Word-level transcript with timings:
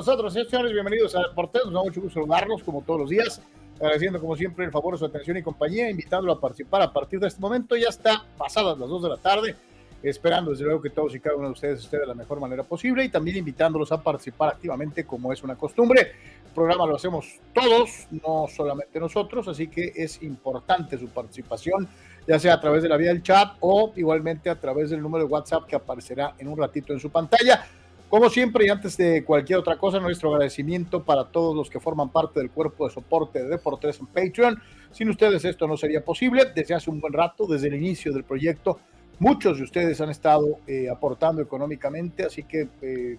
nosotros, 0.00 0.32
señores. 0.32 0.72
Bienvenidos 0.72 1.14
a 1.14 1.34
Porteros. 1.34 1.70
Nos 1.70 1.74
da 1.74 1.82
mucho 1.82 2.00
gusto 2.00 2.20
saludarlos 2.20 2.62
como 2.62 2.80
todos 2.80 3.00
los 3.00 3.10
días. 3.10 3.42
Agradeciendo 3.76 4.18
como 4.18 4.34
siempre 4.34 4.64
el 4.64 4.70
favor 4.70 4.94
de 4.94 4.98
su 4.98 5.04
atención 5.04 5.36
y 5.36 5.42
compañía, 5.42 5.90
invitándolo 5.90 6.32
a 6.32 6.40
participar 6.40 6.80
a 6.80 6.90
partir 6.90 7.20
de 7.20 7.28
este 7.28 7.38
momento. 7.38 7.76
Ya 7.76 7.88
está 7.88 8.24
pasadas 8.38 8.78
las 8.78 8.88
2 8.88 9.02
de 9.02 9.08
la 9.10 9.18
tarde, 9.18 9.56
esperando 10.02 10.52
desde 10.52 10.64
luego 10.64 10.80
que 10.80 10.88
todos 10.88 11.14
y 11.14 11.20
cada 11.20 11.36
uno 11.36 11.48
de 11.48 11.52
ustedes 11.52 11.80
esté 11.80 11.98
de 11.98 12.06
la 12.06 12.14
mejor 12.14 12.40
manera 12.40 12.62
posible 12.62 13.04
y 13.04 13.10
también 13.10 13.36
invitándolos 13.36 13.92
a 13.92 14.02
participar 14.02 14.54
activamente 14.54 15.04
como 15.04 15.34
es 15.34 15.42
una 15.42 15.56
costumbre. 15.56 16.12
El 16.46 16.52
programa 16.54 16.86
lo 16.86 16.96
hacemos 16.96 17.38
todos, 17.52 18.06
no 18.10 18.46
solamente 18.48 18.98
nosotros, 18.98 19.48
así 19.48 19.68
que 19.68 19.92
es 19.94 20.22
importante 20.22 20.96
su 20.96 21.08
participación, 21.08 21.86
ya 22.26 22.38
sea 22.38 22.54
a 22.54 22.60
través 22.60 22.82
de 22.82 22.88
la 22.88 22.96
vía 22.96 23.08
del 23.08 23.22
chat 23.22 23.52
o 23.60 23.92
igualmente 23.96 24.48
a 24.48 24.58
través 24.58 24.88
del 24.88 25.02
número 25.02 25.26
de 25.26 25.30
WhatsApp 25.30 25.66
que 25.66 25.76
aparecerá 25.76 26.36
en 26.38 26.48
un 26.48 26.56
ratito 26.56 26.94
en 26.94 27.00
su 27.00 27.10
pantalla. 27.10 27.66
Como 28.10 28.28
siempre 28.28 28.66
y 28.66 28.68
antes 28.68 28.96
de 28.96 29.22
cualquier 29.22 29.60
otra 29.60 29.78
cosa, 29.78 30.00
nuestro 30.00 30.34
agradecimiento 30.34 31.04
para 31.04 31.26
todos 31.26 31.54
los 31.54 31.70
que 31.70 31.78
forman 31.78 32.08
parte 32.08 32.40
del 32.40 32.50
cuerpo 32.50 32.88
de 32.88 32.92
soporte 32.92 33.40
de 33.40 33.48
Deportes 33.48 34.00
en 34.00 34.06
Patreon. 34.06 34.60
Sin 34.90 35.08
ustedes 35.10 35.44
esto 35.44 35.68
no 35.68 35.76
sería 35.76 36.04
posible. 36.04 36.46
Desde 36.52 36.74
hace 36.74 36.90
un 36.90 37.00
buen 37.00 37.12
rato, 37.12 37.46
desde 37.46 37.68
el 37.68 37.74
inicio 37.74 38.12
del 38.12 38.24
proyecto, 38.24 38.80
muchos 39.20 39.58
de 39.58 39.62
ustedes 39.62 40.00
han 40.00 40.10
estado 40.10 40.58
eh, 40.66 40.90
aportando 40.90 41.40
económicamente, 41.40 42.24
así 42.24 42.42
que 42.42 42.66
eh, 42.82 43.16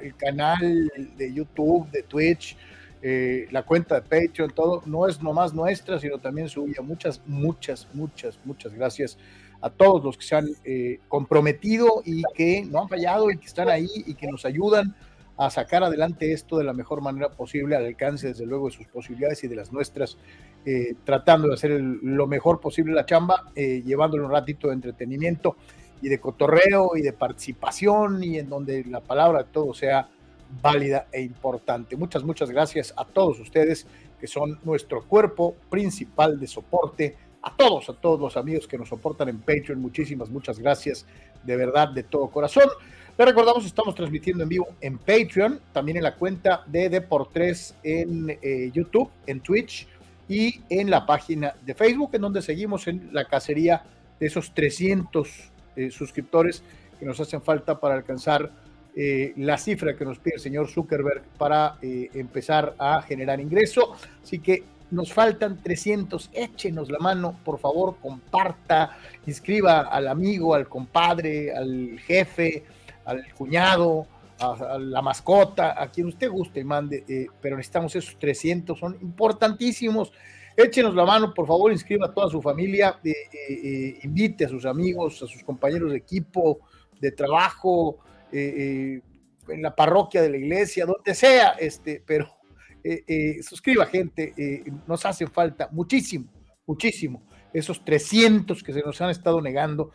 el 0.00 0.14
canal 0.14 0.92
de 1.16 1.34
YouTube, 1.34 1.90
de 1.90 2.04
Twitch, 2.04 2.56
eh, 3.02 3.48
la 3.50 3.64
cuenta 3.64 4.00
de 4.00 4.02
Patreon, 4.02 4.50
todo, 4.50 4.80
no 4.86 5.08
es 5.08 5.20
nomás 5.20 5.52
nuestra, 5.52 5.98
sino 5.98 6.18
también 6.18 6.48
suya. 6.48 6.82
Muchas, 6.82 7.20
muchas, 7.26 7.88
muchas, 7.92 8.38
muchas 8.44 8.72
gracias 8.72 9.18
a 9.60 9.70
todos 9.70 10.04
los 10.04 10.16
que 10.16 10.24
se 10.24 10.36
han 10.36 10.48
eh, 10.64 11.00
comprometido 11.08 12.02
y 12.04 12.22
que 12.34 12.64
no 12.64 12.82
han 12.82 12.88
fallado 12.88 13.30
y 13.30 13.38
que 13.38 13.46
están 13.46 13.68
ahí 13.68 13.88
y 14.06 14.14
que 14.14 14.26
nos 14.26 14.44
ayudan 14.44 14.94
a 15.36 15.50
sacar 15.50 15.84
adelante 15.84 16.32
esto 16.32 16.58
de 16.58 16.64
la 16.64 16.72
mejor 16.72 17.00
manera 17.00 17.30
posible, 17.30 17.76
al 17.76 17.86
alcance 17.86 18.28
desde 18.28 18.44
luego 18.44 18.66
de 18.66 18.72
sus 18.72 18.86
posibilidades 18.88 19.44
y 19.44 19.48
de 19.48 19.54
las 19.54 19.72
nuestras, 19.72 20.18
eh, 20.66 20.94
tratando 21.04 21.48
de 21.48 21.54
hacer 21.54 21.70
lo 21.80 22.26
mejor 22.26 22.60
posible 22.60 22.92
la 22.92 23.06
chamba, 23.06 23.44
eh, 23.54 23.82
llevándole 23.86 24.24
un 24.24 24.32
ratito 24.32 24.66
de 24.66 24.74
entretenimiento 24.74 25.56
y 26.02 26.08
de 26.08 26.18
cotorreo 26.18 26.96
y 26.96 27.02
de 27.02 27.12
participación 27.12 28.22
y 28.22 28.38
en 28.38 28.48
donde 28.48 28.84
la 28.84 29.00
palabra 29.00 29.44
de 29.44 29.50
todo 29.50 29.74
sea 29.74 30.08
válida 30.60 31.06
e 31.12 31.22
importante. 31.22 31.96
Muchas, 31.96 32.24
muchas 32.24 32.50
gracias 32.50 32.92
a 32.96 33.04
todos 33.04 33.38
ustedes 33.38 33.86
que 34.20 34.26
son 34.26 34.58
nuestro 34.64 35.04
cuerpo 35.04 35.54
principal 35.70 36.40
de 36.40 36.48
soporte 36.48 37.16
a 37.42 37.56
todos, 37.56 37.88
a 37.88 37.94
todos 37.94 38.20
los 38.20 38.36
amigos 38.36 38.66
que 38.66 38.78
nos 38.78 38.88
soportan 38.88 39.28
en 39.28 39.38
Patreon, 39.38 39.80
muchísimas, 39.80 40.30
muchas 40.30 40.58
gracias 40.58 41.06
de 41.44 41.56
verdad, 41.56 41.88
de 41.88 42.02
todo 42.02 42.28
corazón. 42.28 42.68
Les 43.16 43.26
recordamos, 43.26 43.64
estamos 43.64 43.94
transmitiendo 43.94 44.44
en 44.44 44.48
vivo 44.48 44.68
en 44.80 44.98
Patreon, 44.98 45.60
también 45.72 45.96
en 45.96 46.04
la 46.04 46.14
cuenta 46.14 46.62
de 46.66 46.88
Deportes 46.88 47.74
en 47.82 48.30
eh, 48.30 48.70
YouTube, 48.72 49.10
en 49.26 49.40
Twitch 49.40 49.88
y 50.28 50.60
en 50.68 50.90
la 50.90 51.04
página 51.04 51.54
de 51.64 51.74
Facebook, 51.74 52.10
en 52.12 52.20
donde 52.20 52.42
seguimos 52.42 52.86
en 52.86 53.08
la 53.12 53.24
cacería 53.24 53.82
de 54.20 54.26
esos 54.26 54.52
300 54.54 55.28
eh, 55.74 55.90
suscriptores 55.90 56.62
que 56.98 57.06
nos 57.06 57.18
hacen 57.18 57.42
falta 57.42 57.80
para 57.80 57.94
alcanzar 57.94 58.52
eh, 58.94 59.32
la 59.36 59.58
cifra 59.58 59.96
que 59.96 60.04
nos 60.04 60.18
pide 60.18 60.34
el 60.36 60.40
señor 60.40 60.68
Zuckerberg 60.68 61.22
para 61.38 61.76
empezar 61.82 62.74
a 62.78 63.02
generar 63.02 63.40
ingreso. 63.40 63.96
Así 64.22 64.38
que 64.40 64.62
nos 64.90 65.12
faltan 65.12 65.62
300, 65.62 66.30
échenos 66.32 66.90
la 66.90 66.98
mano, 66.98 67.38
por 67.44 67.58
favor, 67.58 67.96
comparta, 68.00 68.96
inscriba 69.26 69.80
al 69.80 70.08
amigo, 70.08 70.54
al 70.54 70.68
compadre, 70.68 71.54
al 71.54 71.98
jefe, 72.00 72.64
al 73.04 73.32
cuñado, 73.34 74.06
a, 74.40 74.78
la 74.78 75.02
mascota, 75.02 75.80
a 75.80 75.90
quien 75.90 76.06
usted 76.06 76.30
guste 76.30 76.60
y 76.60 76.64
mande, 76.64 77.04
eh, 77.08 77.26
pero 77.40 77.56
necesitamos 77.56 77.94
esos 77.96 78.18
300, 78.18 78.78
son 78.78 78.96
importantísimos. 79.00 80.12
Échenos 80.56 80.94
la 80.94 81.04
mano, 81.04 81.32
por 81.34 81.46
favor, 81.46 81.70
inscriba 81.70 82.06
a 82.06 82.12
toda 82.12 82.30
su 82.30 82.42
familia, 82.42 82.98
eh, 83.04 83.12
eh, 83.32 83.98
invite 84.02 84.46
a 84.46 84.48
sus 84.48 84.64
amigos, 84.64 85.22
a 85.22 85.26
sus 85.26 85.42
compañeros 85.44 85.92
de 85.92 85.98
equipo, 85.98 86.60
de 87.00 87.12
trabajo, 87.12 87.98
en 88.30 89.02
la 89.62 89.74
parroquia 89.74 90.20
de 90.20 90.28
la 90.28 90.36
iglesia, 90.36 90.84
donde 90.84 91.14
sea, 91.14 91.52
este, 91.52 92.02
pero 92.04 92.37
eh, 92.84 93.04
eh, 93.06 93.42
suscriba 93.42 93.86
gente, 93.86 94.34
eh, 94.36 94.64
nos 94.86 95.04
hace 95.04 95.26
falta 95.26 95.68
muchísimo, 95.72 96.30
muchísimo. 96.66 97.22
Esos 97.52 97.84
300 97.84 98.62
que 98.62 98.72
se 98.72 98.80
nos 98.80 99.00
han 99.00 99.10
estado 99.10 99.40
negando 99.40 99.92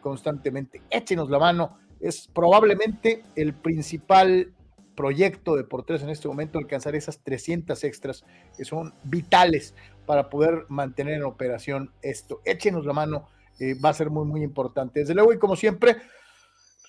constantemente, 0.00 0.80
échenos 0.88 1.28
la 1.28 1.38
mano. 1.38 1.78
Es 2.00 2.26
probablemente 2.32 3.22
el 3.36 3.52
principal 3.52 4.54
proyecto 4.96 5.54
de 5.56 5.64
por 5.64 5.84
tres 5.84 6.02
en 6.02 6.08
este 6.08 6.26
momento 6.26 6.58
alcanzar 6.58 6.94
esas 6.94 7.22
300 7.22 7.84
extras 7.84 8.24
que 8.56 8.64
son 8.64 8.94
vitales 9.04 9.74
para 10.06 10.30
poder 10.30 10.64
mantener 10.68 11.14
en 11.14 11.24
operación 11.24 11.92
esto. 12.00 12.40
Échenos 12.46 12.86
la 12.86 12.94
mano, 12.94 13.28
va 13.84 13.90
a 13.90 13.94
ser 13.94 14.08
muy, 14.08 14.24
muy 14.24 14.42
importante. 14.42 15.00
Desde 15.00 15.14
luego, 15.14 15.34
y 15.34 15.38
como 15.38 15.54
siempre, 15.54 15.96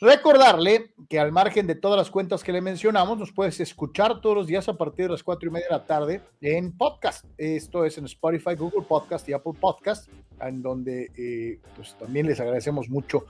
Recordarle 0.01 0.93
que 1.09 1.19
al 1.19 1.33
margen 1.33 1.67
de 1.67 1.75
todas 1.75 1.97
las 1.97 2.09
cuentas 2.09 2.41
que 2.41 2.53
le 2.53 2.61
mencionamos, 2.61 3.17
nos 3.17 3.33
puedes 3.33 3.59
escuchar 3.59 4.21
todos 4.21 4.33
los 4.33 4.47
días 4.47 4.69
a 4.69 4.77
partir 4.77 5.07
de 5.07 5.11
las 5.11 5.23
cuatro 5.23 5.49
y 5.49 5.51
media 5.51 5.67
de 5.69 5.75
la 5.75 5.85
tarde 5.85 6.21
en 6.39 6.71
podcast. 6.77 7.25
Esto 7.37 7.83
es 7.83 7.97
en 7.97 8.05
Spotify, 8.05 8.55
Google 8.55 8.85
Podcast 8.87 9.27
y 9.27 9.33
Apple 9.33 9.55
Podcast, 9.59 10.07
en 10.39 10.61
donde 10.61 11.11
eh, 11.17 11.59
pues 11.75 11.97
también 11.99 12.27
les 12.27 12.39
agradecemos 12.39 12.87
mucho 12.87 13.25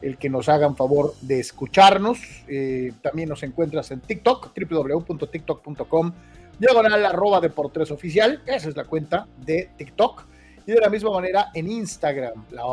el 0.00 0.16
que 0.16 0.30
nos 0.30 0.48
hagan 0.48 0.76
favor 0.76 1.12
de 1.22 1.40
escucharnos. 1.40 2.20
Eh, 2.46 2.92
también 3.02 3.28
nos 3.28 3.42
encuentras 3.42 3.90
en 3.90 4.00
TikTok, 4.00 4.52
www.tiktok.com, 4.56 6.12
diagonal 6.56 7.04
arroba 7.04 7.40
de 7.40 7.50
por 7.50 7.72
tres 7.72 7.90
oficial. 7.90 8.44
Esa 8.46 8.68
es 8.68 8.76
la 8.76 8.84
cuenta 8.84 9.26
de 9.44 9.70
TikTok. 9.76 10.24
Y 10.68 10.70
de 10.70 10.80
la 10.80 10.88
misma 10.88 11.10
manera 11.10 11.48
en 11.52 11.68
Instagram, 11.68 12.44
la 12.52 12.64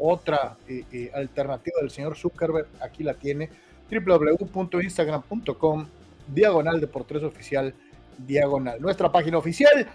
otra 0.00 0.56
eh, 0.68 0.84
eh, 0.92 1.10
alternativa 1.14 1.80
del 1.80 1.90
señor 1.90 2.16
Zuckerberg, 2.16 2.66
aquí 2.80 3.04
la 3.04 3.14
tiene, 3.14 3.48
www.instagram.com, 3.90 5.86
diagonal 6.28 6.80
de 6.80 6.86
por 6.86 7.04
tres 7.04 7.22
oficial, 7.22 7.74
diagonal. 8.18 8.78
Nuestra 8.80 9.10
página 9.10 9.38
oficial, 9.38 9.88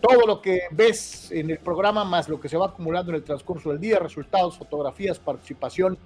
todo 0.00 0.26
lo 0.26 0.40
que 0.42 0.62
ves 0.70 1.30
en 1.32 1.50
el 1.50 1.58
programa, 1.58 2.04
más 2.04 2.28
lo 2.28 2.40
que 2.40 2.48
se 2.48 2.56
va 2.56 2.66
acumulando 2.66 3.10
en 3.10 3.16
el 3.16 3.24
transcurso 3.24 3.70
del 3.70 3.80
día, 3.80 3.98
resultados, 3.98 4.56
fotografías, 4.58 5.18
participación, 5.18 5.98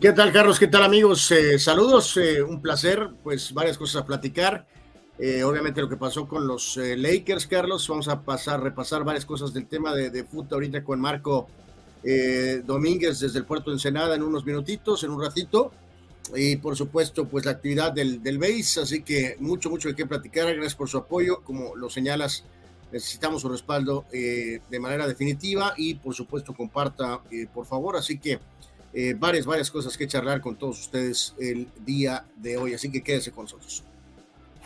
¿Qué 0.00 0.12
tal, 0.12 0.32
Carlos? 0.32 0.58
¿Qué 0.58 0.66
tal, 0.66 0.82
amigos? 0.82 1.30
Eh, 1.30 1.58
saludos, 1.58 2.16
eh, 2.18 2.42
un 2.42 2.60
placer, 2.60 3.08
pues 3.22 3.54
varias 3.54 3.78
cosas 3.78 4.02
a 4.02 4.06
platicar. 4.06 4.66
Eh, 5.18 5.42
obviamente 5.42 5.80
lo 5.80 5.88
que 5.88 5.96
pasó 5.96 6.28
con 6.28 6.46
los 6.46 6.76
Lakers, 6.76 7.46
Carlos, 7.46 7.88
vamos 7.88 8.06
a 8.08 8.20
pasar, 8.20 8.62
repasar 8.62 9.02
varias 9.02 9.24
cosas 9.24 9.52
del 9.52 9.66
tema 9.66 9.94
de, 9.94 10.10
de 10.10 10.24
fútbol 10.24 10.54
ahorita 10.54 10.84
con 10.84 11.00
Marco 11.00 11.48
Domínguez 12.64 13.18
desde 13.18 13.38
el 13.38 13.44
puerto 13.44 13.70
de 13.70 13.76
Ensenada 13.76 14.14
en 14.14 14.22
unos 14.22 14.44
minutitos, 14.44 15.02
en 15.02 15.10
un 15.10 15.22
ratito. 15.22 15.72
Y 16.36 16.56
por 16.56 16.76
supuesto, 16.76 17.24
pues 17.24 17.46
la 17.46 17.52
actividad 17.52 17.90
del, 17.90 18.22
del 18.22 18.38
BASE, 18.38 18.82
así 18.82 19.02
que 19.02 19.36
mucho, 19.40 19.70
mucho 19.70 19.88
de 19.88 19.96
qué 19.96 20.06
platicar. 20.06 20.52
Gracias 20.52 20.74
por 20.74 20.88
su 20.88 20.98
apoyo, 20.98 21.42
como 21.42 21.74
lo 21.74 21.88
señalas 21.88 22.44
necesitamos 22.92 23.42
su 23.42 23.48
respaldo 23.48 24.06
eh, 24.12 24.60
de 24.68 24.80
manera 24.80 25.06
definitiva 25.06 25.74
y 25.76 25.94
por 25.94 26.14
supuesto 26.14 26.54
comparta 26.54 27.20
eh, 27.30 27.46
por 27.52 27.66
favor, 27.66 27.96
así 27.96 28.18
que 28.18 28.38
eh, 28.92 29.14
varias, 29.18 29.44
varias 29.44 29.70
cosas 29.70 29.96
que 29.96 30.06
charlar 30.06 30.40
con 30.40 30.56
todos 30.56 30.80
ustedes 30.80 31.34
el 31.38 31.68
día 31.84 32.24
de 32.36 32.56
hoy, 32.56 32.74
así 32.74 32.90
que 32.90 33.02
quédese 33.02 33.32
con 33.32 33.44
nosotros. 33.44 33.84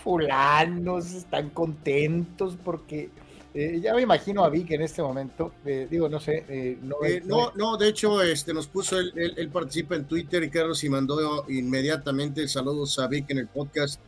Fulanos 0.02 1.12
están 1.12 1.50
contentos 1.50 2.56
porque 2.62 3.10
Eh, 3.54 3.80
ya 3.82 3.94
me 3.94 4.00
imagino 4.00 4.44
a 4.44 4.48
Vic 4.48 4.70
en 4.70 4.80
este 4.80 5.02
momento. 5.02 5.52
Digo, 5.62 6.08
no 6.08 6.18
sé. 6.18 6.42
Eh, 6.48 6.78
no, 7.26 7.52
no, 7.54 7.76
de 7.76 7.88
hecho, 7.88 8.22
este, 8.22 8.54
nos 8.54 8.66
puso, 8.66 8.98
él, 8.98 9.12
él, 9.14 9.48
participa 9.50 9.94
en 9.94 10.06
Twitter 10.06 10.42
y 10.42 10.48
Carlos 10.48 10.82
y 10.84 10.88
mandó 10.88 11.44
inmediatamente 11.50 12.48
saludos 12.48 12.98
a 12.98 13.08
Vic 13.08 13.28
en 13.28 13.38
el 13.38 13.48
podcast. 13.48 14.00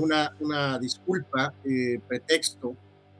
una, 0.00 0.32
una 0.40 0.80
disculpa, 0.80 1.54
pretexto 2.08 2.74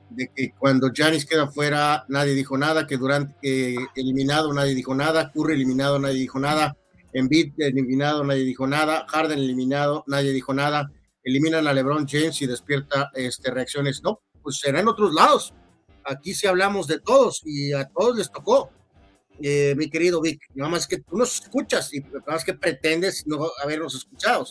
de 0.09 0.31
que 0.33 0.51
cuando 0.57 0.89
Janis 0.93 1.25
queda 1.25 1.47
fuera 1.47 2.05
nadie 2.07 2.33
dijo 2.33 2.57
nada, 2.57 2.87
que 2.87 2.97
durante 2.97 3.75
eliminado 3.95 4.53
nadie 4.53 4.75
dijo 4.75 4.95
nada, 4.95 5.31
Curry 5.31 5.53
eliminado 5.53 5.99
nadie 5.99 6.19
dijo 6.19 6.39
nada, 6.39 6.77
Embiid 7.13 7.53
eliminado 7.57 8.23
nadie 8.23 8.43
dijo 8.43 8.67
nada, 8.67 9.05
Harden 9.07 9.39
eliminado 9.39 10.03
nadie 10.07 10.31
dijo 10.31 10.53
nada, 10.53 10.91
eliminan 11.23 11.67
a 11.67 11.73
LeBron 11.73 12.07
James 12.07 12.41
y 12.41 12.47
despierta 12.47 13.11
este, 13.13 13.51
reacciones. 13.51 14.01
No, 14.01 14.21
pues 14.41 14.59
será 14.59 14.79
en 14.79 14.87
otros 14.87 15.13
lados. 15.13 15.53
Aquí 16.05 16.33
sí 16.33 16.47
hablamos 16.47 16.87
de 16.87 16.99
todos 16.99 17.41
y 17.43 17.73
a 17.73 17.85
todos 17.85 18.17
les 18.17 18.31
tocó. 18.31 18.71
Eh, 19.41 19.75
mi 19.77 19.89
querido 19.89 20.21
Vic, 20.21 20.41
nada 20.55 20.71
más 20.71 20.87
que 20.87 20.99
tú 20.99 21.17
nos 21.17 21.41
escuchas 21.41 21.93
y 21.93 21.99
nada 21.99 22.23
más 22.27 22.45
que 22.45 22.53
pretendes 22.53 23.27
no 23.27 23.45
habernos 23.61 23.93
escuchado. 23.93 24.45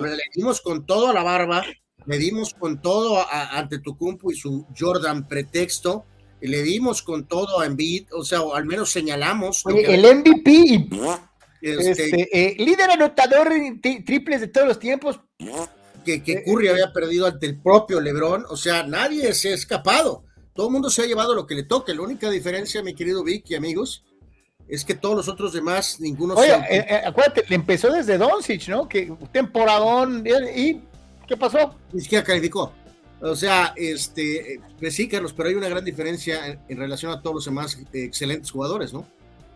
Le 0.00 0.22
dimos 0.34 0.60
con 0.62 0.86
todo 0.86 1.08
a 1.08 1.12
la 1.12 1.22
barba, 1.22 1.64
le 2.06 2.18
dimos 2.18 2.54
con 2.54 2.80
todo 2.80 3.24
ante 3.30 3.78
tu 3.78 3.96
cumpo 3.96 4.30
y 4.30 4.36
su 4.36 4.66
Jordan 4.78 5.28
pretexto, 5.28 6.04
y 6.40 6.48
le 6.48 6.62
dimos 6.62 7.02
con 7.02 7.26
todo 7.28 7.60
a 7.60 7.66
Embiid, 7.66 8.06
o 8.12 8.24
sea, 8.24 8.42
o 8.42 8.54
al 8.54 8.66
menos 8.66 8.90
señalamos. 8.90 9.64
el 9.66 10.16
MVP 10.16 10.50
y 10.50 10.88
este, 11.62 11.90
este 11.90 12.28
eh, 12.32 12.56
líder 12.58 12.90
anotador 12.90 13.48
triples 13.80 14.40
de 14.40 14.48
todos 14.48 14.66
los 14.66 14.78
tiempos 14.80 15.20
que, 16.04 16.22
que 16.22 16.42
Curry 16.42 16.68
había 16.68 16.92
perdido 16.92 17.26
ante 17.26 17.46
el 17.46 17.60
propio 17.60 18.00
LeBron, 18.00 18.44
o 18.48 18.56
sea, 18.56 18.82
nadie 18.82 19.32
se 19.34 19.50
ha 19.50 19.54
escapado. 19.54 20.24
Todo 20.54 20.66
el 20.66 20.72
mundo 20.72 20.90
se 20.90 21.02
ha 21.02 21.06
llevado 21.06 21.34
lo 21.34 21.46
que 21.46 21.54
le 21.54 21.62
toque. 21.62 21.94
La 21.94 22.02
única 22.02 22.28
diferencia, 22.28 22.82
mi 22.82 22.94
querido 22.94 23.22
Vicky, 23.22 23.54
amigos, 23.54 24.04
es 24.68 24.84
que 24.84 24.94
todos 24.94 25.16
los 25.16 25.28
otros 25.28 25.52
demás, 25.52 26.00
ninguno 26.00 26.34
Oye, 26.34 26.48
se... 26.48 26.76
Eh, 26.76 26.86
eh, 26.88 27.02
acuérdate, 27.06 27.44
le 27.48 27.54
empezó 27.54 27.90
desde 27.90 28.18
Doncic, 28.18 28.68
¿no? 28.68 28.88
Que 28.88 29.12
temporadón, 29.32 30.24
¿y 30.56 30.80
qué 31.26 31.36
pasó? 31.36 31.76
Ni 31.92 32.00
siquiera 32.00 32.24
calificó. 32.24 32.72
O 33.20 33.36
sea, 33.36 33.72
este, 33.76 34.60
pues 34.80 34.96
sí, 34.96 35.08
Carlos, 35.08 35.32
pero 35.32 35.48
hay 35.48 35.54
una 35.54 35.68
gran 35.68 35.84
diferencia 35.84 36.60
en, 36.68 36.76
relación 36.76 37.12
a 37.12 37.22
todos 37.22 37.36
los 37.36 37.44
demás 37.44 37.78
excelentes 37.92 38.50
jugadores, 38.50 38.92
¿no? 38.92 39.06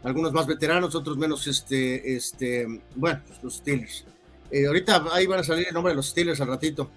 Algunos 0.05 0.33
más 0.33 0.47
veteranos, 0.47 0.95
otros 0.95 1.17
menos, 1.17 1.47
este, 1.49 2.15
este, 2.15 2.65
bueno, 2.95 3.21
pues 3.27 3.43
los 3.43 3.55
Steelers. 3.57 4.05
Eh, 4.53 4.67
ahorita 4.67 5.05
ahí 5.13 5.27
van 5.27 5.41
a 5.41 5.43
salir 5.43 5.67
el 5.67 5.75
nombre 5.75 5.91
de 5.91 5.97
los 5.97 6.07
Steelers 6.07 6.41
al 6.41 6.47
ratito. 6.47 6.89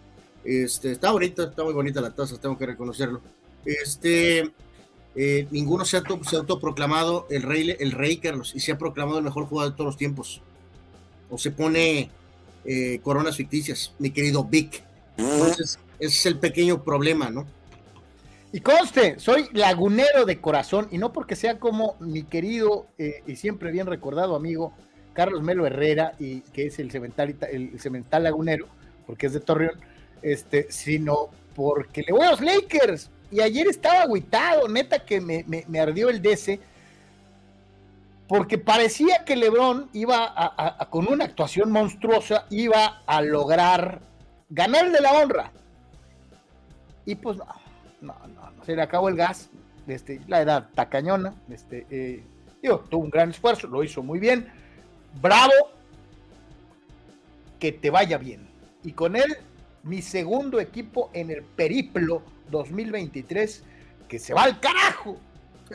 Este, 0.44 0.92
está 0.92 1.12
bonita, 1.12 1.46
está 1.46 1.64
muy 1.64 1.74
bonita 1.74 2.02
la 2.02 2.12
taza, 2.12 2.40
tengo 2.40 2.56
que 2.56 2.68
reconocerlo. 2.68 3.22
Este, 3.66 4.52
eh, 5.16 5.48
ninguno 5.50 5.86
se 5.86 5.98
ha, 5.98 6.04
se 6.22 6.36
ha, 6.36 6.40
autoproclamado 6.40 7.26
el 7.32 7.42
rey, 7.42 7.76
el 7.80 7.92
rey 7.94 8.18
Carlos 8.18 8.54
y 8.54 8.60
se 8.60 8.74
ha 8.74 8.78
proclamado 8.78 9.18
el 9.18 9.24
mejor 9.24 9.46
jugador 9.46 9.74
de 9.74 9.78
todos 9.78 9.88
los 9.88 9.98
tiempos. 9.98 10.44
O 11.32 11.38
se 11.40 11.50
pone 11.50 12.12
eh, 12.66 13.00
coronas 13.04 13.38
ficticias, 13.38 13.94
mi 14.00 14.12
querido 14.12 14.44
Vic. 14.44 14.84
Entonces, 15.18 15.80
ese 16.00 16.16
es 16.16 16.26
el 16.26 16.40
pequeño 16.40 16.84
problema, 16.84 17.30
¿no? 17.30 17.46
Y 18.52 18.62
conste, 18.62 19.20
soy 19.20 19.48
lagunero 19.54 20.26
de 20.26 20.42
corazón 20.42 20.88
y 20.92 20.98
no 20.98 21.14
porque 21.14 21.36
sea 21.36 21.60
como 21.60 21.96
mi 22.00 22.24
querido 22.24 22.88
y 23.28 23.36
siempre 23.36 23.72
bien 23.72 23.86
recordado 23.86 24.36
amigo 24.36 24.74
Carlos 25.20 25.44
Melo 25.44 25.66
Herrera, 25.66 26.14
y 26.18 26.40
que 26.40 26.68
es 26.68 26.80
el 26.80 26.92
cemental, 26.92 27.36
el 27.52 27.78
cemental 27.78 28.24
lagunero, 28.24 28.68
porque 29.06 29.28
es 29.28 29.34
de 29.34 29.42
Torreón, 29.42 29.78
este, 30.22 30.68
sino 30.72 31.30
porque 31.56 32.04
le 32.04 32.14
voy 32.14 32.26
a 32.26 32.32
los 32.32 32.40
Lakers. 32.40 33.10
Y 33.30 33.42
ayer 33.42 33.68
estaba 33.68 34.04
agüitado, 34.04 34.70
neta 34.70 35.00
que 35.00 35.20
me, 35.20 35.80
ardió 35.80 36.10
el 36.10 36.22
DC, 36.22 36.62
porque 38.30 38.60
parecía 38.60 39.26
que 39.26 39.36
LeBron 39.36 39.90
iba 39.92 40.32
a, 40.36 40.88
con 40.92 41.12
una 41.12 41.26
actuación 41.26 41.72
monstruosa, 41.72 42.46
iba 42.52 43.02
a 43.08 43.24
lograr 43.24 44.02
ganar 44.50 44.92
de 44.92 45.02
la 45.02 45.14
honra. 45.14 45.52
Y 47.06 47.16
pues 47.16 47.38
no, 47.38 47.48
no, 48.02 48.28
no, 48.28 48.64
se 48.64 48.76
le 48.76 48.84
acabó 48.84 49.10
el 49.10 49.16
gas, 49.16 49.50
este, 49.88 50.22
la 50.28 50.44
edad 50.44 50.70
tacañona, 50.76 51.34
este, 51.50 51.88
eh, 51.90 52.24
digo, 52.62 52.86
tuvo 52.88 53.06
un 53.06 53.10
gran 53.10 53.32
esfuerzo, 53.32 53.66
lo 53.66 53.84
hizo 53.84 54.04
muy 54.04 54.20
bien, 54.20 54.48
bravo, 55.20 55.54
que 57.60 57.72
te 57.72 57.90
vaya 57.90 58.20
bien. 58.20 58.48
Y 58.84 58.92
con 58.92 59.16
él, 59.16 59.38
mi 59.82 60.04
segundo 60.04 60.60
equipo 60.60 61.10
en 61.14 61.32
el 61.32 61.42
periplo 61.42 62.22
2023, 62.52 63.64
que 64.08 64.20
se 64.20 64.36
va 64.36 64.44
al 64.44 64.60
carajo. 64.60 65.18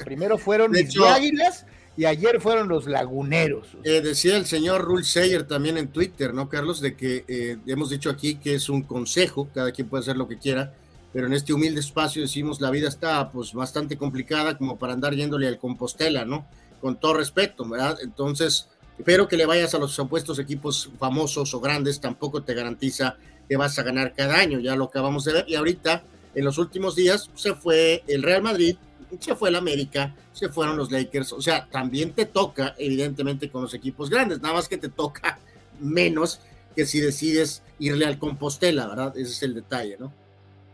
Primero 0.05 0.39
fueron 0.39 0.71
mis 0.71 0.97
Águilas 1.00 1.67
y 1.96 2.05
ayer 2.06 2.41
fueron 2.41 2.69
los 2.69 2.87
Laguneros. 2.87 3.69
Eh, 3.85 4.00
decía 4.00 4.37
el 4.37 4.46
señor 4.46 4.82
Rule 4.82 5.05
Sayer 5.05 5.46
también 5.46 5.79
en 5.79 5.88
Twitter, 5.88 6.35
¿no, 6.35 6.49
Carlos? 6.49 6.81
De 6.81 6.96
que 6.96 7.25
eh, 7.29 7.58
hemos 7.67 7.91
dicho 7.91 8.11
aquí 8.11 8.37
que 8.37 8.55
es 8.55 8.69
un 8.69 8.82
consejo, 8.82 9.49
cada 9.55 9.70
quien 9.73 9.88
puede 9.88 10.02
hacer 10.02 10.17
lo 10.17 10.26
que 10.26 10.38
quiera, 10.38 10.73
pero 11.12 11.26
en 11.26 11.32
este 11.32 11.52
humilde 11.52 11.81
espacio 11.81 12.23
decimos 12.23 12.61
la 12.61 12.70
vida 12.70 12.88
está 12.88 13.31
pues 13.31 13.52
bastante 13.52 13.96
complicada 13.96 14.58
como 14.58 14.76
para 14.76 14.93
andar 14.93 15.14
yéndole 15.14 15.46
al 15.46 15.58
Compostela, 15.58 16.25
¿no? 16.25 16.46
Con 16.81 16.99
todo 16.99 17.14
respeto, 17.14 17.69
¿verdad? 17.69 17.99
Entonces, 18.02 18.69
pero 19.05 19.29
que 19.29 19.37
le 19.37 19.47
vayas 19.47 19.75
a 19.75 19.79
los 19.79 19.97
opuestos 19.99 20.40
equipos 20.40 20.90
famosos 20.99 21.55
o 21.55 21.61
grandes 21.61 22.00
tampoco 22.00 22.42
te 22.42 22.54
garantiza 22.54 23.16
que 23.49 23.57
vas 23.57 23.78
a 23.78 23.83
ganar 23.85 24.14
cada 24.14 24.37
año, 24.37 24.59
ya 24.59 24.75
lo 24.75 24.85
acabamos 24.85 25.25
de 25.25 25.35
ver. 25.35 25.45
Y 25.49 25.54
ahorita, 25.54 26.02
en 26.35 26.45
los 26.45 26.59
últimos 26.59 26.97
días, 26.97 27.30
se 27.35 27.54
fue 27.54 28.02
el 28.09 28.23
Real 28.23 28.42
Madrid, 28.42 28.76
se 29.21 29.35
fue 29.35 29.49
el 29.49 29.56
América, 29.56 30.14
se 30.33 30.49
fueron 30.49 30.76
los 30.76 30.90
Lakers. 30.90 31.33
O 31.33 31.40
sea, 31.40 31.66
también 31.71 32.12
te 32.12 32.26
toca, 32.26 32.75
evidentemente, 32.78 33.50
con 33.50 33.62
los 33.62 33.75
equipos 33.75 34.11
grandes, 34.11 34.40
nada 34.40 34.54
más 34.54 34.68
que 34.68 34.78
te 34.78 34.88
toca 34.88 35.38
menos 35.80 36.40
que 36.75 36.87
si 36.87 37.00
decides 37.00 37.62
irle 37.78 38.06
al 38.06 38.18
Compostela, 38.18 38.87
¿verdad? 38.87 39.16
Ese 39.16 39.30
es 39.30 39.42
el 39.42 39.54
detalle, 39.54 39.97
¿no? 39.99 40.12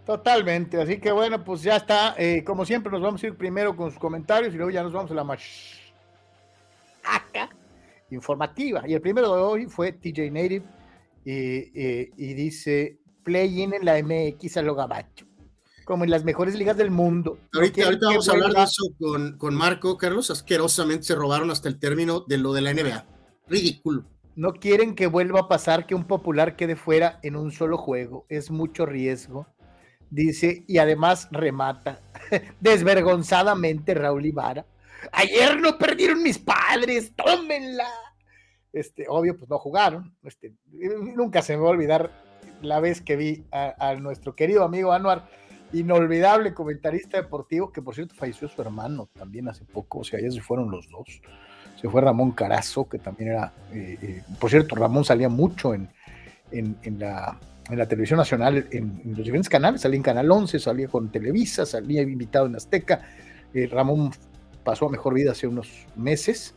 Totalmente, 0.07 0.81
así 0.81 0.99
que 0.99 1.13
bueno, 1.13 1.45
pues 1.45 1.63
ya 1.63 1.77
está. 1.77 2.15
Eh, 2.19 2.43
como 2.43 2.65
siempre, 2.65 2.91
nos 2.91 3.03
vamos 3.03 3.23
a 3.23 3.27
ir 3.27 3.37
primero 3.37 3.77
con 3.77 3.91
sus 3.91 4.01
comentarios 4.01 4.53
y 4.53 4.57
luego 4.57 4.71
ya 4.71 4.83
nos 4.83 4.93
vamos 4.93 5.11
a 5.11 5.15
la 5.15 5.23
acá 7.05 7.51
informativa. 8.11 8.83
Y 8.87 8.95
el 8.95 9.01
primero 9.01 9.35
de 9.35 9.43
hoy 9.43 9.67
fue 9.67 9.93
TJ 9.93 10.31
Native 10.31 10.65
y, 11.25 12.35
dice 12.35 12.99
play-in 13.23 13.75
en 13.75 13.85
la 13.85 14.03
MX 14.03 14.57
a 14.57 14.63
lo 14.63 14.75
gabacho, 14.75 15.27
como 15.91 16.05
en 16.05 16.11
las 16.11 16.23
mejores 16.23 16.55
ligas 16.55 16.77
del 16.77 16.93
mundo. 16.93 17.37
Ahorita, 17.53 17.91
vamos 18.01 18.29
a 18.29 18.33
hablar 18.33 18.53
de 18.53 18.63
eso 18.63 18.85
con, 18.97 19.37
con 19.39 19.57
Marco, 19.57 19.99
Carlos. 19.99 20.31
Asquerosamente 20.31 21.03
se 21.03 21.17
robaron 21.17 21.51
hasta 21.51 21.69
el 21.69 21.81
término 21.81 22.21
de 22.21 22.39
lo 22.39 22.53
de 22.53 22.61
la 22.61 22.73
NBA. 22.73 23.07
Ridículo. 23.49 24.05
No 24.37 24.53
quieren 24.53 24.95
que 24.95 25.09
vuelva 25.09 25.41
a 25.41 25.49
pasar 25.49 25.89
que 25.89 25.97
un 25.97 26.05
popular 26.05 26.55
quede 26.55 26.77
fuera 26.77 27.19
en 27.25 27.35
un 27.35 27.51
solo 27.51 27.77
juego. 27.77 28.25
Es 28.29 28.53
mucho 28.53 28.87
riesgo. 28.87 29.49
Dice, 30.11 30.65
y 30.69 30.79
además 30.79 31.27
remata 31.33 32.01
desvergonzadamente 32.61 33.93
Raúl 33.95 34.27
Ibarra 34.27 34.67
Ayer 35.11 35.61
no 35.61 35.77
perdieron 35.77 36.23
mis 36.23 36.39
padres, 36.39 37.17
tómenla. 37.17 37.89
Este, 38.73 39.07
obvio, 39.09 39.37
pues 39.37 39.51
no 39.51 39.59
jugaron. 39.59 40.17
Este, 40.23 40.55
nunca 41.17 41.43
se 41.43 41.57
me 41.57 41.65
va 41.65 41.71
a 41.71 41.73
olvidar 41.73 42.13
la 42.63 42.81
vez 42.81 43.01
que 43.01 43.17
vi 43.17 43.45
a, 43.53 43.95
nuestro 43.95 44.35
querido 44.35 44.65
amigo 44.65 44.93
Anuar, 44.93 45.29
inolvidable 45.73 46.55
comentarista 46.55 47.19
deportivo, 47.19 47.73
que 47.73 47.83
por 47.83 47.95
cierto 47.95 48.15
falleció 48.15 48.49
su 48.49 48.61
hermano 48.63 49.09
también 49.13 49.49
hace 49.49 49.65
poco, 49.65 50.01
o 50.01 50.05
sea, 50.05 50.21
ya 50.21 50.31
se 50.31 50.41
fueron 50.41 50.71
los 50.71 50.89
dos. 50.89 51.21
Se 51.81 51.89
fue 51.89 52.03
Ramón 52.03 52.33
Carazo, 52.33 52.89
que 52.89 52.99
también 52.99 53.31
era, 53.31 53.53
eh, 53.73 53.99
eh, 54.03 54.23
por 54.39 54.51
cierto, 54.51 54.75
Ramón 54.77 55.05
salía 55.05 55.29
mucho 55.29 55.73
en, 55.73 55.89
en, 56.53 56.99
la, 56.99 57.39
en 57.71 57.79
la 57.79 57.87
televisión 57.87 58.19
nacional, 58.19 58.67
en, 58.71 59.01
los 59.05 59.19
diferentes 59.19 59.49
canales, 59.49 59.81
salía 59.81 59.97
en 59.97 60.03
Canal 60.03 60.31
11, 60.31 60.59
salía 60.59 60.89
con 60.89 61.11
Televisa, 61.11 61.65
salía 61.65 62.03
invitado 62.03 62.47
en 62.47 62.57
Azteca. 62.57 63.01
Eh, 63.55 63.69
Ramón 63.71 64.11
pasó 64.65 64.87
a 64.87 64.91
mejor 64.91 65.15
vida 65.15 65.33
hace 65.33 65.47
unos 65.47 65.87
meses. 65.97 66.55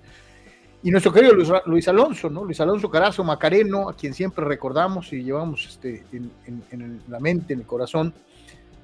Y 0.82 0.92
nuestro 0.92 1.14
querido 1.14 1.34
Luis, 1.66 1.88
Alonso, 1.88 2.30
¿no? 2.30 2.44
Luis 2.44 2.60
Alonso 2.60 2.90
Carazo 2.90 3.24
Macareno, 3.24 3.88
a 3.88 3.96
quien 3.96 4.14
siempre 4.14 4.44
recordamos 4.44 5.14
y 5.14 5.24
llevamos 5.24 5.66
este, 5.66 6.04
en, 6.12 7.02
la 7.08 7.22
mente, 7.22 7.54
en 7.54 7.62
el 7.62 7.66
corazón, 7.66 8.14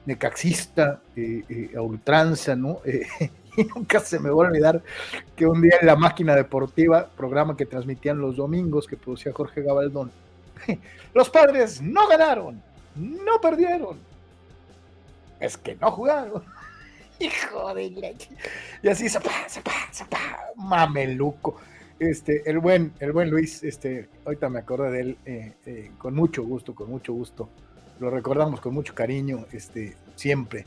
necaxista, 0.09 1.01
eh, 1.15 1.43
eh, 1.47 1.71
a 1.77 1.81
ultranza, 1.81 2.55
¿no? 2.55 2.81
Eh, 2.89 3.31
y 3.57 3.63
nunca 3.65 3.99
se 3.99 4.19
me 4.19 4.29
va 4.29 4.45
a 4.45 4.47
olvidar 4.47 4.81
que 5.35 5.45
un 5.45 5.61
día 5.61 5.73
en 5.81 5.87
la 5.87 5.97
máquina 5.97 6.33
deportiva, 6.33 7.09
programa 7.17 7.57
que 7.57 7.65
transmitían 7.65 8.21
los 8.21 8.37
domingos 8.37 8.87
que 8.87 8.95
producía 8.95 9.33
Jorge 9.33 9.63
Gabaldón, 9.63 10.11
los 11.13 11.29
padres 11.29 11.81
no 11.81 12.07
ganaron, 12.07 12.61
no 12.95 13.41
perdieron, 13.41 13.97
es 15.41 15.57
que 15.57 15.75
no 15.75 15.91
jugaron. 15.91 16.43
Hijo 17.19 17.73
de. 17.73 18.15
Y 18.81 18.87
así, 18.87 19.09
zapá, 19.09 19.49
zapá, 19.49 19.73
zapá, 19.91 20.51
mameluco. 20.55 21.57
Este, 21.99 22.49
el 22.49 22.59
buen, 22.59 22.93
el 22.99 23.11
buen 23.11 23.29
Luis, 23.29 23.61
este, 23.61 24.07
ahorita 24.23 24.47
me 24.47 24.59
acuerdo 24.59 24.89
de 24.89 25.01
él 25.01 25.17
eh, 25.25 25.91
con 25.97 26.15
mucho 26.15 26.43
gusto, 26.43 26.73
con 26.73 26.89
mucho 26.89 27.11
gusto. 27.11 27.49
Lo 27.99 28.09
recordamos 28.09 28.61
con 28.61 28.73
mucho 28.73 28.95
cariño, 28.95 29.45
este, 29.51 29.95
siempre. 30.15 30.65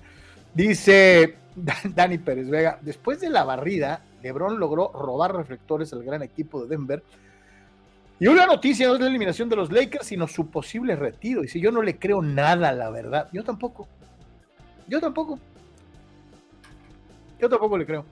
Dice 0.54 1.36
Dani 1.56 2.18
Pérez 2.18 2.48
Vega, 2.48 2.78
después 2.82 3.20
de 3.20 3.30
la 3.30 3.44
barrida, 3.44 4.02
LeBron 4.22 4.58
logró 4.58 4.92
robar 4.92 5.34
reflectores 5.34 5.92
al 5.92 6.02
gran 6.02 6.22
equipo 6.22 6.62
de 6.62 6.68
Denver. 6.68 7.02
Y 8.20 8.28
una 8.28 8.46
noticia 8.46 8.86
no 8.86 8.94
es 8.94 9.00
la 9.00 9.08
eliminación 9.08 9.48
de 9.48 9.56
los 9.56 9.72
Lakers, 9.72 10.06
sino 10.06 10.28
su 10.28 10.48
posible 10.48 10.94
retiro. 10.94 11.42
Y 11.42 11.48
si 11.48 11.60
yo 11.60 11.72
no 11.72 11.82
le 11.82 11.98
creo 11.98 12.22
nada, 12.22 12.70
la 12.72 12.88
verdad. 12.90 13.28
Yo 13.32 13.42
tampoco. 13.42 13.88
Yo 14.86 15.00
tampoco. 15.00 15.38
Yo 17.40 17.48
tampoco 17.48 17.76
le 17.76 17.86
creo. 17.86 18.04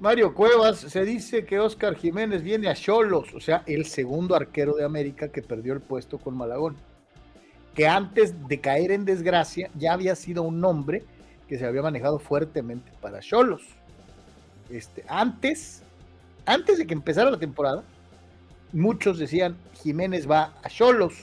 Mario 0.00 0.32
Cuevas, 0.32 0.78
se 0.78 1.04
dice 1.04 1.44
que 1.44 1.58
Oscar 1.58 1.96
Jiménez 1.96 2.42
viene 2.42 2.68
a 2.68 2.74
Cholos, 2.74 3.34
o 3.34 3.40
sea, 3.40 3.64
el 3.66 3.84
segundo 3.84 4.36
arquero 4.36 4.74
de 4.74 4.84
América 4.84 5.28
que 5.28 5.42
perdió 5.42 5.72
el 5.72 5.80
puesto 5.80 6.18
con 6.18 6.36
Malagón. 6.36 6.76
Que 7.78 7.86
antes 7.86 8.48
de 8.48 8.60
caer 8.60 8.90
en 8.90 9.04
desgracia 9.04 9.70
ya 9.76 9.92
había 9.92 10.16
sido 10.16 10.42
un 10.42 10.60
nombre 10.60 11.04
que 11.46 11.56
se 11.58 11.64
había 11.64 11.80
manejado 11.80 12.18
fuertemente 12.18 12.90
para 13.00 13.20
Cholos. 13.20 13.62
Este, 14.68 15.04
antes, 15.06 15.84
antes 16.44 16.78
de 16.78 16.88
que 16.88 16.94
empezara 16.94 17.30
la 17.30 17.38
temporada, 17.38 17.84
muchos 18.72 19.20
decían 19.20 19.56
Jiménez 19.74 20.28
va 20.28 20.54
a 20.60 20.68
Cholos. 20.68 21.14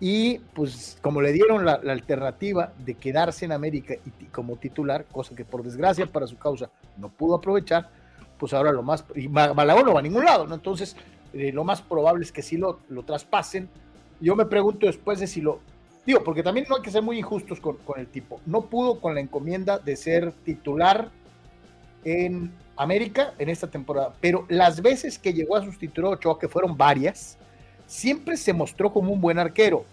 Y 0.00 0.38
pues 0.54 0.96
como 1.02 1.20
le 1.20 1.30
dieron 1.30 1.66
la, 1.66 1.74
alternativa 1.74 2.72
de 2.78 2.94
quedarse 2.94 3.44
en 3.44 3.52
América 3.52 3.92
y, 3.92 4.24
como 4.28 4.56
titular, 4.56 5.04
cosa 5.12 5.36
que 5.36 5.44
por 5.44 5.62
desgracia 5.62 6.06
para 6.06 6.26
su 6.26 6.38
causa 6.38 6.70
no 6.96 7.10
pudo 7.10 7.34
aprovechar, 7.34 7.90
pues 8.38 8.54
ahora 8.54 8.72
lo 8.72 8.82
más, 8.82 9.04
y 9.14 9.28
Malagón 9.28 9.84
no 9.84 9.92
va 9.92 10.00
a 10.00 10.02
ningún 10.02 10.24
lado, 10.24 10.46
¿no? 10.46 10.54
Entonces, 10.54 10.96
eh, 11.34 11.52
lo 11.52 11.64
más 11.64 11.82
probable 11.82 12.24
es 12.24 12.32
que 12.32 12.40
sí 12.40 12.56
lo, 12.56 12.80
lo 12.88 13.02
traspasen. 13.02 13.68
Yo 14.22 14.34
me 14.36 14.46
pregunto 14.46 14.86
después 14.86 15.20
de 15.20 15.26
si 15.26 15.42
lo, 15.42 15.60
digo, 16.06 16.22
porque 16.24 16.42
también 16.42 16.66
no 16.68 16.76
hay 16.76 16.82
que 16.82 16.90
ser 16.90 17.02
muy 17.02 17.18
injustos 17.18 17.60
con, 17.60 17.78
el 17.96 18.06
tipo. 18.06 18.40
No 18.46 18.62
pudo 18.62 19.00
con 19.00 19.14
la 19.14 19.20
encomienda 19.20 19.78
de 19.78 19.96
ser 19.96 20.32
titular 20.44 21.10
en 22.04 22.52
América 22.76 23.34
en 23.38 23.48
esta 23.48 23.68
temporada, 23.68 24.14
pero 24.20 24.44
las 24.48 24.82
veces 24.82 25.18
que 25.18 25.32
llegó 25.32 25.56
a 25.56 25.64
sustituir 25.64 26.06
a 26.06 26.10
Ochoa, 26.10 26.38
que 26.38 26.48
fueron 26.48 26.76
varias, 26.76 27.38
siempre 27.86 28.36
se 28.36 28.52
mostró 28.52 28.92
como 28.92 29.12
un 29.12 29.20
buen 29.20 29.38
arquero. 29.38 29.84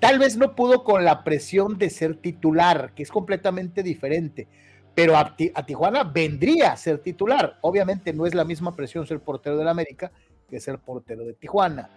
Tal 0.00 0.18
vez 0.18 0.36
no 0.36 0.54
pudo 0.54 0.84
con 0.84 1.04
la 1.04 1.24
presión 1.24 1.78
de 1.78 1.88
ser 1.88 2.16
titular, 2.16 2.92
que 2.94 3.02
es 3.02 3.10
completamente 3.10 3.82
diferente 3.82 4.46
pero 4.94 5.16
a, 5.16 5.34
Tijuana 5.66 6.04
vendría 6.04 6.72
a 6.72 6.76
ser 6.76 6.98
titular. 6.98 7.58
Obviamente 7.62 8.12
no 8.12 8.26
es 8.26 8.34
la 8.34 8.44
misma 8.44 8.74
presión 8.76 9.06
ser 9.06 9.20
portero 9.20 9.56
del 9.56 9.68
América 9.68 10.12
que 10.48 10.60
ser 10.60 10.78
portero 10.78 11.24
de 11.24 11.34
Tijuana, 11.34 11.90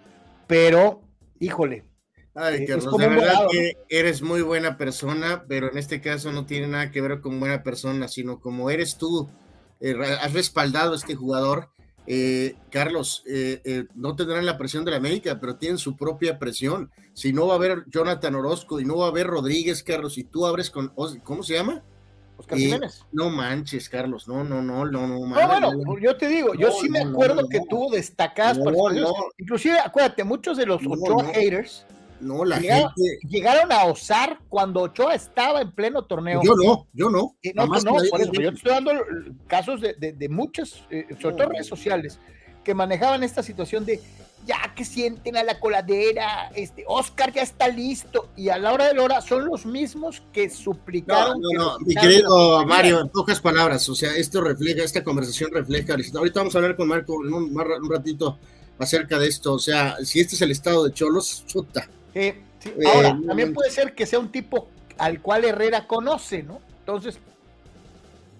pero 0.48 1.02
híjole. 1.40 1.84
Ay, 2.40 2.66
eh, 2.66 2.68
de 2.68 3.08
verdad 3.08 3.48
que 3.52 3.78
eres 3.90 4.22
muy 4.22 4.44
buena 4.44 4.78
persona, 4.78 5.46
pero 5.48 5.72
en 5.72 5.78
este 5.80 6.02
caso 6.02 6.32
no 6.32 6.46
tiene 6.46 6.68
nada 6.68 6.92
que 6.92 7.02
ver 7.02 7.20
con 7.20 7.40
buena 7.40 7.64
persona, 7.64 8.08
sino 8.08 8.40
como 8.40 8.70
eres 8.70 8.98
tú, 8.98 9.28
eh, 9.80 9.96
has 10.22 10.34
respaldado 10.34 10.94
a 10.94 10.96
este 10.98 11.16
jugador. 11.16 11.70
Eh, 12.06 12.56
Carlos, 12.70 13.24
no 13.96 14.16
tendrán 14.16 14.46
la 14.46 14.58
presión 14.58 14.86
de 14.86 14.92
la 14.92 14.98
América, 14.98 15.40
pero 15.42 15.56
tienen 15.56 15.80
su 15.80 15.98
propia 15.98 16.38
presión. 16.38 16.92
Si 17.14 17.34
no 17.34 17.48
va 17.48 17.54
a 17.54 17.58
haber 17.58 17.86
Jonathan 17.88 18.36
Orozco 18.36 18.80
y 18.80 18.86
no 18.86 18.98
va 18.98 19.08
a 19.08 19.10
haber 19.10 19.26
Rodríguez, 19.26 19.82
Carlos, 19.82 20.18
y 20.20 20.24
tú 20.24 20.46
abres 20.46 20.70
con, 20.70 20.94
¿cómo 21.24 21.42
se 21.42 21.56
llama? 21.56 21.84
Oscar 22.38 22.60
Jiménez. 22.60 23.04
No 23.12 23.32
manches, 23.32 23.90
Carlos, 23.90 24.28
no, 24.28 24.44
no, 24.44 24.62
no, 24.62 24.86
no, 24.86 25.08
no. 25.08 25.26
No, 25.26 25.48
bueno, 25.48 25.72
yo 26.00 26.16
te 26.16 26.28
digo, 26.28 26.54
yo 26.54 26.72
sí 26.72 26.88
me 26.88 27.00
acuerdo 27.00 27.50
que 27.50 27.62
tuvo 27.68 27.92
destacadas 27.92 28.60
Inclusive, 29.40 29.80
acuérdate, 29.80 30.24
muchos 30.24 30.56
de 30.56 30.68
los 30.68 30.80
Ochoa 30.86 31.26
haters 31.34 31.84
no, 32.20 32.46
la 32.46 32.60
llegaron, 32.60 32.92
gente... 32.96 33.28
llegaron 33.28 33.72
a 33.72 33.86
osar 33.86 34.40
cuando 34.50 34.82
Ochoa 34.82 35.16
estaba 35.16 35.62
en 35.62 35.72
pleno 35.72 36.04
torneo. 36.04 36.42
Yo 36.44 36.56
no, 36.56 36.88
yo 36.94 37.10
no. 37.10 37.36
no, 37.54 37.66
no, 37.66 37.94
por 38.10 38.22
eso, 38.22 38.32
yo 38.34 38.52
te 38.52 38.58
estoy 38.58 38.72
dando 38.72 38.92
casos 39.48 39.82
de, 39.82 39.94
de, 39.94 40.14
de 40.14 40.30
muchas, 40.30 40.84
eh, 40.90 41.08
sobre 41.22 41.36
todo 41.36 41.50
redes 41.50 41.68
sociales, 41.68 42.20
que 42.64 42.74
manejaban 42.74 43.24
esta 43.24 43.44
situación 43.44 43.86
de 43.86 44.02
ya 44.46 44.74
que 44.76 44.86
sienten 44.86 45.36
a 45.36 45.44
la 45.44 45.60
coladera, 45.60 46.50
este, 46.56 46.86
Oscar 46.88 47.34
ya 47.34 47.42
está 47.42 47.68
listo, 47.68 48.30
y 48.38 48.50
a 48.50 48.58
la 48.58 48.72
hora 48.72 48.88
de 48.88 48.94
la 48.94 49.04
hora 49.04 49.22
son 49.22 49.46
los 49.46 49.66
mismos 49.66 50.24
que 50.32 50.50
suplicaron. 50.50 51.42
No, 51.42 51.50
no, 51.54 51.72
no, 51.72 51.80
mi 51.80 51.94
querido 51.94 52.66
Mario, 52.66 53.02
en 53.02 53.10
pocas 53.10 53.42
palabras, 53.42 53.88
o 53.90 53.96
sea, 53.96 54.16
esto 54.16 54.40
refleja, 54.40 54.84
esta 54.84 55.04
conversación 55.04 55.52
refleja, 55.52 55.94
ahorita 55.94 56.40
vamos 56.40 56.56
a 56.56 56.60
hablar 56.60 56.76
con 56.78 56.88
Marco 56.88 57.26
en 57.26 57.34
un, 57.34 57.60
un 57.60 57.92
ratito 57.92 58.40
acerca 58.80 59.20
de 59.20 59.28
esto, 59.28 59.54
o 59.54 59.60
sea, 59.60 59.98
si 60.04 60.22
este 60.22 60.36
es 60.36 60.42
el 60.42 60.52
estado 60.52 60.86
de 60.86 60.94
Cholos, 60.94 61.44
chuta. 61.46 61.90
Sí. 62.60 62.74
Ahora, 62.94 63.10
eh, 63.10 63.28
también 63.28 63.54
puede 63.54 63.72
ser 63.72 63.94
que 63.94 64.06
sea 64.06 64.20
un 64.20 64.32
tipo 64.32 64.70
al 64.98 65.22
cual 65.22 65.46
Herrera 65.46 65.88
conoce, 65.88 66.44
¿no? 66.44 66.60
Entonces, 66.80 67.20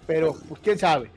pero, 0.08 0.36
pues 0.48 0.62
quién 0.62 0.80
sabe. 0.80 1.12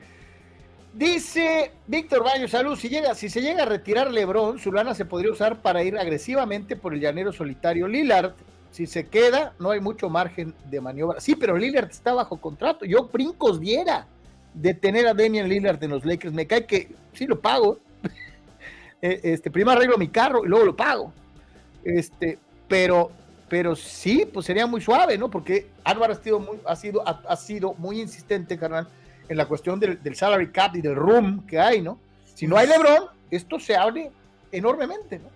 Dice 0.93 1.71
Víctor 1.87 2.25
Baño, 2.25 2.49
salud, 2.49 2.77
si, 2.77 2.89
llega, 2.89 3.15
si 3.15 3.29
se 3.29 3.41
llega 3.41 3.63
a 3.63 3.65
retirar 3.65 4.11
Lebron, 4.11 4.59
su 4.59 4.73
lana 4.73 4.93
se 4.93 5.05
podría 5.05 5.31
usar 5.31 5.61
para 5.61 5.83
ir 5.83 5.97
agresivamente 5.97 6.75
por 6.75 6.93
el 6.93 6.99
llanero 6.99 7.31
solitario 7.31 7.87
Lillard. 7.87 8.33
Si 8.71 8.85
se 8.85 9.07
queda, 9.07 9.53
no 9.59 9.71
hay 9.71 9.79
mucho 9.79 10.09
margen 10.09 10.53
de 10.69 10.81
maniobra. 10.81 11.21
Sí, 11.21 11.35
pero 11.35 11.57
Lillard 11.57 11.89
está 11.89 12.13
bajo 12.13 12.37
contrato. 12.37 12.85
Yo 12.85 13.05
brincos 13.05 13.59
diera 13.59 14.07
de 14.53 14.73
tener 14.73 15.07
a 15.07 15.13
Damian 15.13 15.47
Lillard 15.47 15.81
en 15.81 15.91
los 15.91 16.05
Lakers. 16.05 16.33
Me 16.33 16.45
cae 16.45 16.65
que 16.65 16.89
sí 17.13 17.25
lo 17.25 17.39
pago. 17.39 17.79
Eh, 19.03 19.19
este, 19.33 19.49
primero 19.49 19.71
arreglo 19.71 19.97
mi 19.97 20.09
carro 20.09 20.45
y 20.45 20.47
luego 20.47 20.63
lo 20.63 20.75
pago. 20.75 21.11
Este, 21.83 22.37
pero, 22.71 23.11
pero 23.49 23.75
sí, 23.75 24.25
pues 24.31 24.45
sería 24.45 24.65
muy 24.65 24.79
suave, 24.79 25.17
¿no? 25.17 25.29
Porque 25.29 25.69
Álvaro 25.83 26.13
ha 26.13 26.15
sido 26.15 26.39
muy, 26.39 26.57
ha 26.65 26.75
sido, 26.75 27.03
ha 27.05 27.35
sido 27.35 27.73
muy 27.75 27.99
insistente, 27.99 28.57
carnal 28.57 28.87
en 29.27 29.37
la 29.37 29.45
cuestión 29.45 29.79
del, 29.79 29.99
salary 30.15 30.51
cap 30.51 30.75
y 30.75 30.81
del 30.81 30.95
room 30.95 31.45
que 31.45 31.59
hay, 31.59 31.81
¿no? 31.81 31.99
Si 32.33 32.47
no 32.47 32.57
hay 32.57 32.67
LeBron, 32.67 33.05
esto 33.29 33.59
se 33.59 33.75
abre 33.75 34.09
enormemente, 34.51 35.19
¿no? 35.19 35.29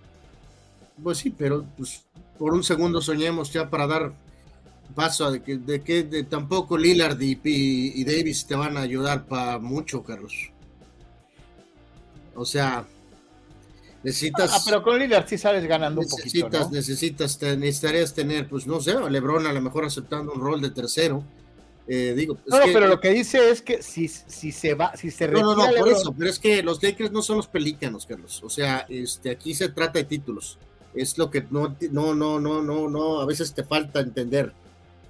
Pues 1.02 1.18
sí, 1.18 1.30
pero 1.30 1.64
pues, 1.76 2.04
por 2.38 2.54
un 2.54 2.64
segundo 2.64 3.00
soñemos 3.00 3.52
ya 3.52 3.68
para 3.68 3.86
dar 3.86 4.12
paso 4.94 5.30
de 5.30 5.42
que, 5.42 5.58
de 5.58 5.82
que 5.82 6.24
tampoco 6.24 6.76
Lillard 6.76 7.20
y, 7.20 7.38
y, 7.44 8.04
Davis 8.04 8.46
te 8.46 8.54
van 8.54 8.76
a 8.76 8.80
ayudar 8.80 9.24
para 9.24 9.58
mucho, 9.58 10.02
Carlos. 10.02 10.50
O 12.34 12.44
sea, 12.44 12.86
necesitas. 14.06 14.50
Ah, 14.52 14.62
pero 14.64 14.82
con 14.82 14.98
Lillard 14.98 15.28
sí 15.28 15.36
sales 15.36 15.64
ganando 15.66 16.00
un 16.00 16.08
poquito. 16.08 16.48
¿no? 16.48 16.70
Necesitas, 16.70 17.40
necesitarías 17.40 18.14
tener, 18.14 18.48
pues 18.48 18.66
no 18.66 18.80
sé, 18.80 18.94
LeBron 19.10 19.46
a 19.46 19.52
lo 19.52 19.60
mejor 19.60 19.84
aceptando 19.84 20.32
un 20.32 20.40
rol 20.40 20.60
de 20.60 20.70
tercero 20.70 21.24
eh, 21.88 22.14
digo, 22.16 22.36
no, 22.46 22.58
pero 22.72 22.88
lo 22.88 23.00
que 23.00 23.10
dice 23.10 23.48
es 23.48 23.62
que 23.62 23.80
si, 23.80 24.08
si 24.08 24.50
se 24.50 24.74
va, 24.74 24.96
si 24.96 25.12
se 25.12 25.28
No, 25.28 25.54
no, 25.54 25.54
no, 25.54 25.72
por 25.78 25.88
eso, 25.88 26.12
pero 26.16 26.28
es 26.28 26.38
que 26.40 26.62
los 26.62 26.82
Lakers 26.82 27.12
no 27.12 27.22
son 27.22 27.36
los 27.36 27.46
pelícanos, 27.46 28.06
Carlos. 28.06 28.42
O 28.42 28.50
sea, 28.50 28.86
este, 28.88 29.30
aquí 29.30 29.54
se 29.54 29.68
trata 29.68 30.00
de 30.00 30.04
títulos. 30.04 30.58
Es 30.94 31.16
lo 31.16 31.30
que 31.30 31.46
no, 31.48 31.76
no, 31.92 32.14
no, 32.14 32.40
no, 32.40 32.62
no, 32.62 32.88
no, 32.88 33.20
a 33.20 33.26
veces 33.26 33.54
te 33.54 33.62
falta 33.62 34.00
entender. 34.00 34.52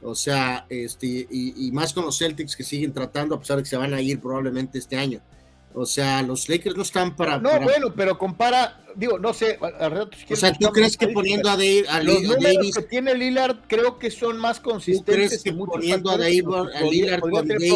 O 0.02 0.14
sea, 0.14 0.66
este, 0.68 1.06
y, 1.06 1.66
y 1.66 1.72
más 1.72 1.94
con 1.94 2.04
los 2.04 2.18
Celtics 2.18 2.54
que 2.54 2.64
siguen 2.64 2.92
tratando, 2.92 3.34
a 3.34 3.40
pesar 3.40 3.56
de 3.56 3.62
que 3.62 3.70
se 3.70 3.76
van 3.78 3.94
a 3.94 4.00
ir 4.02 4.20
probablemente 4.20 4.78
este 4.78 4.96
año. 4.96 5.20
O 5.78 5.84
sea, 5.84 6.22
los 6.22 6.48
Lakers 6.48 6.74
no 6.74 6.82
están 6.82 7.14
para. 7.14 7.38
No, 7.38 7.60
bueno, 7.60 7.92
pero 7.94 8.16
compara, 8.16 8.80
digo, 8.94 9.18
no 9.18 9.34
sé, 9.34 9.58
al 9.60 10.08
si 10.26 10.32
O 10.32 10.36
sea, 10.36 10.52
¿tú 10.54 10.68
crees 10.68 10.96
que 10.96 11.08
poniendo 11.08 11.50
a, 11.50 11.52
Dave, 11.52 11.84
a, 11.88 12.02
los 12.02 12.22
Davis. 12.40 12.76
que 12.76 12.82
tiene 12.82 13.14
Lillard 13.14 13.58
creo 13.66 13.98
que 13.98 14.10
son 14.10 14.38
más 14.38 14.58
consistentes. 14.58 15.04
¿Tú 15.04 15.12
crees 15.12 15.42
que 15.42 15.52
poniendo 15.52 16.10
a, 16.10 16.16
Dave, 16.16 16.44
a 16.74 16.80
Lillard 16.80 17.20
con 17.20 17.46
Davis. 17.46 17.74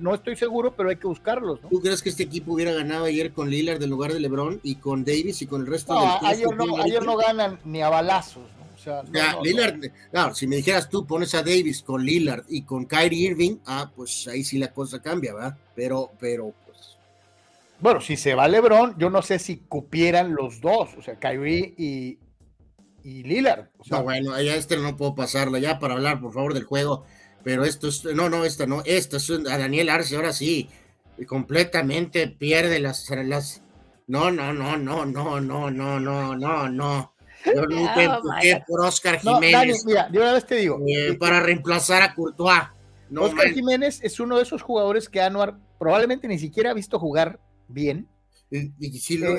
No 0.00 0.14
estoy 0.14 0.34
seguro, 0.34 0.74
pero 0.76 0.88
hay 0.88 0.96
que 0.96 1.06
buscarlos. 1.06 1.62
¿no? 1.62 1.68
¿Tú 1.68 1.80
crees 1.80 2.02
que 2.02 2.08
este 2.08 2.24
equipo 2.24 2.52
hubiera 2.52 2.72
ganado 2.72 3.04
ayer 3.04 3.32
con 3.32 3.48
Lillard 3.48 3.80
en 3.80 3.90
lugar 3.90 4.12
de 4.12 4.18
LeBron 4.18 4.58
y 4.64 4.76
con 4.76 5.04
Davis 5.04 5.40
y 5.40 5.46
con 5.46 5.60
el 5.60 5.66
resto 5.68 5.94
no, 5.94 6.00
del 6.00 6.26
ayer 6.26 6.56
no, 6.56 6.82
ayer 6.82 7.04
no 7.04 7.16
ganan 7.16 7.60
ni 7.64 7.80
a 7.80 7.88
balazos. 7.90 8.42
O 8.74 8.78
sea, 8.78 9.04
no, 9.04 9.42
Lillard, 9.44 9.80
claro, 10.10 10.34
si 10.34 10.48
me 10.48 10.56
dijeras 10.56 10.88
tú 10.88 11.06
pones 11.06 11.32
a 11.36 11.42
Davis 11.42 11.82
con 11.82 12.04
Lillard 12.04 12.44
y 12.48 12.62
con 12.62 12.86
Kyrie 12.86 13.30
Irving, 13.30 13.58
ah, 13.66 13.90
pues 13.94 14.26
ahí 14.26 14.42
sí 14.42 14.58
la 14.58 14.72
cosa 14.72 15.00
cambia, 15.00 15.32
¿verdad? 15.32 15.56
Pero, 15.74 16.10
pero 16.18 16.52
bueno, 17.80 18.00
si 18.00 18.16
se 18.16 18.34
va 18.34 18.48
LeBron, 18.48 18.96
yo 18.98 19.10
no 19.10 19.22
sé 19.22 19.38
si 19.38 19.58
cupieran 19.58 20.34
los 20.34 20.60
dos, 20.60 20.90
o 20.96 21.02
sea, 21.02 21.18
Kyrie 21.18 21.74
y, 21.76 22.18
y 23.02 23.22
Lillard. 23.22 23.68
no, 23.90 24.02
bueno, 24.02 24.40
ya 24.40 24.54
este 24.54 24.76
no 24.76 24.96
puedo 24.96 25.14
pasarla 25.14 25.58
ya 25.58 25.78
para 25.78 25.94
hablar, 25.94 26.20
por 26.20 26.32
favor, 26.32 26.54
del 26.54 26.64
juego. 26.64 27.04
Pero 27.44 27.64
esto 27.64 27.88
es, 27.88 28.04
no, 28.04 28.28
no, 28.28 28.44
esta 28.44 28.66
no, 28.66 28.82
esta 28.84 29.18
es 29.18 29.30
a 29.30 29.58
Daniel 29.58 29.88
Arce, 29.88 30.16
ahora 30.16 30.32
sí, 30.32 30.68
completamente 31.28 32.26
pierde 32.26 32.80
las, 32.80 33.08
las, 33.10 33.62
no, 34.08 34.30
no, 34.30 34.52
no, 34.52 34.76
no, 34.76 35.06
no, 35.06 35.40
no, 35.40 35.70
no, 35.70 36.00
no, 36.00 36.36
no, 36.36 36.68
no. 36.68 37.12
Yo 37.44 37.66
nunca 37.68 38.18
oh, 38.18 38.64
por 38.66 38.80
Oscar 38.80 39.20
Jiménez. 39.20 39.84
mira, 39.84 40.08
de 40.08 40.18
una 40.18 40.32
vez 40.32 40.46
te 40.46 40.56
digo. 40.56 40.80
Eh, 40.88 41.14
para 41.14 41.40
reemplazar 41.40 42.02
a 42.02 42.14
Courtois. 42.14 42.62
No, 43.08 43.22
Oscar 43.22 43.52
Jiménez 43.52 44.00
es 44.02 44.18
uno 44.18 44.36
de 44.36 44.42
esos 44.42 44.62
jugadores 44.62 45.08
que 45.08 45.20
Anuar 45.20 45.56
probablemente 45.78 46.26
ni 46.26 46.38
siquiera 46.38 46.70
ha 46.70 46.74
visto 46.74 46.98
jugar 46.98 47.38
bien. 47.68 48.08
Y, 48.48 48.98
si, 49.00 49.18
no 49.18 49.34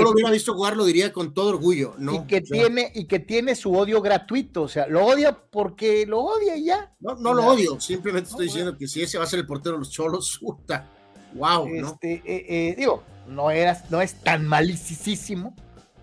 lo 0.00 0.10
hubiera 0.10 0.32
visto 0.32 0.52
jugar, 0.52 0.76
lo 0.76 0.84
diría 0.84 1.12
con 1.12 1.32
todo 1.32 1.50
orgullo, 1.50 1.94
¿no? 1.96 2.14
Y 2.14 2.26
que, 2.26 2.40
tiene, 2.40 2.90
y 2.92 3.04
que 3.04 3.20
tiene 3.20 3.54
su 3.54 3.72
odio 3.72 4.02
gratuito, 4.02 4.62
o 4.62 4.68
sea, 4.68 4.88
lo 4.88 5.06
odia 5.06 5.40
porque 5.50 6.04
lo 6.06 6.22
odia 6.22 6.56
y 6.56 6.64
ya. 6.64 6.92
No, 6.98 7.14
no 7.14 7.32
lo 7.32 7.46
odio, 7.46 7.80
simplemente 7.80 8.30
estoy 8.30 8.46
diciendo 8.46 8.76
que 8.76 8.88
si 8.88 9.02
ese 9.02 9.16
va 9.16 9.24
a 9.24 9.28
ser 9.28 9.38
el 9.38 9.46
portero 9.46 9.76
de 9.76 9.78
los 9.78 9.90
cholos, 9.90 10.38
puta, 10.42 10.88
wow, 11.34 11.68
¿no? 11.68 11.92
Este, 11.92 12.14
eh, 12.14 12.46
eh, 12.48 12.74
digo, 12.76 13.04
no, 13.28 13.52
era, 13.52 13.80
no 13.90 14.00
es 14.02 14.14
tan 14.14 14.44
malicísimo 14.46 15.54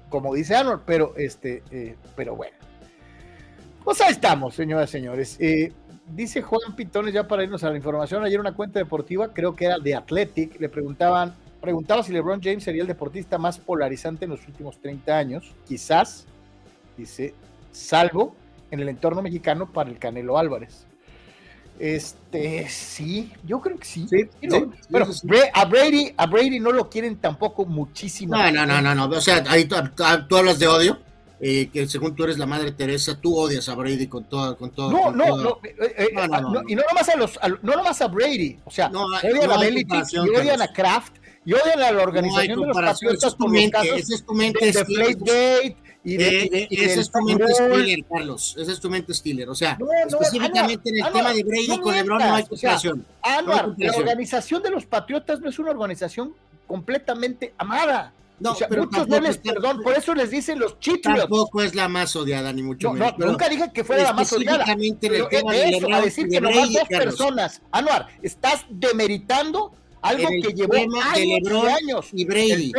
como 0.10 0.34
dice 0.34 0.56
Arnold, 0.56 0.84
pero, 0.86 1.13
este, 1.18 1.63
eh, 1.72 1.96
pero 2.16 2.36
bueno. 2.36 2.56
Pues 3.84 4.01
ahí 4.01 4.12
estamos, 4.12 4.56
señoras 4.56 4.89
y 4.89 4.92
señores. 4.92 5.38
Dice 6.14 6.42
Juan 6.42 6.76
Pitones, 6.76 7.14
ya 7.14 7.28
para 7.28 7.44
irnos 7.44 7.64
a 7.64 7.70
la 7.70 7.78
información, 7.78 8.24
ayer 8.24 8.40
una 8.40 8.54
cuenta 8.54 8.80
deportiva, 8.80 9.34
creo 9.34 9.56
que 9.56 9.66
era 9.66 9.80
de 9.80 9.96
Athletic, 9.96 10.60
le 10.60 10.70
preguntaban, 10.70 11.34
preguntaba 11.62 12.04
si 12.04 12.12
LeBron 12.14 12.42
James 12.42 12.64
sería 12.64 12.82
el 12.82 12.88
deportista 12.88 13.38
más 13.38 13.60
polarizante 13.60 14.26
en 14.26 14.32
los 14.32 14.48
últimos 14.48 14.80
30 14.80 15.18
años. 15.18 15.54
Quizás, 15.68 16.26
dice, 16.98 17.34
salvo 17.72 18.36
en 18.72 18.80
el 18.80 18.90
entorno 18.90 19.22
mexicano 19.22 19.72
para 19.72 19.90
el 19.90 20.00
Canelo 20.00 20.38
Álvarez. 20.38 20.86
Este, 21.80 22.68
sí, 22.70 23.32
yo 23.46 23.62
creo 23.62 23.78
que 23.78 23.86
sí. 23.86 24.08
sí, 24.08 24.28
bueno, 24.90 25.08
a 25.54 25.66
Brady, 25.66 26.14
a 26.18 26.26
Brady 26.26 26.60
no 26.60 26.72
lo 26.72 26.90
quieren 26.90 27.18
tampoco 27.18 27.66
muchísimo. 27.66 28.36
No, 28.36 28.52
no, 28.52 28.66
no, 28.66 28.82
no, 28.82 28.96
no. 28.96 29.06
O 29.06 29.22
sea, 29.22 29.44
ahí 29.48 29.66
tú, 29.66 29.76
hablas 30.36 30.58
de 30.58 30.68
odio. 30.68 31.00
Eh, 31.39 31.70
que 31.72 31.88
según 31.88 32.15
tú 32.15 32.24
eres 32.24 32.39
la 32.39 32.48
madre 32.48 32.72
Teresa, 32.72 33.20
tú 33.20 33.38
odias 33.38 33.70
a 33.70 33.75
Brady 33.75 34.08
con 34.08 34.24
todo, 34.24 34.58
con 34.58 34.72
todo. 34.72 34.91
No, 34.91 35.12
no, 35.12 35.38
no, 35.38 35.60
eh, 35.63 35.96
eh, 35.98 36.08
no, 36.15 36.63
y 36.67 36.74
no 36.74 36.82
nomás 36.88 37.10
a 37.10 37.15
los, 37.15 37.39
no 37.62 37.75
nomás 37.75 38.01
a 38.01 38.08
Brady, 38.08 38.58
o 38.65 38.72
sea, 38.72 38.88
odian 38.88 39.51
a 39.51 39.58
Belichick, 39.60 40.13
y 40.13 40.17
odian 40.17 40.62
a 40.62 40.74
Kraft, 40.74 41.17
y 41.46 41.53
odian 41.53 41.79
a 41.82 41.91
la 41.91 42.01
organización 42.01 42.62
de 42.62 42.67
los 42.67 42.75
patriotas 42.75 43.36
por 43.36 43.53
los 43.53 43.70
casos 43.70 44.12
es 44.12 44.25
tu 44.25 44.34
mente 44.34 44.65
de, 44.65 44.75
de 45.24 45.75
eh, 46.10 46.67
ese 46.72 47.01
es 47.01 47.12
tu 47.12 47.22
mente 47.22 47.53
Steeler, 47.53 48.06
Carlos. 48.06 48.56
Ese 48.58 48.72
es 48.72 48.79
tu 48.79 48.89
mente 48.89 49.13
Steeler. 49.13 49.50
O 49.50 49.56
sea, 49.56 49.77
específicamente 50.08 50.89
en 50.89 51.06
el 51.06 51.12
tema 51.12 51.34
de 51.34 51.44
Brady 51.44 51.79
con 51.82 51.94
LeBron 51.94 52.20
no 52.20 52.34
hay 52.34 52.44
comparación. 52.46 53.06
la 53.46 53.65
organización 53.98 54.63
de 54.63 54.70
los 54.70 54.86
Patriotas 54.86 55.41
no 55.41 55.50
es 55.50 55.60
una 55.60 55.72
organización 55.72 56.34
completamente 56.65 57.53
amada. 57.58 58.13
No, 58.39 58.56
pero 58.70 58.84
muchos 58.84 59.08
no 59.08 59.20
les 59.20 59.38
perdón, 59.38 59.82
por 59.82 59.94
eso 59.98 60.13
les 60.13 60.29
dicen 60.29 60.60
los 60.60 60.79
chicos. 60.79 61.15
Tampoco 61.15 61.62
es 61.63 61.74
la 61.74 61.88
más 61.88 62.15
odiada, 62.15 62.53
ni 62.53 62.62
mucho 62.62 62.94
menos. 62.94 63.17
nunca 63.17 63.50
dije 63.50 63.72
que 63.74 63.84
fuera 63.84 64.03
la 64.03 64.13
más 64.13 64.32
odiada. 64.32 64.65
Pero 65.01 65.27
de 65.27 65.70
eso, 65.70 65.94
a 65.94 66.01
decir 66.01 66.27
que 66.29 66.39
nomás 66.39 66.72
dos 66.72 66.88
personas. 66.88 67.62
Anuar, 67.72 68.08
estás 68.22 68.65
demeritando 68.70 69.74
algo 70.01 70.27
que 70.29 70.53
llevó 70.53 70.75
años, 70.75 70.96
y 71.17 71.67
años. 71.67 72.10
Y 72.13 72.25
Brady. 72.25 72.72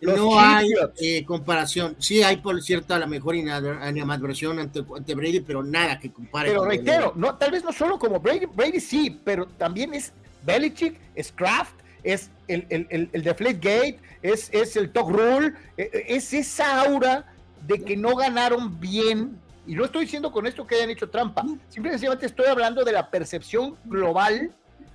El 0.00 0.16
no 0.16 0.38
hay 0.38 0.70
eh, 1.00 1.24
comparación. 1.24 1.96
Sí 1.98 2.22
hay, 2.22 2.36
por 2.36 2.62
cierto, 2.62 2.94
a 2.94 2.98
la 2.98 3.06
mejor 3.06 3.34
animadversión 3.34 4.58
ante, 4.60 4.84
ante 4.96 5.14
Brady, 5.14 5.40
pero 5.40 5.62
nada 5.62 5.98
que 5.98 6.12
compare. 6.12 6.50
Pero 6.50 6.64
reitero, 6.64 7.12
no, 7.16 7.34
tal 7.34 7.50
vez 7.50 7.64
no 7.64 7.72
solo 7.72 7.98
como 7.98 8.20
Brady, 8.20 8.46
Brady 8.46 8.80
sí, 8.80 9.18
pero 9.24 9.46
también 9.46 9.94
es 9.94 10.12
Belichick, 10.44 11.00
es 11.14 11.32
Kraft, 11.32 11.74
es 12.02 12.30
el, 12.48 12.66
el, 12.70 12.86
el, 12.90 13.10
el 13.12 13.24
Gate, 13.24 13.98
es, 14.22 14.48
es 14.52 14.76
el 14.76 14.90
Talk 14.90 15.08
Rule, 15.08 15.54
e, 15.76 15.82
e, 15.82 16.16
es 16.16 16.32
esa 16.32 16.82
aura 16.82 17.26
de 17.66 17.82
que 17.82 17.96
no 17.96 18.16
ganaron 18.16 18.80
bien. 18.80 19.38
Y 19.66 19.74
no 19.74 19.84
estoy 19.84 20.06
diciendo 20.06 20.32
con 20.32 20.46
esto 20.46 20.66
que 20.66 20.76
hayan 20.76 20.90
hecho 20.90 21.10
trampa, 21.10 21.44
simplemente 21.68 22.26
estoy 22.26 22.46
hablando 22.46 22.84
de 22.84 22.92
la 22.92 23.10
percepción 23.10 23.76
global 23.84 24.50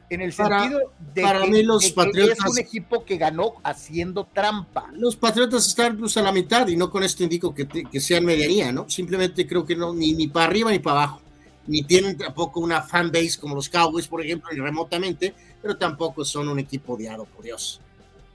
en 0.10 0.22
el 0.22 0.34
sentido 0.34 0.80
de 1.14 1.22
para 1.22 1.46
mí 1.46 1.64
los 1.64 1.92
Patriotas, 1.92 2.38
es 2.38 2.52
un 2.52 2.60
equipo 2.60 3.04
que 3.04 3.18
ganó 3.18 3.56
haciendo 3.64 4.28
trampa. 4.32 4.90
Los 4.94 5.16
Patriotas 5.16 5.68
están 5.68 5.98
pues, 5.98 6.16
a 6.18 6.22
la 6.22 6.32
mitad 6.32 6.68
y 6.68 6.76
no 6.76 6.90
con 6.90 7.04
esto 7.04 7.24
indico 7.24 7.54
que, 7.54 7.68
que 7.68 8.00
sean 8.00 8.26
medianía, 8.26 8.72
¿no? 8.72 8.90
Simplemente 8.90 9.48
creo 9.48 9.66
que 9.66 9.76
no, 9.76 9.94
ni, 9.94 10.14
ni 10.14 10.28
para 10.28 10.48
arriba 10.48 10.72
ni 10.72 10.80
para 10.80 11.04
abajo. 11.04 11.22
Ni 11.66 11.84
tienen 11.84 12.18
tampoco 12.18 12.60
una 12.60 12.82
fan 12.82 13.12
base 13.12 13.40
como 13.40 13.56
los 13.56 13.70
Cowboys, 13.70 14.08
por 14.08 14.22
ejemplo, 14.22 14.50
ni 14.52 14.60
remotamente, 14.60 15.34
pero 15.64 15.76
tampoco 15.76 16.24
son 16.24 16.50
un 16.50 16.60
equipo 16.60 16.94
odiado, 16.94 17.26
por 17.26 17.44
Dios. 17.44 17.82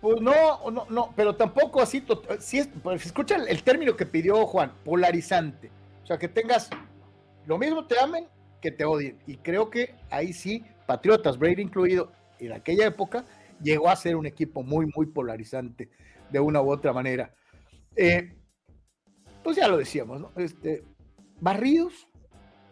Pues 0.01 0.21
no, 0.21 0.69
no, 0.71 0.87
no, 0.91 1.13
pero 1.15 1.37
tampoco 1.37 1.81
así, 1.81 2.05
si 2.41 2.59
es, 2.59 2.69
pues, 2.83 3.07
escucha 3.07 3.37
el 3.37 3.63
término 3.63 3.95
que 3.95 4.07
pidió 4.07 4.45
Juan, 4.47 4.73
polarizante. 4.85 5.71
O 6.03 6.07
sea, 6.09 6.19
que 6.19 6.27
tengas 6.27 6.71
lo 7.47 7.57
mismo 7.57 7.87
te 7.87 7.99
amen 7.99 8.27
que 8.61 8.71
te 8.71 8.85
odien. 8.85 9.19
Y 9.27 9.37
creo 9.37 9.71
que 9.71 9.95
ahí 10.11 10.33
sí 10.33 10.65
Patriotas, 10.89 11.39
Brady 11.39 11.63
incluido, 11.63 12.13
en 12.39 12.53
aquella 12.53 12.87
época, 12.87 13.25
llegó 13.63 13.91
a 13.91 13.97
ser 13.97 14.17
un 14.17 14.25
equipo 14.25 14.63
muy, 14.63 14.91
muy 14.97 15.05
polarizante 15.05 15.91
de 16.31 16.41
una 16.41 16.63
u 16.63 16.71
otra 16.71 16.95
manera. 16.95 17.35
Eh, 17.95 18.35
pues 19.45 19.57
ya 19.57 19.69
lo 19.69 19.77
decíamos, 19.77 20.21
¿no? 20.21 20.33
Este, 20.37 20.83
barridos, 21.41 22.09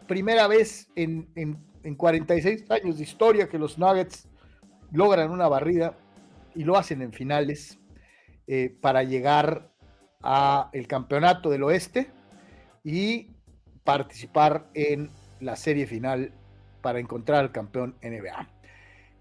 primera 0.07 0.47
vez 0.47 0.89
en, 0.95 1.27
46 1.95 2.69
años 2.69 2.97
de 2.97 3.03
historia 3.03 3.47
que 3.47 3.57
los 3.57 3.77
Nuggets 3.77 4.26
logran 4.91 5.31
una 5.31 5.47
barrida 5.47 5.97
y 6.55 6.63
lo 6.63 6.77
hacen 6.77 7.01
en 7.01 7.13
finales 7.13 7.79
eh, 8.47 8.75
para 8.81 9.03
llegar 9.03 9.71
a 10.21 10.69
el 10.73 10.87
campeonato 10.87 11.49
del 11.49 11.63
oeste 11.63 12.09
y 12.83 13.35
participar 13.83 14.69
en 14.73 15.09
la 15.39 15.55
serie 15.55 15.85
final 15.85 16.33
para 16.81 16.99
encontrar 16.99 17.39
al 17.39 17.51
campeón 17.51 17.95
NBA. 18.01 18.49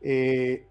Eh, 0.01 0.67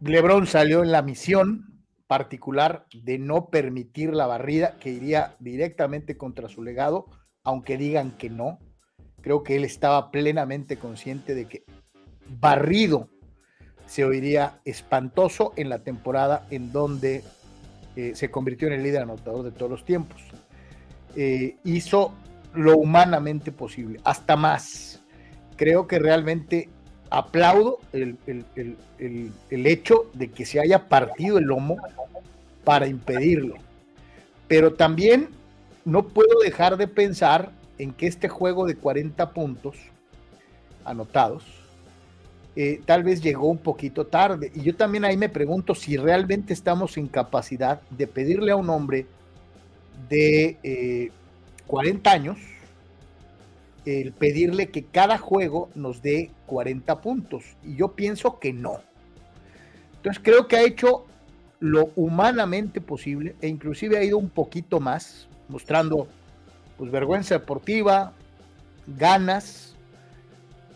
Lebron 0.00 0.46
salió 0.46 0.82
en 0.82 0.92
la 0.92 1.02
misión 1.02 1.84
particular 2.06 2.86
de 2.92 3.18
no 3.18 3.48
permitir 3.48 4.12
la 4.12 4.26
barrida 4.26 4.76
que 4.78 4.90
iría 4.90 5.36
directamente 5.38 6.16
contra 6.16 6.48
su 6.48 6.62
legado, 6.62 7.06
aunque 7.42 7.78
digan 7.78 8.16
que 8.18 8.28
no. 8.28 8.58
Creo 9.22 9.42
que 9.42 9.56
él 9.56 9.64
estaba 9.64 10.10
plenamente 10.10 10.76
consciente 10.76 11.34
de 11.34 11.46
que 11.46 11.64
barrido 12.28 13.08
se 13.92 14.06
oiría 14.06 14.54
espantoso 14.64 15.52
en 15.54 15.68
la 15.68 15.80
temporada 15.80 16.46
en 16.50 16.72
donde 16.72 17.22
eh, 17.94 18.12
se 18.14 18.30
convirtió 18.30 18.68
en 18.68 18.72
el 18.72 18.82
líder 18.82 19.02
anotador 19.02 19.44
de 19.44 19.50
todos 19.50 19.70
los 19.70 19.84
tiempos. 19.84 20.18
Eh, 21.14 21.56
hizo 21.64 22.14
lo 22.54 22.78
humanamente 22.78 23.52
posible, 23.52 24.00
hasta 24.02 24.34
más 24.34 25.02
creo 25.56 25.86
que 25.86 25.98
realmente 25.98 26.70
aplaudo 27.10 27.80
el, 27.92 28.16
hecho 29.50 30.10
de 30.14 30.30
que 30.30 30.46
se 30.46 30.58
haya 30.58 30.88
partido 30.88 31.36
el 31.36 31.44
lomo 31.44 31.76
para 32.64 32.86
impedirlo. 32.86 33.56
Pero 34.48 34.72
también 34.72 35.28
no 35.84 36.08
puedo 36.08 36.40
dejar 36.42 36.78
de 36.78 36.88
pensar 36.88 37.52
en 37.76 37.92
que 37.92 38.06
este 38.06 38.30
juego 38.30 38.66
de 38.66 38.74
40 38.74 39.34
puntos 39.34 39.76
anotados 40.82 41.61
eh, 42.54 42.82
tal 42.84 43.02
vez 43.02 43.22
llegó 43.22 43.48
un 43.48 43.58
poquito 43.58 44.06
tarde. 44.06 44.52
Y 44.54 44.62
yo 44.62 44.76
también 44.76 45.04
ahí 45.04 45.16
me 45.16 45.28
pregunto 45.28 45.74
si 45.74 45.96
realmente 45.96 46.52
estamos 46.52 46.96
en 46.96 47.08
capacidad 47.08 47.80
de 47.90 48.06
pedirle 48.06 48.52
a 48.52 48.56
un 48.56 48.68
hombre 48.70 49.06
de 50.08 51.10
40 51.66 52.10
eh, 52.10 52.12
años, 52.12 52.38
el 53.84 54.12
pedirle 54.12 54.68
que 54.68 54.84
cada 54.84 55.18
juego 55.18 55.70
nos 55.74 56.02
dé 56.02 56.30
40 56.46 57.00
puntos. 57.00 57.44
Y 57.64 57.76
yo 57.76 57.92
pienso 57.92 58.38
que 58.38 58.52
no. 58.52 58.80
Entonces 59.96 60.22
creo 60.22 60.46
que 60.48 60.56
ha 60.56 60.62
hecho 60.62 61.06
lo 61.60 61.90
humanamente 61.94 62.80
posible 62.80 63.36
e 63.40 63.48
inclusive 63.48 63.96
ha 63.96 64.02
ido 64.02 64.18
un 64.18 64.28
poquito 64.28 64.80
más, 64.80 65.28
mostrando 65.48 66.08
pues 66.76 66.90
vergüenza 66.90 67.38
deportiva, 67.38 68.12
ganas, 68.86 69.76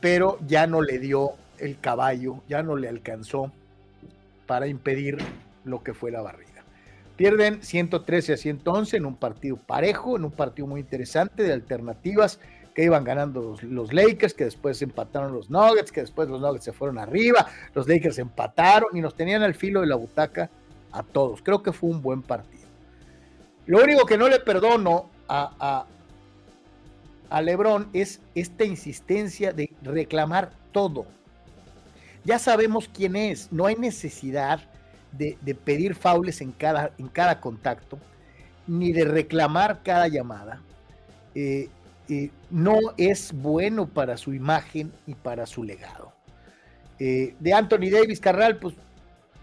pero 0.01 0.39
ya 0.47 0.69
no 0.69 0.83
le 0.83 1.01
dio 1.01 1.33
el 1.59 1.79
caballo, 1.79 2.43
ya 2.49 2.63
no 2.63 2.77
le 2.77 2.89
alcanzó 2.89 3.53
para 4.47 4.67
impedir 4.67 5.19
lo 5.65 5.83
que 5.83 5.95
fue 5.95 6.11
la 6.11 6.23
barrida. 6.23 6.65
Pierden 7.17 7.63
113 7.63 8.35
a 8.35 8.37
111 8.37 8.97
en 8.99 9.07
un 9.07 9.17
partido 9.17 9.57
parejo, 9.57 10.17
en 10.17 10.25
un 10.25 10.31
partido 10.31 10.67
muy 10.69 10.81
interesante 10.81 11.43
de 11.43 11.53
alternativas 11.53 12.39
que 12.75 12.85
iban 12.85 13.05
ganando 13.05 13.57
los, 13.63 13.95
Lakers, 13.95 14.35
que 14.35 14.45
después 14.45 14.83
empataron 14.83 15.33
los 15.33 15.49
Nuggets, 15.49 15.91
que 15.91 16.03
después 16.03 16.29
los 16.29 16.43
Nuggets 16.43 16.65
se 16.67 16.73
fueron 16.75 16.99
arriba, 16.99 17.47
los 17.75 17.89
Lakers 17.89 18.19
empataron 18.19 18.95
y 18.95 19.01
nos 19.01 19.15
tenían 19.15 19.43
al 19.43 19.55
filo 19.55 19.81
de 19.81 19.87
la 19.87 19.97
butaca 19.97 20.51
a 20.93 21.03
todos. 21.03 21.41
Creo 21.41 21.63
que 21.63 21.73
fue 21.73 21.89
un 21.89 22.03
buen 22.03 22.21
partido. 22.21 22.67
Lo 23.65 23.83
único 23.83 24.05
que 24.05 24.19
no 24.19 24.29
le 24.29 24.41
perdono 24.41 25.09
a, 25.27 25.87
a, 27.31 27.41
LeBron 27.41 27.89
es 27.95 28.21
esta 28.35 28.65
insistencia 28.65 29.55
de 29.55 29.73
reclamar 29.83 30.53
todo. 30.71 31.07
Ya 32.27 32.39
sabemos 32.39 32.91
quién 32.93 33.17
es, 33.17 33.51
no 33.53 33.67
hay 33.67 33.77
necesidad 33.77 34.61
de, 35.13 35.37
pedir 35.55 35.95
faules 35.95 36.41
en 36.41 36.53
cada, 36.53 36.93
en 36.99 37.09
cada 37.09 37.41
contacto, 37.41 37.99
ni 38.67 38.93
de 38.93 39.05
reclamar 39.05 39.83
cada 39.83 40.09
llamada. 40.09 40.61
Eh, 41.35 41.69
eh, 42.09 42.31
no 42.51 42.79
es 42.99 43.33
bueno 43.33 43.87
para 43.87 44.17
su 44.17 44.35
imagen 44.35 44.93
y 45.07 45.15
para 45.15 45.47
su 45.47 45.63
legado. 45.63 46.13
Eh, 46.99 47.35
de 47.41 47.55
Anthony 47.55 47.91
Davis 47.91 48.21
Carral, 48.21 48.59
pues 48.59 48.75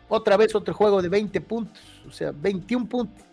otra 0.10 0.38
vez 0.38 0.54
otro 0.54 0.74
juego 0.74 1.02
de 1.02 1.10
20 1.10 1.42
puntos, 1.42 1.82
o 2.08 2.12
sea, 2.12 2.32
21 2.32 2.88
puntos. 2.88 3.26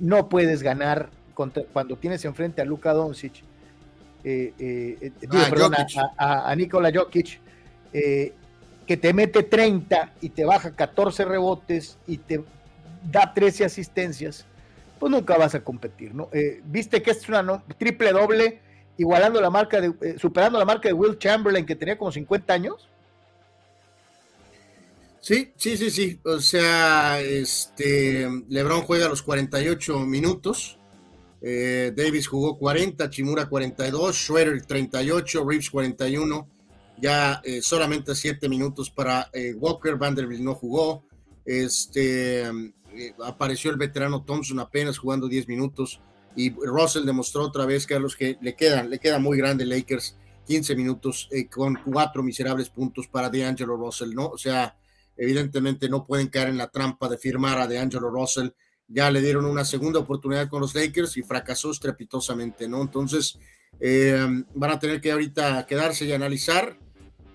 No 0.00 0.28
puedes 0.28 0.62
ganar 0.62 1.10
cuando 1.34 1.96
tienes 1.96 2.24
enfrente 2.24 2.62
a 2.62 2.64
Luka 2.64 2.92
Doncic, 2.92 3.44
eh, 4.28 4.52
eh, 4.58 5.12
ah, 5.30 5.46
perdón, 5.48 5.74
a, 6.16 6.50
a, 6.50 6.56
Nikola 6.56 6.90
Jokic, 6.92 7.38
que 7.92 8.96
te 8.96 9.12
mete 9.12 9.42
30 9.42 10.12
y 10.20 10.30
te 10.30 10.44
baja 10.44 10.70
14 10.70 11.24
rebotes 11.24 11.98
y 12.06 12.18
te 12.18 12.44
da 13.10 13.32
13 13.32 13.64
asistencias, 13.64 14.44
pues 14.98 15.10
nunca 15.10 15.36
vas 15.36 15.54
a 15.54 15.64
competir, 15.64 16.14
¿no? 16.14 16.28
Viste 16.64 17.02
que 17.02 17.10
es 17.10 17.28
una 17.28 17.62
triple 17.78 18.12
doble, 18.12 18.60
igualando 18.98 19.40
la 19.40 19.50
marca 19.50 19.80
de, 19.80 20.18
superando 20.18 20.58
la 20.58 20.64
marca 20.64 20.88
de 20.88 20.94
Will 20.94 21.18
Chamberlain, 21.18 21.66
que 21.66 21.76
tenía 21.76 21.98
como 21.98 22.12
50 22.12 22.52
años. 22.52 22.88
Sí, 25.26 25.52
sí, 25.56 25.76
sí, 25.76 25.90
sí. 25.90 26.20
O 26.24 26.38
sea, 26.38 27.20
este 27.20 28.28
LeBron 28.48 28.82
juega 28.82 29.08
los 29.08 29.22
48 29.22 29.98
minutos. 30.00 30.78
Eh, 31.42 31.92
Davis 31.96 32.28
jugó 32.28 32.56
40, 32.56 33.10
Chimura 33.10 33.46
42, 33.46 34.14
Schroeder 34.14 34.64
38, 34.64 35.44
Reeves 35.44 35.68
41. 35.68 36.48
Ya 37.00 37.40
eh, 37.44 37.60
solamente 37.62 38.14
7 38.14 38.48
minutos 38.48 38.90
para 38.90 39.28
eh, 39.32 39.54
Walker, 39.54 39.96
Vanderbilt 39.96 40.42
no 40.42 40.54
jugó. 40.54 41.04
Este 41.44 42.44
apareció 43.22 43.70
el 43.70 43.76
veterano 43.76 44.24
Thompson 44.24 44.58
apenas 44.58 44.96
jugando 44.96 45.28
10 45.28 45.48
minutos 45.48 46.00
y 46.34 46.50
Russell 46.50 47.04
demostró 47.04 47.42
otra 47.42 47.66
vez, 47.66 47.86
Carlos, 47.86 48.16
que 48.16 48.38
le 48.40 48.56
queda, 48.56 48.84
le 48.84 48.98
queda 48.98 49.18
muy 49.18 49.36
grande 49.36 49.66
Lakers 49.66 50.16
15 50.46 50.74
minutos 50.76 51.28
con 51.50 51.78
cuatro 51.84 52.22
miserables 52.22 52.70
puntos 52.70 53.06
para 53.08 53.28
DeAngelo 53.28 53.76
Russell, 53.76 54.14
¿no? 54.14 54.28
O 54.28 54.38
sea, 54.38 54.76
evidentemente 55.16 55.88
no 55.88 56.06
pueden 56.06 56.28
caer 56.28 56.48
en 56.48 56.58
la 56.58 56.68
trampa 56.68 57.08
de 57.08 57.18
firmar 57.18 57.58
a 57.58 57.66
DeAngelo 57.66 58.10
Russell. 58.10 58.48
Ya 58.88 59.10
le 59.10 59.20
dieron 59.20 59.44
una 59.44 59.64
segunda 59.64 59.98
oportunidad 59.98 60.48
con 60.48 60.60
los 60.60 60.74
Lakers 60.74 61.16
y 61.16 61.22
fracasó 61.22 61.70
estrepitosamente, 61.70 62.68
¿no? 62.68 62.82
Entonces, 62.82 63.38
eh, 63.80 64.44
van 64.54 64.70
a 64.70 64.78
tener 64.78 65.00
que 65.00 65.12
ahorita 65.12 65.66
quedarse 65.66 66.06
y 66.06 66.12
analizar 66.12 66.78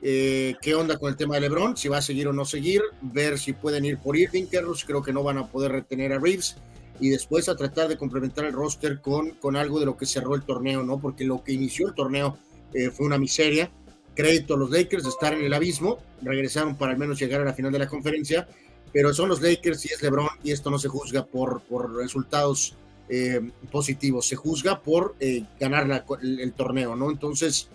eh, 0.02 0.56
qué 0.62 0.76
onda 0.76 0.98
con 0.98 1.10
el 1.10 1.16
tema 1.16 1.36
de 1.36 1.42
LeBron, 1.42 1.78
si 1.78 1.88
va 1.88 1.98
a 1.98 2.02
seguir 2.02 2.28
o 2.28 2.34
no 2.34 2.46
seguir, 2.46 2.82
ver 3.02 3.38
si 3.38 3.54
pueden 3.54 3.86
ir 3.86 3.98
por 3.98 4.18
Irving, 4.18 4.46
creo 4.46 5.02
que 5.02 5.14
no 5.14 5.24
van 5.24 5.38
a 5.38 5.48
poder 5.48 5.72
retener 5.72 6.14
a 6.14 6.20
Reeves 6.20 6.58
y 7.00 7.10
después 7.10 7.50
a 7.50 7.56
tratar 7.56 7.88
de 7.88 7.98
complementar 7.98 8.46
el 8.46 8.54
roster 8.54 9.02
con, 9.02 9.32
con 9.32 9.56
algo 9.56 9.80
de 9.80 9.86
lo 9.86 9.98
que 9.98 10.06
cerró 10.06 10.36
el 10.36 10.44
torneo, 10.44 10.84
¿no? 10.84 11.00
Porque 11.00 11.24
lo 11.24 11.44
que 11.44 11.54
inició 11.54 11.88
el 11.88 11.96
torneo 11.96 12.38
eh, 12.74 12.92
fue 12.92 13.06
una 13.06 13.18
miseria. 13.18 13.72
Crédito 14.16 14.54
a 14.54 14.58
los 14.58 14.70
Lakers 14.70 15.04
de 15.04 15.10
estar 15.10 15.34
en 15.34 15.44
el 15.44 15.54
abismo, 15.54 15.98
regresaron 16.22 16.78
para 16.78 16.92
al 16.92 17.00
menos 17.00 17.20
llegar 17.20 17.42
a 17.42 17.46
la 17.46 17.54
final 17.54 17.72
de 17.72 17.80
la 17.80 17.88
conferencia, 17.88 18.48
pero 18.94 19.14
son 19.14 19.30
los 19.30 19.42
Lakers 19.42 19.86
y 19.86 19.94
es 19.94 20.02
LeBron 20.02 20.30
y 20.44 20.52
esto 20.52 20.70
no 20.70 20.78
se 20.78 20.90
juzga 20.90 21.26
por, 21.26 21.62
por 21.62 21.96
resultados 21.96 22.76
eh, 23.10 23.42
positivos, 23.72 24.28
se 24.28 24.36
juzga 24.36 24.82
por 24.82 25.16
eh, 25.20 25.44
ganar 25.60 26.06
el, 26.22 26.54
torneo, 26.54 26.96
¿no? 26.96 27.10
Entonces, 27.10 27.70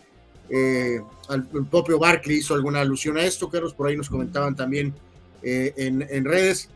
eh, 0.51 1.01
el 1.31 1.67
propio 1.67 1.99
Barkley 1.99 2.39
hizo 2.39 2.55
alguna 2.55 2.81
alusión 2.81 3.17
a 3.19 3.25
esto, 3.25 3.49
Carlos, 3.49 3.75
por 3.75 3.89
ahí 3.89 3.97
nos 3.97 4.09
comentaban 4.09 4.55
también 4.55 4.95
en, 5.43 6.05
en, 6.11 6.25
redes, 6.25 6.71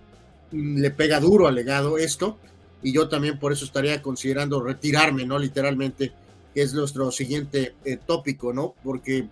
le 0.53 0.91
pega 0.93 1.19
duro 1.19 1.49
al 1.49 1.57
legado 1.57 1.99
esto, 1.99 2.39
y 2.83 2.93
yo 2.93 3.09
también 3.09 3.39
por 3.39 3.53
eso 3.53 3.65
estaría 3.65 4.01
considerando 4.01 4.63
retirarme, 4.63 5.27
¿no? 5.27 5.39
Literalmente, 5.39 6.13
que 6.55 6.63
es 6.63 6.73
nuestro 6.73 7.11
siguiente 7.11 7.75
tópico, 8.07 8.53
¿no? 8.53 8.75
Porque 8.85 9.29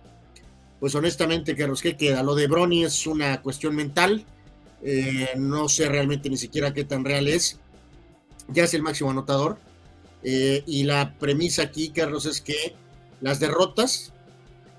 pues 0.79 0.95
honestamente, 0.95 1.55
Carlos, 1.55 1.81
¿qué 1.81 1.97
queda? 1.97 2.23
Lo 2.23 2.35
de 2.35 2.47
Brony 2.47 2.85
es 2.85 3.05
una 3.05 3.41
cuestión 3.41 3.75
mental. 3.75 4.25
Eh, 4.81 5.31
no 5.35 5.67
sé 5.67 5.89
realmente 5.89 6.29
ni 6.29 6.37
siquiera 6.37 6.73
qué 6.73 6.85
tan 6.85 7.03
real 7.03 7.27
es. 7.27 7.59
Ya 8.47 8.63
es 8.63 8.73
el 8.73 8.81
máximo 8.81 9.11
anotador. 9.11 9.57
Eh, 10.23 10.63
y 10.65 10.83
la 10.83 11.15
premisa 11.19 11.63
aquí, 11.63 11.89
Carlos, 11.89 12.25
es 12.25 12.39
que 12.39 12.75
las 13.19 13.39
derrotas, 13.41 14.13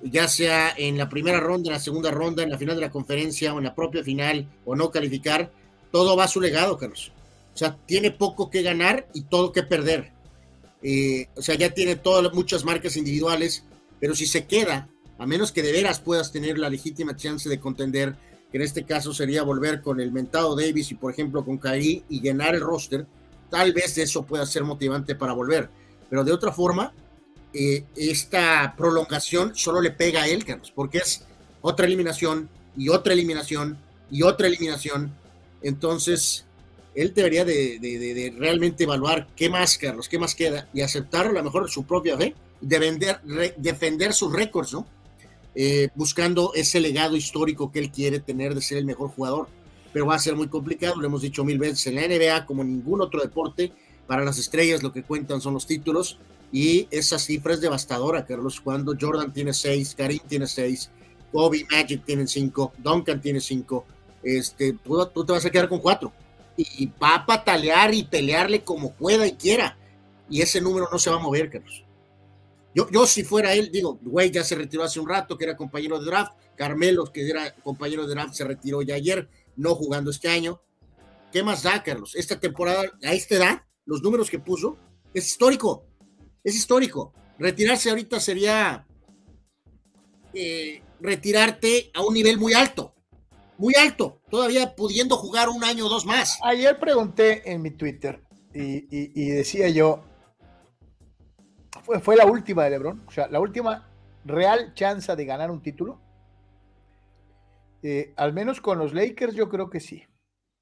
ya 0.03 0.29
sea 0.29 0.73
en 0.77 0.97
la 0.99 1.09
primera 1.09 1.41
ronda, 1.41 1.69
en 1.69 1.75
la 1.75 1.81
segunda 1.81 2.11
ronda, 2.11 2.43
en 2.43 2.51
la 2.51 2.59
final 2.59 2.77
de 2.77 2.83
la 2.83 2.91
conferencia 2.91 3.53
o 3.55 3.59
en 3.59 3.65
la 3.65 3.75
propia 3.75 4.03
final 4.03 4.47
o 4.65 4.75
no 4.75 4.91
calificar, 4.91 5.51
todo 5.91 6.17
va 6.17 6.25
a 6.25 6.29
su 6.29 6.41
legado, 6.41 6.79
Carlos. 6.79 7.13
O 7.55 7.57
sea, 7.57 7.77
tiene 7.87 8.11
poco 8.11 8.51
que 8.51 8.63
ganar 8.63 9.09
y 9.13 9.23
todo 9.23 9.53
que 9.53 9.63
perder. 9.63 10.13
Eh, 10.83 11.29
o 11.37 11.43
sea, 11.43 11.57
ya 11.57 11.75
tiene 11.75 11.97
todas 11.97 12.33
muchas 12.33 12.65
marcas 12.65 12.97
individuales, 12.97 13.65
pero 13.99 14.15
si 14.15 14.27
se 14.27 14.47
queda 14.47 14.89
a 15.19 15.27
menos 15.27 15.53
que 15.53 15.63
de 15.63 15.73
veras 15.73 16.01
puedas 16.01 16.33
tener 16.33 16.59
la 16.59 16.71
legítima 16.71 17.15
chance 17.15 17.47
de 17.47 17.61
contender, 17.61 18.17
que 18.51 18.57
en 18.57 18.63
este 18.63 18.85
caso 18.85 19.13
sería 19.13 19.43
volver 19.43 19.83
con 19.83 20.01
el 20.01 20.13
mentado 20.13 20.57
Davis 20.57 20.91
y 20.91 20.95
por 20.95 21.13
ejemplo 21.13 21.45
con 21.45 21.59
Kyrie 21.59 22.05
y 22.09 22.23
llenar 22.23 22.55
el 22.55 22.63
roster, 22.63 23.07
tal 23.51 23.75
vez 23.75 23.99
eso 23.99 24.25
pueda 24.25 24.47
ser 24.47 24.65
motivante 24.65 25.15
para 25.15 25.35
volver. 25.35 25.69
Pero 26.09 26.25
de 26.25 26.33
otra 26.33 26.53
forma, 26.53 26.95
eh, 27.53 27.85
esta 27.97 28.75
prolongación 28.77 29.57
solo 29.57 29.81
le 29.81 29.91
pega 29.91 30.23
a 30.23 30.29
él, 30.29 30.45
Carlos, 30.45 30.73
porque 30.75 30.99
es 30.99 31.25
otra 31.61 31.87
eliminación 31.87 32.49
y 32.77 32.89
otra 32.89 33.13
eliminación 33.13 33.77
y 34.11 34.23
otra 34.23 34.47
eliminación. 34.47 35.13
Entonces, 35.63 36.45
él 36.95 37.13
debería 37.15 37.45
de, 37.45 38.35
realmente 38.39 38.85
evaluar 38.85 39.29
qué 39.35 39.49
más, 39.49 39.79
Carlos, 39.79 40.09
qué 40.09 40.19
más 40.19 40.35
queda 40.35 40.69
y 40.73 40.81
aceptar 40.81 41.27
a 41.27 41.33
lo 41.33 41.43
mejor 41.43 41.69
su 41.71 41.85
propia 41.85 42.17
fe, 42.17 42.35
de 42.61 42.79
vender, 42.79 43.21
defender 43.57 44.13
sus 44.13 44.33
récords, 44.33 44.73
¿no? 44.73 44.87
Eh, 45.55 45.89
buscando 45.97 46.53
ese 46.55 46.79
legado 46.79 47.17
histórico 47.17 47.73
que 47.73 47.81
él 47.81 47.91
quiere 47.91 48.21
tener 48.21 48.55
de 48.55 48.63
ser 48.63 48.79
el 48.79 48.85
mejor 48.85 49.11
jugador. 49.11 49.49
Pero 49.93 50.07
va 50.07 50.15
a 50.15 50.21
ser 50.21 50.37
muy 50.37 50.47
complicado, 50.47 51.01
lo 51.01 51.07
hemos 51.07 51.23
dicho 51.23 51.45
mil 51.45 51.59
veces, 51.59 51.85
en 51.89 51.97
la 51.97 52.07
NBA 52.07 52.47
como 52.47 52.63
ningún 52.63 53.01
otro 53.01 53.21
deporte, 53.21 53.73
para 54.07 54.25
las 54.25 54.39
estrellas 54.39 54.85
lo 54.85 54.93
que 54.93 55.03
cuentan 55.03 55.41
son 55.41 55.55
los 55.55 55.67
títulos 55.67 56.19
y 56.53 56.89
esa 56.91 57.19
cifra 57.19 57.55
es 57.55 57.61
devastadora, 57.61 58.25
Carlos, 58.25 58.61
cuando 58.61 58.95
Jordan 59.01 59.33
tiene 59.33 59.53
seis, 59.53 59.95
Karim 59.97 60.21
tiene 60.27 60.47
seis, 60.47 60.91
Kobe 61.33 61.67
Magic 61.71 62.05
tiene 62.05 62.27
cinco, 62.27 62.73
Duncan 62.79 63.21
tiene 63.21 63.41
cinco, 63.41 63.87
este, 64.23 64.73
tú, 64.73 65.07
tú 65.07 65.25
te 65.25 65.33
vas 65.33 65.45
a 65.45 65.51
quedar 65.51 65.69
con 65.69 65.79
cuatro 65.79 66.13
y 66.57 66.87
va 67.03 67.15
a 67.15 67.27
patalear 67.27 67.95
y 67.95 68.05
pelearle 68.05 68.63
como 68.63 68.93
pueda 68.93 69.27
y 69.27 69.33
quiera 69.33 69.79
y 70.31 70.41
ese 70.41 70.61
número 70.61 70.89
no 70.91 70.99
se 70.99 71.11
va 71.11 71.17
a 71.17 71.19
mover, 71.21 71.51
Carlos. 71.51 71.85
Yo, 72.73 72.89
yo 72.91 73.05
si 73.05 73.25
fuera 73.25 73.53
él, 73.53 73.71
digo, 73.73 73.99
güey 74.01 74.31
ya 74.31 74.45
se 74.45 74.55
retiró 74.55 74.85
hace 74.85 75.01
un 75.01 75.09
rato, 75.09 75.37
que 75.37 75.45
era 75.45 75.57
compañero 75.57 75.99
de 75.99 76.07
draft. 76.07 76.33
Carmelo, 76.57 77.05
que 77.07 77.29
era 77.29 77.53
compañero 77.57 78.07
de 78.07 78.15
draft, 78.15 78.35
se 78.35 78.45
retiró 78.45 78.81
ya 78.83 78.95
ayer, 78.95 79.29
no 79.57 79.75
jugando 79.75 80.11
este 80.11 80.29
año. 80.29 80.61
¿Qué 81.33 81.43
más 81.43 81.65
da, 81.65 81.83
Carlos? 81.83 82.15
Esta 82.15 82.39
temporada, 82.39 82.85
a 83.03 83.13
esta 83.13 83.35
edad, 83.35 83.63
los 83.87 84.03
números 84.03 84.31
que 84.31 84.39
puso, 84.39 84.79
es 85.13 85.27
histórico. 85.27 85.85
Es 86.45 86.55
histórico. 86.55 87.13
Retirarse 87.39 87.91
ahorita 87.91 88.21
sería 88.21 88.87
eh, 90.35 90.83
retirarte 91.01 91.91
a 91.95 92.03
un 92.03 92.15
nivel 92.15 92.39
muy 92.39 92.53
alto. 92.55 92.95
Muy 93.59 93.75
alto. 93.75 94.21
Todavía 94.31 94.75
pudiendo 94.75 95.17
jugar 95.17 95.49
un 95.49 95.65
año 95.65 95.87
o 95.87 95.89
dos 95.89 96.07
más. 96.07 96.39
Ayer 96.43 96.79
pregunté 96.79 97.51
en 97.51 97.63
mi 97.63 97.71
Twitter 97.71 98.23
y 98.53 99.31
decía 99.31 99.69
yo, 99.69 100.03
fue, 102.03 102.17
la 102.17 102.27
última 102.27 102.65
de 102.65 102.71
LeBron, 102.71 103.03
o 103.07 103.11
sea, 103.11 103.29
la 103.29 103.41
última 103.41 103.89
real 104.25 104.75
chance 104.75 105.15
de 105.15 105.25
ganar 105.25 105.51
un 105.51 105.63
título. 105.63 106.01
Eh, 107.83 108.13
al 108.17 108.33
menos 108.33 108.61
con 108.61 108.79
los 108.79 108.93
Lakers 108.93 109.35
yo 109.35 109.49
creo 109.49 109.71
que 109.71 109.81
sí. 109.81 110.05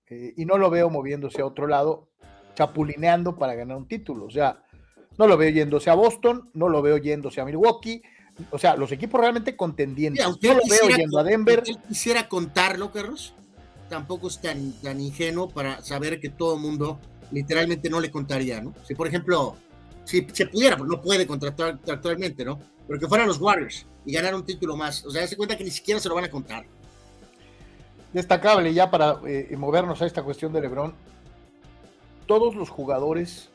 Eh, 0.09 0.35
y 0.37 0.47
no 0.47 0.57
lo 0.57 0.71
veo 0.71 0.89
moviéndose 0.89 1.43
a 1.43 1.47
otro 1.47 1.67
lado, 1.67 2.11
chapulineando 2.55 3.37
para 3.37 3.55
ganar 3.55 3.77
un 3.77 3.89
título. 3.89 4.27
O 4.27 4.31
sea, 4.31 4.63
no 5.19 5.27
lo 5.27 5.37
veo 5.37 5.51
yéndose 5.51 5.91
a 5.91 5.95
Boston, 5.95 6.49
no 6.55 6.69
lo 6.69 6.81
veo 6.81 6.97
yéndose 6.97 7.41
a 7.41 7.45
Milwaukee. 7.45 8.03
O 8.51 8.59
sea, 8.59 8.77
los 8.77 8.93
equipos 8.93 9.21
realmente 9.21 9.57
contendientes. 9.57 10.25
no 10.25 10.55
lo 10.55 10.61
veo 10.69 10.97
yendo 10.97 11.19
a 11.19 11.25
Denver. 11.25 11.65
Él 11.67 11.79
quisiera 11.89 12.29
contarlo, 12.29 12.93
Carlos. 12.93 13.35
Tampoco 13.89 14.29
es 14.29 14.41
tan, 14.41 14.73
tan 14.81 15.01
ingenuo 15.01 15.49
para 15.51 15.83
saber 15.83 16.21
que 16.21 16.29
todo 16.29 16.55
el 16.55 16.61
mundo 16.61 17.01
literalmente 17.33 17.91
no 17.91 18.01
le 18.01 18.11
contaría, 18.11 18.61
¿no? 18.61 18.75
Si, 18.87 18.95
por 18.95 19.09
ejemplo, 19.09 19.57
si 20.05 20.27
se 20.33 20.47
pudiera, 20.47 20.77
pues 20.77 20.89
no 20.89 21.01
puede 21.01 21.27
contratar 21.27 21.79
actualmente, 21.91 22.45
¿no? 22.45 22.61
Pero 22.87 23.01
que 23.01 23.09
fueran 23.09 23.27
los 23.27 23.41
Warriors 23.41 23.87
y 24.05 24.13
ganar 24.13 24.35
un 24.35 24.45
título 24.45 24.77
más. 24.77 25.05
O 25.05 25.11
sea, 25.11 25.27
se 25.27 25.37
cuenta 25.37 25.57
que 25.57 25.65
ni 25.65 25.71
siquiera 25.71 26.01
se 26.01 26.09
lo 26.09 26.15
van 26.15 26.25
a 26.25 26.31
contar. 26.31 26.65
Destacable 28.13 28.73
ya 28.73 28.91
para 28.91 29.21
eh, 29.27 29.55
movernos 29.59 30.01
a 30.01 30.07
esta 30.07 30.23
cuestión 30.23 30.53
de 30.53 30.61
LeBron. 30.61 30.95
Todos 32.27 32.55
los 32.55 32.71
jugadores, 32.71 33.51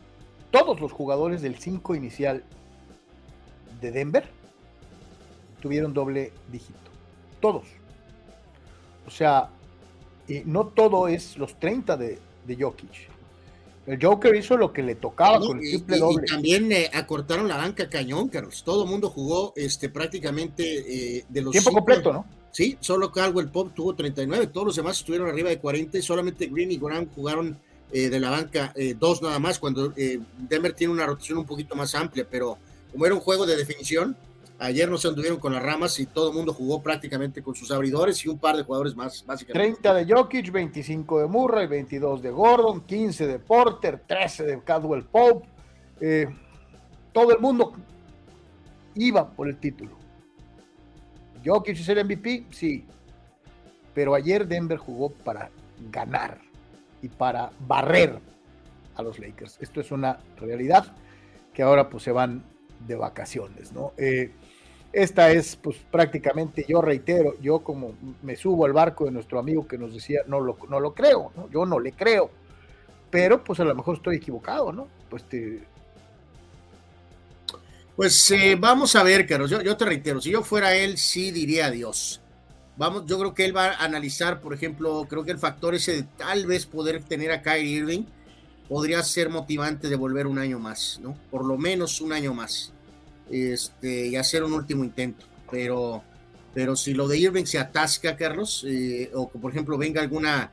todos 0.54 0.80
los 0.80 0.92
jugadores 0.92 1.42
del 1.42 1.56
5 1.56 1.96
inicial 1.96 2.44
de 3.82 3.92
Denver 3.92 4.24
tuvieron 5.60 5.96
doble 5.96 6.32
dígito. 6.52 6.92
Todos. 7.42 7.64
O 9.08 9.10
sea, 9.10 9.50
no 10.46 10.68
todo 10.68 11.08
es 11.08 11.38
los 11.38 11.60
30 11.60 11.98
de, 11.98 12.20
de 12.46 12.56
Jokic 12.56 13.10
El 13.88 14.00
Joker 14.02 14.36
hizo 14.36 14.56
lo 14.56 14.72
que 14.72 14.84
le 14.84 14.94
tocaba 14.94 15.40
con 15.40 15.58
el 15.58 15.70
triple 15.72 15.98
doble. 15.98 16.24
Y 16.28 16.32
también 16.32 16.72
eh, 16.72 16.90
acortaron 16.94 17.48
la 17.48 17.58
banca 17.58 17.90
cañón, 17.90 18.30
Carlos. 18.30 18.64
Todo 18.64 18.84
el 18.84 18.90
mundo 18.92 19.10
jugó 19.10 19.54
este, 19.56 19.90
prácticamente 19.90 21.18
eh, 21.18 21.26
de 21.28 21.42
los. 21.42 21.52
Tiempo 21.52 21.72
completo, 21.72 22.14
¿no? 22.14 22.26
Sí, 22.52 22.78
solo 22.80 23.12
Caldwell 23.12 23.50
Pop 23.50 23.72
tuvo 23.74 23.96
39, 23.96 24.46
todos 24.48 24.68
los 24.68 24.76
demás 24.76 25.00
estuvieron 25.00 25.28
arriba 25.28 25.50
de 25.50 25.58
40 25.58 25.98
y 25.98 26.02
solamente 26.04 26.46
Green 26.46 26.72
y 26.72 26.78
Graham 26.78 27.08
jugaron 27.16 27.58
eh, 27.92 28.10
de 28.10 28.20
la 28.20 28.30
banca 28.30 28.74
dos 28.98 29.22
nada 29.22 29.40
más, 29.40 29.60
cuando 29.60 29.94
Denver 30.38 30.74
tiene 30.74 30.94
una 30.94 31.06
rotación 31.06 31.38
un 31.40 31.46
poquito 31.46 31.76
más 31.76 31.94
amplia, 31.96 32.26
pero 32.30 32.58
como 32.92 33.06
era 33.06 33.14
un 33.16 33.22
juego 33.22 33.46
de 33.46 33.56
definición, 33.56 34.16
Ayer 34.64 34.90
no 34.90 34.98
se 34.98 35.08
anduvieron 35.10 35.40
con 35.40 35.52
las 35.52 35.62
ramas 35.62 36.00
y 36.00 36.06
todo 36.06 36.30
el 36.30 36.36
mundo 36.36 36.54
jugó 36.54 36.82
prácticamente 36.82 37.42
con 37.42 37.54
sus 37.54 37.70
abridores 37.72 38.24
y 38.24 38.30
un 38.30 38.38
par 38.38 38.56
de 38.56 38.64
jugadores 38.64 38.96
más, 38.96 39.26
básicamente. 39.26 39.82
30 39.82 39.94
de 39.94 40.14
Jokic, 40.14 40.52
25 40.52 41.20
de 41.20 41.28
Murray, 41.28 41.68
22 41.68 42.22
de 42.22 42.32
Gordon, 42.32 42.82
15 42.82 43.28
de 43.28 43.40
Porter, 43.40 44.02
13 44.08 44.44
de 44.46 44.64
Cadwell 44.64 45.04
Pope. 45.04 45.50
Eh, 46.00 46.28
todo 47.12 47.32
el 47.32 47.40
mundo 47.40 47.74
iba 48.96 49.30
por 49.30 49.50
el 49.50 49.58
título. 49.58 49.98
Jokic 51.44 51.80
es 51.80 51.90
el 51.90 52.06
MVP, 52.06 52.46
sí. 52.52 52.86
Pero 53.94 54.16
ayer 54.16 54.48
Denver 54.48 54.78
jugó 54.78 55.10
para 55.10 55.50
ganar 55.92 56.40
y 57.04 57.10
para 57.10 57.52
barrer 57.68 58.18
a 58.96 59.04
los 59.04 59.20
Lakers. 59.20 59.58
Esto 59.62 59.82
es 59.82 59.92
una 59.92 60.20
realidad 60.38 60.88
que 61.54 61.62
ahora 61.62 61.90
pues 61.90 62.04
se 62.04 62.12
van 62.12 62.44
de 62.88 62.96
vacaciones, 62.96 63.72
¿no? 63.72 63.94
Eh, 63.98 64.32
esta 64.92 65.32
es, 65.32 65.56
pues 65.56 65.78
prácticamente, 65.92 66.66
yo 66.68 66.82
reitero, 66.82 67.40
yo 67.42 67.60
como 67.60 67.94
me 68.22 68.36
subo 68.36 68.66
al 68.66 68.74
barco 68.74 69.06
de 69.06 69.12
nuestro 69.12 69.40
amigo 69.40 69.68
que 69.68 69.78
nos 69.78 69.94
decía, 69.94 70.22
no 70.28 70.40
lo, 70.40 70.58
no 70.70 70.80
lo 70.80 70.94
creo, 70.94 71.32
yo 71.52 71.66
no 71.66 71.80
le 71.80 71.92
creo, 71.92 72.30
pero 73.10 73.44
pues 73.44 73.60
a 73.60 73.64
lo 73.64 73.76
mejor 73.76 73.98
estoy 73.98 74.18
equivocado, 74.18 74.72
¿no? 74.72 74.88
Pues 75.10 75.24
te... 75.24 75.62
Pues 77.96 78.32
eh, 78.32 78.56
vamos 78.60 78.96
a 78.96 79.04
ver, 79.04 79.28
Carlos, 79.28 79.50
yo, 79.50 79.62
yo 79.62 79.76
te 79.76 79.86
reitero, 79.86 80.22
si 80.22 80.32
yo 80.32 80.44
fuera 80.44 80.74
él, 80.76 80.98
sí 80.98 81.32
diría 81.32 81.68
adiós. 81.68 82.23
Vamos, 82.76 83.06
yo 83.06 83.20
creo 83.20 83.34
que 83.34 83.46
él 83.46 83.56
va 83.56 83.68
a 83.68 83.84
analizar, 83.84 84.42
por 84.42 84.54
ejemplo, 84.54 85.06
creo 85.08 85.24
que 85.24 85.32
el 85.32 85.38
factor 85.38 85.76
ese 85.76 85.94
de 85.94 86.04
tal 86.04 86.48
vez 86.48 86.66
poder 86.66 87.04
tener 87.04 87.32
a 87.32 87.42
Kyrie 87.42 87.78
Irving 87.78 88.04
podría 88.68 89.04
ser 89.04 89.30
motivante 89.30 89.90
de 89.90 89.96
volver 89.96 90.26
un 90.26 90.40
año 90.40 90.58
más, 90.58 91.00
¿no? 91.02 91.16
Por 91.30 91.46
lo 91.46 91.58
menos 91.58 92.02
un 92.02 92.14
año 92.14 92.34
más 92.34 92.74
este, 93.30 94.08
y 94.08 94.16
hacer 94.16 94.44
un 94.44 94.54
último 94.54 94.84
intento. 94.84 95.26
Pero, 95.52 96.04
pero 96.54 96.76
si 96.76 96.96
lo 96.96 97.08
de 97.08 97.20
Irving 97.20 97.46
se 97.46 97.60
atasca, 97.60 98.16
Carlos, 98.18 98.66
eh, 98.68 99.12
o 99.14 99.30
que 99.30 99.38
por 99.38 99.52
ejemplo 99.52 99.78
venga 99.78 100.02
alguna 100.02 100.52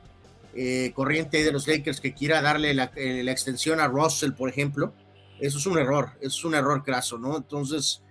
eh, 0.53 0.91
corriente 0.93 1.43
de 1.43 1.51
los 1.51 1.67
Lakers 1.67 1.99
que 1.99 2.13
quiera 2.13 2.41
darle 2.41 2.71
eh, 2.71 3.23
la, 3.23 3.31
extensión 3.31 3.79
a 3.79 3.87
Russell, 3.87 4.33
por 4.33 4.49
ejemplo, 4.49 4.93
eso 5.39 5.57
es 5.57 5.65
un 5.65 5.79
error, 5.79 6.11
eso 6.19 6.37
es 6.37 6.45
un 6.45 6.53
error 6.53 6.83
craso, 6.83 7.17
¿no? 7.17 7.37
Entonces, 7.37 8.03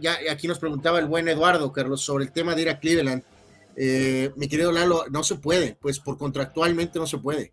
ya 0.00 0.18
aquí 0.30 0.48
nos 0.48 0.58
preguntaba 0.58 0.98
el 0.98 1.06
buen 1.06 1.28
Eduardo, 1.28 1.72
Carlos, 1.72 2.02
sobre 2.02 2.24
el 2.24 2.32
tema 2.32 2.54
de 2.54 2.62
ir 2.62 2.68
a 2.68 2.78
Cleveland. 2.78 3.22
mi 4.36 4.48
querido 4.48 4.72
Lalo, 4.72 5.04
no 5.10 5.22
se 5.22 5.36
puede, 5.36 5.76
pues 5.80 6.00
por 6.00 6.18
contractualmente 6.18 6.98
no 6.98 7.06
se 7.06 7.18
puede. 7.18 7.52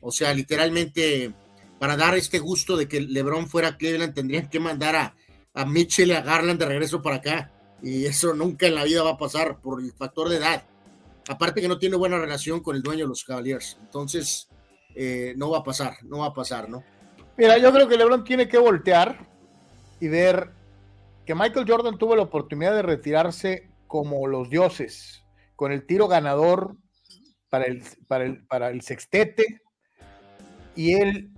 O 0.00 0.12
sea, 0.12 0.32
literalmente 0.32 1.34
para 1.78 1.96
dar 1.96 2.16
este 2.16 2.38
gusto 2.38 2.76
de 2.76 2.88
que 2.88 3.00
LeBron 3.00 3.48
fuera 3.48 3.68
a 3.68 3.76
Cleveland, 3.76 4.14
tendrían 4.14 4.48
que 4.48 4.60
mandar 4.60 4.96
a, 4.96 5.14
a 5.54 5.64
Mitchell 5.66 6.08
y 6.08 6.12
a 6.12 6.22
Garland 6.22 6.58
de 6.58 6.66
regreso 6.66 7.02
para 7.02 7.16
acá. 7.16 7.52
Y 7.82 8.06
eso 8.06 8.34
nunca 8.34 8.66
en 8.66 8.74
la 8.74 8.84
vida 8.84 9.02
va 9.02 9.10
a 9.10 9.18
pasar 9.18 9.60
por 9.60 9.80
el 9.80 9.92
factor 9.92 10.28
de 10.28 10.36
edad. 10.36 10.66
Aparte 11.28 11.60
que 11.60 11.68
no 11.68 11.78
tiene 11.78 11.96
buena 11.96 12.18
relación 12.18 12.60
con 12.60 12.76
el 12.76 12.82
dueño 12.82 13.04
de 13.04 13.08
los 13.08 13.24
Cavaliers. 13.24 13.76
Entonces, 13.80 14.48
eh, 14.94 15.34
no 15.36 15.50
va 15.50 15.58
a 15.58 15.64
pasar, 15.64 15.96
no 16.04 16.18
va 16.18 16.26
a 16.26 16.34
pasar, 16.34 16.68
¿no? 16.68 16.82
Mira, 17.36 17.58
yo 17.58 17.72
creo 17.72 17.86
que 17.86 17.98
LeBron 17.98 18.24
tiene 18.24 18.48
que 18.48 18.58
voltear 18.58 19.28
y 20.00 20.08
ver 20.08 20.50
que 21.26 21.34
Michael 21.34 21.66
Jordan 21.68 21.98
tuvo 21.98 22.16
la 22.16 22.22
oportunidad 22.22 22.74
de 22.74 22.82
retirarse 22.82 23.68
como 23.86 24.26
los 24.26 24.48
dioses, 24.48 25.24
con 25.56 25.72
el 25.72 25.84
tiro 25.84 26.08
ganador 26.08 26.76
para 27.50 27.64
el, 27.64 27.82
para 28.06 28.24
el, 28.24 28.46
para 28.46 28.70
el 28.70 28.80
sextete, 28.80 29.60
y 30.74 30.94
él 30.94 31.30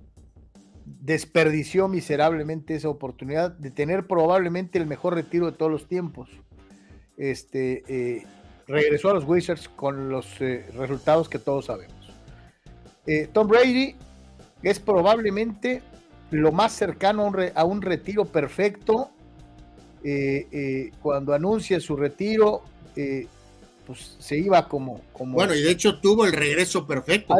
desperdició 0.85 1.88
miserablemente 1.88 2.74
esa 2.74 2.88
oportunidad 2.88 3.53
de 3.53 3.70
tener 3.70 4.07
probablemente 4.07 4.79
el 4.79 4.87
mejor 4.87 5.14
retiro 5.14 5.46
de 5.46 5.57
todos 5.57 5.70
los 5.70 5.88
tiempos. 5.88 6.31
Este, 7.16 7.83
eh, 7.88 8.27
regresó 8.66 9.11
a 9.11 9.14
los 9.14 9.24
Wizards 9.24 9.68
con 9.68 10.09
los 10.09 10.40
eh, 10.40 10.66
resultados 10.77 11.29
que 11.29 11.38
todos 11.38 11.66
sabemos. 11.66 12.12
Eh, 13.07 13.29
Tom 13.33 13.48
Brady 13.48 13.96
es 14.62 14.79
probablemente 14.79 15.83
lo 16.31 16.53
más 16.53 16.72
cercano 16.72 17.33
a 17.55 17.64
un, 17.64 17.83
retiro 17.83 18.27
perfecto. 18.27 19.11
Cuando 21.03 21.35
anuncia 21.35 21.81
su 21.81 21.97
retiro, 21.97 22.63
pues 23.87 24.17
se 24.19 24.37
iba 24.37 24.69
como, 24.69 25.01
como, 25.13 25.35
Bueno, 25.35 25.55
y 25.55 25.63
de 25.63 25.71
hecho 25.71 25.99
tuvo 25.99 26.25
el 26.25 26.33
regreso 26.33 26.87
perfecto. 26.87 27.35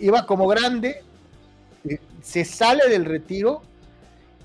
iba 0.00 0.26
como 0.26 0.46
grande, 0.46 1.02
se 2.22 2.44
sale 2.44 2.88
del 2.88 3.04
retiro 3.04 3.62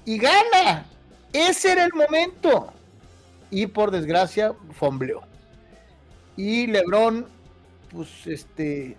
y 0.06 0.18
gana. 0.18 0.86
Ese 1.34 1.74
era 1.74 1.86
el 1.86 1.94
momento. 1.94 2.74
Y 3.52 3.68
por 3.68 3.92
desgracia, 3.92 4.54
fombleó. 4.74 5.22
Y 6.36 6.68
Lebron, 6.68 7.28
pues 7.92 8.26
este, 8.26 8.98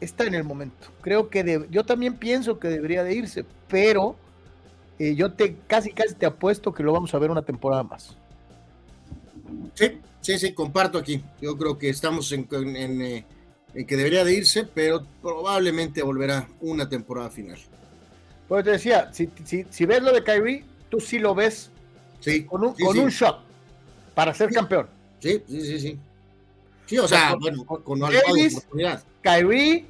está 0.00 0.24
en 0.24 0.34
el 0.34 0.44
momento. 0.44 0.88
Creo 1.00 1.28
que 1.28 1.66
yo 1.70 1.84
también 1.84 2.16
pienso 2.16 2.58
que 2.58 2.68
debería 2.68 3.04
de 3.04 3.14
irse, 3.14 3.44
pero 3.68 4.16
eh, 4.98 5.14
yo 5.14 5.32
te 5.32 5.56
casi 5.66 5.92
casi 5.92 6.14
te 6.14 6.26
apuesto 6.26 6.72
que 6.72 6.82
lo 6.82 6.92
vamos 6.92 7.14
a 7.14 7.18
ver 7.18 7.30
una 7.30 7.42
temporada 7.42 7.82
más. 7.82 8.16
Sí, 9.74 9.98
sí, 10.20 10.38
sí, 10.38 10.52
comparto 10.52 10.98
aquí. 10.98 11.22
Yo 11.40 11.56
creo 11.56 11.78
que 11.78 11.88
estamos 11.88 12.30
en, 12.32 12.46
eh, 13.02 13.24
en 13.74 13.86
que 13.86 13.96
debería 13.96 14.24
de 14.24 14.34
irse, 14.34 14.64
pero 14.64 15.04
probablemente 15.20 16.02
volverá 16.02 16.48
una 16.60 16.88
temporada 16.88 17.30
final. 17.30 17.58
Pues 18.48 18.64
te 18.64 18.70
decía, 18.72 19.10
si, 19.12 19.30
si, 19.70 19.86
ves 19.86 20.02
lo 20.02 20.12
de 20.12 20.22
Kyrie, 20.22 20.64
tú 20.90 21.00
sí 21.00 21.18
lo 21.18 21.34
ves 21.34 21.70
sí, 22.20 22.44
con, 22.44 22.64
un, 22.64 22.74
con 22.74 22.98
un 22.98 23.08
shot 23.08 23.40
para 24.14 24.34
ser 24.34 24.50
campeón. 24.50 24.86
Sí, 25.18 25.42
sí, 25.48 25.60
sí, 25.60 25.80
sí. 25.80 25.98
Sí, 26.86 26.98
o 26.98 27.08
sea, 27.08 27.34
bueno, 27.34 27.64
con, 27.64 27.98
Davis, 27.98 28.58
oportunidad. 28.58 29.02
Kyrie 29.22 29.86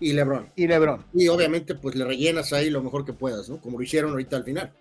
y 0.00 0.12
LeBron. 0.12 0.50
Y 0.56 0.66
LeBron. 0.66 1.04
Y 1.14 1.28
obviamente, 1.28 1.74
pues 1.74 1.94
le 1.94 2.04
rellenas 2.04 2.52
ahí 2.52 2.70
lo 2.70 2.82
mejor 2.82 3.04
que 3.04 3.12
puedas, 3.12 3.48
¿no? 3.48 3.60
Como 3.60 3.78
lo 3.78 3.84
hicieron 3.84 4.10
ahorita 4.12 4.36
al 4.36 4.44
final. 4.44 4.72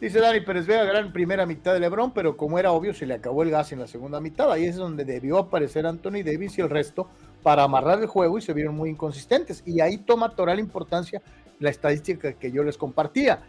Dice 0.00 0.20
Dani 0.20 0.40
Pérez 0.40 0.66
Vega, 0.66 0.84
gran 0.84 1.12
primera 1.12 1.44
mitad 1.44 1.74
de 1.74 1.80
LeBron, 1.80 2.12
pero 2.12 2.36
como 2.36 2.58
era 2.58 2.70
obvio, 2.70 2.94
se 2.94 3.04
le 3.04 3.14
acabó 3.14 3.42
el 3.42 3.50
gas 3.50 3.72
en 3.72 3.80
la 3.80 3.88
segunda 3.88 4.20
mitad. 4.20 4.50
Ahí 4.52 4.64
es 4.64 4.76
donde 4.76 5.04
debió 5.04 5.38
aparecer 5.38 5.86
Anthony 5.86 6.22
Davis 6.24 6.56
y 6.56 6.60
el 6.60 6.70
resto 6.70 7.08
para 7.42 7.64
amarrar 7.64 8.00
el 8.00 8.06
juego 8.06 8.38
y 8.38 8.42
se 8.42 8.52
vieron 8.52 8.76
muy 8.76 8.90
inconsistentes. 8.90 9.62
Y 9.66 9.80
ahí 9.80 9.98
toma 9.98 10.36
total 10.36 10.60
importancia 10.60 11.20
la 11.58 11.70
estadística 11.70 12.32
que 12.34 12.52
yo 12.52 12.62
les 12.62 12.76
compartía. 12.76 13.40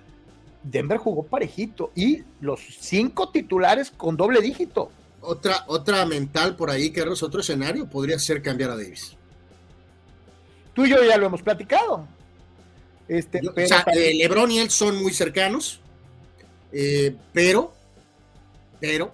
Denver 0.63 0.97
jugó 0.97 1.23
parejito 1.23 1.91
y 1.95 2.23
los 2.41 2.61
cinco 2.79 3.29
titulares 3.29 3.91
con 3.91 4.17
doble 4.17 4.41
dígito. 4.41 4.91
Otra, 5.21 5.65
otra 5.67 6.03
mental 6.07 6.55
por 6.55 6.71
ahí, 6.71 6.89
que 6.89 7.01
es 7.01 7.23
otro 7.23 7.41
escenario, 7.41 7.87
podría 7.87 8.17
ser 8.17 8.41
cambiar 8.41 8.71
a 8.71 8.75
Davis. 8.75 9.18
Tú 10.79 10.85
y 10.85 10.91
yo 10.91 11.03
ya 11.03 11.17
lo 11.17 11.25
hemos 11.25 11.41
platicado. 11.41 12.07
Este, 13.05 13.39
eh, 13.39 14.13
Lebron 14.13 14.49
y 14.49 14.59
él 14.59 14.69
son 14.69 14.95
muy 15.03 15.11
cercanos, 15.11 15.81
eh, 16.71 17.13
pero, 17.33 17.73
pero, 18.79 19.13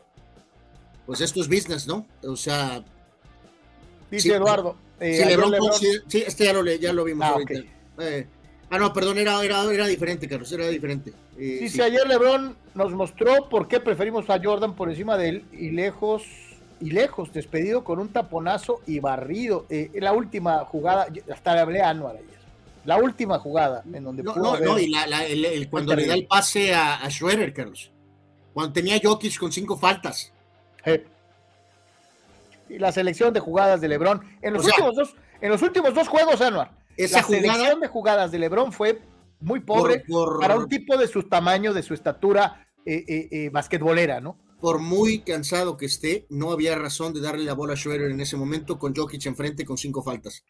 pues 1.08 1.22
esto 1.22 1.42
es 1.42 1.48
business, 1.48 1.88
¿no? 1.88 2.06
O 2.22 2.36
sea. 2.36 2.84
Dice 4.12 4.36
Eduardo. 4.36 4.78
Eh, 5.00 5.24
sí, 5.24 5.28
Lebron, 5.28 5.56
sí, 6.08 6.24
este 6.28 6.46
ya 6.46 6.54
lo, 6.54 6.64
ya 6.72 6.94
lo 6.94 7.04
vimos 7.04 7.26
ah, 7.26 7.32
ahorita. 7.32 7.62
Ah, 8.70 8.78
no, 8.78 8.94
perdón, 8.94 9.18
era, 9.18 9.44
era, 9.44 9.64
era 9.64 9.88
diferente, 9.88 10.28
Carlos, 10.28 10.52
era 10.52 10.68
diferente. 10.68 11.14
Eh, 11.40 11.58
sí, 11.62 11.70
sí, 11.70 11.82
ayer 11.82 12.08
LeBron 12.08 12.56
nos 12.76 12.92
mostró 12.92 13.50
por 13.50 13.68
qué 13.68 13.80
preferimos 13.80 14.30
a 14.30 14.40
Jordan 14.40 14.76
por 14.76 14.90
encima 14.90 15.18
de 15.18 15.30
él 15.30 15.46
y 15.52 15.72
lejos, 15.72 16.26
y 16.80 16.92
lejos, 16.92 17.32
despedido 17.34 17.84
con 17.84 18.00
un 18.00 18.10
taponazo 18.10 18.82
y 18.86 19.00
barrido. 19.00 19.66
Eh, 19.70 19.92
la 19.96 20.14
última 20.14 20.66
jugada, 20.66 21.08
hasta 21.32 21.54
le 21.56 21.60
hablé 21.62 21.82
a 21.82 21.90
Anuar 21.90 22.18
ayer. 22.18 22.36
La 22.86 22.98
última 22.98 23.40
jugada 23.40 23.84
en 23.92 24.04
donde 24.04 24.22
no, 24.22 24.36
no, 24.36 24.60
no, 24.60 24.78
y 24.78 24.90
la, 24.90 25.26
el, 25.26 25.70
cuando 25.70 25.96
le 25.96 26.06
da 26.06 26.14
el 26.14 26.28
pase 26.28 26.74
a, 26.74 26.96
a 26.96 27.10
Schroeder, 27.10 27.54
Carlos. 27.54 27.92
Cuando 28.54 28.74
tenía 28.74 29.00
Jokic 29.04 29.38
con 29.40 29.52
cinco 29.52 29.76
faltas. 29.78 30.32
Y 32.70 32.78
la 32.78 32.92
selección 32.92 33.34
de 33.34 33.40
jugadas 33.40 33.82
de 33.82 33.88
LeBron 33.88 34.22
en 34.42 34.54
los 34.54 34.66
últimos 34.66 34.96
dos, 34.96 35.16
en 35.42 35.50
los 35.50 35.62
últimos 35.62 35.94
dos 35.94 36.08
juegos, 36.08 36.42
Anuar 36.42 36.72
esa 36.98 37.22
la 37.22 37.28
selección 37.28 37.80
de 37.80 37.88
jugadas 37.88 38.32
de 38.32 38.40
LeBron 38.40 38.72
fue 38.72 39.02
muy 39.40 39.60
pobre 39.60 40.04
para 40.40 40.56
un 40.56 40.68
tipo 40.68 40.98
de 40.98 41.08
su 41.08 41.24
tamaño, 41.24 41.74
de 41.74 41.84
su 41.84 41.94
estatura 41.94 42.68
eh, 42.86 43.04
eh, 43.08 43.28
eh, 43.32 43.50
basquetbolera, 43.50 44.22
¿no? 44.22 44.38
Por 44.66 44.80
muy 44.80 45.20
cansado 45.20 45.78
que 45.78 45.86
esté, 45.86 46.26
no 46.28 46.52
había 46.52 46.76
razón 46.76 47.14
de 47.14 47.22
darle 47.22 47.44
la 47.44 47.54
bola 47.54 47.74
a 47.74 47.76
Schroeder 47.76 48.10
en 48.10 48.20
ese 48.20 48.36
momento 48.36 48.80
con 48.80 48.96
Jokic 48.96 49.24
enfrente 49.28 49.64
con 49.64 49.78
cinco 49.78 50.02
faltas. 50.02 50.44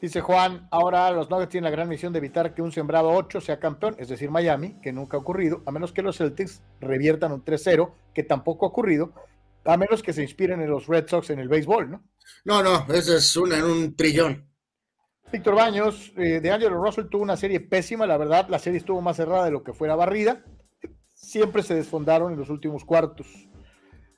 Dice 0.00 0.22
Juan, 0.22 0.68
ahora 0.70 1.10
los 1.10 1.28
Nuggets 1.28 1.50
tienen 1.50 1.64
la 1.64 1.70
gran 1.70 1.86
misión 1.86 2.14
de 2.14 2.20
evitar 2.20 2.54
que 2.54 2.62
un 2.62 2.72
sembrado 2.72 3.10
8 3.10 3.42
sea 3.42 3.60
campeón, 3.60 3.94
es 3.98 4.08
decir, 4.08 4.30
Miami, 4.30 4.80
que 4.80 4.90
nunca 4.90 5.18
ha 5.18 5.20
ocurrido, 5.20 5.60
a 5.66 5.70
menos 5.70 5.92
que 5.92 6.00
los 6.00 6.16
Celtics 6.16 6.62
reviertan 6.80 7.32
un 7.32 7.44
3-0, 7.44 7.92
que 8.14 8.22
tampoco 8.22 8.64
ha 8.64 8.70
ocurrido, 8.70 9.12
a 9.66 9.76
menos 9.76 10.02
que 10.02 10.14
se 10.14 10.22
inspiren 10.22 10.62
en 10.62 10.70
los 10.70 10.86
Red 10.86 11.08
Sox 11.08 11.28
en 11.28 11.40
el 11.40 11.48
béisbol, 11.48 11.90
¿no? 11.90 12.02
No, 12.46 12.62
no, 12.62 12.86
ese 12.94 13.16
es 13.18 13.36
una 13.36 13.58
en 13.58 13.64
un 13.64 13.94
trillón. 13.94 14.48
Víctor 15.30 15.56
Baños, 15.56 16.10
eh, 16.16 16.40
de 16.40 16.50
Angelo 16.50 16.82
Russell 16.82 17.08
tuvo 17.10 17.22
una 17.22 17.36
serie 17.36 17.60
pésima, 17.60 18.06
la 18.06 18.16
verdad, 18.16 18.48
la 18.48 18.58
serie 18.58 18.78
estuvo 18.78 19.02
más 19.02 19.16
cerrada 19.16 19.44
de 19.44 19.50
lo 19.50 19.62
que 19.62 19.74
fuera 19.74 19.94
barrida, 19.94 20.42
siempre 21.32 21.62
se 21.62 21.74
desfondaron 21.74 22.30
en 22.30 22.38
los 22.38 22.50
últimos 22.50 22.84
cuartos. 22.84 23.26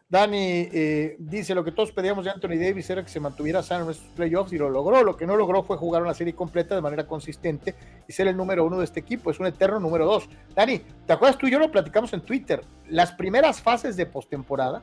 Dani 0.09 0.68
eh, 0.72 1.16
dice, 1.18 1.55
lo 1.55 1.62
que 1.62 1.70
todos 1.70 1.92
pedíamos 1.92 2.24
de 2.24 2.33
Anthony 2.33 2.59
Davis 2.59 2.90
era 2.90 3.05
que 3.05 3.09
se 3.09 3.20
mantuviera 3.20 3.62
sano 3.62 3.85
en 3.85 3.92
estos 3.92 4.09
playoffs 4.16 4.53
y 4.53 4.59
lo 4.59 4.68
logró. 4.68 5.03
Lo 5.05 5.16
que 5.16 5.24
no 5.24 5.37
logró 5.37 5.62
fue 5.62 5.77
jugar 5.77 6.03
una 6.03 6.12
serie 6.12 6.35
completa 6.35 6.74
de 6.74 6.81
manera 6.81 7.07
consistente 7.07 7.77
y 8.09 8.12
ser 8.12 8.27
el 8.27 8.37
número 8.37 8.64
uno 8.64 8.79
de 8.79 8.85
este 8.85 8.98
equipo. 8.98 9.31
Es 9.31 9.38
un 9.38 9.46
eterno 9.46 9.79
número 9.79 10.07
dos. 10.07 10.29
Dani, 10.57 10.81
¿te 11.07 11.12
acuerdas 11.12 11.38
tú 11.38 11.46
y 11.46 11.53
yo 11.53 11.61
lo 11.61 11.70
platicamos 11.70 12.12
en 12.12 12.20
Twitter? 12.20 12.62
Las 12.88 13.12
primeras 13.12 13.62
fases 13.62 13.96
de 13.96 14.07
postemporada, 14.07 14.83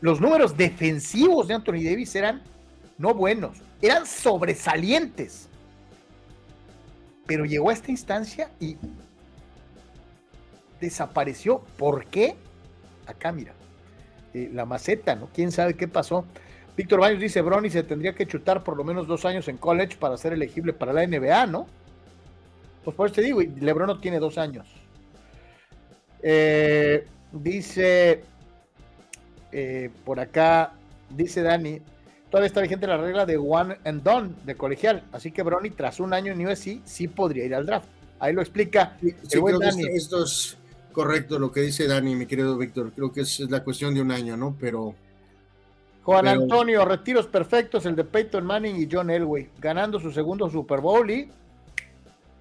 los 0.00 0.20
números 0.20 0.56
defensivos 0.56 1.46
de 1.46 1.54
Anthony 1.54 1.84
Davis 1.84 2.14
eran 2.16 2.42
no 2.98 3.14
buenos, 3.14 3.58
eran 3.80 4.04
sobresalientes. 4.04 5.48
Pero 7.24 7.44
llegó 7.44 7.70
a 7.70 7.72
esta 7.72 7.92
instancia 7.92 8.50
y 8.58 8.76
desapareció. 10.82 11.60
¿Por 11.78 12.04
qué? 12.06 12.34
Acá, 13.06 13.32
mira. 13.32 13.54
Eh, 14.34 14.50
la 14.52 14.66
maceta, 14.66 15.14
¿no? 15.14 15.28
¿Quién 15.32 15.52
sabe 15.52 15.74
qué 15.74 15.88
pasó? 15.88 16.26
Víctor 16.76 17.00
Baños 17.00 17.20
dice, 17.20 17.40
Bronny 17.42 17.70
se 17.70 17.82
tendría 17.82 18.14
que 18.14 18.26
chutar 18.26 18.64
por 18.64 18.76
lo 18.76 18.84
menos 18.84 19.06
dos 19.06 19.24
años 19.24 19.46
en 19.48 19.58
college 19.58 19.96
para 19.98 20.16
ser 20.16 20.32
elegible 20.32 20.72
para 20.72 20.92
la 20.92 21.06
NBA, 21.06 21.46
¿no? 21.46 21.66
Pues 22.84 22.96
por 22.96 23.06
eso 23.06 23.16
te 23.16 23.22
digo, 23.22 23.40
Lebron 23.60 23.86
no 23.86 24.00
tiene 24.00 24.18
dos 24.18 24.38
años. 24.38 24.66
Eh, 26.22 27.06
dice 27.30 28.24
eh, 29.52 29.90
por 30.04 30.18
acá, 30.18 30.72
dice 31.10 31.42
Dani, 31.42 31.80
todavía 32.30 32.46
está 32.46 32.62
vigente 32.62 32.86
la 32.86 32.96
regla 32.96 33.26
de 33.26 33.36
one 33.36 33.76
and 33.84 34.02
done 34.02 34.30
de 34.44 34.54
colegial, 34.54 35.04
así 35.12 35.30
que 35.30 35.42
Bronny 35.42 35.70
tras 35.70 36.00
un 36.00 36.14
año 36.14 36.32
en 36.32 36.46
USC 36.46 36.80
sí 36.84 37.06
podría 37.06 37.44
ir 37.44 37.54
al 37.54 37.66
draft. 37.66 37.88
Ahí 38.18 38.32
lo 38.32 38.40
explica 38.40 38.96
correcto 40.92 41.38
lo 41.38 41.50
que 41.50 41.62
dice 41.62 41.86
Dani, 41.86 42.14
mi 42.14 42.26
querido 42.26 42.56
Víctor. 42.56 42.92
Creo 42.94 43.12
que 43.12 43.22
es, 43.22 43.40
la 43.40 43.64
cuestión 43.64 43.94
de 43.94 44.02
un 44.02 44.10
año, 44.10 44.36
¿no? 44.36 44.56
Pero. 44.60 44.94
Juan 46.04 46.26
Antonio, 46.26 46.84
retiros 46.84 47.26
perfectos, 47.26 47.86
el 47.86 47.94
de 47.94 48.04
Peyton 48.04 48.44
Manning 48.44 48.76
y 48.76 48.88
John 48.90 49.08
Elway, 49.08 49.50
ganando 49.60 50.00
su 50.00 50.10
segundo 50.10 50.50
Super 50.50 50.80
Bowl 50.80 51.08
y 51.10 51.30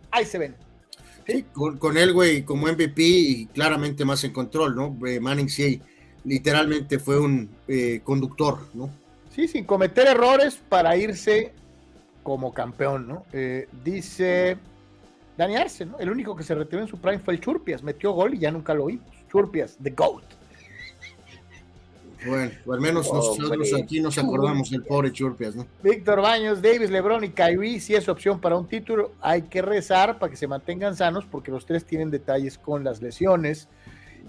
ahí 0.10 0.26
se 0.26 0.40
ven. 0.40 0.56
Sí, 1.28 1.46
con, 1.54 1.96
Elway 1.98 2.44
como 2.44 2.66
MVP 2.66 3.04
y 3.04 3.46
claramente 3.48 4.04
más 4.04 4.24
en 4.24 4.34
control, 4.34 4.76
¿no? 4.76 4.98
Eh, 5.08 5.20
Manning 5.20 5.50
sí, 5.50 5.80
literalmente 6.24 6.98
fue 6.98 7.20
un 7.20 7.50
eh, 7.68 8.02
conductor, 8.04 8.60
¿no? 8.74 8.90
Sí, 9.34 9.48
sin 9.48 9.64
cometer 9.64 10.08
errores 10.08 10.60
para 10.68 10.98
irse 10.98 11.54
como 12.24 12.54
campeón, 12.54 13.08
¿no? 13.08 13.26
Eh, 13.32 13.68
dice 13.84 14.58
Dani 15.38 15.56
Arce, 15.56 15.86
¿no? 15.86 16.00
El 16.00 16.10
único 16.10 16.36
que 16.36 16.44
se 16.44 16.56
retiró 16.56 16.82
en 16.82 16.88
su 16.88 16.98
prime 16.98 17.20
fue 17.20 17.34
el 17.34 17.40
Churpias, 17.40 17.84
metió 17.84 18.12
gol 18.12 18.34
y 18.34 18.40
ya 18.40 18.52
nunca 18.52 18.74
lo 18.74 18.86
vimos. 18.86 19.06
Churpias, 19.30 19.78
the 19.82 19.92
GOAT. 19.92 20.24
Bueno, 22.26 22.52
al 22.72 22.80
menos 22.80 23.12
nosotros 23.12 23.74
aquí 23.74 24.00
nos 24.00 24.18
acordamos 24.18 24.70
del 24.70 24.84
pobre 24.84 25.12
Churpias, 25.12 25.56
¿no? 25.56 25.66
Víctor 25.82 26.22
Baños, 26.22 26.62
Davis, 26.62 26.92
Lebron 26.92 27.24
y 27.24 27.30
Kyrie, 27.30 27.80
si 27.80 27.96
es 27.96 28.08
opción 28.08 28.40
para 28.40 28.58
un 28.58 28.68
título, 28.68 29.12
hay 29.22 29.44
que 29.44 29.62
rezar 29.62 30.20
para 30.20 30.30
que 30.30 30.38
se 30.38 30.48
mantengan 30.48 30.96
sanos 30.96 31.26
porque 31.26 31.50
los 31.50 31.66
tres 31.66 31.84
tienen 31.84 32.12
detalles 32.12 32.60
con 32.60 32.84
las 32.84 33.02
lesiones. 33.02 33.68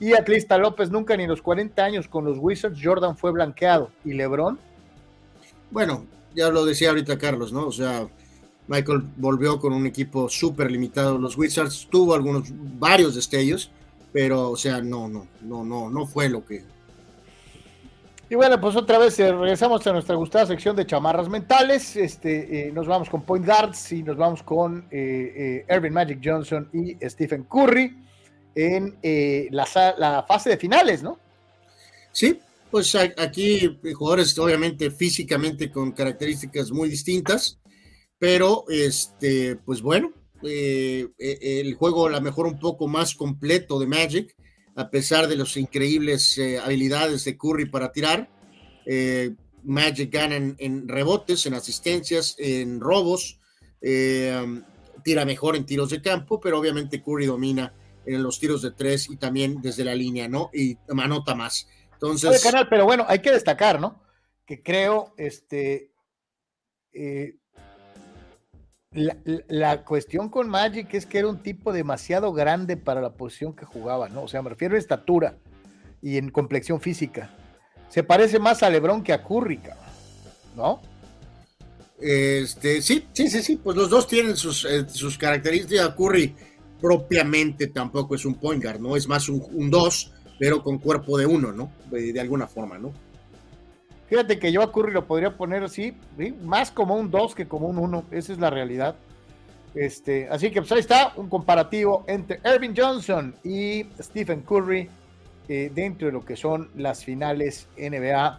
Y 0.01 0.15
Atlista 0.15 0.57
López, 0.57 0.91
nunca 0.91 1.17
ni 1.17 1.25
en 1.25 1.31
los 1.31 1.43
40 1.43 1.85
años 1.85 2.09
con 2.09 2.25
los 2.25 2.38
Wizards, 2.38 2.81
Jordan 2.83 3.17
fue 3.17 3.31
blanqueado. 3.31 3.91
¿Y 4.07 4.15
Lebron? 4.15 4.59
Bueno, 5.71 6.07
ya 6.35 6.49
lo 6.49 6.65
decía 6.65 6.88
ahorita 6.88 7.19
Carlos, 7.19 7.53
¿no? 7.53 7.67
O 7.67 7.73
sea, 7.73 8.09
Michael 8.68 9.03
volvió 9.16 9.59
con 9.59 9.72
un 9.72 9.87
equipo 9.87 10.29
súper 10.29 10.70
limitado. 10.70 11.18
Los 11.18 11.37
Wizards 11.37 11.88
tuvo 11.90 12.14
algunos, 12.14 12.48
varios 12.79 13.14
destellos, 13.14 13.70
pero, 14.12 14.51
o 14.51 14.57
sea, 14.57 14.81
no, 14.81 15.09
no, 15.09 15.27
no, 15.40 15.64
no, 15.64 15.90
no 15.90 16.07
fue 16.07 16.29
lo 16.29 16.44
que. 16.44 16.64
Y 18.31 18.35
bueno, 18.35 18.59
pues 18.61 18.77
otra 18.77 18.98
vez 18.98 19.18
eh, 19.20 19.31
regresamos 19.31 19.87
a 19.87 19.92
nuestra 19.92 20.14
gustada 20.14 20.46
sección 20.46 20.75
de 20.75 20.87
chamarras 20.87 21.29
mentales. 21.29 21.96
Este, 21.96 22.68
eh, 22.68 22.72
nos 22.72 22.87
vamos 22.87 23.11
con 23.11 23.22
Point 23.22 23.44
Guards 23.44 23.92
y 23.92 24.03
nos 24.03 24.16
vamos 24.16 24.42
con 24.42 24.87
eh, 24.90 25.64
Ervin 25.68 25.92
Magic 25.92 26.20
Johnson 26.25 26.68
y 26.72 26.96
Stephen 27.07 27.44
Curry 27.44 27.94
en 28.55 28.96
la, 29.51 29.66
la 29.98 30.25
fase 30.27 30.51
de 30.51 30.57
finales, 30.57 31.03
¿no? 31.03 31.18
Sí, 32.11 32.38
pues 32.70 32.94
aquí 32.94 33.79
jugadores 33.94 34.38
obviamente 34.38 34.90
físicamente 34.90 35.70
con 35.70 35.92
características 35.92 36.70
muy 36.70 36.88
distintas 36.88 37.59
pero 38.23 38.67
este, 38.69 39.57
pues 39.57 39.83
bueno, 39.83 40.13
eh, 40.45 41.09
eh, 41.19 41.61
el 41.61 41.75
juego 41.75 42.07
a 42.07 42.11
lo 42.11 42.21
mejor 42.21 42.47
un 42.47 42.57
poco 42.57 42.87
más 42.87 43.17
completo 43.17 43.81
de 43.81 43.89
Magic, 43.89 44.37
a 44.77 44.91
pesar 44.91 45.27
de 45.27 45.35
las 45.35 45.57
increíbles 45.57 46.39
eh, 46.39 46.57
habilidades 46.61 47.25
de 47.25 47.37
Curry 47.37 47.69
para 47.69 47.91
tirar. 47.91 48.31
Magic 49.65 50.13
gana 50.13 50.37
en, 50.37 50.87
rebotes, 50.87 51.47
en 51.47 51.55
asistencias, 51.55 52.37
en 52.39 52.79
robos, 52.79 53.41
tira 53.81 55.25
mejor 55.25 55.57
en 55.57 55.67
tiros 55.67 55.91
de 55.91 56.01
campo, 56.01 56.39
pero 56.39 56.61
obviamente 56.61 57.03
Curry 57.03 57.27
domina 57.27 57.75
en 58.07 58.23
los 58.23 58.39
tiros 58.39 58.63
de 58.63 58.71
tres 58.71 59.11
y 59.11 59.17
también 59.17 59.61
desde 59.61 59.85
la 59.85 59.97
línea, 59.97 60.29
¿no? 60.29 60.49
Y 60.55 60.79
anota 60.97 61.35
más. 61.35 61.67
Entonces. 61.95 62.41
canal, 62.41 62.69
pero 62.71 62.85
bueno, 62.85 63.05
hay 63.09 63.19
que 63.19 63.33
destacar, 63.33 63.81
¿no? 63.81 64.01
Que 64.47 64.63
creo, 64.63 65.13
este, 65.17 65.91
la, 68.95 69.85
cuestión 69.85 70.29
con 70.29 70.49
Magic 70.49 70.93
es 70.95 71.07
que 71.07 71.19
era 71.19 71.29
un 71.29 71.43
tipo 71.43 71.73
demasiado 71.73 72.33
grande 72.33 72.77
para 72.77 73.01
la 73.01 73.15
posición 73.15 73.55
que 73.55 73.65
jugaba, 73.65 74.09
¿no? 74.09 74.23
O 74.23 74.29
sea, 74.29 74.43
me 74.43 74.51
refiero 74.51 74.77
a 74.77 74.79
estatura 74.79 75.37
y 76.03 76.19
en 76.19 76.31
complexión 76.31 76.81
física. 76.81 77.31
Se 77.89 78.03
parece 78.03 78.39
más 78.39 78.63
a 78.63 78.71
LeBron 78.71 79.03
que 79.03 79.13
a 79.13 79.23
Curry, 79.23 79.61
¿no? 80.57 80.81
Este, 81.99 82.83
sí, 82.83 83.07
sí, 83.13 83.29
sí, 83.29 83.43
sí, 83.43 83.57
pues 83.57 83.77
los 83.77 83.89
dos 83.89 84.07
tienen 84.09 84.37
sus, 84.37 84.65
eh, 84.65 84.87
sus 84.89 85.17
características. 85.17 85.95
Curry 85.95 86.35
propiamente 86.81 87.69
tampoco 87.69 88.15
es 88.15 88.25
un 88.25 88.35
point 88.35 88.63
guard, 88.63 88.81
¿no? 88.81 88.97
Es 88.97 89.07
más 89.07 89.29
un, 89.29 89.71
dos, 89.71 90.13
pero 90.39 90.63
con 90.63 90.79
cuerpo 90.79 91.17
de 91.17 91.27
uno, 91.27 91.53
¿no? 91.53 91.73
de 91.91 92.21
alguna 92.21 92.47
forma, 92.47 92.79
¿no? 92.79 92.93
Fíjate 94.12 94.38
que 94.38 94.53
yo 94.53 94.61
a 94.61 94.70
Curry 94.70 94.92
lo 94.92 95.07
podría 95.07 95.38
poner 95.38 95.62
así, 95.62 95.96
más 96.42 96.70
como 96.70 96.96
un 96.96 97.11
2 97.11 97.35
que 97.35 97.48
como 97.48 97.68
un 97.68 97.79
1. 97.79 98.05
Esa 98.11 98.35
es 98.35 98.38
la 98.38 98.51
realidad. 98.51 98.94
Este, 99.75 100.29
así 100.29 100.51
que 100.51 100.61
pues 100.61 100.70
ahí 100.72 100.81
está 100.81 101.14
un 101.16 101.31
comparativo 101.31 102.05
entre 102.07 102.38
Irving 102.44 102.75
Johnson 102.77 103.35
y 103.42 103.87
Stephen 103.98 104.42
Curry 104.42 104.90
eh, 105.48 105.72
dentro 105.75 106.09
de 106.09 106.12
lo 106.12 106.22
que 106.27 106.37
son 106.37 106.68
las 106.77 107.06
finales 107.06 107.69
NBA. 107.79 108.38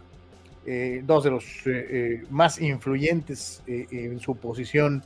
Eh, 0.67 1.01
dos 1.03 1.24
de 1.24 1.32
los 1.32 1.43
eh, 1.65 2.24
más 2.30 2.61
influyentes 2.61 3.63
en 3.65 4.19
su 4.19 4.36
posición. 4.36 5.03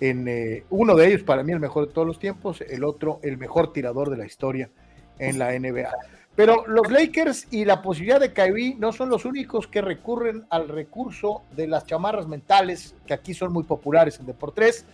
En, 0.00 0.64
uno 0.70 0.96
de 0.96 1.08
ellos, 1.08 1.24
para 1.24 1.42
mí, 1.42 1.52
el 1.52 1.60
mejor 1.60 1.88
de 1.88 1.92
todos 1.92 2.06
los 2.06 2.18
tiempos. 2.18 2.62
El 2.62 2.84
otro, 2.84 3.20
el 3.22 3.36
mejor 3.36 3.74
tirador 3.74 4.08
de 4.08 4.16
la 4.16 4.24
historia 4.24 4.70
en 5.18 5.38
la 5.38 5.52
NBA. 5.52 5.90
Pero 6.36 6.64
los 6.66 6.90
Lakers 6.90 7.48
y 7.50 7.64
la 7.64 7.82
posibilidad 7.82 8.20
de 8.20 8.32
Kyrie 8.32 8.76
no 8.78 8.92
son 8.92 9.10
los 9.10 9.24
únicos 9.24 9.66
que 9.66 9.82
recurren 9.82 10.46
al 10.48 10.68
recurso 10.68 11.42
de 11.54 11.66
las 11.66 11.86
chamarras 11.86 12.26
mentales, 12.26 12.94
que 13.06 13.14
aquí 13.14 13.34
son 13.34 13.52
muy 13.52 13.64
populares 13.64 14.18
en 14.20 14.26
Deportes. 14.26 14.84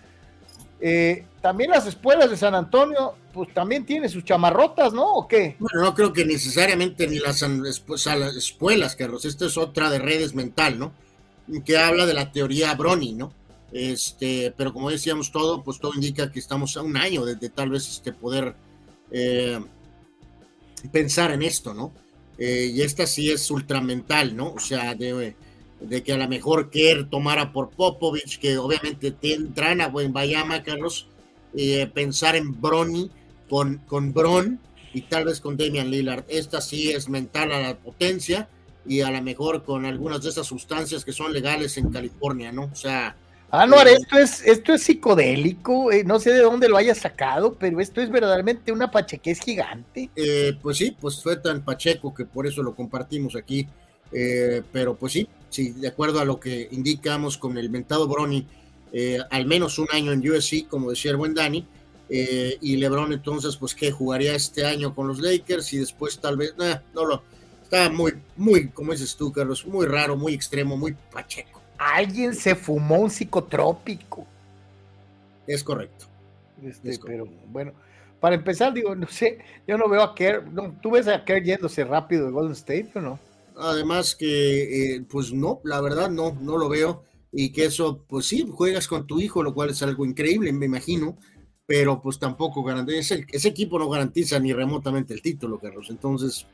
Eh, 0.81 1.25
también 1.41 1.71
las 1.71 1.87
escuelas 1.87 2.31
de 2.31 2.37
San 2.37 2.55
Antonio, 2.55 3.15
pues 3.33 3.53
también 3.55 3.87
tienen 3.87 4.11
sus 4.11 4.25
chamarrotas, 4.25 4.93
¿no? 4.93 5.15
¿O 5.15 5.29
qué? 5.29 5.57
Bueno, 5.59 5.83
no 5.83 5.95
creo 5.95 6.13
que 6.13 6.25
necesariamente 6.25 7.07
ni 7.07 7.19
las, 7.19 7.43
escuelas, 7.43 8.97
Carlos. 8.97 9.25
Esta 9.25 9.47
es 9.47 9.57
otra 9.57 9.91
de 9.91 9.99
redes 9.99 10.35
mental, 10.35 10.79
¿no? 10.79 10.93
Que 11.65 11.79
habla 11.79 12.07
de 12.07 12.15
la 12.15 12.33
teoría 12.33 12.75
Brony, 12.75 13.13
¿no? 13.15 13.33
Este, 13.73 14.53
pero 14.57 14.73
como 14.73 14.91
decíamos 14.91 15.33
todo, 15.33 15.63
pues 15.63 15.79
todo 15.79 15.95
indica 15.95 16.31
que 16.31 16.39
estamos 16.39 16.77
a 16.77 16.83
un 16.83 16.97
año 16.97 17.25
de, 17.25 17.37
tal 17.49 17.71
vez 17.71 17.89
este 17.89 18.13
poder 18.13 18.55
eh, 19.11 19.61
pensar 20.93 21.33
en 21.33 21.43
esto, 21.43 21.75
¿no? 21.75 21.93
Eh, 22.39 22.71
y 22.75 22.83
esta 22.83 23.07
sí 23.07 23.31
es 23.31 23.51
ultramental, 23.51 24.37
¿no? 24.37 24.53
O 24.53 24.61
sea, 24.61 24.95
de, 24.95 25.35
que 26.05 26.13
a 26.13 26.17
lo 26.17 26.29
mejor 26.29 26.71
Kerr 26.71 27.09
tomara 27.09 27.53
por 27.53 27.71
Popovich, 27.71 28.39
que 28.39 28.59
obviamente 28.59 29.11
te 29.11 29.35
entran 29.35 29.81
a 29.81 29.89
buen 29.89 30.13
Bayama, 30.13 30.63
Carlos, 30.63 31.09
eh, 31.55 31.91
pensar 31.93 32.37
en 32.37 32.61
Brony 32.61 33.11
con, 33.49 33.79
con 33.87 34.13
Bron 34.13 34.61
y 34.93 35.03
tal 35.03 35.25
vez 35.25 35.41
con 35.41 35.57
Damian 35.57 35.91
Lillard. 35.91 36.25
Esta 36.29 36.61
sí 36.61 36.91
es 36.91 37.09
mental 37.09 37.53
a 37.53 37.61
la 37.61 37.79
potencia 37.79 38.49
y 38.87 39.01
a 39.01 39.11
lo 39.11 39.23
mejor 39.23 39.65
con 39.65 39.85
algunas 39.85 40.23
de 40.23 40.31
esas 40.31 40.47
sustancias 40.47 41.05
que 41.05 41.13
son 41.13 41.33
legales 41.33 41.77
en 41.79 41.91
California, 41.91 42.53
¿no? 42.53 42.65
O 42.73 42.77
sea, 42.77 43.17
Ah, 43.51 43.65
no, 43.67 43.81
esto 43.81 44.19
es, 44.19 44.43
esto 44.45 44.75
es 44.75 44.83
psicodélico, 44.83 45.93
eh, 45.93 46.03
no 46.03 46.19
sé 46.19 46.33
de 46.33 46.41
dónde 46.41 46.69
lo 46.69 46.77
haya 46.77 46.95
sacado, 46.95 47.55
pero 47.55 47.81
esto 47.81 48.01
es 48.01 48.11
verdaderamente 48.11 48.73
una 48.73 48.91
pachequez 48.91 49.41
gigante. 49.41 50.11
Eh, 50.17 50.59
pues 50.61 50.79
sí, 50.79 50.97
pues 51.01 51.23
fue 51.23 51.37
tan 51.37 51.65
pacheco 51.65 52.13
que 52.13 52.25
por 52.25 52.47
eso 52.47 52.63
lo 52.63 52.75
compartimos 52.75 53.37
aquí, 53.37 53.69
eh, 54.11 54.63
pero 54.73 54.97
pues 54.97 55.13
sí, 55.13 55.29
sí, 55.49 55.71
de 55.71 55.89
acuerdo 55.89 56.19
a 56.19 56.25
lo 56.25 56.41
que 56.41 56.69
indicamos 56.73 57.39
con 57.39 57.57
el 57.57 57.71
mentado 57.71 58.09
Brony, 58.09 58.47
al 59.31 59.45
menos 59.45 59.79
un 59.79 59.89
año 59.93 60.11
en 60.11 60.29
USC, 60.29 60.69
como 60.69 60.91
decía 60.91 61.11
el 61.11 61.19
buen 61.19 61.35
Dani, 61.35 61.67
y 62.09 62.77
LeBron 62.77 63.13
entonces, 63.13 63.57
pues 63.57 63.75
que 63.75 63.93
jugaría 63.93 64.35
este 64.35 64.65
año 64.65 64.95
con 64.95 65.07
los 65.07 65.21
Lakers 65.21 65.73
y 65.75 65.79
después 65.79 66.19
tal 66.19 66.39
vez, 66.39 66.55
no 66.95 67.05
lo, 67.05 67.23
está 67.63 67.91
muy, 67.91 68.15
muy, 68.37 68.69
como 68.71 68.93
dices 68.93 69.15
tú, 69.15 69.31
Carlos, 69.33 69.67
muy 69.67 69.87
raro, 69.87 70.17
muy 70.17 70.33
extremo, 70.33 70.79
muy 70.79 70.97
pacheco 71.13 71.56
alguien 71.79 72.35
se 72.35 72.55
fumó 72.55 73.01
un 73.01 73.11
psicotrópico. 73.11 74.27
Es 75.47 75.63
correcto. 75.63 76.07
Este, 76.63 76.99
pero 77.05 77.27
bueno, 77.49 77.73
para 78.21 78.35
empezar, 78.35 78.73
digo, 78.73 78.95
no 78.95 79.07
sé, 79.07 79.39
yo 79.67 79.77
no 79.77 79.89
veo 79.89 80.03
a 80.03 80.15
Kerr, 80.15 80.45
¿tú 80.81 80.91
ves 80.91 81.07
a 81.09 81.25
Kerr 81.25 81.43
yéndose 81.43 81.85
rápido 81.85 82.27
de 82.27 82.33
Golden 82.33 82.53
State 82.53 82.91
o 82.95 83.01
no? 83.01 83.19
Además 83.57 84.15
que, 84.15 84.97
eh, 84.97 85.05
pues 85.09 85.33
no, 85.33 85.61
la 85.65 85.81
verdad 85.81 86.11
no, 86.11 86.37
no 86.41 86.59
lo 86.59 86.69
veo. 86.69 87.05
Y 87.33 87.53
que 87.53 87.67
eso, 87.67 88.05
pues 88.09 88.27
sí, 88.27 88.47
juegas 88.51 88.89
con 88.89 89.07
tu 89.07 89.21
hijo, 89.21 89.43
lo 89.43 89.53
cual 89.53 89.71
es 89.71 89.83
algo 89.83 90.07
increíble, 90.07 90.53
me 90.53 90.67
imagino, 90.67 91.19
pero 91.67 92.01
pues 92.01 92.19
tampoco 92.19 92.63
garantiza, 92.63 92.99
ese, 92.99 93.27
ese 93.31 93.49
equipo 93.49 93.79
no 93.79 93.91
garantiza 93.91 94.39
ni 94.39 94.53
remotamente 94.53 95.13
el 95.13 95.21
título, 95.21 95.59
Carlos. 95.59 95.89
Entonces, 95.91 96.47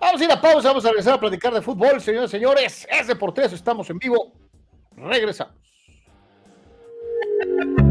Vamos 0.00 0.20
a 0.20 0.24
ir 0.24 0.32
a 0.32 0.40
pausa, 0.40 0.68
vamos 0.68 0.84
a 0.86 0.88
regresar 0.88 1.14
a 1.14 1.20
platicar 1.20 1.52
de 1.52 1.60
fútbol, 1.60 2.00
señores 2.00 2.30
señores. 2.30 2.88
Es 2.90 3.06
Deportes, 3.06 3.52
estamos 3.52 3.90
en 3.90 3.98
vivo. 3.98 4.32
Regresamos. 4.96 5.54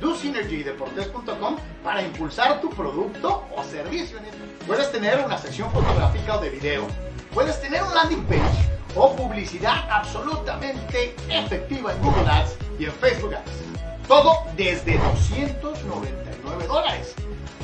DoSynergyDeportes.com 0.00 1.56
para 1.82 2.02
impulsar 2.02 2.60
tu 2.60 2.70
producto 2.70 3.44
o 3.56 3.62
servicio. 3.64 4.18
Puedes 4.66 4.90
tener 4.92 5.24
una 5.24 5.38
sección 5.38 5.70
fotográfica 5.70 6.36
o 6.36 6.40
de 6.40 6.50
video. 6.50 6.86
Puedes 7.34 7.60
tener 7.60 7.82
un 7.82 7.94
landing 7.94 8.24
page 8.24 8.68
o 8.94 9.14
publicidad 9.16 9.88
absolutamente 9.90 11.14
efectiva 11.28 11.92
en 11.92 12.02
Google 12.02 12.28
Ads 12.28 12.56
y 12.78 12.84
en 12.84 12.92
Facebook 12.92 13.34
Ads. 13.34 14.06
Todo 14.06 14.36
desde 14.56 14.98
299 14.98 16.66
dólares. 16.66 17.14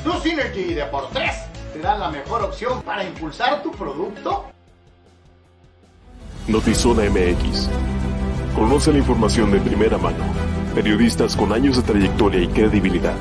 DoSynergy 0.03 0.75
te 1.73 1.79
da 1.79 1.97
la 1.97 2.09
mejor 2.09 2.41
opción 2.41 2.81
para 2.81 3.03
impulsar 3.03 3.61
tu 3.61 3.71
producto. 3.71 4.45
Notizona 6.47 7.03
MX. 7.03 7.69
Conoce 8.55 8.91
la 8.91 8.97
información 8.97 9.51
de 9.51 9.59
primera 9.59 9.97
mano 9.97 10.48
Periodistas 10.79 11.35
con 11.35 11.51
años 11.51 11.75
de 11.75 11.83
trayectoria 11.83 12.39
y 12.39 12.47
credibilidad. 12.47 13.17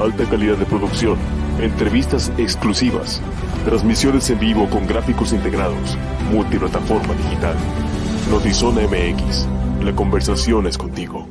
Alta 0.00 0.28
calidad 0.28 0.56
de 0.56 0.66
producción. 0.66 1.16
Entrevistas 1.60 2.32
exclusivas. 2.38 3.22
Transmisiones 3.64 4.28
en 4.30 4.40
vivo 4.40 4.68
con 4.68 4.84
gráficos 4.84 5.32
integrados. 5.32 5.96
Multiplataforma 6.32 7.14
digital. 7.14 7.54
Notizona 8.32 8.80
MX. 8.88 9.46
La 9.84 9.94
conversación 9.94 10.66
es 10.66 10.76
contigo. 10.76 11.28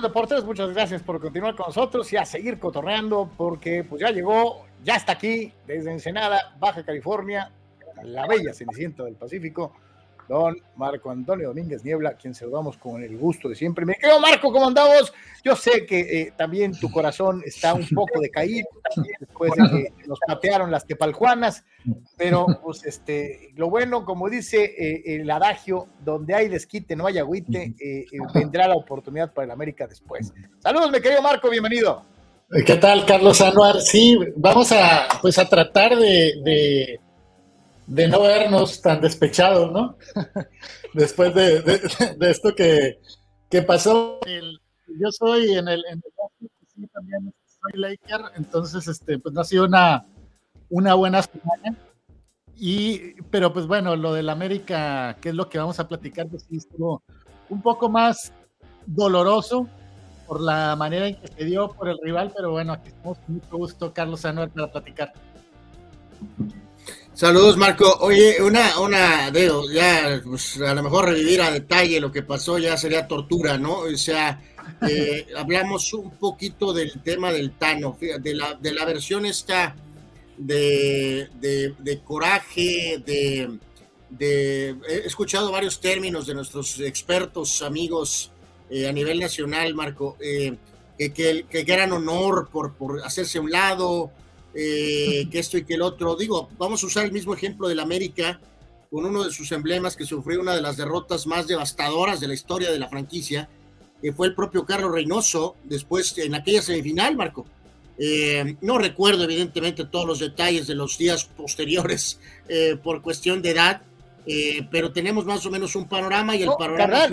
Deportes, 0.00 0.44
muchas 0.44 0.72
gracias 0.72 1.02
por 1.02 1.20
continuar 1.20 1.56
con 1.56 1.66
nosotros 1.66 2.12
y 2.12 2.16
a 2.16 2.24
seguir 2.24 2.60
cotorreando 2.60 3.28
porque 3.36 3.82
pues 3.82 4.02
ya 4.02 4.12
llegó, 4.12 4.66
ya 4.84 4.94
está 4.94 5.14
aquí 5.14 5.52
desde 5.66 5.90
Ensenada, 5.90 6.54
Baja 6.60 6.84
California, 6.84 7.50
la 8.04 8.28
bella 8.28 8.54
Cenicienta 8.54 9.02
del 9.02 9.16
Pacífico 9.16 9.72
don 10.30 10.56
Marco 10.76 11.10
Antonio 11.10 11.48
Domínguez 11.48 11.84
Niebla, 11.84 12.14
quien 12.14 12.34
saludamos 12.34 12.76
con 12.78 13.02
el 13.02 13.18
gusto 13.18 13.48
de 13.48 13.56
siempre. 13.56 13.84
Me 13.84 13.96
quedo 13.96 14.20
Marco, 14.20 14.52
¿cómo 14.52 14.68
andamos? 14.68 15.12
Yo 15.44 15.56
sé 15.56 15.84
que 15.84 15.98
eh, 16.00 16.32
también 16.36 16.70
tu 16.78 16.88
corazón 16.88 17.42
está 17.44 17.74
un 17.74 17.84
poco 17.88 18.20
decaído 18.20 18.68
después 19.18 19.50
de 19.56 19.68
que 19.68 20.06
nos 20.06 20.20
patearon 20.24 20.70
las 20.70 20.86
tepaljuanas, 20.86 21.64
pero 22.16 22.46
pues 22.62 22.84
este, 22.86 23.50
lo 23.56 23.70
bueno, 23.70 24.04
como 24.04 24.30
dice 24.30 24.72
eh, 24.78 25.16
el 25.16 25.28
adagio, 25.28 25.88
donde 26.04 26.34
hay 26.34 26.48
desquite 26.48 26.94
no 26.94 27.08
hay 27.08 27.18
agüite, 27.18 27.74
eh, 27.80 28.06
vendrá 28.32 28.68
la 28.68 28.76
oportunidad 28.76 29.32
para 29.32 29.46
el 29.46 29.50
América 29.50 29.88
después. 29.88 30.32
Saludos, 30.60 30.92
mi 30.92 31.00
querido 31.00 31.22
Marco, 31.22 31.50
bienvenido. 31.50 32.04
¿Qué 32.64 32.76
tal, 32.76 33.04
Carlos 33.04 33.40
Anuar? 33.40 33.80
Sí, 33.80 34.16
vamos 34.36 34.70
a, 34.70 35.08
pues, 35.20 35.38
a 35.38 35.48
tratar 35.48 35.96
de 35.96 36.34
de 36.44 37.00
no 37.90 38.22
vernos 38.22 38.80
tan 38.80 39.00
despechados, 39.00 39.72
¿no? 39.72 39.98
Después 40.94 41.34
de, 41.34 41.60
de, 41.62 42.30
esto 42.30 42.54
que, 42.54 43.00
que 43.48 43.62
pasó. 43.62 44.20
yo 44.86 45.10
soy 45.10 45.56
en 45.56 45.68
el, 45.68 45.84
en 45.90 46.02
sí, 46.74 46.86
también 46.92 47.34
soy 47.46 47.80
Laker, 47.80 48.20
entonces 48.36 48.86
este, 48.86 49.18
pues 49.18 49.34
no 49.34 49.40
ha 49.40 49.44
sido 49.44 49.64
una, 49.64 50.06
una 50.68 50.94
buena 50.94 51.22
semana. 51.22 51.76
Y, 52.56 53.14
pero 53.30 53.52
pues 53.52 53.66
bueno, 53.66 53.96
lo 53.96 54.12
del 54.12 54.28
América, 54.28 55.16
que 55.20 55.30
es 55.30 55.34
lo 55.34 55.48
que 55.48 55.58
vamos 55.58 55.80
a 55.80 55.88
platicar, 55.88 56.28
pues 56.28 56.44
sí 56.48 56.58
estuvo 56.58 57.02
un 57.48 57.62
poco 57.62 57.88
más 57.88 58.32
doloroso 58.86 59.66
por 60.26 60.40
la 60.40 60.76
manera 60.76 61.08
en 61.08 61.16
que 61.16 61.28
se 61.28 61.44
dio 61.44 61.72
por 61.72 61.88
el 61.88 61.98
rival, 62.02 62.32
pero 62.36 62.52
bueno, 62.52 62.72
aquí 62.72 62.88
estamos 62.88 63.18
con 63.18 63.34
mucho 63.34 63.56
gusto, 63.56 63.92
Carlos 63.92 64.24
Anuel, 64.24 64.50
para 64.50 64.70
platicar. 64.70 65.12
Saludos, 67.20 67.58
Marco. 67.58 67.98
Oye, 68.00 68.40
una, 68.42 68.80
una, 68.80 69.30
digo, 69.30 69.70
ya, 69.70 70.22
pues, 70.24 70.58
a 70.58 70.72
lo 70.72 70.82
mejor 70.82 71.04
revivir 71.04 71.42
a 71.42 71.50
detalle 71.50 72.00
lo 72.00 72.10
que 72.10 72.22
pasó 72.22 72.56
ya 72.56 72.78
sería 72.78 73.06
tortura, 73.06 73.58
¿no? 73.58 73.80
O 73.80 73.94
sea, 73.94 74.40
eh, 74.88 75.26
hablamos 75.36 75.92
un 75.92 76.12
poquito 76.12 76.72
del 76.72 77.02
tema 77.02 77.30
del 77.30 77.50
Tano, 77.58 77.98
de 78.00 78.34
la, 78.34 78.54
de 78.54 78.72
la 78.72 78.86
versión 78.86 79.26
esta 79.26 79.76
de, 80.38 81.28
de, 81.38 82.00
coraje, 82.02 83.02
de, 83.04 83.58
de, 84.08 84.76
he 84.88 85.06
escuchado 85.06 85.52
varios 85.52 85.78
términos 85.78 86.26
de 86.26 86.32
nuestros 86.32 86.80
expertos, 86.80 87.60
amigos 87.60 88.32
eh, 88.70 88.88
a 88.88 88.92
nivel 88.92 89.20
nacional, 89.20 89.74
Marco. 89.74 90.16
Eh, 90.20 90.56
que, 90.96 91.12
que, 91.12 91.44
que 91.50 91.64
gran 91.64 91.92
honor 91.92 92.48
por, 92.50 92.72
por 92.76 93.04
hacerse 93.04 93.36
a 93.36 93.40
un 93.42 93.50
lado, 93.50 94.10
eh, 94.54 95.28
que 95.30 95.38
esto 95.38 95.58
y 95.58 95.64
que 95.64 95.74
el 95.74 95.82
otro. 95.82 96.16
Digo, 96.16 96.48
vamos 96.58 96.82
a 96.82 96.86
usar 96.86 97.04
el 97.04 97.12
mismo 97.12 97.34
ejemplo 97.34 97.68
del 97.68 97.80
América 97.80 98.40
con 98.90 99.04
uno 99.04 99.24
de 99.24 99.30
sus 99.30 99.52
emblemas 99.52 99.96
que 99.96 100.04
sufrió 100.04 100.40
una 100.40 100.54
de 100.54 100.60
las 100.60 100.76
derrotas 100.76 101.26
más 101.26 101.46
devastadoras 101.46 102.18
de 102.18 102.28
la 102.28 102.34
historia 102.34 102.72
de 102.72 102.78
la 102.78 102.88
franquicia, 102.88 103.48
que 104.02 104.12
fue 104.12 104.26
el 104.26 104.34
propio 104.34 104.64
Carlos 104.64 104.92
Reynoso, 104.92 105.56
después 105.64 106.16
en 106.18 106.34
aquella 106.34 106.60
semifinal, 106.60 107.16
Marco. 107.16 107.46
Eh, 108.02 108.56
no 108.62 108.78
recuerdo 108.78 109.24
evidentemente 109.24 109.84
todos 109.84 110.06
los 110.06 110.18
detalles 110.20 110.66
de 110.66 110.74
los 110.74 110.96
días 110.96 111.24
posteriores 111.24 112.18
eh, 112.48 112.76
por 112.82 113.02
cuestión 113.02 113.42
de 113.42 113.50
edad, 113.50 113.82
eh, 114.26 114.66
pero 114.70 114.90
tenemos 114.90 115.26
más 115.26 115.44
o 115.44 115.50
menos 115.50 115.76
un 115.76 115.86
panorama 115.86 116.34
y 116.34 116.42
el 116.42 116.50
panorama... 116.58 117.08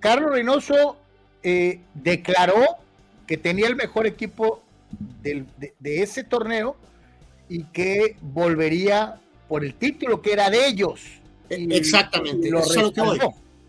Carlos 0.00 0.32
Reynoso 0.32 0.96
declaró 1.94 2.64
que 3.28 3.36
tenía 3.36 3.68
el 3.68 3.76
mejor 3.76 4.08
equipo 4.08 4.62
de, 5.22 6.02
ese 6.02 6.24
torneo 6.24 6.76
y 7.48 7.64
que 7.64 8.16
volvería 8.20 9.20
por 9.48 9.64
el 9.64 9.74
título 9.74 10.22
que 10.22 10.32
era 10.32 10.50
de 10.50 10.66
ellos. 10.66 11.00
Exactamente, 11.48 12.50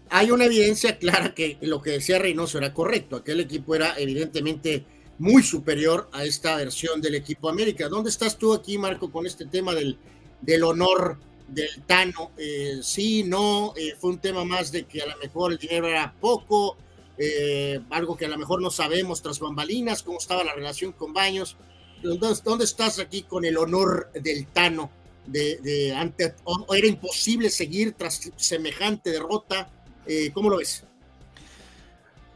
Hay 0.09 0.32
una 0.32 0.45
evidencia 0.45 0.97
clara 0.97 1.34
que 1.34 1.57
lo 1.61 1.82
que 1.82 1.91
decía 1.91 2.20
Reynoso 2.20 2.57
era 2.57 2.74
correcto. 2.74 3.18
Aquel 3.18 3.39
equipo 3.39 3.76
era 3.76 3.93
evidentemente 3.97 4.84
muy 5.20 5.43
superior 5.43 6.09
a 6.11 6.24
esta 6.24 6.55
versión 6.55 7.01
del 7.01 7.15
equipo 7.15 7.49
América. 7.49 7.89
¿Dónde 7.89 8.09
estás 8.09 8.38
tú 8.38 8.53
aquí, 8.53 8.78
Marco, 8.78 9.11
con 9.11 9.26
este 9.26 9.45
tema 9.45 9.74
del, 9.74 9.97
del 10.41 10.63
honor 10.63 11.18
del 11.47 11.82
Tano? 11.86 12.32
Eh, 12.38 12.80
sí, 12.82 13.24
no, 13.24 13.74
eh, 13.76 13.95
fue 13.99 14.11
un 14.11 14.20
tema 14.20 14.43
más 14.43 14.72
de 14.72 14.86
que 14.86 15.01
a 15.01 15.07
lo 15.07 15.18
mejor 15.18 15.51
el 15.51 15.57
dinero 15.57 15.88
era 15.88 16.13
poco, 16.20 16.78
eh, 17.18 17.80
algo 17.89 18.15
que 18.15 18.26
a 18.26 18.30
lo 18.30 18.38
mejor 18.38 18.61
no 18.61 18.70
sabemos 18.70 19.22
tras 19.22 19.39
bambalinas, 19.39 20.03
cómo 20.03 20.20
estaba 20.20 20.43
la 20.43 20.53
relación 20.53 20.91
con 20.91 21.13
Baños. 21.13 21.57
¿Dónde, 22.03 22.63
estás 22.63 22.99
aquí 22.99 23.24
con 23.24 23.43
el 23.43 23.57
honor 23.57 24.11
del 24.13 24.45
Tano? 24.47 24.91
De, 25.26 25.93
ante, 25.95 26.36
o, 26.43 26.74
era 26.74 26.88
imposible 26.88 27.49
seguir 27.49 27.93
tras 27.93 28.32
semejante 28.36 29.11
derrota? 29.11 29.70
Eh, 30.05 30.32
¿Cómo 30.34 30.49
lo 30.49 30.57
ves? 30.57 30.84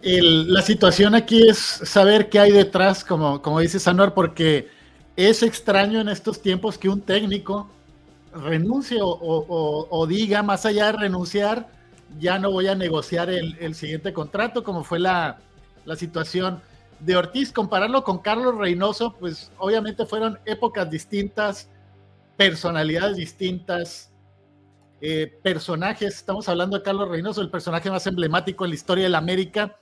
la 0.03 0.63
situación 0.63 1.13
aquí 1.13 1.47
es 1.47 1.59
saber 1.59 2.27
qué 2.27 2.39
hay 2.39 2.51
detrás, 2.51 3.03
como, 3.05 3.39
como 3.39 3.59
dice 3.59 3.79
Sanuar, 3.79 4.15
porque 4.15 4.67
es 5.15 5.43
extraño 5.43 6.01
en 6.01 6.09
estos 6.09 6.41
tiempos 6.41 6.79
que 6.79 6.89
un 6.89 7.01
técnico 7.01 7.69
renuncie 8.33 8.97
o 8.99 10.07
diga, 10.09 10.41
más 10.41 10.65
allá 10.65 10.87
de 10.87 10.93
renunciar, 10.93 11.67
ya 12.19 12.39
no 12.39 12.51
voy 12.51 12.67
a 12.67 12.75
negociar 12.75 13.29
el, 13.29 13.75
siguiente 13.75 14.13
contrato, 14.13 14.63
como 14.63 14.83
fue 14.83 14.99
la, 14.99 15.39
situación 15.95 16.61
de 16.99 17.15
Ortiz. 17.15 17.51
Compararlo 17.51 18.03
con 18.03 18.19
Carlos 18.19 18.57
Reynoso, 18.57 19.15
pues 19.19 19.51
obviamente 19.57 20.05
fueron 20.05 20.39
épocas 20.45 20.89
distintas, 20.89 21.69
personalidades 22.37 23.17
distintas, 23.17 24.11
eh, 25.01 25.39
personajes. 25.43 26.15
Estamos 26.15 26.47
hablando 26.49 26.77
de 26.77 26.83
Carlos 26.83 27.09
Reynoso, 27.09 27.41
el 27.41 27.49
personaje 27.49 27.89
más 27.89 28.05
emblemático 28.07 28.65
en 28.65 28.71
la 28.71 28.75
historia 28.75 29.03
de 29.05 29.09
la 29.09 29.17
América. 29.17 29.77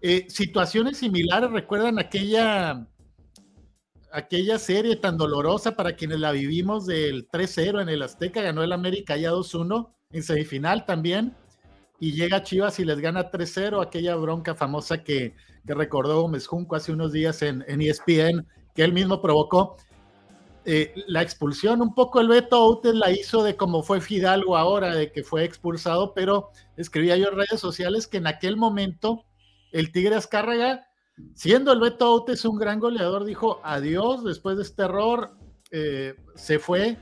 Eh, 0.00 0.26
situaciones 0.28 0.98
similares, 0.98 1.50
recuerdan 1.50 1.98
aquella, 1.98 2.86
aquella 4.12 4.58
serie 4.58 4.96
tan 4.96 5.16
dolorosa 5.16 5.76
para 5.76 5.96
quienes 5.96 6.20
la 6.20 6.30
vivimos 6.30 6.86
del 6.86 7.28
3-0 7.28 7.80
en 7.80 7.88
el 7.88 8.02
Azteca, 8.02 8.42
ganó 8.42 8.62
el 8.62 8.72
América 8.72 9.16
ya 9.16 9.32
2-1 9.32 9.90
en 10.12 10.22
semifinal 10.22 10.84
también 10.84 11.34
y 12.04 12.12
llega 12.12 12.42
Chivas 12.42 12.78
y 12.80 12.84
les 12.84 13.00
gana 13.00 13.30
3-0, 13.30 13.82
aquella 13.82 14.14
bronca 14.16 14.54
famosa 14.54 15.02
que, 15.02 15.34
que, 15.66 15.72
recordó 15.72 16.20
Gómez 16.20 16.46
Junco 16.46 16.76
hace 16.76 16.92
unos 16.92 17.12
días 17.12 17.40
en, 17.40 17.64
ESPN, 17.66 18.46
que 18.74 18.84
él 18.84 18.92
mismo 18.92 19.22
provocó. 19.22 19.78
Eh, 20.66 20.92
la 21.06 21.22
expulsión, 21.22 21.80
un 21.80 21.94
poco 21.94 22.20
el 22.20 22.28
Beto 22.28 22.62
Outes 22.62 22.94
la 22.94 23.10
hizo 23.10 23.42
de 23.42 23.56
como 23.56 23.82
fue 23.82 24.02
Fidalgo 24.02 24.58
ahora, 24.58 24.94
de 24.94 25.12
que 25.12 25.22
fue 25.22 25.44
expulsado, 25.44 26.12
pero 26.12 26.50
escribía 26.76 27.16
yo 27.16 27.28
en 27.28 27.36
redes 27.36 27.58
sociales 27.58 28.06
que 28.06 28.18
en 28.18 28.26
aquel 28.26 28.58
momento 28.58 29.24
el 29.72 29.90
Tigre 29.90 30.16
Azcárraga, 30.16 30.86
siendo 31.34 31.72
el 31.72 31.80
Beto 31.80 32.12
Outes 32.12 32.44
un 32.44 32.58
gran 32.58 32.80
goleador, 32.80 33.24
dijo 33.24 33.62
adiós 33.64 34.24
después 34.24 34.58
de 34.58 34.64
este 34.64 34.82
error, 34.82 35.38
eh, 35.70 36.16
se 36.34 36.58
fue 36.58 36.98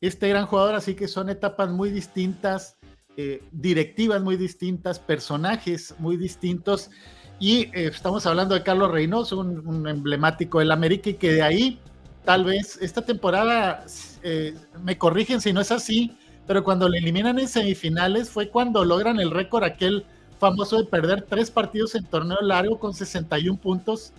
este 0.00 0.28
gran 0.28 0.46
jugador, 0.46 0.76
así 0.76 0.94
que 0.94 1.08
son 1.08 1.30
etapas 1.30 1.68
muy 1.68 1.90
distintas 1.90 2.75
eh, 3.18 3.42
directivas 3.50 4.22
muy 4.22 4.36
distintas, 4.36 4.98
personajes 4.98 5.94
muy 5.98 6.18
distintos. 6.18 6.90
Y 7.38 7.62
eh, 7.68 7.86
estamos 7.86 8.26
hablando 8.26 8.54
de 8.54 8.62
Carlos 8.62 8.90
Reynoso, 8.90 9.38
un, 9.38 9.88
emblemático 9.88 10.58
del 10.58 10.70
América, 10.70 11.10
y 11.10 11.14
que 11.14 11.32
de 11.32 11.42
ahí, 11.42 11.80
tal 12.24 12.44
vez, 12.44 12.78
esta 12.82 13.02
temporada, 13.02 13.86
eh, 14.22 14.54
me 14.82 14.98
corrigen 14.98 15.40
si 15.40 15.54
no 15.54 15.62
es 15.62 15.72
así, 15.72 16.14
pero 16.46 16.62
cuando 16.62 16.90
le 16.90 16.98
eliminan 16.98 17.38
en 17.38 17.48
semifinales 17.48 18.28
fue 18.28 18.50
cuando 18.50 18.84
logran 18.84 19.18
el 19.18 19.30
récord 19.30 19.64
aquel 19.64 20.04
famoso 20.38 20.76
de 20.76 20.84
perder 20.84 21.22
tres 21.22 21.50
partidos 21.50 21.94
en 21.94 22.04
torneo 22.04 22.40
largo 22.42 22.78
con 22.78 22.92
61 22.92 23.58
puntos. 23.58 24.12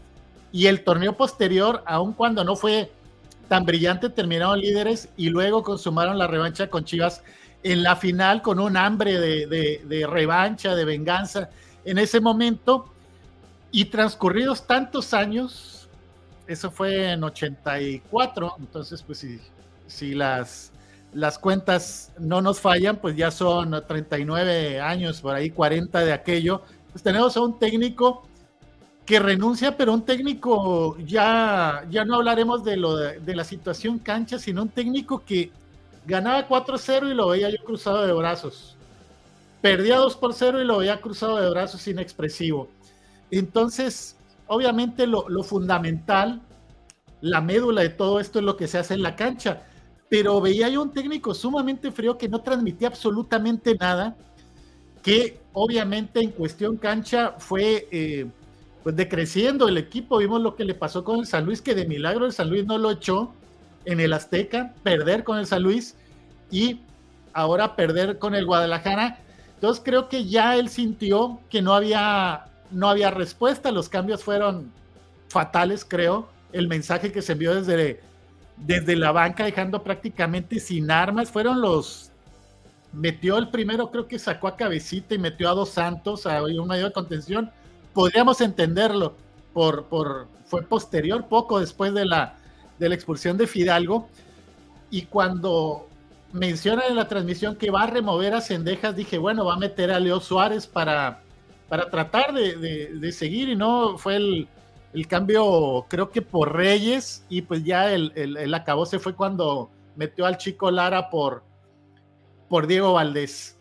Y 0.51 0.65
el 0.65 0.83
torneo 0.83 1.15
posterior, 1.15 1.83
aun 1.85 2.13
cuando 2.13 2.43
no 2.43 2.55
fue 2.55 2.91
tan 3.47 3.63
brillante, 3.63 4.09
terminaron 4.09 4.59
líderes 4.59 5.09
y 5.17 5.29
luego 5.29 5.61
consumaron 5.61 6.17
la 6.17 6.25
revancha 6.25 6.69
con 6.69 6.83
Chivas 6.83 7.21
en 7.63 7.83
la 7.83 7.95
final 7.95 8.41
con 8.41 8.59
un 8.59 8.77
hambre 8.77 9.19
de, 9.19 10.07
revancha, 10.09 10.75
de 10.75 10.85
venganza 10.85 11.49
en 11.85 11.97
ese 11.97 12.19
momento. 12.19 12.93
Y 13.71 13.85
transcurridos 13.85 14.65
tantos 14.65 15.13
años, 15.13 15.89
eso 16.47 16.71
fue 16.71 17.11
en 17.11 17.23
84, 17.23 18.55
entonces 18.59 19.03
pues 19.03 19.19
si, 19.19 19.41
si 19.87 20.15
las, 20.15 20.71
las 21.13 21.37
cuentas 21.37 22.13
no 22.17 22.41
nos 22.41 22.61
fallan, 22.61 22.95
pues 22.95 23.15
ya 23.17 23.29
son 23.29 23.83
39 23.85 24.79
años, 24.79 25.19
por 25.19 25.35
ahí 25.35 25.49
40 25.49 25.99
de 25.99 26.13
aquello, 26.13 26.61
pues 26.91 27.03
tenemos 27.03 27.35
a 27.35 27.41
un 27.41 27.59
técnico 27.59 28.23
que 29.07 29.19
renuncia, 29.19 29.77
pero 29.77 29.93
un 29.93 30.03
técnico, 30.03 30.97
ya, 30.97 31.85
ya 31.89 32.03
no 32.03 32.15
hablaremos 32.15 32.65
de, 32.65 32.75
la 32.75 33.43
situación 33.45 33.99
cancha, 33.99 34.37
sino 34.37 34.63
un 34.63 34.69
técnico 34.69 35.23
que 35.23 35.49
ganaba 36.07 36.47
4-0 36.47 37.11
y 37.11 37.13
lo 37.13 37.27
veía 37.27 37.49
yo 37.49 37.63
cruzado 37.63 38.07
de 38.07 38.13
brazos. 38.13 38.75
Perdía 39.61 39.97
2 39.97 40.15
por 40.15 40.33
0 40.33 40.61
y 40.61 40.65
lo 40.65 40.77
veía 40.77 41.01
cruzado 41.01 41.37
de 41.37 41.49
brazos 41.49 41.85
inexpresivo. 41.87 42.69
Entonces, 43.29 44.15
obviamente 44.47 45.05
lo, 45.05 45.25
fundamental, 45.43 46.41
la 47.19 47.41
médula 47.41 47.81
de 47.81 47.89
todo 47.89 48.21
esto 48.21 48.39
es 48.39 48.45
lo 48.45 48.55
que 48.55 48.67
se 48.67 48.77
hace 48.77 48.93
en 48.93 49.01
la 49.01 49.15
cancha. 49.15 49.63
Pero 50.09 50.39
veía 50.39 50.69
yo 50.69 50.81
un 50.81 50.93
técnico 50.93 51.33
sumamente 51.33 51.91
frío 51.91 52.17
que 52.17 52.29
no 52.29 52.39
transmitía 52.39 52.87
absolutamente 52.87 53.75
nada, 53.75 54.15
que 55.03 55.41
obviamente 55.51 56.21
en 56.21 56.31
cuestión 56.31 56.77
cancha 56.77 57.35
fue 57.37 57.89
eh, 57.91 58.27
pues 58.83 58.95
decreciendo 58.95 59.67
el 59.67 59.77
equipo. 59.77 60.19
Vimos 60.19 60.41
lo 60.41 60.55
que 60.55 60.63
le 60.63 60.73
pasó 60.73 61.03
con 61.03 61.19
el 61.19 61.25
San 61.25 61.45
Luis, 61.45 61.61
que 61.61 61.75
de 61.75 61.85
milagro 61.85 62.25
el 62.25 62.31
San 62.31 62.49
Luis 62.49 62.65
no 62.65 62.77
lo 62.77 62.91
echó 62.91 63.33
en 63.87 64.01
el 64.01 64.11
Azteca, 64.13 64.73
perder 64.83 65.23
con 65.23 65.39
el 65.39 65.47
San 65.47 65.63
Luis 65.63 65.95
y 66.51 66.81
ahora 67.33 67.75
perder 67.75 68.19
con 68.19 68.35
el 68.35 68.45
Guadalajara. 68.45 69.19
Entonces 69.55 69.81
creo 69.83 70.09
que 70.09 70.25
ya 70.25 70.57
él 70.57 70.67
sintió 70.67 71.39
que 71.49 71.61
no 71.61 71.73
había, 71.73 72.47
no 72.69 72.89
había 72.89 73.11
respuesta, 73.11 73.71
los 73.71 73.87
cambios 73.87 74.23
fueron 74.23 74.71
fatales, 75.29 75.85
creo. 75.87 76.27
El 76.51 76.67
mensaje 76.67 77.13
que 77.13 77.21
se 77.21 77.31
envió 77.31 77.55
desde, 77.55 78.01
desde 78.57 78.97
la 78.97 79.13
banca, 79.13 79.45
dejando 79.45 79.81
prácticamente 79.81 80.59
sin 80.59 80.91
armas, 80.91 81.31
fueron 81.31 81.61
los... 81.61 82.11
Metió 82.93 83.37
el 83.37 83.49
primero, 83.49 83.91
creo 83.91 84.07
que 84.07 84.17
sacó 84.17 84.47
a 84.47 84.55
Cabecita 84.55 85.13
y 85.13 85.17
metió 85.17 85.49
a 85.49 85.53
Dos 85.53 85.69
Santos, 85.69 86.25
a 86.25 86.41
un 86.43 86.67
mayor 86.67 86.91
contención. 86.93 87.51
Podríamos 87.93 88.41
entenderlo, 88.41 89.15
por, 89.53 89.85
por, 89.85 90.27
fue 90.45 90.63
posterior, 90.63 91.25
poco 91.27 91.59
después 91.59 91.93
de 91.93 92.05
la, 92.05 92.36
de 92.79 92.89
la 92.89 92.95
expulsión 92.95 93.37
de 93.37 93.47
Fidalgo. 93.47 94.09
Y 94.89 95.03
cuando 95.03 95.87
menciona 96.31 96.87
en 96.87 96.95
la 96.95 97.07
transmisión 97.07 97.55
que 97.55 97.71
va 97.71 97.83
a 97.83 97.87
remover 97.87 98.33
a 98.33 98.41
Cendejas, 98.41 98.95
dije, 98.95 99.17
bueno, 99.17 99.45
va 99.45 99.55
a 99.55 99.57
meter 99.57 99.91
a 99.91 99.99
Leo 99.99 100.19
Suárez 100.19 100.67
para, 100.67 101.21
para 101.69 101.89
tratar 101.89 102.33
de, 102.33 103.11
seguir. 103.11 103.49
Y 103.49 103.55
no 103.55 103.97
fue 103.97 104.15
el, 104.17 104.47
cambio, 105.07 105.85
creo 105.89 106.09
que 106.09 106.21
por 106.21 106.55
Reyes. 106.55 107.25
Y 107.29 107.41
pues 107.41 107.63
ya 107.63 107.91
el, 107.93 108.11
el, 108.15 108.53
acabó 108.53 108.85
se 108.85 108.99
fue 108.99 109.15
cuando 109.15 109.69
metió 109.95 110.25
al 110.25 110.37
chico 110.37 110.71
Lara 110.71 111.09
por, 111.09 111.43
por 112.49 112.67
Diego 112.67 112.93
Valdés. 112.93 113.57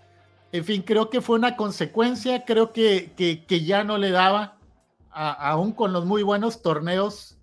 En 0.52 0.64
fin, 0.64 0.82
creo 0.82 1.10
que 1.10 1.20
fue 1.20 1.36
una 1.36 1.56
consecuencia. 1.56 2.44
Creo 2.44 2.72
que, 2.72 3.12
que, 3.16 3.64
ya 3.64 3.84
no 3.84 3.98
le 3.98 4.10
daba, 4.10 4.58
aún 5.10 5.72
con 5.72 5.92
los 5.92 6.04
muy 6.04 6.22
buenos 6.22 6.62
torneos 6.62 7.35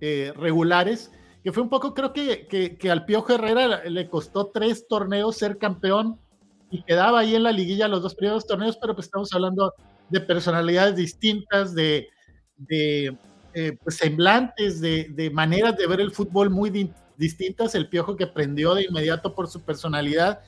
eh, 0.00 0.32
regulares, 0.36 1.10
que 1.42 1.52
fue 1.52 1.62
un 1.62 1.68
poco, 1.68 1.94
creo 1.94 2.12
que, 2.12 2.46
que, 2.48 2.90
al 2.90 3.04
Piojo 3.04 3.32
Herrera 3.32 3.84
le 3.84 4.08
costó 4.08 4.48
tres 4.48 4.86
torneos 4.88 5.36
ser 5.36 5.58
campeón 5.58 6.20
y 6.70 6.82
quedaba 6.82 7.20
ahí 7.20 7.34
en 7.34 7.44
la 7.44 7.52
liguilla 7.52 7.88
los 7.88 8.02
dos 8.02 8.14
primeros 8.14 8.46
torneos, 8.46 8.76
pero 8.76 8.94
pues 8.94 9.06
estamos 9.06 9.32
hablando 9.32 9.72
de 10.08 10.20
personalidades 10.20 10.96
distintas, 10.96 11.74
de, 11.74 12.08
de 12.56 13.16
eh, 13.54 13.78
pues, 13.82 13.96
semblantes, 13.96 14.82
de, 14.82 15.30
maneras 15.32 15.78
de 15.78 15.86
ver 15.86 16.02
el 16.02 16.10
fútbol 16.10 16.50
muy 16.50 16.92
distintas. 17.16 17.74
El 17.74 17.88
Piojo 17.88 18.16
que 18.16 18.26
prendió 18.26 18.74
de 18.74 18.84
inmediato 18.84 19.34
por 19.34 19.48
su 19.48 19.62
personalidad. 19.62 20.42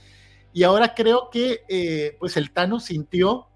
Y 0.53 0.63
ahora 0.63 0.95
creo 0.95 1.31
que 1.31 1.63
eh, 1.69 2.17
pues 2.19 2.37
el 2.37 2.51
Tano 2.53 2.81
sintió 2.81 3.47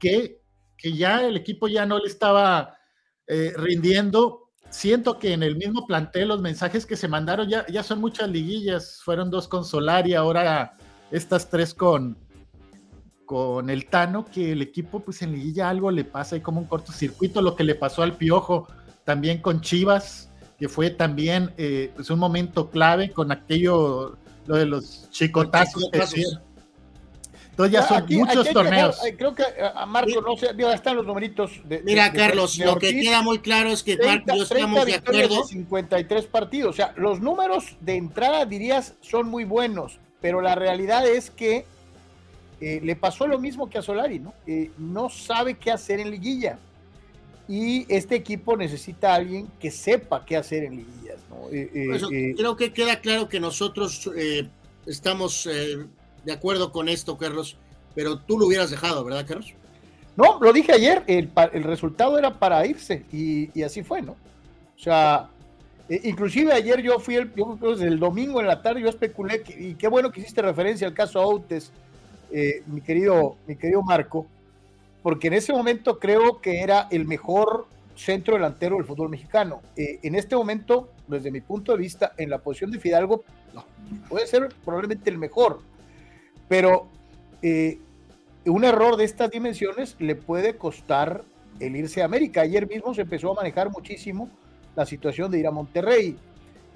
que, 0.00 0.40
que 0.76 0.94
ya 0.94 1.24
el 1.24 1.36
equipo 1.36 1.68
ya 1.68 1.86
no 1.86 1.98
le 1.98 2.06
estaba 2.06 2.78
eh, 3.28 3.52
rindiendo. 3.56 4.39
Siento 4.70 5.18
que 5.18 5.32
en 5.32 5.42
el 5.42 5.56
mismo 5.56 5.86
plantel 5.86 6.28
los 6.28 6.40
mensajes 6.40 6.86
que 6.86 6.96
se 6.96 7.08
mandaron 7.08 7.48
ya, 7.48 7.66
ya 7.66 7.82
son 7.82 8.00
muchas 8.00 8.30
liguillas. 8.30 9.00
Fueron 9.04 9.30
dos 9.30 9.48
con 9.48 9.64
Solari, 9.64 10.14
ahora 10.14 10.76
estas 11.10 11.50
tres 11.50 11.74
con, 11.74 12.16
con 13.26 13.68
el 13.68 13.86
Tano, 13.86 14.24
que 14.24 14.52
el 14.52 14.62
equipo 14.62 15.00
pues 15.00 15.22
en 15.22 15.32
liguilla 15.32 15.68
algo 15.68 15.90
le 15.90 16.04
pasa, 16.04 16.36
hay 16.36 16.40
como 16.40 16.60
un 16.60 16.66
cortocircuito, 16.66 17.42
lo 17.42 17.56
que 17.56 17.64
le 17.64 17.74
pasó 17.74 18.02
al 18.02 18.16
Piojo, 18.16 18.68
también 19.04 19.42
con 19.42 19.60
Chivas, 19.60 20.30
que 20.58 20.68
fue 20.68 20.90
también 20.90 21.52
eh, 21.56 21.90
pues 21.96 22.10
un 22.10 22.18
momento 22.18 22.70
clave 22.70 23.10
con 23.12 23.32
aquello, 23.32 24.16
lo 24.46 24.56
de 24.56 24.66
los 24.66 25.10
chicotazos. 25.10 25.90
Entonces 27.64 27.72
ya 27.72 27.86
son 27.86 28.18
muchos 28.18 28.50
torneos. 28.52 28.98
creo 29.16 29.34
que 29.34 29.44
a 29.74 29.86
Marco, 29.86 30.20
no 30.20 30.36
sé, 30.36 30.50
están 30.74 30.96
los 30.96 31.06
numeritos. 31.06 31.60
De, 31.64 31.82
Mira, 31.82 32.12
Carlos, 32.12 32.58
lo 32.58 32.76
que 32.76 33.00
queda 33.00 33.22
muy 33.22 33.38
claro 33.40 33.70
es 33.70 33.82
que 33.82 33.96
Marco 33.96 34.36
yo 34.36 34.42
estamos 34.42 34.86
de 34.86 34.94
acuerdo. 34.94 35.44
53 35.44 36.26
partidos, 36.26 36.70
o 36.70 36.76
sea, 36.76 36.92
los 36.96 37.20
números 37.20 37.76
de 37.80 37.96
entrada 37.96 38.44
dirías 38.46 38.94
son 39.00 39.28
muy 39.28 39.44
buenos, 39.44 39.98
pero 40.20 40.40
la 40.40 40.54
realidad 40.54 41.06
es 41.06 41.30
que 41.30 41.64
eh, 42.60 42.80
le 42.82 42.96
pasó 42.96 43.26
lo 43.26 43.38
mismo 43.38 43.68
que 43.68 43.78
a 43.78 43.82
Solari, 43.82 44.18
¿no? 44.18 44.34
Eh, 44.46 44.70
no 44.78 45.08
sabe 45.08 45.54
qué 45.54 45.70
hacer 45.70 46.00
en 46.00 46.10
liguilla. 46.10 46.58
Y 47.48 47.84
este 47.92 48.14
equipo 48.14 48.56
necesita 48.56 49.12
a 49.12 49.16
alguien 49.16 49.48
que 49.58 49.70
sepa 49.70 50.24
qué 50.24 50.36
hacer 50.36 50.64
en 50.64 50.76
liguillas, 50.76 51.18
¿no? 51.28 51.48
Eh, 51.50 52.34
creo 52.36 52.56
que 52.56 52.72
queda 52.72 53.00
claro 53.00 53.28
que 53.28 53.40
nosotros 53.40 54.08
estamos 54.86 55.48
de 56.24 56.32
acuerdo 56.32 56.72
con 56.72 56.88
esto, 56.88 57.16
Carlos, 57.16 57.56
pero 57.94 58.18
tú 58.18 58.38
lo 58.38 58.46
hubieras 58.46 58.70
dejado, 58.70 59.04
¿verdad, 59.04 59.26
Carlos? 59.26 59.54
No, 60.16 60.38
lo 60.40 60.52
dije 60.52 60.72
ayer, 60.72 61.02
el, 61.06 61.30
resultado 61.62 62.18
era 62.18 62.38
para 62.38 62.66
irse 62.66 63.04
y, 63.12 63.62
así 63.62 63.82
fue, 63.82 64.02
¿no? 64.02 64.12
O 64.12 64.82
sea, 64.82 65.28
inclusive 65.88 66.52
ayer 66.52 66.82
yo 66.82 66.98
fui, 66.98 67.16
el, 67.16 67.32
yo 67.34 67.58
que 67.58 67.84
el 67.84 67.98
domingo 67.98 68.40
en 68.40 68.46
la 68.46 68.60
tarde 68.60 68.82
yo 68.82 68.88
especulé, 68.88 69.42
y 69.58 69.74
qué 69.74 69.88
bueno 69.88 70.10
que 70.10 70.20
hiciste 70.20 70.42
referencia 70.42 70.86
al 70.86 70.94
caso 70.94 71.20
Outes, 71.22 71.72
eh, 72.32 72.62
mi, 72.66 72.80
querido, 72.80 73.36
mi 73.46 73.56
querido 73.56 73.82
Marco, 73.82 74.26
porque 75.02 75.28
en 75.28 75.34
ese 75.34 75.52
momento 75.52 75.98
creo 75.98 76.40
que 76.40 76.60
era 76.60 76.86
el 76.90 77.06
mejor 77.06 77.66
centro 77.96 78.34
delantero 78.34 78.76
del 78.76 78.84
fútbol 78.84 79.08
mexicano. 79.10 79.60
Eh, 79.76 79.98
en 80.02 80.14
este 80.14 80.36
momento, 80.36 80.90
desde 81.06 81.30
mi 81.30 81.40
punto 81.40 81.72
de 81.72 81.78
vista, 81.78 82.12
en 82.16 82.30
la 82.30 82.38
posición 82.38 82.70
de 82.70 82.78
Fidalgo, 82.78 83.24
puede 84.08 84.26
ser 84.26 84.48
probablemente 84.64 85.10
el 85.10 85.18
mejor, 85.18 85.60
pero 86.50 86.88
eh, 87.42 87.78
un 88.44 88.64
error 88.64 88.96
de 88.96 89.04
estas 89.04 89.30
dimensiones 89.30 89.94
le 90.00 90.16
puede 90.16 90.56
costar 90.56 91.22
el 91.60 91.76
irse 91.76 92.02
a 92.02 92.06
América. 92.06 92.40
Ayer 92.40 92.66
mismo 92.68 92.92
se 92.92 93.02
empezó 93.02 93.30
a 93.30 93.34
manejar 93.34 93.70
muchísimo 93.70 94.28
la 94.74 94.84
situación 94.84 95.30
de 95.30 95.38
ir 95.38 95.46
a 95.46 95.52
Monterrey. 95.52 96.16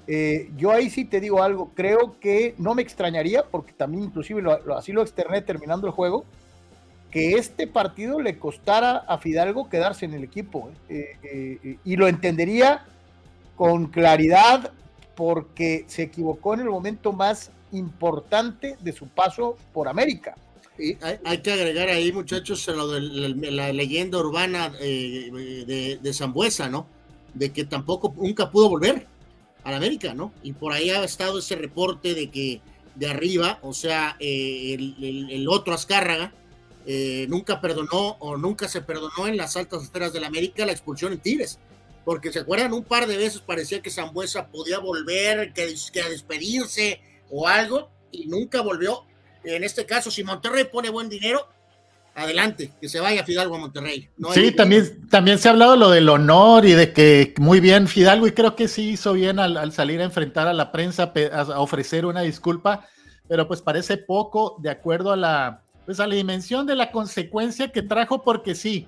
Eh, 0.06 0.48
yo 0.56 0.70
ahí 0.70 0.90
sí 0.90 1.04
te 1.04 1.20
digo 1.20 1.42
algo, 1.42 1.72
creo 1.74 2.14
que 2.20 2.54
no 2.56 2.76
me 2.76 2.82
extrañaría, 2.82 3.42
porque 3.50 3.72
también 3.72 4.04
inclusive 4.04 4.44
así 4.76 4.92
lo 4.92 5.02
externé 5.02 5.42
terminando 5.42 5.88
el 5.88 5.92
juego, 5.92 6.24
que 7.10 7.32
este 7.32 7.66
partido 7.66 8.20
le 8.20 8.38
costara 8.38 8.98
a 8.98 9.18
Fidalgo 9.18 9.68
quedarse 9.68 10.04
en 10.04 10.14
el 10.14 10.22
equipo. 10.22 10.70
Eh, 10.88 11.78
y 11.84 11.96
lo 11.96 12.06
entendería 12.06 12.84
con 13.56 13.86
claridad 13.86 14.70
porque 15.16 15.84
se 15.88 16.02
equivocó 16.02 16.54
en 16.54 16.60
el 16.60 16.70
momento 16.70 17.12
más 17.12 17.50
importante 17.74 18.76
de 18.80 18.92
su 18.92 19.08
paso 19.08 19.56
por 19.72 19.88
América. 19.88 20.36
Y 20.78 20.96
hay, 21.24 21.38
que 21.38 21.52
agregar 21.52 21.88
ahí, 21.88 22.10
muchachos, 22.10 22.66
lo 22.66 22.88
de 22.88 23.00
la, 23.52 23.72
leyenda 23.72 24.18
urbana 24.18 24.70
de, 24.70 25.98
de 26.02 26.14
Zambuesa, 26.14 26.68
¿no? 26.68 26.88
De 27.32 27.52
que 27.52 27.64
tampoco 27.64 28.12
nunca 28.16 28.50
pudo 28.50 28.68
volver 28.68 29.06
al 29.62 29.74
América, 29.74 30.14
¿no? 30.14 30.32
Y 30.42 30.52
por 30.52 30.72
ahí 30.72 30.90
ha 30.90 31.04
estado 31.04 31.38
ese 31.38 31.56
reporte 31.56 32.14
de 32.14 32.30
que 32.30 32.60
de 32.94 33.08
arriba, 33.08 33.58
o 33.62 33.72
sea, 33.72 34.16
eh, 34.20 34.74
el, 34.74 35.46
otro 35.48 35.74
Azcárraga, 35.74 36.32
eh, 36.86 37.26
nunca 37.28 37.60
perdonó 37.60 38.16
o 38.20 38.36
nunca 38.36 38.68
se 38.68 38.82
perdonó 38.82 39.26
en 39.26 39.36
las 39.36 39.56
altas 39.56 39.82
esferas 39.82 40.12
del 40.12 40.24
América 40.24 40.66
la 40.66 40.72
expulsión 40.72 41.12
en 41.12 41.18
Tigres. 41.18 41.58
Porque 42.04 42.30
se 42.30 42.40
acuerdan, 42.40 42.74
un 42.74 42.84
par 42.84 43.06
de 43.06 43.16
veces 43.16 43.40
parecía 43.40 43.80
que 43.80 43.90
Zambuesa 43.90 44.48
podía 44.48 44.78
volver, 44.78 45.52
que, 45.54 45.74
que 45.92 46.02
a 46.02 46.08
despedirse 46.08 47.00
o 47.34 47.48
algo, 47.48 47.90
y 48.12 48.26
nunca 48.26 48.60
volvió. 48.60 49.04
En 49.42 49.64
este 49.64 49.84
caso, 49.84 50.10
si 50.10 50.22
Monterrey 50.22 50.64
pone 50.64 50.88
buen 50.88 51.08
dinero, 51.08 51.48
adelante, 52.14 52.72
que 52.80 52.88
se 52.88 53.00
vaya 53.00 53.24
Fidalgo 53.24 53.56
a 53.56 53.58
Monterrey. 53.58 54.08
sí, 54.32 54.52
también, 54.52 55.08
también 55.08 55.38
se 55.38 55.48
ha 55.48 55.50
hablado 55.50 55.74
lo 55.74 55.90
del 55.90 56.08
honor 56.08 56.64
y 56.64 56.72
de 56.72 56.92
que 56.92 57.34
muy 57.38 57.58
bien 57.58 57.88
Fidalgo, 57.88 58.28
y 58.28 58.32
creo 58.32 58.54
que 58.54 58.68
sí 58.68 58.90
hizo 58.90 59.14
bien 59.14 59.40
al, 59.40 59.72
salir 59.72 60.00
a 60.00 60.04
enfrentar 60.04 60.46
a 60.46 60.52
la 60.52 60.70
prensa, 60.70 61.12
a, 61.32 61.60
ofrecer 61.60 62.06
una 62.06 62.20
disculpa, 62.20 62.86
pero 63.28 63.48
pues 63.48 63.60
parece 63.62 63.96
poco 63.96 64.56
de 64.60 64.70
acuerdo 64.70 65.12
a 65.12 65.16
la, 65.16 65.62
pues 65.86 65.98
a 65.98 66.06
la 66.06 66.14
dimensión 66.14 66.66
de 66.66 66.76
la 66.76 66.92
consecuencia 66.92 67.72
que 67.72 67.82
trajo, 67.82 68.22
porque 68.22 68.54
sí, 68.54 68.86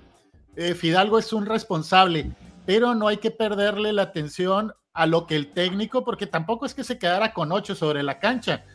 eh, 0.55 0.73
Fidalgo 0.73 1.19
es 1.19 1.33
un 1.33 1.45
responsable, 1.45 2.31
pero 2.65 2.95
no 2.95 3.09
hay 3.09 3.17
que 3.17 3.31
perderle 3.31 3.91
la 3.91 4.03
atención 4.03 4.73
a 4.97 5.05
lo 5.05 5.27
que 5.27 5.35
el 5.35 5.53
técnico, 5.53 6.03
porque 6.03 6.27
tampoco 6.27 6.65
es 6.65 6.73
que 6.73 6.83
se 6.83 6.97
quedara 6.97 7.33
con 7.33 7.51
ocho 7.51 7.75
sobre 7.75 8.03
la 8.03 8.19
cancha 8.19 8.65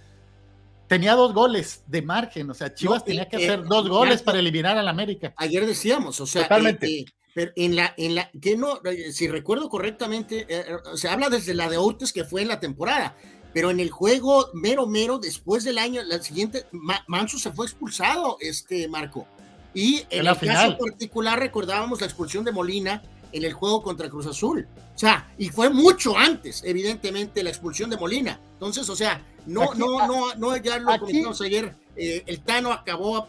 tenía 0.92 1.14
dos 1.14 1.32
goles 1.32 1.84
de 1.86 2.02
margen, 2.02 2.50
o 2.50 2.54
sea, 2.54 2.74
Chivas 2.74 3.02
tenía 3.02 3.26
que 3.26 3.36
hacer 3.36 3.64
dos 3.64 3.88
goles 3.88 4.20
para 4.20 4.40
eliminar 4.40 4.76
al 4.76 4.88
América. 4.88 5.32
Ayer 5.38 5.64
decíamos, 5.64 6.20
o 6.20 6.26
sea, 6.26 6.42
Totalmente. 6.42 6.86
Eh, 6.86 7.00
eh, 7.00 7.04
pero 7.32 7.50
en 7.56 7.76
la, 7.76 7.94
en 7.96 8.14
la, 8.14 8.30
que 8.38 8.58
no, 8.58 8.78
eh, 8.84 9.10
si 9.10 9.26
recuerdo 9.26 9.70
correctamente, 9.70 10.46
se 10.94 11.08
habla 11.08 11.30
desde 11.30 11.54
la 11.54 11.70
de 11.70 11.78
Outes 11.78 12.12
que 12.12 12.24
fue 12.24 12.42
en 12.42 12.48
la 12.48 12.60
temporada, 12.60 13.16
pero 13.54 13.70
en 13.70 13.80
el 13.80 13.90
juego 13.90 14.50
mero 14.52 14.86
mero, 14.86 15.18
después 15.18 15.64
del 15.64 15.78
año, 15.78 16.02
la 16.02 16.20
siguiente, 16.20 16.66
Manso 17.06 17.38
se 17.38 17.52
fue 17.52 17.64
expulsado, 17.64 18.36
este 18.40 18.86
Marco. 18.86 19.26
Y 19.72 20.04
en, 20.10 20.26
el 20.26 20.36
caso 20.36 20.76
particular 20.76 21.38
recordábamos 21.38 22.02
la 22.02 22.06
expulsión 22.06 22.44
de 22.44 22.52
Molina 22.52 23.02
en 23.32 23.44
el 23.44 23.52
juego 23.52 23.82
contra 23.82 24.08
Cruz 24.08 24.26
Azul. 24.26 24.66
O 24.94 24.98
sea, 24.98 25.32
y 25.38 25.48
fue 25.48 25.70
mucho 25.70 26.16
antes, 26.16 26.62
evidentemente, 26.64 27.42
la 27.42 27.50
expulsión 27.50 27.90
de 27.90 27.96
Molina. 27.96 28.38
Entonces, 28.54 28.88
o 28.88 28.94
sea, 28.94 29.20
no, 29.46 29.74
no, 29.74 30.06
no, 30.06 30.34
no, 30.36 30.56
ya 30.56 30.78
lo 30.78 30.98
comentamos 30.98 31.40
ayer, 31.40 31.74
eh, 31.96 32.22
el 32.26 32.40
Tano 32.40 32.72
acabó 32.72 33.28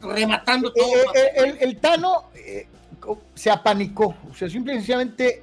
rematando 0.00 0.72
todo. 0.72 1.14
Eh, 1.14 1.32
eh, 1.36 1.58
el, 1.60 1.78
Tano 1.78 2.24
se 3.34 3.50
apanicó, 3.50 4.14
o 4.30 4.34
sea, 4.34 4.48
simplemente 4.48 5.42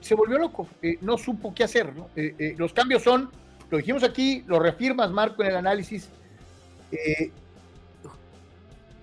se 0.00 0.14
volvió 0.14 0.38
loco, 0.38 0.68
no 1.00 1.16
supo 1.16 1.54
qué 1.54 1.64
hacer. 1.64 1.92
los 2.56 2.72
cambios 2.72 3.02
son, 3.02 3.30
lo 3.70 3.78
dijimos 3.78 4.02
aquí, 4.02 4.42
lo 4.46 4.58
reafirmas 4.58 5.10
Marco 5.10 5.42
en 5.42 5.50
el 5.50 5.56
análisis. 5.56 6.08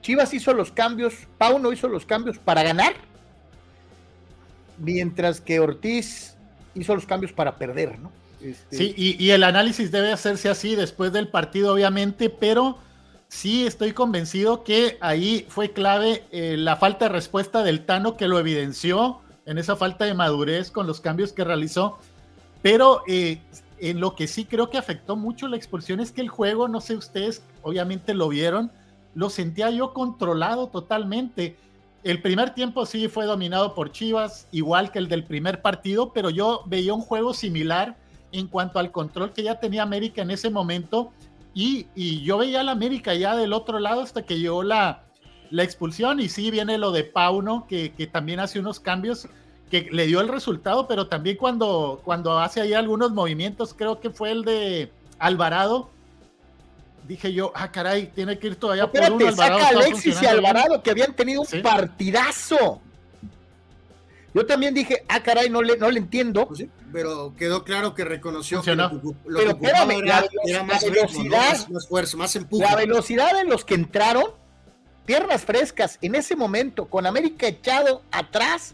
Chivas 0.01 0.33
hizo 0.33 0.53
los 0.53 0.71
cambios, 0.71 1.13
Pau 1.37 1.59
no 1.59 1.71
hizo 1.71 1.87
los 1.87 2.05
cambios 2.05 2.37
para 2.37 2.63
ganar, 2.63 2.93
mientras 4.81 5.39
que 5.39 5.59
Ortiz 5.59 6.35
hizo 6.75 6.95
los 6.95 7.05
cambios 7.05 7.31
para 7.31 7.57
perder, 7.57 7.99
¿no? 7.99 8.11
Este, 8.41 8.75
sí, 8.75 8.93
y, 8.97 9.29
el 9.29 9.43
análisis 9.43 9.91
debe 9.91 10.11
hacerse 10.11 10.49
así 10.49 10.75
después 10.75 11.13
del 11.13 11.27
partido, 11.27 11.73
obviamente, 11.73 12.31
pero 12.31 12.79
sí 13.27 13.67
estoy 13.67 13.93
convencido 13.93 14.63
que 14.63 14.97
ahí 14.99 15.45
fue 15.47 15.71
clave 15.71 16.23
eh, 16.31 16.55
la 16.57 16.75
falta 16.75 17.05
de 17.05 17.09
respuesta 17.09 17.61
del 17.61 17.85
Tano 17.85 18.17
que 18.17 18.27
lo 18.27 18.39
evidenció 18.39 19.21
en 19.45 19.59
esa 19.59 19.75
falta 19.75 20.05
de 20.05 20.15
madurez 20.15 20.71
con 20.71 20.87
los 20.87 21.01
cambios 21.01 21.33
que 21.33 21.43
realizó. 21.43 21.99
Pero 22.63 23.03
eh, 23.07 23.41
en 23.79 23.99
lo 23.99 24.15
que 24.15 24.27
sí 24.27 24.45
creo 24.45 24.69
que 24.69 24.77
afectó 24.79 25.15
mucho 25.15 25.47
la 25.47 25.57
expulsión 25.57 25.99
es 25.99 26.11
que 26.11 26.21
el 26.21 26.29
juego, 26.29 26.67
no 26.67 26.81
sé 26.81 26.95
ustedes, 26.95 27.43
obviamente 27.61 28.15
lo 28.15 28.27
vieron, 28.27 28.71
lo 29.13 29.29
sentía 29.29 29.69
yo 29.69 29.93
controlado 29.93 30.67
totalmente. 30.69 31.57
El 32.03 32.21
primer 32.21 32.55
tiempo 32.55 32.85
sí 32.85 33.07
fue 33.07 33.25
dominado 33.25 33.75
por 33.75 33.91
Chivas, 33.91 34.47
igual 34.51 34.91
que 34.91 34.99
el 34.99 35.07
del 35.07 35.23
primer 35.23 35.61
partido, 35.61 36.11
pero 36.13 36.29
yo 36.31 36.63
veía 36.65 36.93
un 36.93 37.01
juego 37.01 37.33
similar 37.33 37.95
en 38.31 38.47
cuanto 38.47 38.79
al 38.79 38.91
control 38.91 39.33
que 39.33 39.43
ya 39.43 39.59
tenía 39.59 39.83
América 39.83 40.23
en 40.23 40.31
ese 40.31 40.49
momento. 40.49 41.11
Y, 41.53 41.85
yo 42.23 42.39
veía 42.39 42.61
a 42.61 42.63
la 42.63 42.71
América 42.71 43.13
ya 43.13 43.35
del 43.35 43.53
otro 43.53 43.77
lado 43.79 44.01
hasta 44.01 44.23
que 44.23 44.39
llegó 44.39 44.63
la, 44.63 45.03
la 45.51 45.63
expulsión. 45.63 46.19
Y 46.19 46.29
sí 46.29 46.49
viene 46.49 46.79
lo 46.79 46.91
de 46.91 47.03
Pauno, 47.03 47.67
que, 47.67 47.91
que, 47.93 48.07
también 48.07 48.39
hace 48.39 48.59
unos 48.59 48.79
cambios 48.79 49.27
que 49.69 49.87
le 49.91 50.07
dio 50.07 50.21
el 50.21 50.27
resultado, 50.27 50.87
pero 50.87 51.07
también 51.07 51.37
cuando, 51.37 52.01
cuando 52.03 52.39
hace 52.39 52.61
ahí 52.61 52.73
algunos 52.73 53.11
movimientos, 53.11 53.73
creo 53.73 53.99
que 53.99 54.09
fue 54.09 54.31
el 54.31 54.43
de 54.43 54.91
Alvarado. 55.19 55.89
Dije 57.11 57.33
yo, 57.33 57.51
ah, 57.55 57.69
caray, 57.69 58.07
tiene 58.07 58.39
que 58.39 58.47
ir 58.47 58.55
todavía 58.55 58.89
por 58.89 59.01
uno. 59.11 59.27
Alvarado 59.27 59.59
saca 59.59 59.67
Alexis 59.67 60.21
y 60.21 60.25
Alvarado, 60.25 60.81
que 60.81 60.91
habían 60.91 61.13
tenido 61.13 61.41
un 61.41 61.61
partidazo. 61.61 62.81
Yo 64.33 64.45
también 64.45 64.73
dije, 64.73 65.03
ah, 65.09 65.21
caray, 65.21 65.49
no 65.49 65.61
le, 65.61 65.75
no 65.75 65.91
le 65.91 65.99
entiendo. 65.99 66.47
Pues 66.47 66.63
pero 66.89 67.33
quedó 67.35 67.65
claro 67.65 67.93
que 67.93 68.05
reconoció 68.05 68.61
que 68.61 68.75
lo, 68.75 69.01
pero 69.25 69.57
era, 69.61 70.63
más 70.63 70.89
velocidad, 70.89 71.67
más, 71.67 71.89
fuerza, 71.89 72.15
más 72.15 72.33
empuje. 72.37 72.63
La 72.63 72.77
velocidad 72.77 73.41
en 73.41 73.49
los 73.49 73.65
que 73.65 73.73
entraron, 73.73 74.27
piernas 75.05 75.43
frescas, 75.43 75.99
en 76.01 76.15
ese 76.15 76.37
momento, 76.37 76.85
con 76.85 77.05
América 77.05 77.45
echado 77.45 78.03
atrás, 78.09 78.73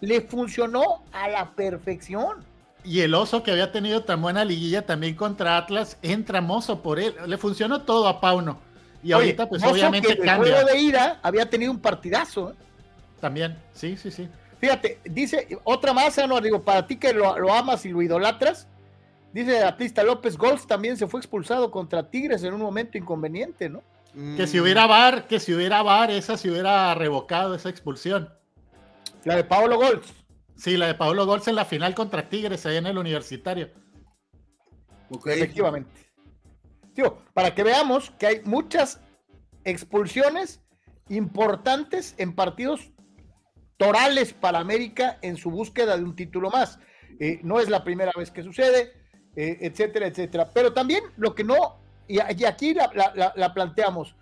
le 0.00 0.20
funcionó 0.20 1.02
a 1.10 1.26
la 1.26 1.50
perfección. 1.56 2.36
Y 2.84 3.00
el 3.00 3.14
oso 3.14 3.42
que 3.42 3.50
había 3.50 3.72
tenido 3.72 4.02
tan 4.04 4.20
buena 4.20 4.44
liguilla 4.44 4.84
también 4.84 5.14
contra 5.14 5.56
Atlas, 5.56 5.96
entra 6.02 6.42
Mozo 6.42 6.82
por 6.82 7.00
él. 7.00 7.14
Le 7.26 7.38
funcionó 7.38 7.82
todo 7.82 8.06
a 8.06 8.20
Pauno. 8.20 8.58
Y 9.02 9.12
ahorita, 9.12 9.48
pues 9.48 9.62
obviamente 9.62 10.16
que 10.16 10.22
El 10.22 10.36
juego 10.36 10.64
de 10.64 10.80
ira 10.80 11.18
había 11.22 11.48
tenido 11.48 11.72
un 11.72 11.78
partidazo. 11.78 12.50
¿eh? 12.50 12.54
También, 13.20 13.56
sí, 13.72 13.96
sí, 13.96 14.10
sí. 14.10 14.28
Fíjate, 14.58 14.98
dice 15.04 15.58
otra 15.64 15.92
más, 15.92 16.16
no 16.26 16.40
digo, 16.40 16.62
para 16.62 16.86
ti 16.86 16.96
que 16.96 17.12
lo, 17.12 17.52
amas 17.52 17.84
y 17.84 17.90
lo 17.90 18.00
idolatras, 18.00 18.66
dice 19.32 19.62
Batista 19.62 20.02
López 20.02 20.38
Golds 20.38 20.66
también 20.66 20.96
se 20.96 21.06
fue 21.06 21.20
expulsado 21.20 21.70
contra 21.70 22.08
Tigres 22.08 22.44
en 22.44 22.54
un 22.54 22.62
momento 22.62 22.96
inconveniente, 22.96 23.68
¿no? 23.68 23.82
Que 24.36 24.46
si 24.46 24.60
hubiera 24.60 24.86
VAR, 24.86 25.26
que 25.26 25.40
si 25.40 25.52
hubiera 25.52 25.82
VAR, 25.82 26.10
esa 26.10 26.36
se 26.38 26.48
hubiera 26.48 26.94
revocado 26.94 27.54
esa 27.54 27.68
expulsión. 27.68 28.30
La 29.24 29.36
de 29.36 29.44
Paolo 29.44 29.76
Golds. 29.76 30.23
Sí, 30.56 30.76
la 30.76 30.86
de 30.86 30.94
Paolo 30.94 31.26
Golds 31.26 31.48
en 31.48 31.56
la 31.56 31.64
final 31.64 31.94
contra 31.94 32.28
Tigres, 32.28 32.64
ahí 32.66 32.76
en 32.76 32.86
el 32.86 32.98
universitario. 32.98 33.70
Efectivamente. 35.26 35.90
para 37.32 37.54
que 37.54 37.62
veamos 37.62 38.10
que 38.12 38.26
hay 38.26 38.40
muchas 38.44 39.00
expulsiones 39.64 40.60
importantes 41.08 42.14
en 42.18 42.34
partidos 42.34 42.92
torales 43.76 44.32
para 44.32 44.58
América 44.58 45.18
en 45.22 45.36
su 45.36 45.50
búsqueda 45.50 45.96
de 45.96 46.04
un 46.04 46.16
título 46.16 46.50
más. 46.50 46.78
Eh, 47.20 47.40
no 47.42 47.60
es 47.60 47.68
la 47.68 47.84
primera 47.84 48.12
vez 48.16 48.30
que 48.30 48.42
sucede, 48.42 48.92
eh, 49.36 49.58
etcétera, 49.60 50.06
etcétera. 50.06 50.50
Pero 50.52 50.72
también 50.72 51.04
lo 51.16 51.34
que 51.34 51.44
no, 51.44 51.80
y, 52.08 52.18
aquí 52.20 52.74
la, 52.74 53.52
planteamos, 53.54 54.16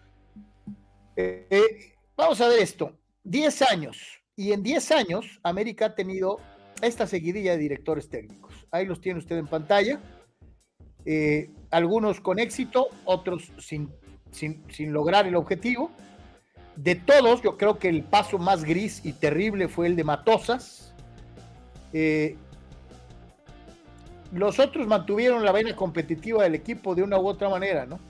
eh, 1.16 1.94
vamos 2.16 2.40
a 2.40 2.48
ver 2.48 2.60
esto, 2.60 2.98
10 3.24 3.62
años, 3.62 4.21
y 4.42 4.52
en 4.52 4.62
10 4.64 4.90
años 4.90 5.40
América 5.44 5.86
ha 5.86 5.94
tenido 5.94 6.40
esta 6.80 7.06
seguidilla 7.06 7.52
de 7.52 7.58
directores 7.58 8.08
técnicos. 8.08 8.66
Ahí 8.72 8.86
los 8.86 9.00
tiene 9.00 9.20
usted 9.20 9.38
en 9.38 9.46
pantalla. 9.46 10.00
algunos 11.70 12.20
con 12.20 12.40
éxito, 12.40 12.88
otros 13.04 13.52
sin, 13.58 13.88
sin, 14.32 14.64
sin 14.68 14.92
lograr 14.92 15.28
el 15.28 15.36
objetivo. 15.36 15.92
De 16.74 16.96
todos, 16.96 17.42
yo 17.42 17.56
creo 17.56 17.78
que 17.78 17.88
el 17.88 18.02
paso 18.02 18.38
más 18.38 18.64
gris 18.64 19.04
y 19.04 19.12
terrible 19.12 19.68
fue 19.68 19.86
el 19.86 19.94
de 19.94 20.02
Matosas. 20.02 20.92
Eh, 21.92 22.36
los 24.32 24.58
otros 24.58 24.88
mantuvieron 24.88 25.44
la 25.44 25.52
vena 25.52 25.76
competitiva 25.76 26.42
del 26.42 26.56
equipo 26.56 26.96
de 26.96 27.04
una 27.04 27.18
u 27.18 27.28
otra 27.28 27.48
manera, 27.48 27.86
¿no? 27.86 28.00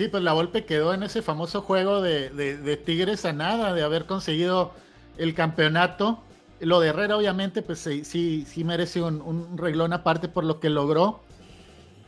Sí, 0.00 0.08
pues 0.08 0.22
la 0.22 0.32
Volpe 0.32 0.64
quedó 0.64 0.94
en 0.94 1.02
ese 1.02 1.20
famoso 1.20 1.60
juego 1.60 2.00
de, 2.00 2.82
Tigres 2.86 3.26
a 3.26 3.34
nada, 3.34 3.74
de 3.74 3.82
haber 3.82 4.06
conseguido 4.06 4.72
el 5.18 5.34
campeonato. 5.34 6.22
Lo 6.58 6.80
de 6.80 6.88
Herrera, 6.88 7.18
obviamente, 7.18 7.60
pues 7.60 7.80
sí, 7.80 8.02
sí, 8.06 8.64
merece 8.64 9.02
un, 9.02 9.20
un 9.20 9.58
reglón 9.58 9.92
aparte 9.92 10.28
por 10.28 10.44
lo 10.44 10.58
que 10.58 10.70
logró. 10.70 11.20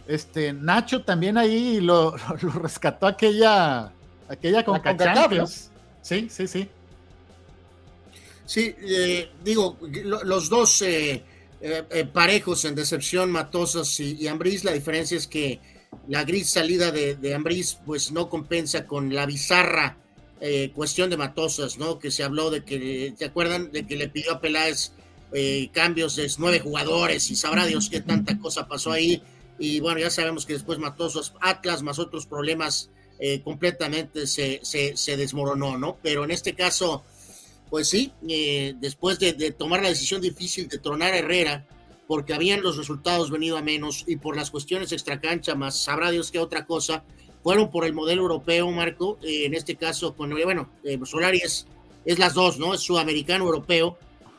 Este, 0.08 0.54
Nacho 0.54 1.02
también 1.02 1.36
ahí 1.36 1.82
lo, 1.82 2.16
rescató 2.62 3.06
aquella, 3.06 3.92
aquella 4.26 4.64
con 4.64 4.80
Champions. 4.82 5.70
Sí, 6.00 6.28
sí, 6.30 6.46
sí. 6.46 6.70
Sí, 8.46 8.74
eh, 8.80 9.32
digo, 9.44 9.76
los 10.24 10.48
dos 10.48 10.80
eh, 10.80 11.22
eh, 11.60 12.08
parejos 12.10 12.64
en 12.64 12.74
decepción, 12.74 13.30
Matosas 13.30 14.00
y, 14.00 14.14
y 14.14 14.28
Ambriz, 14.28 14.64
la 14.64 14.72
diferencia 14.72 15.18
es 15.18 15.26
que 15.26 15.60
la 16.08 16.24
gris 16.24 16.50
salida 16.50 16.90
de, 16.90 17.16
de 17.16 17.34
Ambriz 17.34 17.78
pues 17.86 18.12
no 18.12 18.28
compensa 18.28 18.86
con 18.86 19.14
la 19.14 19.26
bizarra 19.26 19.98
cuestión 20.74 21.08
de 21.08 21.16
Matosas, 21.16 21.78
¿no? 21.78 22.00
Que 22.00 22.10
se 22.10 22.24
habló 22.24 22.50
de 22.50 22.64
que, 22.64 23.14
¿te 23.16 23.26
acuerdan? 23.26 23.70
De 23.70 23.86
que 23.86 23.94
le 23.94 24.08
pidió 24.08 24.32
a 24.32 24.40
Peláez 24.40 24.90
cambios 25.72 26.16
de 26.16 26.28
nueve 26.38 26.58
jugadores 26.58 27.30
y 27.30 27.36
sabrá 27.36 27.64
Dios 27.64 27.88
qué 27.88 28.00
tanta 28.00 28.36
cosa 28.40 28.66
pasó 28.66 28.90
ahí 28.90 29.22
y 29.58 29.78
bueno, 29.78 30.00
ya 30.00 30.10
sabemos 30.10 30.44
que 30.44 30.54
después 30.54 30.80
Matosos 30.80 31.34
Atlas 31.40 31.82
más 31.82 32.00
otros 32.00 32.26
problemas 32.26 32.90
eh, 33.20 33.42
completamente 33.42 34.26
se, 34.26 34.60
se, 34.64 35.16
desmoronó, 35.16 35.78
¿no? 35.78 35.98
Pero 36.02 36.24
en 36.24 36.32
este 36.32 36.54
caso, 36.54 37.04
pues 37.70 37.88
sí, 37.88 38.12
eh, 38.28 38.74
después 38.80 39.20
de, 39.20 39.32
tomar 39.52 39.80
la 39.80 39.90
decisión 39.90 40.20
difícil 40.20 40.68
de 40.68 40.78
tronar 40.78 41.12
a 41.12 41.18
Herrera, 41.18 41.64
porque 42.06 42.34
habían 42.34 42.62
los 42.62 42.76
resultados 42.76 43.30
venido 43.30 43.56
a 43.56 43.62
menos 43.62 44.04
y 44.06 44.16
por 44.16 44.36
las 44.36 44.50
cuestiones 44.50 44.92
extracancha, 44.92 45.54
más 45.54 45.78
sabrá 45.78 46.10
Dios 46.10 46.30
qué 46.30 46.38
otra 46.38 46.66
cosa, 46.66 47.04
fueron 47.42 47.70
por 47.70 47.84
el 47.84 47.92
modelo 47.92 48.22
europeo, 48.22 48.70
Marco, 48.70 49.18
eh, 49.22 49.46
en 49.46 49.54
este 49.54 49.76
caso, 49.76 50.14
con, 50.14 50.30
bueno, 50.30 50.70
Solari 51.04 51.38
es, 51.38 51.66
es 52.04 52.18
las 52.18 52.34
dos, 52.34 52.58
¿no? 52.58 52.74
Es 52.74 52.80
sudamericano, 52.80 53.44
europeo, 53.44 53.98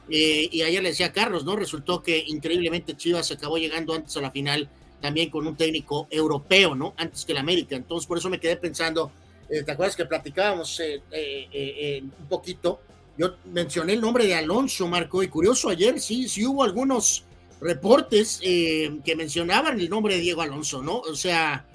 y 0.09 0.61
ayer 0.61 0.83
le 0.83 0.89
decía 0.89 1.07
a 1.07 1.11
Carlos, 1.13 1.45
¿no? 1.45 1.55
Resultó 1.55 2.03
que 2.03 2.23
increíblemente 2.27 2.95
Chivas 2.95 3.31
acabó 3.31 3.57
llegando 3.57 3.93
antes 3.93 4.15
a 4.17 4.21
la 4.21 4.31
final 4.31 4.69
también 5.03 5.29
con 5.29 5.45
un 5.45 5.57
técnico 5.57 6.07
europeo, 6.09 6.75
¿no? 6.75 6.93
Antes 6.95 7.25
que 7.25 7.33
el 7.33 7.37
América. 7.37 7.75
Entonces, 7.75 8.07
por 8.07 8.17
eso 8.17 8.29
me 8.29 8.39
quedé 8.39 8.55
pensando, 8.55 9.11
eh, 9.49 9.61
¿te 9.61 9.73
acuerdas 9.73 9.97
que 9.97 10.05
platicábamos 10.05 10.79
eh, 10.79 11.01
eh, 11.11 12.01
un 12.01 12.27
poquito? 12.29 12.79
Yo 13.17 13.35
mencioné 13.51 13.93
el 13.93 14.01
nombre 14.01 14.25
de 14.25 14.35
Alonso, 14.35 14.87
Marco, 14.87 15.21
y 15.21 15.27
curioso, 15.27 15.67
ayer 15.67 15.99
sí, 15.99 16.29
sí 16.29 16.45
hubo 16.45 16.63
algunos 16.63 17.25
reportes 17.63 18.39
que 18.41 19.15
mencionaban 19.15 19.79
el 19.79 19.89
nombre 19.89 20.15
de 20.15 20.21
Diego 20.21 20.41
Alonso, 20.41 20.81
¿no? 20.81 20.99
O 20.99 21.15
sea, 21.15 21.65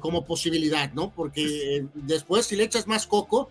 como 0.00 0.24
posibilidad, 0.24 0.92
¿no? 0.92 1.12
Porque 1.14 1.86
después, 1.94 2.46
si 2.46 2.56
le 2.56 2.64
echas 2.64 2.86
más 2.86 3.06
coco, 3.06 3.50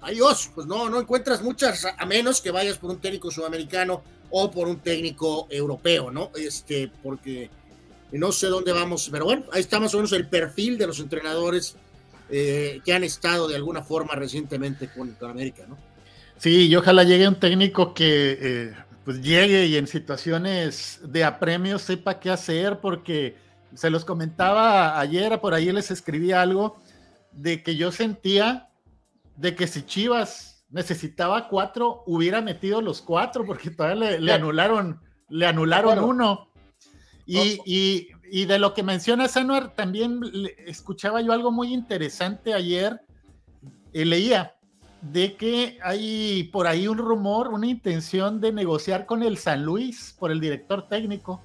adiós, 0.00 0.50
pues 0.54 0.66
no, 0.66 0.88
no 0.88 1.00
encuentras 1.00 1.42
muchas, 1.42 1.84
a 1.84 2.06
menos 2.06 2.40
que 2.40 2.50
vayas 2.50 2.78
por 2.78 2.90
un 2.90 3.00
técnico 3.00 3.30
sudamericano 3.30 4.02
o 4.30 4.50
por 4.50 4.66
un 4.66 4.80
técnico 4.80 5.46
europeo, 5.50 6.10
¿no? 6.10 6.30
Este, 6.34 6.90
porque 7.02 7.50
no 8.12 8.32
sé 8.32 8.48
dónde 8.48 8.72
vamos, 8.72 9.08
pero 9.10 9.24
bueno, 9.24 9.44
ahí 9.52 9.60
está 9.60 9.78
más 9.78 9.94
o 9.94 9.98
menos 9.98 10.12
el 10.12 10.26
perfil 10.26 10.78
de 10.78 10.86
los 10.86 11.00
entrenadores 11.00 11.76
eh, 12.30 12.80
que 12.84 12.92
han 12.92 13.04
estado 13.04 13.48
de 13.48 13.56
alguna 13.56 13.82
forma 13.82 14.14
recientemente 14.14 14.88
con, 14.88 15.14
América, 15.22 15.64
¿no? 15.68 15.78
Sí, 16.38 16.66
y 16.66 16.76
ojalá 16.76 17.04
llegue 17.04 17.28
un 17.28 17.38
técnico 17.38 17.94
que 17.94 18.38
eh, 18.40 18.74
pues 19.04 19.20
llegue 19.20 19.66
y 19.66 19.76
en 19.76 19.86
situaciones 19.86 21.00
de 21.04 21.24
apremio 21.24 21.78
sepa 21.78 22.20
qué 22.20 22.30
hacer, 22.30 22.80
porque 22.80 23.36
se 23.74 23.90
los 23.90 24.04
comentaba 24.04 24.98
ayer, 25.00 25.40
por 25.40 25.54
ahí 25.54 25.72
les 25.72 25.90
escribí 25.90 26.32
algo 26.32 26.76
de 27.32 27.62
que 27.62 27.76
yo 27.76 27.90
sentía 27.90 28.68
de 29.36 29.54
que 29.54 29.66
si 29.66 29.82
Chivas 29.82 30.64
necesitaba 30.70 31.48
cuatro, 31.48 32.02
hubiera 32.06 32.40
metido 32.40 32.80
los 32.80 33.02
cuatro, 33.02 33.44
porque 33.44 33.70
todavía 33.70 34.18
le, 34.18 34.32
anularon, 34.32 35.00
le 35.28 35.46
anularon 35.46 35.98
uno. 35.98 36.48
Y, 37.26 37.60
y, 38.30 38.44
de 38.46 38.58
lo 38.58 38.74
que 38.74 38.82
menciona 38.82 39.26
Anuar, 39.34 39.74
también 39.74 40.20
escuchaba 40.66 41.20
yo 41.20 41.32
algo 41.32 41.52
muy 41.52 41.72
interesante 41.72 42.54
ayer, 42.54 43.00
eh, 43.92 44.04
leía 44.04 44.51
de 45.02 45.36
que 45.36 45.78
hay 45.82 46.44
por 46.44 46.66
ahí 46.66 46.88
un 46.88 46.98
rumor, 46.98 47.48
una 47.48 47.66
intención 47.66 48.40
de 48.40 48.52
negociar 48.52 49.04
con 49.04 49.22
el 49.22 49.36
San 49.36 49.64
Luis 49.64 50.16
por 50.18 50.30
el 50.30 50.40
director 50.40 50.88
técnico, 50.88 51.42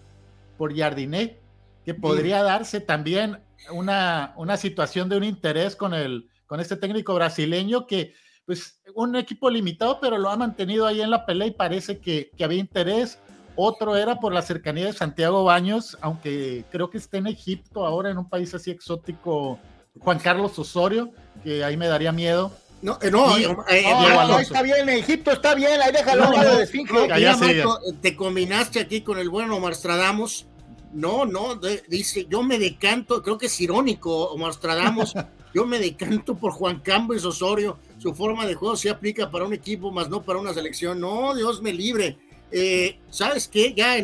por 0.57 0.75
Jardinet, 0.75 1.39
que 1.83 1.93
podría 1.93 2.43
darse 2.43 2.79
también 2.79 3.39
una, 3.71 4.33
una 4.37 4.57
situación 4.57 5.09
de 5.09 5.17
un 5.17 5.23
interés 5.23 5.75
con, 5.75 5.93
el, 5.93 6.29
con 6.45 6.59
este 6.59 6.75
técnico 6.75 7.15
brasileño 7.15 7.87
que, 7.87 8.13
pues, 8.45 8.79
un 8.93 9.15
equipo 9.15 9.49
limitado, 9.49 9.99
pero 9.99 10.17
lo 10.17 10.29
ha 10.29 10.37
mantenido 10.37 10.85
ahí 10.85 11.01
en 11.01 11.09
la 11.09 11.25
pelea 11.25 11.47
y 11.47 11.51
parece 11.51 11.99
que, 11.99 12.31
que 12.37 12.43
había 12.43 12.59
interés 12.59 13.19
otro 13.59 13.95
era 13.95 14.19
por 14.19 14.33
la 14.33 14.43
cercanía 14.43 14.85
de 14.85 14.93
Santiago 14.93 15.43
Baños, 15.43 15.97
aunque 16.01 16.63
creo 16.69 16.91
que 16.91 16.99
está 16.99 17.17
en 17.17 17.25
Egipto 17.25 17.87
ahora, 17.87 18.11
en 18.11 18.19
un 18.19 18.29
país 18.29 18.53
así 18.53 18.69
exótico, 18.69 19.57
Juan 19.99 20.19
Carlos 20.19 20.59
Osorio, 20.59 21.11
que 21.43 21.63
ahí 21.63 21.75
me 21.75 21.87
daría 21.87 22.11
miedo. 22.11 22.51
No, 22.81 22.99
eh, 23.01 23.09
no, 23.09 23.37
eh, 23.37 23.55
eh, 23.69 24.41
está 24.41 24.61
bien, 24.61 24.87
Egipto 24.89 25.31
está 25.31 25.55
bien, 25.55 25.81
ahí 25.81 25.91
déjalo 25.91 26.31
no, 26.31 26.57
de 26.57 27.93
te 28.01 28.15
combinaste 28.15 28.79
aquí 28.79 29.01
con 29.01 29.17
el 29.17 29.29
bueno 29.29 29.57
Omar 29.57 29.75
Stradamos. 29.75 30.45
No, 30.93 31.25
no, 31.25 31.59
dice, 31.87 32.27
yo 32.29 32.43
me 32.43 32.59
decanto, 32.59 33.21
creo 33.21 33.37
que 33.37 33.47
es 33.47 33.61
irónico, 33.61 34.29
Omar 34.29 34.53
Stradamos, 34.53 35.13
yo 35.53 35.65
me 35.65 35.79
decanto 35.79 36.35
por 36.35 36.51
Juan 36.51 36.79
Campos 36.79 37.25
Osorio, 37.25 37.77
su 37.97 38.13
forma 38.13 38.45
de 38.45 38.53
juego 38.53 38.75
se 38.75 38.89
aplica 38.89 39.29
para 39.29 39.45
un 39.45 39.53
equipo, 39.53 39.91
más 39.91 40.09
no 40.09 40.21
para 40.21 40.39
una 40.39 40.53
selección. 40.53 40.99
No, 40.99 41.35
Dios 41.35 41.61
me 41.61 41.73
libre 41.73 42.17
eh, 42.51 42.99
¿Sabes 43.09 43.47
qué? 43.47 43.73
Ya 43.75 43.97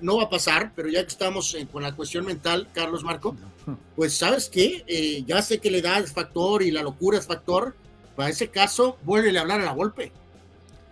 no 0.00 0.16
va 0.16 0.24
a 0.24 0.30
pasar, 0.30 0.72
pero 0.74 0.88
ya 0.88 1.02
que 1.02 1.08
estamos 1.08 1.56
con 1.70 1.82
la 1.82 1.94
cuestión 1.94 2.24
mental, 2.24 2.68
Carlos 2.72 3.04
Marco, 3.04 3.36
pues 3.96 4.14
¿sabes 4.14 4.48
qué? 4.48 4.84
Eh, 4.86 5.22
ya 5.26 5.42
sé 5.42 5.58
que 5.58 5.70
la 5.70 5.78
edad 5.78 6.02
es 6.02 6.12
factor 6.12 6.62
y 6.62 6.70
la 6.70 6.82
locura 6.82 7.18
es 7.18 7.26
factor, 7.26 7.74
para 8.20 8.32
ese 8.32 8.48
caso, 8.48 8.98
vuelve 9.02 9.34
a 9.38 9.40
hablar 9.40 9.62
a 9.62 9.64
la 9.64 9.72
golpe. 9.72 10.12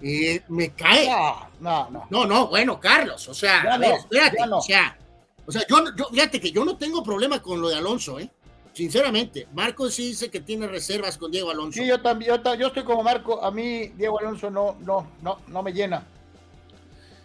Y 0.00 0.40
me 0.48 0.70
cae. 0.70 1.06
No, 1.10 1.46
no, 1.60 1.90
no. 1.90 2.06
No, 2.08 2.24
no, 2.24 2.46
bueno, 2.46 2.80
Carlos, 2.80 3.28
o 3.28 3.34
sea, 3.34 3.64
Ya 3.64 3.74
a 3.74 3.78
ver, 3.78 3.90
no, 3.90 3.96
espérate, 3.96 4.36
ya 4.38 4.46
no. 4.46 4.56
o 4.56 4.62
sea, 4.62 4.96
o 5.44 5.52
sea, 5.52 5.62
yo, 5.68 5.94
yo, 5.94 6.08
fíjate 6.10 6.40
que 6.40 6.50
yo 6.52 6.64
no 6.64 6.78
tengo 6.78 7.02
problema 7.02 7.42
con 7.42 7.60
lo 7.60 7.68
de 7.68 7.76
Alonso, 7.76 8.18
¿eh? 8.18 8.30
Sinceramente, 8.72 9.46
Marcos 9.52 9.92
sí 9.92 10.06
dice 10.06 10.30
que 10.30 10.40
tiene 10.40 10.68
reservas 10.68 11.18
con 11.18 11.30
Diego 11.30 11.50
Alonso. 11.50 11.82
Sí, 11.82 11.86
yo 11.86 12.00
también, 12.00 12.34
yo, 12.34 12.54
yo 12.54 12.68
estoy 12.68 12.84
como 12.84 13.02
Marco, 13.02 13.44
a 13.44 13.50
mí 13.50 13.88
Diego 13.88 14.18
Alonso 14.18 14.50
no, 14.50 14.78
no, 14.80 15.06
no, 15.20 15.40
no 15.48 15.62
me 15.62 15.74
llena. 15.74 16.02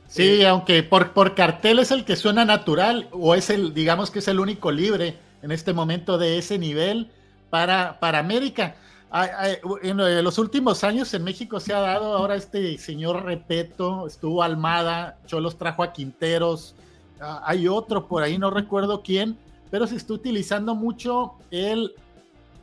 Sí, 0.10 0.44
aunque 0.44 0.84
por, 0.84 1.14
por 1.14 1.34
cartel 1.34 1.80
es 1.80 1.92
el 1.92 2.04
que 2.04 2.18
suena 2.18 2.44
natural, 2.44 3.08
o 3.12 3.36
es 3.36 3.50
el, 3.50 3.74
digamos 3.74 4.12
que 4.12 4.20
es 4.20 4.28
el 4.28 4.42
único 4.42 4.70
libre 4.70 5.18
en 5.42 5.54
este 5.54 5.72
momento 5.72 6.18
de 6.18 6.40
ese 6.40 6.60
nivel 6.60 7.10
para, 7.50 8.02
para 8.02 8.20
América. 8.20 8.76
Ay, 9.16 9.30
ay, 9.38 9.56
En 9.84 10.24
los 10.24 10.40
últimos 10.40 10.84
años 10.84 11.14
en 11.14 11.24
México 11.24 11.60
se 11.60 11.72
ha 11.72 11.80
dado 11.80 12.18
ahora 12.18 12.36
este 12.36 12.78
señor 12.80 13.24
Repeto, 13.24 14.08
estuvo 14.08 14.42
Almada, 14.42 15.20
Cholos 15.28 15.56
trajo 15.56 15.84
a 15.84 15.94
Quinteros, 15.94 16.74
ah, 17.22 17.44
hay 17.46 17.68
otro 17.68 18.08
por 18.08 18.24
ahí, 18.24 18.40
no 18.40 18.50
recuerdo 18.50 19.04
quién, 19.04 19.38
pero 19.70 19.86
se 19.86 19.98
está 19.98 20.14
utilizando 20.14 20.74
mucho 20.74 21.34
el, 21.52 21.94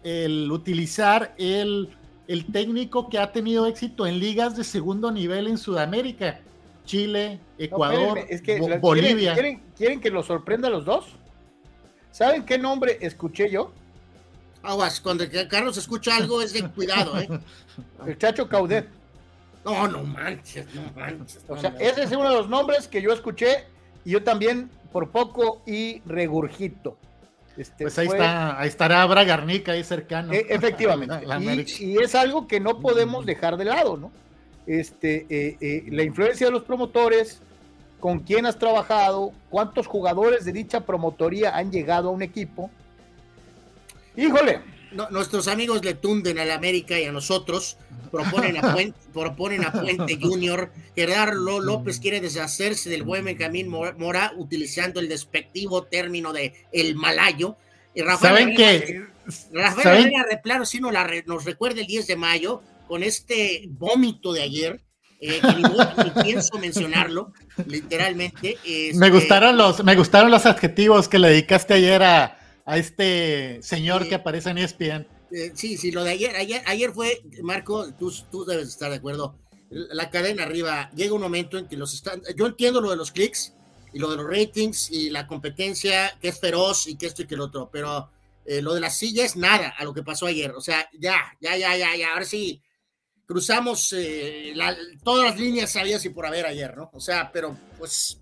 el 0.03 0.51
utilizar 0.51 1.35
el, 1.39 1.89
el 2.27 2.45
técnico 2.47 3.09
que 3.09 3.19
ha 3.21 3.31
tenido 3.31 3.67
éxito 3.67 4.05
en 4.05 4.19
ligas 4.19 4.57
de 4.57 4.65
segundo 4.65 5.13
nivel 5.13 5.47
en 5.47 5.57
Sudamérica. 5.57 6.41
Chile, 6.85 7.39
Ecuador, 7.59 8.19
espérenme, 8.19 8.35
es 8.35 8.43
que 8.43 8.59
Bo- 8.59 8.69
la- 8.69 8.79
Bolivia. 8.79 9.35
¿quieren, 9.35 9.35
quieren, 9.35 9.63
quieren 9.77 10.01
que 10.01 10.11
los 10.11 10.27
sorprenda 10.27 10.67
a 10.67 10.71
los 10.73 10.85
dos? 10.85 11.05
¿Saben 12.11 12.45
qué 12.45 12.59
nombre 12.59 12.99
escuché 13.01 13.49
yo? 13.51 13.71
Aguas, 14.63 15.01
cuando 15.01 15.25
Carlos 15.49 15.77
escucha 15.79 16.17
algo 16.17 16.43
es 16.43 16.53
de 16.53 16.63
cuidado, 16.69 17.19
¿eh? 17.19 17.29
El 18.07 18.19
Chacho 18.19 18.49
Caudet. 18.49 18.87
No, 19.65 19.87
no 19.89 20.03
manches, 20.05 20.67
no 20.75 20.83
manches. 20.95 21.41
O 21.49 21.57
sea, 21.57 21.71
no. 21.71 21.79
ese 21.79 22.03
es 22.05 22.11
uno 22.13 22.29
de 22.31 22.35
los 22.37 22.49
nombres 22.49 22.89
que 22.89 23.01
yo 23.03 23.13
escuché 23.13 23.65
y 24.05 24.11
yo 24.13 24.23
también 24.23 24.71
por 24.93 25.11
poco 25.11 25.63
y 25.67 26.01
regurgito. 26.07 26.97
Este, 27.57 27.85
Pues 27.85 27.99
ahí 27.99 28.07
fue- 28.07 28.17
está, 28.17 28.59
ahí 28.61 28.69
estará 28.69 29.05
Bragarnica 29.07 29.73
ahí 29.73 29.85
cercano. 29.85 30.33
E- 30.33 30.47
efectivamente. 30.49 31.15
La- 31.15 31.21
la 31.39 31.41
Y- 31.41 31.49
América. 31.49 31.73
y, 31.81 31.97
es 31.99 32.15
algo 32.15 32.47
que 32.47 32.61
no 32.61 32.81
podemos 32.81 33.27
dejar 33.27 33.57
de 33.57 33.65
lado, 33.67 33.97
¿no? 33.97 34.11
Este, 34.67 35.27
eh, 35.29 35.57
eh, 35.61 35.85
la 35.91 36.03
influencia 36.05 36.47
de 36.47 36.53
los 36.53 36.63
promotores, 36.63 37.41
con 37.99 38.21
quién 38.21 38.47
has 38.47 38.59
trabajado, 38.59 39.33
cuántos 39.51 39.87
jugadores 39.87 40.45
de 40.45 40.53
dicha 40.53 40.81
promotoría 40.87 41.57
han 41.57 41.71
llegado 41.71 42.09
a 42.09 42.13
un 42.13 42.23
equipo. 42.23 42.71
Híjole, 44.21 44.61
No, 44.93 45.09
nuestros 45.11 45.47
amigos 45.49 45.85
le 45.85 45.95
tunden 45.95 46.39
a 46.39 46.45
la 46.45 46.55
América 46.55 46.99
y 46.99 47.05
a 47.05 47.13
nosotros. 47.13 47.77
Proponen 48.11 48.57
a 48.57 48.73
Puente, 48.73 48.99
proponen 49.13 49.65
a 49.65 49.71
Puente 49.73 50.19
Junior. 50.21 50.73
Gerardo 50.97 51.61
López 51.61 52.01
quiere 52.01 52.21
deshacerse 52.21 52.91
del 52.91 53.05
buen 53.05 53.25
Benjamín 53.25 53.69
Mora, 53.69 54.33
utilizando 54.37 54.99
el 55.01 55.09
despectivo 55.09 55.85
término 55.85 56.33
de 56.33 56.53
el 56.73 56.97
malayo. 56.97 57.57
Y 57.95 58.03
Rafael 58.03 58.35
¿Saben 58.37 58.57
qué? 58.57 59.05
Rafael 59.53 59.83
¿Saben? 59.85 60.03
Herrera 60.07 60.27
de 60.29 60.39
plano 60.39 60.67
sí 60.67 60.81
nos, 60.81 60.93
la 60.93 61.05
re- 61.05 61.23
nos 61.27 61.45
recuerda 61.45 61.81
el 61.81 61.87
10 61.87 62.07
de 62.09 62.17
mayo 62.17 62.63
con 62.89 63.05
este 63.05 63.65
vómito 63.69 64.33
de 64.33 64.43
ayer, 64.43 64.81
eh, 65.21 65.41
que 65.41 65.55
ni, 65.55 65.63
voy- 65.63 65.87
ni 66.05 66.23
pienso 66.25 66.59
mencionarlo, 66.59 67.33
literalmente. 67.67 68.57
Me 68.65 68.89
este, 68.91 69.11
gustaron 69.11 69.57
los, 69.57 69.85
me 69.85 69.95
gustaron 69.95 70.31
los 70.33 70.47
adjetivos 70.47 71.09
que 71.09 71.19
le 71.21 71.29
dedicaste 71.29 71.75
ayer 71.75 72.03
a, 72.03 72.39
a 72.71 72.79
este 72.79 73.61
señor 73.63 74.03
Sí. 74.05 74.09
que 74.11 74.15
aparece 74.17 74.51
en 74.51 74.59
ESPN. 74.59 75.07
eh, 75.33 75.53
sí, 75.55 75.77
sí, 75.77 75.91
lo 75.93 76.03
de 76.05 76.11
ayer, 76.13 76.35
ayer, 76.37 76.63
ayer 76.67 76.93
fue, 76.93 77.23
Marco, 77.43 77.93
tú, 77.95 78.13
tú 78.31 78.45
debes 78.45 78.69
estar 78.69 78.91
de 78.91 78.97
acuerdo. 78.97 79.39
La 79.71 80.11
cadena 80.11 80.43
arriba, 80.43 80.91
llega 80.97 81.15
un 81.15 81.21
momento 81.23 81.57
en 81.59 81.69
que 81.69 81.77
los 81.77 81.95
están. 81.95 82.23
Yo 82.37 82.47
entiendo 82.47 82.81
lo 82.81 82.91
de 82.91 82.97
los 82.97 83.13
clics 83.13 83.55
y 83.93 83.99
lo 84.01 84.11
de 84.11 84.17
los 84.17 84.27
ratings 84.27 84.91
y 84.91 85.11
la 85.11 85.27
competencia 85.29 86.17
que 86.21 86.29
es 86.29 86.41
feroz 86.41 86.87
y 86.89 86.97
que 86.97 87.07
esto 87.07 87.23
y 87.23 87.27
que 87.27 87.37
el 87.37 87.41
otro, 87.41 87.71
pero 87.73 88.11
eh, 88.45 88.61
lo 88.63 88.75
de 88.75 88.81
las 88.81 88.97
sillas, 88.97 89.37
nada 89.37 89.69
a 89.79 89.85
lo 89.85 89.95
que 89.95 90.03
pasó 90.03 90.27
ayer. 90.27 90.51
O 90.53 90.61
sea, 90.61 90.89
ya, 90.99 91.17
ya, 91.41 91.57
ya, 91.57 91.77
ya, 91.77 91.95
ya. 91.97 92.13
Ahora 92.13 92.25
sí, 92.25 92.61
cruzamos 93.27 93.93
eh, 93.97 94.53
la- 94.57 94.77
todas 95.05 95.31
las 95.31 95.39
líneas 95.41 95.71
sabias 95.71 96.05
y 96.05 96.09
por 96.09 96.27
haber 96.27 96.47
ayer, 96.47 96.77
¿no? 96.77 96.91
O 96.93 96.99
sea, 97.01 97.31
pero 97.33 97.57
pues 97.79 98.20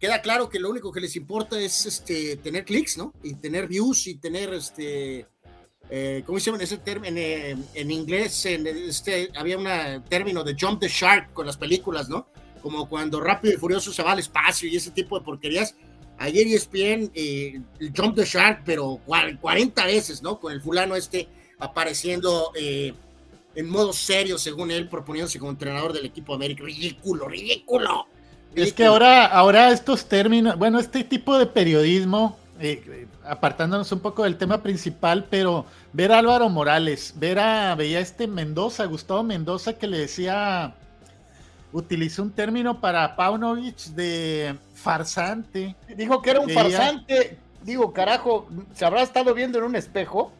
queda 0.00 0.22
claro 0.22 0.48
que 0.48 0.58
lo 0.58 0.70
único 0.70 0.90
que 0.90 1.00
les 1.00 1.14
importa 1.16 1.60
es 1.60 1.86
este 1.86 2.36
tener 2.36 2.64
clics, 2.64 2.96
¿no? 2.96 3.12
Y 3.22 3.34
tener 3.34 3.68
views 3.68 4.06
y 4.06 4.14
tener 4.16 4.52
este 4.54 5.26
eh, 5.92 6.22
¿cómo 6.24 6.38
se 6.38 6.50
llama 6.50 6.62
ese 6.62 6.78
término? 6.78 7.08
En, 7.08 7.18
eh, 7.18 7.56
en 7.74 7.90
inglés 7.90 8.46
en 8.46 8.66
este, 8.66 9.30
había 9.34 9.58
un 9.58 10.04
término 10.08 10.42
de 10.44 10.56
jump 10.58 10.80
the 10.80 10.88
shark 10.88 11.32
con 11.32 11.46
las 11.46 11.56
películas, 11.56 12.08
¿no? 12.08 12.28
Como 12.62 12.88
cuando 12.88 13.20
Rápido 13.20 13.54
y 13.54 13.56
Furioso 13.56 13.92
se 13.92 14.02
va 14.02 14.12
al 14.12 14.18
espacio 14.20 14.68
y 14.68 14.76
ese 14.76 14.90
tipo 14.90 15.18
de 15.18 15.24
porquerías. 15.24 15.74
Ayer 16.18 16.46
ESPN 16.46 17.10
eh, 17.14 17.60
el 17.80 17.92
jump 17.96 18.14
the 18.14 18.24
shark, 18.24 18.62
pero 18.64 19.00
cua- 19.06 19.38
40 19.40 19.84
veces, 19.86 20.22
¿no? 20.22 20.38
Con 20.38 20.52
el 20.52 20.60
fulano 20.60 20.94
este 20.94 21.28
apareciendo 21.58 22.52
eh, 22.54 22.92
en 23.54 23.68
modo 23.68 23.92
serio, 23.92 24.38
según 24.38 24.70
él, 24.70 24.88
proponiéndose 24.88 25.38
como 25.38 25.50
entrenador 25.50 25.92
del 25.92 26.06
equipo 26.06 26.34
América. 26.34 26.62
Ridículo, 26.64 27.26
ridículo. 27.26 28.06
Es 28.54 28.72
que 28.72 28.84
ahora, 28.86 29.26
ahora 29.26 29.70
estos 29.70 30.06
términos, 30.06 30.56
bueno, 30.58 30.78
este 30.78 31.04
tipo 31.04 31.38
de 31.38 31.46
periodismo, 31.46 32.36
eh, 32.58 32.82
eh, 32.86 33.06
apartándonos 33.24 33.90
un 33.92 34.00
poco 34.00 34.24
del 34.24 34.36
tema 34.36 34.62
principal, 34.62 35.26
pero 35.30 35.66
ver 35.92 36.12
a 36.12 36.18
Álvaro 36.18 36.48
Morales, 36.48 37.14
ver 37.16 37.38
a, 37.38 37.74
veía 37.74 38.00
este 38.00 38.26
Mendoza, 38.26 38.84
Gustavo 38.86 39.22
Mendoza, 39.22 39.74
que 39.74 39.86
le 39.86 39.98
decía, 39.98 40.74
utilizó 41.72 42.22
un 42.22 42.32
término 42.32 42.80
para 42.80 43.14
Paunovic 43.16 43.76
de 43.94 44.56
farsante. 44.74 45.76
dijo 45.96 46.20
que 46.20 46.30
era 46.30 46.40
un 46.40 46.46
Veía- 46.48 46.62
farsante. 46.62 47.38
Digo, 47.62 47.92
carajo, 47.92 48.48
¿se 48.74 48.84
habrá 48.84 49.02
estado 49.02 49.34
viendo 49.34 49.58
en 49.58 49.64
un 49.64 49.76
espejo? 49.76 50.32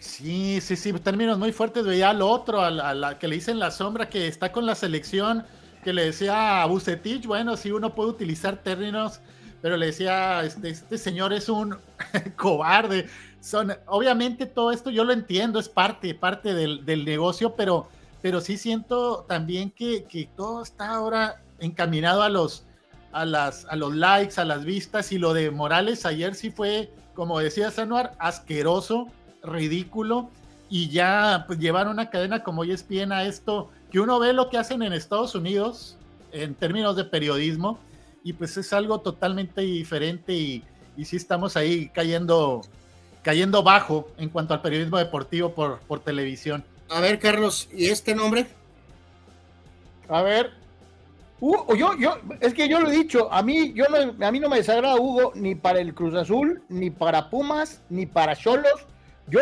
Sí, 0.00 0.60
sí, 0.60 0.76
sí, 0.76 0.92
términos 0.94 1.38
muy 1.38 1.52
fuertes. 1.52 1.84
Veía 1.84 2.10
al 2.10 2.20
otro, 2.22 2.60
a 2.62 2.70
la, 2.70 2.88
a 2.90 2.94
la 2.94 3.18
que 3.18 3.28
le 3.28 3.36
dicen 3.36 3.58
la 3.58 3.70
sombra, 3.70 4.08
que 4.08 4.26
está 4.28 4.50
con 4.50 4.66
la 4.66 4.74
selección, 4.74 5.44
que 5.84 5.92
le 5.92 6.06
decía 6.06 6.62
a 6.62 6.66
Bucetich, 6.66 7.26
bueno, 7.26 7.56
sí, 7.56 7.70
uno 7.70 7.94
puede 7.94 8.10
utilizar 8.10 8.56
términos, 8.56 9.20
pero 9.60 9.76
le 9.76 9.86
decía, 9.86 10.42
este, 10.42 10.70
este 10.70 10.98
señor 10.98 11.32
es 11.32 11.48
un 11.48 11.76
cobarde. 12.36 13.06
Son, 13.40 13.72
obviamente 13.86 14.46
todo 14.46 14.72
esto 14.72 14.90
yo 14.90 15.04
lo 15.04 15.12
entiendo, 15.12 15.60
es 15.60 15.68
parte, 15.68 16.14
parte 16.14 16.54
del, 16.54 16.84
del 16.86 17.04
negocio, 17.04 17.54
pero, 17.54 17.88
pero 18.22 18.40
sí 18.40 18.56
siento 18.56 19.24
también 19.28 19.70
que, 19.70 20.04
que 20.04 20.26
todo 20.34 20.62
está 20.62 20.88
ahora 20.88 21.42
encaminado 21.60 22.22
a 22.22 22.30
los, 22.30 22.64
a, 23.12 23.26
las, 23.26 23.66
a 23.66 23.76
los 23.76 23.94
likes, 23.94 24.40
a 24.40 24.44
las 24.44 24.64
vistas, 24.64 25.12
y 25.12 25.18
lo 25.18 25.34
de 25.34 25.50
Morales 25.50 26.06
ayer 26.06 26.34
sí 26.34 26.50
fue, 26.50 26.90
como 27.14 27.38
decía 27.38 27.70
Sanuar, 27.70 28.14
asqueroso, 28.18 29.08
ridículo, 29.42 30.30
y 30.70 30.88
ya 30.88 31.44
pues, 31.46 31.58
llevar 31.58 31.88
una 31.88 32.08
cadena 32.08 32.42
como 32.42 32.64
ESPN 32.64 33.12
a 33.12 33.24
esto, 33.24 33.70
que 33.94 34.00
uno 34.00 34.18
ve 34.18 34.32
lo 34.32 34.50
que 34.50 34.58
hacen 34.58 34.82
en 34.82 34.92
Estados 34.92 35.36
Unidos 35.36 35.96
en 36.32 36.56
términos 36.56 36.96
de 36.96 37.04
periodismo, 37.04 37.78
y 38.24 38.32
pues 38.32 38.56
es 38.56 38.72
algo 38.72 38.98
totalmente 38.98 39.60
diferente 39.60 40.32
y, 40.32 40.64
y 40.96 41.04
sí 41.04 41.14
estamos 41.14 41.56
ahí 41.56 41.90
cayendo, 41.90 42.62
cayendo 43.22 43.62
bajo 43.62 44.08
en 44.18 44.30
cuanto 44.30 44.52
al 44.52 44.62
periodismo 44.62 44.98
deportivo 44.98 45.54
por, 45.54 45.78
por 45.78 46.00
televisión. 46.00 46.64
A 46.88 46.98
ver, 46.98 47.20
Carlos, 47.20 47.68
¿y 47.72 47.86
este 47.86 48.16
nombre? 48.16 48.48
A 50.08 50.22
ver. 50.22 50.50
Hugo, 51.38 51.76
yo, 51.76 51.96
yo, 51.96 52.18
es 52.40 52.52
que 52.52 52.68
yo 52.68 52.80
lo 52.80 52.88
he 52.88 52.96
dicho, 52.96 53.32
a 53.32 53.44
mí, 53.44 53.74
yo 53.74 53.84
no, 53.88 54.26
a 54.26 54.32
mí 54.32 54.40
no 54.40 54.48
me 54.48 54.56
desagrada 54.56 54.96
Hugo 54.96 55.30
ni 55.36 55.54
para 55.54 55.78
el 55.78 55.94
Cruz 55.94 56.16
Azul, 56.16 56.64
ni 56.68 56.90
para 56.90 57.30
Pumas, 57.30 57.80
ni 57.88 58.06
para 58.06 58.34
Cholos. 58.34 58.88
Yo, 59.28 59.40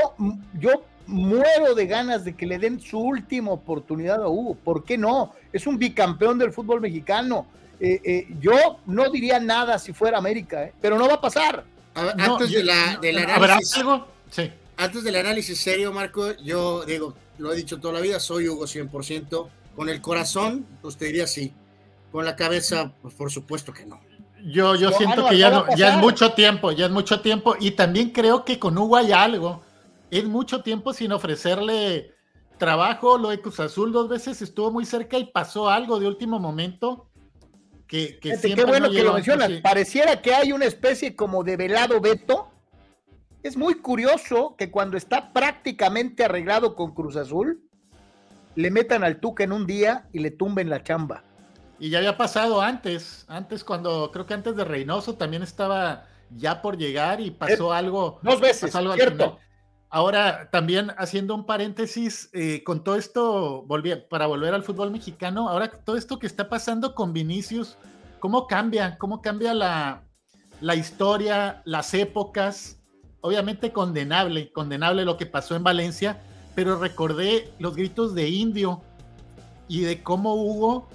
yo 0.60 0.84
muero 1.06 1.74
de 1.74 1.86
ganas 1.86 2.24
de 2.24 2.34
que 2.34 2.46
le 2.46 2.58
den 2.58 2.80
su 2.80 2.98
última 2.98 3.50
oportunidad 3.52 4.22
a 4.22 4.28
Hugo. 4.28 4.54
¿Por 4.54 4.84
qué 4.84 4.96
no? 4.98 5.34
Es 5.52 5.66
un 5.66 5.78
bicampeón 5.78 6.38
del 6.38 6.52
fútbol 6.52 6.80
mexicano. 6.80 7.46
Eh, 7.80 8.00
eh, 8.04 8.26
yo 8.40 8.78
no 8.86 9.10
diría 9.10 9.40
nada 9.40 9.78
si 9.78 9.92
fuera 9.92 10.18
América, 10.18 10.64
eh, 10.64 10.72
pero 10.80 10.96
no 10.98 11.06
va 11.08 11.14
a 11.14 11.20
pasar. 11.20 11.64
A 11.94 12.04
ver, 12.04 12.16
No, 12.16 12.34
antes 12.34 12.50
yo- 12.50 12.58
de 12.58 12.64
la, 12.64 12.96
del 13.00 13.18
¿Habrá 13.18 13.34
análisis, 13.54 13.76
algo? 13.78 14.06
Sí. 14.30 14.50
antes 14.76 15.02
del 15.04 15.16
análisis 15.16 15.58
serio, 15.60 15.92
Marco, 15.92 16.32
yo 16.42 16.84
digo, 16.84 17.14
lo 17.38 17.52
he 17.52 17.56
dicho 17.56 17.80
toda 17.80 17.94
la 17.94 18.00
vida, 18.00 18.20
soy 18.20 18.48
Hugo 18.48 18.66
100%. 18.66 19.48
Con 19.74 19.88
el 19.88 20.00
corazón, 20.02 20.66
pues 20.82 20.96
te 20.96 21.06
diría 21.06 21.26
sí. 21.26 21.52
Con 22.12 22.24
la 22.26 22.36
cabeza, 22.36 22.92
pues 23.00 23.14
por 23.14 23.30
supuesto 23.32 23.72
que 23.72 23.86
no. 23.86 24.00
Yo, 24.44 24.74
yo 24.74 24.90
No, 24.90 24.96
siento 24.98 25.22
no, 25.22 25.28
que 25.28 25.38
ya, 25.38 25.64
ya 25.76 25.94
es 25.94 25.96
mucho 25.98 26.32
tiempo, 26.34 26.72
ya 26.72 26.86
es 26.86 26.90
mucho 26.92 27.20
tiempo. 27.20 27.56
Y 27.58 27.70
también 27.72 28.10
creo 28.10 28.44
que 28.44 28.58
con 28.58 28.76
Hugo 28.76 28.96
hay 28.96 29.12
algo. 29.12 29.62
Es 30.12 30.24
mucho 30.26 30.62
tiempo 30.62 30.92
sin 30.92 31.10
ofrecerle 31.10 32.12
trabajo. 32.58 33.16
Lo 33.16 33.30
de 33.30 33.40
Cruz 33.40 33.58
Azul 33.60 33.92
dos 33.92 34.10
veces 34.10 34.42
estuvo 34.42 34.70
muy 34.70 34.84
cerca 34.84 35.16
y 35.16 35.24
pasó 35.24 35.70
algo 35.70 35.98
de 35.98 36.06
último 36.06 36.38
momento. 36.38 37.08
Que, 37.86 38.18
que 38.18 38.36
Fíjate, 38.36 38.54
qué 38.54 38.64
bueno 38.66 38.88
no 38.88 38.92
que 38.92 39.02
lo 39.02 39.14
mencionas. 39.14 39.48
Sí. 39.48 39.60
Pareciera 39.62 40.20
que 40.20 40.34
hay 40.34 40.52
una 40.52 40.66
especie 40.66 41.16
como 41.16 41.42
de 41.44 41.56
velado 41.56 41.98
veto. 41.98 42.50
Es 43.42 43.56
muy 43.56 43.76
curioso 43.76 44.54
que 44.58 44.70
cuando 44.70 44.98
está 44.98 45.32
prácticamente 45.32 46.24
arreglado 46.24 46.76
con 46.76 46.92
Cruz 46.94 47.16
Azul, 47.16 47.62
le 48.54 48.70
metan 48.70 49.04
al 49.04 49.18
Tuca 49.18 49.44
en 49.44 49.52
un 49.52 49.66
día 49.66 50.10
y 50.12 50.18
le 50.18 50.30
tumben 50.30 50.68
la 50.68 50.82
chamba. 50.82 51.24
Y 51.78 51.88
ya 51.88 51.98
había 51.98 52.18
pasado 52.18 52.60
antes, 52.60 53.24
antes 53.28 53.64
cuando, 53.64 54.10
creo 54.12 54.26
que 54.26 54.34
antes 54.34 54.56
de 54.56 54.64
Reynoso 54.66 55.14
también 55.14 55.42
estaba 55.42 56.04
ya 56.28 56.60
por 56.60 56.76
llegar 56.76 57.22
y 57.22 57.30
pasó 57.30 57.72
algo. 57.72 58.20
Dos 58.22 58.42
veces, 58.42 58.70
cierto. 58.94 59.38
Ahora, 59.94 60.48
también 60.50 60.90
haciendo 60.96 61.34
un 61.34 61.44
paréntesis, 61.44 62.30
eh, 62.32 62.64
con 62.64 62.82
todo 62.82 62.96
esto, 62.96 63.66
para 64.08 64.26
volver 64.26 64.54
al 64.54 64.62
fútbol 64.62 64.90
mexicano, 64.90 65.50
ahora 65.50 65.70
todo 65.70 65.98
esto 65.98 66.18
que 66.18 66.26
está 66.26 66.48
pasando 66.48 66.94
con 66.94 67.12
Vinicius, 67.12 67.76
¿cómo 68.18 68.46
cambia? 68.46 68.96
¿Cómo 68.96 69.20
cambia 69.20 69.52
la, 69.52 70.02
la 70.62 70.76
historia, 70.76 71.60
las 71.66 71.92
épocas? 71.92 72.80
Obviamente 73.20 73.70
condenable, 73.70 74.50
condenable 74.50 75.04
lo 75.04 75.18
que 75.18 75.26
pasó 75.26 75.56
en 75.56 75.62
Valencia, 75.62 76.22
pero 76.54 76.78
recordé 76.78 77.52
los 77.58 77.76
gritos 77.76 78.14
de 78.14 78.30
Indio 78.30 78.80
y 79.68 79.82
de 79.82 80.02
cómo 80.02 80.36
Hugo 80.36 80.88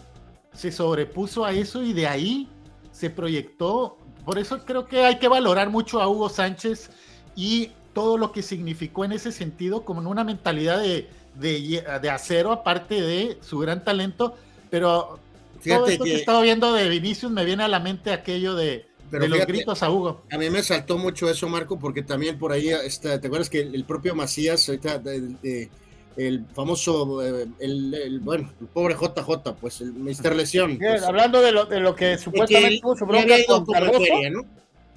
se 0.53 0.71
sobrepuso 0.71 1.45
a 1.45 1.51
eso 1.51 1.83
y 1.83 1.93
de 1.93 2.07
ahí 2.07 2.49
se 2.91 3.11
proyectó. 3.11 3.99
Por 4.25 4.39
eso 4.39 4.65
creo 4.65 4.87
que 4.87 5.05
hay 5.05 5.19
que 5.19 5.27
valorar 5.27 5.69
mucho 5.69 6.01
a 6.01 6.07
Hugo 6.07 6.29
Sánchez 6.29 6.89
y 7.35 7.73
todo 7.97 8.19
lo 8.19 8.31
que 8.31 8.43
significó 8.43 9.05
en 9.05 9.11
ese 9.11 9.31
sentido, 9.31 9.83
como 9.83 10.01
en 10.01 10.05
una 10.05 10.23
mentalidad 10.23 10.79
de, 10.79 11.09
de, 11.33 12.09
acero, 12.11 12.51
aparte 12.51 13.01
de 13.01 13.39
su 13.41 13.57
gran 13.57 13.83
talento. 13.83 14.35
Pero 14.69 15.17
Fíjate 15.61 15.79
todo 15.79 15.87
esto 15.87 16.03
que, 16.03 16.11
he 16.11 16.15
estado 16.17 16.41
viendo 16.43 16.73
de 16.73 16.89
Vinicius 16.89 17.31
me 17.31 17.43
viene 17.43 17.63
a 17.63 17.67
la 17.67 17.79
mente 17.79 18.11
aquello 18.11 18.53
de, 18.53 18.85
los 19.09 19.47
gritos 19.47 19.81
a 19.81 19.89
Hugo. 19.89 20.21
A 20.29 20.37
mí 20.37 20.47
me 20.51 20.61
saltó 20.61 20.99
mucho 20.99 21.27
eso, 21.27 21.49
Marco, 21.49 21.79
porque 21.79 22.03
también 22.03 22.37
por 22.37 22.51
ahí, 22.51 22.69
está, 22.69 23.19
¿te 23.19 23.25
acuerdas 23.25 23.49
que 23.49 23.61
el 23.61 23.83
propio 23.83 24.13
Macías, 24.13 24.69
el 24.69 26.45
famoso, 26.53 27.23
eh, 27.23 27.47
el, 27.57 28.19
bueno, 28.21 28.53
el 28.61 28.67
pobre 28.67 28.93
JJ, 28.93 29.55
pues 29.59 29.81
el 29.81 29.91
Mister 29.93 30.35
Lesión. 30.35 30.77
Pues, 30.77 31.01
hablando 31.01 31.41
de 31.41 31.51
lo, 31.51 31.65
de 31.65 31.79
lo 31.79 31.95
que 31.95 32.19
supuestamente 32.19 32.79
tuvo 32.79 32.95
su 32.95 33.07
bronca 33.07 33.37
con 33.47 33.65
Feria, 33.65 34.29
¿no? 34.29 34.45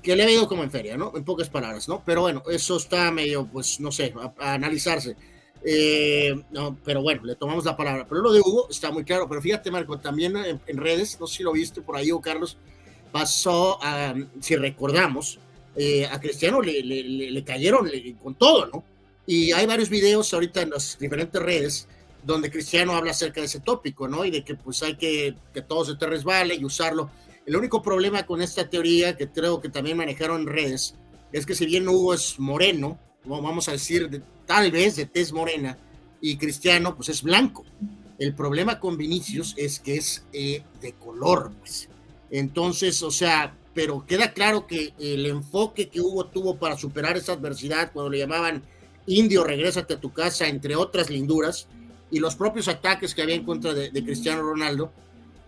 Que 0.02 0.16
le 0.16 0.24
ha 0.24 0.30
ido 0.30 0.48
como 0.48 0.62
en 0.62 0.70
feria, 0.70 0.96
¿no? 0.96 1.12
En 1.14 1.24
pocas 1.24 1.48
palabras, 1.48 1.88
¿no? 1.88 2.02
Pero 2.04 2.22
bueno, 2.22 2.42
eso 2.50 2.76
está 2.76 3.10
medio, 3.10 3.46
pues, 3.46 3.80
no 3.80 3.92
sé, 3.92 4.14
a, 4.38 4.54
analizarse. 4.54 5.16
Eh, 5.62 6.34
no, 6.50 6.76
pero 6.84 7.02
bueno, 7.02 7.24
le 7.24 7.36
tomamos 7.36 7.64
la 7.64 7.76
palabra. 7.76 8.06
Pero 8.08 8.22
lo 8.22 8.32
de 8.32 8.40
Hugo 8.40 8.68
está 8.70 8.90
muy 8.90 9.04
claro. 9.04 9.28
Pero 9.28 9.42
fíjate, 9.42 9.70
Marco, 9.70 9.98
también 9.98 10.34
en, 10.36 10.76
redes, 10.76 11.18
no 11.20 11.26
sé 11.26 11.38
si 11.38 11.42
lo 11.42 11.52
viste 11.52 11.82
por 11.82 11.96
ahí, 11.96 12.10
o 12.10 12.20
Carlos, 12.20 12.56
pasó, 13.12 13.78
a, 13.82 14.14
si 14.40 14.56
recordamos, 14.56 15.38
eh, 15.76 16.06
a 16.06 16.18
Cristiano 16.20 16.60
le, 16.60 16.82
le, 16.82 17.44
cayeron 17.44 17.90
con 18.22 18.34
todo, 18.34 18.66
¿no? 18.66 18.84
Y 19.26 19.52
hay 19.52 19.66
varios 19.66 19.88
videos 19.88 20.32
ahorita 20.32 20.62
en 20.62 20.70
las 20.70 20.98
diferentes 20.98 21.40
redes 21.40 21.88
donde 22.22 22.50
Cristiano 22.50 22.94
habla 22.94 23.12
acerca 23.12 23.40
de 23.40 23.46
ese 23.46 23.60
tópico, 23.60 24.08
¿no? 24.08 24.24
Y 24.24 24.30
de 24.30 24.44
que 24.44 24.54
pues 24.54 24.82
hay 24.82 24.96
que 24.96 25.34
que 25.54 25.62
todo 25.62 25.84
se 25.84 25.94
te 25.94 26.06
resbale 26.06 26.54
y 26.54 26.64
usarlo. 26.64 27.10
El 27.46 27.56
único 27.56 27.82
problema 27.82 28.26
con 28.26 28.42
esta 28.42 28.68
teoría, 28.68 29.16
que 29.16 29.28
creo 29.28 29.60
que 29.60 29.68
también 29.68 29.96
manejaron 29.96 30.46
redes, 30.46 30.94
es 31.32 31.46
que 31.46 31.54
si 31.54 31.66
bien 31.66 31.88
Hugo 31.88 32.14
es 32.14 32.38
moreno, 32.38 32.98
vamos 33.24 33.68
a 33.68 33.72
decir 33.72 34.22
tal 34.46 34.70
vez 34.70 34.96
de 34.96 35.06
tez 35.06 35.32
morena, 35.32 35.78
y 36.20 36.36
Cristiano 36.36 36.96
pues 36.96 37.08
es 37.08 37.22
blanco. 37.22 37.64
El 38.18 38.34
problema 38.34 38.78
con 38.78 38.98
Vinicius 38.98 39.54
es 39.56 39.80
que 39.80 39.96
es 39.96 40.24
eh, 40.32 40.62
de 40.80 40.92
color, 40.92 41.52
pues. 41.60 41.88
Entonces, 42.30 43.02
o 43.02 43.10
sea, 43.10 43.56
pero 43.74 44.04
queda 44.06 44.32
claro 44.32 44.66
que 44.66 44.92
el 44.98 45.26
enfoque 45.26 45.88
que 45.88 46.00
Hugo 46.00 46.26
tuvo 46.26 46.56
para 46.58 46.76
superar 46.76 47.16
esa 47.16 47.32
adversidad, 47.32 47.92
cuando 47.92 48.10
le 48.10 48.18
llamaban 48.18 48.62
indio, 49.06 49.42
regrésate 49.42 49.94
a 49.94 50.00
tu 50.00 50.12
casa, 50.12 50.46
entre 50.46 50.76
otras 50.76 51.08
linduras, 51.08 51.66
y 52.10 52.18
los 52.18 52.36
propios 52.36 52.68
ataques 52.68 53.14
que 53.14 53.22
había 53.22 53.36
en 53.36 53.44
contra 53.44 53.72
de 53.72 54.04
Cristiano 54.04 54.42
Ronaldo, 54.42 54.92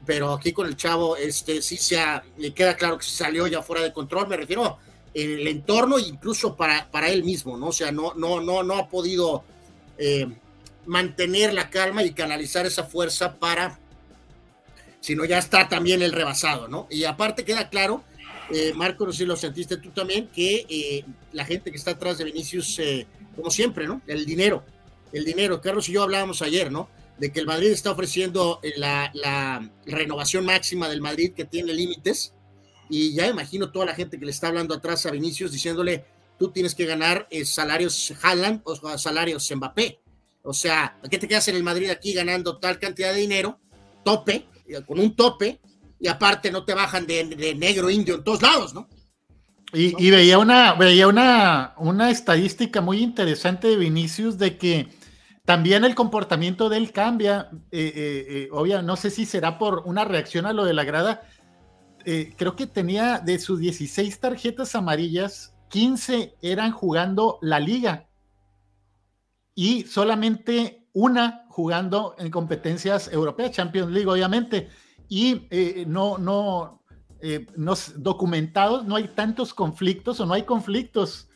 pero 0.04 0.32
aquí 0.32 0.52
con 0.52 0.66
el 0.66 0.76
chavo, 0.76 1.16
este 1.16 1.62
sí 1.62 1.76
se 1.76 1.98
le 2.36 2.52
queda 2.52 2.76
claro 2.76 2.98
que 2.98 3.04
salió 3.04 3.46
ya 3.46 3.62
fuera 3.62 3.82
de 3.82 3.92
control, 3.92 4.28
me 4.28 4.36
refiero 4.36 4.78
en 5.14 5.30
el 5.30 5.46
entorno, 5.46 5.98
incluso 5.98 6.56
para, 6.56 6.90
para 6.90 7.10
él 7.10 7.22
mismo, 7.22 7.56
¿no? 7.56 7.68
O 7.68 7.72
sea, 7.72 7.92
no, 7.92 8.14
no, 8.14 8.40
no, 8.40 8.62
no 8.62 8.76
ha 8.76 8.88
podido 8.88 9.44
eh, 9.98 10.26
mantener 10.86 11.52
la 11.52 11.70
calma 11.70 12.02
y 12.02 12.12
canalizar 12.12 12.66
esa 12.66 12.84
fuerza 12.84 13.38
para, 13.38 13.78
sino 15.00 15.24
ya 15.24 15.38
está 15.38 15.68
también 15.68 16.02
el 16.02 16.12
rebasado, 16.12 16.66
¿no? 16.66 16.86
Y 16.90 17.04
aparte 17.04 17.44
queda 17.44 17.68
claro, 17.68 18.02
eh, 18.50 18.72
Marco, 18.74 19.06
no 19.06 19.12
sé 19.12 19.18
si 19.18 19.24
lo 19.26 19.36
sentiste 19.36 19.76
tú 19.76 19.90
también, 19.90 20.28
que 20.28 20.66
eh, 20.68 21.04
la 21.32 21.44
gente 21.44 21.70
que 21.70 21.76
está 21.76 21.92
atrás 21.92 22.18
de 22.18 22.24
Vinicius, 22.24 22.80
como 23.36 23.50
siempre, 23.50 23.86
¿no? 23.86 24.00
El 24.06 24.24
dinero, 24.26 24.64
el 25.12 25.24
dinero. 25.24 25.60
Carlos 25.60 25.88
y 25.88 25.92
yo 25.92 26.02
hablábamos 26.02 26.42
ayer, 26.42 26.72
¿no? 26.72 26.88
De 27.18 27.32
que 27.32 27.40
el 27.40 27.46
Madrid 27.46 27.70
está 27.70 27.90
ofreciendo 27.90 28.60
eh, 28.62 28.72
la, 28.76 29.70
renovación 29.86 30.44
máxima 30.44 30.88
del 30.88 31.00
Madrid 31.00 31.32
que 31.34 31.44
tiene 31.44 31.72
límites 31.72 32.34
y 32.88 33.14
ya 33.14 33.26
imagino 33.26 33.70
toda 33.70 33.86
la 33.86 33.94
gente 33.94 34.18
que 34.18 34.24
le 34.24 34.30
está 34.30 34.48
hablando 34.48 34.74
atrás 34.74 35.06
a 35.06 35.10
Vinicius 35.10 35.52
diciéndole 35.52 36.04
tú 36.38 36.50
tienes 36.50 36.74
que 36.74 36.84
ganar 36.86 37.26
eh, 37.30 37.44
salarios 37.44 38.12
Haaland 38.22 38.62
o 38.64 38.98
salarios 38.98 39.50
Mbappé. 39.54 40.00
O 40.42 40.52
sea, 40.52 40.98
¿a 41.02 41.08
qué 41.08 41.18
te 41.18 41.28
quedas 41.28 41.46
en 41.48 41.56
el 41.56 41.62
Madrid 41.62 41.88
aquí 41.90 42.12
ganando 42.12 42.58
tal 42.58 42.78
cantidad 42.78 43.12
de 43.12 43.20
dinero? 43.20 43.60
Tope, 44.04 44.46
eh, 44.66 44.82
con 44.84 44.98
un 44.98 45.14
tope, 45.14 45.60
y 46.00 46.08
aparte 46.08 46.50
no 46.50 46.64
te 46.64 46.74
bajan 46.74 47.06
de, 47.06 47.54
negro 47.56 47.88
indio 47.88 48.16
en 48.16 48.24
todos 48.24 48.42
lados, 48.42 48.74
¿no? 48.74 48.88
Y, 49.72 49.94
y, 50.04 50.10
veía 50.10 50.38
una, 50.38 50.74
veía 50.74 51.06
una, 51.06 51.74
una 51.78 52.10
estadística 52.10 52.80
muy 52.80 52.98
interesante 52.98 53.68
de 53.68 53.76
Vinicius 53.76 54.36
de 54.36 54.58
que 54.58 54.88
también 55.44 55.84
el 55.84 55.94
comportamiento 55.94 56.68
de 56.68 56.76
él 56.76 56.92
cambia, 56.92 57.50
eh, 57.72 57.92
eh, 57.94 58.48
eh 58.52 58.82
no 58.82 58.96
sé 58.96 59.10
si 59.10 59.26
será 59.26 59.58
por 59.58 59.82
una 59.86 60.04
reacción 60.04 60.46
a 60.46 60.52
lo 60.52 60.64
de 60.64 60.72
la 60.72 60.84
grada. 60.84 61.22
Eh, 62.04 62.34
creo 62.36 62.54
que 62.54 62.66
tenía 62.66 63.18
de 63.18 63.38
sus 63.38 63.58
16 63.58 64.20
tarjetas 64.20 64.74
amarillas, 64.76 65.54
15 65.70 66.36
eran 66.42 66.70
jugando 66.70 67.38
la 67.42 67.58
liga 67.58 68.08
y 69.54 69.82
solamente 69.82 70.86
una 70.92 71.44
jugando 71.48 72.14
en 72.18 72.30
competencias 72.30 73.12
europeas, 73.12 73.50
Champions 73.52 73.90
League, 73.90 74.08
obviamente. 74.08 74.68
Y 75.08 75.48
no, 75.86 76.18
no, 76.18 76.82
no 77.56 77.74
documentados, 77.96 78.86
no 78.86 78.96
hay 78.96 79.08
tantos 79.08 79.52
conflictos 79.52 80.20
o 80.20 80.26
no 80.26 80.34
hay 80.34 80.44
conflictos 80.44 81.28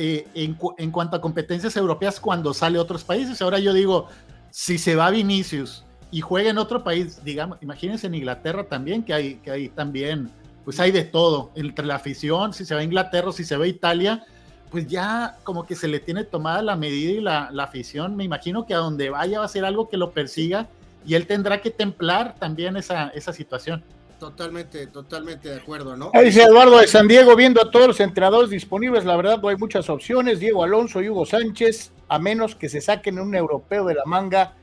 eh, 0.00 0.28
en, 0.34 0.92
cuanto 0.92 1.16
a 1.16 1.20
competencias 1.20 1.76
europeas 1.76 2.20
cuando 2.20 2.54
sale 2.54 2.78
a 2.78 2.82
otros 2.82 3.02
países. 3.02 3.42
Ahora 3.42 3.58
yo 3.58 3.72
digo, 3.72 4.06
si 4.52 4.78
se 4.78 4.94
va 4.94 5.10
Vinicius 5.10 5.84
y 6.12 6.20
juega 6.20 6.50
en 6.50 6.58
otro 6.58 6.84
país, 6.84 7.24
digamos, 7.24 7.58
imagínense 7.62 8.06
en 8.06 8.14
Inglaterra 8.14 8.62
también, 8.62 9.02
que 9.02 9.12
hay, 9.12 9.34
que 9.38 9.50
hay 9.50 9.68
también, 9.68 10.30
pues 10.64 10.78
hay 10.78 10.92
de 10.92 11.02
todo, 11.02 11.50
entre 11.56 11.84
la 11.84 11.96
afición, 11.96 12.52
si 12.52 12.64
se 12.64 12.76
va 12.76 12.80
a 12.80 12.84
Inglaterra, 12.84 13.32
si 13.32 13.42
se 13.42 13.56
va 13.56 13.64
a 13.64 13.66
Italia, 13.66 14.24
pues 14.70 14.86
ya 14.86 15.36
como 15.42 15.66
que 15.66 15.74
se 15.74 15.88
le 15.88 15.98
tiene 15.98 16.22
tomada 16.22 16.62
la 16.62 16.76
medida 16.76 17.10
y 17.10 17.20
la, 17.20 17.48
la 17.50 17.64
afición, 17.64 18.14
me 18.14 18.22
imagino 18.22 18.66
que 18.66 18.74
a 18.74 18.78
donde 18.78 19.10
vaya 19.10 19.40
va 19.40 19.46
a 19.46 19.48
ser 19.48 19.64
algo 19.64 19.88
que 19.88 19.96
lo 19.96 20.12
persiga 20.12 20.68
y 21.04 21.14
él 21.14 21.26
tendrá 21.26 21.60
que 21.60 21.72
templar 21.72 22.36
también 22.38 22.76
esa, 22.76 23.08
esa 23.08 23.32
situación. 23.32 23.82
Totalmente, 24.18 24.88
totalmente 24.88 25.48
de 25.48 25.56
acuerdo, 25.56 25.96
¿no? 25.96 26.10
Ahí 26.12 26.26
dice 26.26 26.42
Eduardo 26.42 26.78
de 26.78 26.88
San 26.88 27.06
Diego, 27.06 27.36
viendo 27.36 27.62
a 27.62 27.70
todos 27.70 27.86
los 27.86 28.00
entrenadores 28.00 28.50
disponibles, 28.50 29.04
la 29.04 29.16
verdad 29.16 29.40
no 29.40 29.48
hay 29.48 29.56
muchas 29.56 29.88
opciones, 29.88 30.40
Diego 30.40 30.64
Alonso 30.64 31.00
y 31.00 31.08
Hugo 31.08 31.24
Sánchez, 31.24 31.92
a 32.08 32.18
menos 32.18 32.56
que 32.56 32.68
se 32.68 32.80
saquen 32.80 33.20
un 33.20 33.32
europeo 33.36 33.84
de 33.84 33.94
la 33.94 34.04
manga, 34.06 34.54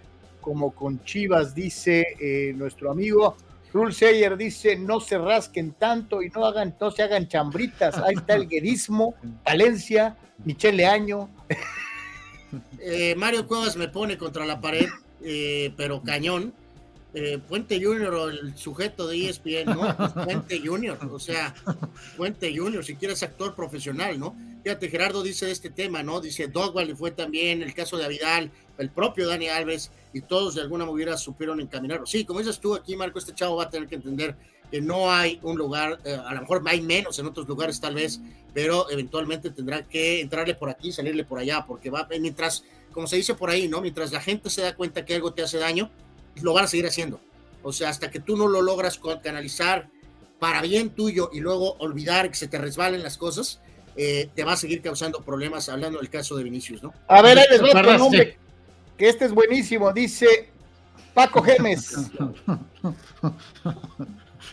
como 0.41 0.71
con 0.71 1.01
Chivas, 1.05 1.55
dice 1.55 2.05
eh, 2.19 2.53
nuestro 2.53 2.91
amigo. 2.91 3.37
Rul 3.71 3.93
Seyer 3.93 4.35
dice, 4.35 4.77
no 4.77 4.99
se 4.99 5.17
rasquen 5.17 5.73
tanto 5.73 6.21
y 6.21 6.29
no 6.29 6.45
hagan, 6.45 6.75
no 6.79 6.91
se 6.91 7.03
hagan 7.03 7.27
chambritas. 7.27 7.97
Ahí 7.97 8.15
está 8.15 8.35
el 8.35 8.47
guerismo, 8.49 9.15
Valencia, 9.45 10.17
Michele 10.43 10.85
Año. 10.85 11.29
Eh, 12.79 13.15
Mario 13.15 13.47
Cuevas 13.47 13.77
me 13.77 13.87
pone 13.87 14.17
contra 14.17 14.45
la 14.45 14.59
pared, 14.59 14.87
eh, 15.21 15.73
pero 15.77 16.01
cañón 16.03 16.53
eh, 17.17 17.39
Puente 17.47 17.81
Junior 17.81 18.13
o 18.13 18.29
el 18.29 18.57
sujeto 18.57 19.07
de 19.07 19.29
ESPN, 19.29 19.67
¿no? 19.67 19.95
Pues 19.95 20.11
Puente 20.11 20.59
Junior, 20.59 20.99
o 21.09 21.17
sea, 21.17 21.55
Puente 22.17 22.55
Junior, 22.55 22.83
si 22.83 22.95
quieres 22.95 23.23
actor 23.23 23.55
profesional, 23.55 24.19
¿no? 24.19 24.35
Fíjate, 24.63 24.89
Gerardo 24.89 25.23
dice 25.23 25.49
este 25.49 25.69
tema, 25.69 26.03
¿no? 26.03 26.19
Dice, 26.19 26.49
Dogwall 26.49 26.93
fue 26.97 27.11
también, 27.11 27.63
el 27.63 27.73
caso 27.73 27.97
de 27.97 28.03
Avidal, 28.03 28.51
el 28.77 28.89
propio 28.89 29.29
Dani 29.29 29.47
Alves, 29.47 29.91
y 30.11 30.21
todos 30.21 30.55
de 30.55 30.61
alguna 30.61 30.85
manera 30.85 31.15
supieron 31.15 31.61
encaminarlo. 31.61 32.05
Sí, 32.05 32.25
como 32.25 32.39
dices 32.39 32.59
tú 32.59 32.75
aquí, 32.75 32.97
Marco, 32.97 33.17
este 33.17 33.33
chavo 33.33 33.55
va 33.55 33.63
a 33.63 33.69
tener 33.69 33.87
que 33.87 33.95
entender 33.95 34.35
que 34.69 34.81
no 34.81 35.09
hay 35.09 35.39
un 35.41 35.57
lugar, 35.57 36.01
eh, 36.03 36.19
a 36.21 36.33
lo 36.33 36.41
mejor 36.41 36.63
hay 36.65 36.81
menos 36.81 37.17
en 37.19 37.27
otros 37.27 37.47
lugares 37.47 37.79
tal 37.79 37.95
vez, 37.95 38.19
pero 38.53 38.89
eventualmente 38.91 39.51
tendrá 39.51 39.83
que 39.87 40.19
entrarle 40.19 40.55
por 40.55 40.69
aquí, 40.69 40.91
salirle 40.91 41.23
por 41.23 41.39
allá, 41.39 41.63
porque 41.65 41.89
va, 41.89 42.09
mientras, 42.19 42.65
como 42.91 43.07
se 43.07 43.15
dice 43.15 43.35
por 43.35 43.49
ahí, 43.49 43.69
¿no? 43.69 43.79
Mientras 43.79 44.11
la 44.11 44.19
gente 44.19 44.49
se 44.49 44.63
da 44.63 44.75
cuenta 44.75 45.05
que 45.05 45.15
algo 45.15 45.33
te 45.33 45.43
hace 45.43 45.59
daño, 45.59 45.89
lo 46.41 46.53
van 46.53 46.65
a 46.65 46.67
seguir 46.67 46.87
haciendo. 46.87 47.19
O 47.63 47.73
sea, 47.73 47.89
hasta 47.89 48.11
que 48.11 48.19
tú 48.19 48.37
no 48.37 48.47
lo 48.47 48.61
logras 48.61 48.99
canalizar 49.23 49.89
para 50.39 50.61
bien 50.61 50.89
tuyo 50.89 51.29
y 51.33 51.39
luego 51.39 51.75
olvidar 51.79 52.29
que 52.29 52.35
se 52.35 52.47
te 52.47 52.57
resbalen 52.57 53.01
las 53.01 53.17
cosas, 53.17 53.59
eh, 53.95 54.29
te 54.35 54.43
va 54.43 54.53
a 54.53 54.57
seguir 54.57 54.81
causando 54.81 55.21
problemas, 55.21 55.69
hablando 55.69 55.99
del 55.99 56.09
caso 56.09 56.35
de 56.35 56.43
Vinicius, 56.43 56.83
¿no? 56.83 56.93
A 57.07 57.21
ver, 57.21 57.39
ahí 57.39 57.45
les 57.49 57.63
va 57.63 57.79
otro 57.79 57.97
nombre, 57.97 58.37
que 58.97 59.09
este 59.09 59.25
es 59.25 59.31
buenísimo. 59.31 59.91
Dice 59.93 60.49
Paco 61.13 61.41
Gemes. 61.41 61.95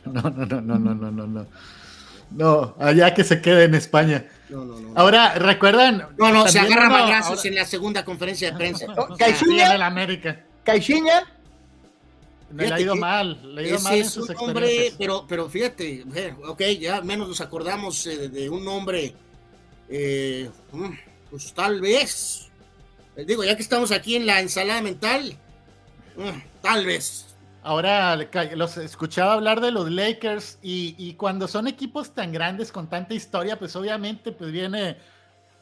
No, 0.04 0.22
no, 0.22 0.46
no, 0.46 0.60
no, 0.60 0.78
no, 0.78 0.94
no, 0.94 1.10
no, 1.10 1.26
no. 1.26 1.46
No, 2.30 2.74
allá 2.78 3.12
que 3.14 3.24
se 3.24 3.40
quede 3.40 3.64
en 3.64 3.74
España. 3.74 4.26
No, 4.48 4.64
no, 4.64 4.80
no. 4.80 4.92
Ahora, 4.96 5.34
¿recuerdan? 5.34 6.08
No, 6.18 6.32
no, 6.32 6.48
se 6.48 6.58
agarra 6.58 6.88
madrazos 6.88 7.44
en 7.44 7.54
la 7.54 7.66
segunda 7.66 8.04
conferencia 8.04 8.50
de 8.50 8.56
prensa. 8.56 8.86
Caixinha. 9.18 9.74
en 9.74 11.20
Le 12.54 12.72
ha 12.72 12.80
ido 12.80 12.96
mal, 12.96 13.54
le 13.54 13.62
ha 13.62 13.66
ido 13.68 13.80
mal 13.80 13.94
en 13.94 14.08
sus 14.08 14.28
hombre, 14.30 14.92
pero, 14.98 15.24
pero 15.26 15.48
fíjate, 15.48 16.04
ok, 16.46 16.62
ya 16.80 17.00
menos 17.00 17.28
nos 17.28 17.40
acordamos 17.40 18.06
eh, 18.06 18.28
de 18.28 18.50
un 18.50 18.64
nombre, 18.64 19.14
eh, 19.88 20.50
mm, 20.72 20.90
pues 21.30 21.52
tal 21.54 21.80
vez, 21.80 22.50
digo, 23.26 23.44
ya 23.44 23.56
que 23.56 23.62
estamos 23.62 23.90
aquí 23.90 24.16
en 24.16 24.26
la 24.26 24.40
ensalada 24.40 24.82
mental, 24.82 25.36
mm, 26.16 26.60
tal 26.60 26.86
vez, 26.86 27.32
Ahora 27.64 28.16
los 28.56 28.76
escuchaba 28.76 29.34
hablar 29.34 29.60
de 29.60 29.70
los 29.70 29.88
Lakers 29.88 30.58
y, 30.62 31.14
cuando 31.14 31.46
son 31.46 31.68
equipos 31.68 32.12
tan 32.12 32.32
grandes 32.32 32.72
con 32.72 32.88
tanta 32.88 33.14
historia, 33.14 33.56
pues 33.56 33.76
obviamente 33.76 34.32
pues 34.32 34.50
viene, 34.50 34.96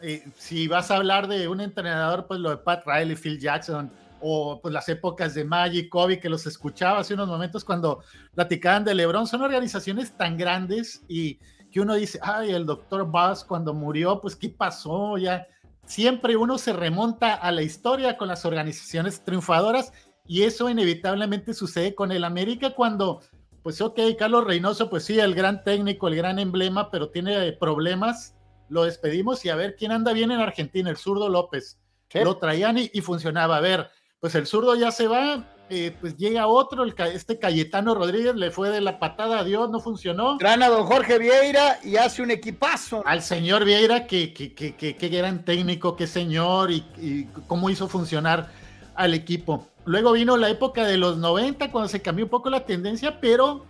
eh, 0.00 0.24
si 0.38 0.66
vas 0.66 0.90
a 0.90 0.96
hablar 0.96 1.28
de 1.28 1.46
un 1.46 1.60
entrenador, 1.60 2.26
pues 2.26 2.40
lo 2.40 2.48
de 2.50 2.56
Pat 2.56 2.84
Riley, 2.86 3.16
Phil 3.16 3.38
Jackson 3.38 3.92
o 4.20 4.60
pues 4.60 4.72
las 4.72 4.88
épocas 4.88 5.34
de 5.34 5.44
Magic, 5.44 5.88
Kobe, 5.88 6.20
que 6.20 6.28
los 6.28 6.46
escuchaba 6.46 7.00
hace 7.00 7.14
unos 7.14 7.28
momentos 7.28 7.64
cuando 7.64 8.02
platicaban 8.34 8.84
de 8.84 8.94
LeBron, 8.94 9.26
son 9.26 9.42
organizaciones 9.42 10.16
tan 10.16 10.36
grandes 10.36 11.02
y 11.08 11.38
que 11.70 11.80
uno 11.80 11.94
dice, 11.94 12.18
ay, 12.22 12.50
el 12.50 12.66
doctor 12.66 13.04
Buzz 13.04 13.44
cuando 13.44 13.74
murió, 13.74 14.20
pues 14.20 14.36
qué 14.36 14.48
pasó, 14.48 15.18
ya 15.18 15.46
siempre 15.84 16.36
uno 16.36 16.58
se 16.58 16.72
remonta 16.72 17.34
a 17.34 17.50
la 17.52 17.62
historia 17.62 18.16
con 18.16 18.28
las 18.28 18.44
organizaciones 18.44 19.24
triunfadoras 19.24 19.92
y 20.26 20.42
eso 20.42 20.68
inevitablemente 20.70 21.54
sucede 21.54 21.94
con 21.94 22.12
el 22.12 22.24
América 22.24 22.74
cuando, 22.74 23.20
pues 23.62 23.80
ok, 23.80 23.98
Carlos 24.18 24.44
Reynoso, 24.44 24.90
pues 24.90 25.04
sí, 25.04 25.18
el 25.18 25.34
gran 25.34 25.64
técnico, 25.64 26.08
el 26.08 26.16
gran 26.16 26.38
emblema, 26.38 26.90
pero 26.90 27.10
tiene 27.10 27.52
problemas, 27.52 28.36
lo 28.68 28.84
despedimos 28.84 29.44
y 29.44 29.48
a 29.48 29.56
ver 29.56 29.74
quién 29.76 29.92
anda 29.92 30.12
bien 30.12 30.30
en 30.30 30.40
Argentina, 30.40 30.90
el 30.90 30.96
zurdo 30.96 31.28
López. 31.28 31.80
Lo 32.14 32.38
traían 32.38 32.76
y, 32.78 32.88
funcionaba. 33.00 33.56
A 33.56 33.60
ver, 33.60 33.88
pues 34.20 34.34
el 34.34 34.46
zurdo 34.46 34.74
ya 34.74 34.90
se 34.90 35.08
va, 35.08 35.44
eh, 35.70 35.96
pues 36.00 36.16
llega 36.16 36.46
otro, 36.46 36.84
el, 36.84 36.94
este 37.14 37.38
Cayetano 37.38 37.94
Rodríguez 37.94 38.34
le 38.36 38.50
fue 38.50 38.70
de 38.70 38.80
la 38.80 38.98
patada 38.98 39.40
a 39.40 39.44
Dios, 39.44 39.70
no 39.70 39.80
funcionó. 39.80 40.36
Gana 40.38 40.68
don 40.68 40.84
Jorge 40.84 41.18
Vieira 41.18 41.78
y 41.82 41.96
hace 41.96 42.22
un 42.22 42.30
equipazo. 42.30 43.02
Al 43.06 43.22
señor 43.22 43.64
Vieira, 43.64 44.06
que, 44.06 44.32
que, 44.34 44.54
que, 44.54 44.74
que, 44.74 45.08
gran 45.08 45.44
técnico, 45.44 45.96
qué 45.96 46.06
señor 46.06 46.70
y, 46.70 46.84
y 46.98 47.24
cómo 47.46 47.70
hizo 47.70 47.88
funcionar 47.88 48.50
al 48.94 49.14
equipo. 49.14 49.66
Luego 49.84 50.12
vino 50.12 50.36
la 50.36 50.50
época 50.50 50.84
de 50.84 50.98
los 50.98 51.16
90 51.16 51.72
cuando 51.72 51.88
se 51.88 52.02
cambió 52.02 52.26
un 52.26 52.30
poco 52.30 52.50
la 52.50 52.66
tendencia, 52.66 53.20
pero 53.20 53.64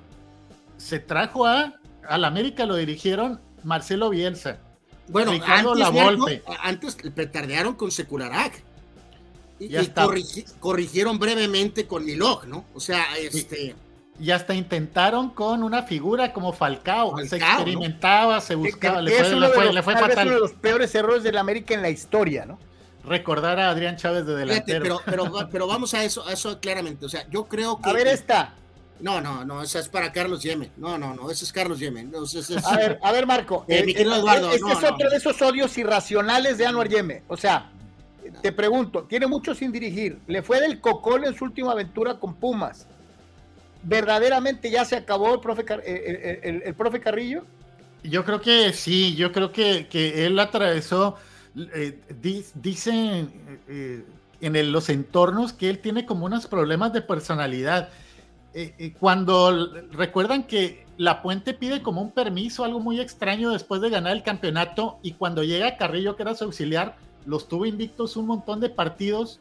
se 0.77 0.99
trajo 0.99 1.47
a 1.47 1.75
al 2.09 2.25
América 2.25 2.67
lo 2.67 2.77
dirigieron 2.77 3.41
Marcelo 3.63 4.11
Bielsa. 4.11 4.59
Bueno, 5.09 5.33
Ricardo 5.33 5.75
antes, 5.75 6.43
antes 6.63 6.97
petardearon 7.15 7.75
con 7.75 7.91
Secularac. 7.91 8.63
Y, 9.61 10.45
corrigieron 10.59 11.19
brevemente 11.19 11.87
con 11.87 12.05
Milog, 12.05 12.47
¿no? 12.47 12.65
O 12.75 12.81
sea, 12.81 13.05
este. 13.19 13.77
Y 14.19 14.31
hasta 14.33 14.55
intentaron 14.55 15.31
con 15.31 15.63
una 15.63 15.83
figura 15.83 16.33
como 16.33 16.53
Falcao. 16.53 17.17
se 17.25 17.37
experimentaba, 17.37 18.41
se 18.41 18.55
buscaba, 18.55 19.01
le 19.01 19.13
fue, 19.13 19.73
le 19.73 19.83
fue 19.83 19.95
fatal. 19.95 20.27
uno 20.27 20.35
de 20.35 20.41
los 20.41 20.53
peores 20.53 20.95
errores 20.95 21.23
del 21.23 21.39
América 21.39 21.75
en 21.75 21.83
la 21.83 21.91
historia, 21.91 22.45
¿no? 22.45 22.59
recordar 23.05 23.59
a 23.59 23.71
Adrián 23.71 23.97
Chávez 23.97 24.27
de 24.27 24.35
delantero. 24.35 24.85
pero, 24.85 25.01
pero, 25.05 25.49
pero, 25.51 25.67
vamos 25.67 25.95
a 25.95 26.05
eso, 26.05 26.27
a 26.27 26.33
eso 26.33 26.59
claramente. 26.61 27.07
O 27.07 27.09
sea, 27.09 27.27
yo 27.31 27.45
creo 27.45 27.81
que. 27.81 27.91
A 27.91 27.93
ver, 27.93 28.07
esta. 28.07 28.55
No, 29.01 29.21
no, 29.21 29.47
no, 29.47 29.63
esa 29.63 29.79
es 29.79 29.89
para 29.89 30.13
Carlos 30.13 30.43
Yemen. 30.43 30.73
No, 30.77 30.99
no, 30.99 31.15
no, 31.15 31.31
ese 31.31 31.45
es 31.47 31.53
Carlos 31.53 31.79
Yemen. 31.79 32.13
A 32.65 32.77
ver, 32.77 32.99
a 33.03 33.13
ver, 33.13 33.27
Marco. 33.27 33.65
Eh, 33.67 33.83
eh, 33.87 34.03
Eduardo, 34.03 34.53
este 34.53 34.73
es 34.73 34.85
otro 34.85 35.09
de 35.09 35.17
esos 35.17 35.41
odios 35.41 35.77
irracionales 35.79 36.59
de 36.59 36.67
Anuar 36.67 36.89
Yemen. 36.89 37.23
O 37.29 37.37
sea, 37.37 37.73
te 38.43 38.53
pregunto, 38.53 39.05
tiene 39.05 39.27
mucho 39.27 39.55
sin 39.55 39.73
dirigir. 39.73 40.19
Le 40.27 40.43
fue 40.43 40.61
del 40.61 40.81
cocol 40.81 41.25
en 41.25 41.35
su 41.35 41.45
última 41.45 41.73
aventura 41.73 42.19
con 42.19 42.35
Pumas. 42.35 42.87
¿Verdaderamente 43.83 44.71
ya 44.71 44.85
se 44.85 44.97
acabó 44.97 45.35
el 45.35 45.41
profe, 45.41 45.65
el, 46.43 46.63
el 46.63 46.75
profe 46.75 47.01
Carrillo? 47.01 47.45
Yo 48.03 48.25
creo 48.25 48.41
que 48.41 48.73
sí, 48.73 49.15
yo 49.15 49.33
creo 49.33 49.53
que, 49.53 49.87
que 49.89 50.27
él 50.27 50.39
atravesó 50.39 51.17
eh, 51.57 51.99
dicen 52.55 53.33
eh, 53.69 54.05
en 54.41 54.73
los 54.73 54.89
entornos 54.89 55.53
que 55.53 55.69
él 55.69 55.81
tiene 55.81 56.07
como 56.07 56.27
unos 56.27 56.47
problemas 56.47 56.93
de 56.93 57.03
personalidad. 57.03 57.89
Eh, 58.55 58.95
cuando 58.99 59.73
recuerdan 59.93 60.45
que 60.45 60.87
La 60.97 61.23
Puente 61.23 61.55
pide 61.55 61.83
como 61.83 62.03
un 62.03 62.13
permiso, 62.13 62.65
algo 62.65 62.81
muy 62.81 63.01
extraño 63.01 63.51
después 63.51 63.81
de 63.81 63.91
ganar 63.91 64.13
el 64.17 64.23
campeonato, 64.23 64.99
y 65.03 65.13
cuando 65.13 65.43
llega 65.43 65.77
Carrillo, 65.77 66.17
que 66.17 66.23
era 66.23 66.35
su 66.35 66.45
auxiliar, 66.45 66.97
los 67.27 67.49
tuvo 67.49 67.67
invictos 67.67 68.17
un 68.17 68.27
montón 68.27 68.61
de 68.61 68.71
partidos. 68.71 69.41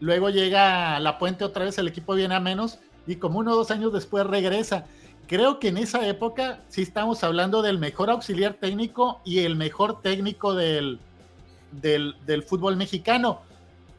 Luego 0.00 0.30
llega 0.30 0.98
La 1.00 1.18
Puente 1.18 1.44
otra 1.44 1.64
vez, 1.64 1.78
el 1.78 1.88
equipo 1.88 2.14
viene 2.14 2.34
a 2.34 2.40
menos, 2.40 2.78
y 3.06 3.16
como 3.16 3.38
uno 3.38 3.52
o 3.52 3.56
dos 3.56 3.70
años 3.70 3.92
después 3.92 4.26
regresa. 4.26 4.86
Creo 5.26 5.58
que 5.58 5.68
en 5.68 5.78
esa 5.78 6.06
época 6.06 6.60
sí 6.68 6.82
estamos 6.82 7.24
hablando 7.24 7.62
del 7.62 7.78
mejor 7.78 8.10
auxiliar 8.10 8.54
técnico 8.54 9.20
y 9.24 9.40
el 9.40 9.56
mejor 9.56 10.02
técnico 10.02 10.54
del, 10.54 10.98
del, 11.72 12.16
del 12.26 12.42
fútbol 12.42 12.76
mexicano. 12.76 13.40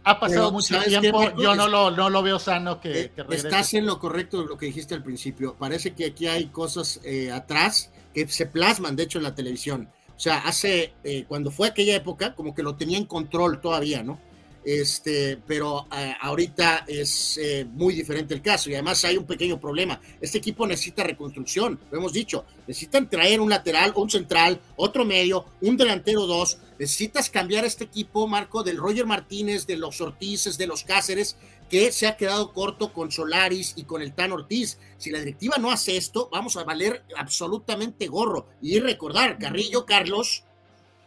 Ha 0.04 0.20
pasado 0.20 0.52
mucho 0.52 0.80
tiempo, 0.84 1.36
yo 1.36 1.56
no 1.56 1.68
lo, 1.68 1.90
no 1.90 2.12
lo 2.12 2.22
veo 2.22 2.38
sano 2.38 2.80
que, 2.80 3.12
que 3.16 3.36
Estás 3.36 3.74
en 3.74 3.88
lo 3.88 3.98
correcto 3.98 4.44
lo 4.44 4.56
que 4.56 4.68
dijiste 4.68 4.94
al 4.94 5.02
principio. 5.02 5.56
Parece 5.56 5.96
que 5.96 6.06
aquí 6.06 6.28
hay 6.28 6.46
cosas 6.46 7.02
eh, 7.04 7.32
atrás 7.32 7.90
que 8.14 8.28
se 8.28 8.46
plasman, 8.46 8.96
de 8.96 9.04
hecho, 9.04 9.18
en 9.18 9.24
la 9.24 9.34
televisión. 9.34 9.90
O 10.16 10.20
sea, 10.20 10.40
hace, 10.40 10.94
eh, 11.04 11.26
cuando 11.28 11.52
fue 11.52 11.68
aquella 11.68 11.96
época, 11.96 12.36
como 12.36 12.56
que 12.56 12.64
lo 12.64 12.76
tenía 12.76 12.98
en 12.98 13.06
control 13.06 13.60
todavía, 13.60 14.02
¿no? 14.02 14.20
este, 14.66 15.38
pero 15.46 15.88
eh, 15.96 16.16
ahorita 16.20 16.86
es 16.88 17.38
eh, 17.38 17.66
muy 17.72 17.94
diferente 17.94 18.34
el 18.34 18.42
caso 18.42 18.70
y 18.70 18.74
además 18.74 19.06
hay 19.06 19.16
un 19.16 19.26
pequeño 19.26 19.60
problema. 19.60 20.02
Este 20.20 20.40
equipo 20.40 20.66
necesita 20.66 21.04
reconstrucción, 21.04 21.80
lo 21.92 21.98
hemos 21.98 22.12
dicho, 22.12 22.46
necesitan 22.68 23.08
traer 23.08 23.40
un 23.40 23.50
lateral, 23.50 23.94
un 23.96 24.10
central, 24.10 24.60
otro 24.76 25.06
medio, 25.06 25.46
un 25.62 25.78
delantero 25.78 26.26
dos. 26.26 26.58
Necesitas 26.80 27.30
cambiar 27.30 27.64
este 27.64 27.86
equipo, 27.86 28.28
Marco, 28.28 28.62
del 28.64 28.78
Roger 28.78 29.06
Martínez, 29.06 29.66
de 29.66 29.78
los 29.78 30.02
Ortizes, 30.02 30.58
de 30.58 30.68
los 30.68 30.84
Cáceres, 30.84 31.38
que 31.76 31.92
se 31.92 32.08
ha 32.08 32.16
quedado 32.16 32.54
corto 32.54 32.94
con 32.94 33.12
Solaris 33.12 33.74
y 33.76 33.84
con 33.84 34.02
el 34.02 34.14
Tan 34.14 34.32
Ortiz. 34.32 34.80
Si 34.98 35.12
la 35.12 35.20
directiva 35.20 35.58
no 35.58 35.72
hace 35.72 35.98
esto, 35.98 36.30
vamos 36.32 36.56
a 36.56 36.64
valer 36.64 37.04
absolutamente 37.18 38.08
gorro. 38.08 38.48
Y 38.62 38.80
recordar, 38.80 39.38
Carrillo 39.38 39.86
Carlos 39.86 40.46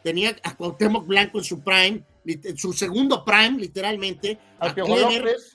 tenía 0.04 0.36
a 0.42 0.54
Cuauhtémoc 0.56 1.06
Blanco 1.06 1.38
en 1.38 1.44
su 1.44 1.60
prime, 1.60 2.02
en 2.26 2.58
su 2.58 2.74
segundo 2.74 3.24
prime, 3.24 3.58
literalmente, 3.58 4.38
a 4.60 4.74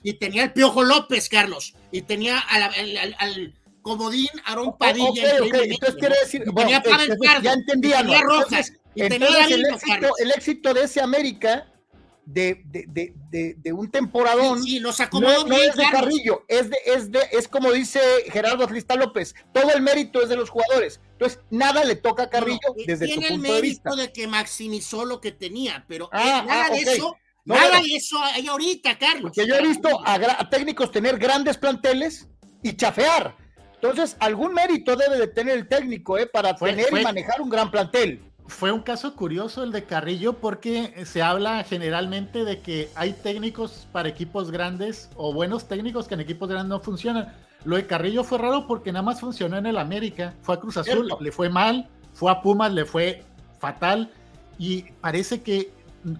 y 0.02 0.14
tenía 0.14 0.42
el 0.42 0.52
Piojo 0.52 0.82
López, 0.82 1.28
Carlos, 1.28 1.76
y 1.92 2.02
tenía 2.02 2.40
al, 2.40 3.54
comodín 3.82 4.30
Aarón 4.46 4.76
Padilla. 4.76 5.36
Entonces 5.36 5.94
quiere 5.96 6.16
decir, 6.24 6.42
y 6.44 6.52
tenía 6.52 6.82
Pavel 6.82 7.16
ya 7.40 7.52
entendía, 7.52 7.98
tenía 7.98 8.20
Rojas, 8.20 8.72
y 8.96 9.08
tenía 9.08 9.46
el, 9.46 9.64
éxito, 9.64 10.08
el 10.18 10.30
éxito 10.32 10.74
de 10.74 10.82
ese 10.82 11.00
América 11.00 11.68
de, 12.26 12.62
de, 12.66 13.12
de, 13.30 13.54
de, 13.58 13.72
un 13.72 13.90
temporadón. 13.90 14.62
Sí, 14.62 14.80
no, 14.80 14.90
es 14.90 14.98
de 14.98 15.84
Carrillo, 15.90 16.44
es, 16.48 16.70
de, 16.70 16.76
es, 16.86 17.10
de, 17.10 17.20
es 17.32 17.48
como 17.48 17.72
dice 17.72 18.00
Gerardo 18.30 18.66
Cristal 18.66 19.00
López, 19.00 19.34
todo 19.52 19.70
el 19.72 19.82
mérito 19.82 20.22
es 20.22 20.28
de 20.28 20.36
los 20.36 20.50
jugadores. 20.50 21.00
Entonces, 21.12 21.40
nada 21.50 21.84
le 21.84 21.96
toca 21.96 22.24
a 22.24 22.30
Carrillo 22.30 22.58
desde 22.86 23.08
su 23.08 23.20
punto 23.20 23.52
de 23.52 23.60
vista. 23.60 23.90
el 23.90 23.96
mérito 23.96 23.96
de 23.96 24.12
que 24.12 24.26
maximizó 24.26 25.04
lo 25.04 25.20
que 25.20 25.32
tenía, 25.32 25.84
pero 25.86 26.06
eh, 26.06 26.08
ah, 26.12 26.44
nada 26.46 26.66
ah, 26.66 26.70
de 26.70 26.80
eso. 26.80 27.16
nada 27.44 27.80
de 27.80 27.94
eso 27.94 28.18
hay 28.22 28.46
ahorita, 28.46 28.98
Carlos. 28.98 29.32
Porque 29.34 29.46
yo 29.46 29.54
he 29.54 29.62
visto 29.62 29.88
a, 30.04 30.48
técnicos 30.48 30.90
tener 30.90 31.18
grandes 31.18 31.58
planteles 31.58 32.28
y 32.62 32.74
chafear. 32.74 33.36
Entonces, 33.74 34.16
algún 34.18 34.54
mérito 34.54 34.96
debe 34.96 35.18
de 35.18 35.28
tener 35.28 35.58
el 35.58 35.68
técnico 35.68 36.16
¿eh? 36.16 36.26
para 36.26 36.56
tener 36.56 36.86
y 36.90 37.02
manejar 37.02 37.42
un 37.42 37.50
gran 37.50 37.70
plantel 37.70 38.33
fue 38.46 38.72
un 38.72 38.80
caso 38.80 39.14
curioso 39.16 39.62
el 39.62 39.72
de 39.72 39.84
Carrillo 39.84 40.34
porque 40.34 41.04
se 41.06 41.22
habla 41.22 41.64
generalmente 41.64 42.44
de 42.44 42.60
que 42.60 42.90
hay 42.94 43.14
técnicos 43.14 43.86
para 43.90 44.08
equipos 44.08 44.50
grandes 44.50 45.08
o 45.16 45.32
buenos 45.32 45.66
técnicos 45.66 46.06
que 46.06 46.14
en 46.14 46.20
equipos 46.20 46.48
grandes 46.48 46.68
no 46.68 46.80
funcionan. 46.80 47.32
Lo 47.64 47.76
de 47.76 47.86
Carrillo 47.86 48.22
fue 48.22 48.38
raro 48.38 48.66
porque 48.66 48.92
nada 48.92 49.02
más 49.02 49.20
funcionó 49.20 49.56
en 49.56 49.66
el 49.66 49.78
América. 49.78 50.34
Fue 50.42 50.56
a 50.56 50.60
Cruz 50.60 50.76
Azul, 50.76 51.08
le 51.20 51.32
fue 51.32 51.48
mal, 51.48 51.88
fue 52.12 52.30
a 52.30 52.42
Pumas, 52.42 52.72
le 52.72 52.84
fue 52.84 53.24
fatal 53.58 54.10
y 54.58 54.82
parece 55.00 55.42
que 55.42 55.72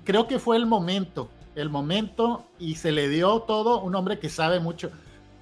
creo 0.05 0.27
que 0.27 0.39
fue 0.39 0.57
el 0.57 0.65
momento, 0.65 1.29
el 1.55 1.69
momento 1.69 2.47
y 2.59 2.77
se 2.77 2.91
le 2.91 3.09
dio 3.09 3.41
todo 3.41 3.83
un 3.83 3.95
hombre 3.95 4.19
que 4.19 4.31
sabe 4.31 4.61
mucho. 4.61 4.91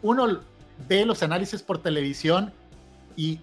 Uno 0.02 0.40
ve 0.88 1.06
los 1.06 1.22
análisis 1.22 1.62
por 1.62 1.78
televisión 1.78 2.52
y 3.14 3.38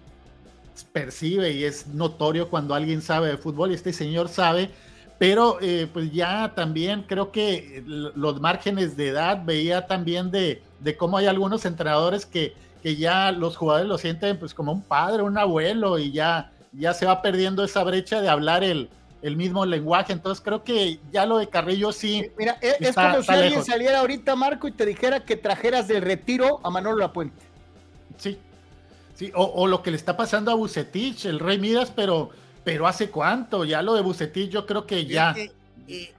percibe 0.84 1.52
y 1.52 1.64
es 1.64 1.86
notorio 1.88 2.48
cuando 2.48 2.74
alguien 2.74 3.02
sabe 3.02 3.28
de 3.28 3.36
fútbol 3.36 3.70
y 3.70 3.74
este 3.74 3.92
señor 3.92 4.28
sabe, 4.28 4.70
pero 5.18 5.58
eh, 5.60 5.86
pues 5.92 6.12
ya 6.12 6.52
también 6.54 7.02
creo 7.02 7.30
que 7.30 7.82
los 7.86 8.40
márgenes 8.40 8.96
de 8.96 9.08
edad, 9.08 9.44
veía 9.44 9.86
también 9.86 10.30
de, 10.30 10.62
de 10.78 10.96
cómo 10.96 11.18
hay 11.18 11.26
algunos 11.26 11.64
entrenadores 11.64 12.24
que, 12.24 12.54
que 12.82 12.96
ya 12.96 13.30
los 13.30 13.56
jugadores 13.56 13.88
lo 13.88 13.98
sienten 13.98 14.38
pues 14.38 14.54
como 14.54 14.72
un 14.72 14.82
padre, 14.82 15.22
un 15.22 15.36
abuelo 15.36 15.98
y 15.98 16.12
ya, 16.12 16.52
ya 16.72 16.94
se 16.94 17.06
va 17.06 17.22
perdiendo 17.22 17.64
esa 17.64 17.84
brecha 17.84 18.20
de 18.20 18.28
hablar 18.28 18.64
el, 18.64 18.88
el 19.22 19.36
mismo 19.36 19.66
lenguaje. 19.66 20.12
Entonces 20.12 20.42
creo 20.42 20.64
que 20.64 20.98
ya 21.12 21.26
lo 21.26 21.38
de 21.38 21.48
Carrillo 21.48 21.92
sí. 21.92 22.30
Mira, 22.38 22.56
e, 22.60 22.76
es, 22.80 22.94
como 22.94 23.22
si 23.22 23.32
alguien 23.32 23.64
saliera 23.64 24.00
ahorita, 24.00 24.34
Marco, 24.36 24.68
y 24.68 24.72
te 24.72 24.86
dijera 24.86 25.20
que 25.20 25.36
trajeras 25.36 25.88
del 25.88 26.02
retiro 26.02 26.60
a 26.62 26.70
Manolo 26.70 26.98
Lapuente. 26.98 27.42
Sí, 28.16 28.38
sí, 29.20 29.32
o, 29.34 29.66
lo 29.66 29.82
que 29.82 29.90
le 29.90 29.96
está 29.96 30.16
pasando 30.16 30.50
a 30.50 30.54
Bucetich, 30.54 31.26
el 31.26 31.38
Rey 31.38 31.58
Midas, 31.58 31.92
pero, 31.94 32.30
pero 32.64 32.86
hace 32.86 33.10
cuánto, 33.10 33.64
ya 33.64 33.82
lo 33.82 33.94
de 33.94 34.02
Bucetich, 34.02 34.50
yo 34.50 34.66
creo 34.66 34.86
que 34.86 35.04
ya. 35.04 35.34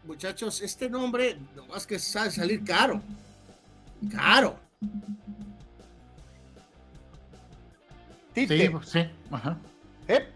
muchachos, 0.03 0.61
este 0.61 0.90
nombre, 0.90 1.38
nomás 1.56 1.88
que 1.88 1.98
sabe 1.98 2.32
salir 2.32 2.64
caro. 2.64 3.02
Caro. 4.11 4.56
Sí, 8.36 8.48
sí, 8.48 9.07
ajá. 9.32 9.57
¿Eh? 10.07 10.28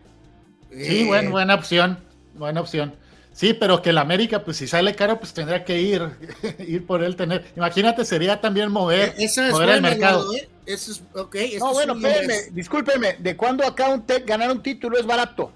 Sí, 0.72 1.06
bueno, 1.06 1.32
buena 1.32 1.56
opción 1.56 1.98
buena 2.38 2.62
opción. 2.62 2.94
Sí, 3.32 3.54
pero 3.54 3.82
que 3.82 3.90
el 3.90 3.98
América, 3.98 4.44
pues 4.44 4.58
si 4.58 4.68
sale 4.68 4.96
caro, 4.96 5.20
pues 5.20 5.34
tendría 5.34 5.66
que 5.66 5.82
ir, 5.82 6.10
ir 6.60 6.86
por 6.86 7.04
él 7.04 7.16
tener. 7.16 7.46
Imagínate, 7.56 8.06
sería 8.06 8.40
también 8.40 8.72
mover, 8.72 9.14
e-, 9.18 9.52
mover 9.52 9.70
el 9.70 9.82
mercado. 9.82 10.34
¿eh? 10.34 10.50
Eso 10.66 10.92
es, 10.92 11.04
okay, 11.14 11.58
no, 11.58 11.74
bueno, 11.74 11.94
espérenme, 11.94 12.50
discúlpeme, 12.52 13.18
¿de 13.20 13.38
cuándo 13.38 13.66
acá 13.66 13.90
un 13.90 14.04
ganar 14.26 14.52
un 14.52 14.64
título 14.64 14.98
es 14.98 15.06
barato? 15.06 15.52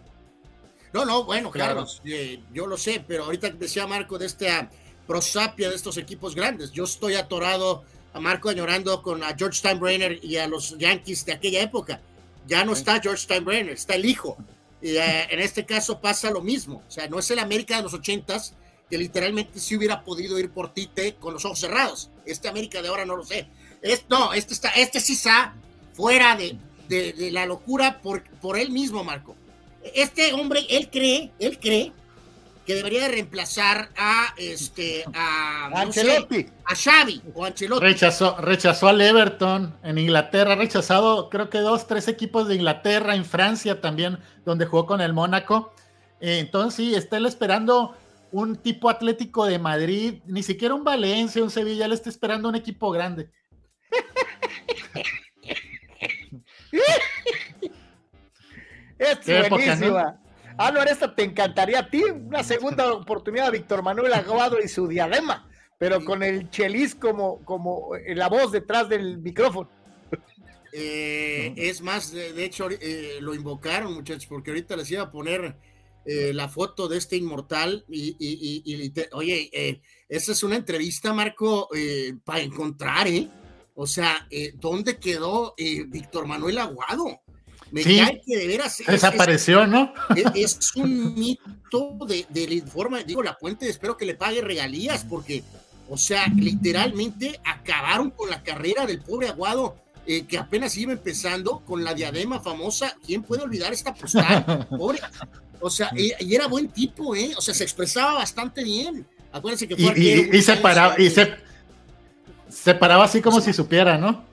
No, 0.93 1.05
no, 1.05 1.23
bueno, 1.23 1.51
claro, 1.51 1.85
eh, 2.05 2.41
yo 2.53 2.67
lo 2.67 2.77
sé, 2.77 3.03
pero 3.07 3.25
ahorita 3.25 3.49
decía 3.51 3.85
Marco 3.87 4.17
de 4.17 4.25
esta 4.25 4.69
prosapia 5.07 5.69
de 5.69 5.75
estos 5.75 5.97
equipos 5.97 6.35
grandes. 6.35 6.71
Yo 6.71 6.83
estoy 6.83 7.15
atorado 7.15 7.83
a 8.13 8.19
Marco 8.19 8.49
añorando 8.49 9.01
con 9.01 9.23
a 9.23 9.35
George 9.35 9.57
Steinbrenner 9.57 10.23
y 10.23 10.37
a 10.37 10.47
los 10.47 10.77
Yankees 10.77 11.25
de 11.25 11.33
aquella 11.33 11.61
época. 11.61 12.01
Ya 12.47 12.63
no 12.63 12.73
está 12.73 12.99
George 12.99 13.23
Steinbrenner, 13.23 13.73
está 13.73 13.95
el 13.95 14.05
hijo. 14.05 14.37
Y 14.81 14.97
eh, 14.97 15.27
en 15.31 15.39
este 15.39 15.65
caso 15.65 15.99
pasa 15.99 16.29
lo 16.31 16.41
mismo. 16.41 16.83
O 16.87 16.91
sea, 16.91 17.07
no 17.07 17.19
es 17.19 17.29
el 17.31 17.39
América 17.39 17.77
de 17.77 17.83
los 17.83 17.93
ochentas 17.93 18.53
que 18.89 18.97
literalmente 18.97 19.59
sí 19.59 19.75
hubiera 19.75 20.03
podido 20.03 20.39
ir 20.39 20.49
por 20.51 20.73
Tite 20.73 21.15
con 21.15 21.33
los 21.33 21.45
ojos 21.45 21.59
cerrados. 21.59 22.09
Este 22.25 22.47
América 22.47 22.81
de 22.81 22.87
ahora 22.87 23.05
no 23.05 23.15
lo 23.15 23.23
sé. 23.23 23.47
Es, 23.81 24.05
no, 24.09 24.33
este, 24.33 24.53
está, 24.53 24.69
este 24.69 24.99
sí 24.99 25.13
está 25.13 25.53
fuera 25.93 26.35
de, 26.35 26.57
de, 26.87 27.31
la 27.31 27.45
locura 27.45 28.01
por, 28.01 28.23
por 28.39 28.57
él 28.57 28.71
mismo, 28.71 29.03
Marco. 29.03 29.35
Este 29.95 30.33
hombre, 30.33 30.65
él 30.69 30.89
cree, 30.89 31.31
él 31.39 31.59
cree 31.59 31.93
que 32.69 32.75
debería 32.75 33.01
de 33.01 33.07
reemplazar 33.07 33.89
a 33.97 34.33
este 34.37 35.03
a, 35.15 35.71
Ancelotti, 35.73 36.45
a 36.65 36.75
Xavi 36.75 37.19
o 37.33 37.43
Ancelotti. 37.43 37.83
Rechazó, 37.83 38.37
rechazó 38.37 38.89
al 38.89 39.01
Everton 39.01 39.75
en 39.81 39.97
Inglaterra, 39.97 40.53
ha 40.53 40.55
rechazado 40.55 41.31
creo 41.31 41.49
que 41.49 41.59
dos, 41.59 41.87
tres 41.87 42.07
equipos 42.07 42.47
de 42.47 42.53
Inglaterra, 42.53 43.15
en 43.15 43.25
Francia 43.25 43.81
también, 43.81 44.19
donde 44.45 44.67
jugó 44.67 44.85
con 44.85 45.01
el 45.01 45.13
Mónaco. 45.13 45.73
Eh, 46.21 46.37
entonces 46.37 46.75
sí, 46.75 46.93
está 46.93 47.17
él 47.17 47.25
esperando 47.25 47.95
un 48.31 48.55
tipo 48.55 48.89
Atlético 48.89 49.45
de 49.45 49.57
Madrid, 49.57 50.21
ni 50.27 50.43
siquiera 50.43 50.75
un 50.75 50.83
Valencia, 50.83 51.41
un 51.41 51.49
Sevilla, 51.49 51.85
él 51.85 51.93
está 51.93 52.09
esperando 52.09 52.49
un 52.49 52.55
equipo 52.55 52.91
grande. 52.91 53.29
es 58.99 59.49
buenísima. 59.49 60.19
Álvaro, 60.57 60.91
esta 60.91 61.15
te 61.15 61.23
encantaría 61.23 61.79
a 61.79 61.89
ti, 61.89 62.03
una 62.03 62.43
segunda 62.43 62.91
oportunidad 62.91 63.47
a 63.47 63.51
Víctor 63.51 63.81
Manuel 63.81 64.11
Aguado 64.11 64.59
y 64.61 64.67
su 64.67 64.89
diadema, 64.89 65.49
pero 65.77 66.03
con 66.03 66.21
el 66.21 66.49
chelis 66.49 66.95
como, 66.95 67.39
como 67.45 67.95
eh, 67.95 68.13
la 68.13 68.27
voz 68.27 68.51
detrás 68.51 68.89
del 68.89 69.19
micrófono. 69.19 69.69
Eh, 70.73 71.53
es 71.55 71.81
más, 71.81 72.11
de, 72.11 72.43
hecho, 72.43 72.67
eh, 72.69 73.19
lo 73.21 73.33
invocaron, 73.33 73.93
muchachos, 73.93 74.25
porque 74.27 74.51
ahorita 74.51 74.75
les 74.75 74.91
iba 74.91 75.03
a 75.03 75.09
poner 75.09 75.55
la 76.05 76.49
foto 76.49 76.87
de 76.87 76.97
este 76.97 77.17
inmortal 77.17 77.85
y, 77.87 78.15
y, 78.19 78.91
oye, 79.11 79.81
esa 80.07 80.31
es 80.31 80.43
una 80.43 80.55
entrevista, 80.55 81.13
Marco, 81.13 81.69
para 82.23 82.41
encontrar, 82.41 83.07
¿eh? 83.07 83.29
O 83.81 83.87
sea, 83.87 84.27
¿dónde 84.55 84.97
quedó 84.97 85.55
Víctor 85.57 86.27
Manuel 86.27 86.57
Aguado? 86.57 87.21
Me 87.71 87.81
cae 87.81 88.21
que 88.25 88.35
de 88.35 88.45
veras. 88.45 88.83
Desapareció, 88.85 89.65
¿no? 89.65 89.93
Es, 90.35 90.75
un 90.75 91.15
mito 91.15 91.97
de, 92.05 92.25
del 92.27 92.51
informe. 92.51 93.05
Digo, 93.05 93.23
la 93.23 93.37
puente, 93.37 93.69
espero 93.69 93.95
que 93.95 94.05
le 94.05 94.15
pague 94.15 94.41
regalías, 94.41 95.05
porque, 95.05 95.45
o 95.87 95.97
sea, 95.97 96.27
literalmente 96.27 97.39
acabaron 97.45 98.11
con 98.11 98.29
la 98.29 98.43
carrera 98.43 98.85
del 98.85 98.99
pobre 98.99 99.29
Aguado. 99.29 99.77
Eh, 100.05 100.25
que 100.25 100.37
apenas 100.37 100.75
iba 100.75 100.91
empezando 100.91 101.59
con 101.59 101.85
la 101.85 101.93
diadema 101.93 102.41
famosa. 102.41 102.97
¿Quién 103.05 103.23
puede 103.23 103.43
olvidar 103.43 103.71
esta 103.71 103.93
postal? 103.93 104.67
Pobre. 104.69 104.99
O 105.61 105.69
sea, 105.69 105.91
y, 105.95 106.11
era 106.33 106.47
buen 106.47 106.67
tipo, 106.67 107.15
¿eh? 107.15 107.31
O 107.37 107.41
sea, 107.41 107.53
se 107.53 107.63
expresaba 107.63 108.15
bastante 108.15 108.61
bien. 108.61 109.07
Acuérdense 109.31 109.69
que 109.69 109.77
fue. 109.77 109.93
Y, 109.95 110.35
y, 110.35 110.41
se 110.41 110.57
paraba, 110.57 110.99
y 110.99 111.09
se, 111.11 111.35
se 112.49 112.75
paraba 112.75 113.05
así 113.05 113.21
como 113.21 113.41
si 113.41 113.53
supiera, 113.53 113.97
¿no? 113.97 114.23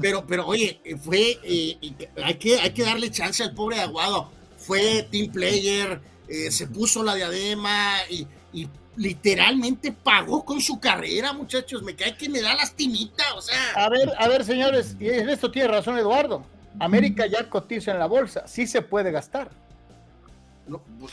Pero, 0.00 0.24
pero 0.26 0.46
oye, 0.46 0.80
fue, 1.02 1.38
eh, 1.42 1.76
hay, 2.22 2.34
que, 2.34 2.60
hay 2.60 2.70
que 2.70 2.84
darle 2.84 3.10
chance 3.10 3.42
al 3.42 3.54
pobre 3.54 3.80
Aguado. 3.80 4.30
Fue 4.56 5.08
team 5.10 5.32
player, 5.32 6.00
eh, 6.28 6.50
se 6.50 6.66
puso 6.66 7.02
la 7.02 7.14
diadema 7.14 7.94
y, 8.10 8.26
literalmente 8.94 9.90
pagó 9.90 10.44
con 10.44 10.60
su 10.60 10.78
carrera, 10.78 11.32
muchachos. 11.32 11.82
Me 11.82 11.96
cae 11.96 12.14
que 12.14 12.28
me 12.28 12.42
da 12.42 12.54
lastimita, 12.54 13.24
o 13.34 13.40
sea. 13.40 13.72
A 13.74 13.88
ver, 13.88 14.12
a 14.18 14.28
ver, 14.28 14.44
señores, 14.44 14.96
y 15.00 15.08
en 15.08 15.30
esto 15.30 15.50
tiene 15.50 15.68
razón 15.68 15.96
Eduardo. 15.96 16.44
América 16.78 17.26
ya 17.26 17.48
cotiza 17.48 17.92
en 17.92 17.98
la 17.98 18.06
bolsa, 18.06 18.46
sí 18.46 18.66
se 18.66 18.82
puede 18.82 19.10
gastar. 19.10 19.50
pues, 21.00 21.12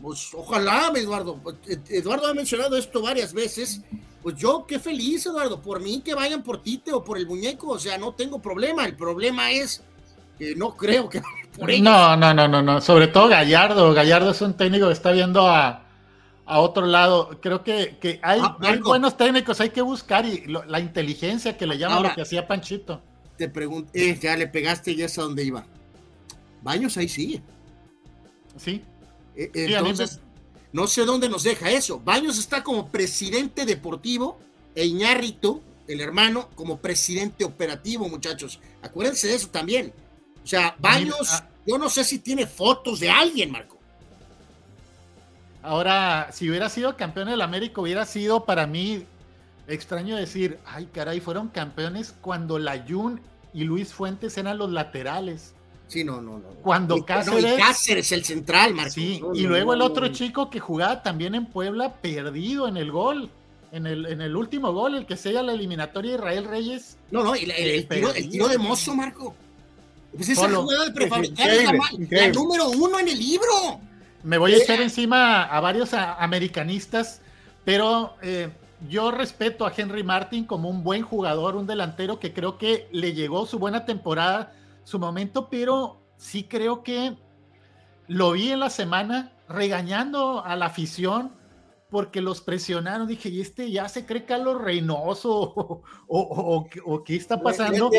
pues 0.00 0.32
ojalá, 0.34 0.92
Eduardo. 0.94 1.40
Eduardo 1.88 2.28
ha 2.28 2.34
mencionado 2.34 2.76
esto 2.76 3.02
varias 3.02 3.32
veces 3.32 3.82
pues 4.22 4.36
yo 4.36 4.66
qué 4.66 4.78
feliz, 4.78 5.26
Eduardo, 5.26 5.60
por 5.60 5.80
mí 5.80 6.02
que 6.04 6.14
vayan 6.14 6.42
por 6.42 6.62
Tite 6.62 6.92
o 6.92 7.04
por 7.04 7.18
el 7.18 7.26
muñeco, 7.26 7.68
o 7.68 7.78
sea, 7.78 7.98
no 7.98 8.12
tengo 8.12 8.40
problema, 8.40 8.84
el 8.84 8.96
problema 8.96 9.50
es 9.50 9.82
que 10.38 10.54
no 10.54 10.76
creo 10.76 11.08
que 11.08 11.22
por 11.56 11.72
No, 11.80 12.16
no, 12.16 12.34
no, 12.34 12.48
no, 12.48 12.62
no, 12.62 12.80
sobre 12.80 13.08
todo 13.08 13.28
Gallardo, 13.28 13.94
Gallardo 13.94 14.32
es 14.32 14.40
un 14.42 14.54
técnico 14.54 14.88
que 14.88 14.92
está 14.92 15.12
viendo 15.12 15.46
a, 15.48 15.84
otro 16.46 16.86
lado, 16.86 17.38
creo 17.40 17.62
que, 17.62 17.98
que 18.00 18.20
hay, 18.22 18.40
ah, 18.42 18.56
buenos 18.82 19.16
técnicos, 19.16 19.60
hay 19.60 19.70
que 19.70 19.82
buscar 19.82 20.24
y 20.24 20.44
la 20.46 20.80
inteligencia 20.80 21.56
que 21.56 21.66
le 21.66 21.76
llama 21.76 22.00
lo 22.00 22.14
que 22.14 22.22
hacía 22.22 22.46
Panchito. 22.46 23.02
Te 23.36 23.48
pregunté, 23.48 24.10
eh, 24.10 24.18
ya 24.20 24.36
le 24.36 24.48
pegaste 24.48 24.96
ya 24.96 25.06
es 25.06 25.18
a 25.18 25.22
dónde 25.22 25.44
iba. 25.44 25.64
Baños 26.62 26.96
ahí 26.96 27.06
sigue. 27.06 27.42
Sí. 28.56 28.82
Eh, 29.38 29.50
entonces, 29.54 30.18
no 30.72 30.88
sé 30.88 31.04
dónde 31.04 31.28
nos 31.28 31.44
deja 31.44 31.70
eso. 31.70 32.00
Baños 32.00 32.38
está 32.38 32.64
como 32.64 32.88
presidente 32.88 33.64
deportivo 33.64 34.38
e 34.74 34.84
Iñárritu, 34.84 35.62
el 35.86 36.00
hermano, 36.00 36.50
como 36.56 36.78
presidente 36.78 37.44
operativo, 37.44 38.08
muchachos. 38.08 38.60
Acuérdense 38.82 39.28
de 39.28 39.36
eso 39.36 39.48
también. 39.48 39.94
O 40.42 40.46
sea, 40.46 40.74
Baños, 40.80 41.28
ah. 41.30 41.48
yo 41.64 41.78
no 41.78 41.88
sé 41.88 42.02
si 42.02 42.18
tiene 42.18 42.46
fotos 42.46 42.98
de 43.00 43.10
alguien, 43.10 43.52
Marco. 43.52 43.78
Ahora, 45.62 46.30
si 46.32 46.50
hubiera 46.50 46.68
sido 46.68 46.96
campeón 46.96 47.28
del 47.28 47.40
América, 47.40 47.80
hubiera 47.80 48.06
sido 48.06 48.44
para 48.44 48.66
mí 48.66 49.04
extraño 49.68 50.16
decir, 50.16 50.58
ay 50.66 50.86
caray, 50.86 51.20
fueron 51.20 51.48
campeones 51.48 52.14
cuando 52.20 52.58
Layun 52.58 53.20
y 53.52 53.64
Luis 53.64 53.92
Fuentes 53.92 54.36
eran 54.38 54.58
los 54.58 54.70
laterales. 54.70 55.54
Sí, 55.88 56.04
no, 56.04 56.20
no, 56.20 56.38
no. 56.38 56.48
Cuando 56.62 57.04
Cáceres. 57.04 57.56
Cáceres, 57.58 58.12
el 58.12 58.24
central, 58.24 58.74
Marcos. 58.74 58.92
Sí, 58.92 59.20
y 59.34 59.42
luego 59.42 59.72
el 59.72 59.80
otro 59.80 60.08
chico 60.08 60.50
que 60.50 60.60
jugaba 60.60 61.02
también 61.02 61.34
en 61.34 61.46
Puebla, 61.46 61.94
perdido 61.94 62.68
en 62.68 62.76
el 62.76 62.92
gol. 62.92 63.30
En 63.70 63.86
el, 63.86 64.06
en 64.06 64.22
el 64.22 64.34
último 64.34 64.72
gol, 64.72 64.94
el 64.94 65.04
que 65.04 65.16
sella 65.16 65.42
la 65.42 65.52
eliminatoria 65.52 66.14
Israel 66.14 66.44
Reyes. 66.44 66.96
No, 67.10 67.22
no, 67.22 67.34
el, 67.34 67.50
el, 67.50 67.86
tiro, 67.86 68.48
de 68.48 68.56
mozo, 68.56 68.94
Marco. 68.94 69.34
Pues 70.14 70.28
esa 70.30 70.48
jugada 70.48 70.86
de 70.86 70.92
prefabricar 70.92 71.50
es 71.50 71.64
la, 72.10 72.28
número 72.28 72.70
uno 72.70 72.98
en 72.98 73.08
el 73.08 73.18
libro. 73.18 73.80
Me 74.22 74.38
voy 74.38 74.54
a 74.54 74.56
echar 74.56 74.80
encima 74.80 75.42
a 75.44 75.60
varios 75.60 75.92
americanistas, 75.92 77.20
pero 77.64 78.14
eh, 78.22 78.48
yo 78.88 79.10
respeto 79.10 79.66
a 79.66 79.72
Henry 79.76 80.02
Martin 80.02 80.44
como 80.44 80.70
un 80.70 80.82
buen 80.82 81.02
jugador, 81.02 81.54
un 81.54 81.66
delantero 81.66 82.18
que 82.18 82.32
creo 82.32 82.56
que 82.56 82.88
le 82.90 83.12
llegó 83.12 83.44
su 83.46 83.58
buena 83.58 83.84
temporada 83.84 84.54
su 84.88 84.98
momento, 84.98 85.50
pero 85.50 86.00
sí 86.16 86.44
creo 86.44 86.82
que 86.82 87.14
lo 88.06 88.32
vi 88.32 88.52
en 88.52 88.60
la 88.60 88.70
semana 88.70 89.34
regañando 89.46 90.42
a 90.42 90.56
la 90.56 90.64
afición 90.64 91.36
porque 91.90 92.22
los 92.22 92.40
presionaron. 92.40 93.06
Dije, 93.06 93.28
¿y 93.28 93.42
este 93.42 93.70
ya 93.70 93.86
se 93.90 94.06
cree 94.06 94.24
Carlos 94.24 94.62
Reynoso? 94.62 95.82
¿O, 96.08 96.66
o, 96.86 97.04
qué 97.04 97.16
está 97.16 97.38
pasando? 97.38 97.90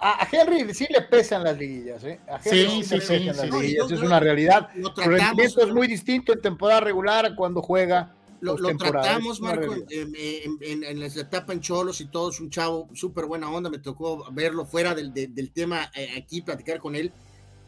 A, 0.00 0.24
Henry 0.30 0.72
sí 0.72 0.86
le 0.88 1.02
pesan 1.02 1.42
las 1.42 1.58
liguillas, 1.58 2.04
¿eh? 2.04 2.20
A 2.28 2.36
Henry 2.36 2.84
sí, 2.84 3.00
sí, 3.00 3.00
sí, 3.00 3.24
las 3.24 3.50
liguillas, 3.50 3.90
es 3.90 4.00
una 4.00 4.20
realidad. 4.20 4.68
Su 4.94 5.00
rendimiento 5.00 5.62
es 5.62 5.72
muy 5.72 5.88
distinto 5.88 6.32
en 6.32 6.40
temporada 6.40 6.80
regular 6.80 7.34
cuando 7.34 7.60
juega. 7.60 8.14
Lo, 8.40 8.56
tratamos, 8.76 9.40
Marco, 9.40 9.74
en, 9.88 11.00
la 11.00 11.06
etapa 11.06 11.52
en 11.52 11.60
Cholos 11.60 12.00
y 12.00 12.06
todo, 12.06 12.30
es 12.30 12.40
un 12.40 12.50
chavo 12.50 12.88
súper 12.94 13.26
buena 13.26 13.50
onda, 13.50 13.70
me 13.70 13.78
tocó 13.78 14.30
verlo 14.32 14.66
fuera 14.66 14.94
del, 14.94 15.12
del 15.12 15.52
tema 15.52 15.90
eh, 15.94 16.10
aquí, 16.16 16.42
platicar 16.42 16.78
con 16.78 16.94
él 16.94 17.12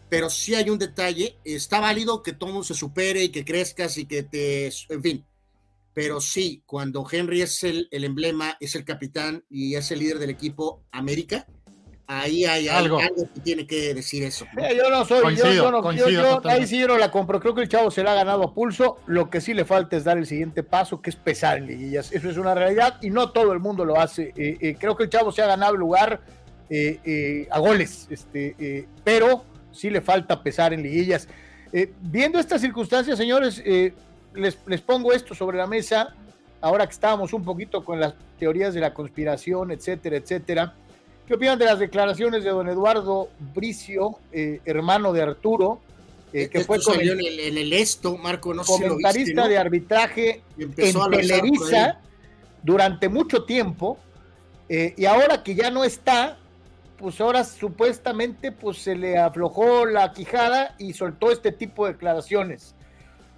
pero 0.08 0.30
sí 0.30 0.54
hay 0.54 0.70
un 0.70 0.78
detalle, 0.78 1.36
está 1.44 1.80
válido 1.80 2.22
que 2.22 2.32
todo 2.32 2.62
se 2.64 2.74
supere 2.74 3.24
y 3.24 3.28
que 3.28 3.44
crezcas 3.44 3.98
y 3.98 4.06
que 4.06 4.22
te, 4.22 4.66
en 4.88 5.02
fin, 5.02 5.24
pero 5.92 6.20
sí, 6.20 6.62
cuando 6.64 7.06
Henry 7.10 7.42
es 7.42 7.64
el, 7.64 7.88
el 7.90 8.04
emblema, 8.04 8.56
es 8.60 8.74
el 8.74 8.84
capitán 8.84 9.44
y 9.50 9.74
es 9.74 9.90
el 9.90 9.98
líder 9.98 10.18
del 10.18 10.30
equipo 10.30 10.84
América, 10.92 11.46
ahí 12.08 12.44
hay 12.44 12.68
algo, 12.68 12.98
que 12.98 13.40
tiene 13.40 13.66
que 13.66 13.94
decir 13.94 14.24
eso. 14.24 14.46
yo 14.56 14.90
no 14.90 15.04
soy, 15.04 15.36
yo, 15.36 15.70
no, 15.70 15.92
yo, 15.92 16.40
ahí 16.44 16.66
sí 16.66 16.80
yo 16.80 16.88
no 16.88 16.98
la 16.98 17.12
compro, 17.12 17.38
creo 17.38 17.54
que 17.54 17.60
el 17.62 17.68
chavo 17.68 17.92
se 17.92 18.02
la 18.02 18.12
ha 18.12 18.14
ganado 18.16 18.42
a 18.42 18.52
pulso, 18.52 18.98
lo 19.06 19.30
que 19.30 19.40
sí 19.40 19.54
le 19.54 19.64
falta 19.64 19.96
es 19.96 20.04
dar 20.04 20.18
el 20.18 20.26
siguiente 20.26 20.64
paso, 20.64 21.00
que 21.00 21.10
es 21.10 21.16
pesar 21.16 21.58
en 21.58 21.66
liguillas, 21.66 22.10
eso 22.10 22.28
es 22.28 22.36
una 22.36 22.54
realidad 22.54 22.96
y 23.00 23.10
no 23.10 23.30
todo 23.30 23.52
el 23.52 23.60
mundo 23.60 23.84
lo 23.84 24.00
hace, 24.00 24.32
eh, 24.36 24.58
eh, 24.60 24.76
creo 24.78 24.96
que 24.96 25.04
el 25.04 25.10
chavo 25.10 25.30
se 25.30 25.42
ha 25.42 25.46
ganado 25.46 25.74
el 25.74 25.80
lugar 25.80 26.20
eh, 26.70 27.46
a 27.50 27.58
goles, 27.60 28.08
este, 28.10 28.86
pero 29.04 29.44
sí 29.70 29.90
le 29.90 30.00
falta 30.00 30.42
pesar 30.42 30.72
en 30.72 30.82
liguillas. 30.82 31.28
Eh, 31.72 31.92
viendo 32.00 32.38
estas 32.38 32.60
circunstancias, 32.60 33.18
señores, 33.18 33.62
eh, 33.64 33.92
les, 34.34 34.58
les, 34.66 34.80
pongo 34.80 35.12
esto 35.12 35.34
sobre 35.34 35.58
la 35.58 35.66
mesa, 35.66 36.14
ahora 36.60 36.86
que 36.86 36.92
estábamos 36.92 37.32
un 37.32 37.44
poquito 37.44 37.84
con 37.84 38.00
las 38.00 38.14
teorías 38.38 38.74
de 38.74 38.80
la 38.80 38.94
conspiración, 38.94 39.70
etcétera, 39.70 40.16
etcétera. 40.16 40.74
¿Qué 41.28 41.34
opinan 41.34 41.58
de 41.58 41.66
las 41.66 41.78
declaraciones 41.78 42.42
de 42.42 42.48
don 42.48 42.70
Eduardo 42.70 43.28
Bricio, 43.54 44.18
eh, 44.32 44.62
hermano 44.64 45.12
de 45.12 45.20
Arturo, 45.20 45.78
que 46.32 46.64
fue 46.64 46.82
con 46.82 46.98
el, 46.98 47.20
en, 47.20 47.58
el, 47.58 47.70
esto, 47.74 48.16
Marco, 48.16 48.54
no 48.54 48.64
comentarista 48.64 49.46
de 49.46 49.58
arbitraje 49.58 50.42
en 50.56 50.72
Televisa 50.72 52.00
durante 52.62 53.10
mucho 53.10 53.44
tiempo, 53.44 53.98
y 54.70 55.04
ahora 55.04 55.42
que 55.42 55.54
ya 55.54 55.70
no 55.70 55.84
está, 55.84 56.38
pues 56.96 57.20
ahora 57.20 57.44
supuestamente 57.44 58.50
pues 58.50 58.78
se 58.78 58.96
le 58.96 59.18
aflojó 59.18 59.84
la 59.84 60.10
quijada 60.14 60.76
y 60.78 60.94
soltó 60.94 61.30
este 61.30 61.52
tipo 61.52 61.84
de 61.84 61.92
declaraciones. 61.92 62.74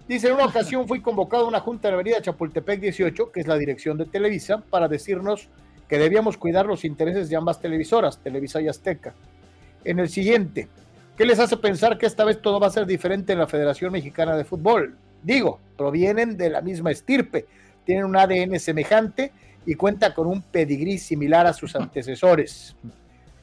Dice, 0.06 0.28
en 0.28 0.34
una 0.34 0.46
ocasión 0.46 0.86
fui 0.86 1.02
convocado 1.02 1.44
a 1.44 1.48
una 1.48 1.58
junta 1.58 1.88
de 1.88 1.92
la 1.92 1.94
avenida 1.96 2.22
Chapultepec 2.22 2.80
18, 2.80 3.32
que 3.32 3.40
es 3.40 3.48
la 3.48 3.56
dirección 3.56 3.98
de 3.98 4.06
Televisa, 4.06 4.62
para 4.70 4.86
decirnos 4.86 5.48
que 5.90 5.98
debíamos 5.98 6.36
cuidar 6.36 6.66
los 6.66 6.84
intereses 6.84 7.28
de 7.28 7.34
ambas 7.34 7.60
televisoras, 7.60 8.18
Televisa 8.18 8.60
y 8.60 8.68
Azteca. 8.68 9.12
En 9.84 9.98
el 9.98 10.08
siguiente, 10.08 10.68
¿qué 11.18 11.26
les 11.26 11.40
hace 11.40 11.56
pensar 11.56 11.98
que 11.98 12.06
esta 12.06 12.24
vez 12.24 12.40
todo 12.40 12.60
va 12.60 12.68
a 12.68 12.70
ser 12.70 12.86
diferente 12.86 13.32
en 13.32 13.40
la 13.40 13.48
Federación 13.48 13.90
Mexicana 13.90 14.36
de 14.36 14.44
Fútbol? 14.44 14.96
Digo, 15.24 15.58
provienen 15.76 16.36
de 16.36 16.48
la 16.48 16.60
misma 16.60 16.92
estirpe, 16.92 17.46
tienen 17.84 18.04
un 18.04 18.16
ADN 18.16 18.60
semejante 18.60 19.32
y 19.66 19.74
cuenta 19.74 20.14
con 20.14 20.28
un 20.28 20.42
pedigrí 20.42 20.96
similar 20.96 21.48
a 21.48 21.52
sus 21.52 21.74
antecesores 21.74 22.76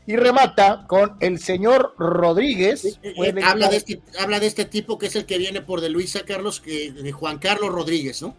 y 0.06 0.16
remata 0.16 0.86
con 0.88 1.18
el 1.20 1.40
señor 1.40 1.96
Rodríguez. 1.98 2.98
Eh, 3.04 3.14
eh, 3.26 3.36
habla, 3.44 3.68
de 3.68 3.76
este, 3.76 4.02
habla 4.20 4.40
de 4.40 4.48
este 4.48 4.64
tipo 4.64 4.98
que 4.98 5.08
es 5.08 5.18
el 5.18 5.26
que 5.26 5.38
viene 5.38 5.62
por 5.62 5.82
de 5.82 5.90
Luisa 5.90 6.22
Carlos, 6.24 6.62
que, 6.62 6.94
de 6.94 7.12
Juan 7.12 7.40
Carlos 7.40 7.74
Rodríguez, 7.74 8.22
¿no? 8.22 8.34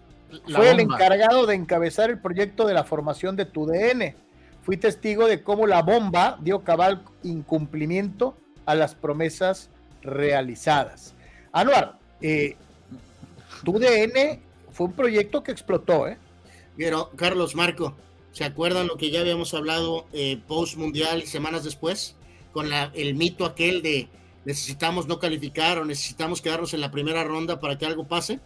Fue 0.52 0.70
el 0.70 0.80
encargado 0.80 1.46
de 1.46 1.54
encabezar 1.54 2.10
el 2.10 2.20
proyecto 2.20 2.66
de 2.66 2.74
la 2.74 2.84
formación 2.84 3.36
de 3.36 3.46
tu 3.46 3.66
DN. 3.66 4.14
Fui 4.62 4.76
testigo 4.76 5.26
de 5.26 5.42
cómo 5.42 5.66
la 5.66 5.82
bomba 5.82 6.38
dio 6.40 6.64
cabal 6.64 7.02
incumplimiento 7.22 8.36
a 8.66 8.74
las 8.74 8.94
promesas 8.94 9.70
realizadas. 10.02 11.14
Anuar, 11.52 11.98
eh, 12.20 12.56
tu 13.64 13.78
DN 13.78 14.40
fue 14.72 14.86
un 14.88 14.92
proyecto 14.92 15.42
que 15.42 15.52
explotó, 15.52 16.06
¿eh? 16.06 16.18
Pero, 16.76 17.10
Carlos 17.16 17.54
Marco, 17.54 17.96
¿Se 18.38 18.44
acuerdan 18.44 18.86
lo 18.86 18.96
que 18.96 19.10
ya 19.10 19.20
habíamos 19.20 19.52
hablado 19.54 20.06
eh, 20.12 20.40
post 20.46 20.76
mundial 20.76 21.24
semanas 21.24 21.64
después? 21.64 22.14
Con 22.52 22.70
la, 22.70 22.92
el 22.94 23.14
mito 23.14 23.44
aquel 23.44 23.82
de 23.82 24.08
necesitamos 24.44 25.08
no 25.08 25.18
calificar 25.18 25.78
o 25.78 25.84
necesitamos 25.84 26.40
quedarnos 26.40 26.72
en 26.72 26.80
la 26.80 26.92
primera 26.92 27.24
ronda 27.24 27.58
para 27.58 27.76
que 27.76 27.84
algo 27.84 28.06
pase. 28.06 28.38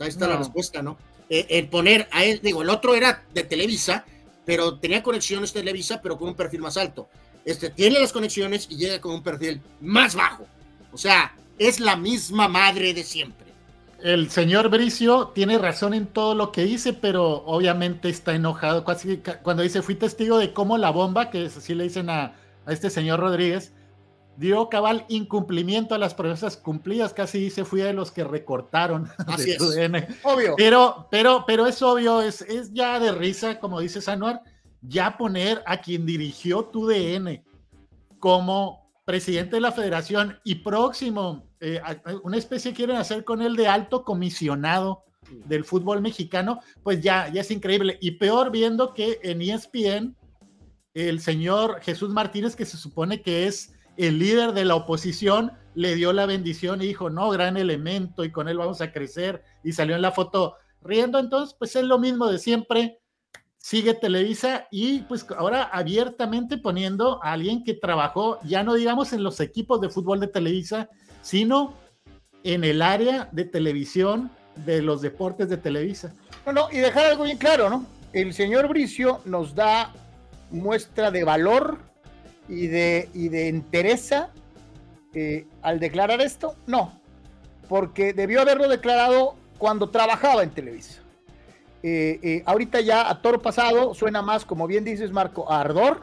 ahí 0.00 0.08
está 0.08 0.28
la 0.28 0.38
respuesta, 0.38 0.82
¿no? 0.82 0.96
Eh, 1.30 1.46
el 1.50 1.68
poner 1.68 2.08
a 2.10 2.24
él, 2.24 2.40
digo, 2.42 2.62
el 2.62 2.70
otro 2.70 2.94
era 2.94 3.24
de 3.34 3.44
Televisa, 3.44 4.04
pero 4.44 4.78
tenía 4.78 5.02
conexiones 5.02 5.52
Televisa, 5.52 6.00
pero 6.00 6.18
con 6.18 6.28
un 6.28 6.34
perfil 6.34 6.60
más 6.60 6.76
alto. 6.76 7.08
Este 7.44 7.70
tiene 7.70 8.00
las 8.00 8.12
conexiones 8.12 8.66
y 8.70 8.76
llega 8.76 9.00
con 9.00 9.14
un 9.14 9.22
perfil 9.22 9.60
más 9.80 10.14
bajo. 10.14 10.46
O 10.92 10.98
sea, 10.98 11.34
es 11.58 11.80
la 11.80 11.96
misma 11.96 12.48
madre 12.48 12.94
de 12.94 13.04
siempre 13.04 13.48
el 14.02 14.30
señor 14.30 14.68
Bricio 14.68 15.28
tiene 15.28 15.58
razón 15.58 15.92
en 15.92 16.06
todo 16.06 16.34
lo 16.34 16.52
que 16.52 16.64
dice, 16.64 16.92
pero 16.92 17.44
obviamente 17.46 18.08
está 18.08 18.34
enojado. 18.34 18.84
Cuando 19.42 19.62
dice, 19.62 19.82
fui 19.82 19.96
testigo 19.96 20.38
de 20.38 20.52
cómo 20.52 20.78
la 20.78 20.90
bomba, 20.90 21.30
que 21.30 21.46
así 21.46 21.74
le 21.74 21.84
dicen 21.84 22.08
a, 22.10 22.34
este 22.66 22.90
señor 22.90 23.20
Rodríguez, 23.20 23.72
dio 24.38 24.68
cabal 24.68 25.04
incumplimiento 25.08 25.94
a 25.94 25.98
las 25.98 26.14
promesas 26.14 26.56
cumplidas. 26.56 27.12
Casi 27.12 27.38
dice, 27.38 27.64
fui 27.64 27.80
de 27.80 27.92
los 27.92 28.10
que 28.10 28.24
recortaron. 28.24 29.08
Así 29.26 29.50
es. 29.50 29.60
Obvio. 30.22 30.54
Pero, 30.56 31.08
pero, 31.10 31.44
pero 31.46 31.66
es 31.66 31.82
obvio, 31.82 32.22
es, 32.22 32.42
es 32.42 32.72
ya 32.72 33.00
de 33.00 33.12
risa, 33.12 33.58
como 33.58 33.80
dice 33.80 34.00
Sanuar, 34.00 34.42
ya 34.80 35.16
poner 35.16 35.62
a 35.66 35.80
quien 35.80 36.06
dirigió 36.06 36.64
tu 36.64 36.86
DN 36.86 37.44
como 38.18 38.90
presidente 39.04 39.56
de 39.56 39.60
la 39.60 39.72
federación 39.72 40.38
y 40.44 40.56
próximo 40.56 41.48
eh, 41.60 41.80
una 42.22 42.36
especie 42.36 42.72
quieren 42.72 42.96
hacer 42.96 43.24
con 43.24 43.42
él 43.42 43.56
de 43.56 43.66
alto 43.66 44.04
comisionado 44.04 45.04
del 45.46 45.64
fútbol 45.64 46.00
mexicano, 46.00 46.60
pues 46.82 47.00
ya, 47.00 47.28
ya 47.28 47.40
es 47.40 47.50
increíble. 47.50 47.98
Y 48.00 48.12
peor 48.12 48.50
viendo 48.50 48.94
que 48.94 49.18
en 49.22 49.42
ESPN, 49.42 50.16
el 50.94 51.20
señor 51.20 51.80
Jesús 51.82 52.10
Martínez, 52.10 52.56
que 52.56 52.64
se 52.64 52.76
supone 52.76 53.20
que 53.20 53.46
es 53.46 53.72
el 53.98 54.18
líder 54.18 54.52
de 54.52 54.64
la 54.64 54.76
oposición, 54.76 55.52
le 55.74 55.94
dio 55.94 56.12
la 56.12 56.26
bendición 56.26 56.80
y 56.80 56.86
dijo, 56.86 57.10
no, 57.10 57.30
gran 57.30 57.56
elemento 57.56 58.24
y 58.24 58.32
con 58.32 58.48
él 58.48 58.58
vamos 58.58 58.80
a 58.80 58.92
crecer. 58.92 59.42
Y 59.62 59.72
salió 59.72 59.96
en 59.96 60.02
la 60.02 60.12
foto 60.12 60.54
riendo. 60.82 61.18
Entonces, 61.18 61.54
pues 61.58 61.76
es 61.76 61.84
lo 61.84 61.98
mismo 61.98 62.26
de 62.28 62.38
siempre. 62.38 63.00
Sigue 63.58 63.94
Televisa 63.94 64.68
y 64.70 65.00
pues 65.00 65.26
ahora 65.36 65.64
abiertamente 65.64 66.58
poniendo 66.58 67.22
a 67.22 67.32
alguien 67.32 67.64
que 67.64 67.74
trabajó, 67.74 68.38
ya 68.44 68.62
no 68.62 68.74
digamos 68.74 69.12
en 69.12 69.22
los 69.22 69.40
equipos 69.40 69.80
de 69.80 69.90
fútbol 69.90 70.20
de 70.20 70.28
Televisa, 70.28 70.88
sino 71.22 71.74
en 72.44 72.64
el 72.64 72.80
área 72.82 73.28
de 73.32 73.44
televisión 73.44 74.30
de 74.64 74.80
los 74.80 75.02
deportes 75.02 75.48
de 75.48 75.56
Televisa. 75.56 76.14
No, 76.52 76.68
y 76.70 76.78
dejar 76.78 77.06
algo 77.06 77.24
bien 77.24 77.36
claro, 77.36 77.68
¿no? 77.68 77.84
El 78.12 78.32
señor 78.32 78.68
Bricio 78.68 79.20
nos 79.24 79.54
da 79.54 79.92
muestra 80.50 81.10
de 81.10 81.24
valor 81.24 81.87
y 82.48 82.66
de, 82.66 83.08
y 83.14 83.28
de 83.28 83.48
entereza 83.48 84.30
eh, 85.14 85.46
al 85.62 85.80
declarar 85.80 86.20
esto, 86.20 86.56
no, 86.66 86.92
porque 87.68 88.12
debió 88.12 88.40
haberlo 88.40 88.68
declarado 88.68 89.36
cuando 89.58 89.90
trabajaba 89.90 90.42
en 90.42 90.50
Televisa. 90.50 91.00
Eh, 91.82 92.18
eh, 92.22 92.42
ahorita 92.44 92.80
ya 92.80 93.08
a 93.08 93.22
toro 93.22 93.40
pasado 93.40 93.94
suena 93.94 94.20
más, 94.22 94.44
como 94.44 94.66
bien 94.66 94.84
dices 94.84 95.12
Marco, 95.12 95.50
a 95.50 95.60
ardor, 95.60 96.02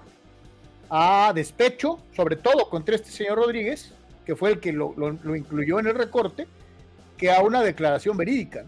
a 0.90 1.32
despecho, 1.36 2.00
sobre 2.16 2.36
todo 2.36 2.70
contra 2.70 2.96
este 2.96 3.10
señor 3.10 3.38
Rodríguez, 3.38 3.94
que 4.26 4.36
fue 4.36 4.52
el 4.52 4.60
que 4.60 4.72
lo, 4.72 4.94
incluyó 5.36 5.80
en 5.80 5.88
el 5.88 5.96
recorte, 5.96 6.48
que 7.18 7.32
a 7.32 7.42
una 7.42 7.62
declaración 7.62 8.18
verídica. 8.18 8.66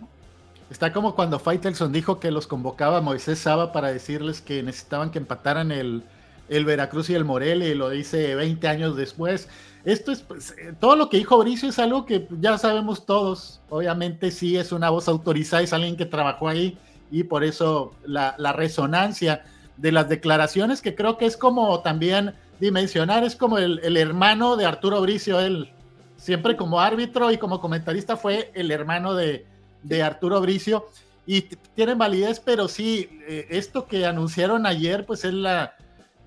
Está 0.69 0.91
como 0.91 1.15
cuando 1.15 1.39
Faitelson 1.39 1.91
dijo 1.93 2.19
que 2.19 2.29
los 2.29 2.45
convocaba 2.45 3.01
Moisés 3.01 3.39
Saba 3.39 3.71
para 3.71 3.91
decirles 3.91 4.41
que 4.41 4.61
necesitaban 4.63 5.11
que 5.11 5.19
empataran 5.19 5.71
el, 5.71 6.03
el 6.49 6.65
Veracruz 6.65 7.09
y 7.09 7.15
el 7.15 7.25
Morelia, 7.25 7.73
lo 7.75 7.89
dice 7.89 8.35
20 8.35 8.67
años 8.67 8.95
después. 8.95 9.49
Esto 9.85 10.11
es, 10.11 10.21
pues, 10.21 10.51
eh, 10.57 10.73
todo 10.79 10.95
lo 10.95 11.09
que 11.09 11.17
dijo 11.17 11.37
Bricio 11.37 11.69
es 11.69 11.79
algo 11.79 12.05
que 12.05 12.27
ya 12.41 12.57
sabemos 12.57 13.05
todos. 13.05 13.61
Obviamente 13.69 14.31
sí 14.31 14.57
es 14.57 14.71
una 14.71 14.89
voz 14.89 15.07
autorizada, 15.07 15.63
es 15.63 15.73
alguien 15.73 15.95
que 15.95 16.05
trabajó 16.05 16.49
ahí, 16.49 16.77
y 17.11 17.23
por 17.23 17.43
eso 17.43 17.93
la, 18.05 18.35
resonancia 18.53 19.45
de 19.77 19.91
las 19.91 20.09
declaraciones, 20.09 20.81
que 20.81 20.95
creo 20.95 21.17
que 21.17 21.25
es 21.25 21.37
como 21.37 21.79
también 21.81 22.33
dimensionar, 22.59 23.23
es 23.23 23.35
como 23.35 23.59
el, 23.59 23.97
hermano 23.97 24.57
de 24.57 24.65
Arturo 24.65 25.01
Bricio, 25.01 25.39
él 25.39 25.71
siempre 26.17 26.57
como 26.57 26.81
árbitro 26.81 27.31
y 27.31 27.37
como 27.37 27.61
comentarista 27.61 28.17
fue 28.17 28.51
el 28.55 28.71
hermano 28.71 29.13
de, 29.13 29.45
de 29.83 30.03
Arturo 30.03 30.41
Bricio 30.41 30.87
y 31.25 31.43
tienen 31.75 31.97
validez, 31.97 32.41
pero 32.43 32.67
sí, 32.67 33.07
eh, 33.27 33.47
esto 33.51 33.85
que 33.85 34.05
anunciaron 34.05 34.65
ayer, 34.65 35.05
pues 35.05 35.23
es 35.23 35.33
la, 35.33 35.76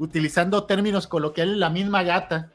utilizando 0.01 0.65
términos 0.65 1.07
coloquiales, 1.07 1.57
la 1.57 1.71
misma 1.71 2.03
gata 2.03 2.51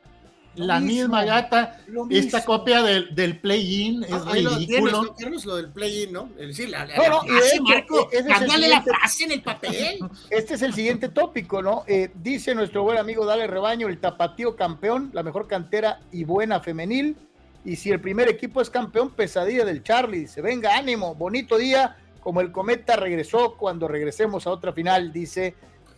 la 0.55 0.79
misma 0.79 1.25
gata, 1.25 1.79
esta 2.09 2.45
copia 2.45 2.81
del, 2.81 3.13
del 3.13 3.39
play-in 3.39 4.03
es 4.03 4.11
Ah, 4.11 4.31
ridículo. 4.31 5.03
Lo, 5.03 5.13
tienes, 5.13 5.45
lo 5.45 5.57
del 5.57 5.69
play-in, 5.69 6.13
¿no? 6.13 6.29
Sí, 6.51 6.67
la, 6.67 6.85
la, 6.85 6.95
No, 6.95 7.03
no, 7.03 7.23
la 7.23 7.25
y 7.25 7.33
de 7.33 7.39
frase, 7.41 7.61
Marco, 7.61 8.09
ese 8.09 8.19
es 8.19 8.25
el 8.25 8.31
cámbiale 8.31 8.67
la 8.69 8.81
frase 8.81 9.23
en 9.25 9.31
el 9.31 9.41
papel. 9.41 9.99
Este 10.29 10.53
es 10.53 10.61
el 10.61 10.73
siguiente 10.73 11.09
tópico, 11.09 11.61
¿no? 11.61 11.83
Eh, 11.87 12.11
dice 12.15 12.55
nuestro 12.55 12.83
buen 12.83 12.97
amigo 12.97 13.25
Dale 13.25 13.47
Rebaño, 13.47 13.87
el 13.87 13.99
tapatío 13.99 14.55
campeón, 14.55 15.09
la 15.13 15.23
mejor 15.23 15.47
cantera 15.47 15.99
y 16.11 16.23
buena 16.23 16.59
femenil. 16.61 17.17
Y 17.65 17.75
si 17.77 17.91
el 17.91 17.99
primer 17.99 18.29
equipo 18.29 18.61
es 18.61 18.69
campeón, 18.69 19.09
pesadilla 19.09 19.65
del 19.65 19.83
Charlie. 19.83 20.19
Dice, 20.19 20.41
venga, 20.41 20.77
ánimo, 20.77 21.15
bonito 21.15 21.57
día, 21.57 21.97
como 22.21 22.41
el 22.41 22.51
cometa 22.51 22.95
regresó 22.95 23.55
cuando 23.57 23.87
regresemos 23.87 24.47
a 24.47 24.51
otra 24.51 24.71
final, 24.71 25.11
dice 25.11 25.55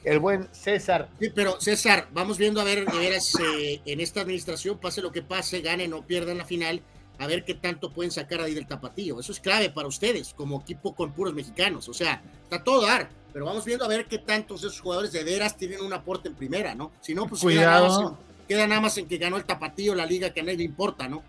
el 0.08 0.20
buen 0.20 0.48
César. 0.54 1.10
Sí, 1.20 1.30
pero 1.34 1.60
César, 1.60 2.08
vamos 2.14 2.38
viendo 2.38 2.62
a 2.62 2.64
ver, 2.64 2.86
de 2.86 2.98
veras, 2.98 3.34
eh, 3.40 3.82
en 3.86 4.00
esta 4.00 4.22
administración, 4.22 4.78
pase 4.78 5.02
lo 5.02 5.12
que 5.12 5.22
pase, 5.22 5.62
ganen 5.62 5.94
o 5.94 6.02
pierdan 6.06 6.38
la 6.38 6.46
final, 6.46 6.82
a 7.20 7.28
ver 7.28 7.44
qué 7.44 7.54
tanto 7.56 7.92
pueden 7.92 8.12
sacar 8.12 8.42
ahí 8.42 8.54
del 8.54 8.68
tapatío. 8.68 9.20
Eso 9.20 9.32
es 9.32 9.40
clave 9.40 9.70
para 9.70 9.88
ustedes, 9.88 10.34
como 10.34 10.62
equipo 10.62 10.96
con 10.96 11.12
puros 11.14 11.34
mexicanos. 11.34 11.90
O 11.90 11.94
sea, 11.94 12.22
está 12.44 12.64
todo 12.64 12.86
dar, 12.86 13.10
pero 13.34 13.46
vamos 13.46 13.66
viendo 13.66 13.86
a 13.86 13.88
ver 13.88 14.06
qué 14.06 14.18
tantos 14.20 14.62
de 14.62 14.68
esos 14.70 14.80
jugadores 14.80 15.12
de 15.12 15.24
veras 15.24 15.58
tienen 15.58 15.82
un 15.82 15.94
aporte 15.94 16.28
en 16.30 16.36
primera, 16.36 16.74
¿no? 16.76 16.92
Si 17.02 17.14
no, 17.14 17.28
pues 17.28 17.42
queda 17.42 17.62
nada, 17.66 17.82
más 17.82 17.92
en, 17.98 18.04
Cuidado, 18.04 18.18
queda 18.48 18.68
nada 18.68 18.82
más 18.82 18.98
en 18.98 19.08
que 19.08 19.18
ganó 19.18 19.38
el 19.38 19.46
tapatío, 19.46 19.94
la 19.96 20.06
liga 20.06 20.30
que 20.32 20.40
a 20.40 20.44
nadie 20.44 20.58
le 20.60 20.64
importa, 20.64 21.08
¿no? 21.08 21.24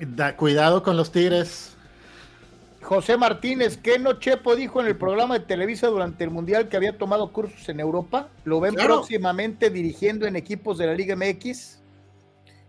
da- 0.00 0.36
cuidado 0.36 0.82
con 0.82 0.96
los 0.96 1.12
Tigres. 1.12 1.73
José 2.84 3.16
Martínez, 3.16 3.78
¿qué 3.82 3.98
no 3.98 4.18
Chepo 4.20 4.54
dijo 4.54 4.78
en 4.80 4.86
el 4.86 4.96
programa 4.96 5.38
de 5.38 5.46
Televisa 5.46 5.86
durante 5.88 6.22
el 6.22 6.30
Mundial 6.30 6.68
que 6.68 6.76
había 6.76 6.98
tomado 6.98 7.32
cursos 7.32 7.66
en 7.70 7.80
Europa? 7.80 8.28
¿Lo 8.44 8.60
ven 8.60 8.74
Claro. 8.74 8.96
próximamente 8.96 9.70
dirigiendo 9.70 10.26
en 10.26 10.36
equipos 10.36 10.76
de 10.76 10.86
la 10.86 10.94
Liga 10.94 11.16
MX? 11.16 11.78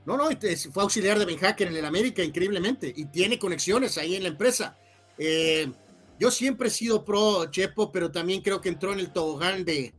No, 0.05 0.15
no, 0.15 0.29
este, 0.29 0.55
fue 0.55 0.83
auxiliar 0.83 1.19
de 1.19 1.25
Ben 1.25 1.37
Hacker 1.37 1.67
en 1.67 1.75
el 1.75 1.83
América, 1.85 2.23
increíblemente, 2.23 2.93
y 2.95 3.05
tiene 3.05 3.37
conexiones 3.37 3.97
ahí 3.97 4.15
en 4.15 4.23
la 4.23 4.29
empresa. 4.29 4.77
Eh, 5.17 5.69
yo 6.17 6.31
siempre 6.31 6.69
he 6.69 6.71
sido 6.71 7.03
pro 7.03 7.45
Chepo, 7.51 7.91
pero 7.91 8.09
también 8.09 8.41
creo 8.41 8.61
que 8.61 8.69
entró 8.69 8.93
en 8.93 8.99
el 8.99 9.11
tobogán 9.11 9.65
de, 9.65 9.93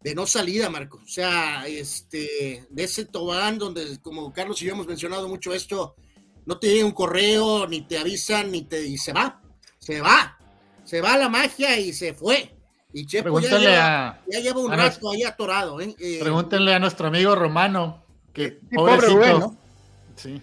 de 0.00 0.14
no 0.14 0.26
salida, 0.26 0.70
Marco. 0.70 1.00
O 1.04 1.08
sea, 1.08 1.66
este, 1.66 2.64
de 2.70 2.84
ese 2.84 3.06
tobogán 3.06 3.58
donde, 3.58 3.98
como 4.00 4.32
Carlos 4.32 4.62
y 4.62 4.66
yo 4.66 4.72
hemos 4.74 4.86
mencionado 4.86 5.28
mucho 5.28 5.52
esto, 5.52 5.96
no 6.44 6.58
te 6.58 6.68
llega 6.68 6.86
un 6.86 6.92
correo, 6.92 7.66
ni 7.66 7.80
te 7.80 7.98
avisan, 7.98 8.52
ni 8.52 8.62
te, 8.62 8.86
y 8.86 8.96
se 8.98 9.12
va, 9.12 9.42
se 9.86 10.00
va, 10.00 10.36
se 10.84 11.00
va 11.00 11.16
la 11.16 11.28
magia 11.28 11.78
y 11.78 11.92
se 11.92 12.12
fue. 12.12 12.52
Y 12.92 13.06
Chepo 13.06 13.38
ya 13.40 13.48
Pregúntenle 13.48 13.70
lleva, 13.70 14.08
a, 14.08 14.20
ya 14.30 14.40
lleva 14.40 14.60
un 14.60 14.72
a 14.72 14.76
rato 14.76 15.10
ahí 15.10 15.22
atorado. 15.22 15.80
¿eh? 15.80 15.94
Eh, 16.00 16.18
pregúntenle 16.20 16.74
a 16.74 16.78
nuestro 16.78 17.08
amigo 17.08 17.34
Romano, 17.34 18.04
que 18.32 18.58
Sí, 18.70 18.76
pobre 18.76 18.92
pobrecito. 18.96 19.16
Rubén, 19.16 19.38
¿no? 19.40 19.56
Sí. 20.16 20.42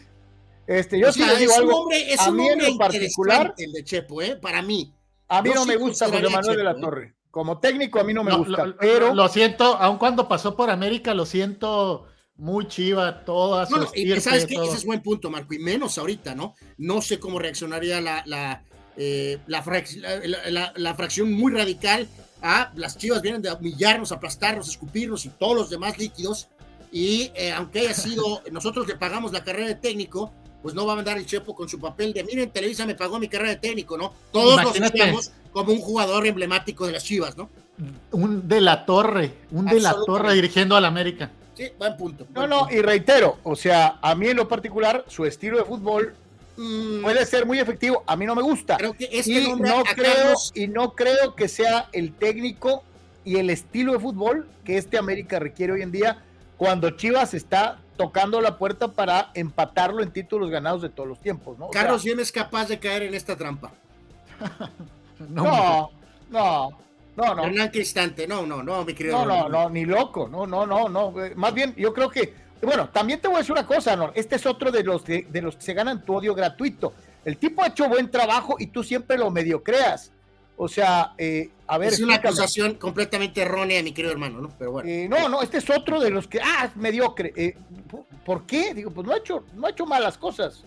Este, 0.68 1.00
yo 1.00 1.10
o 1.10 1.12
sí 1.12 1.20
sea, 1.20 1.30
les 1.32 1.40
digo 1.40 1.52
es 1.52 1.58
un 1.58 1.64
algo. 1.64 1.82
hombre, 1.82 2.14
es 2.14 2.20
a 2.22 2.30
un 2.30 2.38
mí 2.38 2.46
en 2.48 2.54
hombre 2.54 2.72
lo 2.72 2.78
particular, 2.78 3.54
el 3.58 3.72
de 3.74 3.84
Chepo, 3.84 4.22
¿eh? 4.22 4.36
Para 4.38 4.62
mí. 4.62 4.94
a 5.28 5.42
mí 5.42 5.50
no 5.54 5.64
sí 5.64 5.68
me 5.68 5.76
gusta 5.76 6.08
José 6.08 6.30
Manuel 6.30 6.58
de 6.58 6.64
la 6.64 6.72
¿eh? 6.72 6.76
Torre. 6.80 7.16
Como 7.32 7.60
técnico 7.60 8.00
a 8.00 8.04
mí 8.04 8.14
no 8.14 8.24
me 8.24 8.32
No, 8.32 8.38
gusta, 8.38 8.66
lo, 8.68 8.78
pero 8.78 9.14
lo 9.16 9.28
siento, 9.28 9.76
aun 9.76 9.98
cuando 9.98 10.28
pasó 10.28 10.56
por 10.56 10.70
América, 10.70 11.14
lo 11.16 11.26
siento 11.26 12.08
muy 12.36 12.68
chiva, 12.68 13.26
toda 13.26 13.66
su 13.66 13.72
No, 13.72 13.78
no, 13.80 13.84
y 13.86 13.88
estirpe, 13.88 14.22
sabes 14.22 14.46
que 14.46 14.56
todo. 14.56 14.66
ese 14.66 14.78
es 14.78 14.86
buen 14.86 15.02
punto, 15.02 15.30
Marco, 15.32 15.54
y 15.56 15.60
menos 15.60 15.98
ahorita, 15.98 16.36
¿no? 16.36 16.54
No 16.78 17.02
sé 17.02 17.20
cómo 17.20 17.40
reaccionaría 17.40 18.00
la, 18.02 18.22
la, 18.28 18.64
eh, 18.98 19.40
la, 19.48 19.64
frac- 19.64 19.96
la- 20.28 20.50
la- 20.52 20.74
la 20.76 20.96
fracción 20.96 21.32
muy 21.34 21.52
radical 21.54 22.08
a 22.42 22.72
las 22.76 22.98
chivas 22.98 23.22
vienen 23.22 23.42
de 23.42 23.52
humillarnos, 23.52 24.12
aplastarnos, 24.12 24.68
escupirnos 24.68 25.26
y 25.26 25.30
todos 25.30 25.56
los 25.56 25.70
demás 25.70 25.98
líquidos. 25.98 26.48
Y 26.92 27.32
eh, 27.36 27.52
aunque 27.52 27.80
haya 27.80 27.94
sido, 27.94 28.42
nosotros 28.52 28.88
le 28.88 28.96
pagamos 28.96 29.32
la 29.32 29.44
carrera 29.44 29.68
de 29.68 29.76
técnico, 29.76 30.32
pues 30.62 30.76
no 30.76 30.86
va 30.86 30.94
a 30.94 30.96
mandar 30.96 31.18
el 31.18 31.26
Chepo 31.26 31.56
con 31.56 31.68
su 31.68 31.80
papel 31.80 32.14
de, 32.14 32.24
miren, 32.24 32.50
Televisa 32.52 32.86
me 32.86 32.96
pagó 32.96 33.20
mi 33.20 33.28
carrera 33.28 33.50
de 33.52 33.56
técnico, 33.58 33.98
¿no? 33.98 34.14
Todos 34.32 34.62
Imagínate. 34.62 34.98
lo 34.98 35.04
asociamos 35.04 35.32
como 35.52 35.74
un 35.74 35.80
jugador 35.80 36.26
emblemático 36.26 36.86
de 36.86 36.94
las 36.94 37.04
chivas, 37.04 37.36
¿no? 37.38 37.50
Un 38.12 38.48
de 38.48 38.62
la 38.62 38.86
torre, 38.86 39.34
un 39.52 39.66
de 39.66 39.80
la 39.82 39.96
torre 40.06 40.34
dirigiendo 40.36 40.76
al 40.76 40.86
América. 40.86 41.32
Sí, 41.56 41.66
buen 41.78 41.98
punto. 41.98 42.26
no, 42.34 42.48
no, 42.48 42.60
punto. 42.62 42.74
y 42.76 42.82
reitero, 42.82 43.38
o 43.44 43.56
sea, 43.56 44.00
a 44.02 44.16
mí 44.16 44.28
en 44.28 44.38
lo 44.38 44.48
particular, 44.48 45.04
su 45.08 45.26
estilo 45.26 45.58
de 45.58 45.66
fútbol 45.66 46.16
Mm, 46.56 47.02
puede 47.02 47.26
ser 47.26 47.46
muy 47.46 47.60
efectivo, 47.60 48.04
a 48.06 48.16
mí 48.16 48.26
no 48.26 48.36
me 48.36 48.42
gusta. 48.44 48.78
creo 48.78 48.94
que 48.94 49.10
este 49.12 49.32
y 49.32 49.54
no 49.56 49.84
creo, 49.84 50.14
Carlos- 50.14 50.52
y 50.54 50.68
no 50.68 50.94
creo 50.94 51.36
que 51.36 51.48
sea 51.48 51.90
el 51.94 52.14
técnico 52.14 52.84
y 53.26 53.38
el 53.38 53.50
estilo 53.50 53.94
de 53.94 54.00
fútbol 54.00 54.48
que 54.64 54.78
este 54.78 54.98
América 54.98 55.40
requiere 55.40 55.74
hoy 55.74 55.82
en 55.82 55.92
día 55.92 56.22
cuando 56.58 56.92
Chivas 56.92 57.34
está 57.34 57.80
tocando 57.98 58.40
la 58.42 58.58
puerta 58.58 58.90
para 58.90 59.32
empatarlo 59.34 60.02
en 60.04 60.12
títulos 60.12 60.50
ganados 60.50 60.82
de 60.82 60.90
todos 60.90 61.10
los 61.10 61.20
tiempos, 61.20 61.58
¿no? 61.58 61.68
O 61.68 61.74
sea, 61.74 61.84
Carlos 61.84 62.04
Diem 62.04 62.20
es 62.20 62.32
capaz 62.32 62.68
de 62.68 62.80
caer 62.80 63.04
en 63.04 63.14
esta 63.14 63.36
trampa. 63.36 63.72
No, 65.30 65.44
no, 65.44 65.92
no, 66.30 66.70
no, 67.16 67.36
no. 67.36 67.44
Hernán 67.46 67.70
Cristante, 67.70 68.28
no, 68.28 68.46
no, 68.46 68.62
no, 68.64 68.84
mi 68.84 68.94
querido. 68.94 69.24
No, 69.24 69.44
no, 69.44 69.50
no, 69.50 69.70
ni 69.70 69.86
loco, 69.86 70.28
no, 70.28 70.46
no, 70.46 70.66
no, 70.66 70.90
no. 70.90 71.14
Más 71.36 71.54
bien, 71.54 71.74
yo 71.78 71.94
creo 71.94 72.10
que, 72.10 72.34
bueno, 72.62 72.90
también 72.90 73.20
te 73.20 73.28
voy 73.28 73.36
a 73.36 73.40
decir 73.40 73.52
una 73.54 73.66
cosa, 73.66 73.96
Nor. 73.96 74.12
Este 74.16 74.36
es 74.36 74.46
otro 74.46 74.72
de 74.72 74.84
los 74.84 75.04
que, 75.04 75.28
de 75.30 75.42
los 75.42 75.56
que 75.56 75.62
se 75.64 75.74
ganan 75.74 76.04
tu 76.06 76.16
odio 76.16 76.34
gratuito. 76.34 76.94
El 77.26 77.38
tipo 77.38 77.64
ha 77.64 77.68
hecho 77.68 77.88
buen 77.88 78.10
trabajo 78.10 78.56
y 78.60 78.68
tú 78.68 78.84
siempre 78.84 79.18
lo 79.18 79.30
medio 79.32 79.64
creas. 79.64 80.12
O 80.56 80.68
sea, 80.68 81.14
eh, 81.18 81.50
a 81.68 81.78
ver. 81.78 81.94
es 81.94 82.00
una 82.00 82.16
explícame. 82.16 82.28
acusación 82.30 82.76
completamente 82.76 83.42
errónea, 83.42 83.82
mi 83.82 83.92
querido 83.92 84.14
hermano, 84.14 84.42
¿no? 84.42 84.52
Pero 84.58 84.72
bueno. 84.72 84.90
Eh, 84.90 85.08
no, 85.10 85.28
no, 85.30 85.42
este 85.42 85.58
es 85.58 85.70
otro 85.70 86.00
de 86.00 86.10
los 86.10 86.28
que, 86.28 86.40
ah, 86.42 86.66
es 86.66 86.76
mediocre. 86.76 87.34
Eh, 87.36 87.58
¿Por 88.26 88.46
qué? 88.46 88.74
Digo, 88.74 88.92
pues 88.92 89.08
no 89.08 89.14
ha 89.14 89.18
hecho, 89.18 89.46
no 89.56 89.68
ha 89.68 89.72
hecho 89.72 89.86
malas 89.86 90.18
cosas. 90.18 90.64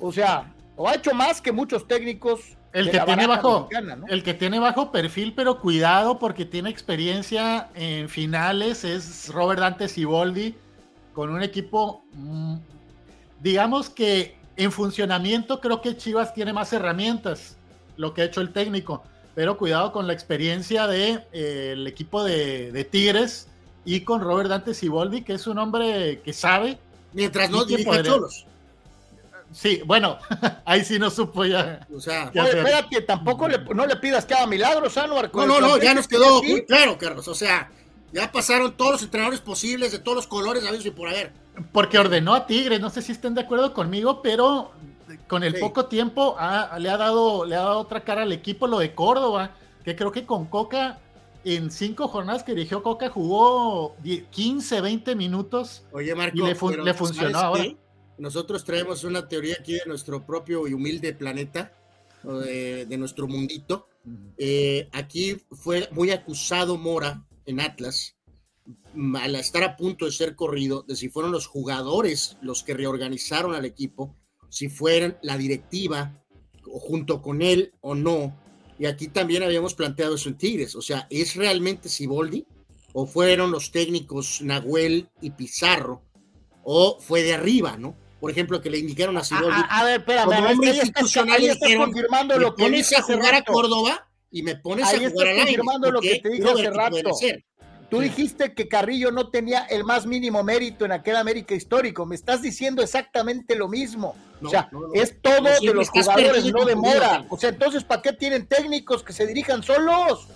O 0.00 0.12
sea, 0.12 0.52
o 0.76 0.88
ha 0.88 0.94
hecho 0.94 1.14
más 1.14 1.40
que 1.40 1.52
muchos 1.52 1.86
técnicos. 1.86 2.40
El 2.72 2.86
de 2.86 2.90
que 2.90 2.96
la 2.96 3.04
tiene 3.06 3.26
bajo, 3.28 3.60
mexicana, 3.60 3.94
¿no? 3.94 4.06
el 4.08 4.24
que 4.24 4.34
tiene 4.34 4.58
bajo 4.58 4.90
perfil, 4.90 5.32
pero 5.36 5.60
cuidado 5.60 6.18
porque 6.18 6.44
tiene 6.44 6.70
experiencia 6.70 7.68
en 7.76 8.08
finales, 8.08 8.82
es 8.82 9.28
Robert 9.32 9.60
Dante 9.60 9.86
Siboldi, 9.86 10.56
con 11.14 11.30
un 11.30 11.42
equipo, 11.42 12.04
mm, 12.12 12.56
digamos 13.40 13.88
que 13.88 14.36
en 14.56 14.70
funcionamiento 14.70 15.60
creo 15.60 15.80
que 15.80 15.96
Chivas 15.96 16.34
tiene 16.34 16.52
más 16.52 16.72
herramientas, 16.72 17.56
lo 17.96 18.12
que 18.12 18.22
ha 18.22 18.24
hecho 18.26 18.40
el 18.40 18.52
técnico, 18.52 19.02
pero 19.34 19.56
cuidado 19.56 19.92
con 19.92 20.06
la 20.06 20.12
experiencia 20.12 20.86
de 20.86 21.24
eh, 21.32 21.70
el 21.72 21.86
equipo 21.86 22.22
de, 22.22 22.70
de 22.72 22.84
Tigres 22.84 23.48
y 23.84 24.00
con 24.00 24.20
Robert 24.20 24.50
Dante 24.50 24.74
Siboldi, 24.74 25.22
que 25.22 25.34
es 25.34 25.46
un 25.46 25.58
hombre 25.58 26.20
que 26.24 26.32
sabe. 26.32 26.78
Mientras 27.12 27.50
no 27.50 27.62
¿y 27.62 27.66
quién 27.66 27.78
dirija? 27.78 28.02
Cholos. 28.02 28.46
Sí, 29.52 29.82
bueno, 29.86 30.18
ahí 30.64 30.84
sí 30.84 30.98
no 30.98 31.10
supo 31.10 31.44
ya. 31.44 31.86
O 31.94 32.00
sea, 32.00 32.30
¿Qué 32.32 32.40
Oye, 32.40 32.58
espérate, 32.58 33.00
tampoco 33.02 33.46
le, 33.46 33.58
no 33.58 33.86
le 33.86 33.96
pidas 33.96 34.24
que 34.24 34.34
haga 34.34 34.46
milagros, 34.46 34.96
Anuar. 34.98 35.30
con 35.30 35.46
no, 35.46 35.60
no, 35.60 35.68
no, 35.68 35.78
ya 35.78 35.94
nos 35.94 36.08
quedó 36.08 36.42
muy 36.42 36.64
claro, 36.64 36.98
Carlos. 36.98 37.28
O 37.28 37.34
sea, 37.34 37.70
ya 38.14 38.30
pasaron 38.32 38.76
todos 38.76 38.92
los 38.92 39.02
entrenadores 39.02 39.40
posibles 39.40 39.92
de 39.92 39.98
todos 39.98 40.16
los 40.16 40.26
colores, 40.26 40.64
a 40.64 40.70
ver 40.70 40.80
si 40.80 40.90
por 40.90 41.08
haber. 41.08 41.32
Porque 41.72 41.98
ordenó 41.98 42.32
a 42.34 42.46
Tigres, 42.46 42.80
no 42.80 42.88
sé 42.90 43.02
si 43.02 43.12
estén 43.12 43.34
de 43.34 43.42
acuerdo 43.42 43.74
conmigo, 43.74 44.22
pero 44.22 44.70
con 45.28 45.42
el 45.44 45.54
Sí. 45.54 45.60
poco 45.60 45.86
tiempo 45.86 46.36
ha- 46.38 46.78
le, 46.78 46.88
ha 46.88 46.96
dado, 46.96 47.44
le 47.44 47.56
ha 47.56 47.60
dado 47.60 47.80
otra 47.80 48.02
cara 48.04 48.22
al 48.22 48.32
equipo, 48.32 48.66
lo 48.66 48.78
de 48.78 48.94
Córdoba, 48.94 49.50
que 49.84 49.94
creo 49.96 50.10
que 50.12 50.24
con 50.24 50.46
Coca, 50.46 50.98
en 51.44 51.70
cinco 51.70 52.08
jornadas 52.08 52.42
que 52.42 52.54
dirigió 52.54 52.82
Coca, 52.82 53.10
jugó 53.10 53.94
die- 54.02 54.24
15, 54.30 54.80
20 54.80 55.14
minutos. 55.14 55.82
Oye, 55.92 56.14
Marco, 56.14 56.38
Y 56.38 56.42
le 56.42 56.54
fun- 56.54 56.70
pero 56.70 56.84
le 56.84 56.94
funcionó 56.94 57.30
¿sabes 57.38 57.44
ahora. 57.60 57.64
Nosotros 58.16 58.64
traemos 58.64 59.02
una 59.04 59.28
teoría 59.28 59.56
aquí 59.60 59.72
de 59.74 59.82
nuestro 59.86 60.24
propio 60.24 60.66
y 60.68 60.72
humilde 60.72 61.12
planeta, 61.12 61.72
de 62.22 62.96
nuestro 62.96 63.26
mundito. 63.28 63.88
Eh, 64.38 64.88
aquí 64.92 65.42
fue 65.50 65.88
muy 65.92 66.10
acusado 66.10 66.76
Mora 66.78 67.22
en 67.46 67.60
Atlas 67.60 68.16
al 69.16 69.34
estar 69.36 69.62
a 69.62 69.76
punto 69.76 70.06
de 70.06 70.12
ser 70.12 70.34
corrido, 70.36 70.82
de 70.88 70.96
si 70.96 71.08
fueron 71.08 71.32
los 71.32 71.46
jugadores 71.46 72.38
los 72.40 72.62
que 72.62 72.72
reorganizaron 72.74 73.54
al 73.54 73.64
equipo, 73.66 74.16
si 74.48 74.68
fueron 74.68 75.18
la 75.22 75.36
directiva 75.36 76.22
o 76.66 76.78
junto 76.78 77.20
con 77.20 77.42
él 77.42 77.72
o 77.80 77.94
no. 77.94 78.34
Y 78.78 78.86
aquí 78.86 79.08
también 79.08 79.42
habíamos 79.42 79.74
planteado 79.74 80.14
eso 80.14 80.28
en 80.28 80.38
Tigres. 80.38 80.74
O 80.76 80.82
sea, 80.82 81.06
¿es 81.10 81.36
realmente 81.36 81.88
Siboldi? 81.88 82.46
¿O 82.94 83.06
fueron 83.06 83.50
los 83.50 83.70
técnicos 83.70 84.40
Nahuel 84.42 85.08
y 85.20 85.30
Pizarro? 85.30 86.02
¿O 86.62 86.98
fue 87.00 87.22
de 87.22 87.34
arriba, 87.34 87.76
no? 87.76 87.94
Por 88.20 88.30
ejemplo, 88.30 88.62
que 88.62 88.70
le 88.70 88.78
indicaron 88.78 89.18
a 89.18 89.24
Siboldi. 89.24 89.50
A, 89.50 89.60
a- 89.60 89.80
a 89.80 89.84
ver, 89.84 90.00
espérame, 90.00 90.24
Como 90.36 90.48
hombre 90.48 90.70
ahí 90.70 90.76
institucional 90.78 91.36
ahí 91.36 91.46
estás 91.48 91.60
dijeron, 91.68 91.84
confirmando 91.92 92.38
lo 92.38 92.54
que 92.54 92.62
pones 92.64 92.92
a 92.96 93.02
jugar 93.02 93.34
a. 93.34 93.44
Córdoba 93.44 94.08
y 94.34 94.42
me 94.42 94.56
pones 94.56 94.84
Ahí 94.86 95.04
a 95.04 95.10
jugar 95.10 95.28
estás 95.28 95.44
confirmando 95.44 95.90
lo 95.92 96.00
que 96.00 96.18
te 96.18 96.28
dije 96.28 96.50
hace 96.50 96.70
rato. 96.70 97.10
Tú 97.90 97.98
Sí. 98.00 98.04
dijiste 98.08 98.52
que 98.54 98.66
Carrillo 98.66 99.12
no 99.12 99.28
tenía 99.30 99.60
el 99.66 99.84
más 99.84 100.06
mínimo 100.06 100.42
mérito 100.42 100.84
en 100.84 100.90
aquel 100.90 101.14
América 101.16 101.54
histórico. 101.54 102.04
Me 102.04 102.16
estás 102.16 102.42
diciendo 102.42 102.82
exactamente 102.82 103.54
lo 103.54 103.68
mismo. 103.68 104.16
No, 104.40 104.48
o 104.48 104.50
sea, 104.50 104.68
no, 104.72 104.80
no. 104.88 104.94
es 104.94 105.20
todo 105.22 105.42
No, 105.42 105.50
de 105.60 105.74
los 105.74 105.88
jugadores, 105.90 106.52
no 106.52 106.64
de 106.64 106.74
Mora. 106.74 107.24
O 107.30 107.38
sea, 107.38 107.50
entonces, 107.50 107.84
¿para 107.84 108.02
qué 108.02 108.12
tienen 108.12 108.46
técnicos 108.46 109.04
que 109.04 109.12
se 109.12 109.24
dirijan 109.26 109.62
solos? 109.62 110.26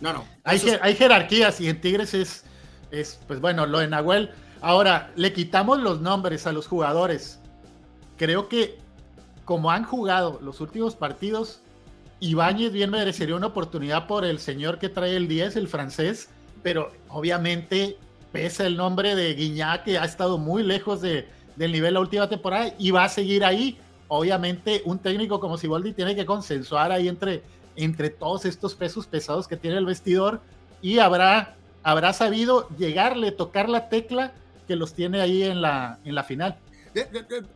No, 0.00 0.12
no. 0.12 0.24
Hay, 0.42 0.58
jer- 0.58 0.80
hay 0.82 0.96
jerarquías 0.96 1.60
y 1.60 1.68
en 1.68 1.80
Tigres 1.80 2.14
es, 2.14 2.42
es, 2.90 3.20
pues 3.28 3.40
bueno, 3.40 3.66
lo 3.66 3.78
de 3.78 3.86
Nahuel. 3.86 4.30
Ahora, 4.60 5.12
le 5.14 5.32
quitamos 5.32 5.78
los 5.78 6.00
nombres 6.00 6.48
a 6.48 6.52
los 6.52 6.66
jugadores. 6.66 7.38
Creo 8.16 8.48
que 8.48 8.78
como 9.44 9.70
han 9.70 9.84
jugado 9.84 10.40
los 10.42 10.60
últimos 10.60 10.96
partidos, 10.96 11.60
Ibáñez 12.22 12.72
bien 12.72 12.90
merecería 12.90 13.34
una 13.34 13.48
oportunidad 13.48 14.06
por 14.06 14.24
el 14.24 14.38
señor 14.38 14.78
que 14.78 14.88
trae 14.88 15.16
el 15.16 15.26
10, 15.26 15.56
el 15.56 15.66
francés, 15.66 16.28
pero 16.62 16.92
obviamente 17.08 17.98
pesa 18.30 18.64
el 18.64 18.76
nombre 18.76 19.16
de 19.16 19.34
Guiñac, 19.34 19.82
que 19.82 19.98
ha 19.98 20.04
estado 20.04 20.38
muy 20.38 20.62
lejos 20.62 21.02
de, 21.02 21.26
del 21.56 21.72
nivel 21.72 21.94
la 21.94 22.00
última 22.00 22.28
temporada 22.28 22.72
y 22.78 22.92
va 22.92 23.02
a 23.02 23.08
seguir 23.08 23.44
ahí. 23.44 23.76
Obviamente, 24.06 24.82
un 24.84 25.00
técnico 25.00 25.40
como 25.40 25.58
Siboldi 25.58 25.94
tiene 25.94 26.14
que 26.14 26.24
consensuar 26.24 26.92
ahí 26.92 27.08
entre, 27.08 27.42
entre 27.74 28.08
todos 28.08 28.44
estos 28.44 28.76
pesos 28.76 29.08
pesados 29.08 29.48
que 29.48 29.56
tiene 29.56 29.78
el 29.78 29.84
vestidor 29.86 30.40
y 30.80 31.00
habrá, 31.00 31.56
habrá 31.82 32.12
sabido 32.12 32.68
llegarle, 32.78 33.32
tocar 33.32 33.68
la 33.68 33.88
tecla 33.88 34.32
que 34.68 34.76
los 34.76 34.94
tiene 34.94 35.20
ahí 35.20 35.42
en 35.42 35.60
la, 35.60 35.98
en 36.04 36.14
la 36.14 36.22
final. 36.22 36.56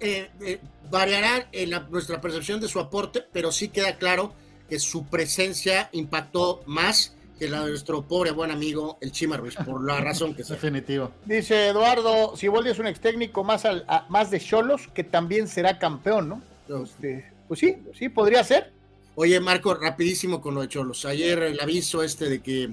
Eh, 0.01 0.60
variará 0.90 1.47
en 1.52 1.70
nuestra 1.88 2.20
percepción 2.20 2.60
de 2.60 2.66
su 2.66 2.80
aporte, 2.80 3.24
pero 3.32 3.52
sí 3.52 3.68
queda 3.68 3.94
claro 3.94 4.34
que 4.68 4.78
su 4.78 5.06
presencia 5.06 5.88
impactó 5.93 6.62
más 6.66 7.16
que 7.38 7.48
la 7.48 7.64
de 7.64 7.70
nuestro 7.70 8.02
pobre 8.02 8.30
buen 8.30 8.51
amigo 8.51 8.97
el 9.01 9.12
Chima 9.12 9.36
Ruiz, 9.36 9.55
por 9.56 9.84
la 9.84 10.01
razón 10.01 10.34
que 10.34 10.43
sea. 10.43 10.56
Definitivo. 10.56 11.10
Dice 11.24 11.68
Eduardo, 11.68 12.32
si 12.34 12.43
Siboldi 12.43 12.70
es 12.70 12.78
un 12.78 12.86
ex 12.86 13.01
técnico 13.01 13.44
más, 13.44 13.64
al, 13.64 13.84
más 14.09 14.30
de 14.30 14.40
Cholos, 14.40 14.88
que 14.94 15.05
también 15.05 15.47
será 15.47 15.78
campeón, 15.78 16.28
¿no? 16.28 16.43
Este, 16.82 17.30
pues 17.47 17.60
sí, 17.60 17.76
sí, 17.98 18.09
podría 18.09 18.43
ser. 18.43 18.72
Oye, 19.14 19.38
Marco, 19.40 19.74
rapidísimo 19.74 20.40
con 20.40 20.55
lo 20.55 20.62
de 20.62 20.68
Cholos. 20.68 21.05
Ayer 21.05 21.43
el 21.43 21.60
aviso 21.60 22.02
este 22.02 22.28
de 22.28 22.40
que 22.40 22.70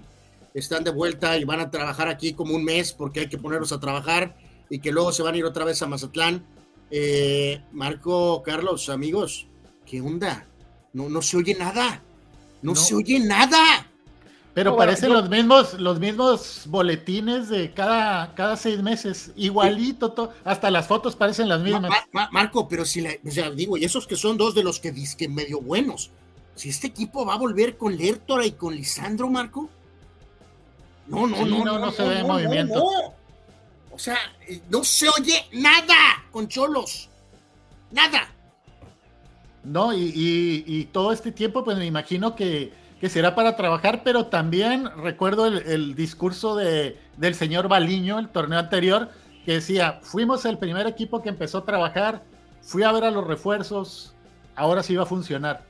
están 0.53 0.83
de 0.83 0.91
vuelta 0.91 1.37
y 1.37 1.43
van 1.43 1.59
a 1.59 1.71
trabajar 1.71 2.07
aquí 2.07 2.33
como 2.33 2.55
un 2.55 2.63
mes 2.63 2.93
porque 2.93 3.21
hay 3.21 3.29
que 3.29 3.37
ponerlos 3.37 3.71
a 3.71 3.79
trabajar 3.79 4.35
y 4.69 4.79
que 4.79 4.91
luego 4.91 5.11
se 5.11 5.23
van 5.23 5.35
a 5.35 5.37
ir 5.37 5.45
otra 5.45 5.65
vez 5.65 5.81
a 5.81 5.87
Mazatlán. 5.87 6.45
Eh, 6.89 7.61
Marco, 7.71 8.43
Carlos, 8.43 8.89
amigos, 8.89 9.47
¿qué 9.85 9.99
onda? 10.01 10.47
No, 10.93 11.09
no 11.09 11.21
se 11.21 11.37
oye 11.37 11.55
nada. 11.55 12.01
No, 12.61 12.75
se 12.75 12.95
oye 12.95 13.19
nada. 13.19 13.87
Pero 14.53 14.77
parecen 14.77 15.11
los 15.11 15.29
mismos, 15.29 15.73
los 15.79 15.99
mismos 15.99 16.63
boletines 16.67 17.49
de 17.49 17.73
cada, 17.73 18.35
cada 18.35 18.55
seis 18.55 18.83
meses, 18.83 19.31
igualito, 19.35 20.31
hasta 20.43 20.69
las 20.69 20.87
fotos 20.87 21.15
parecen 21.15 21.49
las 21.49 21.61
mismas. 21.61 21.91
Marco, 22.31 22.67
pero 22.67 22.85
si 22.85 23.01
la, 23.01 23.11
o 23.25 23.31
sea, 23.31 23.49
digo, 23.49 23.77
y 23.77 23.83
esos 23.83 24.05
que 24.05 24.15
son 24.15 24.37
dos 24.37 24.53
de 24.53 24.63
los 24.63 24.79
que 24.79 24.93
que 25.17 25.27
medio 25.27 25.59
buenos, 25.59 26.11
si 26.55 26.69
este 26.69 26.87
equipo 26.87 27.25
va 27.25 27.33
a 27.33 27.37
volver 27.37 27.77
con 27.77 27.97
Lertora 27.97 28.45
y 28.45 28.51
con 28.51 28.75
Lisandro, 28.75 29.27
Marco. 29.27 29.69
No, 31.07 31.25
no, 31.25 31.45
no, 31.45 31.65
no, 31.65 31.79
no, 31.79 31.91
se 31.91 32.03
ve 32.03 32.23
movimiento. 32.23 32.83
O 33.91 33.99
sea, 33.99 34.17
eh, 34.47 34.61
no 34.69 34.83
se 34.83 35.09
oye 35.09 35.45
nada 35.51 36.25
con 36.31 36.47
Cholos. 36.47 37.09
Nada. 37.91 38.29
No, 39.63 39.93
y, 39.93 40.89
todo 40.91 41.11
este 41.11 41.31
tiempo, 41.31 41.63
pues 41.63 41.77
me 41.77 41.85
imagino 41.85 42.35
que, 42.35 42.73
será 43.07 43.35
para 43.35 43.55
trabajar, 43.55 44.01
pero 44.03 44.27
también 44.27 44.89
recuerdo 44.97 45.47
el, 45.47 45.95
discurso 45.95 46.55
de, 46.55 46.97
del 47.17 47.35
señor 47.35 47.67
Baliño, 47.67 48.19
el 48.19 48.29
torneo 48.29 48.59
anterior, 48.59 49.09
que 49.45 49.53
decía, 49.53 49.99
fuimos 50.01 50.45
el 50.45 50.57
primer 50.57 50.87
equipo 50.87 51.21
que 51.21 51.29
empezó 51.29 51.59
a 51.59 51.65
trabajar, 51.65 52.23
fui 52.61 52.83
a 52.83 52.91
ver 52.91 53.03
a 53.03 53.11
los 53.11 53.25
refuerzos, 53.25 54.13
ahora 54.55 54.83
sí 54.83 54.95
va 54.95 55.03
a 55.03 55.05
funcionar. 55.05 55.63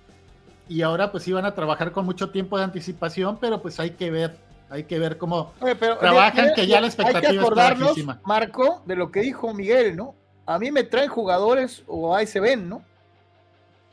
Y 0.69 0.81
ahora 0.81 1.11
pues 1.11 1.27
iban 1.27 1.45
a 1.45 1.53
trabajar 1.53 1.91
con 1.91 2.05
mucho 2.05 2.29
tiempo 2.29 2.57
de 2.57 2.63
anticipación, 2.63 3.37
pero 3.39 3.61
pues 3.61 3.79
hay 3.79 3.91
que 3.91 4.09
ver, 4.11 4.37
hay 4.69 4.85
que 4.85 4.97
ver 4.97 5.17
cómo 5.17 5.53
trabajan, 5.99 6.53
que 6.55 6.67
ya 6.67 6.81
la 6.81 6.87
expectativa 6.87 7.29
hay 7.29 7.35
que 7.35 7.39
acordarnos, 7.39 7.95
Marco, 8.25 8.81
de 8.85 8.95
lo 8.95 9.11
que 9.11 9.21
dijo 9.21 9.53
Miguel, 9.53 9.95
¿no? 9.95 10.15
A 10.45 10.59
mí 10.59 10.71
me 10.71 10.83
traen 10.83 11.09
jugadores 11.09 11.83
o 11.87 12.15
ahí 12.15 12.27
se 12.27 12.39
ven, 12.39 12.69
¿no? 12.69 12.83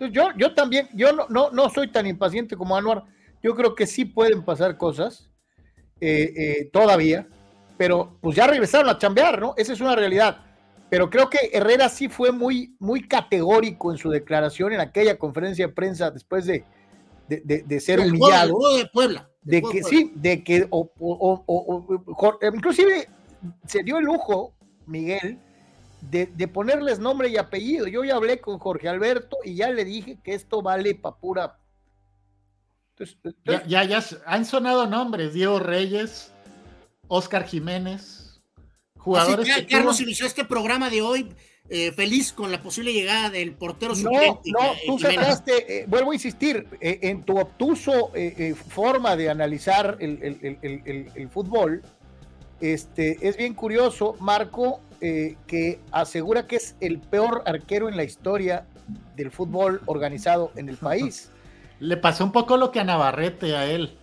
Yo, 0.09 0.31
yo 0.36 0.55
también, 0.55 0.89
yo 0.94 1.12
no, 1.12 1.27
no, 1.28 1.51
no 1.51 1.68
soy 1.70 1.89
tan 1.89 2.06
impaciente 2.06 2.56
como 2.56 2.77
Anuar. 2.77 3.05
Yo 3.43 3.55
creo 3.55 3.74
que 3.74 3.86
sí 3.86 4.05
pueden 4.05 4.44
pasar 4.44 4.77
cosas 4.77 5.31
eh, 6.01 6.32
eh, 6.36 6.70
todavía, 6.72 7.27
pero 7.77 8.18
pues 8.20 8.36
ya 8.36 8.47
regresaron 8.47 8.89
a 8.89 8.98
chambear, 8.98 9.40
¿no? 9.40 9.55
Esa 9.56 9.72
es 9.72 9.81
una 9.81 9.97
realidad. 9.97 10.39
Pero 10.89 11.09
creo 11.09 11.31
que 11.31 11.51
Herrera 11.52 11.89
sí 11.89 12.09
fue 12.09 12.32
muy, 12.32 12.74
muy 12.78 13.06
categórico 13.06 13.93
en 13.93 13.98
su 13.98 14.10
declaración 14.10 14.72
en 14.72 14.81
aquella 14.81 15.18
conferencia 15.18 15.66
de 15.68 15.72
prensa 15.72 16.10
después 16.10 16.47
de, 16.47 16.64
de, 17.28 17.81
ser 17.81 18.01
humillado. 18.01 18.59
de 18.77 18.86
Puebla. 18.93 19.31
De, 19.43 19.62
que 19.62 19.82
sí, 19.82 20.12
de 20.16 20.43
que 20.43 20.68
inclusive 22.52 23.09
se 23.66 23.82
dio 23.82 23.98
el 23.98 24.05
lujo, 24.05 24.52
Miguel, 24.86 25.39
de, 26.02 26.48
ponerles 26.48 26.98
nombre 26.98 27.28
y 27.28 27.36
apellido. 27.36 27.86
Yo 27.86 28.05
ya 28.05 28.16
hablé 28.16 28.40
con 28.40 28.59
Jorge 28.59 28.89
Alberto 28.89 29.39
y 29.44 29.55
ya 29.55 29.70
le 29.70 29.85
dije 29.85 30.18
que 30.22 30.35
esto 30.35 30.62
vale 30.62 30.94
para 30.94 31.16
pura. 31.16 31.59
ya, 33.66 33.85
ya, 33.85 34.05
han 34.27 34.44
sonado 34.44 34.86
nombres: 34.86 35.32
Diego 35.35 35.59
Reyes, 35.59 36.32
Oscar 37.09 37.44
Jiménez, 37.44 38.40
jugadores. 38.97 39.48
Así 39.48 39.66
que, 39.66 39.74
Carlos 39.74 40.01
inició 40.01 40.27
este 40.27 40.44
programa 40.44 40.90
de 40.90 41.02
hoy 41.02 41.35
eh, 41.72 41.93
feliz 41.93 42.32
con 42.32 42.51
la 42.51 42.60
posible 42.60 42.93
llegada 42.93 43.31
del 43.31 43.52
portero 43.52 43.94
no, 43.94 44.10
No, 44.10 44.72
tú 44.85 44.98
sacaste, 44.98 45.82
eh, 45.82 45.85
vuelvo 45.86 46.10
a 46.10 46.14
insistir, 46.14 46.66
eh, 46.81 46.98
en 47.02 47.22
tu 47.22 47.39
obtuso 47.39 48.10
forma 48.70 49.14
de 49.14 49.31
analizar 49.31 49.97
el, 50.01 50.18
el, 51.14 51.28
fútbol, 51.28 51.82
este, 52.60 53.18
es 53.27 53.36
bien 53.36 53.55
curioso, 53.55 54.16
Marco, 54.18 54.81
que 55.01 55.81
asegura 55.93 56.47
que 56.47 56.56
es 56.56 56.77
el 56.81 56.98
peor 56.98 57.43
arquero 57.47 57.89
en 57.89 57.97
la 57.97 58.05
historia 58.05 58.66
del 59.16 59.31
fútbol 59.31 59.81
organizado 59.86 60.52
en 60.56 60.68
el 60.68 60.77
país. 60.77 61.31
Le 61.81 61.97
pasó 61.97 62.24
un 62.24 62.32
poco 62.32 62.59
lo 62.59 62.70
que 62.70 62.81
a 62.81 62.85
Navarrete 62.85 63.56
a 63.56 63.64
él. 63.64 63.97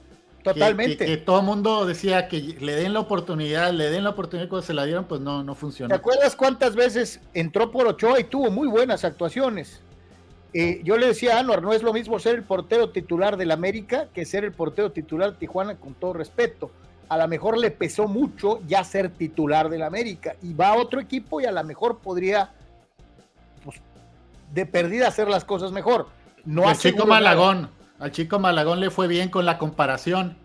Totalmente. 0.43 1.05
Que, 1.05 1.17
todo 1.17 1.39
el 1.39 1.45
mundo 1.45 1.85
decía 1.85 2.27
que 2.27 2.39
le 2.39 2.73
den 2.75 2.93
la 2.93 3.01
oportunidad, 3.01 3.71
le 3.73 3.89
den 3.89 4.03
la 4.03 4.11
oportunidad 4.11 4.47
cuando 4.47 4.65
se 4.65 4.73
la 4.73 4.85
dieron, 4.85 5.05
pues 5.05 5.19
no, 5.19 5.43
no 5.43 5.55
funcionó. 5.55 5.89
¿Te 5.89 5.95
acuerdas 5.95 6.35
cuántas 6.35 6.75
veces 6.75 7.19
entró 7.33 7.69
por 7.69 7.85
Ochoa 7.85 8.19
y 8.19 8.23
tuvo 8.23 8.49
muy 8.49 8.67
buenas 8.67 9.03
actuaciones? 9.03 9.81
Eh, 10.53 10.81
yo 10.83 10.97
le 10.97 11.07
decía 11.07 11.35
a 11.35 11.39
Anuar, 11.39 11.61
no 11.61 11.73
es 11.73 11.83
lo 11.83 11.93
mismo 11.93 12.17
ser 12.19 12.35
el 12.35 12.43
portero 12.43 12.89
titular 12.89 13.35
del 13.35 13.51
América 13.51 14.07
que 14.13 14.25
ser 14.25 14.45
el 14.45 14.53
portero 14.53 14.91
titular 14.91 15.33
de 15.33 15.37
Tijuana, 15.37 15.75
con 15.75 15.93
todo 15.93 16.13
respeto. 16.13 16.71
A 17.09 17.17
lo 17.17 17.27
mejor 17.27 17.57
le 17.57 17.71
pesó 17.71 18.07
mucho 18.07 18.59
ya 18.67 18.83
ser 18.83 19.09
titular 19.09 19.69
del 19.69 19.83
América 19.83 20.35
y 20.41 20.53
va 20.53 20.69
a 20.69 20.75
otro 20.75 20.99
equipo 20.99 21.39
y 21.41 21.45
a 21.45 21.51
lo 21.51 21.63
mejor 21.63 21.99
podría, 21.99 22.51
pues, 23.63 23.77
de 24.53 24.65
perdida 24.65 25.07
hacer 25.07 25.27
las 25.27 25.45
cosas 25.45 25.71
mejor. 25.71 26.07
No 26.45 26.69
el 26.69 26.77
chico 26.77 27.05
Malagón. 27.05 27.69
Al 27.99 28.11
chico 28.11 28.39
Malagón 28.39 28.79
le 28.79 28.91
fue 28.91 29.07
bien 29.07 29.29
con 29.29 29.45
la 29.45 29.57
comparación 29.57 30.37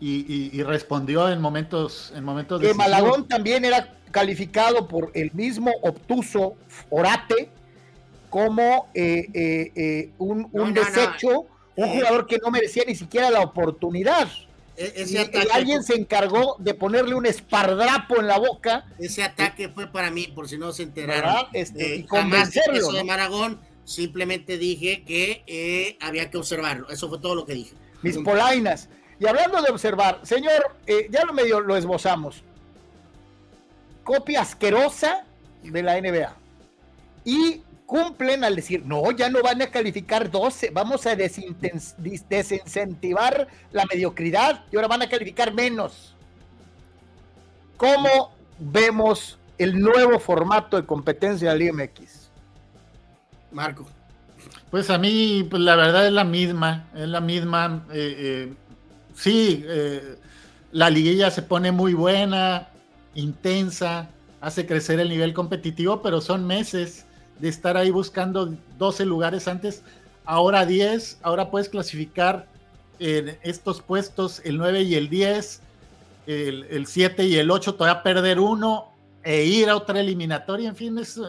y, 0.00 0.62
respondió 0.62 1.28
en 1.28 1.40
momentos, 1.40 2.12
en 2.14 2.24
momentos 2.24 2.60
Que 2.60 2.72
Malagón 2.72 3.26
también 3.26 3.64
era 3.64 3.94
calificado 4.10 4.86
por 4.86 5.10
el 5.14 5.32
mismo 5.32 5.72
obtuso 5.82 6.54
Orate 6.90 7.50
como 8.30 8.88
eh, 8.94 9.26
eh, 9.32 9.72
eh, 9.74 10.10
un, 10.18 10.72
desecho, 10.72 11.46
un 11.76 11.88
jugador 11.88 12.26
que 12.26 12.38
no 12.38 12.50
merecía 12.50 12.84
ni 12.86 12.94
siquiera 12.94 13.30
la 13.30 13.40
oportunidad. 13.40 14.28
E, 14.80 15.06
y, 15.08 15.16
alguien 15.50 15.82
se 15.82 15.96
encargó 15.96 16.54
de 16.60 16.72
ponerle 16.72 17.16
un 17.16 17.26
espardrapo 17.26 18.20
en 18.20 18.28
la 18.28 18.38
boca. 18.38 18.86
Ese 19.00 19.24
ataque 19.24 19.68
fue 19.68 19.88
para 19.88 20.12
mí, 20.12 20.28
por 20.28 20.48
si 20.48 20.56
no 20.56 20.72
se 20.72 20.84
enteraron. 20.84 21.46
Este, 21.52 21.96
y 21.96 22.02
convencerlo. 22.04 22.92
de 22.92 23.02
Malagón 23.02 23.58
simplemente 23.84 24.56
dije 24.56 25.02
que 25.02 25.42
eh, 25.48 25.96
había 26.00 26.30
que 26.30 26.36
observarlo. 26.36 26.88
Eso 26.90 27.08
fue 27.08 27.18
todo 27.18 27.34
lo 27.34 27.44
que 27.44 27.54
dije. 27.54 27.74
Mis 28.02 28.18
polainas. 28.18 28.88
Y 29.18 29.26
hablando 29.26 29.60
de 29.62 29.70
observar, 29.70 30.20
señor, 30.22 30.76
eh, 30.86 31.08
ya 31.10 31.24
lo 31.24 31.32
medio 31.32 31.60
lo 31.60 31.76
esbozamos. 31.76 32.44
Copia 34.04 34.42
asquerosa 34.42 35.24
de 35.64 35.82
la 35.82 36.00
NBA. 36.00 36.36
Y 37.24 37.62
cumplen 37.88 38.44
al 38.44 38.54
decir, 38.54 38.84
no, 38.84 39.10
ya 39.12 39.30
no 39.30 39.42
van 39.42 39.62
a 39.62 39.68
calificar 39.68 40.30
12, 40.30 40.72
vamos 40.74 41.06
a 41.06 41.16
desincentivar 41.16 43.48
la 43.72 43.86
mediocridad 43.90 44.62
y 44.70 44.76
ahora 44.76 44.88
van 44.88 45.00
a 45.00 45.08
calificar 45.08 45.54
menos. 45.54 46.14
¿Cómo 47.78 48.34
vemos 48.58 49.38
el 49.56 49.80
nuevo 49.80 50.20
formato 50.20 50.76
de 50.76 50.84
competencia 50.84 51.54
del 51.54 51.62
IMX? 51.62 52.28
Marco. 53.52 53.86
Pues 54.70 54.90
a 54.90 54.98
mí, 54.98 55.46
pues 55.48 55.62
la 55.62 55.74
verdad 55.74 56.06
es 56.06 56.12
la 56.12 56.24
misma, 56.24 56.90
es 56.94 57.08
la 57.08 57.22
misma. 57.22 57.86
Eh, 57.90 58.16
eh, 58.18 58.52
sí, 59.14 59.64
eh, 59.66 60.18
la 60.72 60.90
liguilla 60.90 61.30
se 61.30 61.40
pone 61.40 61.72
muy 61.72 61.94
buena, 61.94 62.68
intensa, 63.14 64.10
hace 64.42 64.66
crecer 64.66 65.00
el 65.00 65.08
nivel 65.08 65.32
competitivo, 65.32 66.02
pero 66.02 66.20
son 66.20 66.46
meses 66.46 67.06
de 67.38 67.48
estar 67.48 67.76
ahí 67.76 67.90
buscando 67.90 68.54
12 68.78 69.04
lugares 69.04 69.48
antes, 69.48 69.82
ahora 70.24 70.66
10, 70.66 71.18
ahora 71.22 71.50
puedes 71.50 71.68
clasificar 71.68 72.46
en 72.98 73.38
estos 73.42 73.80
puestos 73.80 74.40
el 74.44 74.58
9 74.58 74.82
y 74.82 74.94
el 74.94 75.08
10, 75.08 75.60
el, 76.26 76.64
el 76.70 76.86
7 76.86 77.26
y 77.26 77.36
el 77.36 77.50
8, 77.50 77.74
todavía 77.74 78.02
perder 78.02 78.40
uno, 78.40 78.88
e 79.22 79.44
ir 79.44 79.68
a 79.68 79.76
otra 79.76 80.00
eliminatoria, 80.00 80.68
en 80.68 80.76
fin, 80.76 80.98
es, 80.98 81.20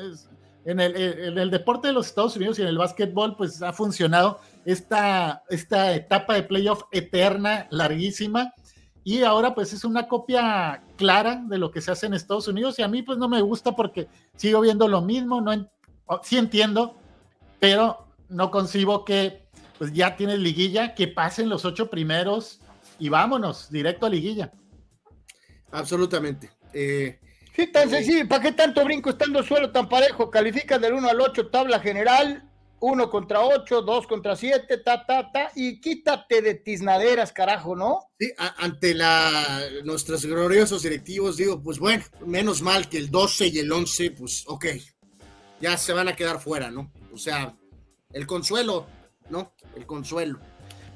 en, 0.66 0.80
el, 0.80 1.50
deporte 1.50 1.88
de 1.88 1.94
los 1.94 2.08
Estados 2.08 2.36
Unidos 2.36 2.60
y 2.60 2.62
en 2.62 2.68
el 2.68 2.78
básquetbol, 2.78 3.36
pues 3.36 3.62
ha 3.62 3.74
funcionado 3.74 4.40
esta, 4.66 5.44
esta 5.50 5.96
etapa 5.96 6.36
de 6.36 6.44
playoff 6.44 6.84
eterna, 6.92 7.68
larguísima, 7.72 8.54
y 9.04 9.24
ahora 9.24 9.56
pues 9.56 9.74
es 9.74 9.84
una 9.84 10.08
copia 10.08 10.84
clara 10.98 11.42
de 11.48 11.58
lo 11.58 11.72
que 11.72 11.82
se 11.82 11.92
hace 11.92 12.06
en 12.06 12.14
Estados 12.14 12.48
Unidos 12.48 12.78
y 12.78 12.84
a 12.84 12.88
mí 12.88 13.02
pues 13.02 13.18
no 13.18 13.28
me 13.28 13.42
gusta 13.42 13.76
porque 13.76 14.08
sigo 14.36 14.62
viendo 14.62 14.88
lo 14.88 15.02
mismo, 15.02 15.42
no 15.42 15.52
sí 16.24 16.38
entiendo, 16.38 16.96
pero 17.60 18.08
no 18.30 18.52
concibo 18.52 19.06
que 19.06 19.48
pues 19.78 19.94
ya 19.94 20.16
tienes 20.16 20.40
liguilla, 20.40 20.94
que 20.94 21.08
pasen 21.08 21.50
los 21.50 21.64
ocho 21.66 21.90
primeros 21.90 22.60
y 23.00 23.10
vámonos, 23.10 23.72
directo 23.72 24.06
a 24.06 24.10
liguilla. 24.10 24.52
Absolutamente. 25.72 26.52
Eh, 26.74 27.20
sí, 27.56 27.68
tan 27.68 27.88
eh, 27.88 27.92
sencillo, 27.92 28.28
¿para 28.28 28.44
qué 28.44 28.52
tanto 28.52 28.84
brinco 28.84 29.12
estando 29.12 29.42
suelo 29.42 29.72
tan 29.72 29.88
parejo? 29.88 30.30
Califican 30.30 30.82
del 30.82 30.94
1 30.94 31.10
al 31.10 31.22
8, 31.22 31.48
tabla 31.48 31.80
general, 31.80 32.44
1 32.82 33.10
contra 33.10 33.42
8, 33.42 33.82
2 33.82 34.08
contra 34.08 34.36
7, 34.36 34.78
ta, 34.80 35.06
ta, 35.06 35.32
ta, 35.32 35.52
y 35.56 35.80
quítate 35.80 36.42
de 36.42 36.56
tiznaderas, 36.56 37.32
carajo, 37.32 37.76
¿no? 37.76 38.00
Sí, 38.20 38.32
ante 38.58 38.94
la, 38.94 39.62
nuestros 39.86 40.26
gloriosos 40.26 40.84
directivos, 40.84 41.38
digo, 41.38 41.62
pues 41.62 41.80
bueno, 41.80 42.04
menos 42.26 42.62
mal 42.62 42.90
que 42.90 42.98
el 42.98 43.10
12 43.10 43.48
y 43.48 43.60
el 43.60 43.72
11, 43.72 44.12
pues 44.12 44.44
ok, 44.48 44.66
ya 45.62 45.78
se 45.78 45.94
van 45.94 46.08
a 46.08 46.16
quedar 46.16 46.40
fuera, 46.40 46.72
¿no? 46.72 46.92
O 47.14 47.18
sea, 47.18 47.56
el 48.12 48.26
consuelo, 48.28 48.86
¿no? 49.30 49.54
El 49.76 49.86
consuelo. 49.86 50.40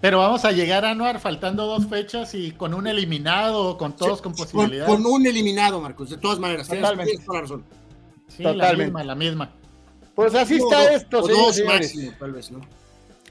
Pero 0.01 0.19
vamos 0.19 0.43
a 0.43 0.51
llegar 0.51 0.83
a 0.83 0.93
Noar 0.93 1.19
faltando 1.19 1.65
dos 1.65 1.87
fechas 1.87 2.33
y 2.33 2.51
con 2.51 2.73
un 2.73 2.87
eliminado, 2.87 3.77
con 3.77 3.95
todos 3.95 4.21
con 4.21 4.33
posibilidades. 4.33 4.93
Con, 4.93 5.05
un 5.05 5.25
eliminado, 5.25 5.79
Marcos, 5.79 6.09
de 6.09 6.17
todas 6.17 6.39
maneras. 6.39 6.67
Totalmente. 6.67 7.11
Tienes 7.11 7.25
toda 7.25 7.37
la 7.37 7.41
razón. 7.41 7.65
Sí, 8.27 8.43
la 8.43 8.73
misma, 8.73 9.03
la 9.03 9.15
misma. 9.15 9.51
Pues 10.15 10.35
así 10.35 10.55
está 10.55 10.93
esto, 10.93 11.21
dos 11.21 11.61
máximo, 11.65 12.11
tal 12.19 12.33
vez, 12.33 12.51
¿no? 12.51 12.61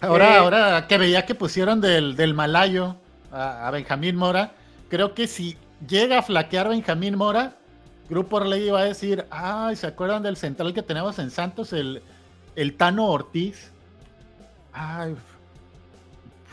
Ahora, 0.01 0.35
eh, 0.35 0.39
ahora 0.39 0.87
que 0.89 0.99
veía 0.99 1.25
que 1.27 1.35
pusieron 1.35 1.81
del, 1.81 2.17
del 2.17 2.35
Malayo 2.35 2.97
a, 3.31 3.71
Benjamín 3.71 4.17
Mora, 4.17 4.53
creo 4.89 5.15
que 5.15 5.29
si 5.29 5.57
llega 5.87 6.19
a 6.19 6.23
flaquear 6.23 6.69
Benjamín 6.69 7.17
Mora, 7.17 7.57
Grupo 8.13 8.37
Orley 8.37 8.69
va 8.69 8.81
a 8.81 8.85
decir, 8.85 9.25
ay, 9.31 9.75
¿se 9.75 9.87
acuerdan 9.87 10.23
del 10.23 10.37
central 10.37 10.75
que 10.75 10.83
tenemos 10.83 11.19
en 11.19 11.31
Santos, 11.31 11.73
el, 11.73 12.03
el 12.57 12.77
Tano 12.77 13.09
Ortiz? 13.09 13.71
Ay, 14.71 15.17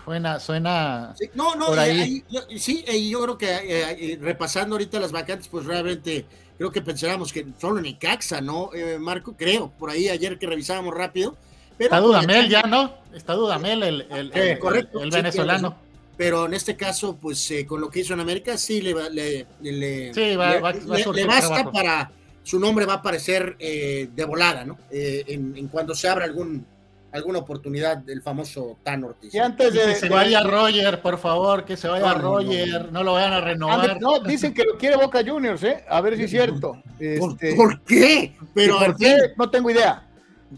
suena, 0.06 0.40
suena. 0.40 1.14
Sí, 1.18 1.30
no, 1.34 1.56
no, 1.56 1.66
por 1.66 1.80
ahí. 1.80 2.24
sí, 2.58 2.86
y 2.88 3.10
yo 3.10 3.22
creo 3.24 3.38
que 3.38 3.52
eh, 3.52 4.14
eh, 4.14 4.20
repasando 4.22 4.76
ahorita 4.76 5.02
las 5.02 5.12
vacantes, 5.12 5.50
pues 5.50 5.66
realmente 5.66 6.26
creo 6.58 6.72
que 6.72 6.82
pensábamos 6.82 7.34
que 7.34 7.46
solo 7.60 7.80
en 7.80 7.88
Icaxa, 7.88 8.40
¿no, 8.40 8.70
eh, 8.74 8.98
Marco? 8.98 9.36
Creo, 9.36 9.70
por 9.78 9.90
ahí 9.90 10.08
ayer 10.08 10.40
que 10.40 10.48
revisábamos 10.48 10.94
rápido. 10.94 11.36
Está 11.78 12.00
Dudamel 12.00 12.48
ya, 12.48 12.62
¿no? 12.62 12.94
Está 13.14 13.34
Dudamel, 13.34 13.84
el, 13.84 14.32
el, 14.34 14.60
correcto, 14.60 15.04
el 15.04 15.12
venezolano. 15.12 15.76
Pero 16.20 16.48
en 16.48 16.54
este 16.54 16.76
caso, 16.76 17.16
pues 17.16 17.50
con 17.66 17.80
lo 17.80 17.90
que 17.90 18.02
hizo 18.02 18.14
en 18.14 18.20
América, 18.20 18.58
sí 18.58 18.82
le, 18.82 18.94
le, 19.10 19.48
le, 19.62 20.14
sí, 20.14 20.36
va, 20.36 20.60
va, 20.60 20.74
le 20.74 21.26
basta 21.26 21.72
para. 21.72 22.12
Su 22.44 22.60
nombre 22.60 22.86
va 22.86 22.96
a 22.96 22.98
aparecer 22.98 23.58
de 23.58 24.26
volada, 24.28 24.66
¿no? 24.66 24.78
en, 24.92 25.56
en 25.56 25.68
cuando 25.70 25.96
se 25.96 26.10
abra 26.10 26.26
algún 26.26 26.66
alguna 27.12 27.40
oportunidad 27.40 27.98
del 27.98 28.22
famoso 28.22 28.78
Tan 28.84 29.04
Ortiz. 29.04 29.34
Y 29.34 29.40
antes 29.40 29.74
de 29.74 29.80
que 29.80 29.96
se 29.96 30.10
vaya 30.10 30.44
Roger, 30.44 31.02
por 31.02 31.18
favor, 31.18 31.64
que 31.66 31.78
se 31.78 31.88
vaya 31.88 32.14
Roger, 32.16 32.92
no, 32.92 33.04
lo 33.04 33.14
vayan 33.14 33.34
a 33.34 33.42
renovar. 33.42 34.00
No, 34.02 34.20
dicen 34.20 34.54
que 34.54 34.64
lo 34.64 34.78
quiere 34.78 34.98
Boca 34.98 35.24
Juniors, 35.26 35.64
¿eh? 35.64 35.86
A 35.88 36.02
ver 36.02 36.18
si 36.18 36.24
es 36.24 36.32
cierto. 36.32 36.82
Este, 37.00 37.56
¿Por, 37.56 37.82
qué? 37.84 38.36
Pero 38.54 38.78
¿Por 38.78 38.98
qué? 38.98 39.18
No 39.38 39.50
tengo 39.50 39.70
idea. 39.70 40.06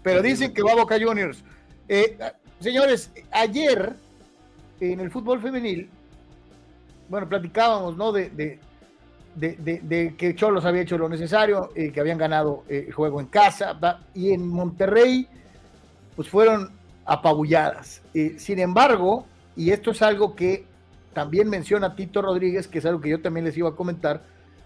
Pero 0.02 0.22
dicen 0.22 0.54
que 0.54 0.64
va 0.64 0.72
a 0.72 0.76
Boca 0.76 0.98
Juniors. 1.00 1.44
Eh, 1.88 2.18
señores, 2.60 3.12
ayer 3.32 3.94
en 4.82 5.00
el 5.00 5.12
fútbol 5.12 5.40
femenil, 5.40 5.88
bueno, 7.08 7.30
platicábamos, 7.30 7.96
¿no? 7.96 8.12
De, 8.12 8.30
de, 9.36 10.16
que 10.18 10.36
Cholos 10.36 10.66
había 10.66 10.82
hecho 10.82 10.98
lo 10.98 11.08
necesario, 11.08 11.70
eh, 11.76 11.92
que 11.92 12.00
habían 12.00 12.18
ganado 12.18 12.64
eh, 12.68 12.86
el 12.88 12.94
juego 12.94 13.20
en 13.22 13.28
casa, 13.28 13.78
y 14.14 14.32
en 14.32 14.48
Monterrey 14.48 15.28
pues 16.16 16.28
fueron 16.28 16.72
apabulladas. 17.06 18.02
Eh, 18.14 18.36
sin 18.38 18.60
embargo, 18.60 19.26
y 19.56 19.70
esto 19.70 19.92
es 19.92 20.02
algo 20.02 20.36
que 20.36 20.66
también 21.14 21.50
menciona 21.50 21.96
Tito 21.96 22.22
Rodríguez, 22.22 22.68
que 22.68 22.80
es 22.80 22.86
algo 22.86 23.00
que 23.02 23.10
yo 23.10 23.22
también 23.22 23.46
les 23.46 23.58
iba 23.58 23.70
a 23.70 23.76
comentar, 23.76 24.24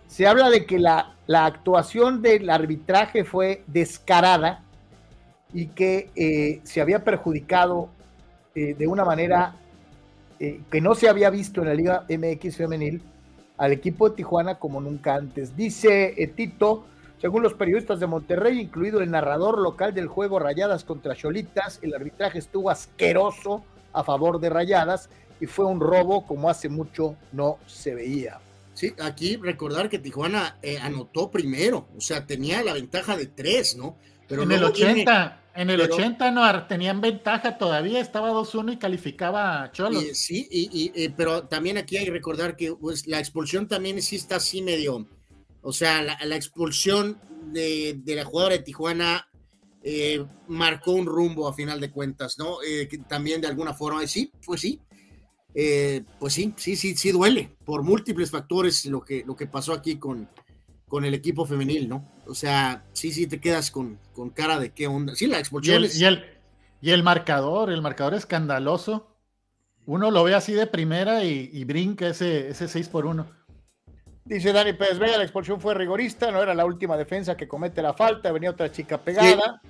se 0.08 0.26
habla 0.28 0.50
de 0.50 0.66
que 0.66 0.80
la, 0.80 1.16
la 1.28 1.46
actuación 1.46 2.22
del 2.22 2.50
arbitraje 2.50 3.26
fue 3.26 3.64
descarada 3.68 4.64
y 5.54 5.68
que 5.68 6.12
eh, 6.16 6.62
se 6.64 6.82
había 6.82 7.04
perjudicado 7.04 7.90
de 8.54 8.88
una 8.88 9.04
manera 9.04 9.58
que 10.38 10.82
no 10.82 10.96
se 10.96 11.10
había 11.10 11.30
visto 11.30 11.62
en 11.62 11.68
la 11.68 11.74
Liga 11.74 12.06
MX 12.10 12.58
femenil 12.58 13.02
al 13.58 13.72
equipo 13.72 14.10
de 14.10 14.16
Tijuana 14.16 14.60
como 14.60 14.82
nunca 14.82 15.16
antes. 15.16 15.56
Dice 15.56 16.14
Tito, 16.36 16.86
según 17.22 17.42
los 17.42 17.54
periodistas 17.54 18.00
de 18.00 18.08
Monterrey, 18.08 18.60
incluido 18.60 19.02
el 19.02 19.12
narrador 19.12 19.60
local 19.60 19.94
del 19.94 20.08
juego 20.08 20.40
Rayadas 20.40 20.84
contra 20.84 21.16
Cholitas, 21.16 21.80
el 21.82 21.96
arbitraje 21.96 22.40
estuvo 22.40 22.70
asqueroso 22.70 23.64
a 23.94 24.04
favor 24.04 24.40
de 24.40 24.50
Rayadas 24.50 25.10
y 25.40 25.46
fue 25.46 25.66
un 25.66 25.80
robo 25.80 26.26
como 26.26 26.50
hace 26.50 26.70
mucho 26.70 27.16
no 27.32 27.58
se 27.66 27.96
veía. 27.96 28.40
Sí, 28.74 28.94
aquí 29.02 29.38
recordar 29.38 29.90
que 29.90 30.00
Tijuana 30.00 30.58
eh, 30.62 30.78
anotó 30.78 31.32
primero, 31.32 31.88
o 31.98 32.02
sea, 32.02 32.26
tenía 32.26 32.62
la 32.62 32.74
ventaja 32.74 33.16
de 33.16 33.28
tres, 33.28 33.78
¿no? 33.78 33.96
Pero 34.28 34.44
en 34.44 34.52
el 34.52 34.64
80, 34.66 35.40
en 35.56 35.70
el 35.70 35.82
80 35.82 36.32
no 36.32 36.68
tenían 36.68 37.02
ventaja 37.02 37.58
todavía, 37.58 38.00
estaba 38.00 38.32
2-1 38.32 38.74
y 38.74 38.78
calificaba 38.78 39.64
a 39.64 39.72
Cholos. 39.72 40.04
sí, 40.14 40.48
y, 40.52 41.10
pero 41.10 41.48
también 41.48 41.78
aquí 41.78 41.98
hay 41.98 42.06
que 42.06 42.12
recordar 42.12 42.56
que 42.56 42.74
pues, 42.76 43.08
la 43.08 43.20
expulsión 43.20 43.68
también 43.68 44.02
sí 44.02 44.18
está 44.18 44.36
así 44.38 44.62
medio, 44.62 45.08
o 45.62 45.74
sea, 45.74 46.02
la, 46.02 46.36
expulsión 46.36 47.20
de, 47.52 48.00
la 48.06 48.26
jugadora 48.26 48.58
de 48.58 48.64
Tijuana 48.64 49.28
eh, 49.82 50.24
marcó 50.48 50.92
un 50.92 51.06
rumbo 51.06 51.48
a 51.48 51.54
final 51.54 51.80
de 51.80 51.90
cuentas, 51.90 52.38
¿no? 52.38 52.58
Eh, 52.62 52.88
también 53.08 53.42
de 53.42 53.48
alguna 53.48 53.74
forma, 53.74 54.06
sí, 54.08 54.32
pues 54.46 54.62
sí, 54.62 54.82
eh, 55.54 56.04
pues 56.20 56.34
sí, 56.34 56.54
sí, 56.58 56.76
sí, 56.76 56.96
sí 56.96 57.12
duele 57.12 57.56
por 57.64 57.82
múltiples 57.82 58.30
factores 58.30 58.86
lo 58.88 59.02
que, 59.02 59.24
lo 59.26 59.36
que 59.36 59.48
pasó 59.48 59.72
aquí 59.74 59.98
con, 59.98 60.30
con 60.88 61.06
el 61.06 61.14
equipo 61.14 61.46
femenil, 61.46 61.90
¿no? 61.90 62.06
O 62.28 62.36
sea, 62.36 62.84
sí, 62.94 63.12
sí 63.12 63.28
te 63.28 63.40
quedas 63.40 63.72
con, 63.72 64.00
con 64.14 64.30
cara 64.30 64.60
de 64.60 64.72
qué 64.72 64.88
onda. 64.88 65.16
Sí, 65.16 65.28
la 65.28 65.40
expulsión 65.40 65.84
y 65.84 66.04
el, 66.04 66.26
y 66.82 66.92
el, 66.92 67.04
marcador, 67.04 67.72
el 67.72 67.82
marcador 67.82 68.14
escandaloso. 68.14 69.12
Uno 69.88 70.10
lo 70.10 70.24
ve 70.24 70.34
así 70.34 70.54
de 70.54 70.68
primera 70.68 71.24
y, 71.24 71.50
y 71.54 71.64
brinca 71.64 72.08
ese, 72.08 72.50
ese 72.50 72.68
6 72.68 72.90
por 72.90 73.06
1. 73.06 73.26
Dice 74.26 74.52
Dani 74.52 74.74
Pérez 74.74 74.98
Vega, 74.98 75.18
la 75.18 75.24
expulsión 75.24 75.62
fue 75.62 75.76
rigorista, 75.76 76.32
no 76.32 76.42
era 76.42 76.56
la 76.56 76.66
última 76.66 76.98
defensa 76.98 77.38
que 77.38 77.48
comete 77.48 77.84
la 77.84 77.94
falta, 77.94 78.32
venía 78.32 78.50
otra 78.50 78.72
chica 78.72 79.00
pegada, 79.00 79.62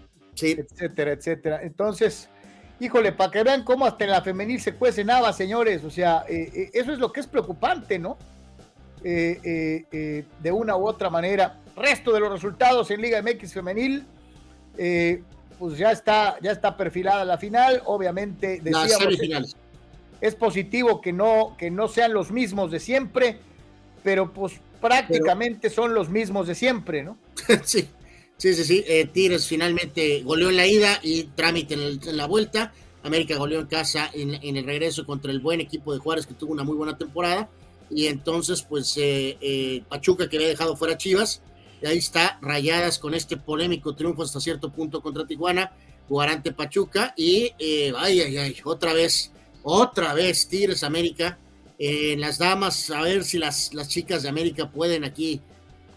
etcétera, 0.42 1.12
etcétera. 1.12 1.62
Entonces, 1.62 2.30
híjole, 2.80 3.12
para 3.12 3.32
que 3.32 3.44
vean 3.44 3.66
cómo 3.66 3.86
hasta 3.86 4.06
en 4.06 4.12
la 4.12 4.22
femenil 4.22 4.62
se 4.62 4.76
cuece 4.76 5.04
nada, 5.04 5.34
señores, 5.34 5.84
o 5.84 5.90
sea, 5.90 6.24
eh, 6.30 6.50
eh, 6.54 6.70
eso 6.74 6.94
es 6.94 7.00
lo 7.00 7.12
que 7.12 7.20
es 7.20 7.28
preocupante, 7.28 8.00
¿no? 8.00 8.18
Eh, 9.08 10.26
de 10.42 10.52
una 10.52 10.76
u 10.76 10.88
otra 10.88 11.10
manera. 11.10 11.60
Resto 11.76 12.12
de 12.14 12.22
los 12.22 12.32
resultados 12.32 12.90
en 12.90 13.02
Liga 13.02 13.22
MX 13.22 13.54
femenil, 13.54 14.06
pues 15.60 15.78
ya 15.78 15.92
está, 15.92 16.38
ya 16.42 16.52
está 16.52 16.76
perfilada 16.76 17.24
la 17.26 17.38
final, 17.38 17.82
obviamente. 17.86 18.60
Decíamos, 18.62 19.56
es 20.22 20.36
positivo 20.36 21.02
que 21.02 21.14
no, 21.14 21.56
que 21.58 21.70
no 21.70 21.88
sean 21.88 22.14
los 22.14 22.32
mismos 22.32 22.72
de 22.72 22.80
siempre 22.80 23.40
pero 24.06 24.32
pues 24.32 24.54
prácticamente 24.80 25.72
son 25.72 25.96
los 25.96 26.10
mismos 26.10 26.46
de 26.46 26.54
siempre, 26.54 27.04
¿no? 27.04 27.18
sí, 27.64 27.88
sí, 28.38 28.54
sí, 28.54 28.64
sí. 28.64 28.84
Eh, 28.88 29.08
Tigres 29.12 29.48
finalmente 29.48 30.22
goleó 30.22 30.52
en 30.52 30.58
la 30.58 30.68
ida 30.68 31.00
y 31.02 31.24
trámite 31.24 31.74
en, 31.74 32.16
la 32.16 32.28
vuelta. 32.28 32.72
América 33.02 33.36
goleó 33.36 33.60
en 33.60 33.66
casa 33.66 34.12
en, 34.14 34.56
el 34.56 34.64
regreso 34.64 35.04
contra 35.08 35.32
el 35.32 35.40
buen 35.40 35.60
equipo 35.60 35.92
de 35.92 36.00
Juárez 36.00 36.28
que 36.28 36.36
tuvo 36.36 36.54
una 36.54 36.64
muy 36.64 36.78
buena 36.78 36.96
temporada. 36.96 37.50
Y 37.90 38.08
entonces, 38.08 38.62
pues, 38.62 38.96
eh, 38.98 39.38
eh, 39.42 39.84
Pachuca 39.88 40.28
que 40.30 40.38
había 40.38 40.50
dejado 40.50 40.76
fuera 40.76 40.98
Chivas. 40.98 41.42
Y 41.82 41.88
ahí 41.88 41.98
está, 41.98 42.40
rayadas 42.42 43.00
con 43.00 43.14
este 43.14 43.38
polémico 43.38 43.96
triunfo 43.96 44.24
hasta 44.24 44.40
cierto 44.40 44.72
punto 44.72 45.02
contra 45.02 45.28
Tijuana, 45.28 45.72
Guarante 46.08 46.52
Pachuca. 46.52 47.14
Y, 47.18 47.52
ay, 47.98 48.22
ay, 48.22 48.38
ay, 48.38 48.56
otra 48.64 48.94
vez, 48.94 49.32
otra 49.64 50.14
vez 50.14 50.48
Tigres 50.48 50.84
América 50.84 51.38
en 51.78 52.22
las 52.22 52.38
damas, 52.38 52.90
a 52.90 53.02
ver 53.02 53.24
si 53.24 53.38
las, 53.38 53.74
las 53.74 53.90
chicas 53.90 54.24
de 54.24 54.30
América 54.30 54.70
pueden 54.72 55.04
aquí, 55.04 55.42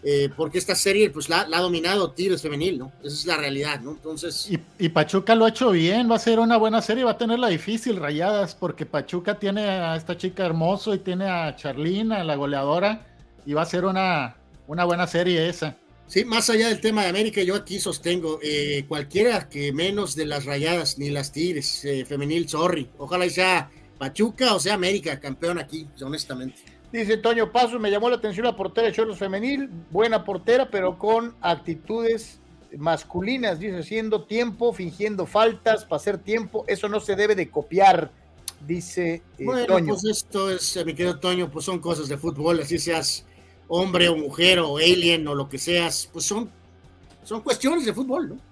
eh, 0.03 0.29
porque 0.35 0.57
esta 0.57 0.75
serie 0.75 1.09
pues 1.09 1.27
la, 1.27 1.41
ha 1.41 1.61
dominado 1.61 2.11
Tigres 2.11 2.41
femenil, 2.41 2.79
¿no? 2.79 2.91
Esa 3.03 3.13
es 3.15 3.25
la 3.25 3.37
realidad, 3.37 3.81
¿no? 3.81 3.91
Entonces... 3.91 4.49
Y, 4.77 4.89
Pachuca 4.89 5.35
lo 5.35 5.45
ha 5.45 5.49
hecho 5.49 5.71
bien, 5.71 6.09
va 6.09 6.15
a 6.15 6.19
ser 6.19 6.39
una 6.39 6.57
buena 6.57 6.81
serie, 6.81 7.03
va 7.03 7.11
a 7.11 7.17
tener 7.17 7.39
la 7.39 7.49
difícil, 7.49 7.97
rayadas, 7.97 8.55
porque 8.55 8.85
Pachuca 8.85 9.37
tiene 9.37 9.61
a 9.63 9.95
esta 9.95 10.17
chica 10.17 10.45
hermoso 10.45 10.93
y 10.93 10.99
tiene 10.99 11.25
a 11.25 11.55
Charlina, 11.55 12.23
la 12.23 12.35
goleadora, 12.35 13.05
y 13.45 13.53
va 13.53 13.63
a 13.63 13.65
ser 13.65 13.85
una, 13.85 14.37
una 14.67 14.85
buena 14.85 15.05
serie 15.05 15.49
esa. 15.49 15.75
Sí, 16.07 16.25
más 16.25 16.49
allá 16.49 16.69
del 16.69 16.81
tema 16.81 17.03
de 17.03 17.09
América, 17.09 17.43
yo 17.43 17.55
aquí 17.55 17.79
sostengo, 17.79 18.39
eh, 18.41 18.83
cualquiera 18.87 19.47
que 19.47 19.71
menos 19.73 20.15
de 20.15 20.25
las 20.25 20.45
rayadas 20.45 20.97
ni 20.97 21.11
las 21.11 21.31
tigres, 21.31 21.85
eh, 21.85 22.03
femenil, 22.03 22.49
sorry. 22.49 22.89
Ojalá 22.97 23.29
sea 23.29 23.69
Pachuca 23.99 24.55
o 24.55 24.59
sea 24.59 24.73
América, 24.73 25.19
campeón 25.19 25.59
aquí, 25.59 25.87
honestamente. 26.01 26.57
Dice 26.91 27.17
Toño 27.17 27.51
Paso, 27.51 27.79
me 27.79 27.91
llamó 27.91 28.09
la 28.09 28.15
atención 28.15 28.45
la 28.45 28.55
portera 28.55 28.87
de 28.87 28.93
Choros 28.93 29.19
Femenil, 29.19 29.69
buena 29.91 30.23
portera, 30.23 30.69
pero 30.71 30.97
con 30.97 31.35
actitudes 31.39 32.39
masculinas, 32.77 33.59
dice, 33.59 33.77
haciendo 33.77 34.23
tiempo, 34.23 34.73
fingiendo 34.73 35.27
faltas 35.27 35.85
para 35.85 35.97
hacer 35.97 36.17
tiempo, 36.17 36.65
eso 36.67 36.89
no 36.89 36.99
se 36.99 37.15
debe 37.15 37.35
de 37.35 37.49
copiar, 37.49 38.11
dice 38.65 39.21
eh, 39.37 39.45
bueno, 39.45 39.85
pues 39.87 40.03
esto 40.05 40.49
es, 40.49 40.83
mi 40.85 40.93
querido 40.93 41.19
Toño, 41.19 41.49
pues 41.51 41.65
son 41.65 41.79
cosas 41.79 42.07
de 42.09 42.17
fútbol, 42.17 42.59
así 42.59 42.79
seas 42.79 43.25
hombre 43.67 44.09
o 44.09 44.15
mujer 44.15 44.59
o 44.59 44.77
alien 44.77 45.27
o 45.27 45.35
lo 45.35 45.47
que 45.47 45.59
seas, 45.59 46.09
pues 46.11 46.25
son, 46.25 46.49
son 47.23 47.41
cuestiones 47.41 47.85
de 47.85 47.93
fútbol, 47.93 48.29
¿no? 48.29 48.49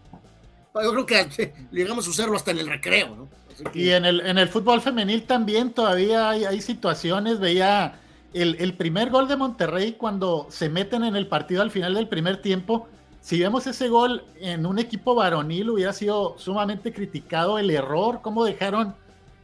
Yo 0.83 0.91
creo 0.91 1.05
que 1.07 1.53
llegamos 1.71 2.05
a 2.05 2.09
usarlo 2.11 2.35
hasta 2.35 2.51
en 2.51 2.59
el 2.59 2.67
recreo, 2.67 3.15
¿no? 3.15 3.29
Y 3.73 3.89
en 3.89 4.05
el, 4.05 4.21
en 4.21 4.37
el 4.37 4.47
fútbol 4.47 4.81
femenil 4.81 5.23
también 5.23 5.71
todavía 5.71 6.29
hay, 6.29 6.45
hay 6.45 6.61
situaciones, 6.61 7.39
veía 7.39 7.99
el, 8.41 8.55
el, 8.59 8.73
primer 8.75 9.09
gol 9.09 9.27
de 9.27 9.35
Monterrey 9.35 9.93
cuando 9.93 10.47
se 10.49 10.69
meten 10.69 11.03
en 11.03 11.15
el 11.15 11.27
partido 11.27 11.61
al 11.61 11.71
final 11.71 11.93
del 11.93 12.07
primer 12.07 12.41
tiempo, 12.41 12.87
si 13.27 13.39
vemos 13.39 13.67
ese 13.67 13.89
gol 13.89 14.23
en 14.39 14.65
un 14.65 14.79
equipo 14.79 15.13
varonil 15.13 15.69
hubiera 15.71 15.91
sido 15.91 16.37
sumamente 16.37 16.93
criticado 16.93 17.59
el 17.59 17.69
error, 17.69 18.21
cómo 18.21 18.45
dejaron, 18.45 18.95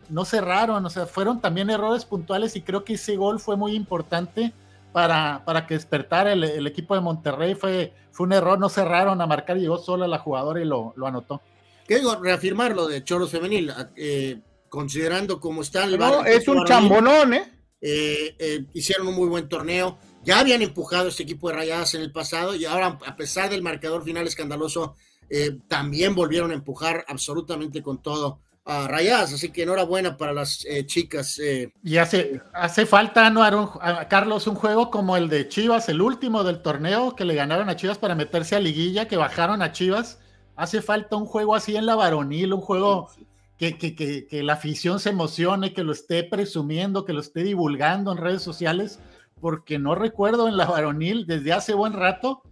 no 0.10 0.24
cerraron, 0.24 0.86
o 0.86 0.90
sea, 0.90 1.06
fueron 1.06 1.42
también 1.42 1.70
errores 1.70 2.06
puntuales 2.06 2.56
y 2.56 2.62
creo 2.62 2.86
que 2.86 2.94
ese 2.94 3.18
gol 3.18 3.40
fue 3.40 3.58
muy 3.58 3.74
importante 3.74 4.54
para, 4.94 5.44
para 5.44 5.68
que 5.68 5.74
despertara 5.74 6.32
el, 6.32 6.66
equipo 6.66 6.96
de 6.96 7.02
Monterrey. 7.02 7.56
Fue, 7.56 7.94
fue 8.12 8.28
un 8.28 8.34
error, 8.34 8.58
no 8.58 8.70
cerraron 8.70 9.20
a 9.20 9.28
marcar, 9.28 9.58
llegó 9.58 9.78
sola 9.78 10.08
la 10.08 10.20
jugadora 10.20 10.62
y 10.62 10.66
lo, 10.66 10.94
lo 10.96 11.08
anotó. 11.08 11.42
¿Qué 11.88 11.98
digo? 11.98 12.16
Reafirmar 12.16 12.74
lo 12.76 12.88
de 12.88 13.04
Choros 13.04 13.32
Femenil, 13.32 13.74
eh, 13.98 14.40
considerando 14.70 15.42
cómo 15.42 15.62
está 15.62 15.84
el 15.84 15.98
No, 15.98 16.24
es 16.24 16.48
un 16.48 16.64
chambonón, 16.64 17.34
¿eh? 17.34 17.52
¿Eh? 17.84 18.36
¿eh? 18.40 18.66
Hicieron 18.74 19.08
un 19.08 19.16
muy 19.16 19.28
buen 19.28 19.50
torneo. 19.50 20.00
Ya 20.24 20.40
habían 20.40 20.62
empujado 20.62 21.10
este 21.10 21.24
equipo 21.24 21.50
de 21.50 21.56
rayadas 21.56 21.94
en 21.96 22.02
el 22.02 22.12
pasado 22.12 22.56
y 22.56 22.64
ahora, 22.66 22.98
a 23.06 23.16
pesar 23.16 23.50
del 23.50 23.62
marcador 23.62 24.04
final 24.04 24.26
escandaloso, 24.26 24.96
eh, 25.30 25.58
también 25.68 26.16
volvieron 26.16 26.52
a 26.52 26.54
empujar 26.54 27.04
absolutamente 27.08 27.84
con 27.84 28.02
todo 28.02 28.40
a 28.66 28.88
Rayadas, 28.88 29.34
así 29.34 29.52
que 29.52 29.64
enhorabuena 29.64 30.16
para 30.16 30.32
las 30.32 30.66
chicas. 30.86 31.38
Y 31.84 31.98
hace, 31.98 32.40
hace 32.54 32.86
falta, 32.86 33.30
¿no, 33.30 33.44
a 33.44 34.08
Carlos, 34.08 34.48
un 34.48 34.56
juego 34.56 34.90
como 34.90 35.18
el 35.18 35.28
de 35.28 35.50
Chivas, 35.50 35.90
el 35.90 36.02
último 36.02 36.46
del 36.46 36.62
torneo, 36.62 37.14
que 37.14 37.26
le 37.26 37.36
ganaron 37.36 37.68
a 37.68 37.76
Chivas 37.76 37.98
para 37.98 38.16
meterse 38.16 38.56
a 38.56 38.62
liguilla, 38.62 39.10
que 39.10 39.18
bajaron 39.18 39.62
a 39.62 39.74
Chivas. 39.74 40.20
Hace 40.56 40.82
falta 40.82 41.18
un 41.18 41.26
juego 41.26 41.56
así 41.56 41.76
en 41.76 41.86
la 41.86 41.96
varonil, 41.96 42.54
un 42.54 42.62
juego 42.62 43.10
que, 43.58 43.78
que, 43.78 43.96
que, 43.96 44.28
que 44.28 44.44
la 44.44 44.54
afición 44.54 45.00
se 45.00 45.10
emocione, 45.10 45.74
que 45.74 45.84
lo 45.84 45.92
esté 45.92 46.24
presumiendo, 46.24 47.06
que 47.06 47.14
lo 47.14 47.22
esté 47.22 47.44
divulgando 47.44 48.12
en 48.12 48.18
redes 48.18 48.42
sociales, 48.42 49.00
porque 49.40 49.80
no 49.80 49.96
recuerdo 49.96 50.48
en 50.48 50.58
la 50.58 50.66
varonil 50.66 51.26
desde 51.28 51.54
hace 51.54 51.74
buen 51.74 51.94
rato 51.94 52.44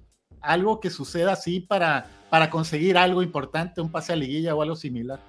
algo 0.41 0.79
que 0.79 0.89
suceda 0.89 1.33
así 1.33 1.59
para, 1.59 2.07
para 2.29 2.49
conseguir 2.49 2.97
algo 2.97 3.21
importante, 3.23 3.81
un 3.81 3.91
pase 3.91 4.13
a 4.13 4.15
liguilla 4.15 4.55
o 4.55 4.61
algo 4.61 4.75
similar. 4.75 5.19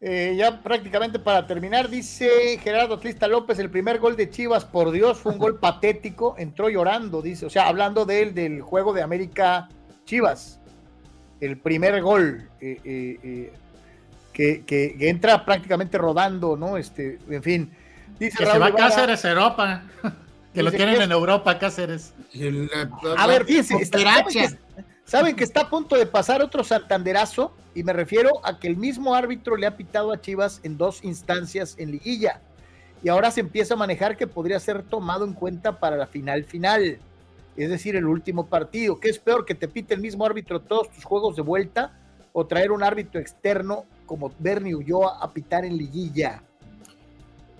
Eh, 0.00 0.34
ya 0.36 0.62
prácticamente 0.62 1.18
para 1.18 1.46
terminar, 1.46 1.88
dice 1.88 2.58
Gerardo 2.62 2.98
Trista 2.98 3.26
López, 3.26 3.58
el 3.58 3.70
primer 3.70 3.98
gol 3.98 4.16
de 4.16 4.28
Chivas, 4.28 4.64
por 4.64 4.90
Dios, 4.90 5.18
fue 5.18 5.32
un 5.32 5.38
gol 5.38 5.58
patético, 5.60 6.34
entró 6.36 6.68
llorando, 6.68 7.22
dice, 7.22 7.46
o 7.46 7.50
sea, 7.50 7.68
hablando 7.68 8.04
de 8.04 8.22
él, 8.22 8.34
del 8.34 8.60
juego 8.60 8.92
de 8.92 9.02
América 9.02 9.68
Chivas, 10.04 10.60
el 11.40 11.58
primer 11.58 12.02
gol 12.02 12.50
eh, 12.60 12.78
eh, 12.84 13.52
que, 14.34 14.96
entra 15.00 15.44
prácticamente 15.44 15.96
rodando, 15.96 16.56
¿no? 16.56 16.76
Este, 16.76 17.18
en 17.30 17.42
fin. 17.42 17.70
Dice 18.18 18.36
que 18.36 18.46
se 18.46 18.58
va 18.58 18.66
a 18.66 18.74
Cáceres, 18.74 19.24
Europa, 19.24 19.82
que 20.52 20.62
lo 20.62 20.70
tienen 20.70 21.00
en 21.00 21.12
Europa, 21.12 21.58
Cáceres. 21.58 22.12
A 23.16 23.26
ver, 23.26 23.44
fíjense, 23.44 23.76
saben 25.04 25.36
que 25.36 25.44
está 25.44 25.62
a 25.62 25.70
punto 25.70 25.96
de 25.96 26.06
pasar 26.06 26.42
otro 26.42 26.64
santanderazo 26.64 27.54
y 27.74 27.82
me 27.82 27.92
refiero 27.92 28.30
a 28.44 28.58
que 28.58 28.68
el 28.68 28.76
mismo 28.76 29.14
árbitro 29.14 29.56
le 29.56 29.66
ha 29.66 29.76
pitado 29.76 30.12
a 30.12 30.20
Chivas 30.20 30.60
en 30.62 30.76
dos 30.76 31.02
instancias 31.04 31.76
en 31.78 31.92
liguilla. 31.92 32.40
Y 33.02 33.08
ahora 33.08 33.30
se 33.30 33.40
empieza 33.40 33.74
a 33.74 33.76
manejar 33.76 34.16
que 34.16 34.26
podría 34.26 34.58
ser 34.60 34.82
tomado 34.82 35.24
en 35.24 35.34
cuenta 35.34 35.78
para 35.78 35.96
la 35.96 36.06
final 36.06 36.44
final. 36.44 36.98
Es 37.56 37.68
decir, 37.68 37.96
el 37.96 38.06
último 38.06 38.46
partido. 38.46 38.98
¿Qué 38.98 39.10
es 39.10 39.18
peor 39.18 39.44
que 39.44 39.54
te 39.54 39.68
pite 39.68 39.94
el 39.94 40.00
mismo 40.00 40.24
árbitro 40.24 40.60
todos 40.60 40.90
tus 40.90 41.04
juegos 41.04 41.36
de 41.36 41.42
vuelta 41.42 41.92
o 42.32 42.46
traer 42.46 42.72
un 42.72 42.82
árbitro 42.82 43.20
externo 43.20 43.84
como 44.06 44.32
Bernie 44.38 44.74
Ulloa 44.74 45.18
a 45.20 45.32
pitar 45.32 45.64
en 45.64 45.76
liguilla? 45.76 46.42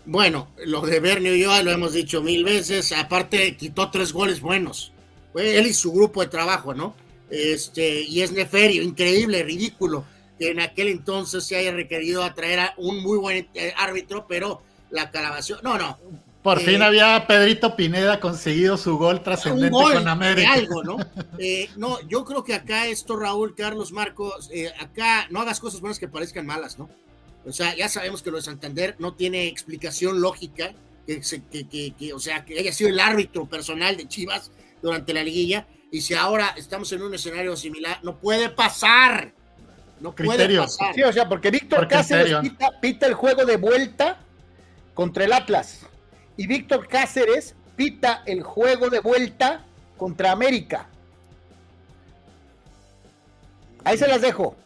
Bueno, 0.06 0.48
lo 0.66 0.82
de 0.82 1.00
Bernie 1.00 1.32
Ulloa 1.32 1.62
lo 1.62 1.70
hemos 1.70 1.92
dicho 1.92 2.22
mil 2.22 2.44
veces. 2.44 2.92
Aparte, 2.92 3.56
quitó 3.56 3.90
tres 3.90 4.12
goles 4.12 4.40
buenos. 4.40 4.92
Él 5.34 5.66
y 5.66 5.72
su 5.72 5.92
grupo 5.92 6.20
de 6.20 6.28
trabajo, 6.28 6.74
¿no? 6.74 6.94
Este, 7.30 8.02
y 8.02 8.20
es 8.20 8.32
neferio, 8.32 8.82
increíble, 8.82 9.42
ridículo 9.42 10.04
que 10.38 10.50
en 10.50 10.60
aquel 10.60 10.88
entonces 10.88 11.44
se 11.44 11.56
haya 11.56 11.72
requerido 11.72 12.22
atraer 12.22 12.60
a 12.60 12.74
un 12.76 13.02
muy 13.02 13.18
buen 13.18 13.48
eh, 13.54 13.72
árbitro, 13.76 14.26
pero 14.28 14.62
la 14.90 15.10
calabación, 15.10 15.60
no, 15.62 15.78
no. 15.78 15.98
Por 16.44 16.60
fin 16.60 16.82
eh, 16.82 16.84
había 16.84 17.26
Pedrito 17.26 17.74
Pineda 17.74 18.20
conseguido 18.20 18.76
su 18.76 18.98
gol 18.98 19.22
trascendente 19.22 19.70
con 19.70 20.06
América. 20.06 20.52
Algo, 20.52 20.84
¿no? 20.84 20.96
Eh, 21.38 21.70
no, 21.76 22.00
yo 22.06 22.24
creo 22.24 22.44
que 22.44 22.54
acá 22.54 22.86
esto, 22.86 23.16
Raúl, 23.16 23.54
Carlos, 23.56 23.90
Marcos, 23.90 24.50
acá 24.78 25.26
no 25.30 25.40
hagas 25.40 25.58
cosas 25.58 25.80
buenas 25.80 25.98
que 25.98 26.06
parezcan 26.06 26.44
malas, 26.44 26.78
¿no? 26.78 26.88
O 27.46 27.52
sea, 27.52 27.74
ya 27.74 27.88
sabemos 27.88 28.22
que 28.22 28.30
lo 28.30 28.36
de 28.36 28.42
Santander 28.42 28.94
no 28.98 29.14
tiene 29.14 29.46
explicación 29.46 30.20
lógica, 30.20 30.74
que, 31.06 31.22
que, 31.50 31.94
que, 31.98 32.12
o 32.12 32.18
sea, 32.18 32.44
que 32.44 32.58
haya 32.58 32.72
sido 32.72 32.90
el 32.90 33.00
árbitro 33.00 33.46
personal 33.46 33.96
de 33.96 34.06
Chivas 34.06 34.50
durante 34.82 35.14
la 35.14 35.24
liguilla, 35.24 35.66
y 35.90 36.02
si 36.02 36.12
ahora 36.12 36.54
estamos 36.58 36.92
en 36.92 37.02
un 37.02 37.14
escenario 37.14 37.56
similar, 37.56 38.00
no 38.02 38.18
puede 38.18 38.50
pasar. 38.50 39.32
No 40.00 40.14
puede 40.14 40.58
pasar. 40.58 40.94
Sí, 40.94 41.02
o 41.02 41.12
sea, 41.12 41.26
porque 41.26 41.50
Víctor 41.50 41.88
Cáceres 41.88 42.36
pita, 42.82 43.06
el 43.06 43.14
juego 43.14 43.46
de 43.46 43.56
vuelta 43.56 44.18
contra 44.92 45.24
el 45.24 45.32
Atlas. 45.32 45.86
Y 46.36 46.46
Víctor 46.46 46.88
Cáceres 46.88 47.54
pita 47.76 48.22
el 48.26 48.42
juego 48.42 48.90
de 48.90 49.00
vuelta 49.00 49.64
contra 49.96 50.32
América. 50.32 50.88
Ahí 53.84 53.98
se 53.98 54.08
las 54.08 54.22
dejo. 54.22 54.56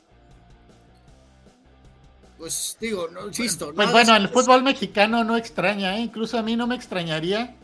Pues 2.38 2.76
digo, 2.80 3.08
no 3.08 3.26
insisto. 3.26 3.72
Pues, 3.74 3.90
bueno, 3.90 4.14
el 4.14 4.28
fútbol 4.28 4.62
mexicano 4.62 5.24
no 5.24 5.36
extraña, 5.36 5.96
¿eh? 5.96 6.00
incluso 6.00 6.38
a 6.38 6.42
mí 6.42 6.56
no 6.56 6.68
me 6.68 6.76
extrañaría 6.76 7.56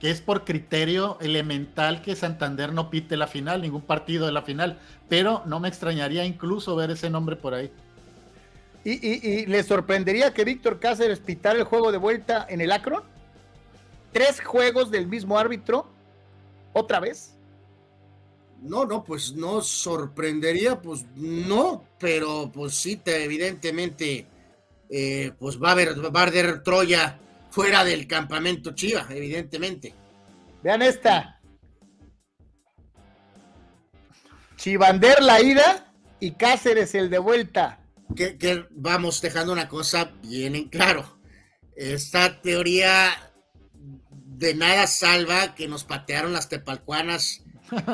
que 0.00 0.10
es 0.10 0.20
por 0.20 0.44
criterio 0.44 1.18
elemental 1.20 2.02
que 2.02 2.14
Santander 2.14 2.72
no 2.72 2.90
pite 2.90 3.16
la 3.16 3.26
final, 3.26 3.62
ningún 3.62 3.82
partido 3.82 4.26
de 4.26 4.32
la 4.32 4.42
final, 4.42 4.78
pero 5.08 5.42
no 5.46 5.58
me 5.60 5.68
extrañaría 5.68 6.24
incluso 6.24 6.76
ver 6.76 6.90
ese 6.90 7.10
nombre 7.10 7.36
por 7.36 7.54
ahí. 7.54 7.72
¿Y, 8.84 9.46
le 9.46 9.62
sorprendería 9.64 10.32
que 10.32 10.44
Víctor 10.44 10.78
Cáceres 10.78 11.18
pitara 11.18 11.58
el 11.58 11.64
juego 11.64 11.90
de 11.90 11.98
vuelta 11.98 12.46
en 12.48 12.60
el 12.60 12.70
Acron? 12.70 13.02
¿Tres 14.12 14.40
juegos 14.40 14.90
del 14.90 15.06
mismo 15.06 15.38
árbitro? 15.38 15.88
¿Otra 16.72 17.00
vez? 17.00 17.34
No, 18.60 18.84
no, 18.84 19.04
pues 19.04 19.32
no 19.34 19.60
sorprendería, 19.60 20.80
pues 20.80 21.06
no, 21.14 21.84
pero 21.98 22.50
pues 22.52 22.74
sí, 22.74 22.96
te, 22.96 23.22
evidentemente, 23.24 24.26
eh, 24.90 25.32
pues 25.38 25.62
va 25.62 25.68
a 25.68 25.72
haber, 25.72 26.14
va 26.14 26.20
a 26.20 26.26
haber 26.26 26.62
Troya 26.62 27.18
fuera 27.50 27.84
del 27.84 28.06
campamento 28.06 28.72
Chiva, 28.72 29.06
evidentemente. 29.10 29.94
Vean 30.62 30.82
esta. 30.82 31.40
Chivander 34.56 35.22
la 35.22 35.40
ida 35.40 35.92
y 36.18 36.32
Cáceres 36.32 36.94
el 36.94 37.10
de 37.10 37.18
vuelta. 37.18 37.78
Que, 38.16 38.66
vamos 38.70 39.20
dejando 39.20 39.52
una 39.52 39.68
cosa 39.68 40.12
bien 40.22 40.56
en 40.56 40.68
claro. 40.68 41.18
Esta 41.76 42.40
teoría 42.40 43.27
de 44.38 44.54
nada 44.54 44.86
salva 44.86 45.54
que 45.56 45.66
nos 45.66 45.82
patearon 45.84 46.32
las 46.32 46.48
tepalcuanas 46.48 47.42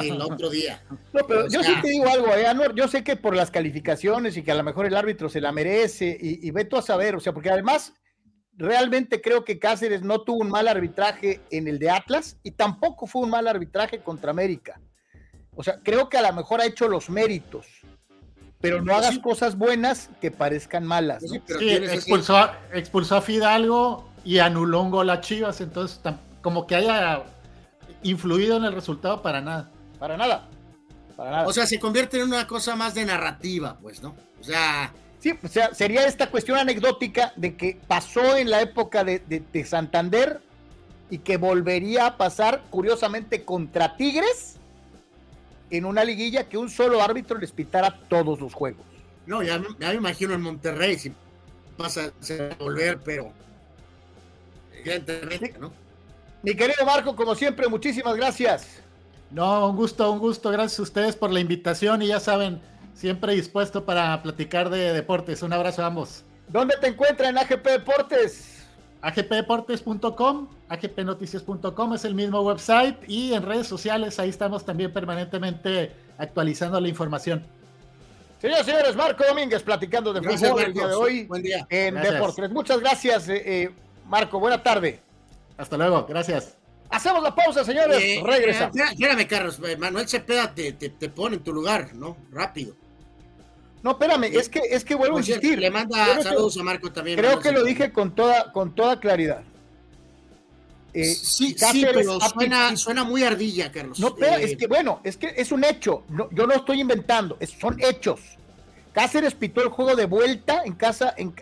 el 0.03 0.21
otro 0.21 0.51
día. 0.51 0.83
No, 1.15 1.27
pero 1.27 1.49
yo 1.49 1.63
sí 1.63 1.73
te 1.81 1.89
digo 1.91 2.09
algo, 2.09 2.35
eh, 2.35 2.73
yo 2.75 2.89
sé 2.89 3.05
que 3.05 3.15
por 3.15 3.37
las 3.37 3.53
calificaciones 3.53 4.37
y 4.37 4.43
que 4.43 4.51
a 4.51 4.57
lo 4.57 4.65
mejor 4.65 4.85
el 4.85 4.97
árbitro 4.97 5.29
se 5.29 5.41
la 5.41 5.53
merece 5.53 6.19
y, 6.21 6.47
y 6.47 6.51
veto 6.51 6.77
a 6.77 6.83
saber, 6.83 7.15
o 7.15 7.21
sea, 7.21 7.33
porque 7.33 7.51
además 7.51 7.93
realmente 8.57 9.21
creo 9.21 9.45
que 9.45 9.61
Cáceres 9.61 10.03
no 10.03 10.23
tuvo 10.23 10.39
un 10.39 10.51
mal 10.51 10.67
arbitraje 10.67 11.41
en 11.51 11.69
el 11.69 11.79
de 11.79 11.91
Atlas 11.91 12.37
y 12.43 12.53
tampoco 12.53 13.07
fue 13.07 13.23
un 13.23 13.31
mal 13.31 13.47
arbitraje 13.47 14.01
contra 14.01 14.33
América. 14.33 14.81
O 15.55 15.63
sea, 15.63 15.79
creo 15.83 16.09
que 16.09 16.19
a 16.19 16.23
lo 16.23 16.33
mejor 16.33 16.61
ha 16.61 16.67
hecho 16.67 16.89
los 16.89 17.09
méritos, 17.09 17.67
pero 18.61 18.83
no 18.83 18.95
hagas 18.95 19.19
cosas 19.21 19.57
buenas 19.57 20.11
que 20.21 20.33
parezcan 20.33 20.85
malas. 20.85 21.23
Sí, 21.23 21.71
expulsó, 21.71 22.37
a, 22.37 22.59
expulsó, 22.73 23.17
a 23.17 23.23
Fidalgo 23.23 24.11
y 24.25 24.39
anuló 24.39 24.83
un 24.83 24.91
gol 24.91 25.11
a 25.11 25.21
Chivas, 25.21 25.61
entonces 25.61 26.01
como 26.45 26.67
que 26.67 26.77
haya 26.77 27.25
influido 28.03 28.59
en 28.59 28.65
el 28.65 28.75
resultado 28.75 29.23
para 29.23 29.41
nada. 29.41 29.73
Para 29.99 30.19
nada. 30.19 30.49
O 31.47 31.53
sea, 31.55 31.67
se 31.67 31.81
convierte 31.81 32.19
en 32.19 32.25
una 32.25 32.47
cosa 32.47 32.77
más 32.77 32.95
de 32.95 33.07
narrativa, 33.07 33.79
pues, 33.81 34.03
¿no? 34.03 34.15
O 34.39 34.45
sea... 34.45 34.93
Sí, 35.21 35.33
o 35.43 35.49
sea, 35.49 35.73
sería 35.73 36.07
esta 36.07 36.31
cuestión 36.31 36.59
anecdótica 36.59 37.33
de 37.37 37.57
que 37.57 37.81
pasó 37.87 38.37
en 38.37 38.51
la 38.51 38.61
época 38.61 39.05
de, 39.05 39.21
de 39.21 39.65
Santander 39.65 40.43
y 41.09 41.17
que 41.17 41.39
volvería 41.39 42.09
a 42.09 42.17
pasar, 42.19 42.63
curiosamente, 42.69 43.43
contra 43.43 43.97
Tigres 43.97 44.57
en 45.71 45.87
una 45.87 46.05
liguilla 46.05 46.47
que 46.47 46.59
un 46.59 46.69
solo 46.69 47.01
árbitro 47.01 47.39
les 47.39 47.53
pitara 47.53 48.01
todos 48.11 48.39
los 48.39 48.53
juegos. 48.53 48.85
No, 49.25 49.43
ya, 49.43 49.59
me 49.59 49.95
imagino 49.95 50.35
en 50.35 50.43
Monterrey 50.43 50.99
si 50.99 51.11
pasa 51.79 52.13
a 52.13 52.55
volver, 52.63 53.01
pero 53.03 53.33
¿no? 55.59 55.73
Mi 56.45 56.55
querido 56.55 56.85
Marco, 56.85 57.17
como 57.17 57.35
siempre, 57.35 57.67
muchísimas 57.69 58.15
gracias. 58.17 58.83
No, 59.31 59.71
un 59.71 59.77
gusto, 59.77 60.13
un 60.13 60.19
gusto. 60.19 60.51
Gracias 60.51 60.79
a 60.79 60.83
ustedes 60.83 61.17
por 61.17 61.33
la 61.33 61.41
invitación 61.41 62.03
y 62.03 62.09
ya 62.09 62.21
saben, 62.21 62.61
siempre 62.93 63.33
dispuesto 63.33 63.87
para 63.87 64.23
platicar 64.23 64.69
de 64.69 64.93
deportes. 64.93 65.43
Un 65.43 65.55
abrazo 65.55 65.83
a 65.83 65.87
ambos. 65.87 66.23
¿Dónde 66.49 66.77
te 66.79 66.89
encuentran 66.89 67.31
en 67.31 67.39
AGP 67.39 67.67
Deportes? 67.67 68.51
agpdeportes.com, 69.01 70.49
agpnoticias.com 70.69 71.95
es 71.95 72.05
el 72.07 72.15
mismo 72.15 72.41
website 72.41 72.97
y 73.07 73.35
en 73.35 73.43
redes 73.43 73.67
sociales 73.67 74.19
ahí 74.19 74.31
estamos 74.31 74.65
también 74.65 74.93
permanentemente 74.95 75.93
actualizando 76.17 76.81
la 76.81 76.89
información. 76.89 77.45
Señores, 78.41 78.65
señores, 78.67 78.97
Marco 78.97 79.25
Domínguez 79.27 79.63
platicando 79.63 80.13
de 80.13 80.23
fútbol 80.23 80.63
el 80.63 80.73
día 80.75 80.87
de 80.87 80.95
hoy 80.95 81.25
Buen 81.25 81.43
día. 81.43 81.67
en 81.71 81.95
Deportes. 81.97 82.51
Muchas 82.51 82.81
gracias, 82.81 83.29
eh, 83.29 83.43
eh, 83.45 83.71
Marco. 84.07 84.39
Buena 84.39 84.63
tarde. 84.63 85.01
Hasta 85.57 85.77
luego, 85.77 86.07
gracias. 86.09 86.57
Hacemos 86.91 87.23
la 87.23 87.35
pausa, 87.35 87.65
señores. 87.65 87.99
Eh, 88.01 88.23
Regresa. 88.25 88.71
Espérame, 88.75 89.27
Carlos. 89.27 89.61
Manuel 89.79 90.09
Cepeda 90.09 90.55
te, 90.55 90.73
te, 90.73 91.09
pone 91.09 91.37
en 91.37 91.43
tu 91.43 91.53
lugar, 91.53 91.95
¿no? 91.95 92.17
Rápido. 92.31 92.77
No, 93.83 93.93
espérame, 93.93 94.25
es 94.25 94.49
que, 94.49 94.61
es 94.71 94.85
que 94.85 94.95
vuelvo 94.95 95.17
a 95.17 95.21
insistir. 95.21 95.59
Le 95.59 95.71
manda 95.71 96.23
saludos 96.23 96.57
a 96.57 96.63
Marco 96.63 96.93
también. 96.93 97.19
Creo 97.19 97.41
que 97.41 97.53
lo 97.53 97.65
dije 97.65 97.93
con 97.93 98.15
toda, 98.15 98.53
con 98.53 98.75
toda 98.75 98.99
claridad. 98.99 99.43
sí, 100.95 101.55
sí, 101.57 101.87
pero 101.93 102.19
suena, 102.77 103.05
muy 103.05 103.25
ardilla, 103.25 103.71
Carlos. 103.71 103.99
No, 103.99 104.15
pero 104.15 104.37
es 104.37 104.57
que 104.57 104.67
bueno, 104.67 105.01
es 105.05 105.17
que 105.17 105.35
es 105.37 105.53
un 105.53 105.65
hecho. 105.65 106.05
yo 106.31 106.47
no 106.47 106.55
estoy 106.55 106.81
inventando, 106.81 107.37
son 107.61 107.77
hechos. 107.83 108.21
Cáceres 108.93 109.35
pitó 109.35 109.63
el 109.63 109.71
juego 109.71 109.97
de 109.97 110.07
vuelta 110.07 110.63
en 110.65 110.75
casa 110.75 111.13
en, 111.17 111.35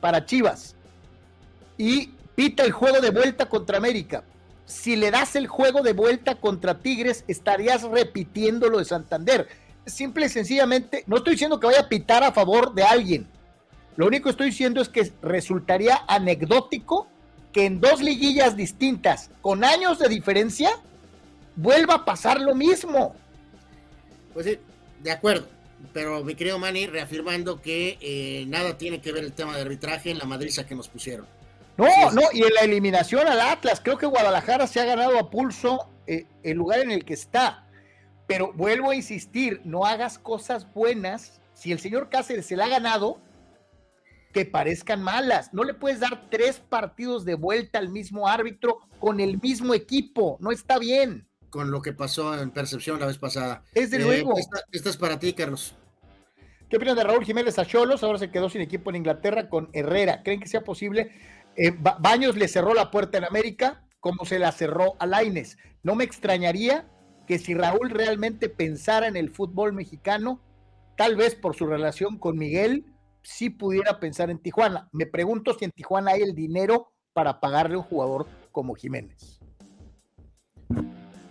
para 0.00 0.24
Chivas 0.24 0.74
y 1.76 2.14
pita 2.40 2.64
el 2.64 2.72
juego 2.72 3.02
de 3.02 3.10
vuelta 3.10 3.50
contra 3.50 3.76
América. 3.76 4.24
Si 4.64 4.96
le 4.96 5.10
das 5.10 5.36
el 5.36 5.46
juego 5.46 5.82
de 5.82 5.92
vuelta 5.92 6.36
contra 6.36 6.78
Tigres, 6.78 7.22
estarías 7.28 7.82
repitiendo 7.82 8.70
lo 8.70 8.78
de 8.78 8.86
Santander. 8.86 9.46
Simple 9.84 10.24
y 10.24 10.30
sencillamente, 10.30 11.04
no 11.06 11.18
estoy 11.18 11.34
diciendo 11.34 11.60
que 11.60 11.66
vaya 11.66 11.80
a 11.80 11.88
pitar 11.90 12.24
a 12.24 12.32
favor 12.32 12.72
de 12.72 12.82
alguien. 12.82 13.26
Lo 13.96 14.06
único 14.06 14.24
que 14.24 14.30
estoy 14.30 14.46
diciendo 14.46 14.80
es 14.80 14.88
que 14.88 15.12
resultaría 15.20 16.02
anecdótico 16.08 17.08
que 17.52 17.66
en 17.66 17.78
dos 17.78 18.00
liguillas 18.00 18.56
distintas, 18.56 19.28
con 19.42 19.62
años 19.62 19.98
de 19.98 20.08
diferencia, 20.08 20.70
vuelva 21.56 21.96
a 21.96 22.04
pasar 22.06 22.40
lo 22.40 22.54
mismo. 22.54 23.14
Pues 24.32 24.46
sí, 24.46 24.58
de 25.02 25.10
acuerdo. 25.10 25.46
Pero 25.92 26.24
mi 26.24 26.34
querido 26.34 26.58
Manny, 26.58 26.86
reafirmando 26.86 27.60
que 27.60 27.98
eh, 28.00 28.46
nada 28.46 28.78
tiene 28.78 29.02
que 29.02 29.12
ver 29.12 29.24
el 29.24 29.34
tema 29.34 29.54
de 29.56 29.60
arbitraje 29.60 30.10
en 30.10 30.16
la 30.16 30.24
madriza 30.24 30.64
que 30.64 30.74
nos 30.74 30.88
pusieron. 30.88 31.26
No, 31.80 32.10
no, 32.12 32.22
y 32.32 32.42
en 32.42 32.54
la 32.54 32.60
eliminación 32.60 33.26
al 33.26 33.40
Atlas, 33.40 33.80
creo 33.82 33.98
que 33.98 34.06
Guadalajara 34.06 34.66
se 34.66 34.80
ha 34.80 34.84
ganado 34.84 35.18
a 35.18 35.30
pulso 35.30 35.88
eh, 36.06 36.26
el 36.42 36.56
lugar 36.56 36.80
en 36.80 36.90
el 36.90 37.04
que 37.04 37.14
está. 37.14 37.66
Pero 38.26 38.52
vuelvo 38.52 38.90
a 38.90 38.94
insistir, 38.94 39.60
no 39.64 39.84
hagas 39.84 40.18
cosas 40.18 40.72
buenas. 40.72 41.40
Si 41.54 41.72
el 41.72 41.80
señor 41.80 42.08
Cáceres 42.10 42.46
se 42.46 42.56
la 42.56 42.66
ha 42.66 42.68
ganado, 42.68 43.20
que 44.32 44.44
parezcan 44.44 45.02
malas. 45.02 45.52
No 45.52 45.64
le 45.64 45.74
puedes 45.74 46.00
dar 46.00 46.28
tres 46.30 46.60
partidos 46.60 47.24
de 47.24 47.34
vuelta 47.34 47.78
al 47.78 47.88
mismo 47.88 48.28
árbitro 48.28 48.78
con 48.98 49.20
el 49.20 49.40
mismo 49.40 49.74
equipo. 49.74 50.36
No 50.40 50.50
está 50.52 50.78
bien. 50.78 51.26
Con 51.50 51.70
lo 51.70 51.82
que 51.82 51.92
pasó 51.92 52.40
en 52.40 52.50
percepción 52.50 53.00
la 53.00 53.06
vez 53.06 53.18
pasada. 53.18 53.64
Es 53.74 53.90
de 53.90 53.96
eh, 53.96 54.00
luego. 54.00 54.34
Esta, 54.38 54.90
es 54.90 54.96
para 54.96 55.18
ti, 55.18 55.32
Carlos. 55.32 55.74
¿Qué 56.68 56.76
opinan 56.76 56.94
de 56.94 57.02
Raúl 57.02 57.24
Jiménez 57.24 57.58
a 57.58 57.66
Cholos? 57.66 58.04
Ahora 58.04 58.18
se 58.18 58.30
quedó 58.30 58.48
sin 58.48 58.60
equipo 58.60 58.90
en 58.90 58.96
Inglaterra 58.96 59.48
con 59.48 59.68
Herrera. 59.72 60.22
¿Creen 60.22 60.38
que 60.38 60.46
sea 60.46 60.60
posible? 60.60 61.10
Eh, 61.62 61.76
Baños 61.98 62.36
le 62.36 62.48
cerró 62.48 62.72
la 62.72 62.90
puerta 62.90 63.18
en 63.18 63.24
América 63.24 63.84
como 64.00 64.24
se 64.24 64.38
la 64.38 64.50
cerró 64.50 64.96
a 64.98 65.04
Laines. 65.04 65.58
No 65.82 65.94
me 65.94 66.04
extrañaría 66.04 66.88
que 67.26 67.38
si 67.38 67.52
Raúl 67.52 67.90
realmente 67.90 68.48
pensara 68.48 69.06
en 69.08 69.14
el 69.14 69.28
fútbol 69.28 69.74
mexicano, 69.74 70.40
tal 70.96 71.16
vez 71.16 71.34
por 71.34 71.54
su 71.54 71.66
relación 71.66 72.18
con 72.18 72.38
Miguel, 72.38 72.86
sí 73.22 73.50
pudiera 73.50 74.00
pensar 74.00 74.30
en 74.30 74.38
Tijuana. 74.38 74.88
Me 74.92 75.04
pregunto 75.04 75.52
si 75.52 75.66
en 75.66 75.70
Tijuana 75.70 76.12
hay 76.12 76.22
el 76.22 76.34
dinero 76.34 76.94
para 77.12 77.40
pagarle 77.40 77.74
a 77.74 77.80
un 77.80 77.84
jugador 77.84 78.26
como 78.52 78.74
Jiménez. 78.74 79.38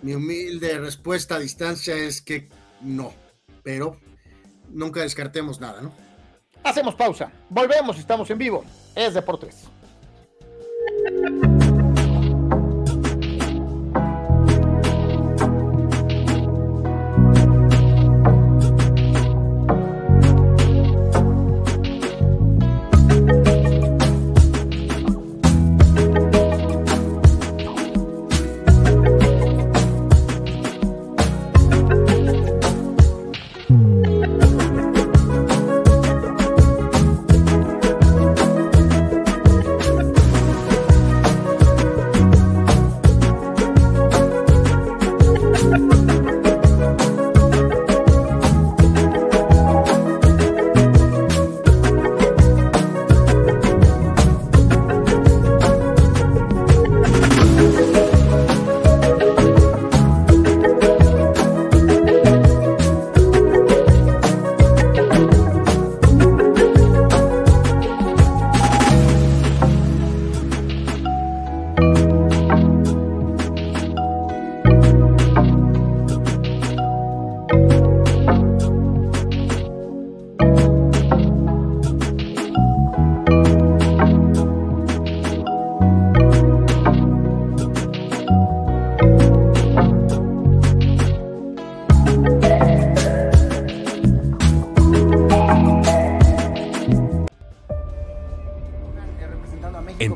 Mi 0.04 0.14
humilde 0.14 0.78
respuesta 0.78 1.38
a 1.38 1.40
distancia 1.40 1.96
es 1.96 2.22
que 2.22 2.50
no, 2.82 3.14
pero 3.64 3.98
nunca 4.70 5.02
descartemos 5.02 5.60
nada, 5.60 5.82
¿no? 5.82 5.92
Hacemos 6.64 6.94
pausa, 6.94 7.32
volvemos, 7.50 7.98
estamos 7.98 8.30
en 8.30 8.38
vivo. 8.38 8.64
Es 8.96 9.16
Deportes. 9.16 9.70
Thank 11.02 11.64
you. 11.64 11.69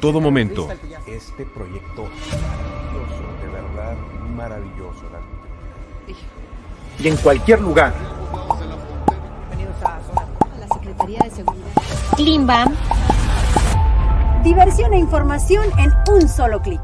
Todo 0.03 0.19
momento. 0.19 0.67
Este 1.07 1.45
proyecto 1.45 2.03
maravilloso, 2.03 3.23
de 3.41 3.47
verdad 3.47 3.97
maravilloso. 4.35 5.03
Y 6.99 7.07
en 7.07 7.15
cualquier 7.15 7.61
lugar. 7.61 7.93
Bienvenidos 9.47 9.81
a 9.81 10.01
la 10.59 10.67
Secretaría 10.75 11.19
de 11.23 11.29
Seguridad. 11.29 11.71
Klimbam. 12.17 12.75
Diversión 14.43 14.91
e 14.91 14.97
información 14.97 15.67
en 15.79 15.93
un 16.13 16.27
solo 16.27 16.61
clic. 16.61 16.81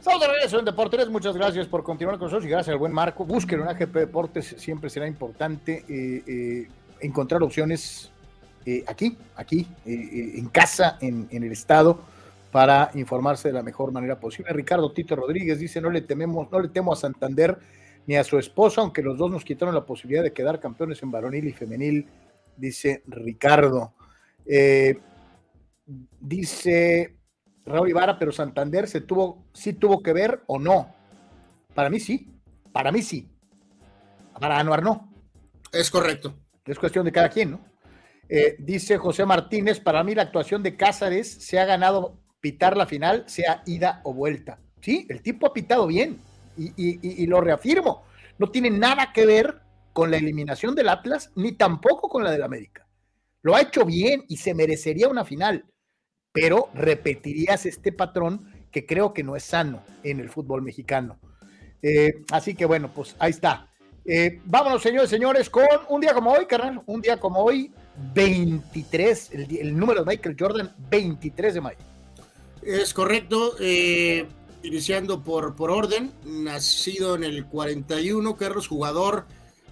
Estamos 0.00 0.22
de 0.22 0.26
regreso 0.26 0.58
en 0.58 0.64
Deportes. 0.64 1.08
Muchas 1.08 1.36
gracias 1.36 1.68
por 1.68 1.84
continuar 1.84 2.18
con 2.18 2.26
nosotros 2.26 2.46
y 2.46 2.50
gracias 2.50 2.72
al 2.72 2.80
buen 2.80 2.92
Marco. 2.92 3.24
Busquen 3.24 3.60
un 3.60 3.68
AGP 3.68 3.94
Deportes. 3.94 4.56
Siempre 4.58 4.90
será 4.90 5.06
importante 5.06 5.84
eh, 5.88 6.24
eh, 6.26 6.68
encontrar 6.98 7.44
opciones 7.44 8.10
eh, 8.66 8.84
aquí, 8.86 9.16
aquí, 9.36 9.66
eh, 9.84 9.92
eh, 9.92 10.32
en 10.36 10.48
casa, 10.48 10.98
en, 11.00 11.28
el 11.30 11.52
estado, 11.52 12.00
para 12.50 12.90
informarse 12.94 13.48
de 13.48 13.54
la 13.54 13.62
mejor 13.62 13.92
manera 13.92 14.18
posible. 14.18 14.52
Ricardo 14.52 14.92
Tito 14.92 15.16
Rodríguez 15.16 15.58
dice, 15.58 15.80
no 15.80 15.90
le 15.90 16.02
tememos, 16.02 16.50
no 16.50 16.60
le 16.60 16.68
temo 16.68 16.92
a 16.92 16.96
Santander 16.96 17.58
ni 18.06 18.16
a 18.16 18.24
su 18.24 18.38
esposa, 18.38 18.80
aunque 18.80 19.02
los 19.02 19.18
dos 19.18 19.30
nos 19.30 19.44
quitaron 19.44 19.74
la 19.74 19.84
posibilidad 19.84 20.22
de 20.22 20.32
quedar 20.32 20.60
campeones 20.60 21.02
en 21.02 21.10
varonil 21.10 21.46
y 21.48 21.52
femenil, 21.52 22.06
dice 22.56 23.02
Ricardo. 23.06 23.94
Eh, 24.46 24.98
dice 26.20 27.16
Raúl 27.64 27.90
Ibarra, 27.90 28.18
pero 28.18 28.32
Santander 28.32 28.88
se 28.88 29.00
tuvo, 29.00 29.46
sí 29.52 29.74
tuvo 29.74 30.02
que 30.02 30.12
ver 30.12 30.42
o 30.46 30.58
no. 30.58 30.94
Para 31.74 31.90
mí 31.90 31.98
sí, 31.98 32.30
para 32.72 32.92
mí 32.92 33.02
sí. 33.02 33.28
Para 34.38 34.58
Anuar 34.58 34.82
no. 34.82 35.12
Es 35.72 35.90
correcto. 35.90 36.34
Es 36.64 36.78
cuestión 36.78 37.04
de 37.04 37.12
cada 37.12 37.28
quien, 37.28 37.52
¿no? 37.52 37.73
Eh, 38.28 38.56
dice 38.58 38.96
José 38.96 39.26
Martínez, 39.26 39.80
para 39.80 40.02
mí 40.02 40.14
la 40.14 40.22
actuación 40.22 40.62
de 40.62 40.76
Cázares 40.76 41.30
se 41.30 41.58
ha 41.58 41.64
ganado 41.64 42.20
pitar 42.40 42.76
la 42.76 42.86
final, 42.86 43.24
sea 43.26 43.62
ida 43.66 44.00
o 44.04 44.12
vuelta. 44.12 44.58
Sí, 44.80 45.06
el 45.08 45.22
tipo 45.22 45.46
ha 45.46 45.52
pitado 45.52 45.86
bien 45.86 46.18
y, 46.56 47.26
lo 47.26 47.40
reafirmo. 47.40 48.04
No 48.38 48.50
tiene 48.50 48.70
nada 48.70 49.12
que 49.12 49.24
ver 49.24 49.60
con 49.92 50.10
la 50.10 50.18
eliminación 50.18 50.74
del 50.74 50.88
Atlas, 50.88 51.30
ni 51.36 51.52
tampoco 51.52 52.08
con 52.08 52.22
la 52.22 52.30
del 52.30 52.42
América. 52.42 52.86
Lo 53.42 53.54
ha 53.54 53.62
hecho 53.62 53.84
bien 53.84 54.24
y 54.28 54.36
se 54.38 54.54
merecería 54.54 55.08
una 55.08 55.24
final, 55.24 55.64
pero 56.32 56.68
repetirías 56.74 57.64
este 57.66 57.92
patrón 57.92 58.52
que 58.70 58.84
creo 58.84 59.14
que 59.14 59.22
no 59.22 59.36
es 59.36 59.44
sano 59.44 59.82
en 60.02 60.20
el 60.20 60.28
fútbol 60.28 60.62
mexicano. 60.62 61.18
Eh, 61.80 62.24
así 62.32 62.54
que 62.54 62.66
bueno, 62.66 62.90
pues 62.94 63.16
ahí 63.18 63.30
está. 63.30 63.70
Eh, 64.04 64.40
vámonos, 64.44 64.82
señores, 64.82 65.08
señores, 65.08 65.48
con 65.48 65.66
un 65.88 66.00
día 66.00 66.12
como 66.12 66.32
hoy, 66.32 66.46
carnal, 66.46 66.82
un 66.86 67.00
día 67.00 67.18
como 67.18 67.40
hoy, 67.40 67.72
23, 68.14 69.30
el, 69.32 69.76
número 69.76 70.04
de 70.04 70.10
Michael 70.10 70.36
Jordan, 70.38 70.74
23 70.90 71.54
de 71.54 71.60
mayo. 71.60 71.78
Es 72.62 72.94
correcto, 72.94 73.56
eh, 73.60 74.26
iniciando 74.62 75.22
por, 75.22 75.54
por 75.54 75.70
orden, 75.70 76.12
nacido 76.24 77.14
en 77.14 77.24
el 77.24 77.46
41, 77.46 78.36
Carlos, 78.36 78.68
jugador, 78.68 79.26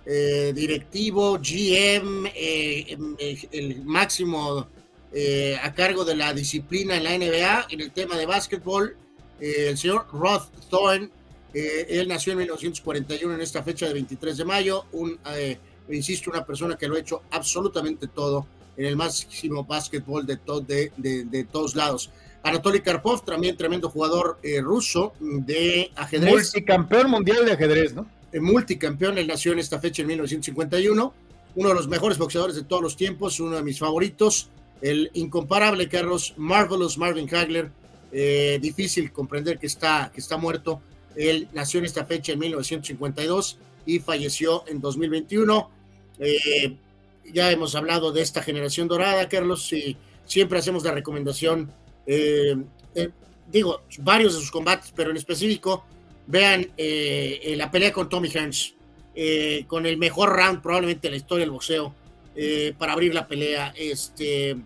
directivo, 0.05 1.39
GM, 1.39 2.27
el 2.35 3.85
máximo 3.85 4.67
a 5.63 5.75
cargo 5.75 6.05
de 6.05 6.17
la 6.17 6.35
disciplina 6.35 6.97
en 6.97 7.05
la 7.05 7.17
NBA, 7.17 7.67
en 7.71 7.81
el 7.81 7.93
tema 7.93 8.17
de 8.17 8.27
básquetbol, 8.27 8.97
el 9.39 9.79
señor 9.79 10.07
Roth 10.13 10.51
Thorne 10.69 11.11
eh, 11.55 11.87
él 12.01 12.09
nació 12.09 12.33
en 12.33 12.39
1941 12.39 13.35
en 13.35 13.41
esta 13.41 13.63
fecha 13.63 13.87
de 13.87 13.93
23 13.93 14.37
de 14.37 14.45
mayo, 14.45 14.87
un, 14.93 15.19
eh, 15.37 15.59
insisto, 15.91 16.31
una 16.31 16.45
persona 16.45 16.77
que 16.77 16.89
lo 16.89 16.97
ha 16.97 17.01
hecho 17.01 17.23
absolutamente 17.31 18.09
todo 18.09 18.47
en 18.77 18.87
el 18.87 18.97
máximo 18.97 19.65
básquetbol 19.65 20.27
de, 20.27 20.39
de, 20.97 21.25
de, 21.25 21.45
todos 21.45 21.75
lados. 21.75 22.11
Anatoly 22.43 22.81
Karpov, 22.81 23.25
también 23.25 23.57
tremendo 23.57 23.91
jugador 23.91 24.39
eh, 24.43 24.61
ruso 24.61 25.13
de 25.21 25.91
ajedrez. 25.95 26.33
Multicampeón 26.33 27.11
mundial 27.11 27.45
de 27.45 27.53
ajedrez, 27.53 27.95
¿no? 27.95 28.07
multicampeón, 28.41 29.19
él 29.19 29.27
nació 29.27 29.53
en 29.53 29.59
esta 29.59 29.79
fecha 29.79 30.01
en 30.01 30.09
1951, 30.09 31.15
uno 31.55 31.69
de 31.69 31.75
los 31.75 31.87
mejores 31.87 32.17
boxeadores 32.17 32.57
de 32.57 32.65
todos 32.65 32.83
los 32.83 32.97
tiempos, 32.97 33.39
uno 33.41 33.57
de 33.57 33.63
mis 33.63 33.79
favoritos, 33.79 34.49
el 34.81 35.11
incomparable 35.13 35.87
Carlos 35.87 36.33
Marvelous 36.39 36.97
Marvin 36.97 37.29
Hagler, 37.33 37.71
difícil 38.61 39.13
comprender 39.13 39.59
que 39.59 39.67
está, 39.67 40.11
que 40.15 40.21
está 40.21 40.39
muerto, 40.39 40.81
él 41.15 41.49
nació 41.53 41.81
en 41.81 41.85
esta 41.85 42.07
fecha 42.07 42.33
en 42.33 42.39
1952 42.39 43.59
y 43.87 43.99
falleció 43.99 44.65
en 44.67 44.81
2021. 44.81 45.71
Eh, 46.19 46.77
ya 47.33 47.51
hemos 47.51 47.75
hablado 47.75 48.13
de 48.13 48.23
esta 48.23 48.43
generación 48.43 48.89
dorada, 48.89 49.29
Carlos, 49.29 49.73
y 49.73 49.97
siempre 50.27 50.59
hacemos 50.59 50.85
la 50.85 50.93
recomendación, 50.93 51.73
eh, 52.07 52.57
eh, 52.95 53.11
digo, 53.51 53.83
varios 53.99 54.35
de 54.35 54.41
sus 54.41 54.51
combates, 54.51 54.93
pero 54.95 55.11
en 55.11 55.17
específico, 55.17 55.85
vean 56.27 56.69
la 56.77 57.71
pelea 57.71 57.93
con 57.93 58.09
Tommy 58.09 58.29
Hearns, 58.29 58.75
con 59.67 59.87
el 59.87 59.99
mejor 59.99 60.31
round 60.35 60.63
probablemente 60.63 61.09
de 61.09 61.11
la 61.13 61.17
historia 61.17 61.45
del 61.45 61.51
boxeo, 61.51 61.95
para 62.79 62.93
abrir 62.93 63.13
la 63.13 63.27
pelea. 63.27 63.75
Este, 63.77 64.57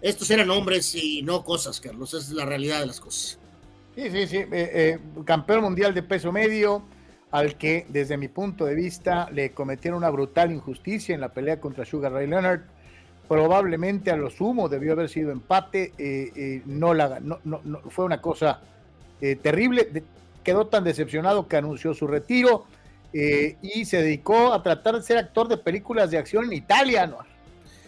estos 0.00 0.30
eran 0.30 0.48
hombres 0.50 0.94
y 0.94 1.22
no 1.22 1.44
cosas, 1.44 1.80
Carlos, 1.80 2.14
es 2.14 2.30
la 2.30 2.46
realidad 2.46 2.80
de 2.80 2.86
las 2.86 3.00
cosas. 3.00 3.38
Sí, 3.96 4.10
sí, 4.10 4.26
sí. 4.26 4.44
Campeón 5.24 5.62
mundial 5.62 5.92
de 5.92 6.02
peso 6.02 6.30
medio, 6.30 6.84
al 7.30 7.56
que 7.56 7.86
desde 7.88 8.16
mi 8.16 8.28
punto 8.28 8.64
de 8.64 8.74
vista 8.74 9.28
le 9.30 9.50
cometieron 9.52 9.98
una 9.98 10.10
brutal 10.10 10.52
injusticia 10.52 11.14
en 11.14 11.20
la 11.20 11.30
pelea 11.30 11.60
contra 11.60 11.84
Sugar 11.84 12.12
Ray 12.12 12.26
Leonard. 12.26 12.60
Probablemente 13.28 14.10
a 14.10 14.16
lo 14.16 14.30
sumo 14.30 14.68
debió 14.68 14.92
haber 14.92 15.08
sido 15.08 15.32
empate. 15.32 15.92
Eh, 15.98 16.62
no 16.66 16.94
la, 16.94 17.18
no, 17.20 17.40
no, 17.44 17.80
fue 17.90 18.04
una 18.04 18.20
cosa 18.20 18.60
terrible. 19.42 20.04
quedó 20.44 20.68
tan 20.68 20.84
decepcionado 20.84 21.48
que 21.48 21.56
anunció 21.56 21.92
su 21.94 22.06
retiro 22.06 22.66
y 23.12 23.84
se 23.84 24.02
dedicó 24.02 24.52
a 24.52 24.62
tratar 24.62 24.96
de 24.96 25.02
ser 25.02 25.18
actor 25.18 25.48
de 25.48 25.56
películas 25.56 26.10
de 26.10 26.18
acción 26.18 26.44
en 26.44 26.52
Italia, 26.52 27.06
¿no? 27.06 27.18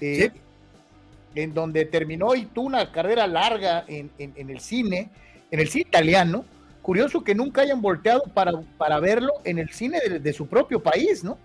en 0.01 1.55
donde 1.55 1.85
terminó 1.85 2.35
y 2.35 2.47
tuvo 2.47 2.67
una 2.67 2.91
carrera 2.91 3.27
larga 3.27 3.85
en, 3.87 4.11
en 4.19 4.51
el 4.51 4.59
cine 4.59 5.11
en 5.51 5.61
el 5.61 5.69
cine 5.69 5.87
italiano. 5.89 6.45
Curioso 6.89 7.23
que 7.23 7.35
nunca 7.35 7.61
hayan 7.61 7.83
volteado 7.83 8.23
para, 8.33 8.51
para 8.79 8.99
verlo 8.99 9.35
en 9.45 9.59
el 9.59 9.69
cine 9.69 10.01
de, 10.01 10.33
su 10.33 10.47
propio 10.47 10.83
país, 10.83 11.23
¿no? 11.23 11.37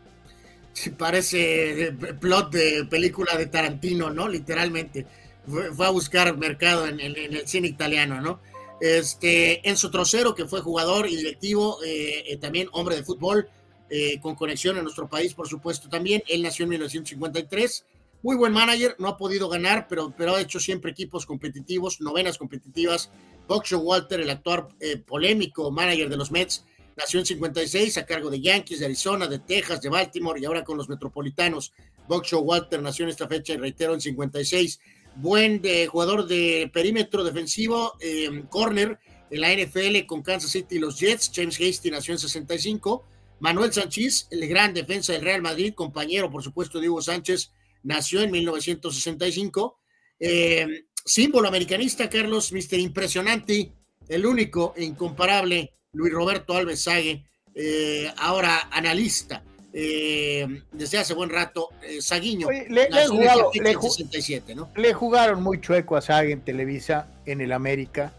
Sí, 0.71 0.91
parece 0.91 1.93
plot 2.21 2.49
de 2.53 2.85
película 2.85 3.35
de 3.37 3.47
Tarantino, 3.47 4.09
¿no? 4.09 4.29
Literalmente. 4.29 5.05
Fue, 5.45 5.85
a 5.85 5.89
buscar 5.89 6.37
mercado 6.37 6.87
en, 6.87 7.01
el 7.01 7.45
cine 7.45 7.67
italiano, 7.67 8.21
¿no? 8.21 8.39
Este, 8.79 9.67
Enzo 9.69 9.91
Trocero, 9.91 10.33
que 10.33 10.45
fue 10.45 10.61
jugador 10.61 11.09
y 11.09 11.17
directivo, 11.17 11.83
eh, 11.83 12.23
eh, 12.25 12.37
también 12.37 12.69
hombre 12.71 12.95
de 12.95 13.03
fútbol, 13.03 13.49
eh, 13.89 14.21
con 14.21 14.35
conexión 14.35 14.77
en 14.77 14.83
nuestro 14.83 15.09
país, 15.09 15.33
por 15.33 15.49
supuesto, 15.49 15.89
también. 15.89 16.23
Él 16.29 16.41
nació 16.41 16.63
en 16.63 16.69
1953. 16.69 17.85
Muy 18.21 18.37
buen 18.37 18.53
manager, 18.53 18.95
no 18.97 19.09
ha 19.09 19.17
podido 19.17 19.49
ganar, 19.49 19.87
pero, 19.89 20.13
pero 20.17 20.37
ha 20.37 20.41
hecho 20.41 20.61
siempre 20.61 20.91
equipos 20.91 21.25
competitivos, 21.25 21.99
novenas 21.99 22.37
competitivas 22.37 23.11
Buck 23.47 23.65
Walter, 23.73 24.21
el 24.21 24.29
actual 24.29 24.67
eh, 24.79 24.97
polémico 24.97 25.71
manager 25.71 26.09
de 26.09 26.17
los 26.17 26.31
Mets, 26.31 26.65
nació 26.95 27.19
en 27.19 27.25
56 27.25 27.97
a 27.97 28.05
cargo 28.05 28.29
de 28.29 28.41
Yankees, 28.41 28.79
de 28.79 28.85
Arizona, 28.85 29.27
de 29.27 29.39
Texas, 29.39 29.81
de 29.81 29.89
Baltimore 29.89 30.39
y 30.39 30.45
ahora 30.45 30.63
con 30.63 30.77
los 30.77 30.89
Metropolitanos. 30.89 31.73
Buck 32.07 32.25
Walter 32.33 32.81
nació 32.81 33.05
en 33.05 33.09
esta 33.09 33.27
fecha 33.27 33.53
y 33.53 33.57
reitero 33.57 33.93
en 33.93 34.01
56. 34.01 34.79
Buen 35.15 35.61
de, 35.61 35.87
jugador 35.87 36.27
de 36.27 36.69
perímetro 36.73 37.23
defensivo, 37.23 37.93
eh, 37.99 38.43
corner 38.49 38.99
en 39.29 39.41
la 39.41 39.53
NFL 39.53 40.05
con 40.05 40.21
Kansas 40.21 40.51
City 40.51 40.75
y 40.75 40.79
los 40.79 40.99
Jets. 40.99 41.31
James 41.33 41.59
Hasty 41.59 41.91
nació 41.91 42.13
en 42.13 42.19
65. 42.19 43.05
Manuel 43.39 43.73
Sánchez, 43.73 44.27
el 44.31 44.47
gran 44.47 44.73
defensa 44.73 45.13
del 45.13 45.21
Real 45.21 45.41
Madrid, 45.41 45.73
compañero 45.73 46.31
por 46.31 46.43
supuesto 46.43 46.79
de 46.79 46.89
Hugo 46.89 47.01
Sánchez, 47.01 47.51
nació 47.83 48.21
en 48.21 48.31
1965. 48.31 49.79
Eh, 50.19 50.85
símbolo 51.05 51.47
americanista, 51.47 52.09
Carlos, 52.09 52.51
mister 52.51 52.79
impresionante, 52.79 53.71
el 54.07 54.25
único 54.25 54.73
e 54.75 54.83
incomparable 54.83 55.73
Luis 55.93 56.13
Roberto 56.13 56.55
Alves 56.55 56.83
Sague, 56.83 57.25
eh, 57.55 58.11
ahora 58.17 58.69
analista. 58.71 59.43
Eh, 59.75 60.61
desde 60.71 60.99
hace 60.99 61.15
buen 61.15 61.31
rato, 61.31 61.69
eh, 61.81 61.99
Saguiño. 61.99 62.47
le, 62.51 64.93
jugaron 64.93 65.41
muy 65.41 65.59
chueco 65.59 65.95
a 65.95 66.01
Sague 66.01 66.31
en 66.31 66.41
Televisa, 66.41 67.07
en 67.25 67.41
el 67.41 67.51
América. 67.51 68.13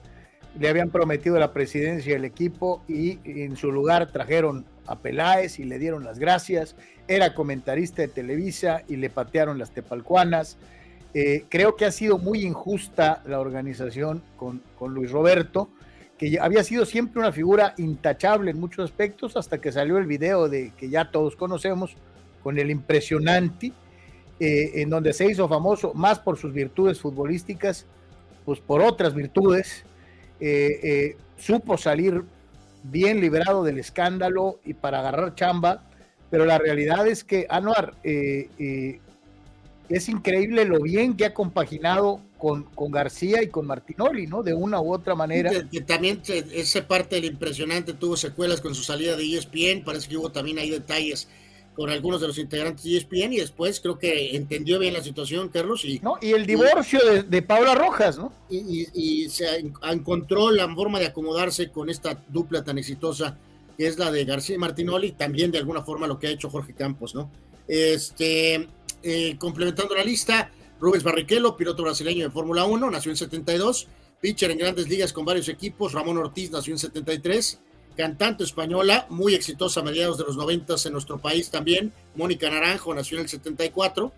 Le 0.58 0.68
habían 0.68 0.90
prometido 0.90 1.38
la 1.38 1.52
presidencia 1.52 2.14
del 2.14 2.24
equipo 2.24 2.82
y 2.88 3.20
en 3.24 3.56
su 3.56 3.70
lugar 3.70 4.10
trajeron 4.10 4.66
a 4.86 4.98
Peláez 4.98 5.60
y 5.60 5.64
le 5.64 5.78
dieron 5.78 6.04
las 6.04 6.18
gracias. 6.18 6.74
Era 7.06 7.34
comentarista 7.34 8.02
de 8.02 8.08
Televisa 8.08 8.82
y 8.88 8.96
le 8.96 9.10
patearon 9.10 9.58
las 9.58 9.72
tepalcuanas. 9.72 10.56
Eh, 11.16 11.44
creo 11.48 11.76
que 11.76 11.84
ha 11.84 11.92
sido 11.92 12.18
muy 12.18 12.44
injusta 12.44 13.22
la 13.26 13.38
organización 13.38 14.20
con, 14.36 14.60
Luis 14.92 15.12
Roberto, 15.12 15.68
que 16.18 16.38
había 16.40 16.64
sido 16.64 16.84
siempre 16.84 17.20
una 17.20 17.30
figura 17.30 17.74
intachable 17.78 18.50
en 18.50 18.58
muchos 18.58 18.84
aspectos, 18.84 19.36
hasta 19.36 19.58
que 19.60 19.70
salió 19.70 19.96
el 19.98 20.06
video 20.06 20.48
de 20.48 20.72
que 20.76 20.90
ya 20.90 21.10
todos 21.12 21.36
conocemos, 21.36 21.96
con 22.42 22.58
el 22.58 22.70
impresionante, 22.70 23.72
eh, 24.40 24.72
en 24.74 24.90
donde 24.90 25.12
se 25.12 25.30
hizo 25.30 25.48
famoso 25.48 25.94
más 25.94 26.18
por 26.18 26.36
sus 26.36 26.52
virtudes 26.52 27.00
futbolísticas, 27.00 27.86
pues 28.44 28.58
por 28.58 28.82
otras 28.82 29.14
virtudes, 29.14 29.84
eh, 30.40 31.16
supo 31.38 31.78
salir 31.78 32.22
bien 32.82 33.20
librado 33.20 33.62
del 33.62 33.78
escándalo 33.78 34.58
y 34.64 34.74
para 34.74 34.98
agarrar 34.98 35.36
chamba, 35.36 35.84
pero 36.28 36.44
la 36.44 36.58
realidad 36.58 37.06
es 37.06 37.22
que 37.22 37.46
Anuar, 37.48 37.94
es 39.88 40.08
increíble 40.08 40.64
lo 40.64 40.80
bien 40.80 41.16
que 41.16 41.26
ha 41.26 41.34
compaginado 41.34 42.20
con, 42.38 42.64
con 42.64 42.90
García 42.90 43.42
y 43.42 43.48
con 43.48 43.66
Martinoli, 43.66 44.26
¿no? 44.26 44.42
De 44.42 44.54
una 44.54 44.80
u 44.80 44.92
otra 44.92 45.14
manera. 45.14 45.50
Que, 45.70 45.80
también 45.80 46.22
esa 46.26 46.86
parte 46.86 47.16
del 47.16 47.26
impresionante 47.26 47.92
tuvo 47.94 48.16
secuelas 48.16 48.60
con 48.60 48.74
su 48.74 48.82
salida 48.82 49.16
de 49.16 49.24
ESPN, 49.36 49.84
parece 49.84 50.08
que 50.08 50.16
hubo 50.16 50.30
también 50.30 50.58
ahí 50.58 50.70
detalles 50.70 51.28
con 51.74 51.90
algunos 51.90 52.20
de 52.20 52.28
los 52.28 52.38
integrantes 52.38 52.84
de 52.84 52.96
ESPN 52.96 53.32
y 53.32 53.38
después 53.38 53.80
creo 53.80 53.98
que 53.98 54.36
entendió 54.36 54.78
bien 54.78 54.94
la 54.94 55.02
situación, 55.02 55.48
Carlos. 55.48 55.84
Y, 55.84 55.98
¿No? 56.00 56.18
y 56.20 56.30
el 56.30 56.46
divorcio 56.46 57.00
de, 57.00 57.24
de, 57.24 57.42
Paula 57.42 57.74
Rojas, 57.74 58.16
¿no? 58.16 58.32
Y, 58.48 58.58
y, 58.58 58.88
y, 59.24 59.28
se 59.28 59.46
encontró 59.82 60.52
la 60.52 60.72
forma 60.72 61.00
de 61.00 61.06
acomodarse 61.06 61.70
con 61.70 61.90
esta 61.90 62.22
dupla 62.28 62.62
tan 62.62 62.78
exitosa 62.78 63.38
que 63.76 63.86
es 63.86 63.98
la 63.98 64.12
de 64.12 64.24
García 64.24 64.58
Martinoli, 64.58 65.12
también 65.12 65.50
de 65.50 65.58
alguna 65.58 65.82
forma 65.82 66.06
lo 66.06 66.18
que 66.18 66.28
ha 66.28 66.30
hecho 66.30 66.50
Jorge 66.50 66.74
Campos, 66.74 67.14
¿no? 67.14 67.30
Este, 67.66 68.68
eh, 69.04 69.36
complementando 69.38 69.94
la 69.94 70.02
lista, 70.02 70.50
Rubens 70.80 71.04
Barrichello, 71.04 71.56
piloto 71.56 71.82
brasileño 71.82 72.24
de 72.24 72.30
Fórmula 72.30 72.64
1, 72.64 72.90
nació 72.90 73.10
en 73.10 73.16
72, 73.16 73.86
pitcher 74.20 74.50
en 74.50 74.58
grandes 74.58 74.88
ligas 74.88 75.12
con 75.12 75.24
varios 75.24 75.48
equipos, 75.48 75.92
Ramón 75.92 76.16
Ortiz 76.16 76.50
nació 76.50 76.72
en 76.72 76.78
73, 76.78 77.60
cantante 77.96 78.44
española, 78.44 79.06
muy 79.10 79.34
exitosa 79.34 79.80
a 79.80 79.82
mediados 79.84 80.18
de 80.18 80.24
los 80.24 80.36
90 80.36 80.74
en 80.86 80.92
nuestro 80.92 81.18
país 81.18 81.50
también, 81.50 81.92
Mónica 82.16 82.50
Naranjo 82.50 82.94
nació 82.94 83.18
en 83.18 83.24
el 83.24 83.28
74, 83.28 84.12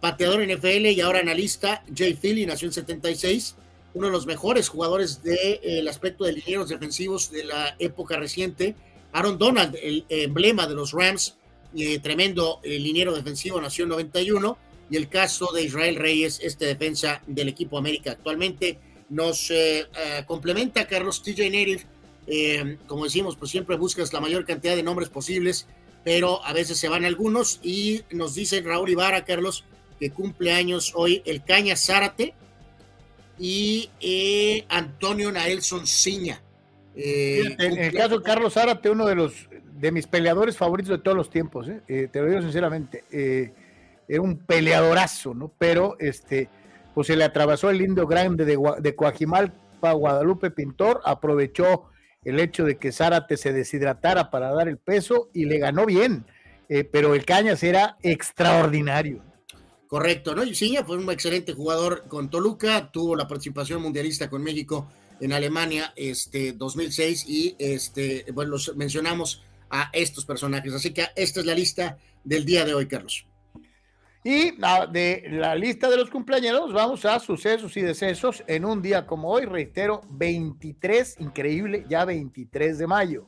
pateador 0.00 0.42
en 0.42 0.56
NFL 0.56 0.86
y 0.86 1.00
ahora 1.02 1.20
analista, 1.20 1.84
Jay 1.94 2.14
Philly 2.14 2.46
nació 2.46 2.68
en 2.68 2.72
76, 2.72 3.56
uno 3.94 4.06
de 4.06 4.12
los 4.12 4.26
mejores 4.26 4.68
jugadores 4.68 5.22
del 5.22 5.36
de, 5.36 5.60
eh, 5.62 5.88
aspecto 5.88 6.24
de 6.24 6.32
linieros 6.32 6.70
defensivos 6.70 7.30
de 7.30 7.44
la 7.44 7.76
época 7.78 8.16
reciente, 8.16 8.74
Aaron 9.12 9.36
Donald, 9.36 9.76
el 9.82 10.06
emblema 10.08 10.66
de 10.66 10.74
los 10.74 10.92
Rams, 10.92 11.36
eh, 11.74 11.98
tremendo 12.00 12.60
eh, 12.62 12.78
liniero 12.78 13.14
defensivo, 13.14 13.60
nació 13.60 13.84
en 13.84 13.90
91, 13.90 14.58
y 14.90 14.96
el 14.96 15.08
caso 15.08 15.50
de 15.52 15.62
Israel 15.62 15.96
Reyes, 15.96 16.38
este 16.42 16.66
defensa 16.66 17.22
del 17.26 17.48
equipo 17.48 17.78
América 17.78 18.12
actualmente, 18.12 18.78
nos 19.08 19.50
eh, 19.50 19.86
complementa 20.26 20.86
Carlos 20.86 21.22
TJ 21.22 21.44
Native, 21.44 21.86
como 22.86 23.04
decimos, 23.04 23.36
pues 23.36 23.50
siempre 23.50 23.76
buscas 23.76 24.12
la 24.12 24.20
mayor 24.20 24.44
cantidad 24.44 24.76
de 24.76 24.82
nombres 24.82 25.08
posibles, 25.08 25.66
pero 26.04 26.44
a 26.44 26.52
veces 26.52 26.78
se 26.78 26.88
van 26.88 27.04
algunos, 27.04 27.60
y 27.62 28.02
nos 28.10 28.34
dice 28.34 28.60
Raúl 28.60 28.90
Ibarra, 28.90 29.24
Carlos, 29.24 29.64
que 29.98 30.10
cumple 30.10 30.52
años 30.52 30.92
hoy 30.94 31.22
el 31.24 31.42
Caña 31.42 31.76
Zárate 31.76 32.34
y 33.38 33.88
Antonio 34.68 35.32
Naelson 35.32 35.86
Ciña. 35.86 36.42
En 36.94 37.78
el 37.78 37.92
caso 37.94 38.18
de 38.18 38.24
Carlos 38.24 38.54
Zárate, 38.54 38.90
uno 38.90 39.06
de 39.06 39.14
los 39.14 39.32
de 39.78 39.92
mis 39.92 40.06
peleadores 40.06 40.56
favoritos 40.56 40.90
de 40.90 41.02
todos 41.02 41.16
los 41.16 41.30
tiempos, 41.30 41.68
¿eh? 41.68 41.80
Eh, 41.88 42.08
te 42.12 42.20
lo 42.20 42.26
digo 42.26 42.42
sinceramente, 42.42 43.04
era 44.08 44.22
un 44.22 44.38
peleadorazo, 44.38 45.34
¿no? 45.34 45.52
Pero 45.58 45.96
este, 45.98 46.48
pues 46.94 47.06
se 47.06 47.16
le 47.16 47.24
atravesó 47.24 47.70
el 47.70 47.78
lindo 47.78 48.06
grande 48.06 48.44
de, 48.44 48.58
de 48.80 48.94
Coajimalpa, 48.94 49.92
Guadalupe 49.92 50.50
Pintor, 50.50 51.00
aprovechó 51.04 51.84
el 52.24 52.38
hecho 52.38 52.64
de 52.64 52.76
que 52.76 52.92
Zárate 52.92 53.36
se 53.36 53.52
deshidratara 53.52 54.30
para 54.30 54.52
dar 54.52 54.68
el 54.68 54.78
peso 54.78 55.30
y 55.32 55.46
le 55.46 55.58
ganó 55.58 55.86
bien, 55.86 56.24
pero 56.92 57.14
el 57.14 57.24
Cañas 57.24 57.62
era 57.62 57.96
extraordinario. 58.02 59.22
Correcto, 59.92 60.34
¿no? 60.34 60.42
Y 60.42 60.54
sí, 60.54 60.74
fue 60.86 60.96
un 60.96 61.10
excelente 61.10 61.52
jugador 61.52 62.04
con 62.08 62.30
Toluca, 62.30 62.90
tuvo 62.90 63.14
la 63.14 63.28
participación 63.28 63.82
mundialista 63.82 64.30
con 64.30 64.42
México 64.42 64.88
en 65.20 65.34
Alemania, 65.34 65.92
este 65.96 66.52
2006, 66.52 67.26
y 67.28 67.54
este, 67.58 68.24
bueno, 68.32 68.52
los 68.52 68.74
mencionamos 68.74 69.44
a 69.72 69.90
estos 69.92 70.24
personajes. 70.24 70.72
Así 70.74 70.92
que 70.92 71.08
esta 71.16 71.40
es 71.40 71.46
la 71.46 71.54
lista 71.54 71.98
del 72.22 72.44
día 72.44 72.64
de 72.64 72.74
hoy, 72.74 72.86
Carlos. 72.86 73.26
Y 74.22 74.52
de 74.92 75.24
la 75.30 75.56
lista 75.56 75.90
de 75.90 75.96
los 75.96 76.08
cumpleaños 76.08 76.72
vamos 76.72 77.04
a 77.04 77.18
sucesos 77.18 77.76
y 77.76 77.80
decesos 77.80 78.44
en 78.46 78.64
un 78.64 78.80
día 78.80 79.04
como 79.04 79.30
hoy, 79.30 79.46
reitero, 79.46 80.02
23, 80.10 81.16
increíble, 81.18 81.84
ya 81.88 82.04
23 82.04 82.78
de 82.78 82.86
mayo. 82.86 83.26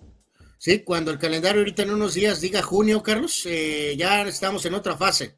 Sí, 0.59 0.81
cuando 0.81 1.11
el 1.11 1.19
calendario 1.19 1.63
ahorita 1.63 1.83
en 1.83 1.91
unos 1.91 2.15
días 2.15 2.41
diga 2.41 2.63
junio, 2.63 3.03
Carlos, 3.03 3.45
eh, 3.47 3.97
ya 3.99 4.23
estamos 4.23 4.65
en 4.67 4.75
otra 4.75 4.97
fase. 4.97 5.35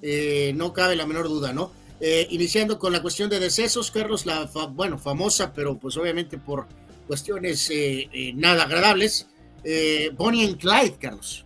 Eh, 0.00 0.52
no 0.54 0.72
cabe 0.72 0.94
la 0.94 1.06
menor 1.06 1.28
duda, 1.28 1.52
¿no? 1.52 1.72
Eh, 2.00 2.28
iniciando 2.30 2.78
con 2.78 2.92
la 2.92 3.02
cuestión 3.02 3.28
de 3.30 3.40
decesos, 3.40 3.90
Carlos, 3.90 4.26
la 4.26 4.44
bueno, 4.70 4.98
famosa, 4.98 5.52
pero 5.52 5.76
pues 5.78 5.96
obviamente 5.96 6.38
por 6.38 6.66
cuestiones 7.06 7.70
nada 8.34 8.64
agradables, 8.64 9.26
Bonnie 10.16 10.44
and 10.44 10.58
Clyde, 10.58 10.96
Carlos. 11.00 11.44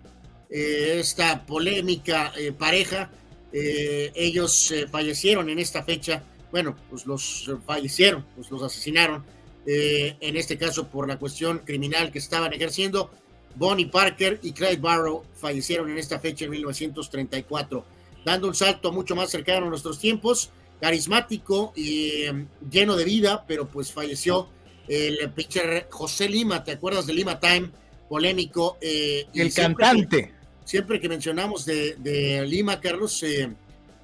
esta 0.50 1.44
polémica 1.46 2.32
pareja, 2.58 3.10
ellos 3.52 4.74
fallecieron 4.90 5.48
en 5.48 5.58
esta 5.58 5.82
fecha, 5.82 6.22
bueno, 6.50 6.76
pues 6.90 7.06
los 7.06 7.50
fallecieron, 7.66 8.24
pues 8.34 8.50
los 8.50 8.62
asesinaron, 8.62 9.24
en 9.66 10.36
este 10.36 10.58
caso 10.58 10.88
por 10.88 11.06
la 11.06 11.18
cuestión 11.18 11.60
criminal 11.60 12.10
que 12.10 12.18
estaban 12.18 12.52
ejerciendo. 12.52 13.10
Bonnie 13.56 13.86
Parker 13.86 14.40
y 14.42 14.52
Clyde 14.52 14.76
Barrow 14.76 15.24
fallecieron 15.34 15.90
en 15.90 15.98
esta 15.98 16.18
fecha 16.18 16.44
en 16.44 16.52
1934 16.52 17.98
dando 18.24 18.48
un 18.48 18.54
salto 18.54 18.92
mucho 18.92 19.16
más 19.16 19.30
cercano 19.30 19.66
a 19.66 19.70
nuestros 19.70 19.98
tiempos, 19.98 20.50
carismático 20.80 21.72
y 21.74 22.24
em, 22.24 22.46
lleno 22.70 22.94
de 22.96 23.04
vida, 23.04 23.44
pero 23.46 23.68
pues 23.68 23.92
falleció 23.92 24.48
el 24.86 25.30
pitcher 25.32 25.86
José 25.90 26.28
Lima, 26.28 26.64
¿te 26.64 26.72
acuerdas 26.72 27.06
de 27.06 27.12
Lima 27.12 27.38
Time? 27.40 27.70
Polémico. 28.08 28.78
Eh, 28.80 29.26
el 29.34 29.52
cantante. 29.52 30.32
siempre 30.64 31.00
que 31.00 31.08
mencionamos 31.08 31.64
de, 31.64 32.44
Lima, 32.46 32.80
Carlos, 32.80 33.22
eh, 33.22 33.50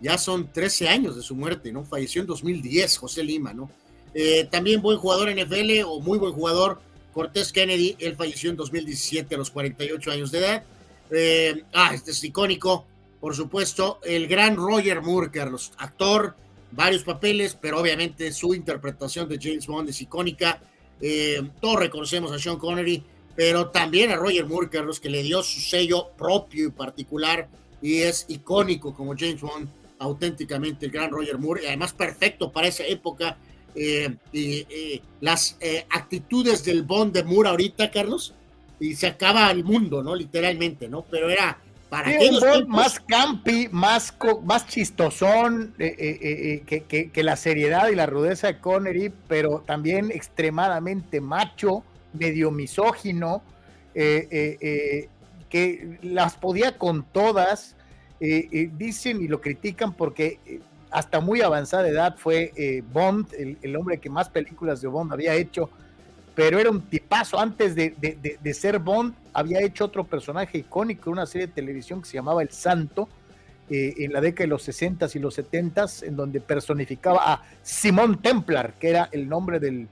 ya 0.01 0.19
son 0.19 0.53
13 0.53 0.89
años 0.89 1.17
de 1.17 1.23
su 1.23 1.35
muerte, 1.35 1.73
¿no? 1.73 1.85
Falleció 1.85 2.21
en 2.21 2.27
2010, 2.27 2.99
José 2.99 3.25
Lima, 3.25 3.53
¿no? 3.53 3.71
Eh, 4.15 4.47
también 4.51 4.81
buen 4.81 4.99
jugador 4.99 5.29
NFL 5.29 5.83
o 5.87 6.01
muy 6.01 6.19
buen 6.19 6.33
jugador, 6.33 6.81
Cortés 7.13 7.53
Kennedy, 7.53 7.97
él 7.99 8.17
falleció 8.17 8.51
en 8.51 8.57
2017 8.57 9.35
a 9.35 9.39
los 9.39 9.51
48 9.51 10.11
años 10.11 10.31
de 10.31 10.39
edad. 10.39 10.65
ah, 11.73 11.93
este 11.95 12.11
es 12.11 12.25
icónico, 12.25 12.87
por 13.21 13.35
supuesto, 13.35 14.01
el 14.05 14.27
gran 14.29 14.57
Roger 14.57 15.01
Moore, 15.01 15.31
Carlos, 15.31 15.73
actor, 15.79 16.35
varios 16.75 17.05
papeles, 17.05 17.57
pero 17.61 17.81
obviamente 17.81 18.33
su 18.33 18.55
interpretación 18.55 19.29
de 19.29 19.39
James 19.41 19.67
Bond 19.67 19.89
es 19.89 20.01
icónica. 20.01 20.61
Eh, 21.01 21.43
todos 21.61 21.81
reconocemos 21.81 22.33
a 22.33 22.39
Sean 22.39 22.59
Connery, 22.59 23.03
pero 23.37 23.69
también 23.71 24.11
a 24.11 24.17
Roger 24.17 24.47
Moore, 24.47 24.69
Carlos, 24.69 25.01
que 25.01 25.11
le 25.11 25.23
dio 25.23 25.43
su 25.43 25.61
sello 25.61 26.11
propio 26.17 26.69
y 26.69 26.71
particular 26.71 27.49
y 27.83 28.03
es 28.03 28.27
icónico 28.29 28.95
como 28.95 29.15
James 29.17 29.41
Bond, 29.41 29.69
auténticamente 29.99 30.87
el 30.87 30.93
gran 30.93 31.11
Roger 31.11 31.39
Moore, 31.39 31.63
y 31.65 31.67
además 31.67 31.93
perfecto 31.93 32.51
para 32.51 32.69
esa 32.69 32.85
época. 32.85 33.37
Eh, 33.77 34.15
y, 34.33 35.03
las 35.21 35.57
eh, 35.61 35.85
actitudes 35.91 36.65
del 36.65 36.85
Bond 36.85 37.13
de 37.13 37.25
Moore 37.25 37.49
ahorita, 37.49 37.91
Carlos, 37.91 38.35
y 38.79 38.95
se 38.95 39.07
acaba 39.07 39.51
el 39.51 39.65
mundo, 39.65 40.03
¿no? 40.03 40.15
Literalmente, 40.15 40.89
¿no? 40.89 41.03
Pero 41.03 41.29
era 41.29 41.59
más 42.67 43.01
campi, 43.01 43.69
más, 43.71 44.15
más 44.43 44.67
chistosón 44.67 45.75
eh, 45.79 45.95
eh, 45.99 46.63
eh, 46.69 47.09
que, 47.13 47.23
la 47.23 47.37
seriedad 47.37 47.89
y 47.89 47.95
la 47.95 48.07
rudeza 48.07 48.49
de 48.49 48.59
Connery, 48.59 49.13
pero 49.29 49.63
también 49.67 50.11
extremadamente 50.11 51.21
macho, 51.21 51.85
medio 52.15 52.51
misógino, 52.51 53.43
que 53.95 55.09
las 56.03 56.37
podía 56.37 56.79
con 56.79 57.05
todas. 57.05 57.77
dicen 58.19 59.23
y 59.23 59.29
lo 59.29 59.41
critican 59.41 59.93
porque 59.93 60.61
hasta 60.91 61.21
muy 61.21 61.43
avanzada 61.43 61.89
edad 61.89 62.17
fue 62.17 62.83
Bond, 62.93 63.27
el, 63.63 63.77
hombre 63.77 63.99
que 63.99 64.09
más 64.09 64.29
películas 64.29 64.81
de 64.81 64.89
Bond 64.89 65.13
había 65.13 65.35
hecho 65.35 65.71
pero 66.35 66.59
era 66.59 66.71
un 66.71 66.83
tipazo. 66.83 67.39
Antes 67.39 67.75
de, 67.75 68.55
ser 68.55 68.79
Bond, 68.79 69.15
había 69.33 69.61
hecho 69.63 69.85
otro 69.85 70.05
personaje 70.05 70.59
icónico 70.59 71.11
en 71.11 71.15
una 71.15 71.27
serie 71.27 71.47
de 71.47 71.53
televisión 71.53 72.03
que 72.03 72.09
se 72.09 72.15
llamaba 72.15 72.43
El 72.43 72.51
Santo, 72.51 73.09
eh, 73.71 73.95
en 73.99 74.13
la 74.13 74.21
década 74.21 74.45
de 74.45 74.49
los 74.49 74.69
60s 74.69 75.15
y 75.15 75.19
los 75.21 75.39
70s, 75.39 76.07
en 76.07 76.17
donde 76.17 76.41
personificaba 76.41 77.33
a 77.33 77.43
Simón 77.63 78.21
Templar, 78.21 78.75
que 78.75 78.91
era 78.91 79.09
el 79.13 79.29
nombre 79.29 79.61
del, 79.61 79.89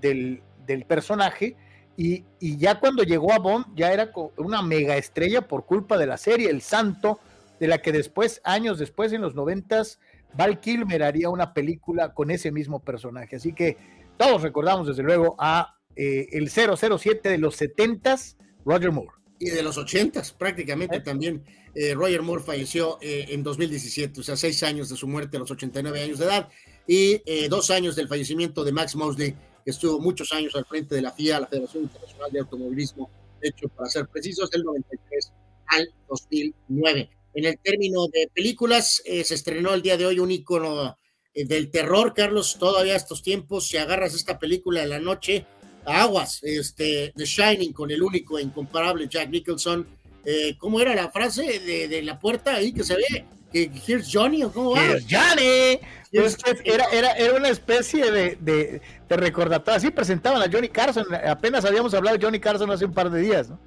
del, 0.00 0.40
personaje. 0.86 1.56
Y, 1.96 2.24
ya 2.40 2.78
cuando 2.78 3.02
llegó 3.02 3.32
a 3.32 3.38
Bond, 3.38 3.66
ya 3.74 3.92
era 3.92 4.12
una 4.36 4.62
mega 4.62 4.96
estrella 4.96 5.48
por 5.48 5.66
culpa 5.66 5.98
de 5.98 6.06
la 6.06 6.16
serie 6.16 6.48
El 6.48 6.62
Santo, 6.62 7.18
de 7.58 7.66
la 7.66 7.78
que 7.78 7.90
después, 7.90 8.40
años 8.44 8.78
después, 8.78 9.12
en 9.12 9.20
los 9.20 9.34
90s, 9.34 9.98
Val 10.34 10.60
Kilmer 10.60 11.02
haría 11.02 11.28
una 11.28 11.52
película 11.52 12.14
con 12.14 12.30
ese 12.30 12.52
mismo 12.52 12.78
personaje. 12.80 13.36
Así 13.36 13.52
que 13.52 13.76
todos 14.16 14.42
recordamos 14.42 14.86
desde 14.86 15.02
luego 15.02 15.34
a 15.38 15.76
eh, 15.96 16.28
el 16.32 16.48
007 16.50 17.28
de 17.28 17.38
los 17.38 17.60
70s, 17.60 18.36
Roger 18.64 18.92
Moore. 18.92 19.10
Y 19.40 19.50
de 19.50 19.62
los 19.64 19.76
80s 19.76 20.34
prácticamente 20.36 20.96
¿Eh? 20.96 21.00
también. 21.00 21.42
Eh, 21.74 21.94
Roger 21.94 22.22
Moore 22.22 22.42
falleció 22.42 22.98
en 23.00 23.42
2017, 23.42 24.20
o 24.20 24.22
sea, 24.22 24.36
seis 24.36 24.62
años 24.62 24.88
de 24.88 24.96
su 24.96 25.06
muerte 25.06 25.36
a 25.36 25.40
los 25.40 25.50
89 25.50 26.02
años 26.02 26.18
de 26.18 26.24
edad 26.24 26.48
y 26.86 27.20
dos 27.48 27.70
años 27.70 27.94
del 27.94 28.08
fallecimiento 28.08 28.64
de 28.64 28.72
Max 28.72 28.96
Mosley, 28.96 29.36
que 29.68 29.72
estuvo 29.72 30.00
muchos 30.00 30.32
años 30.32 30.54
al 30.54 30.64
frente 30.64 30.94
de 30.94 31.02
la 31.02 31.12
FIA, 31.12 31.40
la 31.40 31.46
Federación 31.46 31.82
Internacional 31.82 32.32
de 32.32 32.40
Automovilismo, 32.40 33.10
hecho 33.42 33.68
para 33.68 33.90
ser 33.90 34.08
precisos, 34.08 34.50
del 34.50 34.62
93 34.62 35.32
al 35.66 35.90
2009. 36.08 37.10
En 37.34 37.44
el 37.44 37.58
término 37.58 38.06
de 38.06 38.30
películas, 38.32 39.02
se 39.04 39.34
estrenó 39.34 39.74
el 39.74 39.82
día 39.82 39.98
de 39.98 40.06
hoy 40.06 40.20
un 40.20 40.30
ícono 40.30 40.96
eh, 41.34 41.44
del 41.44 41.70
terror, 41.70 42.14
Carlos, 42.14 42.56
todavía 42.58 42.96
estos 42.96 43.22
tiempos, 43.22 43.68
si 43.68 43.76
agarras 43.76 44.14
esta 44.14 44.38
película 44.38 44.80
de 44.80 44.86
la 44.86 45.00
noche, 45.00 45.44
aguas, 45.84 46.42
este, 46.44 47.12
The 47.14 47.26
Shining 47.26 47.74
con 47.74 47.90
el 47.90 48.02
único 48.02 48.38
e 48.38 48.42
incomparable 48.44 49.06
Jack 49.06 49.28
Nicholson, 49.28 49.86
eh, 50.24 50.56
¿cómo 50.56 50.80
era 50.80 50.94
la 50.94 51.10
frase 51.10 51.60
de, 51.60 51.88
de, 51.88 52.02
la 52.02 52.18
puerta 52.18 52.54
ahí 52.54 52.72
que 52.72 52.84
se 52.84 52.96
ve? 52.96 53.26
Here's 53.52 54.10
Johnny 54.12 54.42
o 54.42 54.52
cómo 54.52 54.72
va? 54.72 54.84
Here's 54.84 55.06
Johnny. 55.08 55.78
Pues, 56.12 56.38
era, 56.64 56.84
era, 56.92 57.12
era, 57.12 57.34
una 57.34 57.48
especie 57.48 58.10
de, 58.10 58.38
de, 58.40 58.80
de, 59.08 59.16
recordatorio. 59.16 59.76
Así 59.76 59.90
presentaban 59.90 60.40
a 60.40 60.50
Johnny 60.50 60.68
Carson. 60.68 61.06
Apenas 61.26 61.64
habíamos 61.64 61.92
hablado 61.94 62.16
de 62.16 62.24
Johnny 62.24 62.40
Carson 62.40 62.70
hace 62.70 62.86
un 62.86 62.92
par 62.92 63.10
de 63.10 63.20
días, 63.20 63.50
¿no? 63.50 63.58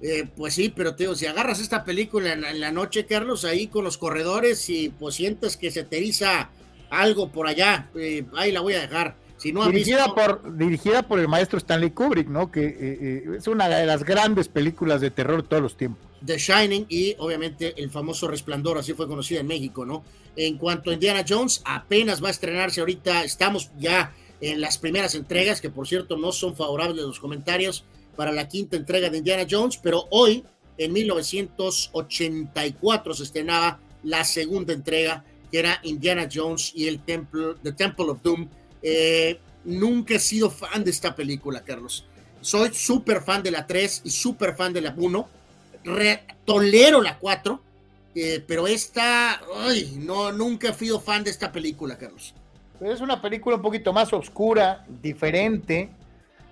Eh, 0.00 0.28
pues 0.36 0.54
sí, 0.54 0.72
pero 0.74 0.94
te 0.94 1.04
digo, 1.04 1.14
si 1.14 1.26
agarras 1.26 1.60
esta 1.60 1.84
película 1.84 2.32
en, 2.32 2.44
en, 2.44 2.60
la 2.60 2.70
noche, 2.70 3.04
Carlos, 3.04 3.44
ahí 3.44 3.66
con 3.66 3.84
los 3.84 3.98
corredores 3.98 4.68
y 4.70 4.90
pues 4.90 5.16
sientes 5.16 5.56
que 5.56 5.70
se 5.70 5.82
te 5.82 5.96
eriza 5.96 6.50
algo 6.88 7.30
por 7.30 7.48
allá, 7.48 7.90
eh, 7.96 8.24
ahí 8.36 8.52
la 8.52 8.60
voy 8.60 8.74
a 8.74 8.80
dejar. 8.80 9.16
Si 9.38 9.52
no 9.52 9.66
dirigida, 9.66 10.06
visto... 10.06 10.14
por, 10.14 10.56
dirigida 10.56 11.02
por 11.02 11.20
el 11.20 11.28
maestro 11.28 11.58
Stanley 11.58 11.90
Kubrick, 11.90 12.28
¿no? 12.28 12.50
Que 12.50 12.66
eh, 12.66 12.74
eh, 12.80 13.36
es 13.38 13.46
una 13.46 13.68
de 13.68 13.86
las 13.86 14.04
grandes 14.04 14.48
películas 14.48 15.00
de 15.00 15.10
terror 15.10 15.42
de 15.42 15.48
todos 15.48 15.62
los 15.62 15.76
tiempos. 15.76 16.08
The 16.24 16.36
Shining 16.36 16.86
y 16.88 17.14
obviamente 17.18 17.80
el 17.80 17.90
famoso 17.90 18.26
Resplandor, 18.28 18.78
así 18.78 18.92
fue 18.92 19.06
conocida 19.06 19.38
en 19.40 19.46
México, 19.46 19.86
¿no? 19.86 20.02
En 20.36 20.58
cuanto 20.58 20.90
a 20.90 20.94
Indiana 20.94 21.24
Jones, 21.26 21.62
apenas 21.64 22.22
va 22.22 22.28
a 22.28 22.32
estrenarse 22.32 22.80
ahorita, 22.80 23.24
estamos 23.24 23.70
ya 23.78 24.12
en 24.40 24.60
las 24.60 24.78
primeras 24.78 25.14
entregas, 25.14 25.60
que 25.60 25.70
por 25.70 25.88
cierto 25.88 26.16
no 26.16 26.32
son 26.32 26.56
favorables 26.56 27.04
los 27.04 27.20
comentarios 27.20 27.84
para 28.16 28.32
la 28.32 28.48
quinta 28.48 28.76
entrega 28.76 29.10
de 29.10 29.18
Indiana 29.18 29.46
Jones, 29.48 29.78
pero 29.80 30.08
hoy, 30.10 30.42
en 30.76 30.92
1984, 30.92 33.14
se 33.14 33.22
estrenaba 33.22 33.78
la 34.02 34.24
segunda 34.24 34.72
entrega, 34.72 35.24
que 35.50 35.60
era 35.60 35.78
Indiana 35.82 36.28
Jones 36.32 36.72
y 36.74 36.88
el 36.88 37.04
Temple, 37.04 37.54
The 37.62 37.72
Temple 37.72 38.06
of 38.06 38.22
Doom. 38.22 38.48
Eh, 38.82 39.40
nunca 39.64 40.14
he 40.14 40.18
sido 40.18 40.50
fan 40.50 40.84
de 40.84 40.90
esta 40.90 41.14
película, 41.14 41.62
Carlos. 41.62 42.04
Soy 42.40 42.72
súper 42.72 43.22
fan 43.22 43.42
de 43.42 43.50
la 43.50 43.66
3 43.66 44.02
y 44.04 44.10
súper 44.10 44.54
fan 44.54 44.72
de 44.72 44.80
la 44.80 44.94
1. 44.96 45.28
Re, 45.84 46.24
tolero 46.44 47.00
la 47.00 47.18
4, 47.18 47.60
eh, 48.14 48.42
pero 48.46 48.66
esta, 48.66 49.40
ay, 49.56 49.96
no, 49.98 50.32
nunca 50.32 50.70
he 50.70 50.74
sido 50.74 51.00
fan 51.00 51.24
de 51.24 51.30
esta 51.30 51.50
película, 51.52 51.96
Carlos. 51.96 52.34
Pero 52.78 52.92
es 52.92 53.00
una 53.00 53.20
película 53.20 53.56
un 53.56 53.62
poquito 53.62 53.92
más 53.92 54.12
oscura, 54.12 54.84
diferente. 55.02 55.90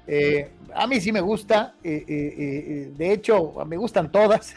Eh, 0.07 0.51
a 0.75 0.87
mí 0.87 1.01
sí 1.01 1.13
me 1.13 1.21
gusta. 1.21 1.75
Eh, 1.83 2.93
de 2.97 3.13
hecho, 3.13 3.55
me 3.67 3.77
gustan 3.77 4.11
todas. 4.11 4.55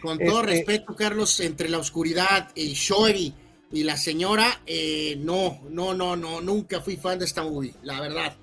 Con 0.00 0.18
todo 0.18 0.40
este... 0.42 0.52
respeto, 0.52 0.94
Carlos, 0.94 1.40
entre 1.40 1.68
la 1.68 1.78
oscuridad 1.78 2.50
y 2.54 2.72
Shory 2.72 3.34
y 3.72 3.82
la 3.82 3.96
señora, 3.96 4.60
eh, 4.66 5.16
no, 5.18 5.60
no, 5.70 5.94
no, 5.94 6.16
no, 6.16 6.40
nunca 6.40 6.80
fui 6.80 6.96
fan 6.96 7.18
de 7.18 7.24
esta 7.24 7.42
movie, 7.42 7.74
la 7.82 8.00
verdad. 8.00 8.36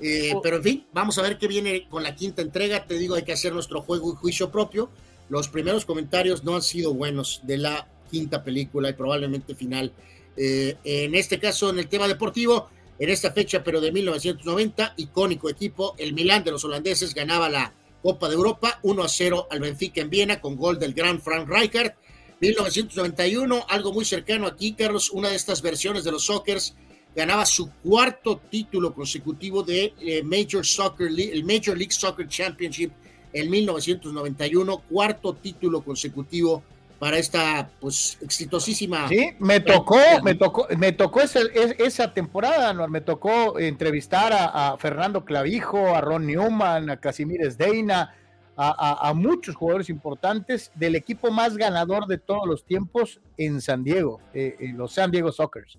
Eh, 0.00 0.32
oh. 0.34 0.42
Pero 0.42 0.56
en 0.56 0.62
fin, 0.62 0.86
vamos 0.92 1.16
a 1.18 1.22
ver 1.22 1.38
qué 1.38 1.48
viene 1.48 1.88
con 1.88 2.02
la 2.02 2.14
quinta 2.14 2.42
entrega. 2.42 2.86
Te 2.86 2.98
digo, 2.98 3.14
hay 3.14 3.22
que 3.22 3.32
hacer 3.32 3.52
nuestro 3.52 3.80
juego 3.80 4.12
y 4.12 4.16
juicio 4.16 4.50
propio. 4.50 4.90
Los 5.28 5.48
primeros 5.48 5.84
comentarios 5.84 6.44
no 6.44 6.54
han 6.54 6.62
sido 6.62 6.92
buenos 6.92 7.40
de 7.44 7.58
la 7.58 7.88
quinta 8.10 8.44
película 8.44 8.90
y 8.90 8.92
probablemente 8.92 9.54
final. 9.54 9.92
Eh, 10.36 10.76
en 10.84 11.14
este 11.14 11.38
caso, 11.38 11.70
en 11.70 11.78
el 11.78 11.88
tema 11.88 12.06
deportivo, 12.06 12.68
en 12.98 13.08
esta 13.08 13.32
fecha, 13.32 13.64
pero 13.64 13.80
de 13.80 13.90
1990, 13.90 14.94
icónico 14.98 15.48
equipo, 15.48 15.94
el 15.98 16.12
Milán 16.12 16.44
de 16.44 16.50
los 16.50 16.64
holandeses 16.64 17.14
ganaba 17.14 17.48
la 17.48 17.72
Copa 18.02 18.28
de 18.28 18.34
Europa 18.34 18.78
1 18.82 19.02
a 19.02 19.08
0 19.08 19.48
al 19.50 19.60
Benfica 19.60 20.00
en 20.00 20.10
Viena 20.10 20.40
con 20.40 20.56
gol 20.56 20.78
del 20.78 20.94
gran 20.94 21.20
Frank 21.20 21.48
Rijkaard 21.48 21.94
1991, 22.40 23.66
algo 23.68 23.92
muy 23.92 24.04
cercano 24.04 24.46
aquí, 24.46 24.72
Carlos, 24.72 25.10
una 25.10 25.30
de 25.30 25.36
estas 25.36 25.62
versiones 25.62 26.04
de 26.04 26.12
los 26.12 26.24
Sockers 26.24 26.74
ganaba 27.14 27.46
su 27.46 27.70
cuarto 27.82 28.40
título 28.50 28.92
consecutivo 28.92 29.62
de 29.62 29.94
eh, 30.00 30.22
Major 30.22 30.64
Soccer 30.64 31.10
League, 31.10 31.32
el 31.32 31.44
Major 31.44 31.76
League 31.76 31.92
Soccer 31.92 32.28
Championship 32.28 32.92
en 33.32 33.50
1991, 33.50 34.82
cuarto 34.88 35.34
título 35.34 35.82
consecutivo 35.82 36.62
para 36.98 37.18
esta 37.18 37.70
pues 37.80 38.18
exitosísima. 38.20 39.08
Sí, 39.08 39.30
me 39.38 39.60
tocó, 39.60 39.98
me 40.22 40.34
tocó, 40.34 40.66
me 40.76 40.92
tocó 40.92 41.20
esa, 41.20 41.40
esa 41.78 42.12
temporada, 42.12 42.72
¿no? 42.72 42.86
me 42.88 43.00
tocó 43.00 43.58
entrevistar 43.58 44.32
a, 44.32 44.72
a, 44.72 44.78
Fernando 44.78 45.24
Clavijo, 45.24 45.94
a 45.94 46.00
Ron 46.00 46.26
Newman, 46.26 46.90
a 46.90 46.98
Casimires 46.98 47.58
Deina, 47.58 48.14
a, 48.56 49.12
muchos 49.14 49.54
jugadores 49.54 49.90
importantes 49.90 50.70
del 50.74 50.94
equipo 50.94 51.30
más 51.30 51.56
ganador 51.56 52.06
de 52.06 52.18
todos 52.18 52.46
los 52.46 52.64
tiempos 52.64 53.20
en 53.36 53.60
San 53.60 53.84
Diego, 53.84 54.20
eh, 54.32 54.56
los 54.74 54.92
San 54.92 55.10
Diego 55.10 55.30
Sockers. 55.30 55.78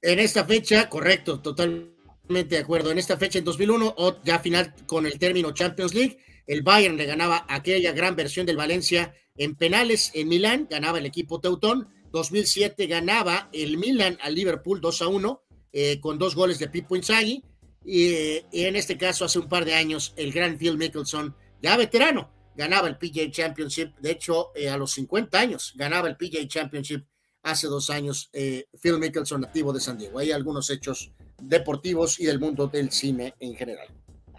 En 0.00 0.20
esta 0.20 0.44
fecha, 0.44 0.88
correcto, 0.88 1.40
totalmente 1.40 2.54
de 2.54 2.58
acuerdo. 2.58 2.92
En 2.92 2.98
esta 2.98 3.16
fecha, 3.16 3.38
en 3.38 3.44
2001, 3.44 3.94
o 3.96 4.22
ya 4.22 4.38
final 4.38 4.74
con 4.86 5.06
el 5.06 5.18
término 5.18 5.52
Champions 5.52 5.94
League, 5.94 6.18
el 6.46 6.62
Bayern 6.62 6.96
le 6.96 7.06
ganaba 7.06 7.44
aquella 7.48 7.92
gran 7.92 8.14
versión 8.14 8.46
del 8.46 8.56
Valencia 8.56 9.12
en 9.36 9.54
penales 9.54 10.10
en 10.14 10.28
Milán, 10.28 10.66
ganaba 10.70 10.98
el 10.98 11.06
equipo 11.06 11.40
Teutón. 11.40 11.88
2007 12.10 12.86
ganaba 12.86 13.50
el 13.52 13.76
Milan 13.76 14.18
al 14.22 14.34
Liverpool 14.34 14.80
2 14.80 15.02
a 15.02 15.08
1 15.08 15.42
eh, 15.72 16.00
con 16.00 16.18
dos 16.18 16.34
goles 16.34 16.58
de 16.58 16.68
Pipo 16.68 16.96
Inzaghi. 16.96 17.42
Y, 17.84 18.08
eh, 18.08 18.46
en 18.52 18.76
este 18.76 18.96
caso, 18.96 19.24
hace 19.24 19.38
un 19.38 19.48
par 19.48 19.64
de 19.64 19.74
años, 19.74 20.14
el 20.16 20.32
gran 20.32 20.58
Phil 20.58 20.78
Mickelson 20.78 21.34
ya 21.60 21.76
veterano, 21.76 22.30
ganaba 22.56 22.88
el 22.88 22.98
PGA 22.98 23.30
Championship, 23.30 23.96
de 23.98 24.10
hecho, 24.10 24.50
eh, 24.54 24.68
a 24.68 24.76
los 24.76 24.92
50 24.92 25.38
años, 25.38 25.72
ganaba 25.76 26.08
el 26.08 26.16
PGA 26.16 26.46
Championship 26.46 27.04
hace 27.42 27.66
dos 27.68 27.90
años, 27.90 28.30
eh, 28.32 28.66
Phil 28.80 28.98
Mickelson, 28.98 29.40
nativo 29.40 29.72
de 29.72 29.80
San 29.80 29.96
Diego. 29.96 30.18
Hay 30.18 30.32
algunos 30.32 30.70
hechos 30.70 31.12
deportivos 31.40 32.18
y 32.20 32.26
del 32.26 32.40
mundo 32.40 32.66
del 32.66 32.90
cine 32.90 33.34
en 33.38 33.54
general. 33.54 33.88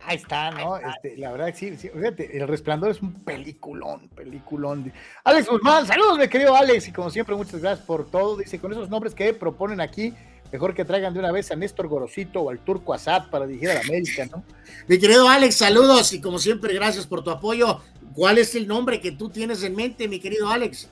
Ahí 0.03 0.17
está, 0.17 0.51
¿no? 0.51 0.77
Este, 0.77 1.17
la 1.17 1.31
verdad, 1.31 1.53
sí, 1.55 1.75
sí, 1.77 1.89
fíjate, 1.89 2.37
El 2.37 2.47
Resplandor 2.47 2.91
es 2.91 3.01
un 3.01 3.13
peliculón, 3.23 4.09
peliculón. 4.09 4.91
Alex 5.23 5.49
Guzmán, 5.49 5.85
saludos, 5.85 6.17
mi 6.17 6.27
querido 6.27 6.55
Alex, 6.55 6.87
y 6.87 6.91
como 6.91 7.09
siempre, 7.09 7.35
muchas 7.35 7.61
gracias 7.61 7.85
por 7.85 8.09
todo. 8.09 8.37
Dice, 8.37 8.59
con 8.59 8.71
esos 8.71 8.89
nombres 8.89 9.13
que 9.13 9.33
proponen 9.33 9.81
aquí, 9.81 10.13
mejor 10.51 10.73
que 10.73 10.85
traigan 10.85 11.13
de 11.13 11.19
una 11.19 11.31
vez 11.31 11.51
a 11.51 11.55
Néstor 11.55 11.87
Gorosito 11.87 12.41
o 12.41 12.49
al 12.49 12.59
Turco 12.59 12.93
Asad 12.93 13.29
para 13.29 13.45
dirigir 13.45 13.69
a 13.69 13.75
la 13.75 13.81
América, 13.81 14.25
¿no? 14.25 14.43
Mi 14.87 14.97
querido 14.97 15.27
Alex, 15.27 15.55
saludos 15.55 16.13
y 16.13 16.21
como 16.21 16.39
siempre, 16.39 16.73
gracias 16.73 17.05
por 17.05 17.23
tu 17.23 17.29
apoyo. 17.29 17.81
¿Cuál 18.13 18.37
es 18.37 18.55
el 18.55 18.67
nombre 18.67 18.99
que 18.99 19.11
tú 19.11 19.29
tienes 19.29 19.63
en 19.63 19.75
mente, 19.75 20.07
mi 20.07 20.19
querido 20.19 20.49
Alex? 20.49 20.89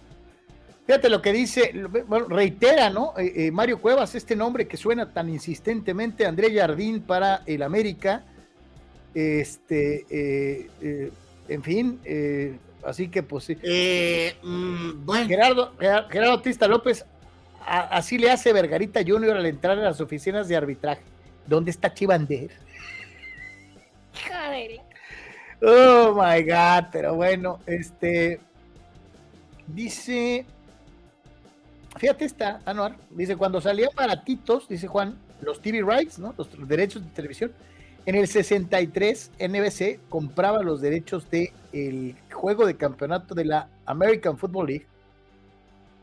Fíjate 0.87 1.09
lo 1.09 1.21
que 1.21 1.33
dice, 1.33 1.73
bueno, 2.07 2.27
reitera, 2.29 2.89
¿no? 2.89 3.13
Eh, 3.17 3.47
eh, 3.47 3.51
Mario 3.51 3.81
Cuevas, 3.81 4.15
este 4.15 4.37
nombre 4.37 4.69
que 4.69 4.77
suena 4.77 5.11
tan 5.11 5.27
insistentemente, 5.27 6.25
André 6.25 6.57
Jardín 6.57 7.01
para 7.01 7.43
el 7.45 7.61
América. 7.61 8.23
Este, 9.13 10.05
eh, 10.09 11.11
en 11.49 11.63
fin, 11.63 11.99
así 12.85 13.09
que 13.09 13.21
pues 13.21 13.43
sí. 13.43 13.57
Mm, 14.43 15.05
bueno. 15.05 15.27
Gerardo, 15.27 15.73
Gerardo 15.77 16.37
Batista 16.37 16.69
López, 16.69 17.05
a, 17.67 17.81
así 17.97 18.17
le 18.17 18.31
hace 18.31 18.53
Vergarita 18.53 19.01
Junior 19.05 19.35
al 19.37 19.45
entrar 19.45 19.77
a 19.77 19.81
las 19.81 19.99
oficinas 20.01 20.47
de 20.47 20.55
arbitraje. 20.55 21.01
¿Dónde 21.45 21.71
está 21.71 21.93
Chivander? 21.93 22.49
Joder. 24.27 24.81
Oh 25.61 26.13
my 26.13 26.43
God, 26.43 26.89
pero 26.91 27.15
bueno, 27.15 27.59
este 27.65 28.39
dice, 29.67 30.45
fíjate 31.97 32.25
esta, 32.25 32.61
Anuar, 32.65 32.95
dice, 33.09 33.35
cuando 33.35 33.59
salían 33.59 33.89
baratitos, 33.95 34.67
dice 34.67 34.87
Juan, 34.87 35.17
los 35.41 35.61
TV 35.61 35.81
rights, 35.81 36.19
¿no? 36.19 36.33
Los 36.37 36.49
derechos 36.67 37.03
de 37.03 37.09
televisión, 37.09 37.51
en 38.05 38.15
el 38.15 38.27
63 38.27 39.31
NBC 39.39 39.99
compraba 40.09 40.61
los 40.61 40.79
derechos 40.79 41.29
de 41.29 41.51
el 41.73 42.15
juego 42.31 42.65
de 42.65 42.77
campeonato 42.77 43.35
de 43.35 43.45
la 43.45 43.67
American 43.85 44.37
Football 44.37 44.67
League 44.67 44.87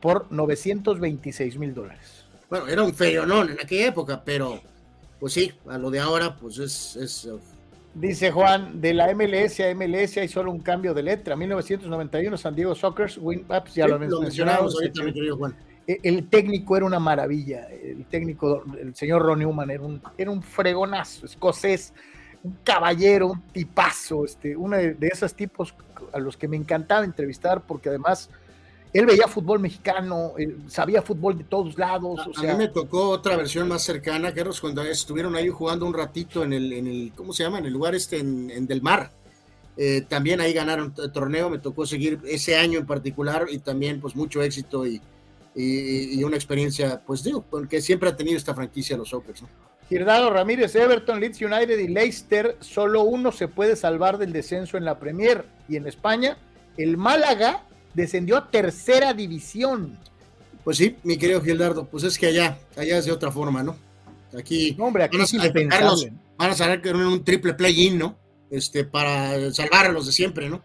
por 0.05 0.31
926 0.31 1.57
mil 1.57 1.73
dólares. 1.73 2.27
Bueno, 2.51 2.69
era 2.69 2.83
un 2.83 2.93
ferionón 2.93 3.53
en 3.53 3.59
aquella 3.59 3.87
época, 3.87 4.23
pero 4.23 4.61
pues 5.19 5.33
sí, 5.33 5.51
a 5.67 5.79
lo 5.79 5.91
de 5.91 5.99
ahora, 5.99 6.37
pues 6.37 6.59
es, 6.59 6.95
es 6.97 7.27
Dice 7.95 8.31
Juan, 8.31 8.83
de 8.83 8.93
la 8.93 9.15
MLS 9.15 9.61
a 9.61 9.75
MLS 9.75 10.19
hay 10.19 10.29
solo 10.29 10.53
un 10.53 10.61
cambio 10.61 10.93
de 10.93 11.03
letra. 11.05 11.37
1991, 11.37 12.37
San 12.37 12.55
Diego 12.55 12.75
Sockers, 12.75 13.17
Win 13.17 13.47
Ups, 13.49 13.75
ya 13.75 13.87
sí, 13.87 13.91
lo 13.93 13.99
mencionamos. 13.99 14.75
ahorita, 14.75 15.03
mi 15.05 15.15
querido 15.15 15.39
Juan. 15.39 15.57
El 15.87 16.29
técnico 16.29 16.77
era 16.77 16.85
una 16.85 16.99
maravilla. 16.99 17.67
El 17.71 18.05
técnico, 18.05 18.63
el 18.79 18.95
señor 18.95 19.23
Ron 19.23 19.39
Newman, 19.39 19.71
era 19.71 19.83
un, 19.83 20.03
era 20.19 20.31
un 20.31 20.43
fregonazo 20.43 21.25
escocés, 21.25 21.95
un 22.43 22.59
caballero, 22.63 23.29
un 23.29 23.41
tipazo, 23.53 24.27
este, 24.27 24.55
uno 24.55 24.77
de, 24.77 24.93
de 24.93 25.07
esos 25.07 25.35
tipos 25.35 25.75
a 26.13 26.19
los 26.19 26.37
que 26.37 26.47
me 26.47 26.59
encantaba 26.59 27.07
entrevistar 27.07 27.63
porque 27.63 27.89
además 27.89 28.29
él 28.95 29.07
veía 29.07 29.27
fútbol 29.27 29.59
mexicano, 29.59 30.35
sabía 30.69 31.03
fútbol 31.03 31.37
de 31.37 31.45
todos 31.45 31.77
lados. 31.77 32.21
A, 32.21 32.29
o 32.31 32.33
sea, 32.33 32.53
a, 32.53 32.57
mí 32.57 32.59
me 32.59 32.69
tocó 32.69 33.11
otra 33.11 33.37
versión 33.37 33.67
más 33.67 33.83
cercana, 33.83 34.33
Carlos, 34.33 34.61
cuando 34.61 34.83
estuvieron 34.83 35.35
ahí 35.35 35.49
jugando 35.49 35.85
un 35.85 35.93
ratito 35.93 36.45
en 36.45 36.53
el, 36.53 36.73
en 36.73 36.87
el 36.87 37.13
¿cómo 37.13 37.33
se 37.33 37.43
llama? 37.43 37.59
En 37.59 37.67
el 37.67 37.73
lugar 37.73 37.97
este, 37.97 38.21
en, 38.21 38.51
en 38.51 38.69
Del 38.69 38.83
Mar. 38.83 39.11
Eh, 39.77 40.03
también 40.09 40.41
ahí 40.41 40.53
ganaron 40.53 40.95
el 40.97 41.11
torneo, 41.11 41.51
me 41.51 41.59
tocó 41.59 41.85
seguir 41.85 42.21
ese 42.25 42.57
año 42.57 42.79
en 42.79 42.87
particular 42.87 43.47
y 43.51 43.59
también 43.59 44.01
pues 44.01 44.15
mucho 44.15 44.41
éxito 44.41 44.87
y, 44.87 45.03
y, 45.57 46.21
y 46.21 46.23
una 46.23 46.37
experiencia, 46.37 47.03
pues 47.05 47.25
digo, 47.25 47.45
porque 47.51 47.83
siempre 47.83 48.09
ha 48.09 48.17
tenido 48.17 48.37
esta 48.37 48.55
franquicia 48.55 48.97
los 48.97 49.09
Sockers. 49.09 49.43
¿no? 49.43 49.49
Girdado 49.89 50.31
Ramírez, 50.31 50.77
Everton, 50.77 51.19
Leeds 51.19 51.43
United 51.43 51.79
y 51.81 51.89
Leicester, 51.89 52.57
solo 52.61 53.03
uno 53.03 53.33
se 53.33 53.49
puede 53.49 53.75
salvar 53.75 54.19
del 54.19 54.33
descenso 54.33 54.77
en 54.77 54.85
la 54.85 55.01
Premier 55.01 55.45
y 55.69 55.75
en 55.75 55.89
España 55.89 56.39
el 56.77 56.97
Málaga 56.97 57.65
descendió 57.95 58.37
a 58.37 58.51
tercera 58.51 59.15
división. 59.15 59.99
Pues 60.65 60.79
sí, 60.79 60.97
mi 61.03 61.17
querido 61.17 61.43
Gildardo, 61.43 61.87
pues 61.87 62.05
es 62.05 62.19
que 62.19 62.27
allá, 62.27 62.59
allá 62.77 62.99
es 62.99 63.05
de 63.05 63.13
otra 63.13 63.31
forma, 63.31 63.63
¿no? 63.63 63.77
Aquí, 64.37 64.75
no, 64.77 64.87
hombre, 64.87 65.05
aquí 65.05 65.17
van, 65.17 65.25
es 65.25 65.35
a, 65.35 65.47
impensable. 65.47 66.13
van 66.37 66.51
a 66.51 66.55
saber 66.55 66.81
que 66.81 66.91
un 66.91 67.25
triple 67.25 67.55
play-in, 67.55 67.99
¿no? 67.99 68.19
Este, 68.51 68.85
para 68.85 69.53
salvar 69.53 69.87
a 69.87 69.93
los 69.93 70.07
de 70.07 70.13
siempre, 70.13 70.49
¿no? 70.49 70.65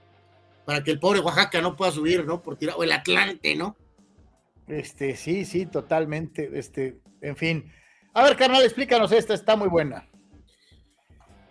Para 0.66 0.84
que 0.84 0.92
el 0.92 1.00
pobre 1.00 1.20
Oaxaca 1.20 1.62
no 1.62 1.76
pueda 1.76 1.92
subir, 1.92 2.26
¿no? 2.26 2.42
Por 2.42 2.56
tirar, 2.56 2.76
o 2.78 2.84
el 2.84 2.92
Atlante, 2.92 3.56
¿no? 3.56 3.76
Este, 4.68 5.16
sí, 5.16 5.46
sí, 5.46 5.66
totalmente. 5.66 6.50
Este, 6.54 7.00
en 7.22 7.36
fin. 7.36 7.72
A 8.14 8.24
ver, 8.24 8.38
carnal, 8.38 8.64
explícanos 8.64 9.12
esta, 9.12 9.34
está 9.34 9.56
muy 9.56 9.68
buena. 9.68 10.08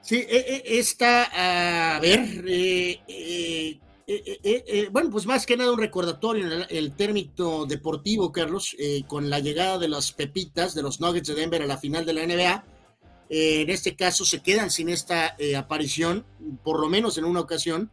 Sí, 0.01 0.25
esta, 0.29 1.97
a 1.97 2.01
ver, 2.01 2.21
eh, 2.47 3.01
eh, 3.09 3.79
eh, 4.09 4.89
bueno, 4.91 5.11
pues 5.11 5.27
más 5.27 5.45
que 5.45 5.57
nada 5.57 5.73
un 5.73 5.79
recordatorio 5.79 6.47
en 6.47 6.53
el, 6.53 6.67
el 6.71 6.97
término 6.97 7.67
deportivo, 7.67 8.33
Carlos, 8.33 8.77
con 9.07 9.29
la 9.29 9.41
llegada 9.41 9.79
de 9.79 9.89
las 9.89 10.13
pepitas 10.13 10.75
de 10.75 10.83
los 10.83 11.01
Nuggets 11.01 11.29
de 11.29 11.35
Denver 11.35 11.63
a 11.63 11.67
la 11.67 11.79
final 11.79 12.07
de 12.07 12.13
la 12.15 12.27
NBA. 12.27 12.65
en 13.29 13.71
este 13.71 13.95
caso 13.97 14.25
se 14.25 14.43
quedan 14.43 14.71
sin 14.71 14.89
esta 14.89 15.37
aparición, 15.57 16.25
por 16.65 16.81
lo 16.81 16.89
menos 16.89 17.19
en 17.19 17.25
una 17.25 17.41
ocasión. 17.41 17.91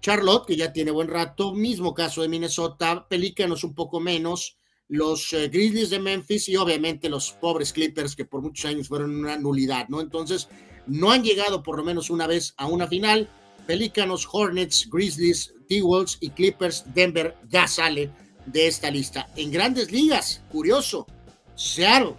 Charlotte, 0.00 0.46
que 0.46 0.56
ya 0.56 0.72
tiene 0.72 0.92
buen 0.92 1.08
rato, 1.08 1.52
mismo 1.52 1.94
caso 1.94 2.22
de 2.22 2.28
Minnesota, 2.28 3.06
Pelícanos 3.08 3.64
un 3.64 3.74
poco 3.74 3.98
menos, 3.98 4.56
los 4.88 5.32
eh, 5.32 5.48
Grizzlies 5.48 5.90
de 5.90 5.98
Memphis 5.98 6.48
y 6.48 6.56
obviamente 6.56 7.08
los 7.08 7.32
pobres 7.32 7.72
Clippers 7.72 8.14
que 8.14 8.24
por 8.24 8.42
muchos 8.42 8.66
años 8.66 8.88
fueron 8.88 9.16
una 9.16 9.36
nulidad, 9.36 9.88
¿no? 9.88 10.00
Entonces, 10.00 10.48
no 10.86 11.10
han 11.10 11.24
llegado 11.24 11.62
por 11.62 11.76
lo 11.76 11.84
menos 11.84 12.10
una 12.10 12.26
vez 12.26 12.54
a 12.56 12.66
una 12.66 12.86
final. 12.86 13.28
Pelícanos, 13.66 14.28
Hornets, 14.30 14.88
Grizzlies, 14.88 15.54
T-Wolves 15.68 16.18
y 16.20 16.30
Clippers, 16.30 16.84
Denver 16.94 17.36
ya 17.48 17.66
sale 17.66 18.10
de 18.46 18.66
esta 18.66 18.90
lista. 18.90 19.28
En 19.36 19.50
grandes 19.50 19.90
ligas, 19.90 20.42
curioso, 20.50 21.06
Seattle 21.54 22.14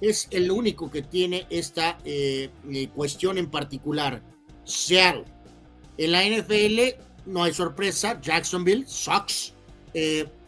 es 0.00 0.28
el 0.30 0.50
único 0.50 0.90
que 0.90 1.02
tiene 1.02 1.46
esta 1.50 1.98
eh, 2.04 2.50
eh, 2.70 2.88
cuestión 2.94 3.38
en 3.38 3.50
particular. 3.50 4.22
Seattle. 4.64 5.24
En 5.96 6.12
la 6.12 6.24
NFL 6.24 7.00
no 7.26 7.44
hay 7.44 7.54
sorpresa, 7.54 8.20
Jacksonville, 8.20 8.84
Sox, 8.86 9.52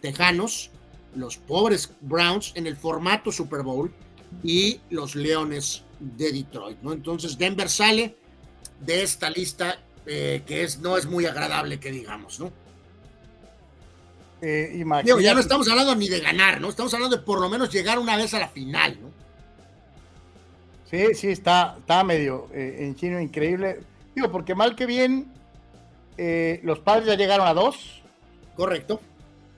Tejanos, 0.01 0.71
los 1.15 1.37
pobres 1.37 1.91
Browns 2.01 2.53
en 2.55 2.67
el 2.67 2.77
formato 2.77 3.31
Super 3.31 3.63
Bowl 3.63 3.93
y 4.43 4.81
los 4.91 5.15
Leones 5.15 5.83
de 6.01 6.33
Detroit, 6.33 6.79
¿no? 6.83 6.93
Entonces 6.93 7.39
Denver 7.39 7.69
sale 7.69 8.17
de 8.81 9.03
esta 9.03 9.31
lista 9.31 9.79
eh, 10.07 10.43
que 10.47 10.63
es, 10.63 10.81
no 10.81 10.97
es 10.97 11.07
muy 11.07 11.27
agradable 11.27 11.81
que 11.81 11.91
digamos, 11.91 12.41
¿no? 12.41 12.53
Eh, 14.41 14.85
Digo, 15.05 15.21
ya 15.21 15.33
no 15.33 15.41
estamos 15.41 15.69
hablando 15.69 15.95
ni 15.95 16.09
de 16.09 16.21
ganar, 16.21 16.61
¿no? 16.61 16.69
Estamos 16.69 16.93
hablando 16.93 17.17
de 17.17 17.23
por 17.23 17.41
lo 17.41 17.49
menos 17.49 17.71
llegar 17.73 17.99
una 17.99 18.17
vez 18.17 18.35
a 18.35 18.39
la 18.39 18.49
final, 18.49 18.99
¿no? 19.01 19.11
Sí, 20.91 21.15
sí, 21.15 21.29
está, 21.29 21.77
está 21.79 22.05
medio 22.05 22.49
eh, 22.53 22.77
en 22.81 22.95
chino 22.95 23.21
increíble. 23.21 23.81
Digo, 24.15 24.31
porque 24.31 24.55
mal 24.55 24.77
que 24.77 24.85
bien, 24.85 25.33
eh, 26.19 26.61
los 26.63 26.79
padres 26.79 27.07
ya 27.07 27.15
llegaron 27.15 27.47
a 27.47 27.55
dos. 27.55 28.03
Correcto 28.55 29.01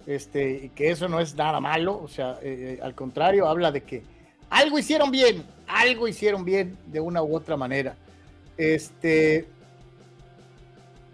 este, 0.06 0.50
y 0.64 0.68
que 0.70 0.90
eso 0.90 1.08
no 1.08 1.20
es 1.20 1.34
nada 1.34 1.60
malo, 1.60 2.00
o 2.00 2.08
sea, 2.08 2.38
al 2.80 2.94
contrario, 2.94 3.48
habla 3.48 3.72
de 3.72 3.82
que 3.82 4.02
algo 4.50 4.78
hicieron 4.78 5.10
bien, 5.10 5.44
algo 5.66 6.06
hicieron 6.06 6.44
bien 6.44 6.78
de 6.86 7.00
una 7.00 7.22
u 7.22 7.36
otra 7.36 7.56
manera. 7.56 7.96
Este, 8.56 9.46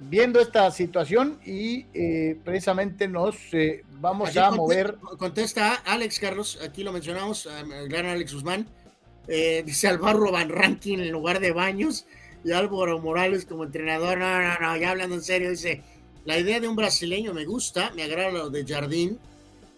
viendo 0.08 0.40
esta 0.40 0.70
situación 0.70 1.38
y 1.44 1.86
eh, 1.94 2.38
precisamente 2.44 3.08
nos 3.08 3.36
eh, 3.52 3.84
vamos 4.00 4.36
a 4.36 4.50
mover. 4.50 4.96
Contesta 5.18 5.74
Alex 5.74 6.18
Carlos, 6.18 6.58
aquí 6.64 6.82
lo 6.82 6.92
mencionamos, 6.92 7.46
el 7.46 7.88
gran 7.88 8.06
Alex 8.06 8.34
Guzmán, 8.34 8.66
dice 9.64 9.88
Alvaro 9.88 10.30
Van 10.30 10.48
Ranking 10.48 10.98
en 10.98 11.10
lugar 11.10 11.40
de 11.40 11.52
Baños 11.52 12.06
y 12.44 12.52
Álvaro 12.52 12.98
Morales 12.98 13.44
como 13.44 13.64
entrenador, 13.64 14.18
no, 14.18 14.42
no, 14.42 14.58
no, 14.58 14.76
ya 14.76 14.90
hablando 14.90 15.14
en 15.14 15.22
serio, 15.22 15.50
dice 15.50 15.82
la 16.24 16.38
idea 16.38 16.60
de 16.60 16.68
un 16.68 16.76
brasileño 16.76 17.34
me 17.34 17.44
gusta, 17.44 17.90
me 17.96 18.04
agrada 18.04 18.30
lo 18.30 18.50
de 18.50 18.64
Jardín 18.64 19.18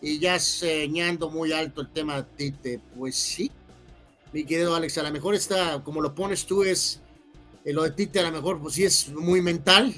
y 0.02 0.18
ya 0.18 0.38
señando 0.38 1.30
muy 1.30 1.52
alto 1.52 1.80
el 1.80 1.88
tema 1.88 2.16
de 2.16 2.22
Tite. 2.36 2.80
Pues 2.98 3.16
sí, 3.16 3.51
mi 4.32 4.44
querido 4.44 4.74
Alex, 4.74 4.98
a 4.98 5.05
lo 5.05 5.10
mejor 5.10 5.34
está, 5.34 5.82
como 5.82 6.02
lo 6.02 6.14
pones 6.14 6.44
tú, 6.44 6.62
es 6.62 7.01
eh, 7.64 7.72
lo 7.72 7.84
de 7.84 7.92
Tite, 7.92 8.20
a 8.20 8.24
lo 8.24 8.32
mejor, 8.32 8.60
pues 8.60 8.74
sí 8.74 8.84
es 8.84 9.09
muy 9.09 9.40
mental 9.40 9.94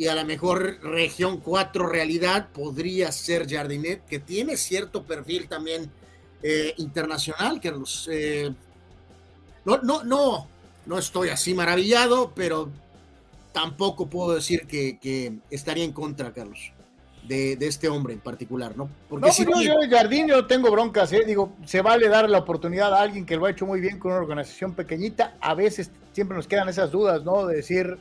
y 0.00 0.08
a 0.08 0.14
lo 0.14 0.24
mejor 0.24 0.78
región 0.82 1.40
4 1.40 1.86
realidad 1.86 2.48
podría 2.54 3.12
ser 3.12 3.46
Jardinet, 3.46 4.06
que 4.06 4.18
tiene 4.18 4.56
cierto 4.56 5.02
perfil 5.02 5.46
también 5.46 5.90
eh, 6.42 6.72
internacional, 6.78 7.60
Carlos. 7.60 8.08
Eh, 8.10 8.50
no, 9.66 9.76
no, 9.82 10.02
no, 10.02 10.48
no 10.86 10.98
estoy 10.98 11.28
así 11.28 11.52
maravillado, 11.52 12.32
pero 12.34 12.70
tampoco 13.52 14.08
puedo 14.08 14.34
decir 14.34 14.66
que, 14.66 15.34
estaría 15.50 15.84
en 15.84 15.92
contra, 15.92 16.32
Carlos, 16.32 16.72
de, 17.28 17.58
este 17.60 17.90
hombre 17.90 18.14
en 18.14 18.20
particular, 18.20 18.74
¿no? 18.78 18.88
Porque 19.06 19.26
no, 19.26 19.32
si 19.34 19.44
yo, 19.44 19.60
yo, 19.60 19.74
Jardín 19.90 20.28
yo 20.28 20.46
tengo 20.46 20.70
broncas, 20.70 21.12
¿eh? 21.12 21.24
digo, 21.26 21.52
se 21.66 21.82
vale 21.82 22.08
dar 22.08 22.30
la 22.30 22.38
oportunidad 22.38 22.94
a 22.94 23.02
alguien 23.02 23.26
que 23.26 23.36
lo 23.36 23.44
ha 23.44 23.50
hecho 23.50 23.66
muy 23.66 23.82
bien 23.82 23.98
con 23.98 24.12
una 24.12 24.22
organización 24.22 24.72
pequeñita, 24.72 25.36
a 25.42 25.52
veces 25.52 25.90
siempre 26.14 26.38
nos 26.38 26.48
quedan 26.48 26.70
esas 26.70 26.90
dudas, 26.90 27.22
¿no? 27.22 27.44
De 27.44 27.56
decir, 27.56 27.98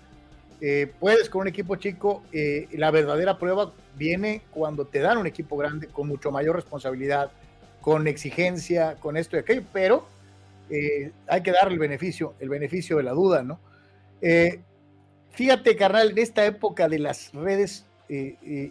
eh, 0.61 0.91
puedes 0.99 1.29
con 1.29 1.41
un 1.41 1.47
equipo 1.47 1.77
chico, 1.77 2.23
eh, 2.33 2.67
la 2.73 2.91
verdadera 2.91 3.37
prueba 3.37 3.71
viene 3.95 4.41
cuando 4.51 4.85
te 4.85 4.99
dan 4.99 5.17
un 5.17 5.25
equipo 5.27 5.55
grande 5.55 5.87
con 5.87 6.07
mucho 6.07 6.31
mayor 6.31 6.55
responsabilidad, 6.55 7.31
con 7.79 8.07
exigencia, 8.07 8.95
con 8.95 9.15
esto 9.15 9.37
y 9.37 9.39
aquello, 9.39 9.63
pero 9.71 10.05
eh, 10.69 11.11
hay 11.27 11.43
que 11.43 11.51
darle 11.51 11.73
el 11.73 11.79
beneficio, 11.79 12.33
el 12.39 12.49
beneficio 12.49 12.97
de 12.97 13.03
la 13.03 13.11
duda, 13.11 13.41
¿no? 13.43 13.59
Fíjate, 15.31 15.77
carnal, 15.77 16.11
en 16.11 16.17
esta 16.17 16.45
época 16.45 16.89
de 16.89 16.99
las 16.99 17.31
redes 17.31 17.85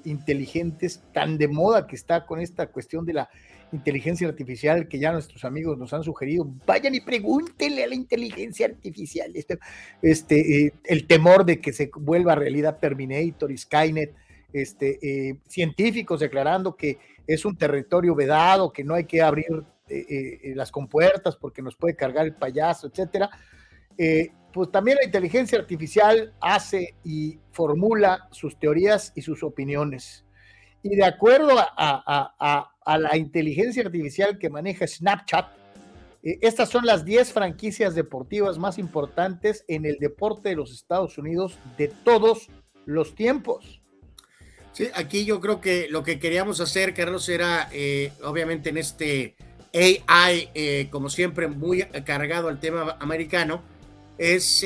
inteligentes, 0.04 1.00
tan 1.14 1.38
de 1.38 1.48
moda 1.48 1.86
que 1.86 1.96
está 1.96 2.26
con 2.26 2.40
esta 2.40 2.66
cuestión 2.66 3.06
de 3.06 3.14
la 3.14 3.30
inteligencia 3.72 4.28
artificial 4.28 4.88
que 4.88 4.98
ya 4.98 5.12
nuestros 5.12 5.44
amigos 5.44 5.78
nos 5.78 5.92
han 5.92 6.02
sugerido, 6.02 6.48
vayan 6.66 6.94
y 6.94 7.00
pregúntenle 7.00 7.84
a 7.84 7.86
la 7.86 7.94
inteligencia 7.94 8.66
artificial. 8.66 9.30
Este, 9.34 9.58
este 10.02 10.66
eh, 10.66 10.72
el 10.84 11.06
temor 11.06 11.44
de 11.44 11.60
que 11.60 11.72
se 11.72 11.90
vuelva 11.94 12.34
realidad 12.34 12.78
Terminator 12.78 13.50
y 13.50 13.58
Skynet, 13.58 14.14
este, 14.52 15.38
científicos 15.46 16.20
declarando 16.20 16.74
que 16.74 16.98
es 17.26 17.44
un 17.44 17.56
territorio 17.56 18.14
vedado, 18.14 18.72
que 18.72 18.84
no 18.84 18.94
hay 18.94 19.04
que 19.04 19.20
abrir 19.20 19.64
las 20.54 20.70
compuertas 20.70 21.36
porque 21.36 21.62
nos 21.62 21.74
puede 21.74 21.96
cargar 21.96 22.26
el 22.26 22.34
payaso, 22.34 22.88
etcétera 22.88 23.30
pues 24.52 24.70
también 24.70 24.96
la 24.96 25.04
inteligencia 25.04 25.58
artificial 25.58 26.32
hace 26.40 26.94
y 27.04 27.38
formula 27.50 28.28
sus 28.30 28.58
teorías 28.58 29.12
y 29.14 29.22
sus 29.22 29.42
opiniones. 29.42 30.24
Y 30.82 30.96
de 30.96 31.04
acuerdo 31.04 31.52
a, 31.58 32.70
la 32.96 33.16
inteligencia 33.16 33.82
artificial 33.82 34.38
que 34.38 34.48
maneja 34.48 34.86
Snapchat, 34.86 35.48
eh, 36.22 36.38
estas 36.40 36.70
son 36.70 36.86
las 36.86 37.04
10 37.04 37.32
franquicias 37.32 37.94
deportivas 37.94 38.56
más 38.56 38.78
importantes 38.78 39.64
en 39.68 39.84
el 39.84 39.98
deporte 39.98 40.50
de 40.50 40.56
los 40.56 40.72
Estados 40.72 41.18
Unidos 41.18 41.58
de 41.76 41.88
todos 41.88 42.48
los 42.86 43.14
tiempos. 43.14 43.82
Sí, 44.72 44.88
aquí 44.94 45.24
yo 45.24 45.40
creo 45.40 45.60
que 45.60 45.88
lo 45.90 46.04
que 46.04 46.18
queríamos 46.18 46.60
hacer, 46.60 46.94
Carlos, 46.94 47.28
era 47.28 47.68
eh, 47.72 48.12
obviamente 48.22 48.70
en 48.70 48.78
este 48.78 49.34
AI, 49.74 50.48
eh, 50.54 50.88
como 50.90 51.10
siempre, 51.10 51.48
muy 51.48 51.82
cargado 52.04 52.48
al 52.48 52.60
tema 52.60 52.96
americano, 53.00 53.62
es 54.16 54.64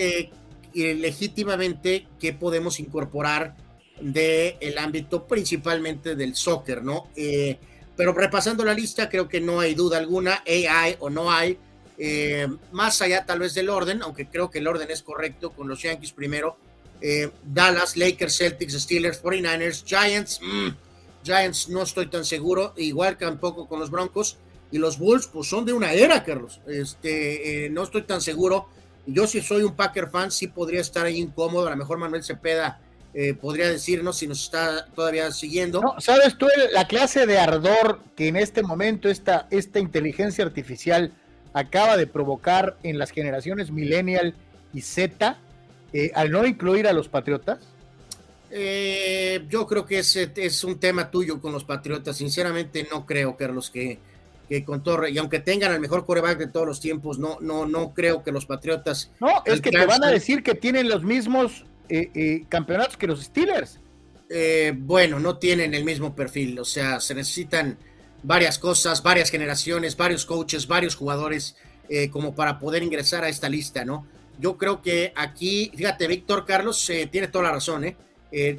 eh, 0.75 0.95
legítimamente 0.95 2.07
que 2.19 2.33
podemos 2.33 2.81
incorporar 2.81 3.55
del 4.01 4.55
el 4.61 4.79
ámbito 4.79 5.27
principalmente 5.27 6.17
del 6.17 6.35
soccer, 6.35 6.83
¿no? 6.83 7.09
Eh, 7.15 7.59
pero 7.97 8.13
repasando 8.13 8.65
la 8.65 8.75
lista, 8.75 9.09
creo 9.09 9.29
que 9.29 9.41
no 9.41 9.61
hay 9.61 9.75
duda 9.75 9.99
alguna, 9.99 10.43
AI 10.47 10.97
o 11.01 11.11
no 11.11 11.31
hay, 11.31 11.59
eh, 11.99 12.49
más 12.73 13.03
allá 13.03 13.25
tal 13.27 13.41
vez 13.41 13.55
del 13.55 13.69
orden, 13.69 14.03
aunque 14.03 14.29
creo 14.29 14.51
que 14.51 14.59
el 14.59 14.67
orden 14.67 14.91
es 14.91 15.03
correcto, 15.03 15.51
con 15.53 15.69
los 15.69 15.83
Yankees 15.83 16.13
primero, 16.13 16.57
Dallas, 17.45 17.97
Lakers, 17.97 18.39
Celtics, 18.39 18.75
Steelers, 18.75 19.21
49ers, 19.21 19.83
Giants, 19.85 20.41
mm, 20.41 20.69
Giants 21.25 21.69
no 21.69 21.83
estoy 21.83 22.07
tan 22.07 22.25
seguro, 22.25 22.75
igual 22.77 23.19
tampoco 23.19 23.67
con 23.67 23.81
los 23.81 23.91
Broncos, 23.91 24.39
y 24.71 24.79
los 24.79 24.99
Bulls 24.99 25.27
pues 25.27 25.49
son 25.49 25.65
de 25.65 25.73
una 25.73 25.93
era, 25.93 26.23
Carlos, 26.23 26.61
este, 26.69 27.69
no 27.73 27.83
estoy 27.83 28.03
tan 28.03 28.21
seguro 28.21 28.69
yo 29.07 29.27
si 29.27 29.41
soy 29.41 29.63
un 29.63 29.75
Packer 29.75 30.09
fan, 30.11 30.31
sí 30.31 30.47
podría 30.47 30.81
estar 30.81 31.07
ahí 31.07 31.19
incómodo. 31.19 31.67
A 31.67 31.71
lo 31.71 31.77
mejor 31.77 31.99
Manuel 31.99 32.23
Cepeda 32.23 32.81
eh, 33.15 33.35
podría 33.35 33.69
decirnos 33.69 34.19
si 34.19 34.27
nos 34.27 34.43
está 34.43 34.87
todavía 34.87 35.31
siguiendo. 35.33 35.81
No, 35.81 36.01
¿sabes 36.01 36.39
tú 36.39 36.47
la 36.73 36.87
clase 36.87 37.27
de 37.27 37.39
ardor 37.39 38.01
que 38.17 38.29
en 38.29 38.37
este 38.37 38.63
momento 38.63 39.09
esta, 39.09 39.47
esta 39.51 39.79
inteligencia 39.79 40.45
artificial 40.45 41.13
acaba 41.53 41.97
de 41.97 42.07
provocar 42.07 42.77
en 42.83 42.99
las 42.99 43.11
generaciones 43.11 43.71
millennial 43.71 44.35
y 44.73 44.81
Z 44.81 45.39
eh, 45.93 46.11
al 46.15 46.31
no 46.31 46.47
incluir 46.47 46.89
a 46.89 46.93
los 46.93 47.09
patriotas? 47.09 47.59
Eh, 48.55 49.47
yo 49.49 49.67
creo 49.67 49.87
que 49.87 50.01
es, 50.01 50.15
es 50.15 50.63
un 50.63 50.79
tema 50.79 51.11
tuyo 51.11 51.41
con 51.41 51.53
los 51.53 51.65
Patriotas. 51.65 52.19
Sinceramente, 52.19 52.87
no 52.91 53.07
creo, 53.07 53.35
Carlos, 53.35 53.71
que, 53.71 53.99
que 54.47 54.63
con 54.63 54.83
todo, 54.83 55.09
y 55.09 55.17
aunque 55.17 55.41
tengan 55.41 55.73
el 55.73 55.81
mejor 55.81 56.05
coreback 56.05 56.39
de 56.39 56.49
todos 56.49 56.67
los 56.67 56.79
tiempos, 56.79 57.19
no, 57.19 57.39
no, 57.41 57.67
no 57.67 57.95
creo 57.95 58.23
que 58.23 58.31
los 58.31 58.45
Patriotas. 58.45 59.11
No, 59.21 59.43
es 59.47 59.63
que 59.63 59.71
te 59.71 59.87
van 59.87 60.05
a 60.05 60.11
decir 60.11 60.43
que 60.43 60.55
tienen 60.55 60.91
los 60.91 61.03
mismos 61.03 61.65
eh, 61.95 62.11
eh, 62.15 62.45
campeonatos 62.49 62.97
que 62.97 63.07
los 63.07 63.23
Steelers. 63.23 63.79
Eh, 64.31 64.73
bueno, 64.75 65.21
no 65.21 65.37
tienen 65.37 65.75
el 65.75 65.85
mismo 65.85 66.15
perfil, 66.15 66.59
o 66.59 66.65
sea, 66.65 67.01
se 67.01 67.15
necesitan 67.15 67.77
varias 68.23 68.59
cosas, 68.59 69.03
varias 69.03 69.29
generaciones, 69.29 69.95
varios 69.95 70.25
coaches, 70.25 70.67
varios 70.67 70.97
jugadores, 70.97 71.55
como 72.11 72.35
para 72.35 72.59
poder 72.59 72.83
ingresar 72.83 73.23
a 73.25 73.29
esta 73.29 73.51
lista, 73.51 73.85
¿no? 73.85 74.07
Yo 74.39 74.57
creo 74.57 74.81
que 74.81 75.13
aquí, 75.15 75.71
fíjate, 75.77 76.07
Víctor 76.07 76.47
Carlos 76.47 76.91
tiene 77.11 77.29
toda 77.29 77.45
la 77.45 77.53
razón, 77.53 77.85
¿eh? 77.85 77.97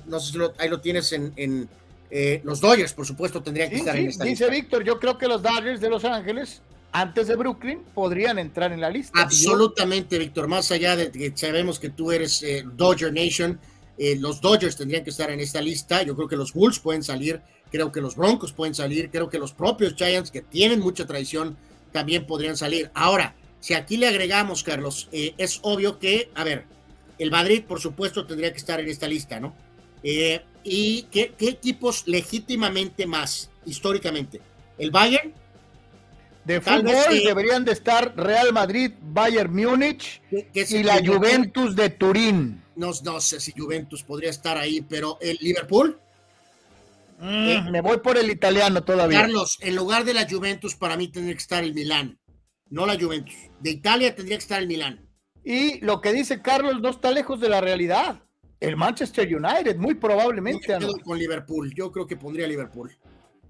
no 0.06 0.20
sé 0.20 0.34
si 0.34 0.38
lo, 0.38 0.54
ahí 0.60 0.70
lo 0.70 0.80
tienes 0.80 1.12
en, 1.14 1.34
en 1.36 1.68
los 2.44 2.62
Dodgers, 2.62 2.94
por 2.94 3.08
supuesto, 3.08 3.42
tendrían 3.42 3.70
que 3.72 3.78
Sí, 3.78 3.82
estar 3.82 3.96
sí, 3.96 4.02
en 4.04 4.10
esta 4.10 4.24
dice 4.26 4.44
lista. 4.44 4.56
Víctor, 4.62 4.84
yo 4.84 5.00
creo 5.00 5.18
que 5.18 5.28
los 5.28 5.42
Dodgers 5.42 5.82
de 5.82 5.90
Los 5.90 6.06
Ángeles, 6.06 6.62
antes 6.94 7.28
de 7.28 7.36
Brooklyn, 7.36 7.82
podrían 7.94 8.38
entrar 8.38 8.72
en 8.72 8.80
la 8.80 8.90
lista. 8.90 9.20
Absolutamente, 9.20 10.20
Víctor, 10.20 10.48
más 10.48 10.72
allá 10.72 10.96
de 10.96 11.12
que 11.12 11.34
sabemos 11.36 11.80
que 11.80 11.90
tú 11.90 12.12
eres 12.12 12.44
eh, 12.44 12.64
Dodger 12.76 13.12
Nation, 13.12 13.60
eh, 13.98 14.16
los 14.20 14.40
Dodgers 14.40 14.78
tendrían 14.78 15.04
que 15.04 15.10
estar 15.10 15.32
en 15.32 15.40
esta 15.40 15.60
lista, 15.60 16.04
yo 16.04 16.16
creo 16.16 16.28
que 16.28 16.36
los 16.36 16.54
Bulls 16.54 16.80
pueden 16.80 17.04
salir, 17.04 17.42
creo 17.72 17.92
que 17.92 18.00
los 18.00 18.16
Broncos 18.16 18.54
pueden 18.54 18.76
salir, 18.76 19.10
creo 19.10 19.28
que 19.28 19.40
los 19.40 19.54
propios 19.54 19.96
Giants, 19.96 20.30
que 20.30 20.42
tienen 20.42 20.80
mucha 20.80 21.08
tradición, 21.08 21.58
también 21.92 22.28
podrían 22.28 22.56
salir. 22.56 22.92
Ahora, 22.94 23.36
si 23.60 23.74
aquí 23.74 23.98
le 23.98 24.08
agregamos, 24.08 24.62
Carlos, 24.62 25.10
eh, 25.12 25.34
es 25.38 25.60
obvio 25.64 25.98
que, 25.98 26.30
a 26.36 26.44
ver, 26.44 26.66
el 27.18 27.32
Madrid, 27.32 27.64
por 27.68 27.82
supuesto, 27.82 28.26
tendría 28.28 28.52
que 28.52 28.58
estar 28.60 28.80
en 28.80 28.88
esta 28.88 29.08
lista, 29.08 29.40
¿no? 29.40 29.56
¿Y 30.64 31.04
qué, 31.04 31.34
qué 31.38 31.50
equipos 31.50 32.04
legítimamente 32.08 33.08
más, 33.08 33.50
históricamente? 33.66 34.42
¿El 34.78 34.92
Bayern? 34.92 35.34
De 36.46 36.60
Tal 36.60 36.82
fútbol 36.82 36.96
sí. 37.10 37.26
deberían 37.26 37.64
de 37.64 37.72
estar 37.72 38.14
Real 38.18 38.52
Madrid, 38.52 38.92
Bayern 39.02 39.54
Múnich 39.56 40.22
y 40.54 40.84
la 40.84 41.00
Juventus 41.06 41.76
de 41.76 41.90
Turín. 41.90 42.62
No, 42.76 42.92
no 43.04 43.22
sé 43.22 43.40
si 43.40 43.54
Juventus 43.58 44.04
podría 44.04 44.30
estar 44.30 44.58
ahí, 44.58 44.82
pero 44.82 45.18
el 45.22 45.38
Liverpool, 45.40 46.00
Mm, 47.24 47.72
me 47.72 47.80
voy 47.80 48.00
por 48.00 48.18
el 48.18 48.30
italiano 48.30 48.84
todavía. 48.84 49.22
Carlos, 49.22 49.58
en 49.62 49.76
lugar 49.78 50.04
de 50.04 50.14
la 50.14 50.28
Juventus, 50.30 50.76
para 50.76 50.98
mí 50.98 51.08
tendría 51.08 51.34
que 51.36 51.42
estar 51.42 51.64
el 51.64 51.74
Milán, 51.74 52.20
no 52.70 52.86
la 52.86 53.00
Juventus. 53.00 53.36
De 53.62 53.72
Italia 53.72 54.14
tendría 54.14 54.38
que 54.38 54.42
estar 54.42 54.62
el 54.62 54.68
Milán. 54.68 55.08
Y 55.42 55.80
lo 55.86 56.02
que 56.02 56.12
dice 56.12 56.42
Carlos 56.42 56.82
no 56.82 56.90
está 56.90 57.12
lejos 57.12 57.40
de 57.40 57.48
la 57.48 57.62
realidad. 57.62 58.22
El 58.60 58.76
Manchester 58.76 59.28
United, 59.34 59.78
muy 59.78 59.96
probablemente. 59.96 60.68
quedo 60.68 60.98
con 61.00 61.18
Liverpool, 61.18 61.74
yo 61.74 61.92
creo 61.94 62.06
que 62.06 62.18
pondría 62.18 62.46
Liverpool. 62.46 62.92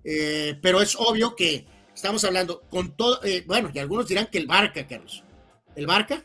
Eh, 0.03 0.59
pero 0.61 0.79
es 0.81 0.95
obvio 0.95 1.35
que 1.35 1.65
estamos 1.93 2.23
hablando 2.23 2.61
con 2.69 2.95
todo, 2.95 3.23
eh, 3.23 3.43
bueno, 3.47 3.69
y 3.73 3.79
algunos 3.79 4.07
dirán 4.07 4.27
que 4.31 4.37
el 4.37 4.47
Barca, 4.47 4.85
Carlos. 4.87 5.23
¿El 5.75 5.87
Barca? 5.87 6.23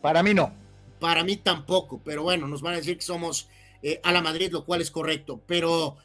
Para 0.00 0.22
mí 0.22 0.34
no. 0.34 0.52
Para 0.98 1.24
mí 1.24 1.36
tampoco, 1.36 2.00
pero 2.04 2.22
bueno, 2.22 2.46
nos 2.46 2.62
van 2.62 2.74
a 2.74 2.76
decir 2.76 2.96
que 2.96 3.02
somos 3.04 3.48
eh, 3.82 4.00
a 4.04 4.12
la 4.12 4.22
Madrid, 4.22 4.50
lo 4.52 4.64
cual 4.64 4.80
es 4.80 4.90
correcto. 4.90 5.42
Pero 5.46 5.96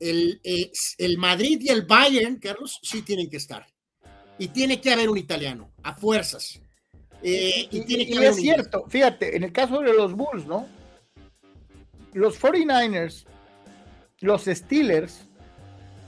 el, 0.00 0.40
eh, 0.44 0.70
el 0.98 1.18
Madrid 1.18 1.58
y 1.60 1.68
el 1.68 1.82
Bayern, 1.82 2.36
Carlos, 2.38 2.78
sí 2.82 3.02
tienen 3.02 3.28
que 3.28 3.36
estar. 3.36 3.66
Y 4.38 4.48
tiene 4.48 4.80
que 4.80 4.92
haber 4.92 5.08
un 5.08 5.18
italiano, 5.18 5.72
a 5.82 5.94
fuerzas. 5.94 6.60
Eh, 7.22 7.68
y, 7.70 7.78
Y, 7.78 7.84
tiene 7.84 8.06
que 8.06 8.12
y 8.12 8.16
haber 8.18 8.30
es 8.30 8.36
un- 8.36 8.42
cierto, 8.42 8.84
fíjate, 8.88 9.36
en 9.36 9.44
el 9.44 9.52
caso 9.52 9.80
de 9.80 9.92
los 9.94 10.12
Bulls, 10.14 10.46
¿no? 10.46 10.66
Los 12.12 12.38
49ers, 12.38 13.24
los 14.20 14.44
Steelers, 14.44 15.20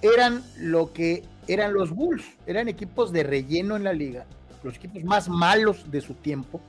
eran 0.00 0.42
lo 0.58 0.92
que 0.92 1.22
eran 1.48 1.72
los 1.72 1.90
Bulls, 1.90 2.24
eran 2.46 2.68
equipos 2.68 3.12
de 3.12 3.22
relleno 3.22 3.76
en 3.76 3.84
la 3.84 3.92
liga, 3.92 4.26
los 4.62 4.76
equipos 4.76 5.02
más 5.04 5.28
malos 5.28 5.90
de 5.90 6.00
su 6.00 6.14
tiempo, 6.14 6.60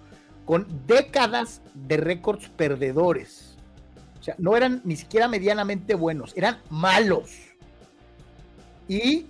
con 0.45 0.65
décadas 0.87 1.61
de 1.75 1.97
récords 1.97 2.49
perdedores. 2.49 3.57
O 4.19 4.23
sea, 4.23 4.35
no 4.37 4.57
eran 4.57 4.81
ni 4.83 4.95
siquiera 4.95 5.27
medianamente 5.27 5.93
buenos, 5.95 6.35
eran 6.35 6.57
malos. 6.69 7.29
Y 8.87 9.27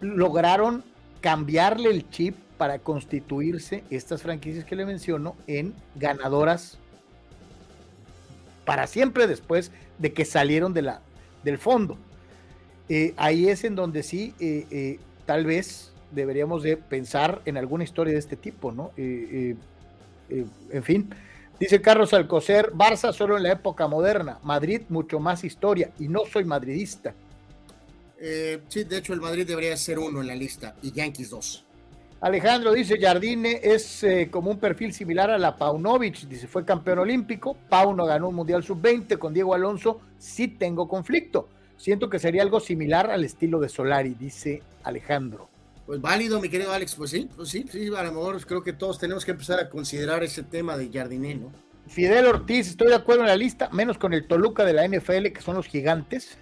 lograron 0.00 0.84
cambiarle 1.20 1.90
el 1.90 2.08
chip 2.10 2.36
para 2.56 2.78
constituirse 2.78 3.84
estas 3.90 4.22
franquicias 4.22 4.64
que 4.64 4.76
le 4.76 4.86
menciono 4.86 5.36
en 5.46 5.74
ganadoras 5.94 6.78
para 8.64 8.86
siempre 8.86 9.26
después 9.26 9.72
de 9.98 10.12
que 10.12 10.24
salieron 10.24 10.74
de 10.74 10.82
la, 10.82 11.00
del 11.42 11.58
fondo. 11.58 11.96
Eh, 12.88 13.14
ahí 13.16 13.48
es 13.48 13.64
en 13.64 13.74
donde 13.74 14.02
sí, 14.02 14.34
eh, 14.40 14.66
eh, 14.70 14.98
tal 15.26 15.44
vez 15.44 15.92
deberíamos 16.10 16.62
de 16.62 16.76
pensar 16.76 17.42
en 17.44 17.56
alguna 17.56 17.84
historia 17.84 18.14
de 18.14 18.18
este 18.18 18.36
tipo, 18.36 18.72
¿no? 18.72 18.92
Eh, 18.96 19.56
eh, 20.30 20.44
en 20.70 20.82
fin, 20.82 21.10
dice 21.60 21.82
Carlos 21.82 22.14
Alcocer, 22.14 22.72
Barça 22.72 23.12
solo 23.12 23.36
en 23.36 23.42
la 23.42 23.52
época 23.52 23.86
moderna, 23.88 24.38
Madrid 24.42 24.82
mucho 24.88 25.20
más 25.20 25.44
historia, 25.44 25.90
y 25.98 26.08
no 26.08 26.24
soy 26.24 26.44
madridista. 26.44 27.14
Eh, 28.20 28.60
sí, 28.68 28.84
de 28.84 28.98
hecho 28.98 29.12
el 29.12 29.20
Madrid 29.20 29.46
debería 29.46 29.76
ser 29.76 29.98
uno 29.98 30.20
en 30.20 30.26
la 30.26 30.34
lista 30.34 30.74
y 30.82 30.92
Yankees 30.92 31.30
dos. 31.30 31.64
Alejandro 32.20 32.72
dice, 32.72 32.98
Jardine 32.98 33.60
es 33.62 34.02
eh, 34.02 34.28
como 34.28 34.50
un 34.50 34.58
perfil 34.58 34.92
similar 34.92 35.30
a 35.30 35.38
la 35.38 35.56
Paunovic, 35.56 36.26
dice, 36.26 36.48
fue 36.48 36.64
campeón 36.64 36.98
olímpico, 36.98 37.56
Pauno 37.68 38.06
ganó 38.06 38.30
un 38.30 38.34
Mundial 38.34 38.64
Sub-20 38.64 39.18
con 39.18 39.32
Diego 39.32 39.54
Alonso, 39.54 40.00
sí 40.18 40.48
tengo 40.48 40.88
conflicto, 40.88 41.48
siento 41.78 42.10
que 42.10 42.18
sería 42.18 42.42
algo 42.42 42.60
similar 42.60 43.10
al 43.10 43.24
estilo 43.24 43.58
de 43.60 43.70
Solari, 43.70 44.14
dice 44.14 44.62
Alejandro. 44.84 45.48
Pues 45.86 46.02
válido, 46.02 46.38
mi 46.38 46.50
querido 46.50 46.70
Alex, 46.70 46.94
pues 46.96 47.10
sí, 47.10 47.30
pues 47.34 47.48
sí, 47.48 47.64
sí, 47.70 47.86
a 47.96 48.02
lo 48.02 48.12
mejor 48.12 48.44
creo 48.44 48.62
que 48.62 48.74
todos 48.74 48.98
tenemos 48.98 49.24
que 49.24 49.30
empezar 49.30 49.58
a 49.58 49.70
considerar 49.70 50.22
ese 50.22 50.42
tema 50.42 50.76
de 50.76 50.90
Jardiné, 50.92 51.36
¿no? 51.36 51.50
Fidel 51.86 52.26
Ortiz, 52.26 52.68
estoy 52.68 52.88
de 52.88 52.96
acuerdo 52.96 53.22
en 53.22 53.28
la 53.28 53.36
lista, 53.36 53.70
menos 53.72 53.96
con 53.96 54.12
el 54.12 54.26
Toluca 54.26 54.66
de 54.66 54.74
la 54.74 54.86
NFL, 54.86 55.28
que 55.28 55.40
son 55.40 55.56
los 55.56 55.66
gigantes, 55.66 56.36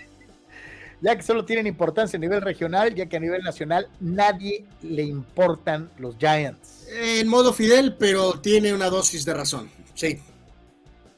ya 1.02 1.14
que 1.14 1.22
solo 1.22 1.44
tienen 1.44 1.66
importancia 1.66 2.16
a 2.16 2.20
nivel 2.20 2.40
regional, 2.40 2.94
ya 2.94 3.04
que 3.04 3.18
a 3.18 3.20
nivel 3.20 3.42
nacional 3.42 3.88
nadie 4.00 4.64
le 4.80 5.02
importan 5.02 5.90
los 5.98 6.16
Giants. 6.16 6.86
En 6.90 7.28
modo 7.28 7.52
Fidel, 7.52 7.96
pero 7.98 8.40
tiene 8.40 8.72
una 8.72 8.88
dosis 8.88 9.26
de 9.26 9.34
razón, 9.34 9.68
sí. 9.92 10.20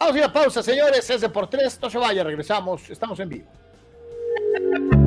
Vamos 0.01 0.15
a 0.15 0.19
ir 0.19 0.25
a 0.25 0.33
pausa, 0.33 0.63
señores, 0.63 1.11
es 1.11 1.21
de 1.21 1.29
por 1.29 1.51
tres, 1.51 1.79
no 1.83 1.91
se 1.91 1.99
vaya, 1.99 2.25
regresamos, 2.25 2.89
estamos 2.89 3.21
en 3.21 3.29
vivo. 3.29 5.00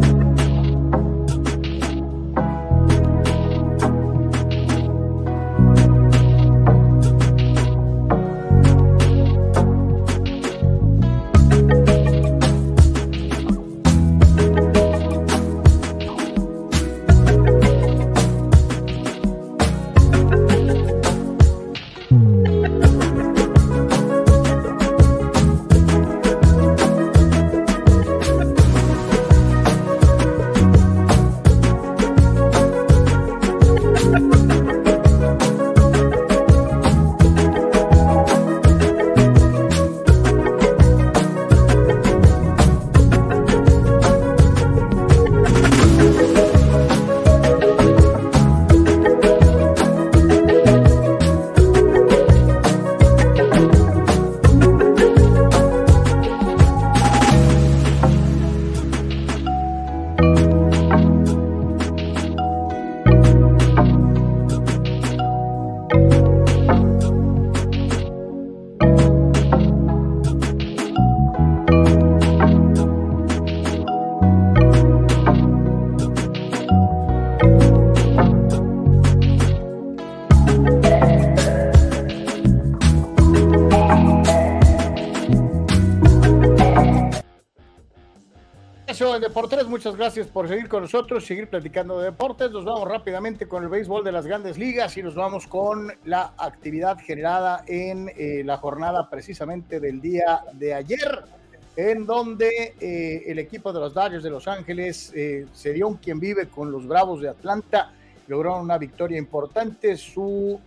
Deportes, 89.21 89.67
muchas 89.67 89.95
gracias 89.95 90.25
por 90.25 90.47
seguir 90.47 90.67
con 90.67 90.81
nosotros, 90.81 91.23
seguir 91.23 91.47
platicando 91.47 91.99
de 91.99 92.05
deportes. 92.05 92.49
Nos 92.49 92.65
vamos 92.65 92.87
rápidamente 92.87 93.47
con 93.47 93.61
el 93.61 93.69
béisbol 93.69 94.03
de 94.03 94.11
las 94.11 94.25
grandes 94.25 94.57
ligas 94.57 94.97
y 94.97 95.03
nos 95.03 95.13
vamos 95.13 95.45
con 95.45 95.93
la 96.05 96.33
actividad 96.35 96.97
generada 96.97 97.63
en 97.67 98.11
eh, 98.17 98.41
la 98.43 98.57
jornada 98.57 99.09
precisamente 99.11 99.79
del 99.79 100.01
día 100.01 100.41
de 100.53 100.73
ayer, 100.73 101.21
en 101.75 102.07
donde 102.07 102.73
eh, 102.79 103.23
el 103.27 103.37
equipo 103.37 103.71
de 103.71 103.81
los 103.81 103.93
Dodgers 103.93 104.23
de 104.23 104.31
Los 104.31 104.47
Ángeles 104.47 105.11
eh, 105.15 105.45
se 105.53 105.73
dio 105.73 105.87
un 105.89 105.97
quien 105.97 106.19
vive 106.19 106.47
con 106.47 106.71
los 106.71 106.87
Bravos 106.87 107.21
de 107.21 107.29
Atlanta. 107.29 107.91
Lograron 108.27 108.61
una 108.61 108.79
victoria 108.79 109.19
importante, 109.19 109.95
su 109.95 110.59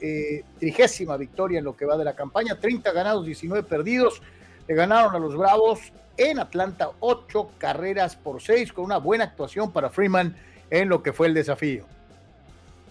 trigésima 0.59 1.17
victoria 1.17 1.59
en 1.59 1.65
lo 1.65 1.77
que 1.77 1.85
va 1.85 1.97
de 1.97 2.05
la 2.05 2.15
campaña, 2.15 2.61
30 2.61 2.93
ganados, 2.93 3.27
19 3.27 3.65
perdidos. 3.65 4.23
Le 4.69 4.75
ganaron 4.75 5.15
a 5.17 5.19
los 5.19 5.35
Bravos 5.35 5.93
en 6.17 6.39
Atlanta, 6.39 6.91
ocho 7.01 7.51
carreras 7.59 8.17
por 8.17 8.41
seis, 8.41 8.73
con 8.73 8.85
una 8.85 8.99
buena 8.99 9.25
actuación 9.25 9.73
para 9.73 9.91
Freeman 9.91 10.37
en 10.71 10.89
lo 10.89 11.03
que 11.03 11.13
fue 11.13 11.29
el 11.29 11.35
desafío. 11.35 11.85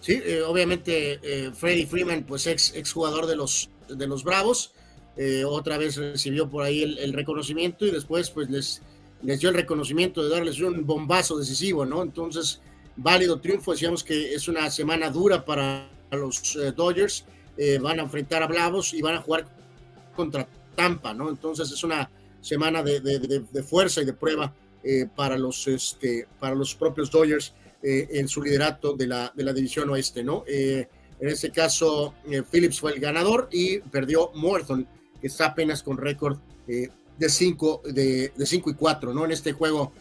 Sí, 0.00 0.20
eh, 0.24 0.42
obviamente 0.42 1.18
eh, 1.22 1.50
Freddy 1.52 1.86
Freeman, 1.86 2.24
pues 2.24 2.46
ex, 2.46 2.74
ex 2.74 2.92
jugador 2.92 3.26
de 3.26 3.36
los, 3.36 3.70
de 3.88 4.06
los 4.06 4.24
Bravos, 4.24 4.72
eh, 5.16 5.44
otra 5.44 5.78
vez 5.78 5.96
recibió 5.96 6.48
por 6.48 6.62
ahí 6.62 6.82
el, 6.82 7.12
reconocimiento 7.12 7.86
y 7.86 7.90
después 7.90 8.30
pues 8.30 8.50
les, 8.50 8.82
les 9.22 9.40
dio 9.40 9.48
el 9.48 9.54
reconocimiento 9.54 10.22
de 10.22 10.28
darles 10.28 10.60
un 10.60 10.84
bombazo 10.84 11.38
decisivo, 11.38 11.86
¿no? 11.86 12.02
Entonces, 12.02 12.60
válido 12.96 13.40
triunfo, 13.40 13.72
decíamos 13.72 14.04
que 14.04 14.34
es 14.34 14.46
una 14.46 14.70
semana 14.70 15.10
dura 15.10 15.44
para 15.44 15.88
los 16.12 16.58
Dodgers, 16.76 17.24
van 17.80 17.98
a 17.98 18.02
enfrentar 18.02 18.42
a 18.42 18.46
Bravos 18.46 18.92
y 18.92 19.00
van 19.00 19.14
a 19.14 19.22
jugar 19.22 19.46
contra 20.14 20.46
Tampa, 20.74 21.14
¿no? 21.14 21.30
Entonces 21.30 21.70
es 21.72 21.82
una 21.82 22.10
semana 22.46 22.80
de, 22.82 23.62
fuerza 23.64 24.02
y 24.02 24.04
de 24.04 24.12
prueba 24.12 24.54
eh, 24.84 25.08
para, 25.16 25.36
los, 25.36 25.66
este, 25.66 26.28
para 26.38 26.54
los 26.54 26.76
propios 26.76 27.10
Dodgers 27.10 27.52
eh, 27.82 28.06
en 28.12 28.28
su 28.28 28.40
liderato 28.40 28.92
de 28.92 29.08
la, 29.08 29.32
de 29.34 29.42
la 29.42 29.52
división 29.52 29.90
oeste, 29.90 30.22
¿no? 30.22 30.44
Eh, 30.46 30.88
en 31.18 31.28
este 31.28 31.50
caso, 31.50 32.14
Phillips 32.50 32.78
fue 32.78 32.92
el 32.92 33.00
ganador 33.00 33.48
y 33.50 33.78
perdió 33.78 34.30
Morton, 34.34 34.86
que 35.20 35.26
está 35.26 35.46
apenas 35.46 35.82
con 35.82 35.96
récord 35.96 36.38
de 36.66 37.28
5 37.28 37.82
de, 37.86 38.32
de 38.36 38.46
cinco 38.46 38.70
y 38.70 38.74
4, 38.74 39.14
¿no? 39.14 39.24
En 39.24 39.32
este 39.32 39.52
juego, 39.52 39.92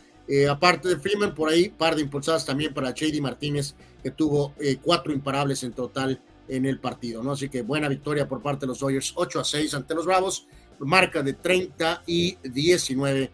aparte 0.49 0.89
de 0.89 0.97
Freeman, 0.97 1.33
por 1.33 1.49
ahí, 1.49 1.69
par 1.69 1.95
de 1.95 2.01
impulsadas 2.01 2.45
también 2.45 2.73
para 2.73 2.91
Shady 2.91 3.21
Martínez, 3.21 3.75
que 4.03 4.11
tuvo 4.11 4.53
cuatro 4.83 5.13
imparables 5.13 5.63
en 5.63 5.71
total 5.71 6.21
en 6.49 6.65
el 6.65 6.79
partido, 6.79 7.23
¿no? 7.23 7.31
Así 7.31 7.47
que 7.47 7.61
buena 7.61 7.87
victoria 7.87 8.27
por 8.27 8.41
parte 8.41 8.65
de 8.65 8.67
los 8.67 8.79
Dodgers, 8.79 9.13
8 9.15 9.39
a 9.39 9.43
6 9.45 9.73
ante 9.73 9.95
los 9.95 10.05
Bravos 10.05 10.47
marca 10.79 11.23
de 11.23 11.33
30 11.33 12.03
y 12.05 12.37
19 12.43 13.31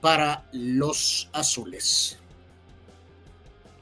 para 0.00 0.44
los 0.52 1.28
azules. 1.32 2.18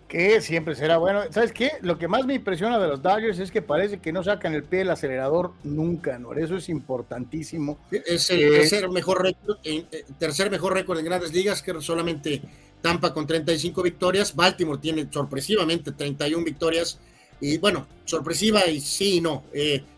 Que 0.08 0.40
siempre 0.40 0.76
será 0.76 0.98
bueno. 0.98 1.22
¿Sabes 1.30 1.52
qué? 1.52 1.72
Lo 1.80 1.98
que 1.98 2.06
más 2.06 2.24
me 2.24 2.34
impresiona 2.34 2.78
de 2.78 2.86
los 2.86 3.02
Dodgers 3.02 3.38
es 3.38 3.50
que 3.50 3.62
parece 3.62 3.98
que 3.98 4.12
no 4.12 4.22
sacan 4.22 4.54
el 4.54 4.62
pie 4.62 4.80
del 4.80 4.90
acelerador 4.90 5.52
nunca, 5.64 6.18
¿no? 6.18 6.34
Eso 6.34 6.56
es 6.56 6.68
importantísimo. 6.68 7.78
Es 7.90 8.30
el 8.30 8.42
eh, 8.42 8.50
tercer 8.58 8.88
mejor 8.90 9.22
récord, 9.22 9.58
en, 9.64 9.86
eh, 9.90 10.04
tercer 10.18 10.50
mejor 10.50 10.74
récord 10.74 10.98
en 11.00 11.06
grandes 11.06 11.32
ligas, 11.32 11.62
que 11.62 11.80
solamente 11.80 12.42
Tampa 12.80 13.12
con 13.12 13.26
35 13.26 13.82
victorias. 13.82 14.36
Baltimore 14.36 14.78
tiene 14.78 15.08
sorpresivamente 15.10 15.90
31 15.90 16.44
victorias. 16.44 17.00
Y 17.40 17.58
bueno, 17.58 17.88
sorpresiva 18.04 18.66
y 18.66 18.80
sí 18.80 19.16
y 19.16 19.20
no. 19.20 19.42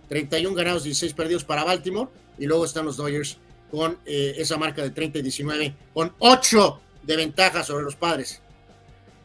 31 0.08 0.48
eh, 0.48 0.54
ganados, 0.54 0.82
y 0.86 0.90
16 0.90 1.12
perdidos 1.12 1.44
para 1.44 1.62
Baltimore 1.64 2.08
y 2.38 2.46
luego 2.46 2.64
están 2.64 2.84
los 2.84 2.96
Dodgers 2.96 3.38
con 3.70 3.98
eh, 4.04 4.34
esa 4.36 4.56
marca 4.56 4.82
de 4.82 4.90
30 4.90 5.18
y 5.18 5.22
19, 5.22 5.74
con 5.92 6.12
8 6.18 6.80
de 7.02 7.16
ventaja 7.16 7.62
sobre 7.62 7.84
los 7.84 7.96
padres. 7.96 8.42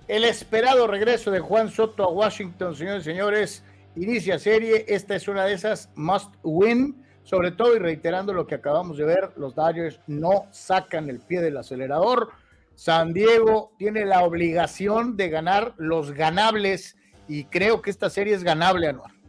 El 0.07 0.25
esperado 0.25 0.87
regreso 0.87 1.31
de 1.31 1.39
Juan 1.39 1.69
Soto 1.69 2.03
a 2.03 2.09
Washington, 2.09 2.75
señores 2.75 3.03
y 3.03 3.09
señores, 3.09 3.63
inicia 3.95 4.39
serie. 4.39 4.85
Esta 4.87 5.15
es 5.15 5.27
una 5.27 5.45
de 5.45 5.53
esas 5.53 5.89
must 5.95 6.33
win, 6.43 7.01
sobre 7.23 7.51
todo 7.51 7.75
y 7.75 7.79
reiterando 7.79 8.33
lo 8.33 8.47
que 8.47 8.55
acabamos 8.55 8.97
de 8.97 9.05
ver, 9.05 9.31
los 9.37 9.55
Dodgers 9.55 9.99
no 10.07 10.47
sacan 10.51 11.09
el 11.09 11.19
pie 11.19 11.41
del 11.41 11.57
acelerador. 11.57 12.29
San 12.75 13.13
Diego 13.13 13.73
tiene 13.77 14.05
la 14.05 14.23
obligación 14.23 15.15
de 15.15 15.29
ganar 15.29 15.73
los 15.77 16.11
ganables 16.11 16.97
y 17.27 17.45
creo 17.45 17.81
que 17.81 17.91
esta 17.91 18.09
serie 18.09 18.33
es 18.33 18.43
ganable, 18.43 18.87
Anuar. 18.87 19.20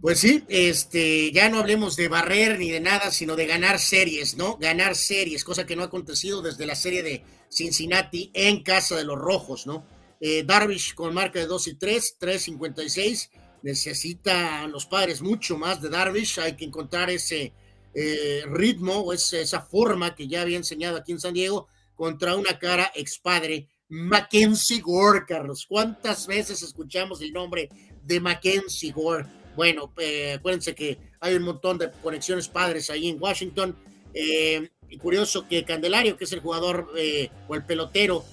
Pues 0.00 0.18
sí, 0.18 0.44
este, 0.48 1.30
ya 1.30 1.50
no 1.50 1.58
hablemos 1.58 1.94
de 1.94 2.08
barrer 2.08 2.58
ni 2.58 2.70
de 2.70 2.80
nada, 2.80 3.10
sino 3.10 3.36
de 3.36 3.46
ganar 3.46 3.78
series, 3.78 4.36
¿no? 4.36 4.56
Ganar 4.56 4.96
series, 4.96 5.44
cosa 5.44 5.66
que 5.66 5.76
no 5.76 5.82
ha 5.82 5.86
acontecido 5.86 6.40
desde 6.40 6.64
la 6.64 6.74
serie 6.74 7.02
de 7.02 7.22
Cincinnati 7.50 8.30
en 8.32 8.62
casa 8.62 8.96
de 8.96 9.04
los 9.04 9.18
rojos, 9.18 9.66
¿no? 9.66 9.84
Eh, 10.20 10.42
Darvish 10.44 10.94
con 10.94 11.12
marca 11.12 11.38
de 11.38 11.46
2 11.46 11.68
y 11.68 11.74
3, 11.74 12.16
3.56, 12.18 13.30
necesita 13.62 14.62
a 14.62 14.68
los 14.68 14.86
padres 14.86 15.20
mucho 15.20 15.58
más 15.58 15.82
de 15.82 15.90
Darvish, 15.90 16.40
hay 16.40 16.56
que 16.56 16.64
encontrar 16.64 17.10
ese 17.10 17.52
eh, 17.92 18.42
ritmo 18.46 19.00
o 19.00 19.12
esa 19.12 19.60
forma 19.60 20.14
que 20.14 20.28
ya 20.28 20.42
había 20.42 20.56
enseñado 20.56 20.96
aquí 20.96 21.12
en 21.12 21.20
San 21.20 21.34
Diego 21.34 21.68
contra 21.94 22.36
una 22.36 22.58
cara 22.58 22.90
expadre, 22.94 23.68
Mackenzie 23.88 24.80
Gore, 24.80 25.24
Carlos. 25.26 25.66
¿Cuántas 25.68 26.26
veces 26.26 26.62
escuchamos 26.62 27.20
el 27.20 27.32
nombre 27.32 27.68
de 28.02 28.20
Mackenzie 28.20 28.92
Gore? 28.92 29.39
Bueno, 29.56 29.92
eh, 29.98 30.34
acuérdense 30.38 30.74
que 30.74 30.98
hay 31.20 31.34
un 31.34 31.42
montón 31.42 31.78
de 31.78 31.90
conexiones 32.02 32.48
padres 32.48 32.90
ahí 32.90 33.08
en 33.08 33.20
Washington. 33.20 33.76
Eh, 34.14 34.68
y 34.88 34.98
curioso 34.98 35.46
que 35.46 35.64
Candelario, 35.64 36.16
que 36.16 36.24
es 36.24 36.32
el 36.32 36.40
jugador 36.40 36.90
eh, 36.96 37.30
o 37.48 37.54
el 37.54 37.64
pelotero 37.64 38.24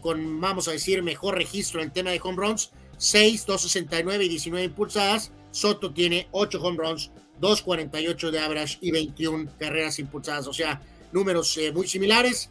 con, 0.00 0.40
vamos 0.40 0.68
a 0.68 0.72
decir, 0.72 1.02
mejor 1.02 1.34
registro 1.34 1.82
en 1.82 1.90
tema 1.90 2.10
de 2.10 2.20
home 2.22 2.38
runs, 2.38 2.70
6, 2.96 3.44
269 3.44 4.24
y 4.24 4.28
19 4.30 4.64
impulsadas. 4.64 5.32
Soto 5.50 5.92
tiene 5.92 6.28
8 6.30 6.62
home 6.62 6.78
runs, 6.78 7.10
248 7.40 8.30
de 8.30 8.38
average 8.38 8.78
y 8.80 8.90
21 8.90 9.50
carreras 9.58 9.98
impulsadas. 9.98 10.46
O 10.46 10.54
sea, 10.54 10.80
números 11.12 11.60
muy 11.74 11.86
similares. 11.86 12.48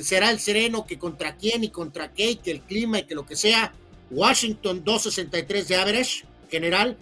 Será 0.00 0.30
el 0.30 0.40
sereno 0.40 0.86
que 0.86 0.98
contra 0.98 1.36
quién 1.36 1.62
y 1.62 1.68
contra 1.68 2.14
qué, 2.14 2.30
y 2.30 2.36
que 2.36 2.52
el 2.52 2.62
clima 2.62 3.00
y 3.00 3.04
que 3.04 3.14
lo 3.14 3.26
que 3.26 3.36
sea. 3.36 3.74
Washington 4.10 4.82
263 4.82 5.68
de 5.68 5.76
average 5.76 6.24
general, 6.50 6.96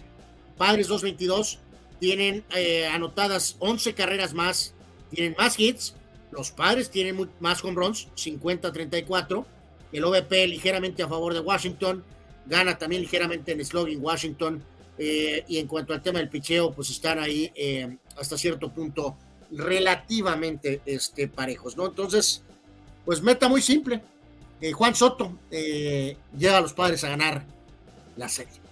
Padres 0.57 0.87
222 0.87 1.59
tienen 1.99 2.43
eh, 2.55 2.87
anotadas 2.87 3.55
11 3.59 3.93
carreras 3.93 4.33
más, 4.33 4.73
tienen 5.09 5.35
más 5.37 5.59
hits. 5.59 5.95
Los 6.31 6.51
Padres 6.51 6.89
tienen 6.89 7.29
más 7.39 7.63
home 7.63 7.75
runs, 7.75 8.07
50-34. 8.15 9.45
El 9.91 10.03
OVP 10.03 10.47
ligeramente 10.47 11.03
a 11.03 11.07
favor 11.07 11.33
de 11.33 11.39
Washington, 11.39 12.03
gana 12.45 12.77
también 12.77 13.01
ligeramente 13.01 13.53
en 13.53 13.65
slogan 13.65 13.97
Washington. 14.01 14.63
Eh, 14.97 15.43
y 15.47 15.57
en 15.57 15.67
cuanto 15.67 15.93
al 15.93 16.01
tema 16.01 16.19
del 16.19 16.29
picheo, 16.29 16.71
pues 16.71 16.89
están 16.89 17.19
ahí 17.19 17.51
eh, 17.55 17.97
hasta 18.17 18.37
cierto 18.37 18.69
punto 18.69 19.17
relativamente 19.51 20.81
este, 20.85 21.27
parejos, 21.27 21.75
¿no? 21.75 21.85
Entonces, 21.85 22.43
pues 23.03 23.21
meta 23.21 23.47
muy 23.49 23.61
simple. 23.61 24.01
Juan 24.73 24.95
Soto 24.95 25.37
lleva 25.51 26.57
a 26.57 26.61
los 26.61 26.73
padres 26.73 27.03
a 27.03 27.09
ganar 27.09 27.45
la 28.15 28.27
serie. 28.27 28.64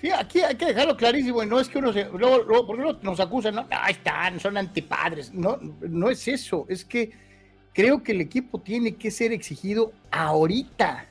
Sí, 0.00 0.10
aquí 0.10 0.40
hay 0.40 0.54
que 0.54 0.66
dejarlo 0.66 0.96
clarísimo, 0.96 1.42
y 1.42 1.46
no 1.46 1.60
es 1.60 1.68
que 1.68 1.78
uno 1.78 1.92
se, 1.92 2.04
luego, 2.04 2.38
luego 2.42 2.66
porque 2.66 2.96
nos 3.02 3.20
acusan, 3.20 3.56
no, 3.56 3.66
ahí 3.70 3.92
están, 3.92 4.40
son 4.40 4.56
antipadres, 4.56 5.32
no, 5.34 5.58
no 5.80 6.08
es 6.08 6.26
eso, 6.26 6.64
es 6.68 6.84
que 6.84 7.10
creo 7.74 8.02
que 8.02 8.12
el 8.12 8.22
equipo 8.22 8.60
tiene 8.60 8.94
que 8.94 9.10
ser 9.10 9.30
exigido 9.32 9.92
ahorita, 10.10 11.06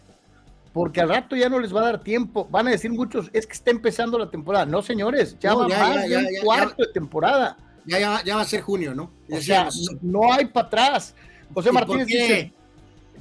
porque 0.74 1.02
al 1.02 1.10
rato 1.10 1.36
ya 1.36 1.50
no 1.50 1.60
les 1.60 1.76
va 1.76 1.82
a 1.82 1.86
dar 1.86 2.04
tiempo, 2.04 2.48
van 2.50 2.68
a 2.68 2.72
decir 2.72 2.92
muchos, 2.92 3.30
es 3.32 3.46
que 3.46 3.54
está 3.54 3.70
empezando 3.70 4.18
la 4.18 4.30
temporada, 4.30 4.66
no 4.66 4.82
señores, 4.82 5.38
ya 5.40 5.54
va 5.54 5.68
más 5.68 6.10
de 6.10 6.18
un 6.18 6.28
cuarto 6.44 6.84
de 6.84 6.92
temporada. 6.92 7.58
Ya, 7.86 8.22
ya, 8.24 8.36
va 8.36 8.42
a 8.42 8.46
ser 8.46 8.62
junio, 8.62 8.94
¿no? 8.94 9.12
O 9.32 9.42
sea, 9.42 9.70
no 10.02 10.32
hay 10.32 10.46
para 10.46 10.68
atrás. 10.68 11.16
José 11.54 11.72
Martínez 11.72 12.06
dice, 12.06 12.54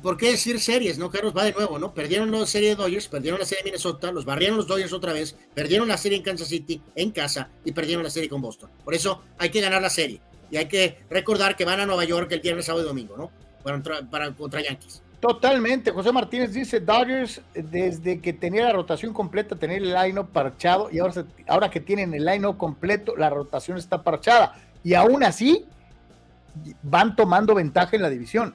¿por 0.02 0.16
qué 0.16 0.30
decir 0.30 0.60
series? 0.60 0.98
No, 0.98 1.10
Carlos 1.10 1.34
va 1.36 1.44
de 1.44 1.52
nuevo, 1.52 1.78
¿no? 1.78 1.92
Perdieron 1.92 2.30
la 2.30 2.46
serie 2.46 2.70
de 2.70 2.74
Dodgers, 2.76 3.08
perdieron 3.08 3.38
la 3.38 3.46
serie 3.46 3.62
de 3.62 3.70
Minnesota, 3.70 4.12
los 4.12 4.24
barrieron 4.24 4.56
los 4.56 4.66
Dodgers 4.66 4.92
otra 4.92 5.12
vez, 5.12 5.36
perdieron 5.54 5.88
la 5.88 5.96
serie 5.96 6.18
en 6.18 6.24
Kansas 6.24 6.48
City, 6.48 6.80
en 6.94 7.10
casa, 7.10 7.50
y 7.64 7.72
perdieron 7.72 8.04
la 8.04 8.10
serie 8.10 8.28
con 8.28 8.40
Boston. 8.40 8.70
Por 8.84 8.94
eso 8.94 9.22
hay 9.38 9.50
que 9.50 9.60
ganar 9.60 9.82
la 9.82 9.90
serie. 9.90 10.20
Y 10.50 10.56
hay 10.56 10.66
que 10.66 10.98
recordar 11.10 11.56
que 11.56 11.64
van 11.64 11.80
a 11.80 11.86
Nueva 11.86 12.04
York 12.04 12.30
el 12.32 12.40
viernes, 12.40 12.66
sábado 12.66 12.84
y 12.84 12.88
domingo, 12.88 13.16
¿no? 13.16 13.30
Para, 14.10 14.32
contra 14.32 14.62
Yankees. 14.62 15.02
Totalmente. 15.20 15.90
José 15.90 16.12
Martínez 16.12 16.52
dice, 16.52 16.80
Dodgers, 16.80 17.42
desde 17.52 18.20
que 18.20 18.32
tenía 18.32 18.64
la 18.64 18.72
rotación 18.72 19.12
completa, 19.12 19.56
tenía 19.56 19.76
el 19.76 19.92
line-up 19.92 20.28
parchado, 20.32 20.88
y 20.90 21.00
ahora, 21.00 21.24
ahora 21.48 21.70
que 21.70 21.80
tienen 21.80 22.14
el 22.14 22.24
line-up 22.24 22.56
completo, 22.56 23.14
la 23.16 23.28
rotación 23.28 23.76
está 23.76 24.02
parchada. 24.02 24.56
Y 24.82 24.94
aún 24.94 25.22
así, 25.22 25.66
van 26.82 27.16
tomando 27.16 27.54
ventaja 27.54 27.96
en 27.96 28.02
la 28.02 28.10
división. 28.10 28.54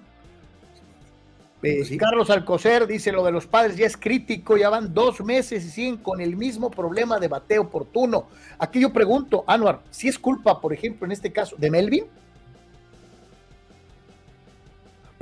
Eh, 1.64 1.98
Carlos 1.98 2.30
Alcocer 2.30 2.85
dice 2.85 3.11
lo 3.11 3.23
de 3.23 3.31
los 3.31 3.48
padres 3.48 3.77
ya 3.77 3.88
es 3.88 3.95
crítico, 3.95 4.57
ya 4.57 4.69
van 4.69 4.94
dos 4.94 5.22
meses 5.22 5.64
y 5.64 5.69
siguen 5.69 5.98
con 5.98 6.19
el 6.19 6.35
mismo 6.35 6.69
problema 6.69 7.19
de 7.19 7.30
bateo 7.30 7.64
oportuno. 7.64 8.27
Aquí 8.60 8.81
yo 8.81 8.91
pregunto, 8.91 9.45
Anuar, 9.48 9.81
si 9.90 10.10
es 10.10 10.19
culpa, 10.19 10.60
por 10.60 10.73
ejemplo, 10.73 11.06
en 11.06 11.14
este 11.14 11.31
caso, 11.31 11.56
de 11.57 11.72
Melvin. 11.72 12.06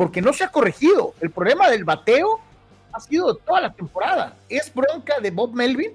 porque 0.01 0.19
no 0.19 0.33
se 0.33 0.43
ha 0.43 0.47
corregido. 0.47 1.13
El 1.21 1.29
problema 1.29 1.69
del 1.69 1.83
bateo 1.83 2.39
ha 2.91 2.99
sido 2.99 3.35
toda 3.35 3.61
la 3.61 3.71
temporada. 3.71 4.35
¿Es 4.49 4.73
bronca 4.73 5.19
de 5.19 5.29
Bob 5.29 5.53
Melvin? 5.53 5.91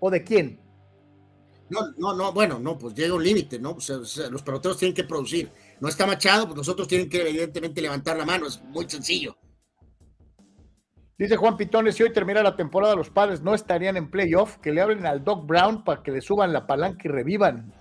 ¿O 0.00 0.10
de 0.10 0.24
quién? 0.24 0.58
No, 1.68 1.80
no, 1.98 2.14
no, 2.14 2.32
bueno, 2.32 2.58
no, 2.58 2.78
pues 2.78 2.94
llega 2.94 3.12
un 3.12 3.22
límite, 3.22 3.58
¿no? 3.58 3.76
los 3.76 4.42
peloteros 4.42 4.78
tienen 4.78 4.94
que 4.94 5.04
producir. 5.04 5.50
No 5.82 5.88
está 5.88 6.06
Machado, 6.06 6.46
pues 6.46 6.56
nosotros 6.56 6.86
tienen 6.86 7.10
que 7.10 7.28
evidentemente 7.28 7.82
levantar 7.82 8.16
la 8.16 8.24
mano, 8.24 8.46
es 8.46 8.62
muy 8.62 8.88
sencillo. 8.88 9.36
Dice 11.18 11.34
Juan 11.34 11.56
Pitones, 11.56 11.96
si 11.96 12.04
hoy 12.04 12.12
termina 12.12 12.40
la 12.40 12.54
temporada, 12.54 12.94
los 12.94 13.10
padres 13.10 13.40
no 13.42 13.52
estarían 13.52 13.96
en 13.96 14.08
playoff, 14.08 14.58
que 14.58 14.70
le 14.70 14.80
hablen 14.80 15.04
al 15.06 15.24
Doc 15.24 15.44
Brown 15.44 15.82
para 15.82 16.04
que 16.04 16.12
le 16.12 16.20
suban 16.20 16.52
la 16.52 16.68
palanca 16.68 17.00
y 17.02 17.08
revivan. 17.08 17.74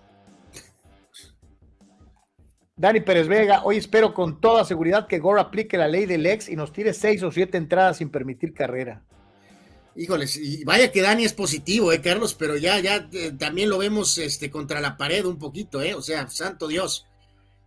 Dani 2.75 3.01
Pérez 3.01 3.27
Vega, 3.27 3.61
hoy 3.65 3.77
espero 3.77 4.15
con 4.15 4.41
toda 4.41 4.65
seguridad 4.65 5.05
que 5.05 5.19
Gore 5.19 5.39
aplique 5.39 5.77
la 5.77 5.87
ley 5.87 6.07
del 6.07 6.25
ex 6.25 6.49
y 6.49 6.55
nos 6.55 6.73
tire 6.73 6.95
seis 6.95 7.21
o 7.21 7.31
siete 7.31 7.59
entradas 7.59 7.97
sin 7.97 8.09
permitir 8.09 8.55
carrera. 8.55 9.03
Híjoles, 9.95 10.37
y 10.37 10.63
vaya 10.63 10.91
que 10.91 11.03
Dani 11.03 11.23
es 11.23 11.33
positivo, 11.33 11.91
eh, 11.91 12.01
Carlos, 12.01 12.33
pero 12.33 12.57
ya, 12.57 12.79
ya 12.79 13.07
eh, 13.13 13.31
también 13.37 13.69
lo 13.69 13.77
vemos 13.77 14.17
este, 14.17 14.49
contra 14.49 14.81
la 14.81 14.97
pared 14.97 15.23
un 15.23 15.37
poquito, 15.37 15.83
eh, 15.83 15.93
o 15.93 16.01
sea, 16.01 16.27
santo 16.29 16.67
Dios. 16.67 17.05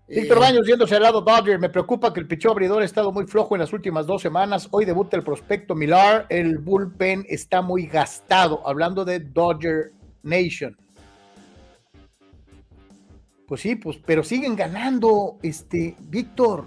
Víctor 0.06 0.36
eh, 0.36 0.40
Baños 0.40 0.66
yéndose 0.66 0.94
al 0.96 1.02
lado 1.02 1.20
Dodger. 1.20 1.58
Me 1.58 1.70
preocupa 1.70 2.12
que 2.12 2.20
el 2.20 2.26
pichó 2.26 2.50
abridor 2.50 2.82
ha 2.82 2.84
estado 2.84 3.10
muy 3.10 3.26
flojo 3.26 3.54
en 3.54 3.60
las 3.60 3.72
últimas 3.72 4.06
dos 4.06 4.20
semanas. 4.22 4.68
Hoy 4.70 4.84
debuta 4.84 5.16
el 5.16 5.22
prospecto 5.22 5.74
Milar. 5.74 6.26
El 6.28 6.58
bullpen 6.58 7.24
está 7.28 7.62
muy 7.62 7.86
gastado. 7.86 8.66
Hablando 8.66 9.04
de 9.04 9.20
Dodger 9.20 9.92
Nation. 10.22 10.76
Pues 13.46 13.60
sí, 13.60 13.76
pues, 13.76 13.98
pero 14.04 14.24
siguen 14.24 14.56
ganando, 14.56 15.38
este, 15.42 15.96
Víctor. 16.00 16.64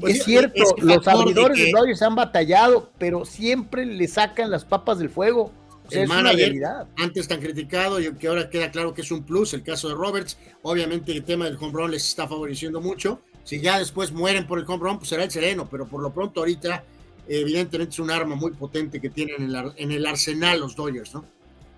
Pues 0.00 0.16
es 0.16 0.24
cierto, 0.24 0.62
los 0.78 1.08
abridores 1.08 1.58
de, 1.58 1.72
Dodgers 1.72 2.02
han 2.02 2.14
batallado, 2.14 2.90
pero 2.98 3.24
siempre 3.24 3.84
le 3.84 4.06
sacan 4.06 4.50
las 4.50 4.64
papas 4.64 4.98
del 4.98 5.08
fuego 5.08 5.50
es 5.94 6.10
una 6.10 6.32
realidad. 6.32 6.86
Antes 6.96 7.28
tan 7.28 7.40
criticado 7.40 8.00
y 8.00 8.12
que 8.14 8.28
ahora 8.28 8.48
queda 8.50 8.70
claro 8.70 8.94
que 8.94 9.02
es 9.02 9.10
un 9.10 9.24
plus, 9.24 9.54
el 9.54 9.62
caso 9.62 9.88
de 9.88 9.94
Roberts. 9.94 10.38
Obviamente 10.62 11.12
el 11.12 11.24
tema 11.24 11.44
del 11.44 11.56
home 11.56 11.72
run 11.72 11.90
les 11.90 12.06
está 12.06 12.26
favoreciendo 12.26 12.80
mucho. 12.80 13.20
Si 13.44 13.60
ya 13.60 13.78
después 13.78 14.12
mueren 14.12 14.46
por 14.46 14.58
el 14.58 14.64
home 14.66 14.82
run, 14.82 14.98
pues 14.98 15.08
será 15.08 15.24
el 15.24 15.30
sereno, 15.30 15.68
pero 15.70 15.86
por 15.86 16.00
lo 16.00 16.12
pronto 16.12 16.40
ahorita 16.40 16.84
evidentemente 17.28 17.92
es 17.92 17.98
un 17.98 18.10
arma 18.10 18.34
muy 18.34 18.52
potente 18.52 19.00
que 19.00 19.10
tienen 19.10 19.42
en 19.42 19.54
el, 19.54 19.72
en 19.76 19.92
el 19.92 20.06
arsenal 20.06 20.60
los 20.60 20.76
Dodgers, 20.76 21.14
¿no? 21.14 21.24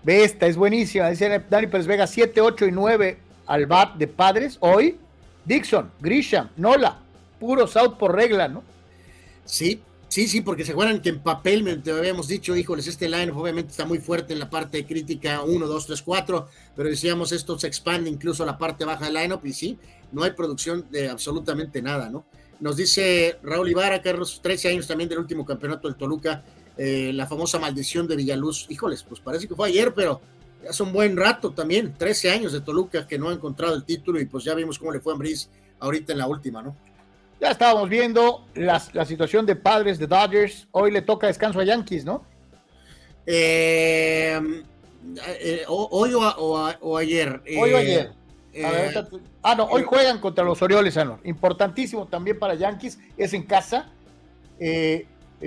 Esta 0.05 0.45
es 0.45 0.55
buenísima. 0.55 1.09
Dice 1.09 1.43
Dani 1.49 1.67
Pérez 1.67 1.87
Vega 1.87 2.05
7, 2.05 2.39
8 2.39 2.67
y 2.67 2.71
9 2.71 3.17
al 3.47 3.65
bat 3.65 3.95
de 3.95 4.07
padres. 4.07 4.57
Hoy, 4.59 4.97
Dixon, 5.45 5.91
Grisham, 5.99 6.49
Nola, 6.57 6.99
puro 7.39 7.65
out 7.75 7.97
por 7.97 8.15
regla, 8.15 8.47
¿no? 8.47 8.63
Sí, 9.45 9.81
Sí, 10.15 10.29
sí, 10.29 10.39
porque 10.39 10.63
se 10.63 10.71
acuerdan 10.71 11.01
que 11.01 11.09
en 11.09 11.19
papel 11.19 11.81
te 11.83 11.91
habíamos 11.91 12.29
dicho, 12.29 12.55
híjoles, 12.55 12.87
este 12.87 13.09
line 13.09 13.33
obviamente 13.33 13.71
está 13.71 13.83
muy 13.83 13.97
fuerte 13.97 14.31
en 14.31 14.39
la 14.39 14.49
parte 14.49 14.77
de 14.77 14.85
crítica 14.85 15.41
1, 15.41 15.67
2, 15.67 15.87
3, 15.87 16.01
4, 16.01 16.47
pero 16.73 16.87
decíamos 16.87 17.33
esto 17.33 17.59
se 17.59 17.67
expande 17.67 18.09
incluso 18.09 18.43
a 18.43 18.45
la 18.45 18.57
parte 18.57 18.85
baja 18.85 19.03
del 19.07 19.15
lineup 19.15 19.45
y 19.45 19.51
sí, 19.51 19.77
no 20.13 20.23
hay 20.23 20.31
producción 20.31 20.85
de 20.89 21.09
absolutamente 21.09 21.81
nada, 21.81 22.09
¿no? 22.09 22.23
Nos 22.61 22.77
dice 22.77 23.39
Raúl 23.43 23.71
Ibarra, 23.71 24.01
Carlos, 24.01 24.39
13 24.41 24.69
años 24.69 24.87
también 24.87 25.09
del 25.09 25.19
último 25.19 25.45
campeonato 25.45 25.89
del 25.89 25.97
Toluca, 25.97 26.45
eh, 26.77 27.11
la 27.13 27.27
famosa 27.27 27.59
maldición 27.59 28.07
de 28.07 28.15
Villaluz. 28.15 28.67
Híjoles, 28.69 29.03
pues 29.03 29.19
parece 29.19 29.49
que 29.49 29.55
fue 29.55 29.67
ayer, 29.67 29.93
pero 29.93 30.21
hace 30.69 30.81
un 30.81 30.93
buen 30.93 31.17
rato 31.17 31.51
también, 31.51 31.93
13 31.97 32.31
años 32.31 32.53
de 32.53 32.61
Toluca 32.61 33.05
que 33.05 33.19
no 33.19 33.31
ha 33.31 33.33
encontrado 33.33 33.75
el 33.75 33.83
título 33.83 34.21
y 34.21 34.25
pues 34.27 34.45
ya 34.45 34.53
vimos 34.53 34.79
cómo 34.79 34.93
le 34.93 35.01
fue 35.01 35.11
a 35.11 35.15
Ambris 35.15 35.49
ahorita 35.81 36.13
en 36.13 36.19
la 36.19 36.27
última, 36.27 36.61
¿no? 36.61 36.73
Ya 37.39 37.51
estábamos 37.51 37.89
viendo 37.89 38.45
la, 38.55 38.79
situación 38.79 39.45
de 39.45 39.55
padres 39.55 39.99
de 39.99 40.07
Dodgers. 40.07 40.67
Hoy 40.71 40.91
le 40.91 41.01
toca 41.01 41.27
descanso 41.27 41.59
a 41.59 41.65
Yankees, 41.65 42.05
¿no? 42.05 42.23
Eh, 43.25 44.39
eh, 45.39 45.63
hoy 45.67 46.13
o, 46.13 46.97
ayer. 46.97 47.41
Hoy 47.57 47.73
o 47.73 47.77
ayer. 47.77 48.11
Eh, 48.53 49.03
ah, 49.43 49.55
no, 49.55 49.65
hoy 49.65 49.83
juegan 49.83 50.19
contra 50.19 50.45
los 50.45 50.61
Orioles, 50.61 50.95
Anor. 50.95 51.19
Importantísimo 51.25 52.07
también 52.07 52.39
para 52.39 52.55
Yankees, 52.55 52.99
es 53.17 53.33
en 53.33 53.43
casa. 53.43 53.91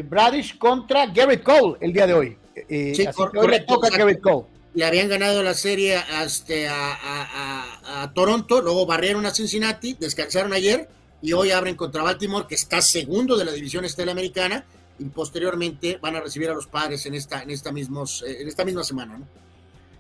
Bradish 0.05 0.59
contra 0.59 1.07
Garrett 1.07 1.43
Cole 1.43 1.79
el 1.81 1.93
día 1.95 2.07
de 2.07 2.13
hoy. 2.13 2.39
Sí, 2.69 3.07
así 3.07 3.23
que 3.33 3.39
hoy 3.39 3.49
le 3.49 3.61
toca 3.61 3.89
a 3.89 3.91
Garrett 3.97 4.21
Cole. 4.21 4.45
Le 4.75 4.85
habían 4.85 5.09
ganado 5.09 5.43
la 5.43 5.55
serie 5.55 5.99
este, 6.23 6.69
a, 6.69 7.65
a, 7.87 8.13
Toronto, 8.13 8.61
luego 8.61 8.85
barrieron 8.85 9.25
a 9.25 9.31
Cincinnati, 9.31 9.95
descansaron 9.99 10.53
ayer 10.53 10.89
y 11.21 11.33
hoy 11.33 11.51
abren 11.51 11.75
contra 11.75 12.03
Baltimore, 12.03 12.47
que 12.47 12.55
está 12.55 12.81
segundo 12.81 13.37
de 13.37 13.45
la 13.45 13.53
división 13.53 13.85
estela 13.85 14.13
americana, 14.13 14.65
y 14.99 15.05
posteriormente 15.05 15.99
van 16.01 16.17
a 16.17 16.21
recibir 16.21 16.51
a 16.51 16.55
los 16.55 16.67
padres 16.67 17.07
en 17.07 17.15
esta, 17.15 17.43
en 17.43 17.51
esta, 17.51 17.73
mismos, 17.73 18.25
eh, 18.27 18.43
en 18.43 18.49
esta 18.49 18.65
misma 18.65 18.85
semana. 18.85 19.19
¿no? 19.19 19.27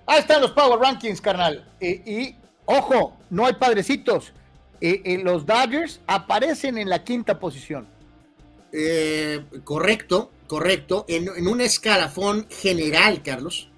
Ahí 0.06 0.20
están 0.20 0.40
los 0.40 0.52
Power 0.52 0.78
Rankings, 0.78 1.20
carnal. 1.20 1.68
y 1.80 2.34
ojo, 2.64 3.16
no 3.30 3.47
hay 3.47 3.55
padrecitos. 3.55 4.32
los 4.80 5.47
Dodgers 5.47 6.00
aparecen 6.06 6.78
en 6.78 6.88
la 6.88 7.05
quinta 7.05 7.38
posición. 7.38 7.86
Eh, 8.72 9.44
correcto, 9.64 10.30
correcto. 10.47 11.05
En, 11.08 11.28
en, 11.28 11.48
un 11.48 11.60
escalafón 11.60 12.47
general, 12.50 13.22
Carlos, 13.22 13.68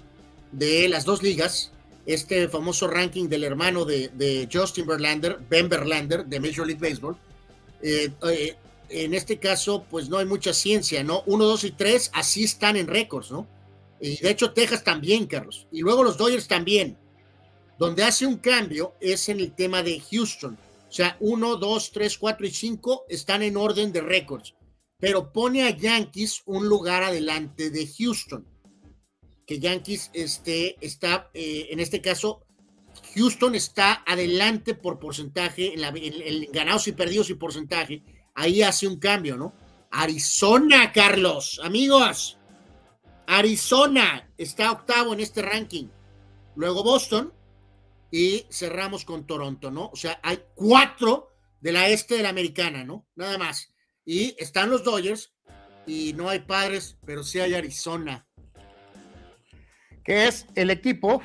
de 0.52 0.88
las 0.88 1.04
dos 1.04 1.22
ligas, 1.22 1.72
este 2.06 2.48
famoso 2.48 2.88
ranking 2.88 3.28
del 3.28 3.44
hermano 3.44 3.84
de, 3.84 4.08
de 4.08 4.48
Justin 4.52 4.86
Verlander, 4.86 5.38
Ben 5.48 5.68
Verlander, 5.68 6.26
de 6.26 6.40
Major 6.40 6.66
League 6.66 6.80
Baseball, 6.80 7.16
eh, 7.82 8.12
eh, 8.22 8.56
en 8.88 9.14
este 9.14 9.38
caso, 9.38 9.84
pues 9.88 10.08
no 10.08 10.18
hay 10.18 10.26
mucha 10.26 10.52
ciencia, 10.52 11.04
¿no? 11.04 11.22
Uno, 11.26 11.44
dos 11.44 11.64
y 11.64 11.70
tres, 11.70 12.10
así 12.12 12.44
están 12.44 12.76
en 12.76 12.88
récords, 12.88 13.30
¿no? 13.30 13.46
Y 14.00 14.16
de 14.16 14.30
hecho, 14.30 14.52
Texas 14.52 14.82
también, 14.82 15.26
Carlos. 15.26 15.68
Y 15.70 15.80
luego 15.80 16.02
los 16.02 16.16
Dodgers 16.16 16.48
también. 16.48 16.98
Donde 17.78 18.02
hace 18.02 18.26
un 18.26 18.38
cambio 18.38 18.94
es 19.00 19.28
en 19.28 19.40
el 19.40 19.54
tema 19.54 19.82
de 19.82 20.00
Houston. 20.00 20.58
O 20.88 20.92
sea, 20.92 21.16
uno, 21.20 21.56
dos, 21.56 21.92
tres, 21.92 22.18
cuatro 22.18 22.46
y 22.46 22.50
cinco 22.50 23.04
están 23.08 23.42
en 23.42 23.56
orden 23.56 23.92
de 23.92 24.00
récords. 24.00 24.54
Pero 24.98 25.32
pone 25.32 25.62
a 25.62 25.70
Yankees 25.70 26.42
un 26.46 26.68
lugar 26.68 27.02
adelante 27.02 27.70
de 27.70 27.86
Houston. 27.86 28.46
Que 29.46 29.58
Yankees 29.58 30.10
este, 30.14 30.76
está, 30.84 31.30
eh, 31.32 31.68
en 31.70 31.80
este 31.80 32.00
caso, 32.00 32.44
Houston 33.14 33.54
está 33.54 34.02
adelante 34.06 34.74
por 34.74 34.98
porcentaje, 34.98 35.74
en, 35.74 35.84
en, 35.84 36.52
ganados 36.52 36.88
y 36.88 36.92
perdidos 36.92 37.30
y 37.30 37.34
porcentaje. 37.34 38.02
Ahí 38.34 38.62
hace 38.62 38.86
un 38.86 38.98
cambio, 38.98 39.36
¿no? 39.36 39.54
Arizona, 39.90 40.92
Carlos, 40.92 41.60
amigos. 41.62 42.38
Arizona 43.26 44.32
está 44.36 44.72
octavo 44.72 45.12
en 45.12 45.20
este 45.20 45.42
ranking. 45.42 45.88
Luego 46.56 46.82
Boston 46.82 47.32
y 48.10 48.46
cerramos 48.50 49.04
con 49.04 49.26
Toronto, 49.26 49.70
¿no? 49.70 49.90
O 49.92 49.96
sea, 49.96 50.20
hay 50.22 50.40
cuatro 50.54 51.30
de 51.60 51.72
la 51.72 51.88
este 51.88 52.16
de 52.16 52.22
la 52.22 52.28
americana, 52.30 52.84
¿no? 52.84 53.06
Nada 53.14 53.38
más. 53.38 53.72
Y 54.04 54.34
están 54.38 54.70
los 54.70 54.82
Dodgers 54.82 55.32
y 55.86 56.12
no 56.14 56.28
hay 56.28 56.40
padres, 56.40 56.98
pero 57.04 57.22
sí 57.22 57.40
hay 57.40 57.54
Arizona. 57.54 58.26
Que 60.04 60.26
es 60.26 60.46
el 60.54 60.70
equipo 60.70 61.22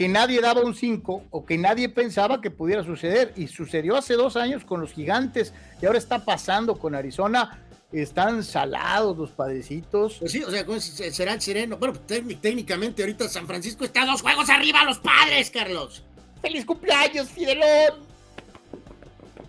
que 0.00 0.08
nadie 0.08 0.40
daba 0.40 0.62
un 0.62 0.74
5 0.74 1.24
o 1.28 1.44
que 1.44 1.58
nadie 1.58 1.90
pensaba 1.90 2.40
que 2.40 2.50
pudiera 2.50 2.82
suceder. 2.82 3.34
Y 3.36 3.48
sucedió 3.48 3.96
hace 3.96 4.14
dos 4.14 4.34
años 4.34 4.64
con 4.64 4.80
los 4.80 4.94
gigantes 4.94 5.52
y 5.82 5.84
ahora 5.84 5.98
está 5.98 6.24
pasando 6.24 6.78
con 6.78 6.94
Arizona. 6.94 7.58
Están 7.92 8.42
salados 8.42 9.18
los 9.18 9.30
padrecitos. 9.32 10.16
Pues 10.20 10.32
sí, 10.32 10.42
o 10.42 10.50
sea, 10.50 10.64
será 11.12 11.34
el 11.34 11.42
sereno. 11.42 11.76
Bueno, 11.76 12.00
técnicamente 12.00 13.02
ahorita 13.02 13.28
San 13.28 13.46
Francisco 13.46 13.84
está 13.84 14.06
dos 14.06 14.22
juegos 14.22 14.48
arriba 14.48 14.80
a 14.80 14.84
los 14.86 15.00
padres, 15.00 15.50
Carlos. 15.50 16.02
¡Feliz 16.40 16.64
cumpleaños, 16.64 17.28
Fidelón! 17.28 18.08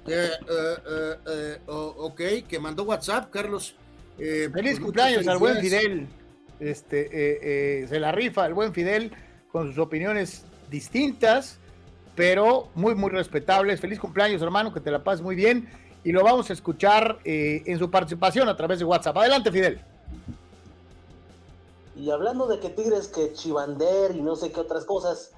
Eh, 0.06 0.32
eh, 0.50 1.16
eh, 1.28 1.58
ok, 1.66 2.22
que 2.46 2.60
mandó 2.60 2.84
WhatsApp, 2.84 3.32
Carlos. 3.32 3.74
Feliz 4.18 4.52
pues 4.52 4.80
cumpleaños 4.82 5.26
al 5.30 5.38
buen 5.38 5.62
Fidel. 5.62 6.10
Este, 6.60 7.88
se 7.88 8.00
la 8.02 8.12
rifa 8.12 8.46
el 8.48 8.54
buen 8.54 8.74
Fidel 8.74 9.14
con 9.52 9.68
sus 9.68 9.78
opiniones 9.78 10.44
distintas, 10.70 11.58
pero 12.16 12.70
muy, 12.76 12.96
muy 12.96 13.10
respetables. 13.10 13.80
Feliz 13.80 14.00
cumpleaños, 14.00 14.42
hermano, 14.42 14.74
que 14.74 14.80
te 14.80 14.92
la 14.92 15.04
pases 15.04 15.22
muy 15.22 15.36
bien. 15.36 15.70
Y 16.04 16.12
lo 16.12 16.24
vamos 16.24 16.50
a 16.50 16.54
escuchar 16.54 17.20
eh, 17.24 17.62
en 17.66 17.78
su 17.78 17.90
participación 17.92 18.50
a 18.50 18.58
través 18.58 18.80
de 18.80 18.86
WhatsApp. 18.86 19.18
Adelante, 19.18 19.52
Fidel. 19.52 19.82
Y 21.96 22.10
hablando 22.10 22.48
de 22.48 22.60
que 22.60 22.70
Tigres, 22.70 23.08
que 23.08 23.34
Chivander 23.34 24.16
y 24.16 24.22
no 24.22 24.36
sé 24.36 24.52
qué 24.52 24.62
otras 24.62 24.86
cosas, 24.86 25.32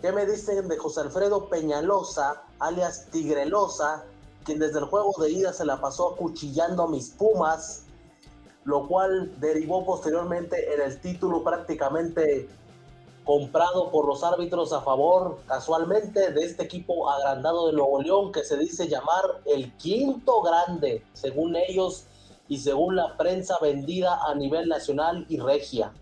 ¿qué 0.00 0.10
me 0.10 0.26
dicen 0.26 0.66
de 0.68 0.76
José 0.76 1.02
Alfredo 1.02 1.48
Peñalosa, 1.48 2.42
alias 2.58 3.06
Tigrelosa, 3.12 4.04
quien 4.44 4.58
desde 4.58 4.80
el 4.80 4.86
juego 4.86 5.12
de 5.20 5.30
ida 5.30 5.52
se 5.52 5.64
la 5.64 5.80
pasó 5.80 6.16
cuchillando 6.16 6.84
a 6.84 6.88
mis 6.88 7.10
Pumas, 7.10 7.84
lo 8.64 8.88
cual 8.88 9.38
derivó 9.40 9.84
posteriormente 9.84 10.74
en 10.74 10.80
el 10.80 11.00
título 11.00 11.44
prácticamente 11.44 12.48
comprado 13.30 13.92
por 13.92 14.08
los 14.08 14.24
árbitros 14.24 14.72
a 14.72 14.80
favor 14.80 15.40
casualmente 15.46 16.32
de 16.32 16.40
este 16.42 16.64
equipo 16.64 17.08
agrandado 17.08 17.68
de 17.68 17.74
Nuevo 17.74 18.02
León 18.02 18.32
que 18.32 18.42
se 18.42 18.56
dice 18.58 18.88
llamar 18.88 19.22
el 19.46 19.72
quinto 19.76 20.42
grande, 20.42 21.04
según 21.12 21.54
ellos 21.54 22.06
y 22.48 22.58
según 22.58 22.96
la 22.96 23.16
prensa 23.16 23.54
vendida 23.62 24.18
a 24.26 24.34
nivel 24.34 24.68
nacional 24.68 25.26
y 25.28 25.38
regia. 25.38 25.92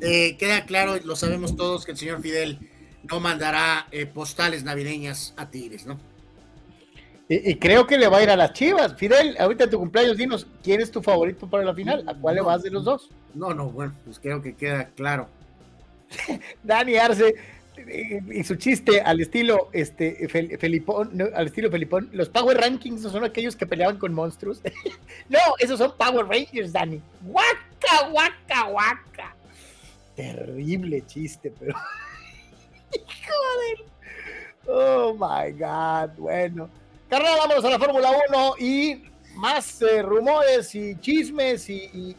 Eh, 0.00 0.36
queda 0.38 0.64
claro, 0.64 0.94
lo 1.02 1.16
sabemos 1.16 1.56
todos, 1.56 1.84
que 1.84 1.90
el 1.90 1.98
señor 1.98 2.22
Fidel 2.22 2.70
no 3.10 3.18
mandará 3.18 3.88
eh, 3.90 4.06
postales 4.06 4.62
navideñas 4.62 5.34
a 5.38 5.50
Tigres, 5.50 5.86
¿no? 5.86 5.98
Y, 7.32 7.54
creo 7.54 7.86
que 7.86 7.96
le 7.96 8.08
va 8.08 8.18
a 8.18 8.22
ir 8.24 8.30
a 8.30 8.34
las 8.36 8.52
Chivas. 8.54 8.96
Fidel, 8.96 9.36
ahorita 9.38 9.70
tu 9.70 9.78
cumpleaños, 9.78 10.16
dinos, 10.16 10.48
¿quién 10.64 10.80
es 10.80 10.90
tu 10.90 11.00
favorito 11.00 11.48
para 11.48 11.62
la 11.62 11.72
final? 11.72 12.02
¿A 12.08 12.14
cuál 12.14 12.34
le 12.34 12.40
vas 12.40 12.64
de 12.64 12.70
los 12.70 12.84
dos? 12.84 13.08
No, 13.34 13.54
no, 13.54 13.70
bueno, 13.70 13.94
pues 14.04 14.18
creo 14.18 14.42
que 14.42 14.56
queda 14.56 14.86
claro. 14.96 15.28
Dani 16.64 16.96
Arce 16.96 17.36
eh, 17.76 18.20
y 18.32 18.42
su 18.42 18.56
chiste 18.56 19.00
al 19.00 19.20
estilo 19.20 19.68
este 19.72 20.26
Felipón, 20.58 21.22
al 21.32 21.46
estilo 21.46 21.70
Felipón, 21.70 22.08
los 22.12 22.28
Power 22.28 22.58
Rankings 22.58 23.02
no 23.02 23.10
son 23.10 23.22
aquellos 23.22 23.54
que 23.54 23.64
peleaban 23.64 23.96
con 23.96 24.12
monstruos. 24.12 24.60
no, 25.28 25.38
esos 25.60 25.78
son 25.78 25.94
Power 25.96 26.26
Rangers, 26.26 26.72
Dani. 26.72 27.00
Guaca, 27.22 28.08
guaca, 28.10 28.64
guaca. 28.70 29.36
Terrible 30.16 31.06
chiste, 31.06 31.52
pero 31.60 31.76
Joder. 32.90 33.86
Oh 34.66 35.14
my 35.14 35.52
God. 35.52 36.18
Bueno. 36.18 36.79
Carnal, 37.10 37.38
vamos 37.48 37.64
a 37.64 37.70
la 37.70 37.78
Fórmula 37.80 38.12
1 38.30 38.54
y 38.60 39.02
más 39.34 39.82
eh, 39.82 40.00
rumores 40.00 40.72
y 40.76 40.94
chismes 41.00 41.68
y, 41.68 42.14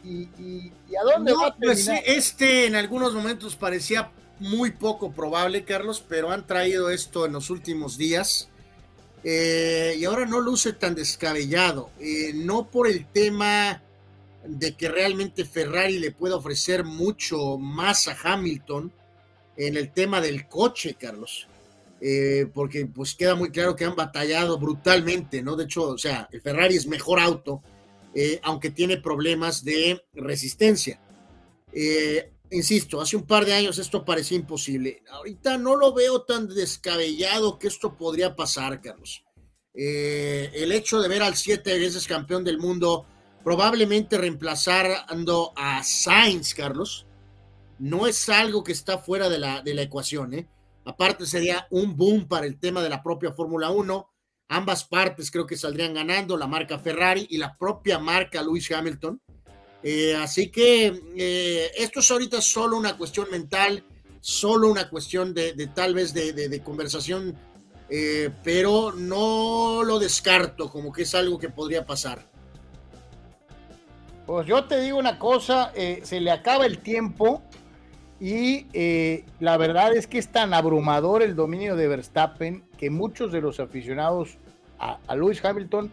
a 0.99 1.03
dónde 1.13 1.31
va 1.31 1.47
a 1.47 1.55
pues, 1.55 1.87
este 2.05 2.65
en 2.65 2.75
algunos 2.75 3.13
momentos 3.13 3.55
parecía 3.55 4.11
muy 4.39 4.71
poco 4.71 5.13
probable, 5.13 5.63
Carlos, 5.63 6.03
pero 6.05 6.29
han 6.29 6.45
traído 6.45 6.89
esto 6.89 7.25
en 7.25 7.31
los 7.31 7.49
últimos 7.49 7.97
días. 7.97 8.49
Eh, 9.23 9.95
y 9.97 10.03
ahora 10.03 10.25
no 10.25 10.41
luce 10.41 10.73
tan 10.73 10.93
descabellado. 10.93 11.89
Eh, 11.97 12.33
no 12.35 12.67
por 12.67 12.87
el 12.87 13.05
tema 13.05 13.81
de 14.43 14.73
que 14.73 14.89
realmente 14.89 15.45
Ferrari 15.45 15.99
le 15.99 16.11
pueda 16.11 16.35
ofrecer 16.35 16.83
mucho 16.83 17.57
más 17.57 18.09
a 18.09 18.17
Hamilton, 18.21 18.91
en 19.55 19.77
el 19.77 19.89
tema 19.91 20.19
del 20.19 20.49
coche, 20.49 20.95
Carlos. 20.99 21.47
Eh, 22.03 22.47
porque 22.51 22.87
pues 22.87 23.13
queda 23.13 23.35
muy 23.35 23.51
claro 23.51 23.75
que 23.75 23.85
han 23.85 23.95
batallado 23.95 24.57
brutalmente, 24.57 25.43
¿no? 25.43 25.55
De 25.55 25.65
hecho, 25.65 25.83
o 25.83 25.97
sea, 25.99 26.27
el 26.31 26.41
Ferrari 26.41 26.75
es 26.75 26.87
mejor 26.87 27.19
auto, 27.19 27.61
eh, 28.15 28.39
aunque 28.41 28.71
tiene 28.71 28.97
problemas 28.97 29.63
de 29.63 30.03
resistencia. 30.13 30.99
Eh, 31.71 32.33
insisto, 32.49 32.99
hace 32.99 33.15
un 33.15 33.27
par 33.27 33.45
de 33.45 33.53
años 33.53 33.77
esto 33.77 34.03
parecía 34.03 34.37
imposible. 34.37 35.03
Ahorita 35.11 35.59
no 35.59 35.75
lo 35.75 35.93
veo 35.93 36.23
tan 36.23 36.49
descabellado 36.49 37.59
que 37.59 37.67
esto 37.67 37.95
podría 37.95 38.35
pasar, 38.35 38.81
Carlos. 38.81 39.23
el 39.73 40.71
hecho 40.71 41.01
de 41.01 41.07
ver 41.07 41.21
al 41.21 41.35
siete 41.35 41.77
veces 41.77 42.07
campeón 42.07 42.43
del 42.43 42.57
mundo 42.57 43.05
probablemente 43.43 44.17
reemplazando 44.17 45.53
a 45.55 45.83
Sainz, 45.83 46.53
Carlos, 46.53 47.05
no 47.79 48.07
es 48.07 48.27
algo 48.27 48.63
que 48.63 48.71
está 48.71 48.97
fuera 48.97 49.29
de 49.29 49.39
la, 49.39 49.61
de 49.61 49.73
la 49.73 49.83
ecuación. 49.83 50.33
¿eh? 50.33 50.47
Aparte 50.85 51.25
sería 51.25 51.67
un 51.69 51.95
boom 51.95 52.27
para 52.27 52.45
el 52.45 52.59
tema 52.59 52.81
de 52.81 52.89
la 52.89 53.03
propia 53.03 53.31
Fórmula 53.31 53.69
1. 53.69 54.09
Ambas 54.49 54.83
partes 54.83 55.29
creo 55.31 55.45
que 55.45 55.55
saldrían 55.55 55.93
ganando, 55.93 56.35
la 56.37 56.47
marca 56.47 56.79
Ferrari 56.79 57.27
y 57.29 57.37
la 57.37 57.55
propia 57.55 57.99
marca 57.99 58.41
Lewis 58.41 58.71
Hamilton. 58.71 59.21
Eh, 59.83 60.15
así 60.15 60.49
que 60.49 61.01
eh, 61.15 61.71
esto 61.77 62.01
es 62.01 62.11
ahorita 62.11 62.41
solo 62.41 62.77
una 62.77 62.97
cuestión 62.97 63.29
mental, 63.31 63.83
solo 64.19 64.69
una 64.69 64.89
cuestión 64.89 65.33
de, 65.33 65.53
tal 65.73 65.93
vez 65.93 66.13
de, 66.13 66.61
conversación, 66.63 67.35
eh, 67.89 68.29
pero 68.43 68.91
no 68.91 69.83
lo 69.83 69.99
descarto 69.99 70.69
como 70.69 70.91
que 70.91 71.03
es 71.03 71.15
algo 71.15 71.37
que 71.37 71.49
podría 71.49 71.85
pasar. 71.85 72.29
Pues 74.25 74.47
yo 74.47 74.65
te 74.65 74.79
digo 74.79 74.97
una 74.97 75.17
cosa, 75.17 75.73
se 76.03 76.21
le 76.21 76.31
acaba 76.31 76.65
el 76.65 76.79
tiempo 76.79 77.43
y 78.21 78.67
eh, 78.73 79.25
la 79.39 79.57
verdad 79.57 79.95
es 79.95 80.05
que 80.05 80.19
es 80.19 80.27
tan 80.27 80.53
abrumador 80.53 81.23
el 81.23 81.35
dominio 81.35 81.75
de 81.75 81.87
Verstappen 81.87 82.61
que 82.77 82.91
muchos 82.91 83.31
de 83.31 83.41
los 83.41 83.59
aficionados 83.59 84.37
a, 84.77 84.99
a 85.07 85.15
Hamilton 85.43 85.91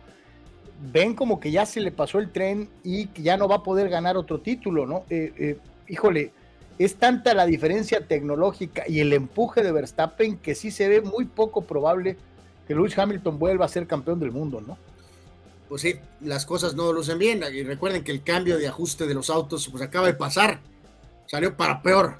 ven 0.92 1.14
como 1.14 1.40
que 1.40 1.50
ya 1.50 1.64
se 1.64 1.80
le 1.80 1.90
pasó 1.90 2.18
el 2.18 2.30
tren 2.30 2.68
y 2.84 3.06
que 3.06 3.22
ya 3.22 3.38
no 3.38 3.48
va 3.48 3.56
a 3.56 3.62
poder 3.62 3.88
ganar 3.88 4.18
otro 4.18 4.40
título, 4.40 4.84
¿no? 4.84 5.04
Eh, 5.08 5.32
eh, 5.38 5.58
híjole, 5.88 6.32
es 6.78 6.96
tanta 6.96 7.32
la 7.32 7.46
diferencia 7.46 8.06
tecnológica 8.06 8.84
y 8.86 9.00
el 9.00 9.14
empuje 9.14 9.62
de 9.62 9.72
Verstappen 9.72 10.36
que 10.36 10.54
sí 10.54 10.70
se 10.70 10.86
ve 10.86 11.00
muy 11.00 11.24
poco 11.24 11.62
probable 11.62 12.18
que 12.66 12.74
Lewis 12.74 12.96
Hamilton 12.98 13.38
vuelva 13.38 13.64
a 13.64 13.68
ser 13.68 13.86
campeón 13.86 14.20
del 14.20 14.32
mundo, 14.32 14.60
¿no? 14.60 14.76
Pues 15.70 15.80
sí, 15.80 15.94
las 16.20 16.44
cosas 16.44 16.74
no 16.74 16.92
lucen 16.92 17.18
bien. 17.18 17.42
Y 17.54 17.62
recuerden 17.62 18.04
que 18.04 18.12
el 18.12 18.22
cambio 18.22 18.58
de 18.58 18.68
ajuste 18.68 19.06
de 19.06 19.14
los 19.14 19.30
autos 19.30 19.66
pues 19.68 19.82
acaba 19.82 20.06
de 20.06 20.14
pasar 20.14 20.60
salió 21.28 21.56
para 21.56 21.80
peor. 21.80 22.16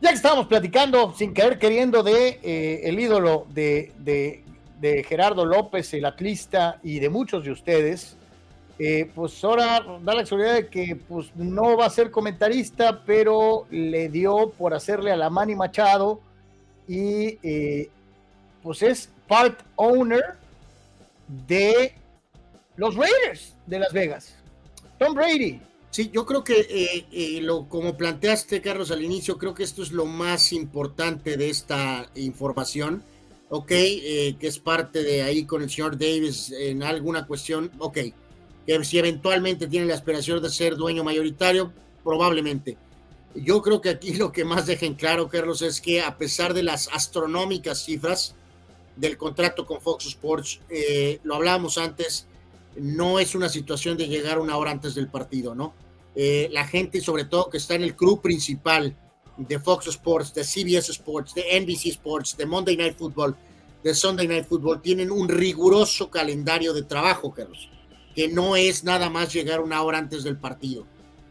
Ya 0.00 0.08
que 0.08 0.16
estábamos 0.16 0.46
platicando, 0.46 1.12
sin 1.14 1.34
querer 1.34 1.58
queriendo, 1.58 2.02
de 2.02 2.40
eh, 2.42 2.80
el 2.84 2.98
ídolo 2.98 3.46
de, 3.50 3.92
de, 3.98 4.42
Gerardo 5.04 5.44
López, 5.44 5.92
el 5.92 6.06
atlista, 6.06 6.80
y 6.82 7.00
de 7.00 7.10
muchos 7.10 7.44
de 7.44 7.50
ustedes, 7.50 8.16
eh, 8.78 9.10
pues 9.14 9.44
ahora 9.44 9.84
da 10.02 10.14
la 10.14 10.22
casualidad 10.22 10.54
de 10.54 10.68
que 10.68 10.96
pues, 10.96 11.36
no 11.36 11.76
va 11.76 11.84
a 11.84 11.90
ser 11.90 12.10
comentarista, 12.10 13.04
pero 13.04 13.66
le 13.70 14.08
dio 14.08 14.50
por 14.56 14.72
hacerle 14.72 15.12
a 15.12 15.16
la 15.16 15.28
Manny 15.28 15.54
Machado 15.54 16.18
y 16.88 17.38
eh, 17.42 17.90
pues 18.62 18.80
es 18.82 19.10
part 19.28 19.60
owner 19.76 20.34
de 21.46 21.92
los 22.76 22.96
Raiders 22.96 23.54
de 23.66 23.78
Las 23.80 23.92
Vegas. 23.92 24.34
Tom 24.98 25.12
Brady. 25.14 25.60
Sí, 25.90 26.08
yo 26.12 26.24
creo 26.24 26.44
que 26.44 26.60
eh, 26.60 27.06
eh, 27.10 27.40
lo, 27.42 27.68
como 27.68 27.96
planteaste, 27.96 28.60
Carlos, 28.60 28.92
al 28.92 29.02
inicio, 29.02 29.36
creo 29.36 29.54
que 29.54 29.64
esto 29.64 29.82
es 29.82 29.90
lo 29.90 30.06
más 30.06 30.52
importante 30.52 31.36
de 31.36 31.50
esta 31.50 32.08
información, 32.14 33.02
ok, 33.48 33.70
eh, 33.72 34.36
que 34.38 34.46
es 34.46 34.60
parte 34.60 35.02
de 35.02 35.22
ahí 35.22 35.44
con 35.44 35.62
el 35.62 35.70
señor 35.70 35.98
Davis 35.98 36.52
en 36.52 36.84
alguna 36.84 37.26
cuestión, 37.26 37.72
ok, 37.78 37.98
que 38.64 38.84
si 38.84 38.98
eventualmente 38.98 39.66
tiene 39.66 39.86
la 39.86 39.94
aspiración 39.94 40.40
de 40.40 40.50
ser 40.50 40.76
dueño 40.76 41.02
mayoritario, 41.02 41.72
probablemente. 42.04 42.76
Yo 43.34 43.60
creo 43.60 43.80
que 43.80 43.90
aquí 43.90 44.12
lo 44.14 44.30
que 44.30 44.44
más 44.44 44.66
dejen 44.66 44.94
claro, 44.94 45.28
Carlos, 45.28 45.60
es 45.60 45.80
que 45.80 46.02
a 46.02 46.16
pesar 46.16 46.54
de 46.54 46.62
las 46.62 46.88
astronómicas 46.92 47.84
cifras 47.84 48.36
del 48.94 49.16
contrato 49.16 49.66
con 49.66 49.80
Fox 49.80 50.06
Sports, 50.06 50.60
lo 51.24 51.34
hablábamos 51.34 51.78
antes, 51.78 52.28
no 52.76 53.18
es 53.18 53.34
una 53.34 53.48
situación 53.48 53.96
de 53.96 54.08
llegar 54.08 54.38
una 54.38 54.56
hora 54.56 54.70
antes 54.70 54.94
del 54.94 55.08
partido, 55.08 55.54
¿no? 55.54 55.74
Eh, 56.14 56.48
la 56.52 56.66
gente, 56.66 57.00
sobre 57.00 57.24
todo 57.24 57.50
que 57.50 57.58
está 57.58 57.74
en 57.74 57.82
el 57.82 57.94
club 57.94 58.20
principal 58.20 58.96
de 59.36 59.58
Fox 59.58 59.86
Sports, 59.88 60.34
de 60.34 60.44
CBS 60.44 60.90
Sports, 60.92 61.34
de 61.34 61.60
NBC 61.60 61.86
Sports, 61.86 62.36
de 62.36 62.46
Monday 62.46 62.76
Night 62.76 62.96
Football, 62.96 63.36
de 63.82 63.94
Sunday 63.94 64.28
Night 64.28 64.46
Football, 64.46 64.82
tienen 64.82 65.10
un 65.10 65.28
riguroso 65.28 66.10
calendario 66.10 66.72
de 66.74 66.82
trabajo, 66.82 67.32
Carlos, 67.32 67.70
que 68.14 68.28
no 68.28 68.56
es 68.56 68.84
nada 68.84 69.08
más 69.08 69.32
llegar 69.32 69.60
una 69.60 69.82
hora 69.82 69.98
antes 69.98 70.22
del 70.22 70.36
partido. 70.36 70.86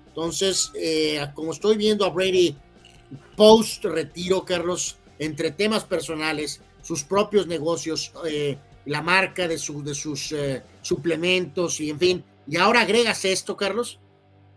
Entonces, 0.08 0.72
eh, 0.74 1.26
como 1.36 1.52
estoy 1.52 1.78
viendo 1.78 2.06
a 2.06 2.10
Brady 2.10 2.56
post 3.36 3.86
retiro, 3.86 4.44
Carlos, 4.44 4.98
entre 5.20 5.52
temas 5.52 5.84
personales, 5.84 6.62
sus 6.82 7.04
propios 7.04 7.48
negocios, 7.48 8.12
eh, 8.26 8.58
la 8.90 9.04
marca 9.04 9.48
de, 9.48 9.58
su, 9.60 9.84
de 9.84 9.94
sus 9.94 10.32
eh, 10.32 10.64
suplementos 10.82 11.80
y 11.80 11.92
en 11.92 12.00
fin. 12.00 12.24
Y 12.48 12.58
ahora 12.58 12.82
agregas 12.82 13.24
esto, 13.24 13.56
Carlos. 13.56 14.00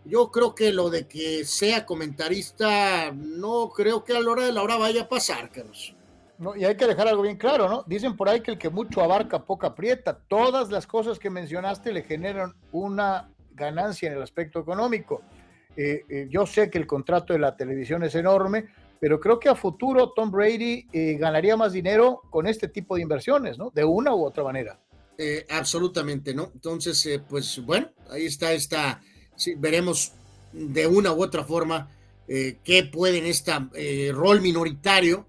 Yo 0.05 0.31
creo 0.31 0.55
que 0.55 0.73
lo 0.73 0.89
de 0.89 1.07
que 1.07 1.45
sea 1.45 1.85
comentarista, 1.85 3.11
no 3.13 3.69
creo 3.69 4.03
que 4.03 4.17
a 4.17 4.19
la 4.19 4.31
hora 4.31 4.45
de 4.45 4.51
la 4.51 4.63
hora 4.63 4.77
vaya 4.77 5.03
a 5.03 5.09
pasar, 5.09 5.51
Carlos. 5.51 5.95
No, 6.39 6.55
y 6.55 6.65
hay 6.65 6.75
que 6.75 6.87
dejar 6.87 7.07
algo 7.07 7.21
bien 7.21 7.37
claro, 7.37 7.69
¿no? 7.69 7.83
Dicen 7.85 8.17
por 8.17 8.27
ahí 8.27 8.41
que 8.41 8.51
el 8.51 8.57
que 8.57 8.69
mucho 8.69 9.01
abarca, 9.01 9.43
poco 9.45 9.67
aprieta. 9.67 10.17
Todas 10.27 10.71
las 10.71 10.87
cosas 10.87 11.19
que 11.19 11.29
mencionaste 11.29 11.93
le 11.93 12.01
generan 12.01 12.53
una 12.71 13.29
ganancia 13.51 14.09
en 14.09 14.17
el 14.17 14.23
aspecto 14.23 14.59
económico. 14.59 15.21
Eh, 15.77 16.05
eh, 16.09 16.27
yo 16.29 16.47
sé 16.47 16.71
que 16.71 16.79
el 16.79 16.87
contrato 16.87 17.33
de 17.33 17.39
la 17.39 17.55
televisión 17.55 18.03
es 18.03 18.15
enorme, 18.15 18.65
pero 19.03 19.19
creo 19.19 19.37
que 19.37 19.49
a 19.49 19.55
futuro 19.55 20.13
Tom 20.15 20.31
Brady 20.31 20.87
eh, 20.93 21.17
ganaría 21.19 21.57
más 21.57 21.73
dinero 21.73 22.21
con 22.29 22.47
este 22.47 22.69
tipo 22.69 22.95
de 22.95 23.01
inversiones, 23.01 23.57
¿no? 23.57 23.69
De 23.75 23.83
una 23.83 24.15
u 24.15 24.23
otra 24.23 24.45
manera. 24.45 24.79
Eh, 25.17 25.45
absolutamente, 25.49 26.33
¿no? 26.33 26.51
Entonces, 26.53 27.05
eh, 27.07 27.19
pues 27.19 27.59
bueno, 27.65 27.91
ahí 28.09 28.27
está, 28.27 28.53
está, 28.53 29.01
sí, 29.35 29.55
veremos 29.57 30.13
de 30.53 30.87
una 30.87 31.11
u 31.11 31.21
otra 31.21 31.43
forma 31.43 31.89
qué 32.25 32.89
puede 32.89 33.17
en 33.17 33.25
este 33.25 33.51
rol 34.13 34.39
minoritario 34.39 35.27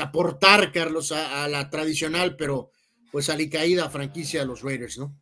aportar, 0.00 0.72
Carlos, 0.72 1.12
a, 1.12 1.44
a, 1.44 1.48
la 1.48 1.68
tradicional, 1.68 2.34
pero 2.34 2.70
pues 3.12 3.28
alicaída 3.28 3.90
franquicia 3.90 4.40
de 4.40 4.46
los 4.46 4.62
Raiders, 4.62 4.96
¿no? 4.96 5.14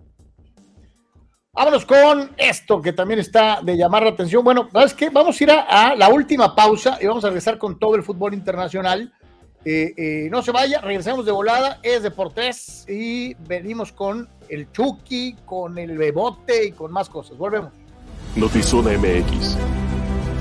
Vámonos 1.57 1.86
con 1.86 2.33
esto 2.36 2.83
que 2.83 2.93
también 2.93 3.18
está 3.18 3.60
de 3.62 3.78
llamar 3.78 4.02
la 4.02 4.10
atención. 4.10 4.44
Bueno, 4.44 4.68
¿sabes 4.70 4.93
qué? 4.93 5.09
Vamos 5.09 5.41
a 5.41 5.44
ir 5.44 5.51
a, 5.51 5.94
la 5.97 6.10
última 6.10 6.55
pausa 6.55 6.99
y 7.01 7.07
vamos 7.07 7.25
a 7.25 7.28
regresar 7.28 7.57
con 7.57 7.78
todo 7.78 7.94
el 7.94 8.02
fútbol 8.02 8.35
internacional. 8.35 9.10
Eh, 9.65 9.94
eh, 9.97 10.28
no 10.31 10.43
se 10.43 10.52
vaya, 10.52 10.83
regresamos 10.83 11.25
de 11.25 11.33
volada, 11.33 11.81
es 11.83 12.02
de 12.02 12.10
por 12.10 12.35
tres 12.35 12.85
y 12.86 13.33
venimos 13.49 13.91
con 13.91 14.28
el 14.51 14.70
Chucky, 14.70 15.35
con 15.47 15.78
el 15.78 15.97
Bebote 15.97 16.67
y 16.67 16.73
con 16.73 16.93
más 16.93 17.09
cosas. 17.09 17.39
Volvemos. 17.39 17.73
Notizona 18.36 18.91
MX. 18.91 19.57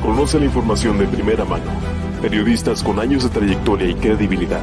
Conoce 0.01 0.37
la 0.37 0.45
información 0.45 0.97
de 0.97 1.07
primera 1.07 1.45
mano. 1.45 1.71
Periodistas 2.21 2.83
con 2.83 2.99
años 2.99 3.23
de 3.23 3.29
trayectoria 3.29 3.87
y 3.87 3.95
credibilidad. 3.95 4.61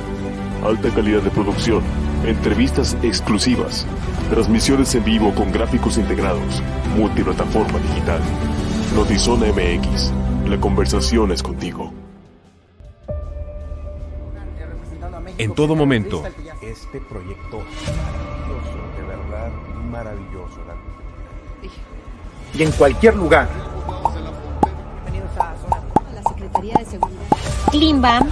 Alta 0.62 0.90
calidad 0.90 1.22
de 1.22 1.30
producción. 1.30 1.82
Entrevistas 2.26 2.94
exclusivas 3.02 3.86
Transmisiones 4.32 4.94
en 4.94 5.04
vivo 5.04 5.34
con 5.34 5.52
gráficos 5.52 5.98
integrados. 5.98 6.62
Multiplataforma 6.96 7.78
digital. 7.80 8.18
Notizona 8.96 9.48
MX. 9.48 10.10
La 10.48 10.58
conversación 10.58 11.32
es 11.32 11.42
contigo. 11.42 11.92
En 15.36 15.54
todo 15.54 15.76
momento. 15.76 16.22
Este 16.62 16.98
proyecto 17.02 17.60
maravilloso, 17.60 18.78
de 18.96 19.02
verdad 19.06 19.52
maravilloso. 19.90 20.60
Y 22.54 22.62
en 22.62 22.72
cualquier 22.72 23.14
lugar. 23.16 23.50
Bienvenidos 25.04 25.36
a 25.36 25.54
la 26.14 26.22
Secretaría 26.22 26.74
de 26.76 26.84
Seguridad. 26.86 27.20
Klimbam. 27.70 28.30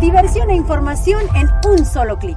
Diversión 0.00 0.50
e 0.50 0.56
información 0.56 1.22
en 1.36 1.48
un 1.70 1.86
solo 1.86 2.18
clic. 2.18 2.36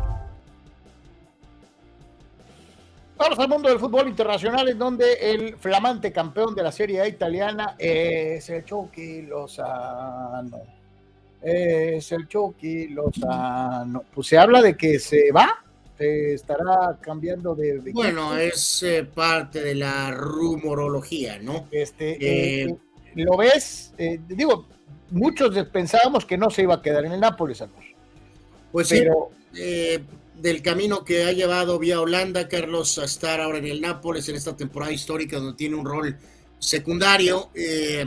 Vamos 3.17 3.39
al 3.39 3.49
mundo 3.49 3.69
del 3.69 3.79
fútbol 3.79 4.07
internacional, 4.07 4.69
en 4.69 4.77
donde 4.77 5.13
el 5.13 5.57
flamante 5.57 6.11
campeón 6.11 6.53
de 6.53 6.61
la 6.61 6.71
Serie 6.71 7.01
A 7.01 7.07
italiana 7.07 7.75
es 7.79 8.47
el 8.49 8.63
Chucky 8.63 9.23
Lozano. 9.23 10.61
Es 11.41 12.11
el 12.11 12.27
Chucky 12.27 12.89
Lozano. 12.89 14.03
Pues 14.13 14.27
se 14.27 14.37
habla 14.37 14.61
de 14.61 14.77
que 14.77 14.99
se 14.99 15.31
va, 15.31 15.63
estará 15.97 16.99
cambiando 17.01 17.55
de. 17.55 17.79
bueno, 17.91 18.37
es 18.37 18.83
eh, 18.83 19.03
parte 19.03 19.61
de 19.61 19.73
la 19.73 20.11
rumorología, 20.11 21.39
¿no? 21.39 21.67
Este, 21.71 22.11
eh, 22.11 22.65
eh, 22.65 22.75
¿Lo 23.15 23.35
ves? 23.35 23.95
digo, 24.27 24.67
muchos 25.09 25.57
pensábamos 25.69 26.23
que 26.23 26.37
no 26.37 26.51
se 26.51 26.61
iba 26.61 26.75
a 26.75 26.81
quedar 26.83 27.05
en 27.05 27.13
el 27.13 27.19
Nápoles, 27.19 27.63
Pues 28.71 28.89
Pero, 28.89 29.31
sí 29.53 30.05
del 30.41 30.61
camino 30.61 31.03
que 31.03 31.23
ha 31.23 31.31
llevado 31.31 31.79
vía 31.79 31.99
Holanda, 31.99 32.47
Carlos, 32.47 32.97
a 32.99 33.05
estar 33.05 33.41
ahora 33.41 33.57
en 33.57 33.65
el 33.65 33.81
Nápoles 33.81 34.29
en 34.29 34.35
esta 34.35 34.55
temporada 34.55 34.91
histórica 34.91 35.37
donde 35.37 35.57
tiene 35.57 35.75
un 35.75 35.85
rol 35.85 36.17
secundario. 36.59 37.49
Eh, 37.55 38.05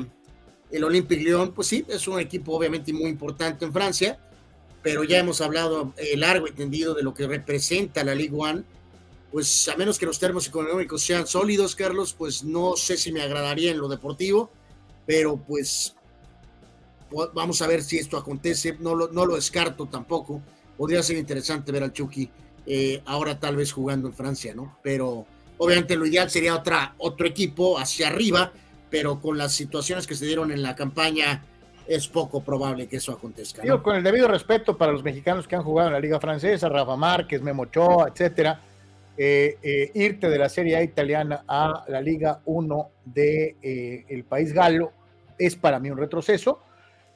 el 0.71 0.85
Olympique 0.85 1.23
Lyon, 1.23 1.53
pues 1.53 1.69
sí, 1.69 1.85
es 1.89 2.07
un 2.07 2.21
equipo 2.21 2.57
obviamente 2.57 2.93
muy 2.93 3.11
importante 3.11 3.65
en 3.65 3.73
Francia, 3.73 4.19
pero 4.83 5.03
ya 5.03 5.19
hemos 5.19 5.41
hablado 5.41 5.93
eh, 5.97 6.17
largo 6.17 6.47
y 6.47 6.53
tendido 6.53 6.95
de 6.95 7.03
lo 7.03 7.13
que 7.13 7.27
representa 7.27 8.05
la 8.05 8.15
Ligue 8.15 8.35
1. 8.35 8.65
Pues 9.33 9.69
a 9.69 9.77
menos 9.77 9.99
que 9.99 10.07
los 10.07 10.19
términos 10.19 10.49
económicos 10.49 11.03
sean 11.03 11.27
sólidos, 11.27 11.77
Carlos, 11.77 12.15
pues 12.17 12.43
no 12.43 12.77
sé 12.77 12.97
si 12.97 13.13
me 13.13 13.23
agradaría 13.23 13.71
en 13.71 13.79
lo 13.79 13.89
deportivo, 13.89 14.51
pero 15.07 15.37
pues 15.37 15.95
vamos 17.35 17.61
a 17.63 17.67
ver 17.67 17.83
si 17.83 17.99
esto 17.99 18.17
acontece, 18.17 18.77
no 18.81 18.95
lo, 18.95 19.09
no 19.09 19.27
lo 19.27 19.35
descarto 19.35 19.87
tampoco 19.87 20.43
podría 20.81 21.03
ser 21.03 21.19
interesante 21.19 21.73
ver 21.73 21.83
al 21.83 21.93
Chucky 21.93 22.31
eh, 22.65 23.03
ahora 23.05 23.39
tal 23.39 23.55
vez 23.55 23.71
jugando 23.71 24.09
en 24.09 24.15
Francia, 24.15 24.55
¿no? 24.55 24.79
Pero 24.83 25.27
obviamente 25.59 25.95
lo 25.95 26.07
ideal 26.07 26.31
sería 26.31 26.55
otra, 26.55 26.95
otro 26.97 27.27
equipo 27.27 27.79
hacia 27.79 28.09
arriba, 28.09 28.51
pero 28.89 29.21
con 29.21 29.37
las 29.37 29.53
situaciones 29.53 30.07
que 30.07 30.15
se 30.15 30.25
dieron 30.25 30.51
en 30.51 30.63
la 30.63 30.75
campaña 30.75 31.45
es 31.87 32.09
poco 32.09 32.43
probable 32.43 32.89
que 32.89 32.97
eso 32.97 33.13
acontezca. 33.13 33.61
Digo, 33.61 33.83
con 33.83 33.95
el 33.95 34.03
debido 34.03 34.27
respeto 34.27 34.79
para 34.79 34.91
los 34.91 35.05
mexicanos 35.05 35.47
que 35.47 35.55
han 35.55 35.65
jugado 35.65 35.89
en 35.89 35.93
la 35.93 36.01
Liga 36.01 36.19
Francesa, 36.19 36.71
Rafa 36.71 36.97
Márquez, 36.97 37.43
Memo 37.43 37.65
Ochoa, 37.65 38.09
etcétera, 38.09 38.59
eh, 39.19 39.59
eh, 39.63 39.91
irte 39.93 40.31
de 40.31 40.39
la 40.39 40.49
Serie 40.49 40.77
A 40.77 40.83
italiana 40.83 41.45
a 41.47 41.85
la 41.89 42.01
Liga 42.01 42.41
1 42.47 42.91
del 43.05 43.15
de, 43.61 44.07
el 44.09 44.25
país 44.25 44.55
galo 44.55 44.95
es 45.39 45.57
para 45.57 45.79
mí 45.79 45.91
un 45.91 45.99
retroceso 45.99 46.63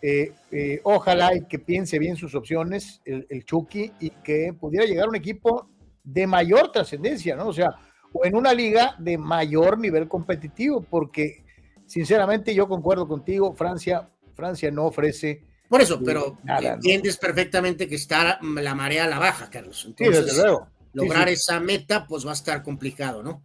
eh, 0.02 0.32
eh, 0.50 0.80
ojalá 0.82 1.34
y 1.34 1.46
que 1.46 1.58
piense 1.58 1.98
bien 1.98 2.16
sus 2.16 2.34
opciones 2.34 3.00
el, 3.04 3.44
Chucky 3.44 3.92
y 4.00 4.10
que 4.10 4.52
pudiera 4.52 4.84
llegar 4.84 5.06
a 5.06 5.08
un 5.08 5.16
equipo 5.16 5.70
de 6.02 6.26
mayor 6.26 6.70
trascendencia, 6.70 7.34
¿no? 7.36 7.48
O 7.48 7.52
sea, 7.52 7.70
o 8.12 8.24
en 8.24 8.36
una 8.36 8.52
liga 8.52 8.96
de 8.98 9.16
mayor 9.16 9.78
nivel 9.78 10.06
competitivo, 10.06 10.82
porque 10.82 11.44
sinceramente 11.86 12.54
yo 12.54 12.68
concuerdo 12.68 13.08
contigo, 13.08 13.54
Francia, 13.54 14.08
Francia 14.34 14.70
no 14.70 14.84
ofrece. 14.84 15.42
Por 15.68 15.80
eso, 15.80 16.00
pero 16.04 16.38
entiendes 16.46 17.16
perfectamente 17.16 17.88
que 17.88 17.94
está 17.94 18.38
la 18.42 18.74
marea 18.74 19.04
a 19.04 19.08
la 19.08 19.18
baja, 19.18 19.48
Carlos. 19.48 19.84
Entonces, 19.86 20.26
desde 20.26 20.42
luego. 20.42 20.68
Lograr 20.92 21.28
esa 21.28 21.58
meta, 21.58 22.06
pues 22.06 22.24
va 22.24 22.30
a 22.30 22.34
estar 22.34 22.62
complicado, 22.62 23.22
¿no? 23.22 23.42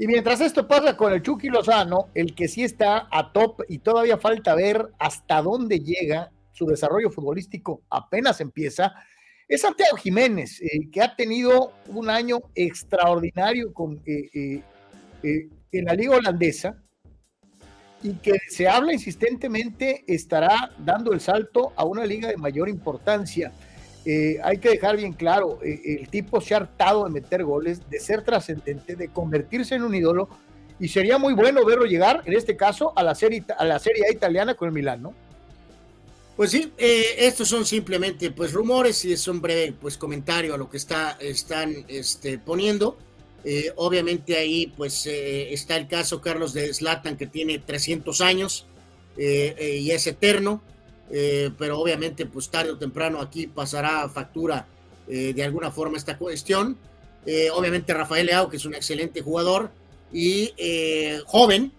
Y 0.00 0.06
mientras 0.06 0.40
esto 0.40 0.68
pasa 0.68 0.96
con 0.96 1.12
el 1.12 1.22
Chucky 1.22 1.48
Lozano, 1.48 2.10
el 2.14 2.32
que 2.36 2.46
sí 2.46 2.62
está 2.62 3.08
a 3.10 3.32
top 3.32 3.62
y 3.68 3.78
todavía 3.78 4.16
falta 4.16 4.54
ver 4.54 4.92
hasta 5.00 5.42
dónde 5.42 5.80
llega 5.80 6.30
su 6.52 6.66
desarrollo 6.66 7.10
futbolístico, 7.10 7.82
apenas 7.90 8.40
empieza, 8.40 8.94
es 9.48 9.62
Santiago 9.62 9.96
Jiménez, 9.96 10.60
eh, 10.60 10.88
que 10.92 11.02
ha 11.02 11.16
tenido 11.16 11.72
un 11.88 12.10
año 12.10 12.38
extraordinario 12.54 13.72
eh, 14.06 14.62
eh, 15.24 15.48
en 15.72 15.84
la 15.84 15.94
liga 15.94 16.16
holandesa 16.16 16.80
y 18.00 18.12
que 18.14 18.38
se 18.48 18.68
habla 18.68 18.92
insistentemente 18.92 20.04
estará 20.06 20.70
dando 20.78 21.12
el 21.12 21.20
salto 21.20 21.72
a 21.74 21.84
una 21.84 22.06
liga 22.06 22.28
de 22.28 22.36
mayor 22.36 22.68
importancia. 22.68 23.52
Eh, 24.04 24.38
hay 24.42 24.58
que 24.58 24.70
dejar 24.70 24.96
bien 24.96 25.12
claro, 25.12 25.58
eh, 25.62 25.98
el 26.00 26.08
tipo 26.08 26.40
se 26.40 26.54
ha 26.54 26.58
hartado 26.58 27.04
de 27.04 27.10
meter 27.10 27.44
goles, 27.44 27.80
de 27.90 28.00
ser 28.00 28.22
trascendente, 28.22 28.96
de 28.96 29.08
convertirse 29.08 29.74
en 29.74 29.82
un 29.82 29.94
ídolo, 29.94 30.28
y 30.80 30.88
sería 30.88 31.18
muy 31.18 31.34
bueno 31.34 31.64
verlo 31.64 31.84
llegar, 31.84 32.22
en 32.24 32.34
este 32.34 32.56
caso, 32.56 32.92
a 32.96 33.02
la 33.02 33.14
serie, 33.14 33.44
a 33.56 33.64
la 33.64 33.78
serie 33.78 34.04
italiana 34.10 34.54
con 34.54 34.68
el 34.68 34.74
Milán, 34.74 35.02
¿no? 35.02 35.14
Pues 36.36 36.52
sí, 36.52 36.72
eh, 36.78 37.16
estos 37.18 37.48
son 37.48 37.66
simplemente 37.66 38.30
pues 38.30 38.52
rumores 38.52 39.04
y 39.04 39.12
es 39.12 39.26
un 39.26 39.40
breve 39.40 39.74
pues 39.78 39.98
comentario 39.98 40.54
a 40.54 40.56
lo 40.56 40.70
que 40.70 40.76
está, 40.76 41.18
están 41.20 41.84
este, 41.88 42.38
poniendo. 42.38 42.96
obviamente 43.74 44.36
ahí 44.36 44.72
pues 44.76 45.06
está 45.06 45.76
el 45.76 45.88
caso 45.88 46.20
Carlos 46.20 46.52
de 46.54 46.72
Slatan 46.72 47.16
que 47.16 47.26
tiene 47.26 47.58
300 47.58 48.20
años 48.20 48.66
y 49.16 49.90
es 49.90 50.06
eterno. 50.06 50.62
Eh, 51.10 51.50
pero 51.56 51.78
obviamente 51.80 52.26
pues 52.26 52.50
tarde 52.50 52.70
o 52.70 52.76
temprano 52.76 53.20
aquí 53.20 53.46
pasará 53.46 54.08
factura 54.10 54.66
eh, 55.06 55.32
de 55.32 55.44
alguna 55.44 55.70
forma 55.70 55.96
esta 55.96 56.18
cuestión. 56.18 56.76
Eh, 57.24 57.50
obviamente 57.50 57.94
Rafael 57.94 58.26
Leao, 58.26 58.48
que 58.48 58.56
es 58.56 58.64
un 58.64 58.74
excelente 58.74 59.22
jugador 59.22 59.70
y 60.12 60.52
joven. 61.26 61.72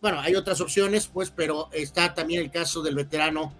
bueno, 0.00 0.20
hay 0.20 0.34
otras 0.34 0.60
opciones, 0.60 1.06
pues, 1.06 1.30
pero 1.34 1.68
está 1.72 2.12
también 2.14 2.42
el 2.42 2.50
caso 2.50 2.82
del 2.82 2.94
veterano 2.94 3.54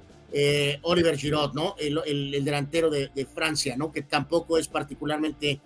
Oliver 0.83 1.17
Giroud, 1.17 1.53
¿no? 1.55 1.75
El, 1.79 2.45
delantero 2.45 2.91
de, 2.91 3.27
Francia, 3.33 3.77
¿no? 3.77 3.91
Que 3.91 4.03
tampoco 4.03 4.59
es 4.59 4.69
particularmente 4.69 5.61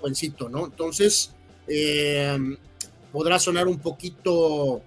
buencito, 0.00 0.48
¿no? 0.48 0.64
Entonces, 0.64 1.34
podrá 3.12 3.38
sonar 3.38 3.66
un 3.68 3.78
poquito 3.80 4.80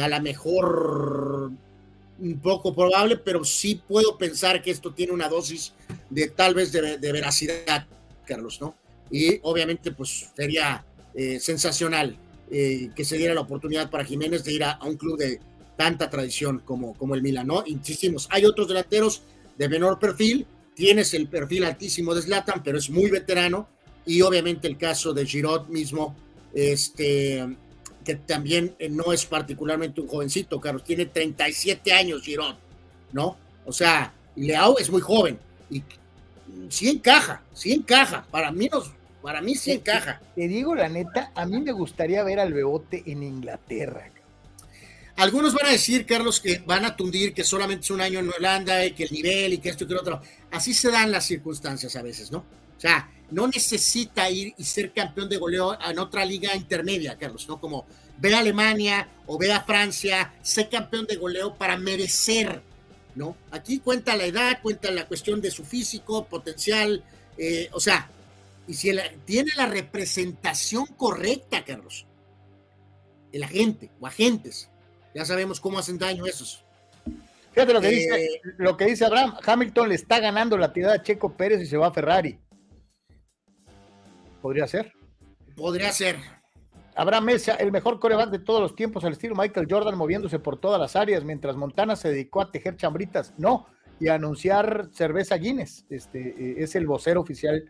a 0.00 0.08
la 0.08 0.20
mejor 0.20 1.52
un 2.24 2.40
poco 2.40 2.74
probable, 2.74 3.18
pero 3.18 3.44
sí 3.44 3.82
puedo 3.86 4.16
pensar 4.16 4.62
que 4.62 4.70
esto 4.70 4.94
tiene 4.94 5.12
una 5.12 5.28
dosis 5.28 5.74
de 6.08 6.28
tal 6.30 6.54
vez 6.54 6.72
de, 6.72 7.12
veracidad, 7.12 7.86
Carlos, 8.26 8.60
¿no? 8.60 8.74
Y 9.10 9.38
obviamente 9.42 9.92
pues 9.92 10.30
sería 10.34 10.84
eh, 11.14 11.38
sensacional 11.38 12.16
eh, 12.50 12.90
que 12.96 13.04
se 13.04 13.18
diera 13.18 13.34
la 13.34 13.42
oportunidad 13.42 13.90
para 13.90 14.04
Jiménez 14.04 14.42
de 14.42 14.52
ir 14.54 14.64
a, 14.64 14.78
un 14.82 14.96
club 14.96 15.18
de 15.18 15.38
tanta 15.76 16.08
tradición 16.08 16.62
como, 16.64 16.94
como 16.94 17.14
el 17.14 17.22
Milan, 17.22 17.46
¿no? 17.46 17.62
Insistimos, 17.66 18.26
hay 18.30 18.46
otros 18.46 18.68
delanteros 18.68 19.22
de 19.58 19.68
menor 19.68 19.98
perfil, 19.98 20.46
tienes 20.74 21.12
el 21.12 21.28
perfil 21.28 21.64
altísimo 21.64 22.14
de 22.14 22.22
Zlatan, 22.22 22.62
pero 22.62 22.78
es 22.78 22.88
muy 22.88 23.10
veterano, 23.10 23.68
y 24.06 24.22
obviamente 24.22 24.66
el 24.66 24.78
caso 24.78 25.12
de 25.12 25.26
Giroud 25.26 25.68
mismo, 25.68 26.16
este, 26.54 27.46
que 28.04 28.16
también 28.16 28.74
eh, 28.78 28.88
no 28.88 29.12
es 29.12 29.24
particularmente 29.26 30.00
un 30.00 30.08
jovencito, 30.08 30.60
Carlos, 30.60 30.84
tiene 30.84 31.06
37 31.06 31.92
años 31.92 32.22
Girón, 32.22 32.56
¿no? 33.12 33.36
O 33.64 33.72
sea, 33.72 34.12
Leao 34.36 34.78
es 34.78 34.90
muy 34.90 35.00
joven 35.00 35.38
y 35.70 35.82
sí 36.68 36.88
encaja, 36.88 37.42
sí 37.52 37.72
encaja, 37.72 38.26
para 38.30 38.52
mí, 38.52 38.68
para 39.22 39.40
mí 39.40 39.54
sí 39.54 39.72
encaja. 39.72 40.20
Te 40.34 40.46
digo 40.48 40.74
la 40.74 40.88
neta, 40.88 41.32
a 41.34 41.46
mí 41.46 41.60
me 41.60 41.72
gustaría 41.72 42.22
ver 42.22 42.40
al 42.40 42.52
Bebote 42.52 43.02
en 43.06 43.22
Inglaterra. 43.22 44.10
Algunos 45.16 45.54
van 45.54 45.66
a 45.66 45.70
decir, 45.70 46.06
Carlos, 46.06 46.40
que 46.40 46.60
van 46.66 46.84
a 46.84 46.96
tundir 46.96 47.32
que 47.32 47.44
solamente 47.44 47.84
es 47.84 47.90
un 47.90 48.00
año 48.00 48.18
en 48.18 48.30
Holanda 48.32 48.84
y 48.84 48.92
que 48.92 49.04
el 49.04 49.12
nivel 49.12 49.52
y 49.52 49.58
que 49.58 49.68
esto 49.68 49.84
y 49.84 49.86
que 49.86 49.94
lo 49.94 50.00
otro. 50.00 50.20
Así 50.50 50.74
se 50.74 50.90
dan 50.90 51.12
las 51.12 51.24
circunstancias 51.24 51.94
a 51.94 52.02
veces, 52.02 52.32
¿no? 52.32 52.38
O 52.38 52.80
sea, 52.80 53.08
no 53.34 53.48
necesita 53.48 54.30
ir 54.30 54.54
y 54.56 54.64
ser 54.64 54.92
campeón 54.92 55.28
de 55.28 55.38
goleo 55.38 55.76
en 55.80 55.98
otra 55.98 56.24
liga 56.24 56.54
intermedia, 56.54 57.18
Carlos, 57.18 57.48
¿no? 57.48 57.60
Como 57.60 57.84
ve 58.18 58.32
a 58.32 58.38
Alemania 58.38 59.08
o 59.26 59.36
ve 59.36 59.52
a 59.52 59.64
Francia, 59.64 60.32
ser 60.40 60.68
campeón 60.68 61.06
de 61.06 61.16
goleo 61.16 61.56
para 61.56 61.76
merecer, 61.76 62.62
¿no? 63.16 63.36
Aquí 63.50 63.80
cuenta 63.80 64.14
la 64.14 64.26
edad, 64.26 64.62
cuenta 64.62 64.88
la 64.92 65.08
cuestión 65.08 65.40
de 65.40 65.50
su 65.50 65.64
físico, 65.64 66.26
potencial, 66.26 67.02
eh, 67.36 67.68
o 67.72 67.80
sea, 67.80 68.08
y 68.68 68.74
si 68.74 68.92
tiene 69.24 69.50
la 69.56 69.66
representación 69.66 70.86
correcta, 70.86 71.64
Carlos, 71.64 72.06
el 73.32 73.42
agente 73.42 73.90
o 73.98 74.06
agentes, 74.06 74.70
ya 75.12 75.24
sabemos 75.24 75.58
cómo 75.58 75.80
hacen 75.80 75.98
daño 75.98 76.24
esos. 76.24 76.64
Fíjate 77.50 77.72
lo 77.72 77.80
que, 77.80 77.88
dice, 77.88 78.24
eh, 78.24 78.40
lo 78.58 78.76
que 78.76 78.84
dice 78.86 79.04
Abraham, 79.04 79.36
Hamilton 79.44 79.88
le 79.88 79.94
está 79.96 80.20
ganando 80.20 80.56
la 80.56 80.72
tirada 80.72 80.94
a 80.94 81.02
Checo 81.02 81.36
Pérez 81.36 81.60
y 81.62 81.66
se 81.66 81.76
va 81.76 81.88
a 81.88 81.92
Ferrari. 81.92 82.38
Podría 84.44 84.66
ser. 84.66 84.92
Podría 85.56 85.90
ser. 85.90 86.16
Abraham 86.94 87.24
Mesa, 87.24 87.54
el 87.54 87.72
mejor 87.72 87.98
coreback 87.98 88.28
de 88.28 88.40
todos 88.40 88.60
los 88.60 88.76
tiempos, 88.76 89.02
al 89.02 89.12
estilo 89.12 89.34
Michael 89.34 89.66
Jordan, 89.70 89.96
moviéndose 89.96 90.38
por 90.38 90.60
todas 90.60 90.78
las 90.78 90.96
áreas, 90.96 91.24
mientras 91.24 91.56
Montana 91.56 91.96
se 91.96 92.10
dedicó 92.10 92.42
a 92.42 92.52
tejer 92.52 92.76
chambritas. 92.76 93.32
No, 93.38 93.66
y 93.98 94.08
a 94.08 94.16
anunciar 94.16 94.90
cerveza 94.92 95.38
Guinness. 95.38 95.86
Este 95.88 96.28
eh, 96.28 96.56
es 96.58 96.74
el 96.74 96.86
vocero 96.86 97.22
oficial 97.22 97.64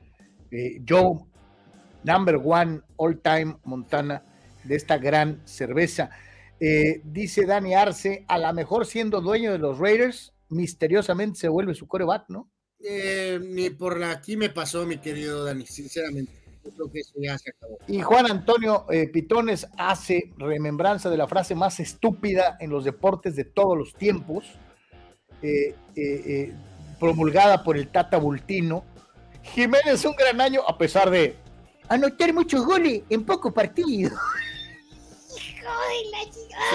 eh, 0.51 0.83
Joe, 0.85 1.20
number 2.03 2.41
one 2.44 2.81
all 2.97 3.20
time 3.20 3.57
Montana 3.62 4.25
de 4.65 4.75
esta 4.75 4.99
gran 4.99 5.47
cerveza. 5.47 6.11
Eh, 6.59 7.03
dice 7.05 7.47
Dani 7.47 7.77
Arce, 7.77 8.25
a 8.27 8.36
lo 8.36 8.53
mejor 8.53 8.85
siendo 8.85 9.20
dueño 9.20 9.53
de 9.53 9.59
los 9.59 9.78
Raiders, 9.78 10.35
misteriosamente 10.49 11.39
se 11.39 11.49
vuelve 11.49 11.77
su 11.77 11.86
coreback, 11.86 12.25
¿no? 12.31 12.51
Eh, 12.81 13.39
ni 13.41 13.70
por 13.70 14.03
aquí 14.03 14.36
me 14.36 14.51
pasó, 14.51 14.85
mi 14.85 14.99
querido 14.99 15.44
Dani, 15.44 15.67
sinceramente. 15.67 16.43
Yo 16.65 16.70
creo 16.73 16.91
que 16.91 17.01
eso 17.01 17.12
ya 17.17 17.36
se 17.39 17.51
acabó. 17.51 17.78
Y 17.86 18.01
Juan 18.01 18.31
Antonio 18.31 18.86
eh, 18.91 19.09
Pitones 19.09 19.67
hace 19.76 20.33
remembranza 20.39 21.10
de 21.10 21.17
la 21.17 21.28
frase 21.28 21.55
más 21.55 21.81
estúpida 21.81 22.57
en 22.60 22.70
los 22.70 22.84
deportes 22.84 23.36
de 23.36 23.44
todos 23.44 23.76
los 23.76 23.94
tiempos, 23.94 24.44
promulgada 26.99 27.62
por 27.62 27.76
el 27.76 27.89
Tata 27.89 28.17
Bultino. 28.17 28.84
Jiménez 29.43 30.05
un 30.07 30.17
gran 30.17 30.41
año 30.41 30.62
a 30.67 30.78
pesar 30.78 31.10
de 31.10 31.36
anotar 31.89 32.33
muchos 32.33 32.65
goles 32.65 33.02
en 33.10 33.25
pocos 33.25 33.52
partidos. 33.52 34.12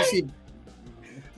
Sí, 0.09 0.25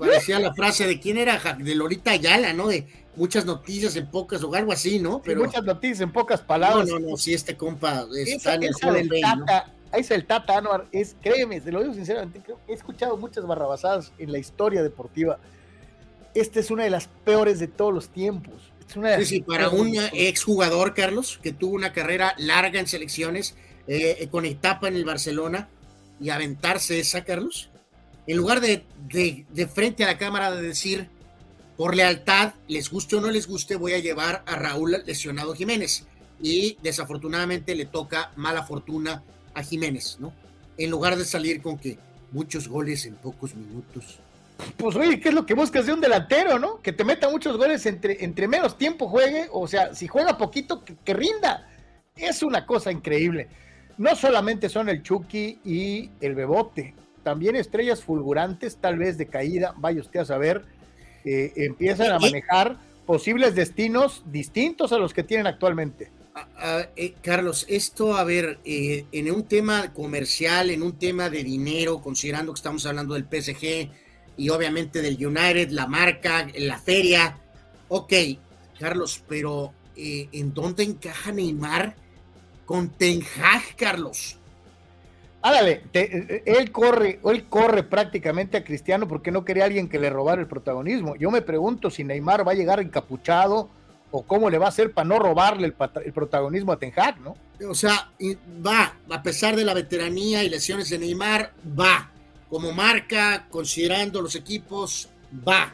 Parecía 0.01 0.39
la 0.39 0.51
frase 0.53 0.87
de 0.87 0.99
quién 0.99 1.17
era, 1.19 1.39
de 1.59 1.75
Lolita 1.75 2.11
Ayala, 2.11 2.53
¿no? 2.53 2.67
De 2.67 2.87
muchas 3.15 3.45
noticias 3.45 3.95
en 3.95 4.07
pocas 4.07 4.43
o 4.43 4.53
algo 4.53 4.71
así, 4.71 4.99
¿no? 4.99 5.21
Pero 5.21 5.43
muchas 5.43 5.63
noticias 5.63 6.01
en 6.01 6.11
pocas 6.11 6.41
palabras. 6.41 6.87
No, 6.87 6.99
no, 6.99 7.09
no, 7.11 7.17
si 7.17 7.33
este 7.33 7.55
compa 7.55 8.05
está 8.15 8.55
en 8.55 8.63
el 8.63 9.09
del 9.09 9.21
tata, 9.21 9.73
Es 9.93 10.11
el 10.11 10.25
Tata 10.25 10.57
Anuar, 10.57 10.87
es, 10.91 11.15
créeme, 11.21 11.59
te 11.61 11.71
lo 11.71 11.81
digo 11.81 11.93
sinceramente, 11.93 12.41
he 12.67 12.73
escuchado 12.73 13.17
muchas 13.17 13.45
barrabasadas 13.45 14.11
en 14.17 14.31
la 14.31 14.37
historia 14.37 14.83
deportiva. 14.83 15.39
Esta 16.33 16.59
es 16.59 16.71
una 16.71 16.83
de 16.85 16.89
las 16.89 17.07
peores 17.25 17.59
de 17.59 17.67
todos 17.67 17.93
los 17.93 18.09
tiempos. 18.09 18.71
sí, 19.17 19.25
sí, 19.25 19.41
para 19.41 19.69
un 19.69 19.93
exjugador, 20.13 20.93
Carlos, 20.93 21.39
que 21.43 21.51
tuvo 21.51 21.75
una 21.75 21.91
carrera 21.91 22.33
larga 22.37 22.79
en 22.79 22.87
selecciones, 22.87 23.55
eh, 23.87 24.27
con 24.31 24.45
etapa 24.45 24.87
en 24.87 24.95
el 24.95 25.03
Barcelona, 25.03 25.67
y 26.21 26.29
aventarse 26.29 26.99
esa, 26.99 27.23
Carlos, 27.23 27.71
en 28.27 28.37
lugar 28.37 28.61
de, 28.61 28.85
de, 29.09 29.67
frente 29.67 30.03
a 30.03 30.07
la 30.07 30.17
cámara 30.17 30.51
de 30.51 30.61
decir, 30.61 31.09
por 31.81 31.95
lealtad, 31.95 32.53
les 32.67 32.91
guste 32.91 33.15
o 33.15 33.21
no 33.21 33.31
les 33.31 33.47
guste, 33.47 33.75
voy 33.75 33.93
a 33.93 33.97
llevar 33.97 34.43
a 34.45 34.55
Raúl 34.55 34.97
lesionado 35.03 35.55
Jiménez. 35.55 36.05
Y 36.39 36.77
desafortunadamente 36.83 37.73
le 37.73 37.85
toca 37.85 38.31
mala 38.35 38.61
fortuna 38.61 39.23
a 39.55 39.63
Jiménez, 39.63 40.17
¿no? 40.19 40.31
En 40.77 40.91
lugar 40.91 41.17
de 41.17 41.25
salir 41.25 41.59
con 41.59 41.79
que 41.79 41.97
muchos 42.31 42.67
goles 42.67 43.07
en 43.07 43.15
pocos 43.15 43.55
minutos. 43.55 44.19
Pues 44.77 44.95
oye, 44.95 45.19
¿qué 45.19 45.29
es 45.29 45.33
lo 45.33 45.47
que 45.47 45.55
buscas 45.55 45.87
de 45.87 45.93
un 45.93 46.01
delantero, 46.01 46.59
no? 46.59 46.79
Que 46.83 46.93
te 46.93 47.03
meta 47.03 47.31
muchos 47.31 47.57
goles 47.57 47.83
entre, 47.87 48.23
entre 48.23 48.47
menos 48.47 48.77
tiempo 48.77 49.07
juegue, 49.07 49.47
o 49.51 49.67
sea, 49.67 49.95
si 49.95 50.07
juega 50.07 50.37
poquito, 50.37 50.83
que 50.85 51.13
rinda. 51.15 51.67
Es 52.15 52.43
una 52.43 52.67
cosa 52.67 52.91
increíble 52.91 53.49
no 53.97 54.15
solamente 54.15 54.69
son 54.69 54.87
el 54.87 55.01
Chucky 55.01 55.59
y 55.65 56.09
el 56.21 56.35
Bebote, 56.35 56.95
también 57.23 57.55
estrellas 57.55 58.03
fulgurantes, 58.03 58.77
tal 58.77 58.97
vez 58.97 59.17
de 59.17 59.27
caída, 59.27 59.73
vaya 59.77 60.01
usted 60.01 60.21
a 60.21 60.25
saber, 60.25 60.65
eh, 61.25 61.53
empiezan 61.55 62.11
a 62.11 62.19
manejar 62.19 62.77
posibles 63.05 63.55
destinos 63.55 64.23
distintos 64.25 64.91
a 64.91 64.97
los 64.97 65.13
que 65.13 65.23
tienen 65.23 65.47
actualmente. 65.47 66.11
Ah, 66.33 66.47
ah, 66.57 66.87
eh, 66.95 67.13
Carlos, 67.21 67.65
esto, 67.67 68.15
a 68.15 68.23
ver, 68.23 68.59
eh, 68.63 69.05
en 69.11 69.31
un 69.31 69.43
tema 69.43 69.93
comercial, 69.93 70.69
en 70.69 70.81
un 70.81 70.93
tema 70.93 71.29
de 71.29 71.43
dinero, 71.43 72.01
considerando 72.01 72.53
que 72.53 72.59
estamos 72.59 72.85
hablando 72.85 73.15
del 73.15 73.25
PSG 73.25 73.89
y 74.37 74.49
obviamente 74.49 75.01
del 75.01 75.25
United, 75.25 75.71
la 75.71 75.87
marca, 75.87 76.47
la 76.57 76.79
feria, 76.79 77.37
ok, 77.89 78.13
Carlos, 78.79 79.23
pero 79.27 79.73
¿en 79.95 80.53
dónde 80.53 80.83
encaja 80.83 81.31
Neymar? 81.31 81.95
con 82.71 82.87
Ten 82.87 83.21
Hag, 83.21 83.75
Carlos. 83.75 84.37
Ándale, 85.43 85.81
él 85.93 86.71
corre, 86.71 87.19
él 87.25 87.45
corre 87.49 87.83
prácticamente 87.83 88.57
a 88.57 88.63
Cristiano 88.63 89.07
porque 89.07 89.31
no 89.31 89.43
quería 89.43 89.65
alguien 89.65 89.89
que 89.89 89.99
le 89.99 90.09
robara 90.09 90.41
el 90.41 90.47
protagonismo. 90.47 91.15
Yo 91.15 91.31
me 91.31 91.41
pregunto 91.41 91.89
si 91.89 92.03
Neymar 92.03 92.47
va 92.47 92.51
a 92.51 92.55
llegar 92.55 92.79
encapuchado 92.79 93.69
o 94.11 94.23
cómo 94.23 94.49
le 94.49 94.59
va 94.59 94.67
a 94.67 94.69
hacer 94.69 94.91
para 94.91 95.07
no 95.07 95.17
robarle 95.17 95.65
el, 95.67 96.13
protagonismo 96.13 96.73
a 96.73 96.77
Ten 96.77 96.93
Hag, 96.95 97.19
¿no? 97.21 97.35
O 97.67 97.73
sea, 97.73 98.11
va, 98.65 98.95
a 99.09 99.23
pesar 99.23 99.55
de 99.55 99.63
la 99.63 99.73
veteranía 99.73 100.43
y 100.43 100.49
lesiones 100.49 100.89
de 100.89 100.99
Neymar, 100.99 101.53
va. 101.79 102.11
Como 102.49 102.73
marca, 102.73 103.47
considerando 103.49 104.21
los 104.21 104.35
equipos, 104.35 105.09
va. 105.47 105.73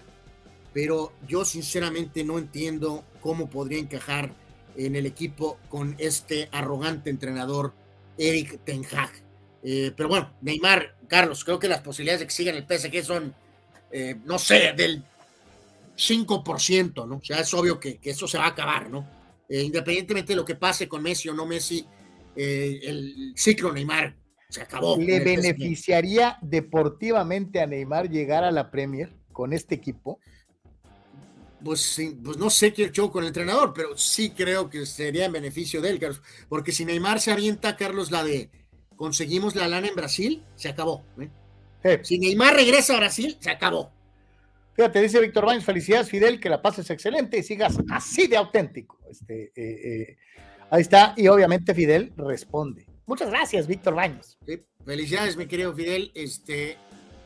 Pero 0.71 1.11
yo 1.27 1.43
sinceramente 1.43 2.23
no 2.23 2.37
entiendo 2.37 3.03
cómo 3.19 3.49
podría 3.49 3.79
encajar 3.79 4.29
en 4.77 4.95
el 4.95 5.07
equipo 5.07 5.57
con 5.69 5.95
este 5.97 6.47
arrogante 6.51 7.09
entrenador 7.09 7.73
Eric 8.17 8.59
Ten 8.63 8.85
Hag. 8.85 9.26
Eh, 9.63 9.91
pero 9.95 10.09
bueno, 10.09 10.33
Neymar, 10.41 10.95
Carlos, 11.07 11.43
creo 11.43 11.59
que 11.59 11.67
las 11.67 11.81
posibilidades 11.81 12.21
de 12.21 12.27
que 12.27 12.33
siga 12.33 12.51
en 12.51 12.57
el 12.57 12.65
PSG 12.67 13.03
son, 13.03 13.35
eh, 13.91 14.15
no 14.25 14.39
sé, 14.39 14.73
del 14.75 15.03
5%, 15.95 17.07
¿no? 17.07 17.17
O 17.17 17.21
sea, 17.23 17.39
es 17.39 17.53
obvio 17.53 17.79
que, 17.79 17.99
eso 18.03 18.27
se 18.27 18.37
va 18.37 18.45
a 18.45 18.49
acabar, 18.49 18.89
¿no? 18.89 19.07
Eh, 19.49 19.61
independientemente 19.61 20.33
de 20.33 20.37
lo 20.37 20.45
que 20.45 20.55
pase 20.55 20.87
con 20.87 21.01
Messi 21.01 21.29
o 21.29 21.33
no 21.33 21.45
Messi, 21.45 21.85
el 22.35 23.33
ciclo 23.35 23.73
Neymar 23.73 24.15
se 24.47 24.61
acabó. 24.61 24.95
¿Le 24.95 25.19
beneficiaría 25.21 26.37
deportivamente 26.41 27.61
a 27.61 27.65
Neymar 27.65 28.09
llegar 28.09 28.43
a 28.43 28.51
la 28.51 28.69
Premier 28.69 29.11
con 29.31 29.53
este 29.53 29.73
equipo? 29.73 30.19
pues, 31.63 31.99
pues 32.23 32.37
no 32.37 32.49
sé 32.49 32.73
qué 32.73 32.91
show 32.91 33.11
con 33.11 33.23
el 33.23 33.29
entrenador, 33.29 33.73
pero 33.73 33.97
sí 33.97 34.31
creo 34.31 34.69
que 34.69 34.85
sería 34.85 35.25
en 35.25 35.31
beneficio 35.31 35.81
de 35.81 35.89
él, 35.89 35.99
Carlos. 35.99 36.21
Porque 36.49 36.71
si 36.71 36.85
Neymar 36.85 37.19
se 37.19 37.31
avienta, 37.31 37.75
Carlos, 37.75 38.11
la 38.11 38.23
de 38.23 38.49
conseguimos 38.97 39.55
la 39.55 39.69
lana 39.69 39.87
en 39.87 39.95
Brasil, 39.95 40.43
se 40.55 40.67
acabó. 40.67 41.05
¿eh? 41.19 42.01
Si 42.03 42.19
Neymar 42.19 42.55
regresa 42.55 42.95
a 42.95 42.97
Brasil, 42.97 43.37
se 43.39 43.49
acabó. 43.49 43.91
Fíjate, 44.73 45.01
dice 45.01 45.21
Víctor 45.21 45.45
Baños, 45.45 45.63
felicidades 45.63 46.09
Fidel, 46.09 46.39
que 46.39 46.49
la 46.49 46.61
pases 46.61 46.89
excelente 46.89 47.37
y 47.37 47.43
sigas 47.43 47.77
así 47.89 48.27
de 48.27 48.37
auténtico. 48.37 48.99
Este, 49.09 49.53
eh, 49.55 49.55
eh, 49.55 50.17
ahí 50.69 50.81
está, 50.81 51.13
y 51.15 51.27
obviamente 51.29 51.73
Fidel 51.73 52.11
responde. 52.17 52.85
Muchas 53.05 53.29
gracias, 53.29 53.65
Víctor 53.67 53.95
Baños. 53.95 54.37
felicidades, 54.85 55.37
mi 55.37 55.47
querido 55.47 55.73
Fidel. 55.73 56.11
Este, 56.13 56.77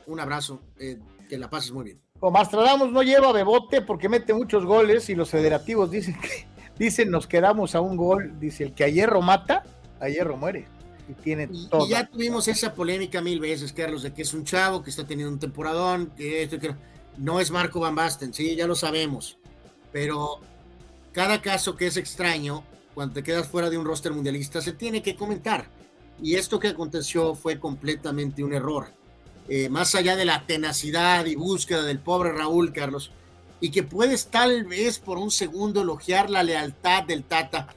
un 0.06 0.20
abrazo, 0.20 0.62
que 0.78 1.38
la 1.38 1.50
pases 1.50 1.72
muy 1.72 1.86
bien. 1.86 2.02
Mastradamus 2.22 2.92
no 2.92 3.02
lleva 3.02 3.32
Bebote 3.32 3.82
porque 3.82 4.08
mete 4.08 4.34
muchos 4.34 4.64
goles 4.64 5.10
y 5.10 5.16
los 5.16 5.32
federativos 5.32 5.90
dicen 5.90 6.16
que 6.22 6.46
dicen 6.78 7.10
nos 7.10 7.26
quedamos 7.26 7.74
a 7.74 7.82
un 7.82 7.98
gol. 7.98 8.40
Dice 8.40 8.64
el 8.64 8.76
que 8.76 8.84
a 8.84 8.90
hierro 8.90 9.22
mata, 9.22 9.64
a 10.00 10.08
hierro 10.08 10.38
muere. 10.38 10.68
Y 11.12 11.22
tiene 11.22 11.48
todo. 11.70 11.86
Y 11.86 11.90
ya 11.90 12.08
tuvimos 12.08 12.48
esa 12.48 12.74
polémica 12.74 13.22
mil 13.22 13.40
veces, 13.40 13.74
Carlos, 13.74 14.04
de 14.04 14.14
que 14.14 14.22
es 14.22 14.34
un 14.34 14.44
chavo 14.44 14.82
que 14.82 14.90
está 14.90 15.06
teniendo 15.06 15.34
un 15.34 15.40
temporadón, 15.40 16.12
que 16.16 16.44
esto 16.44 16.58
que 16.58 16.74
no 17.18 17.40
es 17.40 17.52
Marco 17.52 17.80
Van 17.80 17.96
Basten, 17.96 18.34
sí, 18.34 18.56
ya 18.56 18.68
lo 18.68 18.76
sabemos. 18.76 19.38
Pero 19.92 20.40
cada 21.12 21.42
caso 21.42 21.76
que 21.76 21.88
es 21.88 21.98
extraño, 21.98 22.64
cuando 22.94 23.16
te 23.16 23.24
quedas 23.24 23.48
fuera 23.48 23.70
de 23.70 23.78
un 23.78 23.86
roster 23.86 24.14
mundialista, 24.14 24.62
se 24.62 24.74
tiene 24.74 25.02
que 25.02 25.16
comentar. 25.16 25.68
Y 26.22 26.36
esto 26.36 26.60
que 26.60 26.70
aconteció 26.70 27.36
fue 27.36 27.60
completamente 27.60 28.44
un 28.44 28.54
error 28.54 28.88
eh, 29.54 29.70
más 29.70 29.96
allá 29.96 30.16
de 30.16 30.24
la 30.24 30.46
tenacidad 30.46 31.26
y 31.26 31.36
búsqueda 31.36 31.84
del 31.84 32.00
pobre 32.00 32.32
Raúl 32.32 32.72
Carlos, 32.72 33.12
y 33.60 33.70
que 33.70 33.84
puedes 33.84 34.28
tal 34.28 34.64
vez 34.64 35.00
por 35.00 35.18
un 35.18 35.30
segundo 35.30 35.82
elogiar 35.82 36.30
la 36.30 36.42
lealtad 36.42 37.04
del 37.04 37.24
Tata. 37.24 37.68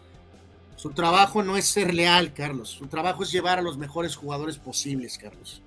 Su 0.84 0.90
trabajo 0.90 1.42
no 1.42 1.56
es 1.56 1.64
ser 1.64 1.94
leal, 1.94 2.34
Carlos, 2.34 2.68
su 2.68 2.88
trabajo 2.88 3.22
es 3.22 3.32
llevar 3.32 3.58
a 3.58 3.62
los 3.62 3.78
mejores 3.78 4.16
jugadores 4.16 4.58
posibles, 4.58 5.16
Carlos. 5.16 5.62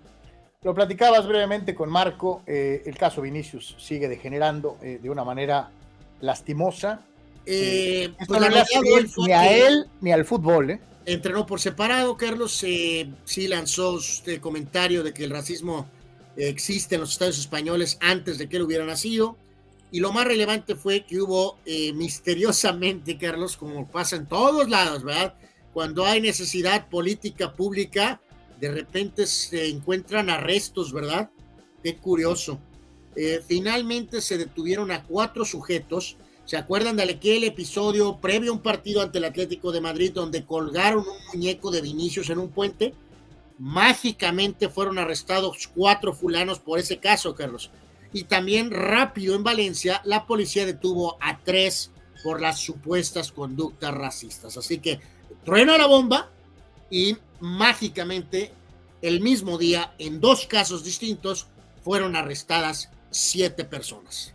Lo 0.61 0.75
platicabas 0.75 1.27
brevemente 1.27 1.73
con 1.73 1.89
Marco, 1.89 2.43
eh, 2.45 2.83
el 2.85 2.95
caso 2.95 3.23
Vinicius 3.23 3.75
sigue 3.79 4.07
degenerando 4.07 4.77
eh, 4.79 4.99
de 5.01 5.09
una 5.09 5.23
manera 5.23 5.71
lastimosa. 6.21 7.01
Pues 7.43 8.29
no 8.29 8.39
le 8.39 8.63
ni 9.17 9.31
a 9.31 9.57
él 9.57 9.87
ni 10.01 10.11
al 10.11 10.23
fútbol, 10.23 10.69
¿eh? 10.69 10.79
entrenó 11.07 11.47
por 11.47 11.59
separado, 11.59 12.15
Carlos. 12.15 12.63
Eh, 12.63 13.09
sí 13.25 13.47
lanzó 13.47 13.97
este 13.97 14.39
comentario 14.39 15.01
de 15.01 15.15
que 15.15 15.23
el 15.23 15.31
racismo 15.31 15.87
existe 16.35 16.93
en 16.93 17.01
los 17.01 17.13
estados 17.13 17.39
españoles 17.39 17.97
antes 18.01 18.37
de 18.37 18.47
que 18.47 18.57
él 18.57 18.61
hubiera 18.61 18.85
nacido. 18.85 19.35
Y 19.91 19.99
lo 19.99 20.11
más 20.11 20.25
relevante 20.25 20.75
fue 20.75 21.05
que 21.05 21.21
hubo 21.21 21.57
eh, 21.65 21.93
misteriosamente, 21.93 23.17
Carlos, 23.17 23.55
como 23.55 23.87
pasa 23.87 24.17
en 24.17 24.25
todos 24.25 24.69
lados, 24.69 25.03
¿verdad? 25.03 25.35
Cuando 25.73 26.05
hay 26.05 26.19
necesidad 26.19 26.89
política 26.89 27.53
pública, 27.53 28.19
de 28.59 28.71
repente 28.71 29.27
se 29.27 29.69
encuentran 29.69 30.29
arrestos, 30.29 30.91
¿verdad? 30.91 31.29
Qué 31.83 31.95
curioso. 31.95 32.59
Eh, 33.15 33.41
finalmente 33.47 34.21
se 34.21 34.37
detuvieron 34.37 34.91
a 34.91 35.03
cuatro 35.03 35.45
sujetos. 35.45 36.17
¿Se 36.45 36.57
acuerdan 36.57 36.97
de 36.97 37.03
aquel 37.03 37.43
episodio 37.43 38.17
previo 38.17 38.51
a 38.51 38.55
un 38.55 38.61
partido 38.61 39.01
ante 39.01 39.17
el 39.17 39.25
Atlético 39.25 39.71
de 39.71 39.81
Madrid 39.81 40.11
donde 40.13 40.45
colgaron 40.45 40.99
un 40.99 41.27
muñeco 41.33 41.71
de 41.71 41.81
Vinicius 41.81 42.29
en 42.29 42.39
un 42.39 42.49
puente? 42.49 42.93
Mágicamente 43.57 44.69
fueron 44.69 44.99
arrestados 44.99 45.67
cuatro 45.73 46.13
fulanos 46.13 46.59
por 46.59 46.79
ese 46.79 46.97
caso, 46.97 47.33
Carlos. 47.33 47.71
Y 48.13 48.23
también 48.23 48.71
rápido 48.71 49.35
en 49.35 49.43
Valencia, 49.43 50.01
la 50.05 50.25
policía 50.25 50.65
detuvo 50.65 51.17
a 51.19 51.39
tres 51.39 51.91
por 52.23 52.41
las 52.41 52.59
supuestas 52.59 53.31
conductas 53.31 53.93
racistas. 53.93 54.57
Así 54.57 54.79
que 54.79 54.99
truena 55.45 55.77
la 55.77 55.87
bomba 55.87 56.29
y 56.89 57.17
mágicamente 57.39 58.51
el 59.01 59.21
mismo 59.21 59.57
día, 59.57 59.93
en 59.99 60.19
dos 60.19 60.47
casos 60.47 60.83
distintos, 60.83 61.47
fueron 61.83 62.15
arrestadas 62.15 62.89
siete 63.11 63.63
personas. 63.63 64.33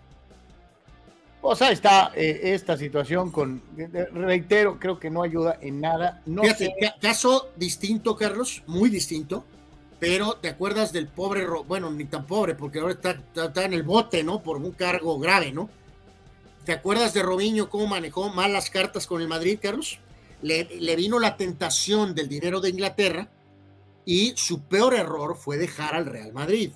O 1.44 1.56
sea, 1.56 1.72
está 1.72 2.12
eh, 2.14 2.54
esta 2.54 2.76
situación 2.76 3.32
con, 3.32 3.60
reitero, 4.14 4.78
creo 4.78 5.00
que 5.00 5.10
no 5.10 5.24
ayuda 5.24 5.58
en 5.60 5.80
nada. 5.80 6.22
No 6.24 6.42
caso 7.00 7.50
distinto, 7.56 8.14
Carlos, 8.14 8.62
muy 8.68 8.88
distinto, 8.88 9.44
pero 10.02 10.32
te 10.34 10.48
acuerdas 10.48 10.92
del 10.92 11.06
pobre, 11.06 11.46
bueno, 11.46 11.88
ni 11.92 12.06
tan 12.06 12.26
pobre, 12.26 12.56
porque 12.56 12.80
ahora 12.80 12.94
está, 12.94 13.64
en 13.64 13.72
el 13.72 13.84
bote, 13.84 14.24
¿no? 14.24 14.42
Por 14.42 14.56
un 14.56 14.72
cargo 14.72 15.16
grave, 15.20 15.52
¿no? 15.52 15.70
¿Te 16.64 16.72
acuerdas 16.72 17.14
de 17.14 17.22
Robinho 17.22 17.70
cómo 17.70 17.86
manejó 17.86 18.28
mal 18.28 18.52
las 18.52 18.68
cartas 18.68 19.06
con 19.06 19.22
el 19.22 19.28
Madrid, 19.28 19.60
Carlos? 19.62 20.00
Le, 20.42 20.64
le 20.64 20.96
vino 20.96 21.20
la 21.20 21.36
tentación 21.36 22.16
del 22.16 22.28
dinero 22.28 22.60
de 22.60 22.70
Inglaterra 22.70 23.28
y 24.04 24.32
su 24.34 24.62
peor 24.62 24.94
error 24.94 25.36
fue 25.36 25.56
dejar 25.56 25.94
al 25.94 26.06
Real 26.06 26.32
Madrid. 26.32 26.72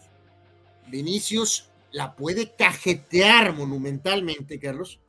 Vinicius 0.86 1.68
la 1.90 2.14
puede 2.14 2.52
cajetear 2.54 3.54
monumentalmente, 3.54 4.60
Carlos, 4.60 5.00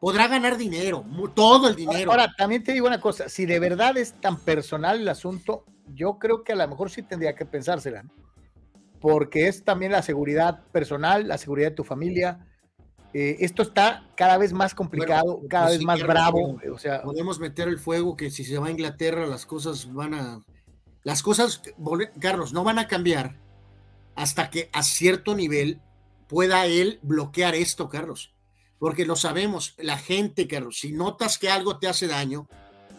podrá 0.00 0.26
ganar 0.26 0.56
dinero, 0.56 1.04
todo 1.36 1.68
el 1.68 1.76
dinero. 1.76 2.10
Ahora, 2.10 2.34
también 2.36 2.64
te 2.64 2.72
digo 2.72 2.88
una 2.88 3.00
cosa, 3.00 3.28
si 3.28 3.46
de 3.46 3.60
verdad 3.60 3.96
es 3.96 4.20
tan 4.20 4.40
personal 4.40 5.00
el 5.00 5.08
asunto, 5.08 5.64
yo 5.94 6.18
creo 6.18 6.44
que 6.44 6.52
a 6.52 6.56
lo 6.56 6.68
mejor 6.68 6.90
sí 6.90 7.02
tendría 7.02 7.34
que 7.34 7.46
pensársela, 7.46 8.04
porque 9.00 9.48
es 9.48 9.64
también 9.64 9.92
la 9.92 10.02
seguridad 10.02 10.64
personal, 10.72 11.26
la 11.28 11.38
seguridad 11.38 11.70
de 11.70 11.76
tu 11.76 11.84
familia. 11.84 12.46
Eh, 13.12 13.38
esto 13.40 13.62
está 13.62 14.06
cada 14.14 14.38
vez 14.38 14.52
más 14.52 14.74
complicado, 14.74 15.40
cada 15.48 15.66
pues 15.66 15.78
vez 15.78 15.86
más 15.86 16.02
bravo. 16.02 16.60
O 16.72 16.78
sea, 16.78 17.02
podemos 17.02 17.40
meter 17.40 17.68
el 17.68 17.78
fuego 17.78 18.16
que 18.16 18.30
si 18.30 18.44
se 18.44 18.58
va 18.58 18.68
a 18.68 18.70
Inglaterra 18.70 19.26
las 19.26 19.46
cosas 19.46 19.92
van 19.92 20.14
a, 20.14 20.40
las 21.02 21.22
cosas, 21.22 21.62
Carlos, 22.20 22.52
no 22.52 22.62
van 22.62 22.78
a 22.78 22.88
cambiar 22.88 23.36
hasta 24.14 24.50
que 24.50 24.68
a 24.72 24.82
cierto 24.82 25.34
nivel 25.34 25.80
pueda 26.28 26.66
él 26.66 27.00
bloquear 27.02 27.54
esto, 27.54 27.88
Carlos. 27.88 28.34
Porque 28.78 29.04
lo 29.04 29.16
sabemos, 29.16 29.74
la 29.78 29.98
gente, 29.98 30.46
Carlos, 30.46 30.78
si 30.78 30.92
notas 30.92 31.38
que 31.38 31.50
algo 31.50 31.78
te 31.78 31.88
hace 31.88 32.06
daño, 32.06 32.48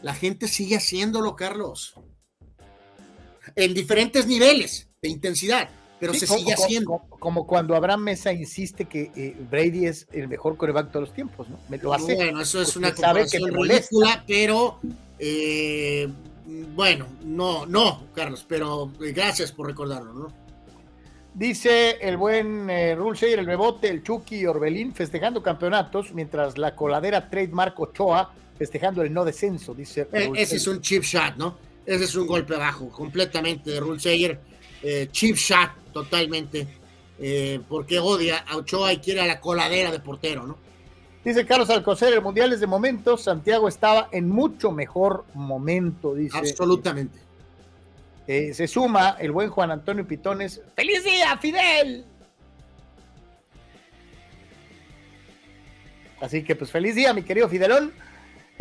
la 0.01 0.13
gente 0.13 0.47
sigue 0.47 0.77
haciéndolo, 0.77 1.35
Carlos. 1.35 1.95
En 3.55 3.73
diferentes 3.73 4.27
niveles 4.27 4.87
de 5.01 5.09
intensidad, 5.09 5.69
pero 5.99 6.13
se 6.13 6.27
sigue 6.27 6.53
haciendo. 6.53 7.01
Como, 7.09 7.45
cuando 7.45 7.75
Abraham 7.75 8.01
Mesa 8.01 8.33
insiste 8.33 8.85
que 8.85 9.11
eh, 9.15 9.35
Brady 9.49 9.85
es 9.85 10.07
el 10.11 10.27
mejor 10.27 10.57
coreback 10.57 10.87
de 10.87 10.91
todos 10.91 11.07
los 11.07 11.15
tiempos, 11.15 11.47
¿no? 11.49 11.59
lo 11.77 11.93
hace. 11.93 12.15
Bueno, 12.15 12.41
eso 12.41 12.61
es 12.61 12.75
una 12.75 12.93
comparación 12.93 13.53
ridícula, 13.53 14.23
pero 14.27 14.79
eh, 15.19 16.09
bueno, 16.75 17.07
no, 17.23 17.65
no, 17.65 18.07
Carlos, 18.13 18.45
pero 18.47 18.91
eh, 19.01 19.11
gracias 19.11 19.51
por 19.51 19.67
recordarlo, 19.67 20.13
¿no? 20.13 20.41
Dice 21.33 21.91
el 22.01 22.17
buen 22.17 22.69
eh, 22.69 22.91
el 22.91 23.45
Bebote, 23.45 23.87
el 23.87 24.03
Chucky 24.03 24.41
y 24.41 24.45
Orbelín 24.45 24.93
festejando 24.93 25.41
campeonatos, 25.41 26.13
mientras 26.13 26.57
la 26.57 26.75
coladera 26.75 27.29
trademark 27.29 27.79
Ochoa 27.79 28.33
festejando 28.57 29.01
el 29.01 29.13
no 29.13 29.23
descenso, 29.23 29.73
dice. 29.73 30.07
Eh, 30.11 30.31
ese 30.35 30.57
es 30.57 30.67
un 30.67 30.81
chip 30.81 31.03
shot, 31.03 31.37
¿no? 31.37 31.57
Ese 31.91 32.05
es 32.05 32.15
un 32.15 32.25
golpe 32.25 32.55
bajo, 32.55 32.89
completamente 32.89 33.71
de 33.71 33.79
Rulseyer. 33.79 34.39
Eh, 34.81 35.09
chip 35.11 35.35
shot, 35.35 35.69
totalmente. 35.93 36.67
Eh, 37.19 37.59
porque 37.67 37.99
odia 37.99 38.37
a 38.39 38.57
Ochoa 38.57 38.93
y 38.93 38.97
quiere 38.97 39.21
a 39.21 39.27
la 39.27 39.39
coladera 39.39 39.91
de 39.91 39.99
portero, 39.99 40.47
¿no? 40.47 40.57
Dice 41.23 41.45
Carlos 41.45 41.69
Alcocer, 41.69 42.13
el 42.13 42.21
Mundial 42.21 42.51
es 42.51 42.61
de 42.61 42.67
momento, 42.67 43.15
Santiago 43.15 43.67
estaba 43.67 44.09
en 44.11 44.27
mucho 44.29 44.71
mejor 44.71 45.25
momento, 45.33 46.15
dice. 46.15 46.37
Absolutamente. 46.37 47.19
Eh, 48.25 48.53
se 48.53 48.67
suma 48.67 49.17
el 49.19 49.31
buen 49.31 49.49
Juan 49.49 49.69
Antonio 49.69 50.07
Pitones. 50.07 50.61
¡Feliz 50.75 51.03
día, 51.03 51.37
Fidel! 51.37 52.05
Así 56.21 56.43
que 56.43 56.55
pues 56.55 56.71
feliz 56.71 56.95
día, 56.95 57.13
mi 57.13 57.23
querido 57.23 57.49
Fidelón. 57.49 57.91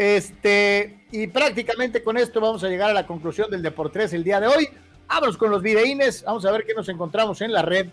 Este, 0.01 1.05
y 1.12 1.27
prácticamente 1.27 2.03
con 2.03 2.17
esto 2.17 2.41
vamos 2.41 2.65
a 2.65 2.70
llegar 2.70 2.89
a 2.89 2.95
la 2.95 3.07
conclusión 3.07 3.51
del 3.51 3.61
Deportes 3.61 4.15
el 4.15 4.25
día 4.25 4.41
de 4.41 4.47
hoy. 4.47 4.67
Vámonos 5.07 5.37
con 5.37 5.51
los 5.51 5.61
videínes. 5.61 6.23
Vamos 6.25 6.47
a 6.47 6.53
ver 6.53 6.65
qué 6.65 6.73
nos 6.73 6.89
encontramos 6.89 7.43
en 7.43 7.53
la 7.53 7.61
red 7.61 7.89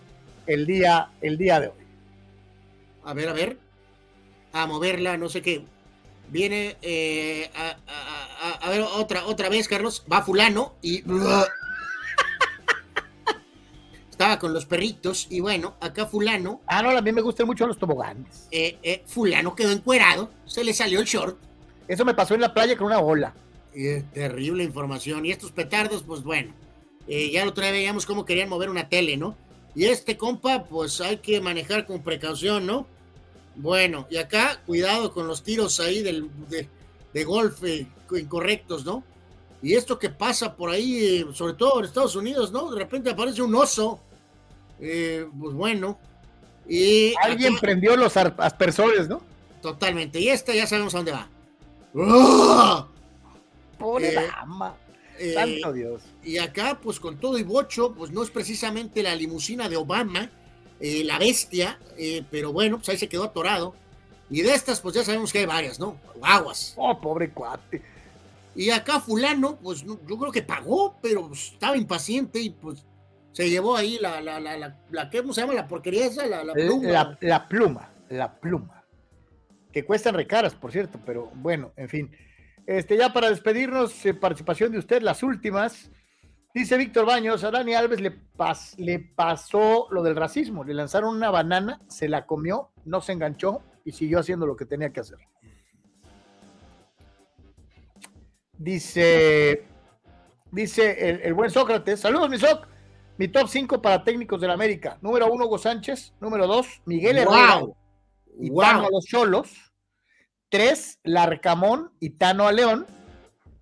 el 0.46 0.66
día, 0.66 1.10
el 1.20 1.38
día 1.38 1.60
de 1.60 1.68
hoy. 1.68 1.86
A 3.04 3.14
ver, 3.14 3.28
a 3.28 3.34
ver. 3.34 3.58
A 4.54 4.66
moverla, 4.68 5.18
no 5.18 5.28
sé 5.28 5.42
qué. 5.42 5.66
Viene 6.30 6.78
eh, 6.82 7.52
a, 7.54 8.70
ver 8.70 8.84
otra, 8.84 9.26
otra 9.26 9.50
vez, 9.50 9.68
Carlos. 9.68 10.06
Va 10.10 10.22
fulano 10.22 10.76
y 10.82 11.00
estaba 14.10 14.40
con 14.40 14.54
los 14.54 14.66
perritos 14.66 15.28
y 15.30 15.42
bueno, 15.42 15.76
acá 15.82 16.06
fulano. 16.06 16.62
Ah, 16.68 16.82
no, 16.82 16.92
a 16.92 17.02
mí 17.02 17.12
me 17.12 17.20
gustan 17.20 17.48
mucho 17.48 17.68
los 17.68 17.78
toboganes. 17.78 18.48
Eh, 18.50 18.78
eh, 18.82 19.04
fulano 19.06 19.54
quedó 19.56 19.74
encuerado, 19.74 20.32
se 20.46 20.64
le 20.64 20.74
salió 20.74 21.02
el 21.02 21.06
short. 21.06 21.47
Eso 21.88 22.06
me 22.06 22.14
pasó 22.14 22.34
en 22.34 22.42
la 22.42 22.54
playa 22.54 22.78
con 22.78 22.88
una 22.88 23.00
ola. 23.00 23.34
terrible 24.14 24.64
información. 24.64 25.26
Y 25.26 25.32
estos 25.32 25.52
petardos, 25.52 26.04
pues 26.04 26.24
bueno, 26.24 26.54
eh, 27.08 27.30
ya 27.32 27.44
lo 27.46 27.52
otra 27.52 27.66
vez 27.66 27.74
veíamos 27.74 28.06
cómo 28.06 28.26
querían 28.26 28.50
mover 28.50 28.70
una 28.70 28.90
tele, 28.90 29.18
¿no? 29.18 29.36
Y 29.76 29.86
este 29.86 30.18
compa, 30.18 30.64
pues 30.66 31.02
hay 31.02 31.18
que 31.18 31.40
manejar 31.40 31.86
con 31.86 32.02
precaución, 32.02 32.66
¿no? 32.66 32.88
Bueno, 33.56 34.08
y 34.10 34.18
acá, 34.18 34.62
cuidado 34.66 35.14
con 35.14 35.28
los 35.28 35.44
tiros 35.44 35.80
ahí 35.80 36.02
del, 36.02 36.30
de, 36.50 36.68
de 37.14 37.24
golf 37.24 37.62
incorrectos, 38.12 38.86
¿no? 38.86 39.04
Y 39.62 39.74
esto 39.74 39.98
que 39.98 40.10
pasa 40.10 40.56
por 40.56 40.70
ahí, 40.70 41.26
sobre 41.34 41.54
todo 41.54 41.80
en 41.80 41.86
Estados 41.86 42.16
Unidos, 42.16 42.52
¿no? 42.52 42.70
De 42.72 42.78
repente 42.80 43.10
aparece 43.10 43.42
un 43.42 43.56
oso 43.56 44.02
eh, 44.80 45.28
pues 45.40 45.54
bueno. 45.54 45.98
Y 46.68 47.14
Alguien 47.22 47.58
prendió 47.58 47.96
los 47.96 48.18
aspersores, 48.18 49.08
¿no? 49.08 49.22
Totalmente. 49.62 50.20
Y 50.20 50.30
esta 50.30 50.54
ya 50.54 50.68
sabemos 50.68 50.94
a 50.94 50.98
dónde 50.98 51.12
va. 51.12 51.30
Pobre 53.78 54.14
eh, 54.14 54.30
eh, 55.20 55.34
Santo 55.34 55.74
Dios. 55.74 56.04
Y 56.24 56.38
acá, 56.38 56.80
pues 56.82 57.00
con 57.00 57.18
todo 57.18 57.38
y 57.38 57.44
bocho, 57.44 57.94
pues 57.94 58.12
no 58.12 58.24
es 58.24 58.30
precisamente 58.30 59.04
la 59.04 59.16
limusina 59.16 59.68
de 59.70 59.78
Obama, 59.78 60.30
la 60.80 61.18
bestia, 61.18 61.80
pero 62.30 62.54
bueno, 62.54 62.78
pues 62.78 62.90
ahí 62.90 62.98
se 62.98 63.10
quedó 63.10 63.24
atorado. 63.24 63.74
Y 64.30 64.42
de 64.42 64.54
estas, 64.54 64.82
pues 64.82 64.96
ya 64.96 65.04
sabemos 65.04 65.32
que 65.32 65.40
hay 65.40 65.46
varias, 65.46 65.80
¿no? 65.80 65.98
Aguas. 66.22 66.74
Oh, 66.76 67.00
pobre 67.00 67.32
cuate. 67.32 67.82
Y 68.56 68.72
acá 68.72 69.00
fulano, 69.00 69.56
pues 69.58 69.84
yo 69.84 69.98
creo 69.98 70.32
que 70.32 70.42
pagó, 70.42 70.98
pero 71.02 71.28
pues, 71.28 71.54
estaba 71.54 71.78
impaciente 71.78 72.40
y 72.40 72.50
pues 72.50 72.84
se 73.32 73.52
llevó 73.52 73.76
ahí 73.76 74.00
la, 74.02 74.20
la, 74.20 74.40
la, 74.40 74.76
la, 74.90 75.10
¿cómo 75.12 75.32
se 75.32 75.42
llama? 75.42 75.54
La 75.54 75.68
porquería 75.68 76.08
esa, 76.08 76.26
la, 76.26 76.54
pluma. 76.54 77.18
La, 77.22 77.48
pluma, 77.48 77.90
la 78.10 78.34
pluma. 78.34 78.77
Que 79.78 79.86
cuestan 79.86 80.16
recaras, 80.16 80.56
por 80.56 80.72
cierto, 80.72 81.00
pero 81.06 81.30
bueno, 81.36 81.72
en 81.76 81.88
fin. 81.88 82.12
Este, 82.66 82.98
ya 82.98 83.14
para 83.14 83.30
despedirnos, 83.30 84.04
eh, 84.08 84.16
participación 84.16 84.72
de 84.72 84.80
usted, 84.80 85.04
las 85.04 85.22
últimas. 85.22 85.92
Dice 86.52 86.78
Víctor 86.78 87.06
Baños, 87.06 87.44
a 87.44 87.52
Dani 87.52 87.76
Alves 87.76 88.02
le, 88.02 88.18
le 88.78 89.00
pasó 89.00 89.86
lo 89.92 90.02
del 90.02 90.16
racismo, 90.16 90.64
le 90.64 90.74
lanzaron 90.74 91.16
una 91.16 91.30
banana, 91.30 91.80
se 91.90 92.10
la 92.10 92.26
comió, 92.26 92.72
no 92.86 93.02
se 93.02 93.12
enganchó 93.12 93.62
y 93.86 93.92
siguió 93.92 94.18
haciendo 94.18 94.48
lo 94.48 94.56
que 94.56 94.66
tenía 94.66 94.92
que 94.92 95.02
hacer. 95.02 95.20
Dice, 98.58 99.68
dice 100.52 101.08
el, 101.08 101.22
el 101.22 101.36
buen 101.36 101.52
Sócrates, 101.52 102.00
saludos 102.00 102.32
mi 102.32 102.40
Soc, 102.40 102.68
mi 103.20 103.28
top 103.28 103.48
5 103.48 103.80
para 103.80 104.04
técnicos 104.04 104.42
de 104.42 104.48
la 104.48 104.54
América. 104.54 104.98
Número 105.04 105.32
1, 105.32 105.46
Hugo 105.46 105.60
Sánchez. 105.60 106.16
Número 106.20 106.48
2, 106.48 106.82
Miguel 106.86 107.20
Herrera 107.20 107.62
y 108.40 108.52
a 108.62 108.88
los 108.90 109.06
Cholos. 109.06 109.67
3, 110.50 111.00
Larcamón 111.04 111.92
y 112.00 112.12
Tano 112.12 112.48
a 112.48 112.52
León. 112.52 112.86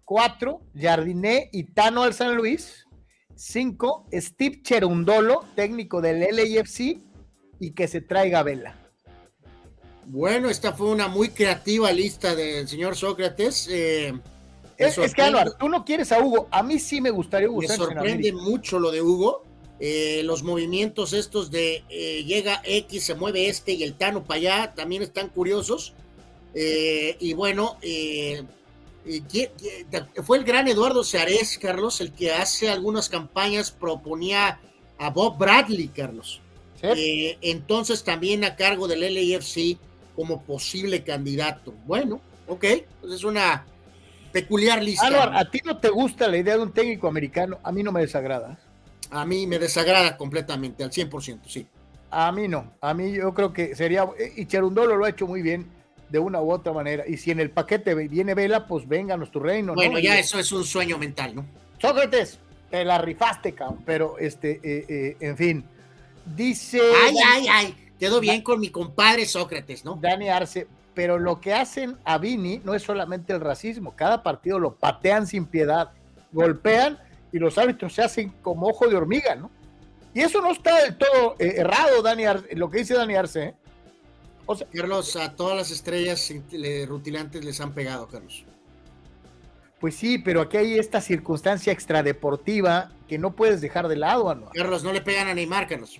Cuatro, 0.03 0.61
Jardiné 0.75 1.49
y 1.51 1.63
Tano 1.63 2.03
al 2.03 2.13
San 2.13 2.35
Luis. 2.35 2.85
Cinco, 3.35 4.05
Steve 4.13 4.61
Cherundolo, 4.61 5.45
técnico 5.55 6.01
del 6.01 6.21
LAFC, 6.21 6.99
y 7.59 7.71
que 7.71 7.87
se 7.87 8.01
traiga 8.01 8.43
Vela. 8.43 8.75
Bueno, 10.07 10.49
esta 10.49 10.73
fue 10.73 10.87
una 10.87 11.07
muy 11.07 11.29
creativa 11.29 11.91
lista 11.91 12.35
del 12.35 12.67
señor 12.67 12.95
Sócrates. 12.95 13.67
Eh, 13.69 14.13
es, 14.77 15.13
que, 15.13 15.21
Álvaro, 15.21 15.53
tú 15.57 15.67
no 15.67 15.83
quieres 15.83 16.11
a 16.11 16.19
Hugo. 16.19 16.47
A 16.51 16.61
mí 16.61 16.79
sí 16.79 17.01
me 17.01 17.09
gustaría 17.09 17.49
Hugo. 17.49 17.61
Me 17.61 17.67
sorprende 17.67 18.31
mucho 18.31 18.79
lo 18.79 18.91
de 18.91 19.01
Hugo. 19.01 19.43
Eh, 19.79 20.21
los 20.23 20.43
movimientos 20.43 21.11
estos 21.11 21.51
de 21.51 21.83
eh, 21.89 22.23
llega 22.23 22.61
X, 22.63 23.03
se 23.03 23.15
mueve 23.15 23.49
este 23.49 23.73
y 23.73 23.83
el 23.83 23.95
Tano 23.95 24.23
para 24.23 24.37
allá 24.37 24.73
también 24.75 25.01
están 25.01 25.29
curiosos. 25.29 25.93
Y 26.55 27.33
bueno, 27.33 27.77
fue 30.23 30.37
el 30.37 30.43
gran 30.43 30.67
Eduardo 30.67 31.03
Seares, 31.03 31.59
Carlos, 31.61 31.99
el 32.01 32.13
que 32.13 32.31
hace 32.31 32.69
algunas 32.69 33.09
campañas 33.09 33.71
proponía 33.71 34.59
a 34.97 35.09
Bob 35.09 35.37
Bradley, 35.37 35.89
Carlos. 35.89 36.41
entonces 36.81 38.03
también 38.03 38.43
a 38.43 38.55
cargo 38.55 38.87
del 38.87 39.01
LAFC 39.01 39.77
como 40.15 40.41
posible 40.43 41.03
candidato. 41.03 41.73
Bueno, 41.85 42.21
ok, 42.47 42.65
pues 43.01 43.13
es 43.13 43.23
una 43.23 43.65
peculiar 44.31 44.81
lista. 44.81 45.07
Álvaro, 45.07 45.37
¿a 45.37 45.49
ti 45.49 45.59
no 45.65 45.77
te 45.77 45.89
gusta 45.89 46.27
la 46.27 46.37
idea 46.37 46.55
de 46.57 46.63
un 46.63 46.71
técnico 46.71 47.07
americano? 47.07 47.59
A 47.63 47.71
mí 47.71 47.83
no 47.83 47.91
me 47.91 48.01
desagrada. 48.01 48.57
A 49.11 49.25
mí 49.25 49.45
me 49.45 49.59
desagrada 49.59 50.17
completamente, 50.17 50.83
al 50.83 50.91
100%, 50.91 51.41
sí. 51.47 51.67
A 52.11 52.31
mí 52.31 52.47
no, 52.47 52.73
a 52.81 52.93
mí 52.93 53.13
yo 53.13 53.33
creo 53.33 53.51
que 53.51 53.75
sería, 53.75 54.07
y 54.35 54.45
Cherundolo 54.45 54.95
lo 54.95 55.05
ha 55.05 55.09
hecho 55.09 55.27
muy 55.27 55.41
bien 55.41 55.69
de 56.09 56.19
una 56.19 56.41
u 56.41 56.51
otra 56.51 56.73
manera, 56.73 57.03
y 57.07 57.17
si 57.17 57.31
en 57.31 57.39
el 57.39 57.49
paquete 57.49 57.95
viene 57.95 58.33
Vela, 58.33 58.67
pues 58.67 58.87
vénganos 58.87 59.31
tu 59.31 59.39
reino. 59.39 59.73
Bueno, 59.73 59.99
ya 59.99 60.17
eso 60.19 60.39
es 60.39 60.51
un 60.51 60.63
sueño 60.63 60.97
mental, 60.97 61.35
¿no? 61.35 61.45
Sócrates, 61.79 62.39
te 62.69 62.85
la 62.85 62.97
rifaste, 62.99 63.53
cabrón, 63.53 63.81
pero 63.85 64.17
este, 64.17 64.59
eh, 64.63 64.85
eh, 64.87 65.17
en 65.19 65.37
fin, 65.37 65.65
dice... 66.35 66.79
Ay, 67.05 67.15
ay, 67.25 67.47
ay, 67.49 67.75
Quedó 67.99 68.19
bien 68.19 68.41
con 68.41 68.59
mi 68.59 68.69
compadre 68.69 69.25
Sócrates, 69.25 69.85
¿no? 69.85 69.95
Dani 69.95 70.29
Arce, 70.29 70.67
pero 70.93 71.17
lo 71.17 71.39
que 71.39 71.53
hacen 71.53 71.97
a 72.03 72.17
Vini 72.17 72.61
no 72.63 72.73
es 72.73 72.83
solamente 72.83 73.33
el 73.33 73.39
racismo, 73.39 73.95
cada 73.95 74.21
partido 74.21 74.59
lo 74.59 74.75
patean 74.75 75.27
sin 75.27 75.45
piedad, 75.45 75.91
golpean 76.31 76.99
y 77.31 77.39
los 77.39 77.57
árbitros 77.57 77.93
se 77.93 78.03
hacen 78.03 78.33
como 78.41 78.67
ojo 78.67 78.87
de 78.87 78.97
hormiga, 78.97 79.35
¿no? 79.35 79.49
Y 80.13 80.21
eso 80.21 80.41
no 80.41 80.51
está 80.51 80.81
del 80.81 80.97
todo 80.97 81.35
eh, 81.39 81.55
errado, 81.57 82.01
Dani 82.01 82.25
Arce, 82.25 82.55
lo 82.55 82.69
que 82.69 82.79
dice 82.79 82.95
Dani 82.95 83.15
Arce, 83.15 83.43
¿eh? 83.43 83.55
O 84.45 84.55
sea, 84.55 84.67
Carlos, 84.71 85.15
a 85.15 85.35
todas 85.35 85.57
las 85.57 85.71
estrellas 85.71 86.31
rutilantes 86.87 87.43
les 87.43 87.59
han 87.61 87.73
pegado, 87.73 88.07
Carlos. 88.07 88.45
Pues 89.79 89.95
sí, 89.95 90.17
pero 90.17 90.41
aquí 90.41 90.57
hay 90.57 90.79
esta 90.79 91.01
circunstancia 91.01 91.73
extradeportiva 91.73 92.91
que 93.07 93.17
no 93.17 93.35
puedes 93.35 93.61
dejar 93.61 93.87
de 93.87 93.97
lado, 93.97 94.33
¿no? 94.33 94.49
Carlos, 94.49 94.83
no 94.83 94.93
le 94.93 95.01
pegan 95.01 95.27
a 95.27 95.33
Neymar, 95.33 95.67
Carlos. 95.67 95.99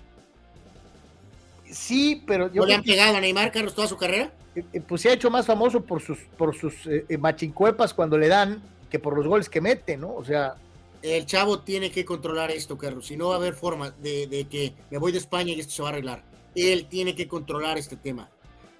Sí, 1.70 2.22
pero 2.26 2.52
yo. 2.52 2.62
¿No 2.62 2.66
le 2.66 2.74
han 2.74 2.82
pegado 2.82 3.16
a 3.16 3.20
Neymar, 3.20 3.52
Carlos, 3.52 3.74
toda 3.74 3.88
su 3.88 3.96
carrera? 3.96 4.32
Eh, 4.54 4.64
eh, 4.72 4.80
pues 4.80 5.02
se 5.02 5.10
ha 5.10 5.12
hecho 5.12 5.30
más 5.30 5.46
famoso 5.46 5.82
por 5.84 6.00
sus, 6.00 6.18
por 6.36 6.56
sus 6.56 6.86
eh, 6.86 7.04
machincuepas 7.18 7.92
cuando 7.92 8.16
le 8.16 8.28
dan 8.28 8.62
que 8.90 8.98
por 8.98 9.16
los 9.16 9.26
goles 9.26 9.48
que 9.48 9.60
mete, 9.60 9.96
¿no? 9.96 10.14
O 10.14 10.24
sea. 10.24 10.56
El 11.02 11.26
chavo 11.26 11.60
tiene 11.60 11.90
que 11.90 12.04
controlar 12.04 12.50
esto, 12.50 12.78
Carlos. 12.78 13.06
Si 13.06 13.16
no 13.16 13.28
va 13.28 13.34
a 13.34 13.36
haber 13.36 13.54
forma 13.54 13.90
de, 13.90 14.46
que 14.50 14.74
me 14.90 14.98
voy 14.98 15.12
de 15.12 15.18
España 15.18 15.52
y 15.52 15.60
esto 15.60 15.72
se 15.72 15.82
va 15.82 15.88
a 15.88 15.92
arreglar. 15.92 16.24
Él 16.54 16.86
tiene 16.86 17.14
que 17.14 17.28
controlar 17.28 17.78
este 17.78 17.96
tema. 17.96 18.30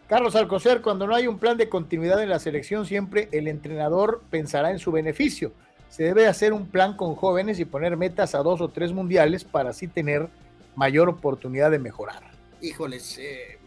Carlos 0.09 0.37
Alcocer, 0.37 0.83
cuando 0.83 1.07
no 1.07 1.15
hay 1.15 1.27
un 1.27 1.39
plan 1.39 1.57
de 1.57 1.69
continuidad 1.69 2.23
en 2.23 2.29
la 2.29 2.39
selección, 2.39 2.87
siempre 2.87 3.29
el 3.33 3.49
entrenador 3.49 4.23
pensará 4.31 4.71
en 4.71 4.79
su 4.79 4.93
beneficio. 4.93 5.53
Se 5.89 6.05
debe 6.05 6.27
hacer 6.27 6.53
un 6.53 6.67
plan 6.67 6.97
con 6.97 7.15
jóvenes 7.15 7.59
y 7.59 7.65
poner 7.65 7.97
metas 7.97 8.35
a 8.35 8.39
dos 8.39 8.61
o 8.61 8.69
tres 8.69 8.93
mundiales 8.93 9.45
para 9.45 9.71
así 9.71 9.89
tener 9.89 10.29
mayor 10.75 11.09
oportunidad 11.09 11.71
de 11.71 11.79
mejorar 11.79 12.37
híjoles, 12.61 13.19
eh, 13.19 13.59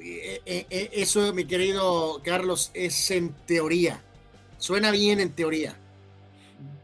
eh, 0.00 0.66
eh, 0.70 0.90
eso, 0.92 1.32
mi 1.32 1.44
querido 1.44 2.20
Carlos, 2.24 2.70
es 2.74 3.10
en 3.10 3.32
teoría. 3.46 4.02
Suena 4.58 4.90
bien 4.90 5.20
en 5.20 5.32
teoría, 5.32 5.76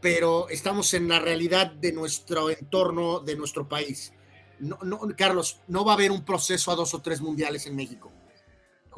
pero 0.01 0.49
estamos 0.49 0.93
en 0.93 1.07
la 1.07 1.19
realidad 1.19 1.71
de 1.71 1.93
nuestro 1.93 2.49
entorno, 2.49 3.19
de 3.19 3.35
nuestro 3.35 3.67
país. 3.67 4.13
Carlos, 5.15 5.61
no 5.67 5.85
va 5.85 5.93
a 5.93 5.95
haber 5.95 6.11
un 6.11 6.25
proceso 6.25 6.71
a 6.71 6.75
dos 6.75 6.93
o 6.93 7.01
tres 7.01 7.21
mundiales 7.21 7.65
en 7.65 7.75
México. 7.77 8.08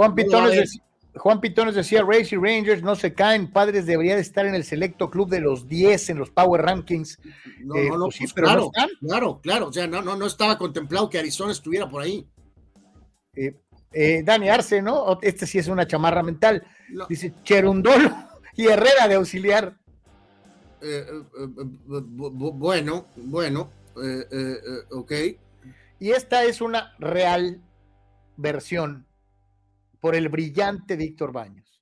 Juan 0.01 0.15
Pitones, 0.15 0.55
decía, 0.55 0.83
Juan 1.15 1.41
Pitones 1.41 1.75
decía, 1.75 2.01
Rangers 2.01 2.81
no 2.81 2.95
se 2.95 3.13
caen, 3.13 3.51
padres 3.51 3.85
deberían 3.85 4.17
estar 4.17 4.47
en 4.47 4.55
el 4.55 4.63
selecto 4.63 5.11
club 5.11 5.29
de 5.29 5.39
los 5.39 5.67
10 5.67 6.09
en 6.09 6.17
los 6.17 6.31
Power 6.31 6.59
Rankings. 6.63 7.19
No, 7.59 7.75
no, 7.75 7.97
no, 7.99 8.05
pues 8.05 8.17
pues 8.17 8.33
claro, 8.33 8.71
claro, 8.99 9.39
claro, 9.43 9.67
o 9.67 9.73
sea, 9.73 9.85
no, 9.85 10.01
no, 10.01 10.15
no 10.15 10.25
estaba 10.25 10.57
contemplado 10.57 11.07
que 11.07 11.19
Arizona 11.19 11.51
estuviera 11.51 11.87
por 11.87 12.01
ahí. 12.01 12.27
Eh, 13.35 13.55
eh, 13.93 14.23
Dani 14.25 14.49
Arce, 14.49 14.81
¿no? 14.81 15.19
Este 15.21 15.45
sí 15.45 15.59
es 15.59 15.67
una 15.67 15.85
chamarra 15.85 16.23
mental. 16.23 16.65
Dice 17.07 17.31
Cherundolo 17.43 18.11
y 18.55 18.65
Herrera 18.65 19.07
de 19.07 19.13
auxiliar. 19.13 19.77
Eh, 20.81 21.05
bueno, 21.85 23.05
bueno, 23.17 23.69
ok. 24.89 25.11
Y 25.99 26.09
esta 26.09 26.43
es 26.43 26.59
una 26.59 26.95
real 26.97 27.61
versión 28.35 29.05
por 30.01 30.15
el 30.15 30.27
brillante 30.27 30.97
Víctor 30.97 31.31
Baños. 31.31 31.81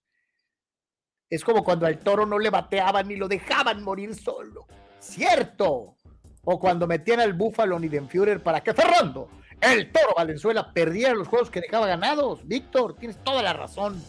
Es 1.27 1.43
como 1.43 1.63
cuando 1.63 1.87
al 1.87 1.99
toro 1.99 2.25
no 2.25 2.37
le 2.37 2.51
bateaban 2.51 3.07
ni 3.07 3.15
lo 3.15 3.27
dejaban 3.27 3.81
morir 3.83 4.13
solo. 4.13 4.67
¡Cierto! 4.99 5.95
O 6.43 6.59
cuando 6.59 6.85
metían 6.85 7.19
al 7.19 7.33
búfalo 7.33 7.79
ni 7.79 7.87
de 7.87 8.01
Führer 8.01 8.43
para 8.43 8.61
que 8.61 8.73
Ferrando 8.73 9.29
el 9.61 9.91
Toro 9.91 10.13
Valenzuela 10.15 10.71
perdiera 10.71 11.13
los 11.13 11.27
juegos 11.27 11.49
que 11.49 11.61
dejaba 11.61 11.87
ganados. 11.87 12.47
Víctor, 12.47 12.95
tienes 12.95 13.21
toda 13.23 13.43
la 13.43 13.53
razón. 13.53 14.01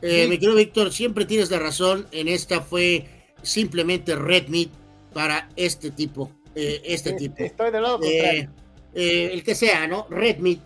Eh, 0.00 0.26
Me 0.28 0.38
quiero, 0.38 0.54
Víctor, 0.54 0.92
siempre 0.92 1.24
tienes 1.24 1.50
la 1.50 1.58
razón. 1.58 2.06
En 2.10 2.28
esta 2.28 2.60
fue 2.60 3.06
simplemente 3.42 4.16
Red 4.16 4.48
Meat 4.48 4.70
para 5.12 5.48
este 5.56 5.90
tipo. 5.90 6.30
Eh, 6.54 6.82
este 6.84 7.12
tipo. 7.14 7.36
Estoy 7.38 7.70
del 7.70 7.82
lado 7.82 7.98
contrario. 7.98 8.50
Eh, 8.94 9.30
el 9.32 9.42
que 9.42 9.54
sea, 9.54 9.86
¿no? 9.86 10.06
Red 10.08 10.38
Meat. 10.38 10.60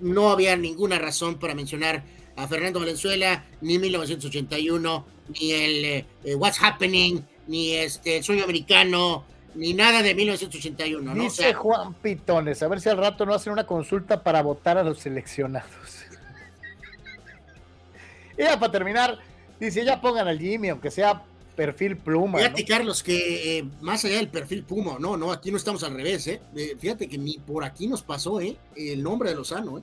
No 0.00 0.30
había 0.30 0.56
ninguna 0.56 0.98
razón 0.98 1.38
para 1.38 1.54
mencionar 1.54 2.02
a 2.36 2.46
Fernando 2.46 2.80
Valenzuela, 2.80 3.44
ni 3.60 3.78
1981, 3.78 5.06
ni 5.28 5.52
el 5.52 6.06
What's 6.36 6.62
Happening, 6.62 7.22
ni 7.46 7.72
este, 7.72 8.18
el 8.18 8.24
sueño 8.24 8.44
americano, 8.44 9.24
ni 9.54 9.74
nada 9.74 10.02
de 10.02 10.14
1981. 10.14 11.14
¿no? 11.14 11.22
Dice 11.22 11.54
Juan 11.54 11.94
Pitones, 11.94 12.62
a 12.62 12.68
ver 12.68 12.80
si 12.80 12.88
al 12.88 12.98
rato 12.98 13.26
no 13.26 13.34
hacen 13.34 13.52
una 13.52 13.66
consulta 13.66 14.22
para 14.22 14.42
votar 14.42 14.78
a 14.78 14.82
los 14.82 14.98
seleccionados. 14.98 15.70
y 18.38 18.42
ya 18.42 18.58
para 18.58 18.72
terminar, 18.72 19.18
dice, 19.58 19.84
ya 19.84 20.00
pongan 20.00 20.28
al 20.28 20.38
Jimmy, 20.38 20.68
aunque 20.68 20.90
sea 20.90 21.22
perfil 21.56 21.96
pluma. 21.96 22.38
Fíjate, 22.38 22.64
Carlos, 22.64 23.02
que 23.02 23.58
eh, 23.58 23.64
más 23.80 24.04
allá 24.04 24.16
del 24.16 24.28
perfil 24.28 24.62
Puma, 24.62 24.98
no, 25.00 25.16
no, 25.16 25.32
aquí 25.32 25.50
no 25.50 25.56
estamos 25.56 25.82
al 25.82 25.94
revés, 25.94 26.26
¿eh? 26.28 26.40
¿eh? 26.54 26.76
Fíjate 26.78 27.08
que 27.08 27.18
ni 27.18 27.38
por 27.38 27.64
aquí 27.64 27.88
nos 27.88 28.02
pasó, 28.02 28.40
¿eh? 28.40 28.56
El 28.76 29.02
nombre 29.02 29.30
de 29.30 29.36
Lozano, 29.36 29.78
¿eh? 29.78 29.82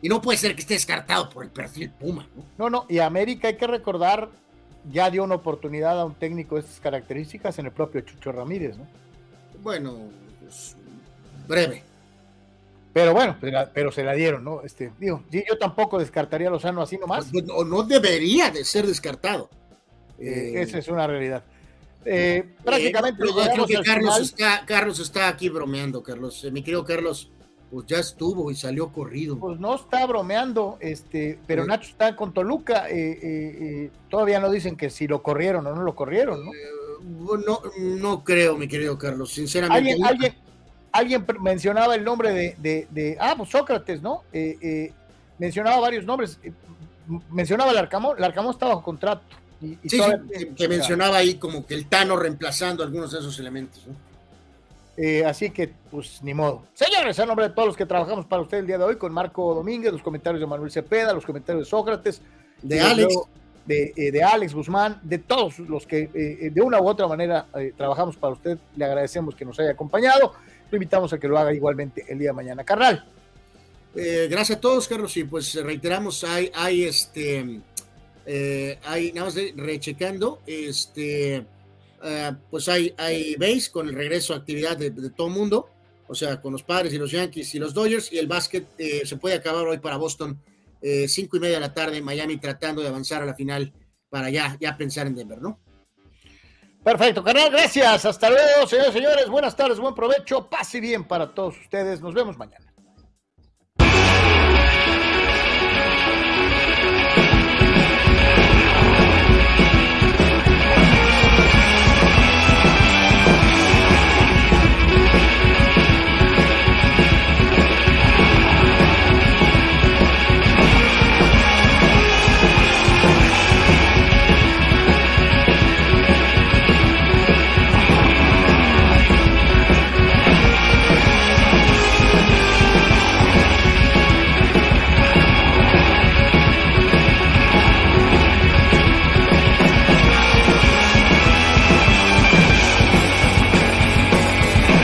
Y 0.00 0.08
no 0.08 0.20
puede 0.20 0.38
ser 0.38 0.54
que 0.54 0.62
esté 0.62 0.74
descartado 0.74 1.28
por 1.28 1.44
el 1.44 1.50
perfil 1.50 1.90
Puma, 1.90 2.26
¿no? 2.34 2.44
No, 2.56 2.70
no, 2.70 2.86
y 2.88 2.98
América 2.98 3.48
hay 3.48 3.56
que 3.56 3.66
recordar 3.66 4.30
ya 4.90 5.10
dio 5.10 5.22
una 5.22 5.36
oportunidad 5.36 6.00
a 6.00 6.04
un 6.04 6.14
técnico 6.14 6.56
de 6.56 6.62
estas 6.62 6.80
características 6.80 7.58
en 7.58 7.66
el 7.66 7.72
propio 7.72 8.00
Chucho 8.00 8.32
Ramírez, 8.32 8.76
¿no? 8.76 8.86
Bueno, 9.62 9.96
pues, 10.40 10.76
breve. 11.46 11.84
Pero 12.92 13.14
bueno, 13.14 13.36
pero, 13.40 13.90
se 13.90 14.02
la 14.02 14.12
dieron, 14.12 14.44
¿no? 14.44 14.62
Este, 14.62 14.92
digo, 14.98 15.24
yo 15.30 15.56
tampoco 15.58 15.98
descartaría 15.98 16.48
a 16.48 16.50
Lozano 16.50 16.82
así 16.82 16.98
nomás. 16.98 17.32
No, 17.32 17.64
no 17.64 17.82
debería 17.84 18.50
de 18.50 18.64
ser 18.64 18.86
descartado. 18.86 19.48
Eh, 20.22 20.62
esa 20.62 20.78
es 20.78 20.88
una 20.88 21.06
realidad. 21.06 21.42
Eh, 22.04 22.44
prácticamente. 22.64 23.22
creo 23.22 23.66
que 23.66 23.82
Carlos 23.82 24.20
está, 24.20 24.64
Carlos 24.66 24.98
está 25.00 25.28
aquí 25.28 25.48
bromeando, 25.48 26.02
Carlos. 26.02 26.44
Eh, 26.44 26.50
mi 26.50 26.62
querido 26.62 26.84
Carlos, 26.84 27.30
pues 27.72 27.86
ya 27.86 27.98
estuvo 27.98 28.50
y 28.50 28.54
salió 28.54 28.92
corrido. 28.92 29.38
Pues 29.38 29.58
no 29.58 29.74
está 29.74 30.04
bromeando, 30.04 30.76
este, 30.80 31.38
pero 31.46 31.64
Nacho 31.64 31.88
está 31.88 32.14
con 32.16 32.34
Toluca. 32.34 32.86
Eh, 32.90 32.94
eh, 32.94 33.18
eh, 33.22 33.90
todavía 34.10 34.40
no 34.40 34.50
dicen 34.50 34.76
que 34.76 34.90
si 34.90 35.08
lo 35.08 35.22
corrieron 35.22 35.66
o 35.66 35.74
no 35.74 35.82
lo 35.82 35.94
corrieron, 35.94 36.44
¿no? 36.44 36.52
no, 37.38 37.60
no 37.78 38.24
creo, 38.24 38.58
mi 38.58 38.68
querido 38.68 38.98
Carlos, 38.98 39.32
sinceramente. 39.32 39.96
Alguien, 40.04 40.34
alguien, 40.92 41.26
mencionaba 41.40 41.94
el 41.94 42.04
nombre 42.04 42.32
de, 42.58 42.86
de, 42.90 43.16
ah, 43.18 43.34
pues 43.38 43.48
Sócrates, 43.48 44.02
¿no? 44.02 44.22
mencionaba 45.38 45.80
varios 45.80 46.04
nombres. 46.04 46.38
mencionaba 47.30 47.70
el 47.70 47.78
Arcamón, 47.78 48.18
el 48.18 48.24
Arcamón 48.24 48.52
estaba 48.52 48.74
bajo 48.74 48.84
contrato. 48.84 49.22
Y, 49.62 49.78
sí, 49.88 50.00
que, 50.56 50.68
mencionaba 50.68 51.18
ahí 51.18 51.34
como 51.34 51.64
que 51.64 51.74
el 51.74 51.86
Tano 51.86 52.16
reemplazando 52.16 52.82
algunos 52.82 53.12
de 53.12 53.20
esos 53.20 53.38
elementos, 53.38 53.86
¿no? 53.86 53.94
Eh, 54.96 55.24
así 55.24 55.50
que, 55.50 55.72
pues, 55.90 56.22
ni 56.22 56.34
modo. 56.34 56.64
Señores, 56.74 57.18
a 57.18 57.24
nombre 57.24 57.48
de 57.48 57.54
todos 57.54 57.68
los 57.68 57.76
que 57.76 57.86
trabajamos 57.86 58.26
para 58.26 58.42
usted 58.42 58.58
el 58.58 58.66
día 58.66 58.76
de 58.76 58.84
hoy, 58.84 58.96
con 58.96 59.12
Marco 59.12 59.54
Domínguez, 59.54 59.92
los 59.92 60.02
comentarios 60.02 60.40
de 60.40 60.46
Manuel 60.46 60.70
Cepeda, 60.70 61.12
los 61.12 61.24
comentarios 61.24 61.64
de 61.64 61.70
Sócrates. 61.70 62.20
De 62.60 62.80
Alex. 62.80 63.14
de, 63.64 63.92
eh, 63.96 64.10
de 64.12 64.22
Alex 64.22 64.54
Guzmán, 64.54 65.00
de 65.02 65.18
todos 65.18 65.58
los 65.60 65.86
que 65.86 66.10
eh, 66.12 66.50
de 66.52 66.60
una 66.60 66.80
u 66.80 66.88
otra 66.88 67.08
manera 67.08 67.46
trabajamos 67.76 68.16
para 68.16 68.34
usted. 68.34 68.58
Le 68.76 68.84
agradecemos 68.84 69.34
que 69.34 69.44
nos 69.44 69.58
haya 69.60 69.70
acompañado. 69.70 70.34
Lo 70.70 70.76
invitamos 70.76 71.12
a 71.12 71.18
que 71.18 71.28
lo 71.28 71.38
haga 71.38 71.52
igualmente 71.54 72.04
el 72.08 72.18
día 72.18 72.30
de 72.30 72.34
mañana. 72.34 72.64
Carnal. 72.64 73.04
gracias 73.94 74.58
a 74.58 74.60
todos, 74.60 74.86
Carlos. 74.88 75.16
Y 75.16 75.24
pues 75.24 75.54
reiteramos, 75.54 76.22
hay, 76.24 76.52
hay 76.54 76.84
este, 76.84 77.60
hay 78.26 79.12
nada 79.12 79.26
más 79.26 79.34
de 79.34 79.52
rechecando, 79.56 80.40
este, 80.46 81.44
pues 82.50 82.68
hay, 82.68 82.94
hay 82.96 83.34
base 83.36 83.70
con 83.70 83.88
el 83.88 83.94
regreso 83.94 84.34
a 84.34 84.38
actividad 84.38 84.76
de, 84.76 84.90
todo 85.10 85.28
mundo 85.28 85.68
o 86.12 86.14
sea, 86.14 86.40
con 86.42 86.52
los 86.52 86.62
padres 86.62 86.92
y 86.92 86.98
los 86.98 87.10
Yankees 87.10 87.54
y 87.54 87.58
los 87.58 87.72
Dodgers, 87.72 88.12
y 88.12 88.18
el 88.18 88.26
básquet 88.26 88.66
eh, 88.76 89.00
se 89.06 89.16
puede 89.16 89.34
acabar 89.34 89.66
hoy 89.66 89.78
para 89.78 89.96
Boston, 89.96 90.38
eh, 90.82 91.08
cinco 91.08 91.38
y 91.38 91.40
media 91.40 91.54
de 91.54 91.60
la 91.60 91.72
tarde 91.72 91.96
en 91.96 92.04
Miami, 92.04 92.36
tratando 92.36 92.82
de 92.82 92.88
avanzar 92.88 93.22
a 93.22 93.24
la 93.24 93.34
final 93.34 93.72
para 94.10 94.28
ya, 94.28 94.58
ya 94.60 94.76
pensar 94.76 95.06
en 95.06 95.14
Denver, 95.14 95.40
¿no? 95.40 95.58
Perfecto, 96.84 97.24
canal, 97.24 97.50
gracias. 97.50 98.04
Hasta 98.04 98.28
luego, 98.28 98.66
señores, 98.66 98.92
señores. 98.92 99.28
Buenas 99.28 99.56
tardes, 99.56 99.78
buen 99.78 99.94
provecho. 99.94 100.50
Pase 100.50 100.80
bien 100.80 101.04
para 101.04 101.32
todos 101.32 101.58
ustedes. 101.58 102.02
Nos 102.02 102.12
vemos 102.12 102.36
mañana. 102.36 102.71